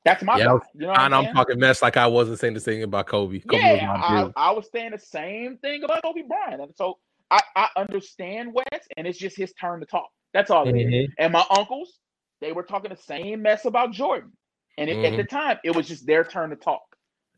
That's 0.04 0.22
my 0.22 0.38
yeah, 0.38 0.46
guy. 0.46 0.60
You 0.76 0.82
know 0.82 0.94
and 0.94 1.16
I'm, 1.16 1.26
I'm 1.26 1.34
talking 1.34 1.58
mess 1.58 1.82
like 1.82 1.98
I 1.98 2.06
wasn't 2.06 2.38
saying 2.38 2.54
the 2.54 2.60
same 2.60 2.84
about 2.84 3.08
Kobe. 3.08 3.40
Kobe 3.40 3.58
yeah, 3.58 3.92
I, 3.92 4.30
I, 4.36 4.52
was 4.52 4.70
saying 4.72 4.92
the 4.92 5.00
same 5.00 5.58
thing 5.58 5.84
about 5.84 6.04
Kobe 6.04 6.22
Bryant. 6.22 6.62
And 6.62 6.72
so 6.76 7.00
I, 7.32 7.42
I 7.56 7.70
understand 7.78 8.54
Wes, 8.54 8.86
and 8.96 9.08
it's 9.08 9.18
just 9.18 9.36
his 9.36 9.52
turn 9.60 9.80
to 9.80 9.88
talk. 9.88 10.10
That's 10.36 10.52
all 10.52 10.68
mm-hmm. 10.68 11.12
And 11.18 11.34
my 11.34 11.44
uncles, 11.50 11.98
they 12.42 12.52
were 12.52 12.62
talking 12.62 12.92
the 12.92 12.98
same 12.98 13.42
mess 13.42 13.66
about 13.66 13.92
Jordan. 13.92 14.34
And 14.78 14.88
it, 14.88 14.98
mm-hmm. 14.98 15.06
at 15.06 15.18
the 15.18 15.24
mm-hmm. 15.24 15.36
time, 15.36 15.58
it 15.64 15.76
was 15.76 15.88
just 15.88 16.06
their 16.06 16.24
turn 16.24 16.52
to 16.52 16.56
talk. 16.58 16.84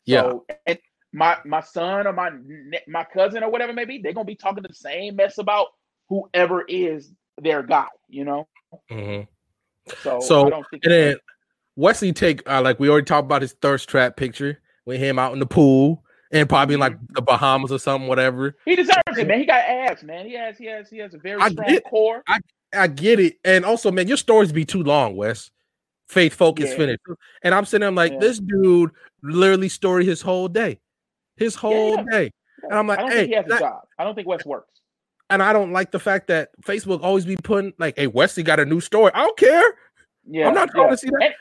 Yeah. 0.05 0.23
So, 0.23 0.45
and 0.65 0.77
my 1.13 1.37
my 1.45 1.61
son 1.61 2.07
or 2.07 2.11
my 2.11 2.31
my 2.89 3.05
cousin 3.05 3.41
or 3.41 3.49
whatever 3.49 3.71
maybe, 3.71 4.01
they're 4.03 4.11
gonna 4.11 4.25
be 4.25 4.35
talking 4.35 4.63
the 4.67 4.73
same 4.73 5.15
mess 5.15 5.37
about 5.37 5.67
whoever 6.09 6.63
is 6.63 7.11
their 7.37 7.63
guy, 7.63 7.87
you 8.09 8.25
know. 8.25 8.47
Mm-hmm. 8.91 9.23
So, 10.03 10.19
so 10.19 10.63
and 10.71 10.91
then 10.91 11.17
Wesley 11.75 12.11
take 12.11 12.47
uh, 12.49 12.61
like 12.61 12.79
we 12.79 12.89
already 12.89 13.05
talked 13.05 13.25
about 13.25 13.41
his 13.41 13.53
thirst 13.53 13.87
trap 13.87 14.17
picture 14.17 14.59
with 14.85 14.99
him 14.99 15.19
out 15.19 15.33
in 15.33 15.39
the 15.39 15.45
pool 15.45 16.03
and 16.31 16.49
probably 16.49 16.75
in 16.75 16.79
like 16.79 16.93
mm-hmm. 16.93 17.13
the 17.13 17.21
Bahamas 17.21 17.71
or 17.71 17.79
something, 17.79 18.07
whatever. 18.07 18.55
He 18.65 18.75
deserves 18.75 19.17
it, 19.17 19.27
man. 19.27 19.39
He 19.39 19.45
got 19.45 19.63
abs, 19.65 20.03
man. 20.03 20.25
He 20.25 20.33
has, 20.33 20.57
he 20.57 20.65
has, 20.65 20.89
he 20.89 20.97
has 20.97 21.13
a 21.13 21.17
very 21.17 21.41
I 21.41 21.49
strong 21.49 21.67
get, 21.69 21.83
core. 21.85 22.23
I, 22.27 22.39
I 22.73 22.87
get 22.87 23.19
it, 23.19 23.37
and 23.45 23.63
also, 23.63 23.91
man, 23.91 24.07
your 24.07 24.17
stories 24.17 24.51
be 24.51 24.65
too 24.65 24.83
long, 24.83 25.15
Wes. 25.15 25.51
Faith, 26.09 26.33
focus, 26.33 26.71
yeah. 26.71 26.77
finish. 26.77 26.97
And 27.43 27.53
I'm 27.53 27.65
sitting 27.65 27.81
there, 27.81 27.89
I'm 27.89 27.95
like, 27.95 28.13
yeah. 28.13 28.19
this 28.19 28.39
dude 28.39 28.91
literally 29.23 29.69
story 29.69 30.05
his 30.05 30.21
whole 30.21 30.47
day, 30.47 30.79
his 31.35 31.55
whole 31.55 31.95
yeah, 31.95 32.03
day. 32.09 32.31
And 32.63 32.73
I'm 32.73 32.87
like, 32.87 32.99
I 32.99 33.01
don't 33.01 33.11
hey, 33.11 33.17
think 33.17 33.29
he 33.29 33.35
has 33.35 33.45
that, 33.47 33.57
a 33.57 33.59
job. 33.59 33.81
I 33.99 34.03
don't 34.03 34.15
think 34.15 34.27
Wes 34.27 34.45
works. 34.45 34.71
And 35.29 35.43
I 35.43 35.51
don't 35.53 35.73
like 35.73 35.91
the 35.91 35.99
fact 35.99 36.27
that 36.27 36.49
Facebook 36.61 37.01
always 37.01 37.25
be 37.25 37.35
putting 37.35 37.73
like, 37.77 37.97
hey, 37.97 38.07
Wesley 38.07 38.43
got 38.43 38.59
a 38.59 38.65
new 38.65 38.79
story. 38.79 39.11
I 39.13 39.23
don't 39.23 39.37
care. 39.37 39.75
Yeah, 40.25 40.47
I'm 40.47 40.53
not 40.53 40.69
trying 40.71 40.89
to 40.89 40.97
see 40.97 41.09
that. 41.09 41.21
And, 41.21 41.33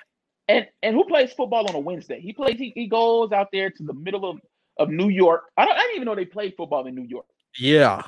and 0.48 0.66
and 0.82 0.94
who 0.94 1.04
plays 1.04 1.32
football 1.32 1.68
on 1.68 1.74
a 1.74 1.80
Wednesday? 1.80 2.20
He 2.20 2.32
plays. 2.32 2.58
He, 2.58 2.72
he 2.74 2.86
goes 2.86 3.32
out 3.32 3.48
there 3.52 3.70
to 3.70 3.82
the 3.82 3.94
middle 3.94 4.28
of 4.28 4.38
of 4.78 4.90
New 4.90 5.08
York. 5.08 5.44
I 5.56 5.64
don't. 5.64 5.76
I 5.76 5.80
didn't 5.82 5.96
even 5.96 6.06
know 6.06 6.14
they 6.14 6.24
played 6.24 6.54
football 6.56 6.86
in 6.86 6.94
New 6.94 7.06
York. 7.06 7.26
Yeah. 7.58 8.02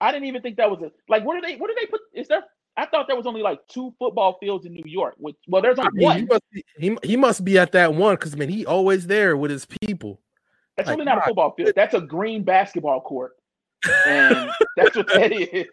I 0.00 0.12
didn't 0.12 0.26
even 0.26 0.42
think 0.42 0.56
that 0.56 0.70
was 0.70 0.80
a 0.82 0.92
like. 1.08 1.24
Where 1.24 1.40
do 1.40 1.46
they? 1.46 1.56
Where 1.56 1.68
do 1.68 1.76
they 1.78 1.86
put? 1.86 2.00
Is 2.14 2.28
there? 2.28 2.44
I 2.76 2.86
thought 2.86 3.08
there 3.08 3.16
was 3.16 3.26
only 3.26 3.42
like 3.42 3.58
two 3.66 3.92
football 3.98 4.38
fields 4.38 4.64
in 4.64 4.72
New 4.72 4.84
York. 4.86 5.14
Which 5.18 5.34
well, 5.48 5.60
there's 5.60 5.78
only 5.78 5.88
I 5.88 5.90
mean, 5.92 6.04
one. 6.04 6.18
He 6.18 6.24
must, 6.26 6.42
be, 6.52 6.64
he, 6.78 6.98
he 7.02 7.16
must 7.16 7.44
be 7.44 7.58
at 7.58 7.72
that 7.72 7.94
one 7.94 8.14
because 8.14 8.36
man, 8.36 8.48
he 8.48 8.64
always 8.64 9.08
there 9.08 9.36
with 9.36 9.50
his 9.50 9.66
people. 9.66 10.20
That's 10.76 10.86
like, 10.86 10.96
really 10.96 11.06
not 11.06 11.18
a 11.18 11.22
football 11.22 11.54
field. 11.56 11.72
That's 11.74 11.94
a 11.94 12.00
green 12.00 12.44
basketball 12.44 13.00
court, 13.00 13.32
and 14.06 14.50
that's 14.76 14.96
what 14.96 15.06
that 15.08 15.32
is. 15.32 15.66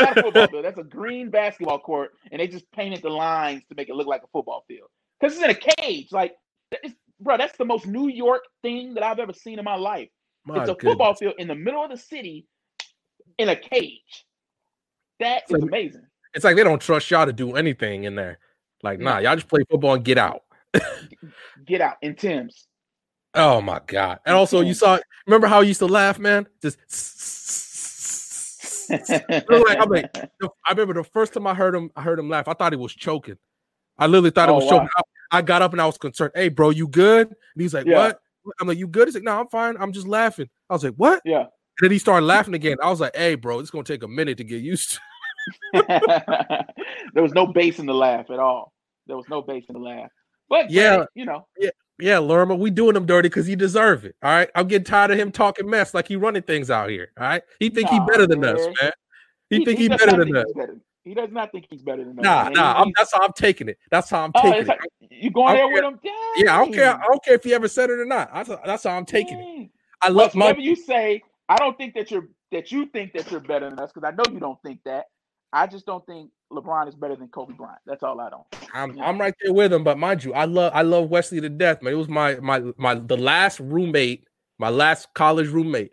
Not 0.00 0.18
a 0.18 0.22
football 0.22 0.46
field. 0.48 0.64
That's 0.64 0.78
a 0.78 0.84
green 0.84 1.30
basketball 1.30 1.78
court, 1.78 2.12
and 2.30 2.40
they 2.40 2.48
just 2.48 2.70
painted 2.72 3.02
the 3.02 3.10
lines 3.10 3.62
to 3.68 3.74
make 3.74 3.88
it 3.88 3.94
look 3.94 4.06
like 4.06 4.22
a 4.22 4.28
football 4.32 4.64
field. 4.66 4.88
Because 5.20 5.36
it's 5.36 5.44
in 5.44 5.50
a 5.50 5.76
cage. 5.76 6.08
Like, 6.12 6.34
bro, 7.20 7.36
that's 7.36 7.56
the 7.56 7.64
most 7.64 7.86
New 7.86 8.08
York 8.08 8.42
thing 8.62 8.94
that 8.94 9.02
I've 9.02 9.18
ever 9.18 9.32
seen 9.32 9.58
in 9.58 9.64
my 9.64 9.76
life. 9.76 10.08
My 10.44 10.60
it's 10.60 10.70
a 10.70 10.74
goodness. 10.74 10.92
football 10.92 11.14
field 11.14 11.34
in 11.38 11.48
the 11.48 11.54
middle 11.54 11.82
of 11.82 11.90
the 11.90 11.96
city 11.96 12.46
in 13.38 13.48
a 13.48 13.56
cage. 13.56 14.24
That 15.20 15.42
is 15.48 15.62
amazing. 15.62 16.06
It's 16.34 16.44
like 16.44 16.56
they 16.56 16.64
don't 16.64 16.80
trust 16.80 17.10
y'all 17.10 17.26
to 17.26 17.32
do 17.32 17.56
anything 17.56 18.04
in 18.04 18.14
there. 18.14 18.38
Like, 18.82 18.98
mm. 18.98 19.04
nah, 19.04 19.18
y'all 19.18 19.34
just 19.34 19.48
play 19.48 19.60
football 19.70 19.94
and 19.94 20.04
get 20.04 20.18
out. 20.18 20.42
get 21.66 21.80
out 21.80 21.96
in 22.02 22.14
Tim's. 22.14 22.66
Oh 23.36 23.60
my 23.60 23.80
god! 23.86 24.18
And 24.24 24.34
also, 24.34 24.62
you 24.62 24.74
saw. 24.74 24.98
Remember 25.26 25.46
how 25.46 25.60
I 25.60 25.62
used 25.62 25.80
to 25.80 25.86
laugh, 25.86 26.18
man? 26.18 26.46
Just. 26.62 26.78
like, 28.90 29.78
I'm 29.78 29.90
like, 29.90 30.16
I 30.16 30.70
remember 30.70 30.94
the 30.94 31.04
first 31.04 31.34
time 31.34 31.46
I 31.46 31.54
heard 31.54 31.74
him. 31.74 31.90
I 31.96 32.02
heard 32.02 32.18
him 32.18 32.28
laugh. 32.28 32.48
I 32.48 32.54
thought 32.54 32.72
he 32.72 32.78
was 32.78 32.94
choking. 32.94 33.36
I 33.98 34.06
literally 34.06 34.30
thought 34.30 34.48
oh, 34.48 34.52
it 34.52 34.56
was 34.56 34.64
wow. 34.64 34.70
choking. 34.70 34.88
I, 34.96 35.38
I, 35.38 35.42
got 35.42 35.62
up 35.62 35.72
and 35.72 35.80
I 35.80 35.86
was 35.86 35.98
concerned. 35.98 36.32
Hey, 36.34 36.48
bro, 36.48 36.70
you 36.70 36.86
good? 36.86 37.28
And 37.28 37.62
he's 37.62 37.74
like, 37.74 37.86
yeah. 37.86 37.96
what? 37.96 38.20
I'm 38.60 38.68
like, 38.68 38.78
you 38.78 38.86
good? 38.86 39.08
He's 39.08 39.14
like, 39.14 39.24
no, 39.24 39.40
I'm 39.40 39.48
fine. 39.48 39.76
I'm 39.78 39.92
just 39.92 40.06
laughing. 40.06 40.48
I 40.70 40.74
was 40.74 40.84
like, 40.84 40.94
what? 40.94 41.20
Yeah. 41.24 41.40
And 41.40 41.48
then 41.80 41.90
he 41.90 41.98
started 41.98 42.26
laughing 42.26 42.54
again. 42.54 42.76
I 42.82 42.88
was 42.88 43.00
like, 43.00 43.16
hey, 43.16 43.34
bro, 43.34 43.58
it's 43.58 43.70
gonna 43.70 43.84
take 43.84 44.02
a 44.02 44.08
minute 44.08 44.38
to 44.38 44.44
get 44.44 44.62
used 44.62 44.92
to. 44.92 45.00
there 47.14 47.22
was 47.22 47.32
no 47.32 47.46
bass 47.46 47.78
in 47.78 47.86
the 47.86 47.94
laugh 47.94 48.30
at 48.30 48.38
all. 48.38 48.72
There 49.06 49.16
was 49.16 49.28
no 49.28 49.42
bass 49.42 49.64
in 49.68 49.74
the 49.74 49.80
laugh. 49.80 50.10
But 50.48 50.70
yeah, 50.70 51.04
you 51.14 51.24
know, 51.26 51.46
yeah, 51.58 51.70
yeah, 51.98 52.18
Lerma, 52.18 52.54
we 52.54 52.70
doing 52.70 52.96
him 52.96 53.06
dirty 53.06 53.28
because 53.28 53.46
he 53.46 53.56
deserve 53.56 54.04
it. 54.04 54.16
All 54.22 54.30
right, 54.30 54.50
I'm 54.54 54.68
getting 54.68 54.84
tired 54.84 55.10
of 55.10 55.18
him 55.18 55.28
mm-hmm. 55.28 55.36
talking 55.36 55.68
mess 55.68 55.94
like 55.94 56.08
he 56.08 56.16
running 56.16 56.42
things 56.42 56.70
out 56.70 56.90
here. 56.90 57.08
All 57.18 57.26
right, 57.26 57.42
he 57.58 57.70
think 57.70 57.90
nah, 57.90 58.00
he 58.00 58.10
better 58.10 58.26
than 58.26 58.40
man. 58.40 58.56
us, 58.56 58.66
man. 58.80 58.92
He, 59.50 59.58
he 59.58 59.64
think 59.64 59.78
he, 59.78 59.84
he 59.84 59.88
better 59.88 60.24
than 60.24 60.36
us. 60.36 60.44
Better. 60.54 60.80
He 61.04 61.14
does 61.14 61.30
not 61.30 61.52
think 61.52 61.66
he's 61.70 61.82
better 61.82 62.04
than 62.04 62.18
us. 62.18 62.22
Nah, 62.22 62.48
nah. 62.48 62.82
I'm, 62.82 62.90
that's 62.96 63.12
how 63.12 63.22
I'm 63.22 63.32
taking 63.32 63.68
it. 63.68 63.78
That's 63.90 64.10
how 64.10 64.24
I'm 64.24 64.32
oh, 64.34 64.42
taking 64.42 64.66
like, 64.66 64.80
it. 65.00 65.12
You 65.12 65.30
going 65.30 65.54
there 65.54 65.68
with 65.68 65.84
him? 65.84 66.00
Dang. 66.02 66.12
Yeah, 66.36 66.56
I 66.56 66.64
don't 66.64 66.74
care. 66.74 66.94
I 66.94 67.06
don't 67.06 67.24
care 67.24 67.34
if 67.34 67.44
he 67.44 67.54
ever 67.54 67.68
said 67.68 67.90
it 67.90 68.00
or 68.00 68.04
not. 68.04 68.34
That's, 68.34 68.50
that's 68.64 68.82
how 68.82 68.96
I'm 68.96 69.06
taking 69.06 69.38
Dang. 69.38 69.48
it. 69.48 69.60
Mm. 69.60 69.70
I 70.02 70.08
love 70.08 70.34
my. 70.34 70.46
Whatever 70.46 70.62
you 70.62 70.74
say, 70.74 71.22
I 71.48 71.56
don't 71.56 71.78
think 71.78 71.94
that 71.94 72.10
you're 72.10 72.28
that 72.52 72.72
you 72.72 72.86
think 72.86 73.12
that 73.12 73.30
you're 73.30 73.40
better 73.40 73.70
than 73.70 73.78
us 73.78 73.92
because 73.92 74.06
I 74.06 74.14
know 74.16 74.24
you 74.32 74.40
don't 74.40 74.60
think 74.62 74.80
that. 74.84 75.06
I 75.52 75.66
just 75.66 75.86
don't 75.86 76.04
think 76.06 76.30
LeBron 76.52 76.88
is 76.88 76.94
better 76.94 77.16
than 77.16 77.28
Kobe 77.28 77.54
Bryant. 77.54 77.80
That's 77.86 78.02
all 78.02 78.20
I 78.20 78.30
don't. 78.30 78.44
I'm 78.72 79.00
I'm 79.00 79.18
right 79.18 79.34
there 79.42 79.52
with 79.52 79.72
him, 79.72 79.84
but 79.84 79.98
mind 79.98 80.22
you, 80.24 80.32
I 80.32 80.44
love 80.44 80.72
I 80.74 80.82
love 80.82 81.10
Wesley 81.10 81.40
to 81.40 81.48
death, 81.48 81.82
man. 81.82 81.92
It 81.92 81.96
was 81.96 82.08
my 82.08 82.36
my 82.36 82.62
my 82.76 82.94
the 82.94 83.16
last 83.16 83.58
roommate, 83.60 84.26
my 84.58 84.68
last 84.68 85.08
college 85.14 85.48
roommate. 85.48 85.92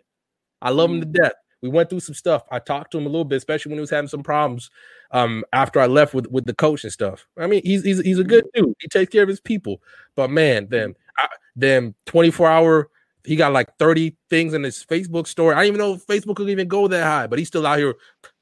I 0.62 0.70
love 0.70 0.90
him 0.90 1.00
to 1.00 1.06
mm. 1.06 1.12
death. 1.12 1.32
We 1.60 1.70
went 1.70 1.90
through 1.90 2.00
some 2.00 2.14
stuff. 2.14 2.42
I 2.50 2.58
talked 2.58 2.92
to 2.92 2.98
him 2.98 3.06
a 3.06 3.08
little 3.08 3.24
bit, 3.24 3.36
especially 3.36 3.70
when 3.70 3.78
he 3.78 3.82
was 3.82 3.90
having 3.90 4.08
some 4.08 4.22
problems 4.22 4.70
um 5.10 5.44
after 5.52 5.80
I 5.80 5.86
left 5.86 6.14
with 6.14 6.26
with 6.28 6.46
the 6.46 6.54
coach 6.54 6.84
and 6.84 6.92
stuff. 6.92 7.26
I 7.36 7.46
mean, 7.46 7.62
he's 7.64 7.82
he's 7.82 8.00
he's 8.00 8.18
a 8.18 8.24
good 8.24 8.44
dude. 8.54 8.74
He 8.80 8.88
takes 8.88 9.10
care 9.10 9.22
of 9.22 9.28
his 9.28 9.40
people. 9.40 9.82
But 10.14 10.30
man, 10.30 10.68
them 10.68 10.94
I, 11.18 11.26
them 11.56 11.94
24 12.06 12.48
hour 12.48 12.90
he 13.24 13.36
got 13.36 13.52
like 13.52 13.76
30 13.78 14.16
things 14.28 14.52
in 14.52 14.62
his 14.62 14.84
Facebook 14.84 15.26
story. 15.26 15.54
I 15.54 15.64
didn't 15.64 15.76
even 15.76 15.78
know 15.78 15.96
Facebook 15.96 16.36
could 16.36 16.50
even 16.50 16.68
go 16.68 16.86
that 16.88 17.04
high, 17.04 17.26
but 17.26 17.38
he's 17.38 17.48
still 17.48 17.66
out 17.66 17.78
here 17.78 17.94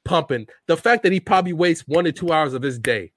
pumping. 0.05 0.47
The 0.67 0.77
fact 0.77 1.03
that 1.03 1.11
he 1.11 1.19
probably 1.19 1.53
wastes 1.53 1.87
one 1.87 2.05
to 2.05 2.11
two 2.11 2.31
hours 2.31 2.53
of 2.53 2.61
his 2.61 2.79
day 2.79 3.11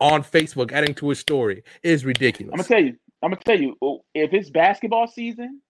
on 0.00 0.22
Facebook 0.22 0.72
adding 0.72 0.94
to 0.96 1.08
his 1.08 1.18
story 1.18 1.62
is 1.82 2.04
ridiculous. 2.04 2.52
I'm 2.52 2.58
gonna 2.58 2.68
tell 2.68 2.84
you. 2.84 2.96
I'm 3.22 3.30
gonna 3.30 3.42
tell 3.44 3.60
you 3.60 3.76
oh, 3.80 4.04
if 4.14 4.32
it's 4.32 4.50
basketball 4.50 5.06
season, 5.06 5.60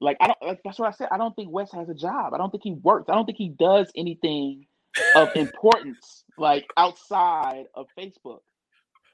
like 0.00 0.16
I 0.20 0.28
don't 0.28 0.38
like 0.42 0.60
that's 0.64 0.78
what 0.78 0.88
I 0.88 0.92
said. 0.92 1.08
I 1.10 1.18
don't 1.18 1.34
think 1.34 1.50
Wes 1.50 1.72
has 1.72 1.88
a 1.88 1.94
job. 1.94 2.34
I 2.34 2.38
don't 2.38 2.50
think 2.50 2.62
he 2.62 2.72
works. 2.72 3.08
I 3.08 3.14
don't 3.14 3.26
think 3.26 3.38
he 3.38 3.48
does 3.48 3.90
anything 3.96 4.66
of 5.14 5.28
importance 5.36 6.24
like 6.38 6.66
outside 6.76 7.64
of 7.74 7.86
Facebook 7.98 8.40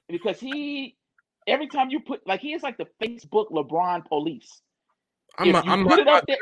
because 0.08 0.38
he 0.38 0.96
every 1.46 1.68
time 1.68 1.90
you 1.90 2.00
put 2.00 2.26
like 2.26 2.40
he 2.40 2.52
is 2.52 2.62
like 2.62 2.76
the 2.76 2.86
Facebook 3.02 3.50
LeBron 3.50 4.04
police. 4.06 4.60
I'm, 5.38 5.48
if 5.48 5.56
a, 5.56 5.66
you 5.66 5.72
I'm 5.72 5.86
put 5.86 5.98
it 5.98 6.08
up 6.08 6.24
there, 6.26 6.36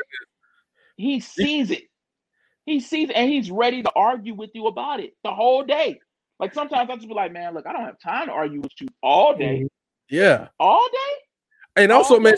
he 0.97 1.19
sees 1.19 1.71
it. 1.71 1.83
He 2.65 2.79
sees 2.79 3.09
and 3.13 3.29
he's 3.29 3.51
ready 3.51 3.83
to 3.83 3.91
argue 3.95 4.33
with 4.33 4.49
you 4.53 4.67
about 4.67 4.99
it 4.99 5.13
the 5.23 5.31
whole 5.31 5.63
day. 5.63 5.99
Like 6.39 6.53
sometimes 6.53 6.89
I 6.89 6.95
just 6.95 7.07
be 7.07 7.13
like, 7.13 7.31
man, 7.31 7.53
look, 7.53 7.65
I 7.65 7.73
don't 7.73 7.85
have 7.85 7.99
time 7.99 8.27
to 8.27 8.33
argue 8.33 8.61
with 8.61 8.71
you 8.79 8.87
all 9.01 9.37
day. 9.37 9.59
Mm-hmm. 9.59 9.65
Yeah. 10.09 10.47
All 10.59 10.87
day? 10.91 11.83
And 11.83 11.91
also, 11.91 12.15
all 12.15 12.19
man, 12.19 12.35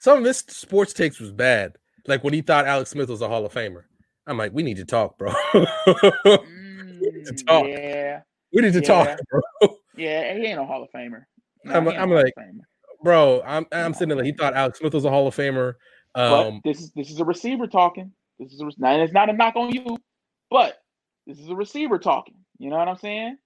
some 0.00 0.18
of 0.18 0.24
his 0.24 0.38
sports 0.38 0.92
takes 0.92 1.18
was 1.18 1.32
bad. 1.32 1.76
Like 2.06 2.22
when 2.24 2.34
he 2.34 2.42
thought 2.42 2.66
Alex 2.66 2.90
Smith 2.90 3.08
was 3.08 3.22
a 3.22 3.28
Hall 3.28 3.44
of 3.44 3.52
Famer. 3.52 3.82
I'm 4.26 4.38
like, 4.38 4.52
we 4.52 4.62
need 4.62 4.76
to 4.76 4.84
talk, 4.84 5.18
bro. 5.18 5.32
mm, 5.32 5.66
we 7.00 7.10
need 7.10 7.26
to 7.26 7.32
mm, 7.32 7.46
talk. 7.46 7.66
Yeah. 7.66 8.20
We 8.52 8.62
need 8.62 8.72
to 8.74 8.80
yeah. 8.80 8.86
talk, 8.86 9.18
bro. 9.30 9.76
Yeah, 9.96 10.34
he 10.34 10.46
ain't 10.46 10.60
a 10.60 10.64
Hall 10.64 10.82
of 10.82 10.90
Famer. 10.94 11.24
No, 11.64 11.74
I'm, 11.74 11.88
I'm 11.88 12.10
like, 12.10 12.34
bro, 13.02 13.42
I'm 13.44 13.66
I'm 13.72 13.94
sitting 13.94 14.08
there 14.08 14.16
like 14.16 14.26
he 14.26 14.32
thought 14.32 14.54
Alex 14.54 14.78
Smith 14.78 14.94
was 14.94 15.04
a 15.04 15.10
Hall 15.10 15.26
of 15.26 15.34
Famer. 15.34 15.74
Um, 16.14 16.60
but 16.62 16.70
this 16.70 16.80
is 16.80 16.92
this 16.94 17.10
is 17.10 17.20
a 17.20 17.24
receiver 17.24 17.66
talking. 17.66 18.12
This 18.42 18.52
is 18.54 18.60
a, 18.60 18.70
now 18.78 19.00
it's 19.00 19.12
not 19.12 19.30
a 19.30 19.32
knock 19.32 19.56
on 19.56 19.70
you, 19.70 19.96
but 20.50 20.78
this 21.26 21.38
is 21.38 21.48
a 21.48 21.54
receiver 21.54 21.98
talking. 21.98 22.34
You 22.58 22.70
know 22.70 22.76
what 22.76 22.88
I'm 22.88 22.96
saying? 22.96 23.38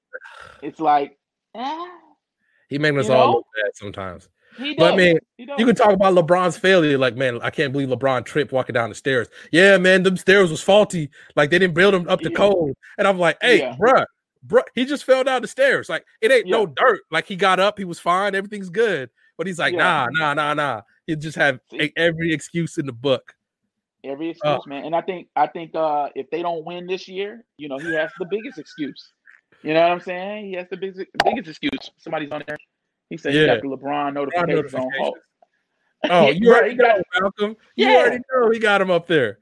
It's 0.62 0.80
like, 0.80 1.18
eh, 1.54 1.86
he 2.68 2.78
makes 2.78 2.98
us 2.98 3.10
all 3.10 3.34
look 3.34 3.46
bad 3.54 3.72
sometimes. 3.74 4.28
But 4.78 4.96
man, 4.96 5.18
you 5.36 5.66
can 5.66 5.74
talk 5.74 5.92
about 5.92 6.14
LeBron's 6.14 6.56
failure. 6.56 6.96
Like, 6.96 7.14
man, 7.16 7.40
I 7.42 7.50
can't 7.50 7.72
believe 7.72 7.88
LeBron 7.88 8.24
tripped 8.24 8.52
walking 8.52 8.72
down 8.72 8.88
the 8.88 8.94
stairs. 8.94 9.28
Yeah, 9.52 9.76
man, 9.76 10.02
them 10.02 10.16
stairs 10.16 10.50
was 10.50 10.62
faulty. 10.62 11.10
Like 11.34 11.50
they 11.50 11.58
didn't 11.58 11.74
build 11.74 11.94
them 11.94 12.08
up 12.08 12.20
to 12.20 12.30
yeah. 12.30 12.36
code. 12.36 12.74
And 12.98 13.06
I'm 13.06 13.18
like, 13.18 13.36
hey, 13.42 13.58
yeah. 13.58 13.76
bruh, 13.76 14.04
bruh, 14.46 14.64
he 14.74 14.84
just 14.84 15.04
fell 15.04 15.24
down 15.24 15.42
the 15.42 15.48
stairs. 15.48 15.88
Like 15.88 16.04
it 16.20 16.32
ain't 16.32 16.46
yeah. 16.46 16.56
no 16.56 16.66
dirt. 16.66 17.00
Like 17.10 17.26
he 17.26 17.36
got 17.36 17.60
up, 17.60 17.78
he 17.78 17.84
was 17.84 17.98
fine, 17.98 18.34
everything's 18.34 18.70
good. 18.70 19.10
But 19.36 19.46
he's 19.46 19.58
like, 19.58 19.74
nah, 19.74 20.06
nah, 20.12 20.32
nah, 20.32 20.54
nah. 20.54 20.80
He 21.06 21.14
just 21.16 21.36
have 21.36 21.60
every 21.96 22.32
excuse 22.32 22.78
in 22.78 22.86
the 22.86 22.92
book. 22.92 23.34
Every 24.06 24.28
uh, 24.28 24.30
excuse, 24.30 24.60
uh, 24.66 24.68
man. 24.68 24.84
And 24.84 24.94
I 24.94 25.00
think 25.00 25.28
I 25.36 25.46
think 25.46 25.74
uh 25.74 26.08
if 26.14 26.30
they 26.30 26.42
don't 26.42 26.64
win 26.64 26.86
this 26.86 27.08
year, 27.08 27.44
you 27.58 27.68
know, 27.68 27.78
he 27.78 27.92
has 27.94 28.10
the 28.18 28.26
biggest 28.26 28.58
excuse. 28.58 29.12
You 29.62 29.74
know 29.74 29.82
what 29.82 29.92
I'm 29.92 30.00
saying? 30.00 30.46
He 30.46 30.52
has 30.54 30.66
the 30.70 30.76
biggest 30.76 31.06
biggest 31.24 31.48
excuse. 31.48 31.90
Somebody's 31.98 32.30
on 32.30 32.42
there. 32.46 32.56
He 33.10 33.16
said 33.16 33.34
yeah. 33.34 33.40
he 33.40 33.46
got 33.46 33.62
the 33.62 33.68
LeBron 33.68 34.14
notifications, 34.14 34.74
on 34.74 34.88
hold. 34.98 35.18
Oh, 36.10 36.30
you 36.30 36.52
already 36.52 36.74
know, 36.74 37.02
Malcolm. 37.18 37.56
You 37.76 37.88
yeah. 37.88 37.96
already 37.96 38.18
know 38.32 38.50
he 38.50 38.58
got 38.58 38.80
him 38.80 38.90
up 38.90 39.06
there. 39.06 39.38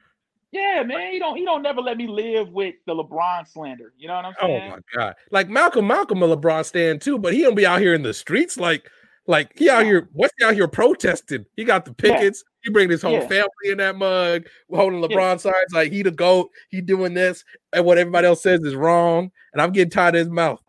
Yeah, 0.52 0.84
man. 0.84 1.12
He 1.12 1.18
don't 1.18 1.36
he 1.36 1.44
don't 1.44 1.62
never 1.62 1.80
let 1.80 1.96
me 1.96 2.06
live 2.06 2.50
with 2.50 2.76
the 2.86 2.94
LeBron 2.94 3.48
slander. 3.48 3.92
You 3.96 4.08
know 4.08 4.14
what 4.14 4.24
I'm 4.26 4.34
saying? 4.40 4.72
Oh 4.72 4.76
my 4.76 4.78
god. 4.94 5.14
Like 5.30 5.48
Malcolm, 5.48 5.86
Malcolm 5.86 6.22
a 6.22 6.36
LeBron 6.36 6.64
stand 6.64 7.02
too, 7.02 7.18
but 7.18 7.34
he 7.34 7.42
don't 7.42 7.56
be 7.56 7.66
out 7.66 7.80
here 7.80 7.94
in 7.94 8.02
the 8.02 8.14
streets 8.14 8.56
like 8.56 8.88
like 9.26 9.58
he 9.58 9.68
out 9.68 9.84
here, 9.84 10.08
what's 10.12 10.32
he 10.38 10.44
out 10.44 10.54
here 10.54 10.68
protesting? 10.68 11.46
He 11.56 11.64
got 11.64 11.84
the 11.84 11.92
pickets. 11.92 12.44
He 12.64 12.70
bring 12.70 12.88
his 12.88 13.02
whole 13.02 13.12
yeah. 13.12 13.28
family 13.28 13.48
in 13.66 13.78
that 13.78 13.96
mug, 13.96 14.46
holding 14.70 15.00
LeBron 15.00 15.10
yeah. 15.10 15.36
signs 15.36 15.72
like 15.72 15.92
he 15.92 16.02
the 16.02 16.10
goat. 16.10 16.50
He 16.70 16.80
doing 16.80 17.12
this, 17.12 17.44
and 17.72 17.84
what 17.84 17.98
everybody 17.98 18.26
else 18.26 18.42
says 18.42 18.60
is 18.60 18.74
wrong. 18.74 19.30
And 19.52 19.60
I'm 19.60 19.70
getting 19.70 19.90
tired 19.90 20.14
of 20.14 20.20
his 20.20 20.30
mouth. 20.30 20.60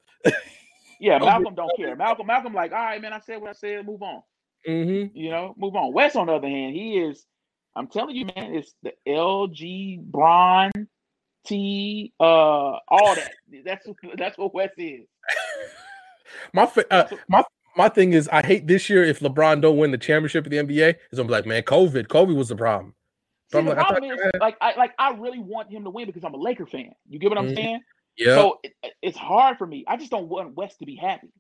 yeah, 1.00 1.18
Malcolm 1.20 1.56
don't 1.56 1.72
care. 1.78 1.96
Malcolm, 1.96 2.28
Malcolm, 2.28 2.54
like, 2.54 2.74
all 2.74 2.78
right, 2.78 3.02
man, 3.02 3.14
I 3.14 3.20
said 3.20 3.40
what 3.40 3.50
I 3.50 3.54
said. 3.54 3.86
Move 3.86 4.02
on. 4.02 4.22
Mm-hmm. 4.68 5.16
You 5.18 5.30
know, 5.30 5.56
move 5.58 5.76
on. 5.76 5.94
Wes, 5.94 6.16
on 6.16 6.28
the 6.28 6.34
other 6.34 6.50
hand, 6.50 6.76
he 6.76 6.98
is. 6.98 7.26
I'm 7.78 7.88
telling 7.88 8.16
you, 8.16 8.26
man, 8.26 8.54
it's 8.54 8.74
the 8.84 8.94
LG 9.08 10.04
Bron 10.04 10.72
T, 11.46 12.14
uh, 12.20 12.24
all 12.24 13.16
that. 13.16 13.32
That's 13.64 13.88
that's 14.18 14.38
what 14.38 14.54
Wes 14.54 14.72
is. 14.78 15.06
my 16.54 16.70
uh, 16.92 17.06
my 17.30 17.44
my 17.76 17.90
thing 17.90 18.14
is, 18.14 18.28
I 18.30 18.46
hate 18.46 18.68
this 18.68 18.90
year 18.90 19.04
if 19.04 19.20
LeBron 19.20 19.62
don't 19.62 19.78
win 19.78 19.92
the 19.92 19.98
championship 19.98 20.46
of 20.46 20.52
the 20.52 20.58
NBA. 20.58 20.96
Is 21.12 21.20
I'm 21.20 21.28
like, 21.28 21.46
man, 21.46 21.64
COVID, 21.64 22.08
Kobe 22.08 22.34
was 22.34 22.50
the 22.50 22.56
problem. 22.56 22.94
So 23.52 23.60
See, 23.60 23.66
the 23.66 23.76
like, 23.76 23.86
problem 23.86 24.04
I 24.04 24.14
is, 24.14 24.32
like, 24.40 24.58
I 24.62 24.76
like, 24.76 24.94
I 24.98 25.12
really 25.12 25.40
want 25.40 25.72
him 25.72 25.84
to 25.84 25.90
win 25.90 26.08
because 26.08 26.24
I'm 26.24 26.34
a 26.34 26.38
Laker 26.38 26.66
fan. 26.66 26.92
You 27.08 27.20
get 27.20 27.30
what 27.30 27.38
I'm 27.38 27.48
mm-hmm. 27.48 27.56
saying? 27.56 27.80
Yeah. 28.18 28.36
So 28.36 28.60
it, 28.64 28.74
it's 29.02 29.18
hard 29.18 29.58
for 29.58 29.68
me. 29.68 29.84
I 29.88 29.98
just 29.98 30.10
don't 30.10 30.28
want 30.28 30.56
Wes 30.56 30.76
to 30.78 30.86
be 30.86 30.96
happy. 30.96 31.32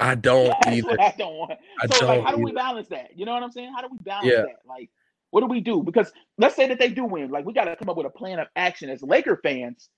I 0.00 0.14
don't 0.14 0.46
yeah, 0.66 0.72
either. 0.72 1.00
I 1.00 1.14
don't 1.16 1.34
want. 1.34 1.52
I 1.80 1.86
so, 1.86 2.00
don't 2.00 2.08
like, 2.08 2.22
how 2.22 2.30
do 2.30 2.36
either. 2.36 2.44
we 2.44 2.52
balance 2.52 2.88
that? 2.88 3.10
You 3.16 3.26
know 3.26 3.32
what 3.32 3.42
I'm 3.42 3.52
saying? 3.52 3.72
How 3.74 3.82
do 3.82 3.88
we 3.90 3.98
balance 3.98 4.26
yeah. 4.26 4.42
that? 4.42 4.56
Like, 4.66 4.90
what 5.30 5.40
do 5.40 5.46
we 5.46 5.60
do? 5.60 5.82
Because 5.82 6.12
let's 6.38 6.56
say 6.56 6.66
that 6.68 6.78
they 6.78 6.88
do 6.88 7.04
win. 7.04 7.30
Like, 7.30 7.44
we 7.44 7.52
got 7.52 7.64
to 7.64 7.76
come 7.76 7.88
up 7.88 7.96
with 7.96 8.06
a 8.06 8.10
plan 8.10 8.38
of 8.38 8.48
action 8.56 8.90
as 8.90 9.02
Laker 9.02 9.38
fans 9.42 9.88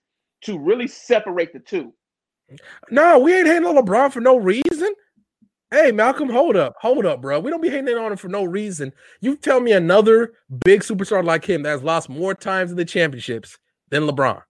to 0.42 0.58
really 0.58 0.86
separate 0.86 1.52
the 1.52 1.60
two. 1.60 1.94
No, 2.90 3.18
we 3.18 3.34
ain't 3.34 3.46
hating 3.46 3.64
on 3.64 3.76
LeBron 3.76 4.12
for 4.12 4.20
no 4.20 4.36
reason. 4.36 4.92
Hey, 5.74 5.90
Malcolm, 5.90 6.28
hold 6.28 6.54
up, 6.54 6.76
hold 6.80 7.04
up, 7.04 7.20
bro. 7.20 7.40
We 7.40 7.50
don't 7.50 7.60
be 7.60 7.68
hating 7.68 7.96
on 7.96 8.12
him 8.12 8.16
for 8.16 8.28
no 8.28 8.44
reason. 8.44 8.92
You 9.20 9.34
tell 9.34 9.58
me 9.58 9.72
another 9.72 10.34
big 10.64 10.82
superstar 10.82 11.24
like 11.24 11.44
him 11.44 11.64
that 11.64 11.70
has 11.70 11.82
lost 11.82 12.08
more 12.08 12.32
times 12.32 12.70
in 12.70 12.76
the 12.76 12.84
championships 12.84 13.58
than 13.90 14.04
LeBron. 14.04 14.40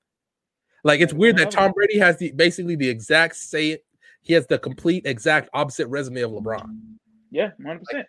Like 0.83 1.01
it's 1.01 1.15
weird 1.15 1.39
that 1.39 1.51
Tom 1.51 1.73
Brady 1.73 1.99
has 1.99 2.19
the 2.19 2.31
basically 2.33 2.77
the 2.77 2.91
exact 2.91 3.37
say 3.37 3.71
it. 3.71 3.87
he 4.21 4.35
has 4.35 4.47
the 4.49 4.59
complete 4.59 5.07
exact 5.07 5.49
opposite 5.55 5.87
resume 5.87 6.21
of 6.21 6.31
LeBron. 6.33 6.79
Yeah, 7.31 7.53
100 7.57 7.83
percent 7.83 8.07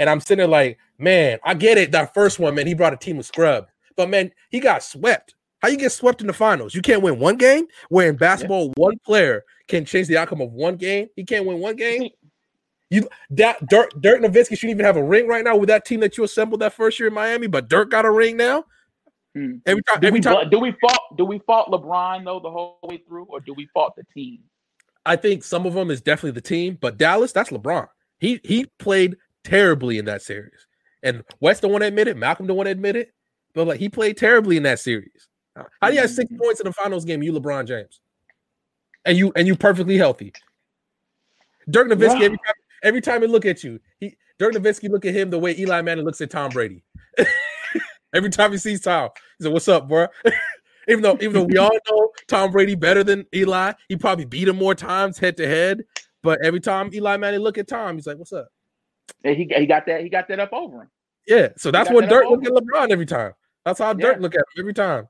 And 0.00 0.10
I'm 0.10 0.18
sitting 0.18 0.38
there 0.38 0.48
like, 0.48 0.78
man, 0.98 1.38
I 1.44 1.54
get 1.54 1.78
it. 1.78 1.92
That 1.92 2.12
first 2.12 2.40
one, 2.40 2.56
man, 2.56 2.66
he 2.66 2.74
brought 2.74 2.92
a 2.92 2.96
team 2.96 3.20
of 3.20 3.24
scrub. 3.24 3.68
But 3.94 4.10
man, 4.10 4.32
he 4.50 4.58
got 4.58 4.82
swept. 4.82 5.36
How 5.60 5.68
you 5.68 5.76
get 5.76 5.92
swept 5.92 6.22
in 6.22 6.26
the 6.26 6.32
finals? 6.32 6.74
You 6.74 6.82
can't 6.82 7.02
win 7.02 7.20
one 7.20 7.36
game. 7.36 7.66
Where 7.88 8.08
in 8.08 8.16
basketball, 8.16 8.66
yeah. 8.66 8.72
one 8.76 8.98
player 9.04 9.44
can 9.68 9.84
change 9.84 10.08
the 10.08 10.16
outcome 10.16 10.40
of 10.40 10.52
one 10.52 10.76
game. 10.76 11.08
He 11.14 11.24
can't 11.24 11.46
win 11.46 11.58
one 11.58 11.76
game. 11.76 12.10
You 12.90 13.08
that 13.30 13.66
Dirk 13.68 13.90
Dirk 14.00 14.22
Nowitzki 14.22 14.56
shouldn't 14.56 14.70
even 14.70 14.86
have 14.86 14.96
a 14.96 15.02
ring 15.02 15.28
right 15.28 15.44
now 15.44 15.56
with 15.56 15.68
that 15.68 15.84
team 15.84 16.00
that 16.00 16.16
you 16.16 16.24
assembled 16.24 16.60
that 16.60 16.72
first 16.72 16.98
year 16.98 17.08
in 17.08 17.14
Miami, 17.14 17.46
but 17.46 17.68
Dirk 17.68 17.90
got 17.90 18.06
a 18.06 18.10
ring 18.10 18.36
now. 18.36 18.64
Hmm. 19.34 19.56
Every 19.66 19.82
time, 19.82 20.00
do 20.00 20.06
every 20.06 20.20
we, 20.20 20.22
time, 20.22 20.50
do 20.50 20.58
we 20.58 20.72
fault 20.80 21.16
do 21.16 21.24
we 21.26 21.38
fault 21.40 21.68
LeBron 21.70 22.24
though 22.24 22.40
the 22.40 22.50
whole 22.50 22.78
way 22.82 23.02
through, 23.06 23.24
or 23.24 23.40
do 23.40 23.52
we 23.52 23.66
fault 23.74 23.94
the 23.96 24.04
team? 24.14 24.40
I 25.04 25.16
think 25.16 25.44
some 25.44 25.66
of 25.66 25.74
them 25.74 25.90
is 25.90 26.00
definitely 26.00 26.32
the 26.32 26.40
team, 26.40 26.78
but 26.80 26.96
Dallas, 26.96 27.32
that's 27.32 27.50
LeBron. 27.50 27.88
He 28.18 28.40
he 28.42 28.66
played 28.78 29.16
terribly 29.44 29.98
in 29.98 30.06
that 30.06 30.22
series. 30.22 30.66
And 31.02 31.22
Wes 31.40 31.60
don't 31.60 31.70
want 31.70 31.82
to 31.82 31.88
admit 31.88 32.08
it. 32.08 32.16
Malcolm 32.16 32.46
don't 32.46 32.56
want 32.56 32.66
to 32.66 32.72
admit 32.72 32.96
it. 32.96 33.12
But 33.54 33.66
like 33.66 33.80
he 33.80 33.88
played 33.88 34.16
terribly 34.16 34.56
in 34.56 34.62
that 34.64 34.80
series. 34.80 35.28
How 35.80 35.88
do 35.88 35.94
you 35.94 36.00
have 36.00 36.10
six 36.10 36.30
mm-hmm. 36.30 36.42
points 36.42 36.60
in 36.60 36.66
the 36.66 36.72
finals 36.72 37.04
game? 37.04 37.22
You 37.22 37.32
LeBron 37.32 37.66
James, 37.66 38.00
and 39.04 39.16
you 39.16 39.32
and 39.36 39.46
you 39.46 39.56
perfectly 39.56 39.96
healthy. 39.96 40.32
Dirk 41.70 41.88
Nowitzki 41.88 42.22
every 42.22 42.38
time 42.38 42.54
every 42.82 43.00
time 43.00 43.22
he 43.22 43.28
look 43.28 43.46
at 43.46 43.64
you, 43.64 43.80
he 43.98 44.16
Dirk 44.38 44.54
Nowitzki 44.54 44.88
look 44.88 45.04
at 45.04 45.14
him 45.14 45.30
the 45.30 45.38
way 45.38 45.56
Eli 45.58 45.82
Manning 45.82 46.04
looks 46.04 46.20
at 46.20 46.30
Tom 46.30 46.50
Brady. 46.50 46.84
every 48.14 48.30
time 48.30 48.52
he 48.52 48.58
sees 48.58 48.80
Tom, 48.80 49.10
he 49.38 49.44
said, 49.44 49.52
"What's 49.52 49.68
up, 49.68 49.88
bro?" 49.88 50.06
even 50.88 51.02
though 51.02 51.16
even 51.20 51.32
though 51.32 51.44
we 51.44 51.58
all 51.58 51.76
know 51.90 52.10
Tom 52.26 52.50
Brady 52.50 52.74
better 52.74 53.04
than 53.04 53.26
Eli, 53.34 53.72
he 53.88 53.96
probably 53.96 54.24
beat 54.24 54.48
him 54.48 54.56
more 54.56 54.74
times 54.74 55.18
head 55.18 55.36
to 55.36 55.46
head. 55.46 55.84
But 56.22 56.40
every 56.44 56.60
time 56.60 56.92
Eli 56.92 57.16
Manning 57.16 57.40
look 57.40 57.58
at 57.58 57.68
Tom, 57.68 57.96
he's 57.96 58.06
like, 58.06 58.18
"What's 58.18 58.32
up?" 58.32 58.48
And 59.24 59.36
he, 59.36 59.50
he 59.54 59.66
got 59.66 59.86
that 59.86 60.02
he 60.02 60.08
got 60.08 60.28
that 60.28 60.40
up 60.40 60.52
over 60.52 60.82
him. 60.82 60.90
Yeah, 61.26 61.48
so 61.56 61.70
that's 61.70 61.90
what 61.90 62.08
Dirk 62.08 62.24
look 62.28 62.44
at 62.44 62.52
LeBron 62.52 62.90
every 62.90 63.06
time. 63.06 63.32
That's 63.64 63.78
how 63.78 63.92
Dirk 63.92 64.20
look 64.20 64.34
at 64.34 64.40
him 64.40 64.60
every 64.60 64.74
time. 64.74 65.08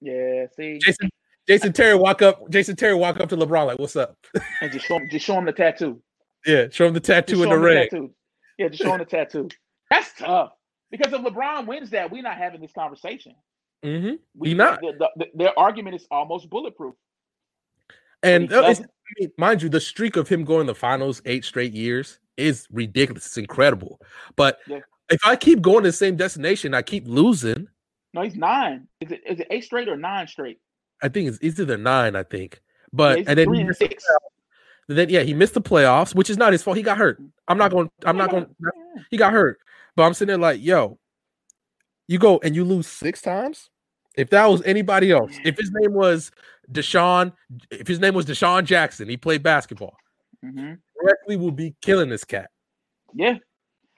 Yeah, 0.00 0.46
see, 0.56 0.78
Jason 0.82 1.10
Jason 1.46 1.72
Terry 1.72 1.94
walk 1.94 2.22
up. 2.22 2.48
Jason 2.50 2.76
Terry 2.76 2.94
walk 2.94 3.20
up 3.20 3.28
to 3.28 3.36
LeBron 3.36 3.66
like, 3.66 3.78
"What's 3.78 3.96
up?" 3.96 4.16
and 4.62 4.72
just 4.72 4.86
show 4.86 4.96
him, 4.96 5.08
just 5.10 5.26
show 5.26 5.36
him 5.38 5.44
the 5.44 5.52
tattoo. 5.52 6.00
Yeah, 6.46 6.66
show 6.70 6.86
him 6.86 6.94
the 6.94 7.00
tattoo 7.00 7.42
in 7.42 7.48
the 7.48 7.58
ring. 7.58 7.88
The 7.90 8.10
yeah, 8.58 8.68
just 8.68 8.82
show 8.82 8.92
him 8.92 8.98
the 8.98 9.04
tattoo. 9.04 9.48
That's 9.90 10.12
tough 10.18 10.52
because 10.90 11.12
if 11.12 11.20
LeBron 11.20 11.66
wins 11.66 11.90
that, 11.90 12.10
we're 12.10 12.22
not 12.22 12.36
having 12.36 12.60
this 12.60 12.72
conversation. 12.72 13.34
Mm-hmm. 13.84 14.14
We 14.36 14.54
not. 14.54 14.80
The, 14.80 15.08
the, 15.16 15.26
their 15.34 15.58
argument 15.58 15.96
is 15.96 16.06
almost 16.10 16.48
bulletproof. 16.48 16.94
And 18.22 18.50
mind 19.36 19.62
you, 19.62 19.68
the 19.68 19.80
streak 19.80 20.16
of 20.16 20.28
him 20.28 20.44
going 20.44 20.66
to 20.66 20.72
the 20.72 20.78
finals 20.78 21.20
eight 21.26 21.44
straight 21.44 21.74
years 21.74 22.20
is 22.36 22.66
ridiculous. 22.70 23.26
It's 23.26 23.36
incredible. 23.36 24.00
But 24.36 24.60
yeah. 24.66 24.80
if 25.10 25.20
I 25.24 25.36
keep 25.36 25.60
going 25.60 25.82
to 25.84 25.90
the 25.90 25.92
same 25.92 26.16
destination, 26.16 26.72
I 26.74 26.82
keep 26.82 27.06
losing. 27.06 27.68
No, 28.14 28.22
he's 28.22 28.36
nine. 28.36 28.88
Is 29.00 29.12
it 29.12 29.20
is 29.28 29.40
it 29.40 29.48
eight 29.50 29.64
straight 29.64 29.88
or 29.88 29.96
nine 29.96 30.26
straight? 30.26 30.58
I 31.02 31.08
think 31.08 31.28
it's, 31.28 31.38
it's 31.42 31.60
either 31.60 31.76
nine. 31.76 32.16
I 32.16 32.22
think, 32.22 32.62
but 32.92 33.18
yeah, 33.18 33.24
and 33.28 33.38
then 33.38 33.46
three 33.46 33.60
and 33.60 33.76
six. 33.76 34.04
Then 34.88 35.08
yeah, 35.08 35.22
he 35.22 35.34
missed 35.34 35.54
the 35.54 35.62
playoffs, 35.62 36.14
which 36.14 36.30
is 36.30 36.36
not 36.36 36.52
his 36.52 36.62
fault. 36.62 36.76
He 36.76 36.82
got 36.82 36.98
hurt. 36.98 37.20
I'm 37.48 37.58
not 37.58 37.70
going. 37.70 37.90
I'm 38.04 38.16
not 38.16 38.30
going. 38.30 38.46
He 39.10 39.16
got 39.16 39.32
hurt. 39.32 39.58
But 39.96 40.04
I'm 40.04 40.14
sitting 40.14 40.28
there 40.28 40.38
like, 40.38 40.62
yo, 40.62 40.98
you 42.08 42.18
go 42.18 42.40
and 42.42 42.54
you 42.54 42.64
lose 42.64 42.86
six 42.86 43.22
times. 43.22 43.70
If 44.16 44.30
that 44.30 44.46
was 44.46 44.62
anybody 44.62 45.10
else, 45.10 45.32
if 45.44 45.56
his 45.56 45.70
name 45.72 45.92
was 45.92 46.30
DeSean, 46.70 47.32
if 47.70 47.86
his 47.86 47.98
name 47.98 48.14
was 48.14 48.26
DeSean 48.26 48.64
Jackson, 48.64 49.08
he 49.08 49.16
played 49.16 49.42
basketball. 49.42 49.96
Mm-hmm. 50.44 50.74
Wesley 51.02 51.36
would 51.36 51.56
be 51.56 51.74
killing 51.80 52.08
this 52.08 52.24
cat. 52.24 52.50
Yeah. 53.14 53.38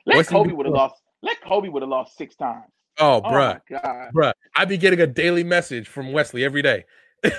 Let 0.06 0.16
Wesley 0.16 0.32
Kobe 0.32 0.52
would 0.52 0.66
have 0.66 0.74
lost. 0.74 1.02
Let 1.22 1.40
Kobe 1.42 1.68
would 1.68 1.82
have 1.82 1.88
lost 1.88 2.16
six 2.16 2.36
times. 2.36 2.64
Oh, 2.98 3.20
bruh. 3.22 3.60
Oh 3.72 3.78
God. 3.82 4.10
Bruh. 4.14 4.32
I'd 4.54 4.68
be 4.68 4.78
getting 4.78 5.00
a 5.00 5.06
daily 5.06 5.44
message 5.44 5.88
from 5.88 6.12
Wesley 6.12 6.44
every 6.44 6.62
day. 6.62 6.84
oh 7.24 7.30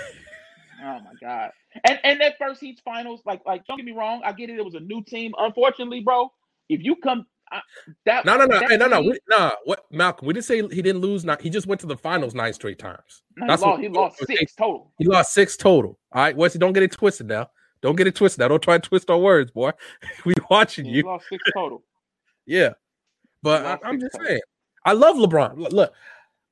my 0.82 1.14
God. 1.22 1.52
And 1.86 2.00
and 2.04 2.22
that 2.22 2.38
first 2.38 2.62
Heat's 2.62 2.82
finals, 2.82 3.22
like, 3.26 3.42
like, 3.46 3.66
don't 3.66 3.78
get 3.78 3.86
me 3.86 3.92
wrong, 3.92 4.22
I 4.24 4.32
get 4.32 4.50
it. 4.50 4.58
It 4.58 4.66
was 4.66 4.76
a 4.76 4.80
new 4.80 5.04
team. 5.04 5.34
Unfortunately, 5.38 6.02
bro, 6.02 6.32
if 6.70 6.84
you 6.84 6.96
come 6.96 7.26
I, 7.52 7.62
that 8.06 8.26
no 8.26 8.36
no 8.36 8.46
no 8.46 8.60
hey, 8.68 8.76
no 8.76 8.88
no 8.88 9.02
we, 9.02 9.18
no 9.30 9.54
what 9.64 9.86
Malcolm 9.90 10.28
we 10.28 10.34
didn't 10.34 10.46
say 10.46 10.58
he 10.58 10.82
didn't 10.82 11.00
lose 11.00 11.24
not 11.24 11.42
he 11.42 11.50
just 11.50 11.66
went 11.66 11.80
to 11.80 11.88
the 11.88 11.96
finals 11.96 12.34
nine 12.36 12.54
straight 12.54 12.78
times. 12.78 13.24
No, 13.38 13.48
That's 13.48 13.62
he 13.62 13.68
lost, 13.68 13.82
he 13.82 13.88
lost 13.88 14.18
six 14.28 14.56
total. 14.56 14.92
He 14.98 15.06
lost 15.06 15.34
six 15.34 15.56
total. 15.56 15.98
All 16.12 16.24
right, 16.24 16.36
Wesley, 16.36 16.60
don't 16.60 16.74
get 16.74 16.84
it 16.84 16.92
twisted 16.92 17.28
now. 17.28 17.50
Don't 17.82 17.96
get 17.96 18.08
it 18.08 18.16
twisted 18.16 18.40
now. 18.40 18.50
Don't 18.50 18.62
try 18.62 18.76
and 18.76 18.84
twist 18.84 19.10
our 19.10 19.18
words, 19.18 19.52
boy. 19.52 19.72
we 20.26 20.34
watching 20.50 20.86
he 20.86 20.98
you. 20.98 21.04
lost 21.04 21.26
six 21.30 21.42
total. 21.54 21.84
yeah, 22.46 22.72
but 23.44 23.66
I, 23.66 23.90
am 23.90 24.00
just 24.00 24.14
total. 24.14 24.28
saying, 24.28 24.42
I 24.84 24.94
love 24.94 25.16
LeBron. 25.16 25.58
Look, 25.58 25.72
look 25.72 25.94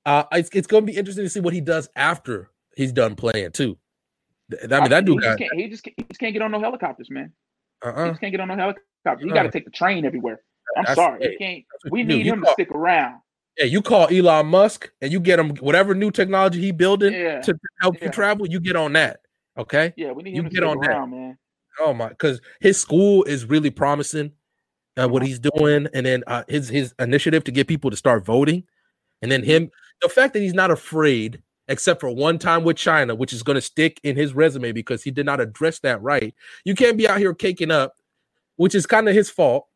uh, 0.05 0.23
it's, 0.31 0.49
it's 0.53 0.67
going 0.67 0.85
to 0.85 0.91
be 0.91 0.97
interesting 0.97 1.25
to 1.25 1.29
see 1.29 1.39
what 1.39 1.53
he 1.53 1.61
does 1.61 1.89
after 1.95 2.51
he's 2.77 2.91
done 2.91 3.15
playing 3.15 3.51
too. 3.51 3.77
I 4.51 4.79
mean, 4.79 4.89
that 4.89 5.05
dude 5.05 5.23
he 5.23 5.27
just, 5.27 5.37
can't, 5.37 5.53
he 5.55 5.67
just, 5.67 5.83
can't, 5.83 5.93
he 5.97 6.03
just 6.03 6.19
can't 6.19 6.33
get 6.33 6.41
on 6.41 6.51
no 6.51 6.59
helicopters, 6.59 7.09
man. 7.09 7.31
Uh-uh. 7.83 8.03
He 8.03 8.09
just 8.11 8.21
can't 8.21 8.31
get 8.31 8.39
on 8.41 8.47
no 8.47 8.55
helicopters. 8.55 9.23
He 9.23 9.29
uh-uh. 9.29 9.33
got 9.33 9.43
to 9.43 9.51
take 9.51 9.65
the 9.65 9.71
train 9.71 10.05
everywhere. 10.05 10.41
I'm 10.77 10.83
that's, 10.83 10.95
sorry, 10.95 11.19
hey, 11.21 11.35
can't. 11.37 11.91
We 11.91 12.03
need 12.03 12.25
him 12.25 12.41
call, 12.41 12.49
to 12.49 12.53
stick 12.53 12.71
around. 12.71 13.19
Yeah, 13.57 13.65
you 13.65 13.81
call 13.81 14.07
Elon 14.09 14.47
Musk 14.47 14.91
and 15.01 15.11
you 15.11 15.19
get 15.19 15.39
him 15.39 15.55
whatever 15.57 15.95
new 15.95 16.11
technology 16.11 16.59
he 16.59 16.71
building 16.71 17.13
yeah. 17.13 17.41
to 17.41 17.57
help 17.81 17.95
yeah. 17.97 18.05
you 18.05 18.11
travel. 18.11 18.47
You 18.47 18.59
get 18.59 18.75
on 18.75 18.93
that. 18.93 19.21
Okay. 19.57 19.93
Yeah, 19.95 20.11
we 20.11 20.23
need 20.23 20.35
him 20.35 20.45
you 20.45 20.49
to 20.49 20.55
get 20.55 20.63
on 20.63 20.77
around, 20.77 21.11
that. 21.11 21.17
man. 21.17 21.37
Oh 21.79 21.93
my, 21.93 22.09
because 22.09 22.41
his 22.59 22.79
school 22.79 23.23
is 23.23 23.45
really 23.45 23.69
promising. 23.69 24.31
Uh, 24.97 25.09
what 25.09 25.21
uh-huh. 25.21 25.27
he's 25.27 25.39
doing, 25.39 25.89
and 25.93 26.05
then 26.05 26.23
uh, 26.25 26.43
his 26.47 26.69
his 26.69 26.93
initiative 26.99 27.43
to 27.43 27.51
get 27.51 27.67
people 27.67 27.91
to 27.91 27.97
start 27.97 28.25
voting, 28.25 28.63
and 29.21 29.29
then 29.29 29.43
him 29.43 29.69
the 30.01 30.07
fact 30.07 30.33
that 30.33 30.39
he's 30.39 30.53
not 30.53 30.71
afraid, 30.71 31.41
except 31.67 31.99
for 31.99 32.09
one 32.09 32.37
time 32.37 32.63
with 32.63 32.77
China, 32.77 33.15
which 33.15 33.33
is 33.33 33.43
going 33.43 33.55
to 33.55 33.61
stick 33.61 33.99
in 34.03 34.15
his 34.15 34.33
resume 34.33 34.71
because 34.71 35.03
he 35.03 35.11
did 35.11 35.25
not 35.25 35.39
address 35.39 35.79
that 35.79 36.01
right. 36.01 36.33
You 36.63 36.75
can't 36.75 36.97
be 36.97 37.07
out 37.07 37.19
here 37.19 37.33
caking 37.33 37.71
up, 37.71 37.95
which 38.55 38.75
is 38.75 38.85
kind 38.85 39.09
of 39.09 39.15
his 39.15 39.29
fault 39.29 39.67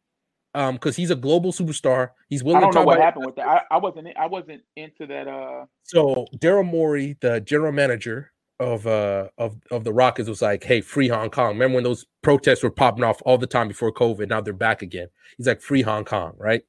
um 0.55 0.75
because 0.75 0.95
he's 0.95 1.11
a 1.11 1.15
global 1.15 1.51
superstar. 1.51 2.09
He's 2.27 2.43
willing. 2.43 2.57
I 2.57 2.61
don't 2.61 2.75
know 2.75 2.83
what 2.83 2.99
happened 2.99 3.25
with 3.25 3.35
that. 3.35 3.47
I, 3.47 3.61
I 3.71 3.77
wasn't. 3.77 4.07
I 4.17 4.25
wasn't 4.25 4.61
into 4.75 5.05
that. 5.07 5.27
Uh. 5.27 5.65
So 5.83 6.25
Daryl 6.37 6.65
Morey, 6.65 7.17
the 7.21 7.39
general 7.41 7.71
manager 7.71 8.31
of 8.59 8.87
uh 8.87 9.29
of 9.37 9.57
of 9.71 9.83
the 9.83 9.93
Rockets, 9.93 10.27
was 10.27 10.41
like, 10.41 10.63
"Hey, 10.63 10.81
free 10.81 11.07
Hong 11.07 11.29
Kong." 11.29 11.49
Remember 11.49 11.75
when 11.75 11.83
those 11.83 12.05
protests 12.23 12.63
were 12.63 12.71
popping 12.71 13.03
off 13.03 13.21
all 13.25 13.37
the 13.37 13.47
time 13.47 13.67
before 13.67 13.93
COVID? 13.93 14.27
Now 14.27 14.41
they're 14.41 14.53
back 14.53 14.81
again. 14.81 15.07
He's 15.37 15.47
like, 15.47 15.61
"Free 15.61 15.81
Hong 15.81 16.05
Kong," 16.05 16.33
right? 16.37 16.63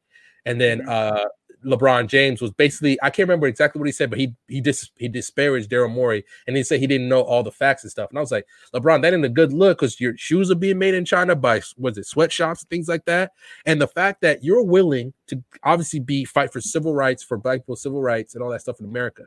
And 0.45 0.61
then 0.61 0.81
mm-hmm. 0.81 0.89
uh 0.91 1.25
LeBron 1.65 2.07
James 2.07 2.41
was 2.41 2.51
basically 2.53 2.99
I 3.03 3.11
can't 3.11 3.29
remember 3.29 3.47
exactly 3.47 3.79
what 3.79 3.87
he 3.87 3.93
said, 3.93 4.11
but 4.11 4.19
he 4.19 4.35
he 4.49 4.61
dis 4.61 4.91
he 4.97 5.09
disparaged 5.09 5.71
Daryl 5.71 5.91
Morey 5.91 6.25
and 6.47 6.57
he 6.57 6.63
said 6.63 6.81
he 6.81 6.87
didn't 6.87 7.09
know 7.09 7.23
all 7.23 7.43
the 7.43 7.53
facts 7.53 7.83
and 7.83 7.91
stuff. 7.91 8.11
And 8.11 8.19
I 8.19 8.21
was 8.21 8.31
like, 8.31 8.47
LeBron, 8.75 9.03
that 9.03 9.13
ain't 9.13 9.25
a 9.25 9.29
good 9.29 9.53
look 9.53 9.79
because 9.79 10.01
your 10.01 10.17
shoes 10.17 10.51
are 10.51 10.57
being 10.57 10.79
made 10.79 10.95
in 10.95 11.05
China 11.05 11.37
by 11.37 11.61
was 11.77 11.99
it 11.99 12.07
sweatshops 12.07 12.63
and 12.63 12.71
things 12.71 12.89
like 12.89 13.05
that. 13.05 13.33
And 13.67 13.81
the 13.81 13.89
fact 13.89 14.21
that 14.23 14.43
you're 14.43 14.63
willing 14.63 15.13
to 15.29 15.43
obviously 15.63 16.01
be 16.01 16.25
fight 16.25 16.53
for 16.53 16.61
civil 16.61 16.95
rights 16.95 17.23
for 17.23 17.37
black 17.37 17.61
people, 17.61 17.77
civil 17.77 18.03
rights 18.03 18.35
and 18.35 18.43
all 18.43 18.51
that 18.51 18.63
stuff 18.63 18.81
in 18.81 18.87
America. 18.87 19.25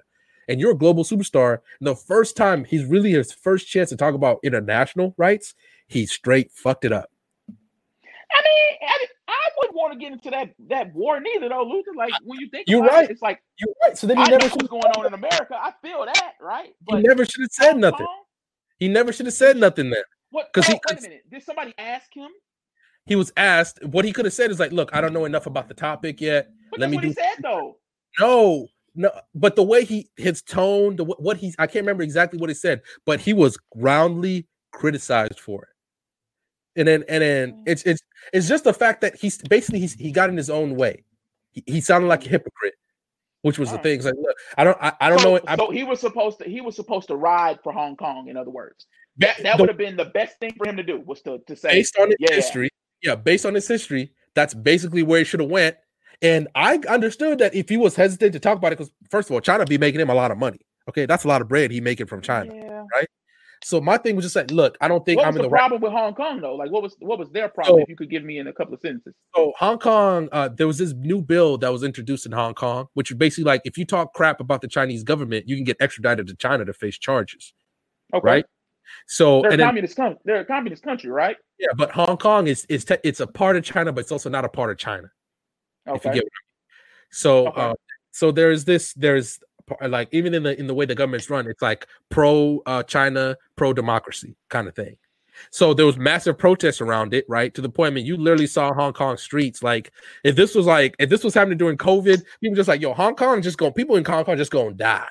And 0.48 0.60
you're 0.60 0.72
a 0.72 0.78
global 0.78 1.04
superstar. 1.04 1.60
And 1.80 1.88
the 1.88 1.96
first 1.96 2.36
time 2.36 2.66
he's 2.66 2.86
really 2.86 3.12
his 3.12 3.32
first 3.32 3.68
chance 3.68 3.90
to 3.90 3.96
talk 3.96 4.14
about 4.14 4.40
international 4.44 5.14
rights, 5.18 5.54
he 5.88 6.06
straight 6.06 6.52
fucked 6.52 6.84
it 6.84 6.92
up. 6.92 7.10
I 8.34 8.42
mean, 8.44 8.78
I, 8.82 8.86
I 8.92 9.08
wouldn't 9.64 9.76
want 9.76 9.94
to 9.94 10.00
get 10.00 10.12
into 10.12 10.30
that 10.32 10.54
that 10.70 10.94
war 10.94 11.20
neither, 11.20 11.50
though, 11.50 11.64
Luther. 11.64 11.92
Like 11.96 12.14
when 12.24 12.40
you 12.40 12.50
think 12.50 12.68
you're 12.68 12.84
right, 12.84 13.06
it, 13.06 13.12
it's 13.12 13.22
like 13.22 13.42
you're 13.60 13.74
right. 13.84 13.98
So 13.98 14.08
then 14.08 14.18
he 14.18 14.24
I 14.24 14.28
never 14.28 14.48
what's 14.48 14.68
going 14.68 14.84
on 14.84 15.06
in 15.06 15.14
America. 15.14 15.56
I 15.56 15.74
feel 15.82 16.06
that, 16.06 16.34
right? 16.42 16.74
But 16.88 16.98
he 16.98 17.04
never 17.04 17.26
should 17.26 17.42
have 17.42 17.52
said 17.52 17.78
nothing. 17.78 18.08
He 18.80 18.88
never 18.88 19.14
should 19.14 19.26
have 19.26 19.36
said 19.36 19.58
nothing 19.58 19.90
then. 19.90 20.04
What? 20.30 20.52
Because 20.54 20.68
he 20.68 20.74
wait 20.74 21.00
a 21.00 21.02
minute. 21.02 21.24
Did 21.30 21.44
somebody 21.44 21.74
ask 21.78 22.14
him? 22.14 22.30
He 23.06 23.16
was 23.16 23.32
asked. 23.38 23.84
What 23.86 24.06
he 24.06 24.14
could 24.14 24.26
have 24.26 24.34
said 24.34 24.52
is 24.52 24.60
like, 24.60 24.72
"Look, 24.72 24.90
I 24.94 25.02
don't 25.02 25.14
know 25.14 25.26
enough 25.26 25.46
about 25.46 25.68
the 25.68 25.74
topic 25.74 26.22
yet. 26.22 26.50
But 26.72 26.80
Let 26.80 26.90
me 26.90 26.98
do." 26.98 27.08
He 27.08 27.14
said 27.14 27.36
though. 27.42 27.78
No, 28.20 28.68
no. 28.96 29.12
But 29.36 29.56
the 29.56 29.64
way 29.64 29.84
he 29.84 30.10
his 30.18 30.42
tone, 30.42 30.96
the 30.96 31.04
what 31.04 31.38
he's 31.38 31.56
I 31.60 31.68
can't 31.68 31.84
remember 31.84 32.04
exactly 32.04 32.40
what 32.40 32.50
he 32.50 32.54
said, 32.54 32.82
but 33.06 33.20
he 33.20 33.34
was 33.34 33.58
roundly 33.76 34.48
criticized 34.72 35.40
for 35.40 35.64
it 35.64 35.73
and 36.76 36.88
then 36.88 37.04
and 37.08 37.22
then 37.22 37.52
mm. 37.54 37.64
it's 37.66 37.84
it's 37.84 38.02
it's 38.32 38.48
just 38.48 38.64
the 38.64 38.74
fact 38.74 39.02
that 39.02 39.16
he's 39.16 39.38
basically 39.38 39.80
he's, 39.80 39.94
he 39.94 40.12
got 40.12 40.30
in 40.30 40.38
his 40.38 40.50
own 40.50 40.76
way. 40.76 41.04
He, 41.52 41.64
he 41.68 41.82
sounded 41.82 42.08
like 42.08 42.26
a 42.26 42.30
hypocrite, 42.30 42.76
which 43.42 43.60
was 43.60 43.72
the 43.72 43.78
thing. 43.78 43.98
It's 43.98 44.06
like, 44.06 44.16
look, 44.20 44.36
I 44.58 44.64
don't 44.64 44.78
I, 44.82 44.94
I 45.00 45.10
don't 45.10 45.20
so, 45.20 45.36
know. 45.36 45.42
I, 45.48 45.56
so 45.56 45.70
he 45.70 45.84
was 45.84 46.00
supposed 46.00 46.40
to 46.40 46.46
he 46.46 46.62
was 46.62 46.76
supposed 46.76 47.08
to 47.08 47.16
ride 47.16 47.60
for 47.64 47.72
Hong 47.72 47.96
Kong. 47.96 48.28
In 48.28 48.38
other 48.38 48.52
words, 48.52 48.88
that 49.18 49.42
that 49.44 49.60
would 49.60 49.70
have 49.70 49.78
been 49.78 49.96
the 49.96 50.06
best 50.06 50.40
thing 50.40 50.54
for 50.58 50.68
him 50.68 50.78
to 50.78 50.84
do 50.84 51.00
was 51.06 51.22
to 51.22 51.40
to 51.48 51.56
say 51.56 51.70
based 51.70 51.98
on 52.00 52.08
his 52.08 52.18
yeah. 52.20 52.34
history. 52.34 52.70
Yeah, 53.02 53.16
based 53.16 53.46
on 53.46 53.54
his 53.54 53.68
history, 53.68 54.14
that's 54.34 54.54
basically 54.54 55.04
where 55.04 55.20
he 55.20 55.26
should 55.26 55.42
have 55.42 55.50
went. 55.50 55.76
And 56.22 56.48
I 56.56 56.80
understood 56.88 57.40
that 57.40 57.54
if 57.54 57.68
he 57.68 57.76
was 57.76 57.98
hesitant 57.98 58.32
to 58.32 58.40
talk 58.40 58.58
about 58.58 58.72
it, 58.72 58.78
because 58.78 58.94
first 59.10 59.30
of 59.30 59.34
all, 59.34 59.42
China 59.42 59.66
be 59.66 59.78
making 59.78 60.00
him 60.00 60.10
a 60.10 60.16
lot 60.16 60.32
of 60.32 60.38
money. 60.38 60.60
Okay, 60.88 61.06
that's 61.06 61.26
a 61.26 61.28
lot 61.28 61.42
of 61.42 61.50
bread 61.50 61.70
he 61.70 61.82
making 61.82 62.08
from 62.08 62.22
China, 62.22 62.54
yeah. 62.56 62.84
right? 62.94 63.08
So 63.64 63.80
my 63.80 63.98
thing 63.98 64.16
was 64.16 64.26
just 64.26 64.36
like, 64.36 64.52
look, 64.52 64.78
I 64.82 64.88
don't 64.88 65.06
think 65.06 65.18
what 65.18 65.28
I'm 65.28 65.36
in 65.36 65.38
the, 65.38 65.44
the 65.44 65.50
problem 65.50 65.82
right. 65.82 65.90
with 65.90 65.92
Hong 65.94 66.14
Kong 66.14 66.42
though. 66.42 66.56
Like, 66.56 66.72
what 66.72 66.84
was 66.84 66.96
what 67.00 67.18
was 67.18 67.30
their 67.30 67.48
problem? 67.48 67.78
So, 67.78 67.84
if 67.84 67.90
you 67.90 67.96
could 67.96 68.10
give 68.10 68.24
me 68.24 68.38
in 68.40 68.48
a 68.48 68.54
couple 68.54 68.74
of 68.74 68.82
sentences. 68.82 69.14
So 69.36 69.54
Hong 69.58 69.80
Kong, 69.80 70.30
uh, 70.32 70.50
there 70.50 70.68
was 70.68 70.78
this 70.78 70.94
new 70.94 71.22
bill 71.22 71.58
that 71.60 71.72
was 71.72 71.84
introduced 71.84 72.26
in 72.26 72.32
Hong 72.34 72.54
Kong, 72.54 72.88
which 72.94 73.12
is 73.12 73.18
basically 73.18 73.46
like 73.46 73.62
if 73.64 73.78
you 73.78 73.86
talk 73.86 74.14
crap 74.14 74.40
about 74.40 74.62
the 74.62 74.68
Chinese 74.68 75.04
government, 75.04 75.48
you 75.48 75.56
can 75.56 75.64
get 75.64 75.78
extradited 75.80 76.28
to 76.28 76.36
China 76.36 76.66
to 76.66 76.74
face 76.74 76.98
charges. 76.98 77.54
Okay. 78.14 78.26
Right. 78.26 78.46
So 79.08 79.42
they're 79.42 79.54
a 79.54 79.58
communist 79.58 79.96
country. 79.96 80.20
They're 80.26 80.42
a 80.42 80.46
communist 80.46 80.84
country, 80.84 81.10
right? 81.10 81.38
Yeah, 81.60 81.70
but 81.78 81.92
Hong 81.92 82.18
Kong 82.18 82.48
is 82.48 82.66
is 82.66 82.86
te- 82.86 82.98
it's 83.04 83.20
a 83.20 83.28
part 83.28 83.56
of 83.56 83.64
China, 83.64 83.92
but 83.92 84.02
it's 84.02 84.12
also 84.12 84.30
not 84.30 84.46
a 84.46 84.50
part 84.50 84.72
of 84.72 84.78
China. 84.78 85.10
Okay. 85.88 86.22
So, 87.12 87.48
okay. 87.48 87.62
uh, 87.62 87.74
so 88.12 88.32
there's 88.32 88.66
this 88.66 88.94
there's 88.94 89.40
like 89.88 90.10
even 90.12 90.34
in 90.34 90.44
the 90.44 90.60
in 90.60 90.68
the 90.68 90.74
way 90.74 90.86
the 90.86 90.96
government's 90.96 91.30
run, 91.30 91.48
it's 91.48 91.62
like 91.62 91.88
pro 92.10 92.62
uh, 92.66 92.84
China, 92.84 93.38
pro 93.56 93.74
democracy 93.74 94.36
kind 94.50 94.68
of 94.68 94.76
thing. 94.76 94.98
So 95.50 95.74
there 95.74 95.86
was 95.86 95.98
massive 95.98 96.38
protests 96.38 96.82
around 96.82 97.14
it, 97.14 97.26
right? 97.28 97.54
To 97.56 97.62
the 97.62 97.70
point, 97.70 97.92
I 97.92 97.96
mean, 97.96 98.06
you 98.06 98.18
literally 98.18 98.48
saw 98.48 98.74
Hong 98.74 98.94
Kong 98.94 99.18
streets. 99.18 99.64
Like, 99.64 99.92
if 100.24 100.36
this 100.36 100.56
was 100.56 100.66
like, 100.66 100.96
if 101.00 101.10
this 101.10 101.24
was 101.24 101.34
happening 101.34 101.58
during 101.58 101.78
COVID, 101.78 102.22
people 102.40 102.56
just 102.56 102.70
like, 102.70 102.82
yo, 102.82 102.94
Hong 102.94 103.16
Kong 103.16 103.42
just 103.42 103.58
going, 103.58 103.74
people 103.74 103.96
in 103.96 104.06
Hong 104.06 104.26
Kong 104.26 104.38
just 104.38 104.52
going 104.52 104.70
to 104.70 104.78
die. 104.78 105.08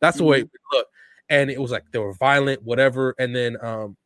That's 0.00 0.18
the 0.18 0.24
mm-hmm. 0.24 0.30
way 0.30 0.40
it 0.40 0.50
looked. 0.72 0.90
And 1.28 1.50
it 1.50 1.60
was 1.60 1.70
like 1.70 1.84
they 1.92 1.98
were 1.98 2.12
violent, 2.12 2.62
whatever. 2.62 3.14
And 3.18 3.34
then 3.34 3.56
um 3.64 3.96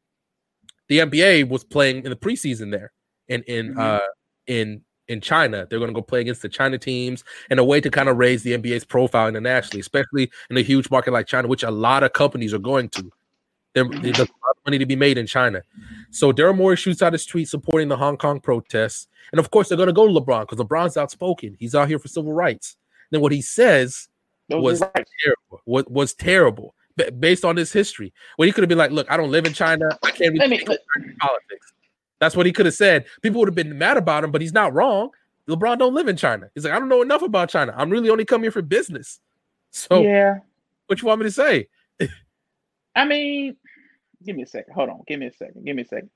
the 0.89 0.99
NBA 0.99 1.49
was 1.49 1.65
playing 1.65 2.05
in 2.05 2.11
the 2.11 2.17
preseason 2.17 2.71
there 2.71 2.93
in 3.27 3.43
in 3.45 3.71
mm-hmm. 3.71 3.81
uh 3.81 3.99
in 4.47 4.83
in 5.09 5.21
China. 5.21 5.67
They're 5.69 5.79
going 5.79 5.91
to 5.91 5.95
go 5.95 6.03
play 6.03 6.21
against 6.21 6.43
the 6.43 6.49
China 6.49 6.79
teams 6.79 7.25
and 7.51 7.61
a 7.61 7.65
way 7.65 7.81
to 7.81 7.91
kind 7.91 8.09
of 8.09 8.17
raise 8.17 8.43
the 8.43 8.57
NBA's 8.57 8.85
profile 8.85 9.29
internationally, 9.29 9.81
especially 9.81 10.31
in 10.51 10.57
a 10.57 10.63
huge 10.63 10.91
market 10.91 11.13
like 11.13 11.27
China, 11.27 11.49
which 11.49 11.63
a 11.63 11.71
lot 11.71 12.03
of 12.03 12.13
companies 12.13 12.53
are 12.53 12.59
going 12.59 12.89
to. 12.91 13.11
There, 13.75 13.85
there's 13.89 14.19
a 14.19 14.23
lot 14.23 14.57
of 14.57 14.65
money 14.65 14.79
to 14.79 14.87
be 14.87 14.97
made 14.97 15.19
in 15.19 15.27
China. 15.27 15.63
So 16.11 16.33
Daryl 16.33 16.57
Morey 16.57 16.77
shoots 16.77 17.03
out 17.03 17.13
his 17.13 17.27
tweet 17.27 17.49
supporting 17.49 17.89
the 17.89 17.97
Hong 17.97 18.17
Kong 18.17 18.41
protests. 18.41 19.09
And 19.33 19.39
of 19.39 19.51
course, 19.51 19.69
they're 19.69 19.77
going 19.77 19.89
to 19.89 19.93
go 19.93 20.07
to 20.07 20.13
LeBron 20.13 20.49
because 20.49 20.59
LeBron's 20.59 20.97
outspoken. 20.97 21.57
He's 21.59 21.75
out 21.75 21.89
here 21.89 21.99
for 21.99 22.09
civil 22.09 22.33
rights. 22.33 22.77
Then 23.11 23.21
what 23.21 23.33
he 23.33 23.43
says 23.43 24.09
Those 24.49 24.63
was 24.63 24.79
terrible. 24.81 25.61
What 25.65 25.91
was 25.91 26.15
terrible 26.15 26.75
based 27.19 27.45
on 27.45 27.57
his 27.57 27.73
history. 27.73 28.13
Well, 28.39 28.47
he 28.47 28.53
could 28.53 28.63
have 28.63 28.69
been 28.69 28.79
like, 28.79 28.91
"Look, 28.91 29.11
I 29.11 29.17
don't 29.17 29.31
live 29.31 29.47
in 29.47 29.53
China. 29.53 29.87
I 30.03 30.11
can't 30.11 30.39
really 30.39 30.65
politics." 31.21 31.73
That's 32.21 32.37
what 32.37 32.47
he 32.47 32.53
could 32.53 32.67
have 32.67 32.75
said. 32.75 33.07
People 33.23 33.41
would 33.41 33.49
have 33.49 33.55
been 33.55 33.77
mad 33.77 33.97
about 33.97 34.25
him, 34.25 34.31
but 34.31 34.41
he's 34.41 34.53
not 34.53 34.73
wrong. 34.73 35.11
LeBron 35.49 35.79
don't 35.79 35.95
live 35.95 36.09
in 36.09 36.17
China. 36.17 36.49
He's 36.55 36.65
like, 36.65 36.73
I 36.73 36.79
don't 36.79 36.89
know 36.89 37.03
enough 37.03 37.23
about 37.23 37.49
China. 37.49 37.75
I'm 37.77 37.91
really 37.91 38.11
only 38.11 38.25
come 38.25 38.43
here 38.43 38.51
for 38.51 38.63
business. 38.63 39.21
So 39.73 40.01
yeah, 40.01 40.39
what 40.87 41.03
you 41.03 41.09
want 41.09 41.21
me 41.21 41.27
to 41.27 41.31
say? 41.31 41.69
I 42.95 43.05
mean, 43.05 43.57
give 44.25 44.37
me 44.37 44.45
a 44.45 44.47
second. 44.47 44.73
Hold 44.73 44.89
on. 44.89 45.03
Give 45.07 45.21
me 45.21 45.27
a 45.27 45.33
second. 45.33 45.67
Give 45.67 45.77
me 45.77 45.83
a 45.83 45.87
second. 45.87 46.09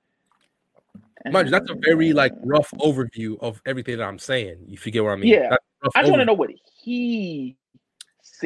Mind 1.30 1.48
you, 1.48 1.50
that's 1.50 1.68
a 1.68 1.74
very 1.74 2.12
uh, 2.12 2.14
like 2.14 2.32
rough 2.42 2.70
overview 2.78 3.38
of 3.42 3.60
everything 3.66 3.98
that 3.98 4.04
I'm 4.04 4.18
saying. 4.18 4.60
If 4.62 4.70
You 4.70 4.78
forget 4.78 5.04
what 5.04 5.10
I 5.10 5.16
mean? 5.16 5.34
Yeah. 5.34 5.56
I 5.94 6.00
just 6.00 6.10
want 6.10 6.22
to 6.22 6.24
know 6.24 6.32
what 6.32 6.48
he 6.82 7.58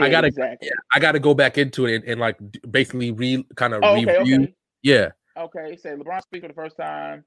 I 0.00 0.08
gotta, 0.08 0.26
exactly. 0.26 0.68
yeah, 0.68 0.80
I 0.92 0.98
gotta 0.98 1.20
go 1.20 1.34
back 1.34 1.58
into 1.58 1.86
it 1.86 1.96
and, 1.96 2.04
and 2.04 2.20
like 2.20 2.38
basically 2.68 3.12
re 3.12 3.46
kind 3.54 3.74
of 3.74 3.84
oh, 3.84 3.94
okay, 3.94 4.18
review. 4.18 4.42
Okay. 4.42 4.54
Yeah. 4.82 5.10
Okay. 5.36 5.70
He 5.70 5.76
said 5.76 6.00
LeBron 6.00 6.22
speak 6.22 6.42
for 6.42 6.48
the 6.48 6.54
first 6.54 6.76
time 6.76 7.24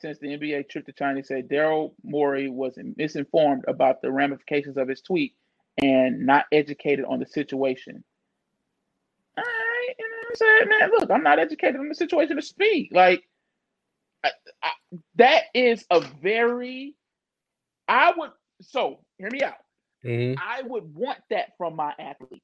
since 0.00 0.18
the 0.18 0.28
NBA 0.28 0.68
trip 0.68 0.86
to 0.86 0.92
China. 0.92 1.22
Said 1.22 1.48
Daryl 1.48 1.92
Morey 2.02 2.48
was 2.48 2.78
misinformed 2.96 3.64
about 3.68 4.02
the 4.02 4.10
ramifications 4.10 4.76
of 4.76 4.88
his 4.88 5.00
tweet 5.00 5.34
and 5.82 6.26
not 6.26 6.46
educated 6.52 7.04
on 7.04 7.18
the 7.18 7.26
situation. 7.26 8.04
All 9.36 9.44
right, 9.44 9.94
you 9.98 10.10
know 10.10 10.16
what 10.18 10.28
I'm 10.28 10.36
saying, 10.36 10.80
man. 10.80 10.90
Look, 10.90 11.10
I'm 11.10 11.22
not 11.22 11.38
educated 11.38 11.80
on 11.80 11.88
the 11.88 11.94
situation 11.94 12.36
to 12.36 12.42
speak. 12.42 12.90
Like 12.92 13.24
I, 14.24 14.30
I, 14.62 14.70
that 15.16 15.44
is 15.54 15.84
a 15.90 16.00
very. 16.00 16.94
I 17.88 18.12
would 18.16 18.30
so 18.62 19.00
hear 19.18 19.30
me 19.30 19.42
out. 19.42 19.54
Mm-hmm. 20.04 20.38
I 20.42 20.62
would 20.62 20.94
want 20.94 21.18
that 21.30 21.52
from 21.56 21.76
my 21.76 21.92
athlete 21.98 22.42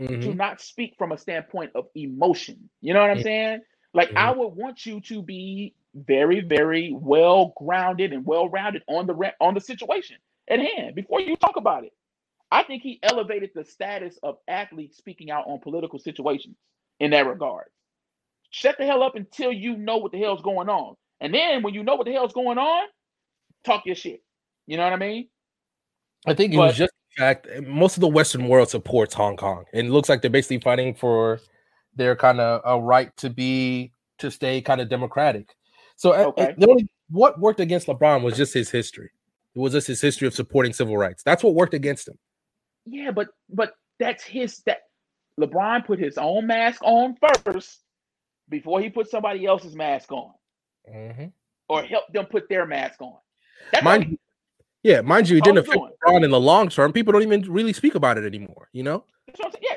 mm-hmm. 0.00 0.20
to 0.20 0.34
not 0.34 0.60
speak 0.60 0.94
from 0.98 1.12
a 1.12 1.18
standpoint 1.18 1.72
of 1.74 1.86
emotion. 1.94 2.68
You 2.80 2.94
know 2.94 3.00
what 3.00 3.10
I'm 3.10 3.16
mm-hmm. 3.16 3.24
saying? 3.24 3.60
Like 3.94 4.10
I 4.14 4.30
mm-hmm. 4.30 4.40
would 4.40 4.48
want 4.48 4.86
you 4.86 5.00
to 5.02 5.22
be 5.22 5.74
very, 5.94 6.40
very 6.40 6.92
well 6.92 7.52
grounded 7.56 8.12
and 8.12 8.24
well 8.24 8.48
rounded 8.48 8.82
on 8.88 9.06
the 9.06 9.14
re- 9.14 9.34
on 9.40 9.54
the 9.54 9.60
situation 9.60 10.16
at 10.48 10.60
hand 10.60 10.94
before 10.94 11.20
you 11.20 11.36
talk 11.36 11.56
about 11.56 11.84
it. 11.84 11.92
I 12.50 12.62
think 12.62 12.82
he 12.82 12.98
elevated 13.02 13.50
the 13.54 13.64
status 13.64 14.18
of 14.22 14.38
athletes 14.48 14.96
speaking 14.96 15.30
out 15.30 15.46
on 15.46 15.60
political 15.60 15.98
situations 15.98 16.56
in 16.98 17.10
that 17.10 17.26
regard. 17.26 17.66
Shut 18.50 18.76
the 18.78 18.86
hell 18.86 19.02
up 19.02 19.16
until 19.16 19.52
you 19.52 19.76
know 19.76 19.98
what 19.98 20.12
the 20.12 20.18
hell's 20.18 20.40
going 20.40 20.70
on. 20.70 20.94
And 21.20 21.34
then 21.34 21.62
when 21.62 21.74
you 21.74 21.82
know 21.82 21.96
what 21.96 22.06
the 22.06 22.12
hell's 22.12 22.32
going 22.32 22.56
on, 22.56 22.86
talk 23.64 23.84
your 23.84 23.96
shit. 23.96 24.22
You 24.66 24.78
know 24.78 24.84
what 24.84 24.94
I 24.94 24.96
mean? 24.96 25.28
I 26.26 26.34
think 26.34 26.54
it 26.54 26.56
but, 26.56 26.68
was 26.68 26.76
just 26.76 26.92
fact, 27.18 27.48
most 27.66 27.96
of 27.96 28.00
the 28.00 28.08
Western 28.08 28.48
world 28.48 28.70
supports 28.70 29.12
Hong 29.14 29.36
Kong, 29.36 29.64
and 29.74 29.88
it 29.88 29.90
looks 29.90 30.08
like 30.08 30.22
they're 30.22 30.30
basically 30.30 30.60
fighting 30.60 30.94
for 30.94 31.40
their 31.94 32.16
kind 32.16 32.40
of 32.40 32.62
a 32.64 32.74
uh, 32.74 32.78
right 32.78 33.14
to 33.18 33.28
be 33.28 33.92
to 34.18 34.30
stay 34.30 34.62
kind 34.62 34.80
of 34.80 34.88
democratic. 34.88 35.54
So, 35.98 36.14
okay. 36.14 36.54
only 36.62 36.88
what 37.10 37.40
worked 37.40 37.58
against 37.58 37.88
LeBron 37.88 38.22
was 38.22 38.36
just 38.36 38.54
his 38.54 38.70
history. 38.70 39.10
It 39.54 39.58
was 39.58 39.72
just 39.72 39.88
his 39.88 40.00
history 40.00 40.28
of 40.28 40.34
supporting 40.34 40.72
civil 40.72 40.96
rights. 40.96 41.24
That's 41.24 41.42
what 41.42 41.54
worked 41.54 41.74
against 41.74 42.06
him. 42.06 42.16
Yeah, 42.86 43.10
but 43.10 43.28
but 43.50 43.72
that's 43.98 44.22
his 44.22 44.60
that 44.66 44.82
LeBron 45.40 45.84
put 45.84 45.98
his 45.98 46.16
own 46.16 46.46
mask 46.46 46.82
on 46.84 47.16
first 47.44 47.80
before 48.48 48.80
he 48.80 48.88
put 48.88 49.10
somebody 49.10 49.44
else's 49.44 49.74
mask 49.74 50.12
on, 50.12 50.32
mm-hmm. 50.88 51.26
or 51.68 51.82
help 51.82 52.04
them 52.12 52.26
put 52.26 52.48
their 52.48 52.64
mask 52.64 53.02
on. 53.02 53.16
That's 53.72 53.84
Mind, 53.84 54.18
yeah, 54.84 55.00
mind 55.00 55.28
you, 55.28 55.38
it 55.38 55.44
didn't 55.44 55.58
affect 55.58 55.80
LeBron 56.06 56.24
in 56.24 56.30
the 56.30 56.40
long 56.40 56.68
term. 56.68 56.92
People 56.92 57.12
don't 57.12 57.22
even 57.22 57.42
really 57.52 57.72
speak 57.72 57.96
about 57.96 58.18
it 58.18 58.24
anymore, 58.24 58.68
you 58.72 58.84
know? 58.84 59.04
Yeah, 59.60 59.74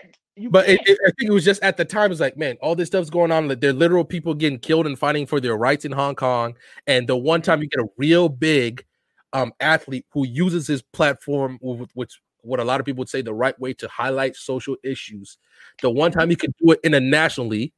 but 0.50 0.68
it, 0.68 0.80
it, 0.86 0.98
I 1.06 1.12
think 1.12 1.30
it 1.30 1.34
was 1.34 1.44
just 1.46 1.62
at 1.62 1.78
the 1.78 1.86
time, 1.86 2.12
it's 2.12 2.22
like, 2.22 2.38
man, 2.38 2.58
all 2.62 2.76
this 2.76 2.88
stuff's 2.88 3.10
going 3.10 3.32
on. 3.32 3.48
Like, 3.48 3.60
there 3.62 3.72
are 3.72 3.74
literal 3.74 4.06
people 4.06 4.34
getting 4.34 4.60
killed 4.60 4.86
and 4.88 4.98
fighting 4.98 5.26
for 5.26 5.40
their 5.40 5.58
rights 5.58 5.86
in 5.86 5.92
Hong 5.92 6.16
Kong. 6.16 6.56
And 6.88 7.08
the 7.08 7.18
one 7.18 7.42
time 7.42 7.62
you 7.62 7.68
get 7.68 7.84
a 7.84 7.88
real 7.98 8.30
big 8.30 8.86
um, 9.34 9.52
athlete 9.60 10.06
who 10.12 10.26
uses 10.26 10.68
his 10.68 10.82
platform, 10.82 11.60
which 11.62 12.20
what 12.44 12.60
a 12.60 12.64
lot 12.64 12.80
of 12.80 12.86
people 12.86 13.00
would 13.00 13.10
say 13.10 13.22
the 13.22 13.34
right 13.34 13.58
way 13.60 13.74
to 13.74 13.88
highlight 13.88 14.36
social 14.36 14.76
issues, 14.84 15.38
the 15.82 15.90
one 15.90 16.12
time 16.12 16.30
he 16.30 16.36
could 16.36 16.54
do 16.64 16.72
it 16.72 16.80
internationally, 16.84 17.74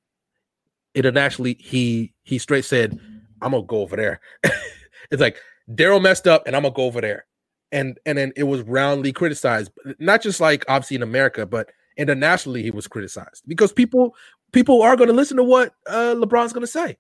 internationally, 0.96 1.58
he 1.60 2.14
he 2.24 2.38
straight 2.38 2.66
said, 2.66 3.00
"I'm 3.42 3.52
gonna 3.52 3.64
go 3.64 3.82
over 3.82 3.96
there." 3.96 4.20
it's 5.12 5.22
like 5.22 5.38
Daryl 5.70 6.02
messed 6.02 6.28
up, 6.28 6.44
and 6.48 6.56
I'm 6.56 6.64
gonna 6.64 6.74
go 6.76 6.84
over 6.86 7.02
there. 7.02 7.26
And 7.72 8.00
and 8.06 8.18
then 8.18 8.34
it 8.36 8.44
was 8.44 8.62
roundly 8.62 9.12
criticized, 9.12 9.72
not 10.00 10.22
just 10.22 10.40
like 10.40 10.64
obviously 10.68 10.96
in 10.96 11.04
America, 11.04 11.46
but 11.46 11.70
internationally 11.98 12.64
he 12.64 12.72
was 12.72 12.88
criticized 12.88 13.44
because 13.48 13.72
people 13.72 14.16
people 14.52 14.82
are 14.82 14.96
going 14.96 15.10
to 15.10 15.16
listen 15.16 15.38
to 15.38 15.44
what 15.44 15.74
uh, 15.88 16.16
LeBron's 16.16 16.54
going 16.54 16.66
to 16.66 16.68
say. 16.68 16.98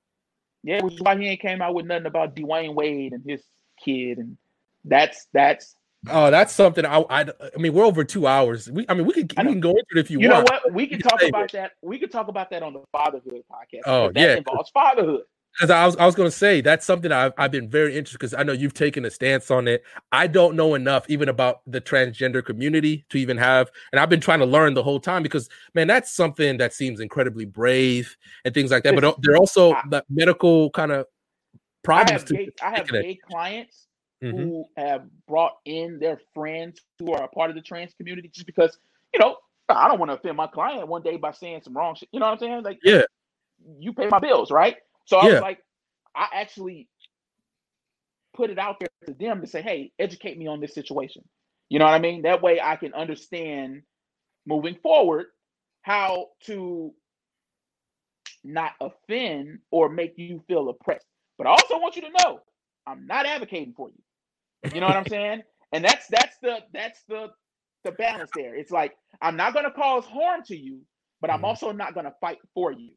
Yeah, 0.63 0.81
which 0.81 0.95
is 0.95 1.01
why 1.01 1.17
he 1.17 1.27
ain't 1.27 1.41
came 1.41 1.61
out 1.61 1.73
with 1.73 1.85
nothing 1.85 2.05
about 2.05 2.35
Dwyane 2.35 2.73
Wade 2.73 3.13
and 3.13 3.23
his 3.25 3.43
kid, 3.83 4.17
and 4.17 4.37
that's 4.85 5.27
that's. 5.33 5.75
Oh, 6.09 6.29
that's 6.31 6.53
something 6.53 6.85
I, 6.85 6.99
I. 7.09 7.21
I 7.21 7.57
mean, 7.57 7.73
we're 7.73 7.85
over 7.85 8.03
two 8.03 8.27
hours. 8.27 8.69
We, 8.69 8.85
I 8.89 8.93
mean, 8.93 9.05
we 9.05 9.13
can 9.13 9.27
we 9.45 9.51
can 9.53 9.59
go 9.59 9.69
into 9.69 9.85
it 9.91 9.99
if 9.99 10.11
you, 10.11 10.19
you 10.19 10.29
want. 10.29 10.49
You 10.49 10.55
know 10.55 10.59
what? 10.63 10.73
We 10.73 10.87
can 10.87 10.99
talk 10.99 11.21
about 11.23 11.45
it. 11.45 11.51
that. 11.53 11.71
We 11.81 11.97
can 11.97 12.09
talk 12.09 12.27
about 12.27 12.49
that 12.51 12.63
on 12.63 12.73
the 12.73 12.81
fatherhood 12.91 13.43
podcast. 13.51 13.81
Oh 13.85 14.11
yeah, 14.15 14.35
involves 14.35 14.69
fatherhood. 14.71 15.23
Because 15.53 15.69
I 15.69 15.85
was, 15.85 15.95
I 15.97 16.05
was 16.05 16.15
going 16.15 16.27
to 16.27 16.35
say 16.35 16.61
that's 16.61 16.85
something 16.85 17.11
I've, 17.11 17.33
I've 17.37 17.51
been 17.51 17.69
very 17.69 17.95
interested 17.95 18.17
because 18.17 18.33
I 18.33 18.41
know 18.41 18.53
you've 18.53 18.73
taken 18.73 19.05
a 19.05 19.11
stance 19.11 19.51
on 19.51 19.67
it. 19.67 19.83
I 20.11 20.25
don't 20.25 20.55
know 20.55 20.73
enough 20.73 21.05
even 21.09 21.29
about 21.29 21.61
the 21.67 21.79
transgender 21.79 22.43
community 22.43 23.05
to 23.09 23.17
even 23.19 23.37
have, 23.37 23.69
and 23.91 23.99
I've 23.99 24.09
been 24.09 24.19
trying 24.19 24.39
to 24.39 24.45
learn 24.45 24.73
the 24.73 24.81
whole 24.81 24.99
time 24.99 25.21
because 25.21 25.49
man, 25.75 25.87
that's 25.87 26.11
something 26.11 26.57
that 26.57 26.73
seems 26.73 26.99
incredibly 26.99 27.45
brave 27.45 28.17
and 28.45 28.53
things 28.53 28.71
like 28.71 28.83
that. 28.83 28.95
But 28.95 29.15
there 29.21 29.33
are 29.33 29.37
also 29.37 29.75
the 29.89 30.03
medical 30.09 30.71
kind 30.71 30.91
of 30.91 31.05
problems. 31.83 32.09
I 32.09 32.13
have 32.13 32.27
gay, 32.27 32.49
I 32.63 32.77
have 32.77 32.87
gay 32.87 33.19
clients 33.29 33.87
mm-hmm. 34.23 34.37
who 34.37 34.65
have 34.75 35.03
brought 35.27 35.57
in 35.65 35.99
their 35.99 36.19
friends 36.33 36.81
who 36.97 37.13
are 37.13 37.23
a 37.23 37.27
part 37.27 37.51
of 37.51 37.55
the 37.55 37.61
trans 37.61 37.93
community 37.93 38.29
just 38.33 38.47
because 38.47 38.77
you 39.13 39.19
know 39.19 39.37
I 39.69 39.87
don't 39.87 39.99
want 39.99 40.09
to 40.09 40.15
offend 40.15 40.37
my 40.37 40.47
client 40.47 40.87
one 40.87 41.03
day 41.03 41.17
by 41.17 41.31
saying 41.31 41.61
some 41.63 41.75
wrong 41.75 41.95
shit. 41.95 42.09
You 42.11 42.19
know 42.19 42.25
what 42.25 42.33
I'm 42.33 42.39
saying? 42.39 42.63
Like, 42.63 42.79
yeah, 42.83 43.03
you 43.79 43.93
pay 43.93 44.07
my 44.07 44.19
bills, 44.19 44.51
right? 44.51 44.77
So 45.05 45.17
I 45.17 45.27
yeah. 45.27 45.31
was 45.33 45.41
like, 45.41 45.59
I 46.15 46.27
actually 46.33 46.87
put 48.33 48.49
it 48.49 48.59
out 48.59 48.79
there 48.79 48.89
to 49.05 49.13
them 49.13 49.41
to 49.41 49.47
say, 49.47 49.61
hey, 49.61 49.91
educate 49.99 50.37
me 50.37 50.47
on 50.47 50.59
this 50.59 50.73
situation. 50.73 51.23
You 51.69 51.79
know 51.79 51.85
what 51.85 51.93
I 51.93 51.99
mean? 51.99 52.23
That 52.23 52.41
way 52.41 52.59
I 52.61 52.75
can 52.75 52.93
understand 52.93 53.83
moving 54.45 54.75
forward 54.81 55.27
how 55.81 56.27
to 56.45 56.93
not 58.43 58.71
offend 58.81 59.59
or 59.71 59.89
make 59.89 60.13
you 60.17 60.43
feel 60.47 60.69
oppressed. 60.69 61.05
But 61.37 61.47
I 61.47 61.51
also 61.51 61.79
want 61.79 61.95
you 61.95 62.03
to 62.03 62.09
know 62.23 62.39
I'm 62.85 63.07
not 63.07 63.25
advocating 63.25 63.73
for 63.75 63.89
you. 63.89 64.71
You 64.73 64.81
know 64.81 64.87
what 64.87 64.97
I'm 64.97 65.07
saying? 65.09 65.43
And 65.71 65.83
that's 65.83 66.07
that's 66.07 66.37
the 66.41 66.59
that's 66.73 67.01
the 67.07 67.29
the 67.83 67.91
balance 67.91 68.31
there. 68.35 68.55
It's 68.55 68.71
like 68.71 68.93
I'm 69.21 69.35
not 69.35 69.53
going 69.53 69.65
to 69.65 69.71
cause 69.71 70.05
harm 70.05 70.43
to 70.47 70.55
you, 70.55 70.81
but 71.21 71.29
I'm 71.29 71.37
mm-hmm. 71.37 71.45
also 71.45 71.71
not 71.71 71.93
going 71.93 72.05
to 72.05 72.13
fight 72.21 72.39
for 72.53 72.71
you. 72.71 72.91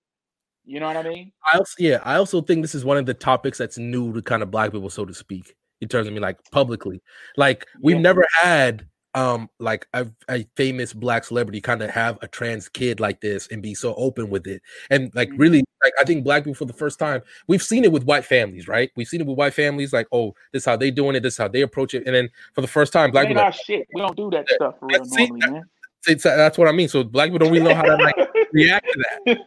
You 0.67 0.81
know 0.81 0.87
what 0.87 0.97
I 0.97 1.09
mean? 1.09 1.33
I 1.53 1.59
also, 1.59 1.75
yeah, 1.79 2.01
I 2.05 2.17
also 2.17 2.43
think 2.43 2.63
this 2.63 2.75
is 2.75 2.85
one 2.85 2.97
of 2.97 3.07
the 3.07 3.15
topics 3.15 3.57
that's 3.57 3.79
new 3.79 4.13
to 4.13 4.21
kind 4.21 4.43
of 4.43 4.51
black 4.51 4.73
people, 4.73 4.91
so 4.91 5.05
to 5.05 5.15
speak, 5.15 5.55
in 5.81 5.89
terms 5.89 6.09
of 6.09 6.13
me, 6.13 6.19
like 6.19 6.39
publicly. 6.51 7.01
Like 7.37 7.67
we've 7.81 7.97
yeah. 7.97 8.03
never 8.03 8.27
had 8.43 8.87
um 9.17 9.49
like 9.59 9.89
a, 9.95 10.07
a 10.29 10.47
famous 10.57 10.93
black 10.93 11.25
celebrity 11.25 11.59
kind 11.59 11.83
of 11.83 11.89
have 11.89 12.19
a 12.21 12.29
trans 12.29 12.69
kid 12.69 13.01
like 13.01 13.21
this 13.23 13.49
and 13.51 13.63
be 13.63 13.75
so 13.75 13.95
open 13.95 14.29
with 14.29 14.47
it 14.47 14.61
and 14.91 15.11
like 15.15 15.31
mm-hmm. 15.31 15.39
really 15.39 15.65
like 15.83 15.93
i 15.99 16.05
think 16.05 16.23
black 16.23 16.45
people 16.45 16.55
for 16.55 16.67
the 16.67 16.73
first 16.73 16.99
time 16.99 17.23
we've 17.49 17.63
seen 17.63 17.83
it 17.83 17.91
with 17.91 18.05
white 18.05 18.27
families 18.27 18.69
right 18.69 18.91
we've 18.95 19.09
seen 19.09 19.23
it 19.23 19.27
with 19.27 19.39
white 19.39 19.55
families 19.55 19.91
like 19.91 20.07
oh 20.13 20.35
this 20.53 20.63
is 20.63 20.67
how 20.67 20.77
they 20.77 20.91
doing 20.91 21.17
it 21.17 21.23
this 21.23 21.33
is 21.33 21.39
how 21.39 21.49
they 21.49 21.63
approach 21.63 21.95
it 21.95 22.03
and 22.05 22.15
then 22.15 22.29
for 22.53 22.61
the 22.61 22.69
first 22.69 22.93
time 22.93 23.11
black 23.11 23.27
people 23.27 23.43
like, 23.43 23.55
shit 23.55 23.89
we 23.95 24.03
don't 24.03 24.17
do 24.17 24.29
that 24.29 24.47
stuff 24.51 24.79
for 24.79 24.87
real 24.87 25.03
normally 25.07 25.41
man 25.47 25.63
that's 26.07 26.59
what 26.59 26.69
i 26.69 26.73
mean 26.73 26.89
so 26.89 27.03
black 27.03 27.27
people 27.27 27.39
don't 27.39 27.53
really 27.53 27.65
know 27.65 27.75
how 27.75 27.83
to 27.83 27.97
like 27.97 28.17
react 28.57 28.87
to 28.87 28.99
that. 28.99 29.39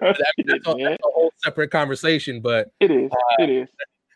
that's, 0.00 0.20
a, 0.20 0.42
that's, 0.44 0.66
a, 0.66 0.96
whole 1.02 1.32
separate 1.42 1.70
conversation, 1.70 2.40
but 2.40 2.70
it 2.80 2.90
is. 2.90 3.10
Uh, 3.10 3.42
it 3.42 3.50
is. 3.50 3.68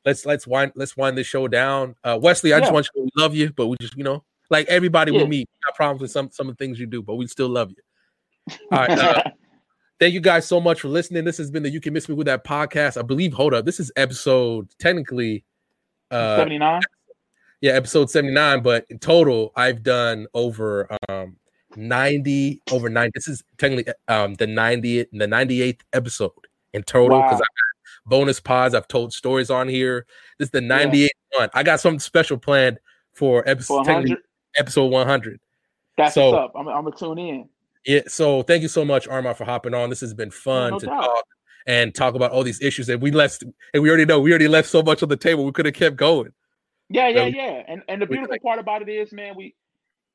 Let's 0.04 0.26
let's 0.26 0.46
wind 0.46 0.72
let's 0.74 0.96
wind 0.96 1.16
this 1.16 1.26
show 1.26 1.46
down. 1.48 1.94
Uh, 2.02 2.18
Wesley, 2.20 2.52
I 2.52 2.56
yeah. 2.56 2.60
just 2.60 2.72
want 2.72 2.88
you 2.94 3.04
to 3.04 3.10
love 3.16 3.34
you, 3.34 3.52
but 3.52 3.68
we 3.68 3.76
just 3.80 3.96
you 3.96 4.04
know 4.04 4.24
like 4.50 4.66
everybody 4.68 5.12
yeah. 5.12 5.22
we 5.22 5.28
meet, 5.28 5.50
got 5.64 5.74
problems 5.74 6.02
with 6.02 6.10
some 6.10 6.30
some 6.30 6.48
of 6.48 6.56
the 6.56 6.64
things 6.64 6.78
you 6.78 6.86
do, 6.86 7.02
but 7.02 7.16
we 7.16 7.26
still 7.26 7.48
love 7.48 7.70
you. 7.70 8.56
All 8.72 8.78
right. 8.78 8.90
Uh, 8.90 9.22
thank 10.00 10.12
you 10.12 10.20
guys 10.20 10.46
so 10.46 10.60
much 10.60 10.80
for 10.80 10.88
listening. 10.88 11.24
This 11.24 11.38
has 11.38 11.50
been 11.50 11.62
the 11.62 11.70
You 11.70 11.80
Can 11.80 11.92
Miss 11.92 12.08
Me 12.08 12.14
with 12.14 12.26
That 12.26 12.44
podcast. 12.44 12.98
I 12.98 13.02
believe, 13.02 13.32
hold 13.32 13.54
up, 13.54 13.64
this 13.64 13.78
is 13.78 13.92
episode 13.96 14.68
technically 14.78 15.44
uh 16.10 16.36
79. 16.36 16.80
Yeah, 17.60 17.72
episode 17.72 18.10
79, 18.10 18.60
but 18.64 18.86
in 18.90 18.98
total, 18.98 19.52
I've 19.54 19.84
done 19.84 20.26
over 20.34 20.88
um 21.08 21.36
90 21.76 22.60
over 22.70 22.88
90. 22.88 23.12
This 23.14 23.28
is 23.28 23.42
technically 23.58 23.92
um 24.08 24.34
the 24.34 24.46
90th 24.46 25.06
the 25.12 25.26
98th 25.26 25.80
episode 25.92 26.32
in 26.72 26.82
total 26.82 27.20
because 27.20 27.32
wow. 27.32 27.36
I 27.36 27.38
got 27.38 28.10
bonus 28.10 28.40
pods. 28.40 28.74
I've 28.74 28.88
told 28.88 29.12
stories 29.12 29.50
on 29.50 29.68
here. 29.68 30.06
This 30.38 30.46
is 30.46 30.50
the 30.52 30.60
98th 30.60 31.08
yeah. 31.32 31.38
one. 31.38 31.50
I 31.54 31.62
got 31.62 31.80
something 31.80 32.00
special 32.00 32.38
planned 32.38 32.78
for 33.14 33.46
episode 33.48 33.86
episode 34.56 34.86
100. 34.86 35.40
That's 35.96 36.14
so, 36.14 36.30
what's 36.30 36.44
up. 36.44 36.52
I'm, 36.54 36.68
I'm 36.68 36.84
gonna 36.84 36.96
tune 36.96 37.18
in. 37.18 37.48
Yeah. 37.84 38.02
So 38.08 38.42
thank 38.42 38.62
you 38.62 38.68
so 38.68 38.84
much, 38.84 39.08
Armand, 39.08 39.36
for 39.36 39.44
hopping 39.44 39.74
on. 39.74 39.90
This 39.90 40.00
has 40.00 40.14
been 40.14 40.30
fun 40.30 40.72
no 40.72 40.78
to 40.78 40.86
doubt. 40.86 41.02
talk 41.02 41.24
and 41.66 41.94
talk 41.94 42.14
about 42.14 42.30
all 42.30 42.42
these 42.42 42.60
issues. 42.60 42.88
And 42.88 43.00
we 43.00 43.10
left, 43.10 43.44
and 43.74 43.82
we 43.82 43.88
already 43.88 44.04
know 44.04 44.20
we 44.20 44.30
already 44.30 44.48
left 44.48 44.68
so 44.68 44.82
much 44.82 45.02
on 45.02 45.08
the 45.08 45.16
table. 45.16 45.44
We 45.44 45.52
could 45.52 45.66
have 45.66 45.74
kept 45.74 45.96
going. 45.96 46.32
Yeah, 46.88 47.08
yeah, 47.08 47.26
yeah. 47.26 47.62
And 47.66 47.82
and 47.88 48.02
the 48.02 48.06
beautiful 48.06 48.36
part 48.42 48.58
about 48.58 48.82
it 48.82 48.88
is, 48.88 49.12
man, 49.12 49.34
we 49.36 49.54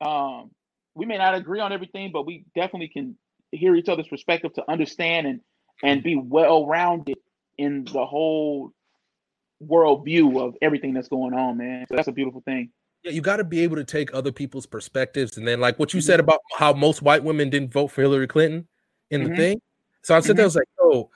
um 0.00 0.50
we 0.98 1.06
may 1.06 1.16
not 1.16 1.34
agree 1.34 1.60
on 1.60 1.72
everything, 1.72 2.10
but 2.12 2.26
we 2.26 2.44
definitely 2.54 2.88
can 2.88 3.16
hear 3.52 3.74
each 3.76 3.88
other's 3.88 4.08
perspective 4.08 4.52
to 4.54 4.70
understand 4.70 5.26
and 5.26 5.40
and 5.82 6.02
be 6.02 6.16
well 6.16 6.66
rounded 6.66 7.16
in 7.56 7.84
the 7.84 8.04
whole 8.04 8.72
worldview 9.64 10.40
of 10.40 10.56
everything 10.60 10.92
that's 10.92 11.08
going 11.08 11.34
on, 11.34 11.56
man. 11.56 11.86
So 11.88 11.94
that's 11.94 12.08
a 12.08 12.12
beautiful 12.12 12.40
thing. 12.40 12.70
Yeah, 13.04 13.12
you 13.12 13.20
got 13.20 13.36
to 13.36 13.44
be 13.44 13.60
able 13.60 13.76
to 13.76 13.84
take 13.84 14.12
other 14.12 14.32
people's 14.32 14.66
perspectives, 14.66 15.38
and 15.38 15.46
then 15.46 15.60
like 15.60 15.78
what 15.78 15.94
you 15.94 16.00
mm-hmm. 16.00 16.06
said 16.06 16.20
about 16.20 16.40
how 16.56 16.72
most 16.72 17.00
white 17.00 17.22
women 17.22 17.48
didn't 17.48 17.72
vote 17.72 17.88
for 17.88 18.02
Hillary 18.02 18.26
Clinton 18.26 18.66
in 19.10 19.20
mm-hmm. 19.20 19.30
the 19.30 19.36
thing. 19.36 19.60
So 20.02 20.16
I 20.16 20.20
said 20.20 20.30
mm-hmm. 20.30 20.36
there, 20.36 20.44
I 20.44 20.46
was 20.46 20.56
like, 20.56 20.68
oh, 20.80 21.10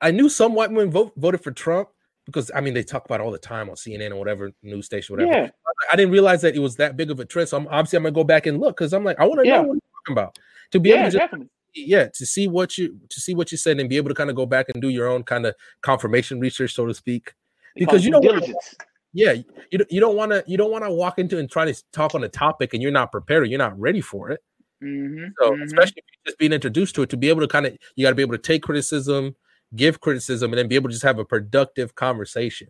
I 0.00 0.12
knew 0.12 0.28
some 0.28 0.54
white 0.54 0.70
women 0.70 0.92
vote, 0.92 1.12
voted 1.16 1.42
for 1.42 1.50
Trump 1.50 1.88
because 2.28 2.50
I 2.54 2.60
mean 2.60 2.74
they 2.74 2.82
talk 2.82 3.04
about 3.04 3.20
all 3.20 3.30
the 3.30 3.38
time 3.38 3.68
on 3.70 3.76
CNN 3.76 4.10
or 4.10 4.16
whatever 4.16 4.50
news 4.62 4.86
station, 4.86 5.16
whatever. 5.16 5.32
Yeah. 5.32 5.50
I 5.92 5.96
didn't 5.96 6.12
realize 6.12 6.42
that 6.42 6.54
it 6.54 6.58
was 6.58 6.76
that 6.76 6.96
big 6.96 7.10
of 7.10 7.20
a 7.20 7.24
trend. 7.24 7.48
So 7.48 7.56
I'm 7.56 7.66
obviously 7.68 7.96
I'm 7.96 8.02
gonna 8.02 8.12
go 8.12 8.24
back 8.24 8.46
and 8.46 8.60
look 8.60 8.76
because 8.76 8.92
I'm 8.92 9.04
like 9.04 9.18
I 9.18 9.24
want 9.24 9.40
to 9.40 9.46
yeah. 9.46 9.56
know 9.56 9.62
what 9.62 9.74
you're 9.74 10.02
talking 10.06 10.12
about 10.12 10.38
to 10.72 10.80
be 10.80 10.90
yeah, 10.90 10.94
able 10.96 11.04
to 11.04 11.10
just, 11.10 11.22
definitely. 11.22 11.48
yeah 11.74 12.08
to 12.14 12.26
see 12.26 12.48
what 12.48 12.78
you 12.78 12.98
to 13.08 13.20
see 13.20 13.34
what 13.34 13.50
you 13.50 13.58
said 13.58 13.80
and 13.80 13.88
be 13.88 13.96
able 13.96 14.08
to 14.08 14.14
kind 14.14 14.30
of 14.30 14.36
go 14.36 14.46
back 14.46 14.66
and 14.68 14.82
do 14.82 14.88
your 14.88 15.08
own 15.08 15.22
kind 15.22 15.46
of 15.46 15.54
confirmation 15.82 16.38
research, 16.40 16.74
so 16.74 16.86
to 16.86 16.94
speak, 16.94 17.34
because 17.76 18.04
you 18.04 18.10
know 18.10 18.20
diligence 18.20 18.76
yeah 19.12 19.32
you, 19.70 19.84
you 19.90 20.00
don't 20.00 20.16
want 20.16 20.30
to 20.32 20.44
you 20.46 20.56
don't 20.56 20.70
want 20.70 20.84
to 20.84 20.90
walk 20.90 21.18
into 21.18 21.38
and 21.38 21.50
try 21.50 21.64
to 21.64 21.82
talk 21.92 22.14
on 22.14 22.22
a 22.24 22.28
topic 22.28 22.74
and 22.74 22.82
you're 22.82 22.92
not 22.92 23.10
prepared 23.10 23.48
you're 23.48 23.58
not 23.58 23.78
ready 23.78 24.00
for 24.00 24.30
it 24.30 24.40
mm-hmm, 24.82 25.26
so 25.40 25.50
mm-hmm. 25.50 25.62
especially 25.62 26.02
just 26.26 26.38
being 26.38 26.52
introduced 26.52 26.94
to 26.94 27.02
it 27.02 27.10
to 27.10 27.16
be 27.16 27.28
able 27.28 27.40
to 27.40 27.48
kind 27.48 27.66
of 27.66 27.76
you 27.96 28.04
got 28.04 28.10
to 28.10 28.14
be 28.14 28.22
able 28.22 28.34
to 28.34 28.38
take 28.42 28.62
criticism 28.62 29.34
give 29.76 30.00
criticism 30.00 30.52
and 30.52 30.58
then 30.58 30.68
be 30.68 30.74
able 30.74 30.88
to 30.88 30.94
just 30.94 31.04
have 31.04 31.18
a 31.18 31.24
productive 31.24 31.94
conversation 31.94 32.68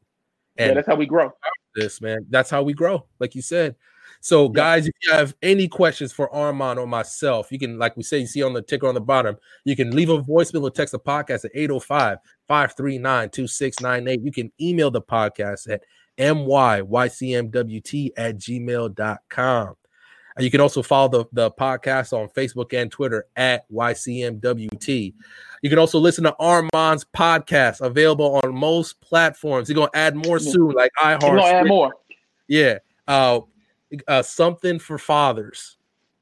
and 0.57 0.70
yeah, 0.70 0.75
that's 0.75 0.89
how 0.89 0.97
we 0.97 1.07
grow 1.07 1.31
this 1.75 2.01
man 2.01 2.25
that's 2.31 2.51
how 2.51 2.62
we 2.62 2.73
grow 2.73 3.05
like 3.20 3.35
you 3.35 3.43
said 3.43 3.77
so 4.20 4.47
yeah. 4.47 4.53
guys 4.53 4.87
if 4.87 4.95
you 5.03 5.12
have 5.12 5.35
any 5.43 5.69
questions 5.69 6.12
for 6.12 6.35
armand 6.35 6.79
or 6.79 6.87
myself 6.87 7.53
you 7.53 7.59
can 7.59 7.79
like 7.79 7.97
we 7.97 8.03
say 8.03 8.19
you 8.19 8.27
see 8.27 8.43
on 8.43 8.53
the 8.53 8.62
ticker 8.62 8.89
on 8.89 8.95
the 8.95 9.01
bottom 9.01 9.37
you 9.65 9.77
can 9.77 9.95
leave 9.95 10.09
a 10.11 10.19
voicemail 10.23 10.62
or 10.62 10.70
text 10.70 10.93
the 10.93 10.99
podcast 10.99 11.45
at 11.45 11.53
805 11.55 12.19
539 12.49 13.31
2698 13.31 14.20
you 14.25 14.33
can 14.33 14.51
email 14.61 14.91
the 14.91 15.03
podcast 15.03 15.70
at 15.70 15.83
mycmwt 16.19 18.11
at 18.16 18.37
gmail.com. 18.37 19.75
You 20.39 20.51
can 20.51 20.60
also 20.60 20.82
follow 20.82 21.09
the, 21.09 21.24
the 21.32 21.51
podcast 21.51 22.12
on 22.12 22.28
Facebook 22.28 22.73
and 22.73 22.90
Twitter 22.90 23.27
at 23.36 23.70
YCMWT. 23.70 25.15
You 25.62 25.70
can 25.70 25.78
also 25.78 25.98
listen 25.98 26.24
to 26.24 26.35
Armand's 26.39 27.05
podcast 27.16 27.81
available 27.81 28.40
on 28.43 28.55
most 28.55 29.01
platforms. 29.01 29.69
He's 29.69 29.77
gonna 29.77 29.90
add 29.94 30.15
more 30.15 30.39
soon, 30.39 30.70
like 30.70 30.93
iHeart. 31.01 31.23
He's 31.23 31.23
gonna 31.23 31.43
add 31.43 31.66
more. 31.66 31.94
Yeah. 32.47 32.78
Uh, 33.06 33.40
uh, 34.06 34.23
something 34.23 34.78
for 34.78 34.98
fathers. 34.98 35.77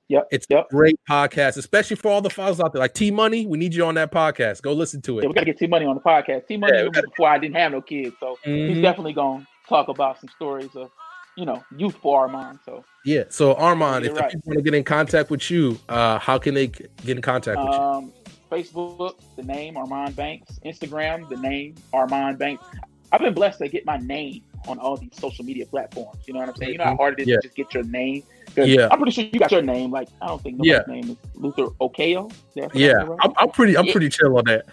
Yep. 0.08 0.28
It's 0.30 0.46
yep. 0.48 0.66
a 0.70 0.74
great 0.74 1.00
podcast, 1.08 1.56
especially 1.56 1.96
for 1.96 2.10
all 2.10 2.20
the 2.20 2.30
fathers 2.30 2.60
out 2.60 2.72
there. 2.72 2.80
Like 2.80 2.94
T 2.94 3.10
Money, 3.10 3.46
we 3.46 3.58
need 3.58 3.74
you 3.74 3.84
on 3.84 3.96
that 3.96 4.12
podcast. 4.12 4.62
Go 4.62 4.72
listen 4.72 5.02
to 5.02 5.18
it. 5.18 5.22
Yeah, 5.22 5.28
we 5.28 5.34
gotta 5.34 5.46
get 5.46 5.58
T 5.58 5.66
Money 5.66 5.84
on 5.84 5.96
the 5.96 6.00
podcast. 6.00 6.46
T 6.46 6.56
Money 6.56 6.78
yeah, 6.78 7.00
before 7.00 7.28
I 7.28 7.38
didn't 7.38 7.56
have 7.56 7.72
no 7.72 7.82
kids, 7.82 8.14
so 8.20 8.38
mm-hmm. 8.46 8.72
he's 8.72 8.82
definitely 8.82 9.14
going 9.14 9.40
to 9.40 9.46
talk 9.68 9.88
about 9.88 10.20
some 10.20 10.28
stories 10.28 10.74
of 10.76 10.90
you 11.36 11.44
know 11.44 11.64
youth 11.76 11.96
for 11.96 12.20
Armand. 12.22 12.58
So 12.64 12.84
yeah, 13.04 13.24
so 13.28 13.54
Armand, 13.54 14.04
if 14.04 14.16
right. 14.16 14.30
people 14.30 14.42
want 14.46 14.58
to 14.58 14.62
get 14.62 14.74
in 14.74 14.84
contact 14.84 15.30
with 15.30 15.50
you, 15.50 15.78
uh, 15.88 16.18
how 16.18 16.38
can 16.38 16.54
they 16.54 16.68
get 16.68 16.90
in 17.08 17.22
contact 17.22 17.58
with 17.58 17.68
um, 17.68 18.04
you? 18.04 18.12
Facebook, 18.50 19.20
the 19.36 19.42
name 19.42 19.76
Armand 19.76 20.16
Banks. 20.16 20.58
Instagram, 20.64 21.28
the 21.28 21.36
name 21.36 21.74
Armand 21.92 22.38
Banks. 22.38 22.64
I've 23.12 23.20
been 23.20 23.34
blessed 23.34 23.60
to 23.60 23.68
get 23.68 23.86
my 23.86 23.98
name 23.98 24.42
on 24.66 24.78
all 24.78 24.96
these 24.96 25.10
social 25.18 25.44
media 25.44 25.66
platforms. 25.66 26.22
You 26.26 26.34
know 26.34 26.40
what 26.40 26.48
I'm 26.48 26.56
saying? 26.56 26.72
You 26.72 26.78
know 26.78 26.84
how 26.84 26.96
hard 26.96 27.18
it 27.18 27.22
is 27.22 27.28
yeah. 27.28 27.36
to 27.36 27.42
just 27.42 27.56
get 27.56 27.74
your 27.74 27.84
name. 27.84 28.22
Yeah, 28.56 28.88
I'm 28.90 28.98
pretty 28.98 29.12
sure 29.12 29.24
you 29.24 29.38
got 29.38 29.52
your 29.52 29.62
name. 29.62 29.90
Like 29.90 30.08
I 30.22 30.28
don't 30.28 30.42
think 30.42 30.56
nobody's 30.56 30.82
yeah. 30.88 30.94
name 30.94 31.10
is 31.10 31.16
Luther 31.34 31.66
Okayo. 31.80 32.32
Yeah, 32.54 32.92
right? 32.92 33.18
I'm, 33.20 33.32
I'm, 33.36 33.50
pretty. 33.50 33.76
I'm 33.76 33.84
yeah. 33.86 33.92
pretty 33.92 34.08
chill 34.08 34.36
on 34.38 34.44
that. 34.46 34.64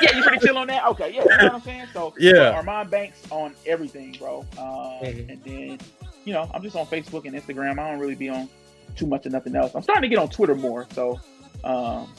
yeah, 0.00 0.14
you're 0.14 0.22
pretty 0.22 0.46
chill 0.46 0.56
on 0.56 0.66
that. 0.68 0.86
Okay, 0.86 1.12
yeah, 1.14 1.22
you 1.22 1.28
know 1.28 1.44
what 1.44 1.54
I'm 1.54 1.60
saying. 1.60 1.86
So 1.92 2.14
yeah, 2.18 2.50
Armand 2.50 2.90
Banks 2.90 3.22
on 3.30 3.54
everything, 3.66 4.16
bro. 4.18 4.40
Um, 4.56 4.64
mm-hmm. 4.64 5.30
And 5.30 5.44
then 5.44 5.78
you 6.24 6.32
know 6.32 6.50
I'm 6.54 6.62
just 6.62 6.76
on 6.76 6.86
Facebook 6.86 7.26
and 7.26 7.36
Instagram. 7.36 7.78
I 7.78 7.90
don't 7.90 8.00
really 8.00 8.14
be 8.14 8.30
on 8.30 8.48
too 8.96 9.06
much 9.06 9.26
of 9.26 9.32
nothing 9.32 9.56
else. 9.56 9.74
I'm 9.74 9.82
starting 9.82 10.02
to 10.02 10.08
get 10.08 10.18
on 10.18 10.28
Twitter 10.28 10.54
more. 10.54 10.86
So 10.92 11.20
um, 11.64 12.10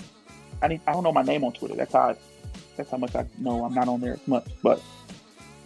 I 0.62 0.68
need. 0.68 0.82
I 0.86 0.94
don't 0.94 1.04
know 1.04 1.12
my 1.12 1.24
name 1.24 1.44
on 1.44 1.54
Twitter. 1.54 1.76
That's 1.76 1.94
how. 1.94 2.10
I, 2.12 2.16
that's 2.76 2.90
how 2.90 2.98
much 2.98 3.16
I 3.16 3.26
know. 3.40 3.66
I'm 3.66 3.74
not 3.74 3.88
on 3.88 4.02
there 4.02 4.14
as 4.14 4.28
much, 4.28 4.46
but 4.64 4.82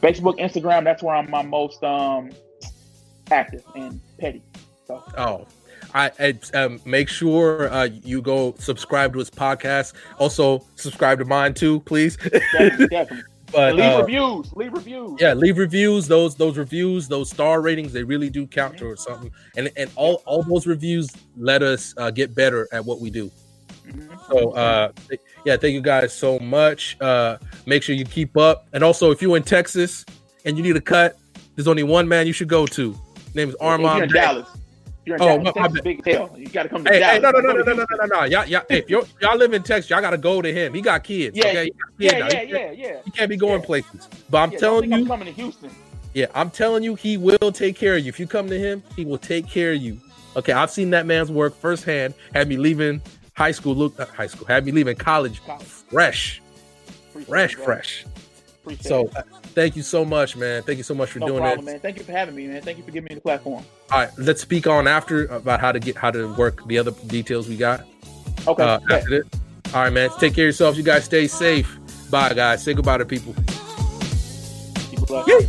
Facebook, 0.02 0.40
Instagram, 0.40 0.84
that's 0.84 1.02
where 1.04 1.16
I'm 1.16 1.30
my 1.30 1.44
most 1.44 1.84
um 1.84 2.32
active 3.32 3.64
and 3.76 4.00
petty. 4.20 4.42
So. 4.86 5.04
Oh, 5.18 5.48
I, 5.94 6.12
I 6.20 6.58
um, 6.58 6.80
make 6.86 7.10
sure 7.10 7.72
uh, 7.72 7.86
you 7.86 8.22
go 8.22 8.56
subscribe 8.58 9.14
to 9.14 9.20
his 9.20 9.30
podcast. 9.30 9.94
Also, 10.18 10.66
subscribe 10.76 11.20
to 11.20 11.26
mine 11.26 11.54
too, 11.54 11.80
please. 11.82 12.18
definitely, 12.18 12.88
definitely. 12.92 13.24
But 13.52 13.76
leave 13.76 13.94
uh, 13.94 14.00
reviews. 14.02 14.54
Leave 14.54 14.74
reviews. 14.74 15.18
Yeah, 15.22 15.34
leave 15.34 15.58
reviews. 15.58 16.08
Those 16.08 16.36
those 16.36 16.58
reviews, 16.58 17.08
those 17.08 17.30
star 17.30 17.62
ratings, 17.62 17.94
they 17.94 18.04
really 18.04 18.30
do 18.30 18.46
count 18.46 18.78
towards 18.78 19.04
something. 19.04 19.32
And 19.56 19.72
and 19.78 19.90
all 19.96 20.22
all 20.26 20.44
those 20.44 20.68
reviews 20.68 21.10
let 21.38 21.64
us 21.64 21.94
uh, 21.98 22.12
get 22.12 22.36
better 22.36 22.68
at 22.74 22.84
what 22.84 23.00
we 23.00 23.10
do. 23.10 23.32
So 24.30 24.52
uh, 24.52 24.92
yeah, 25.46 25.58
thank 25.58 25.74
you 25.74 25.82
guys 25.82 26.14
so 26.14 26.40
much. 26.40 26.98
Uh, 27.00 27.38
make 27.66 27.84
sure 27.84 27.96
you 27.96 28.06
keep 28.06 28.38
up. 28.38 28.68
And 28.74 28.84
also, 28.84 29.12
if 29.12 29.22
you're 29.22 29.38
in 29.38 29.44
Texas 29.44 30.06
and 30.46 30.58
you 30.58 30.64
need 30.64 30.76
a 30.76 30.82
cut, 30.82 31.18
there's 31.56 31.68
only 31.68 31.84
one 31.84 32.08
man 32.08 32.28
you 32.28 32.34
should 32.34 32.50
go 32.50 32.66
to. 32.68 32.92
His 33.26 33.36
name 33.36 33.50
is 33.50 33.56
Armand. 33.56 34.04
If 34.04 34.12
you're 34.12 34.22
in 34.22 34.26
Dallas. 34.26 34.50
You're 35.06 35.16
oh, 35.22 35.38
Dallas, 35.38 35.56
my, 35.56 35.62
Texas, 35.62 35.82
big 35.82 36.06
hell. 36.06 36.36
You 36.38 36.48
got 36.50 36.64
to 36.64 36.70
come 36.70 36.84
to 36.84 36.92
hey, 36.92 37.00
Dallas. 37.00 37.16
Hey, 37.16 37.22
no, 37.22 37.32
no, 37.32 37.40
no, 37.40 37.54
no, 37.54 37.64
no, 37.64 37.74
no, 37.74 37.86
no, 37.98 38.06
no. 38.06 38.24
Y'all, 38.26 38.46
y'all, 38.46 38.64
if 38.70 38.90
you 38.90 39.06
y'all 39.22 39.38
live 39.38 39.54
in 39.54 39.64
Texas, 39.64 39.90
y'all 39.90 40.02
got 40.02 40.10
to 40.10 40.18
go 40.18 40.42
to 40.42 40.52
him. 40.52 40.74
He 40.74 40.82
got 40.82 41.06
kids. 41.06 41.38
Yeah, 41.38 41.48
okay? 41.48 41.72
yeah, 41.98 42.18
yeah, 42.18 42.42
yeah, 42.42 42.72
yeah, 42.72 42.98
He 43.06 43.12
can't 43.12 43.30
be 43.30 43.38
going 43.38 43.62
yeah. 43.62 43.66
places. 43.66 44.10
But 44.30 44.40
I'm 44.40 44.52
yeah, 44.52 44.60
telling 44.60 44.92
you, 44.92 44.98
I'm 44.98 45.08
coming 45.08 45.28
to 45.28 45.32
Houston. 45.32 45.72
Yeah, 46.14 46.26
I'm 46.36 46.50
telling 46.50 46.84
you, 46.84 46.96
he 46.96 47.16
will 47.16 47.52
take 47.54 47.78
care 47.78 47.96
of 47.96 48.04
you. 48.04 48.10
If 48.10 48.20
you 48.20 48.28
come 48.28 48.50
to 48.50 48.60
him, 48.60 48.84
he 48.98 49.06
will 49.06 49.18
take 49.18 49.48
care 49.48 49.72
of 49.72 49.82
you. 49.82 49.98
Okay, 50.36 50.52
I've 50.52 50.72
seen 50.72 50.90
that 50.90 51.06
man's 51.06 51.32
work 51.32 51.56
firsthand. 51.56 52.14
Had 52.34 52.50
me 52.50 52.58
leaving 52.58 53.02
high 53.38 53.52
school, 53.52 53.76
look, 53.76 53.98
high 54.00 54.28
school, 54.28 54.48
had 54.48 54.66
me 54.66 54.72
leaving 54.72 54.98
college 54.98 55.40
fresh, 55.90 56.42
fresh, 57.28 57.54
fresh. 57.54 58.06
so, 58.82 59.08
uh, 59.16 59.22
thank 59.54 59.76
you 59.76 59.84
so 59.84 60.04
much, 60.04 60.36
man. 60.36 60.64
Thank 60.64 60.80
you 60.80 60.84
so 60.84 60.96
much 60.96 61.12
for 61.12 61.20
no 61.20 61.28
doing 61.28 61.42
problem, 61.42 61.68
it. 61.68 61.72
man. 61.72 61.80
Thank 61.80 62.00
you 62.00 62.04
for 62.04 62.12
having 62.12 62.36
me, 62.36 62.48
man. 62.48 62.64
Thank 62.64 62.80
you 62.80 62.84
for 62.84 62.92
giving 62.92 63.10
me 63.10 63.16
the 63.16 63.22
platform. 63.22 63.64
All 63.92 64.00
right, 64.00 64.10
let's 64.18 64.42
speak 64.42 64.66
on 64.66 64.88
after 64.88 65.28
about 65.28 65.62
how 65.62 65.72
to 65.72 65.80
get 65.80 65.96
how 65.96 66.10
to 66.10 66.34
work 66.34 66.68
the 66.68 66.80
other 66.80 66.92
details 67.06 67.48
we 67.48 67.58
got. 67.58 67.86
Okay. 68.48 68.64
Uh, 68.64 68.80
after 68.90 69.14
it. 69.14 69.28
All 69.74 69.84
right, 69.84 69.94
man. 69.94 70.10
Take 70.20 70.34
care 70.34 70.46
of 70.46 70.48
yourselves. 70.48 70.78
You 70.78 70.84
guys 70.84 71.06
stay 71.06 71.28
safe. 71.28 71.78
Bye, 72.10 72.34
guys. 72.34 72.64
Say 72.64 72.74
goodbye 72.74 72.98
to 72.98 73.06
people. 73.06 73.36
people 74.90 75.48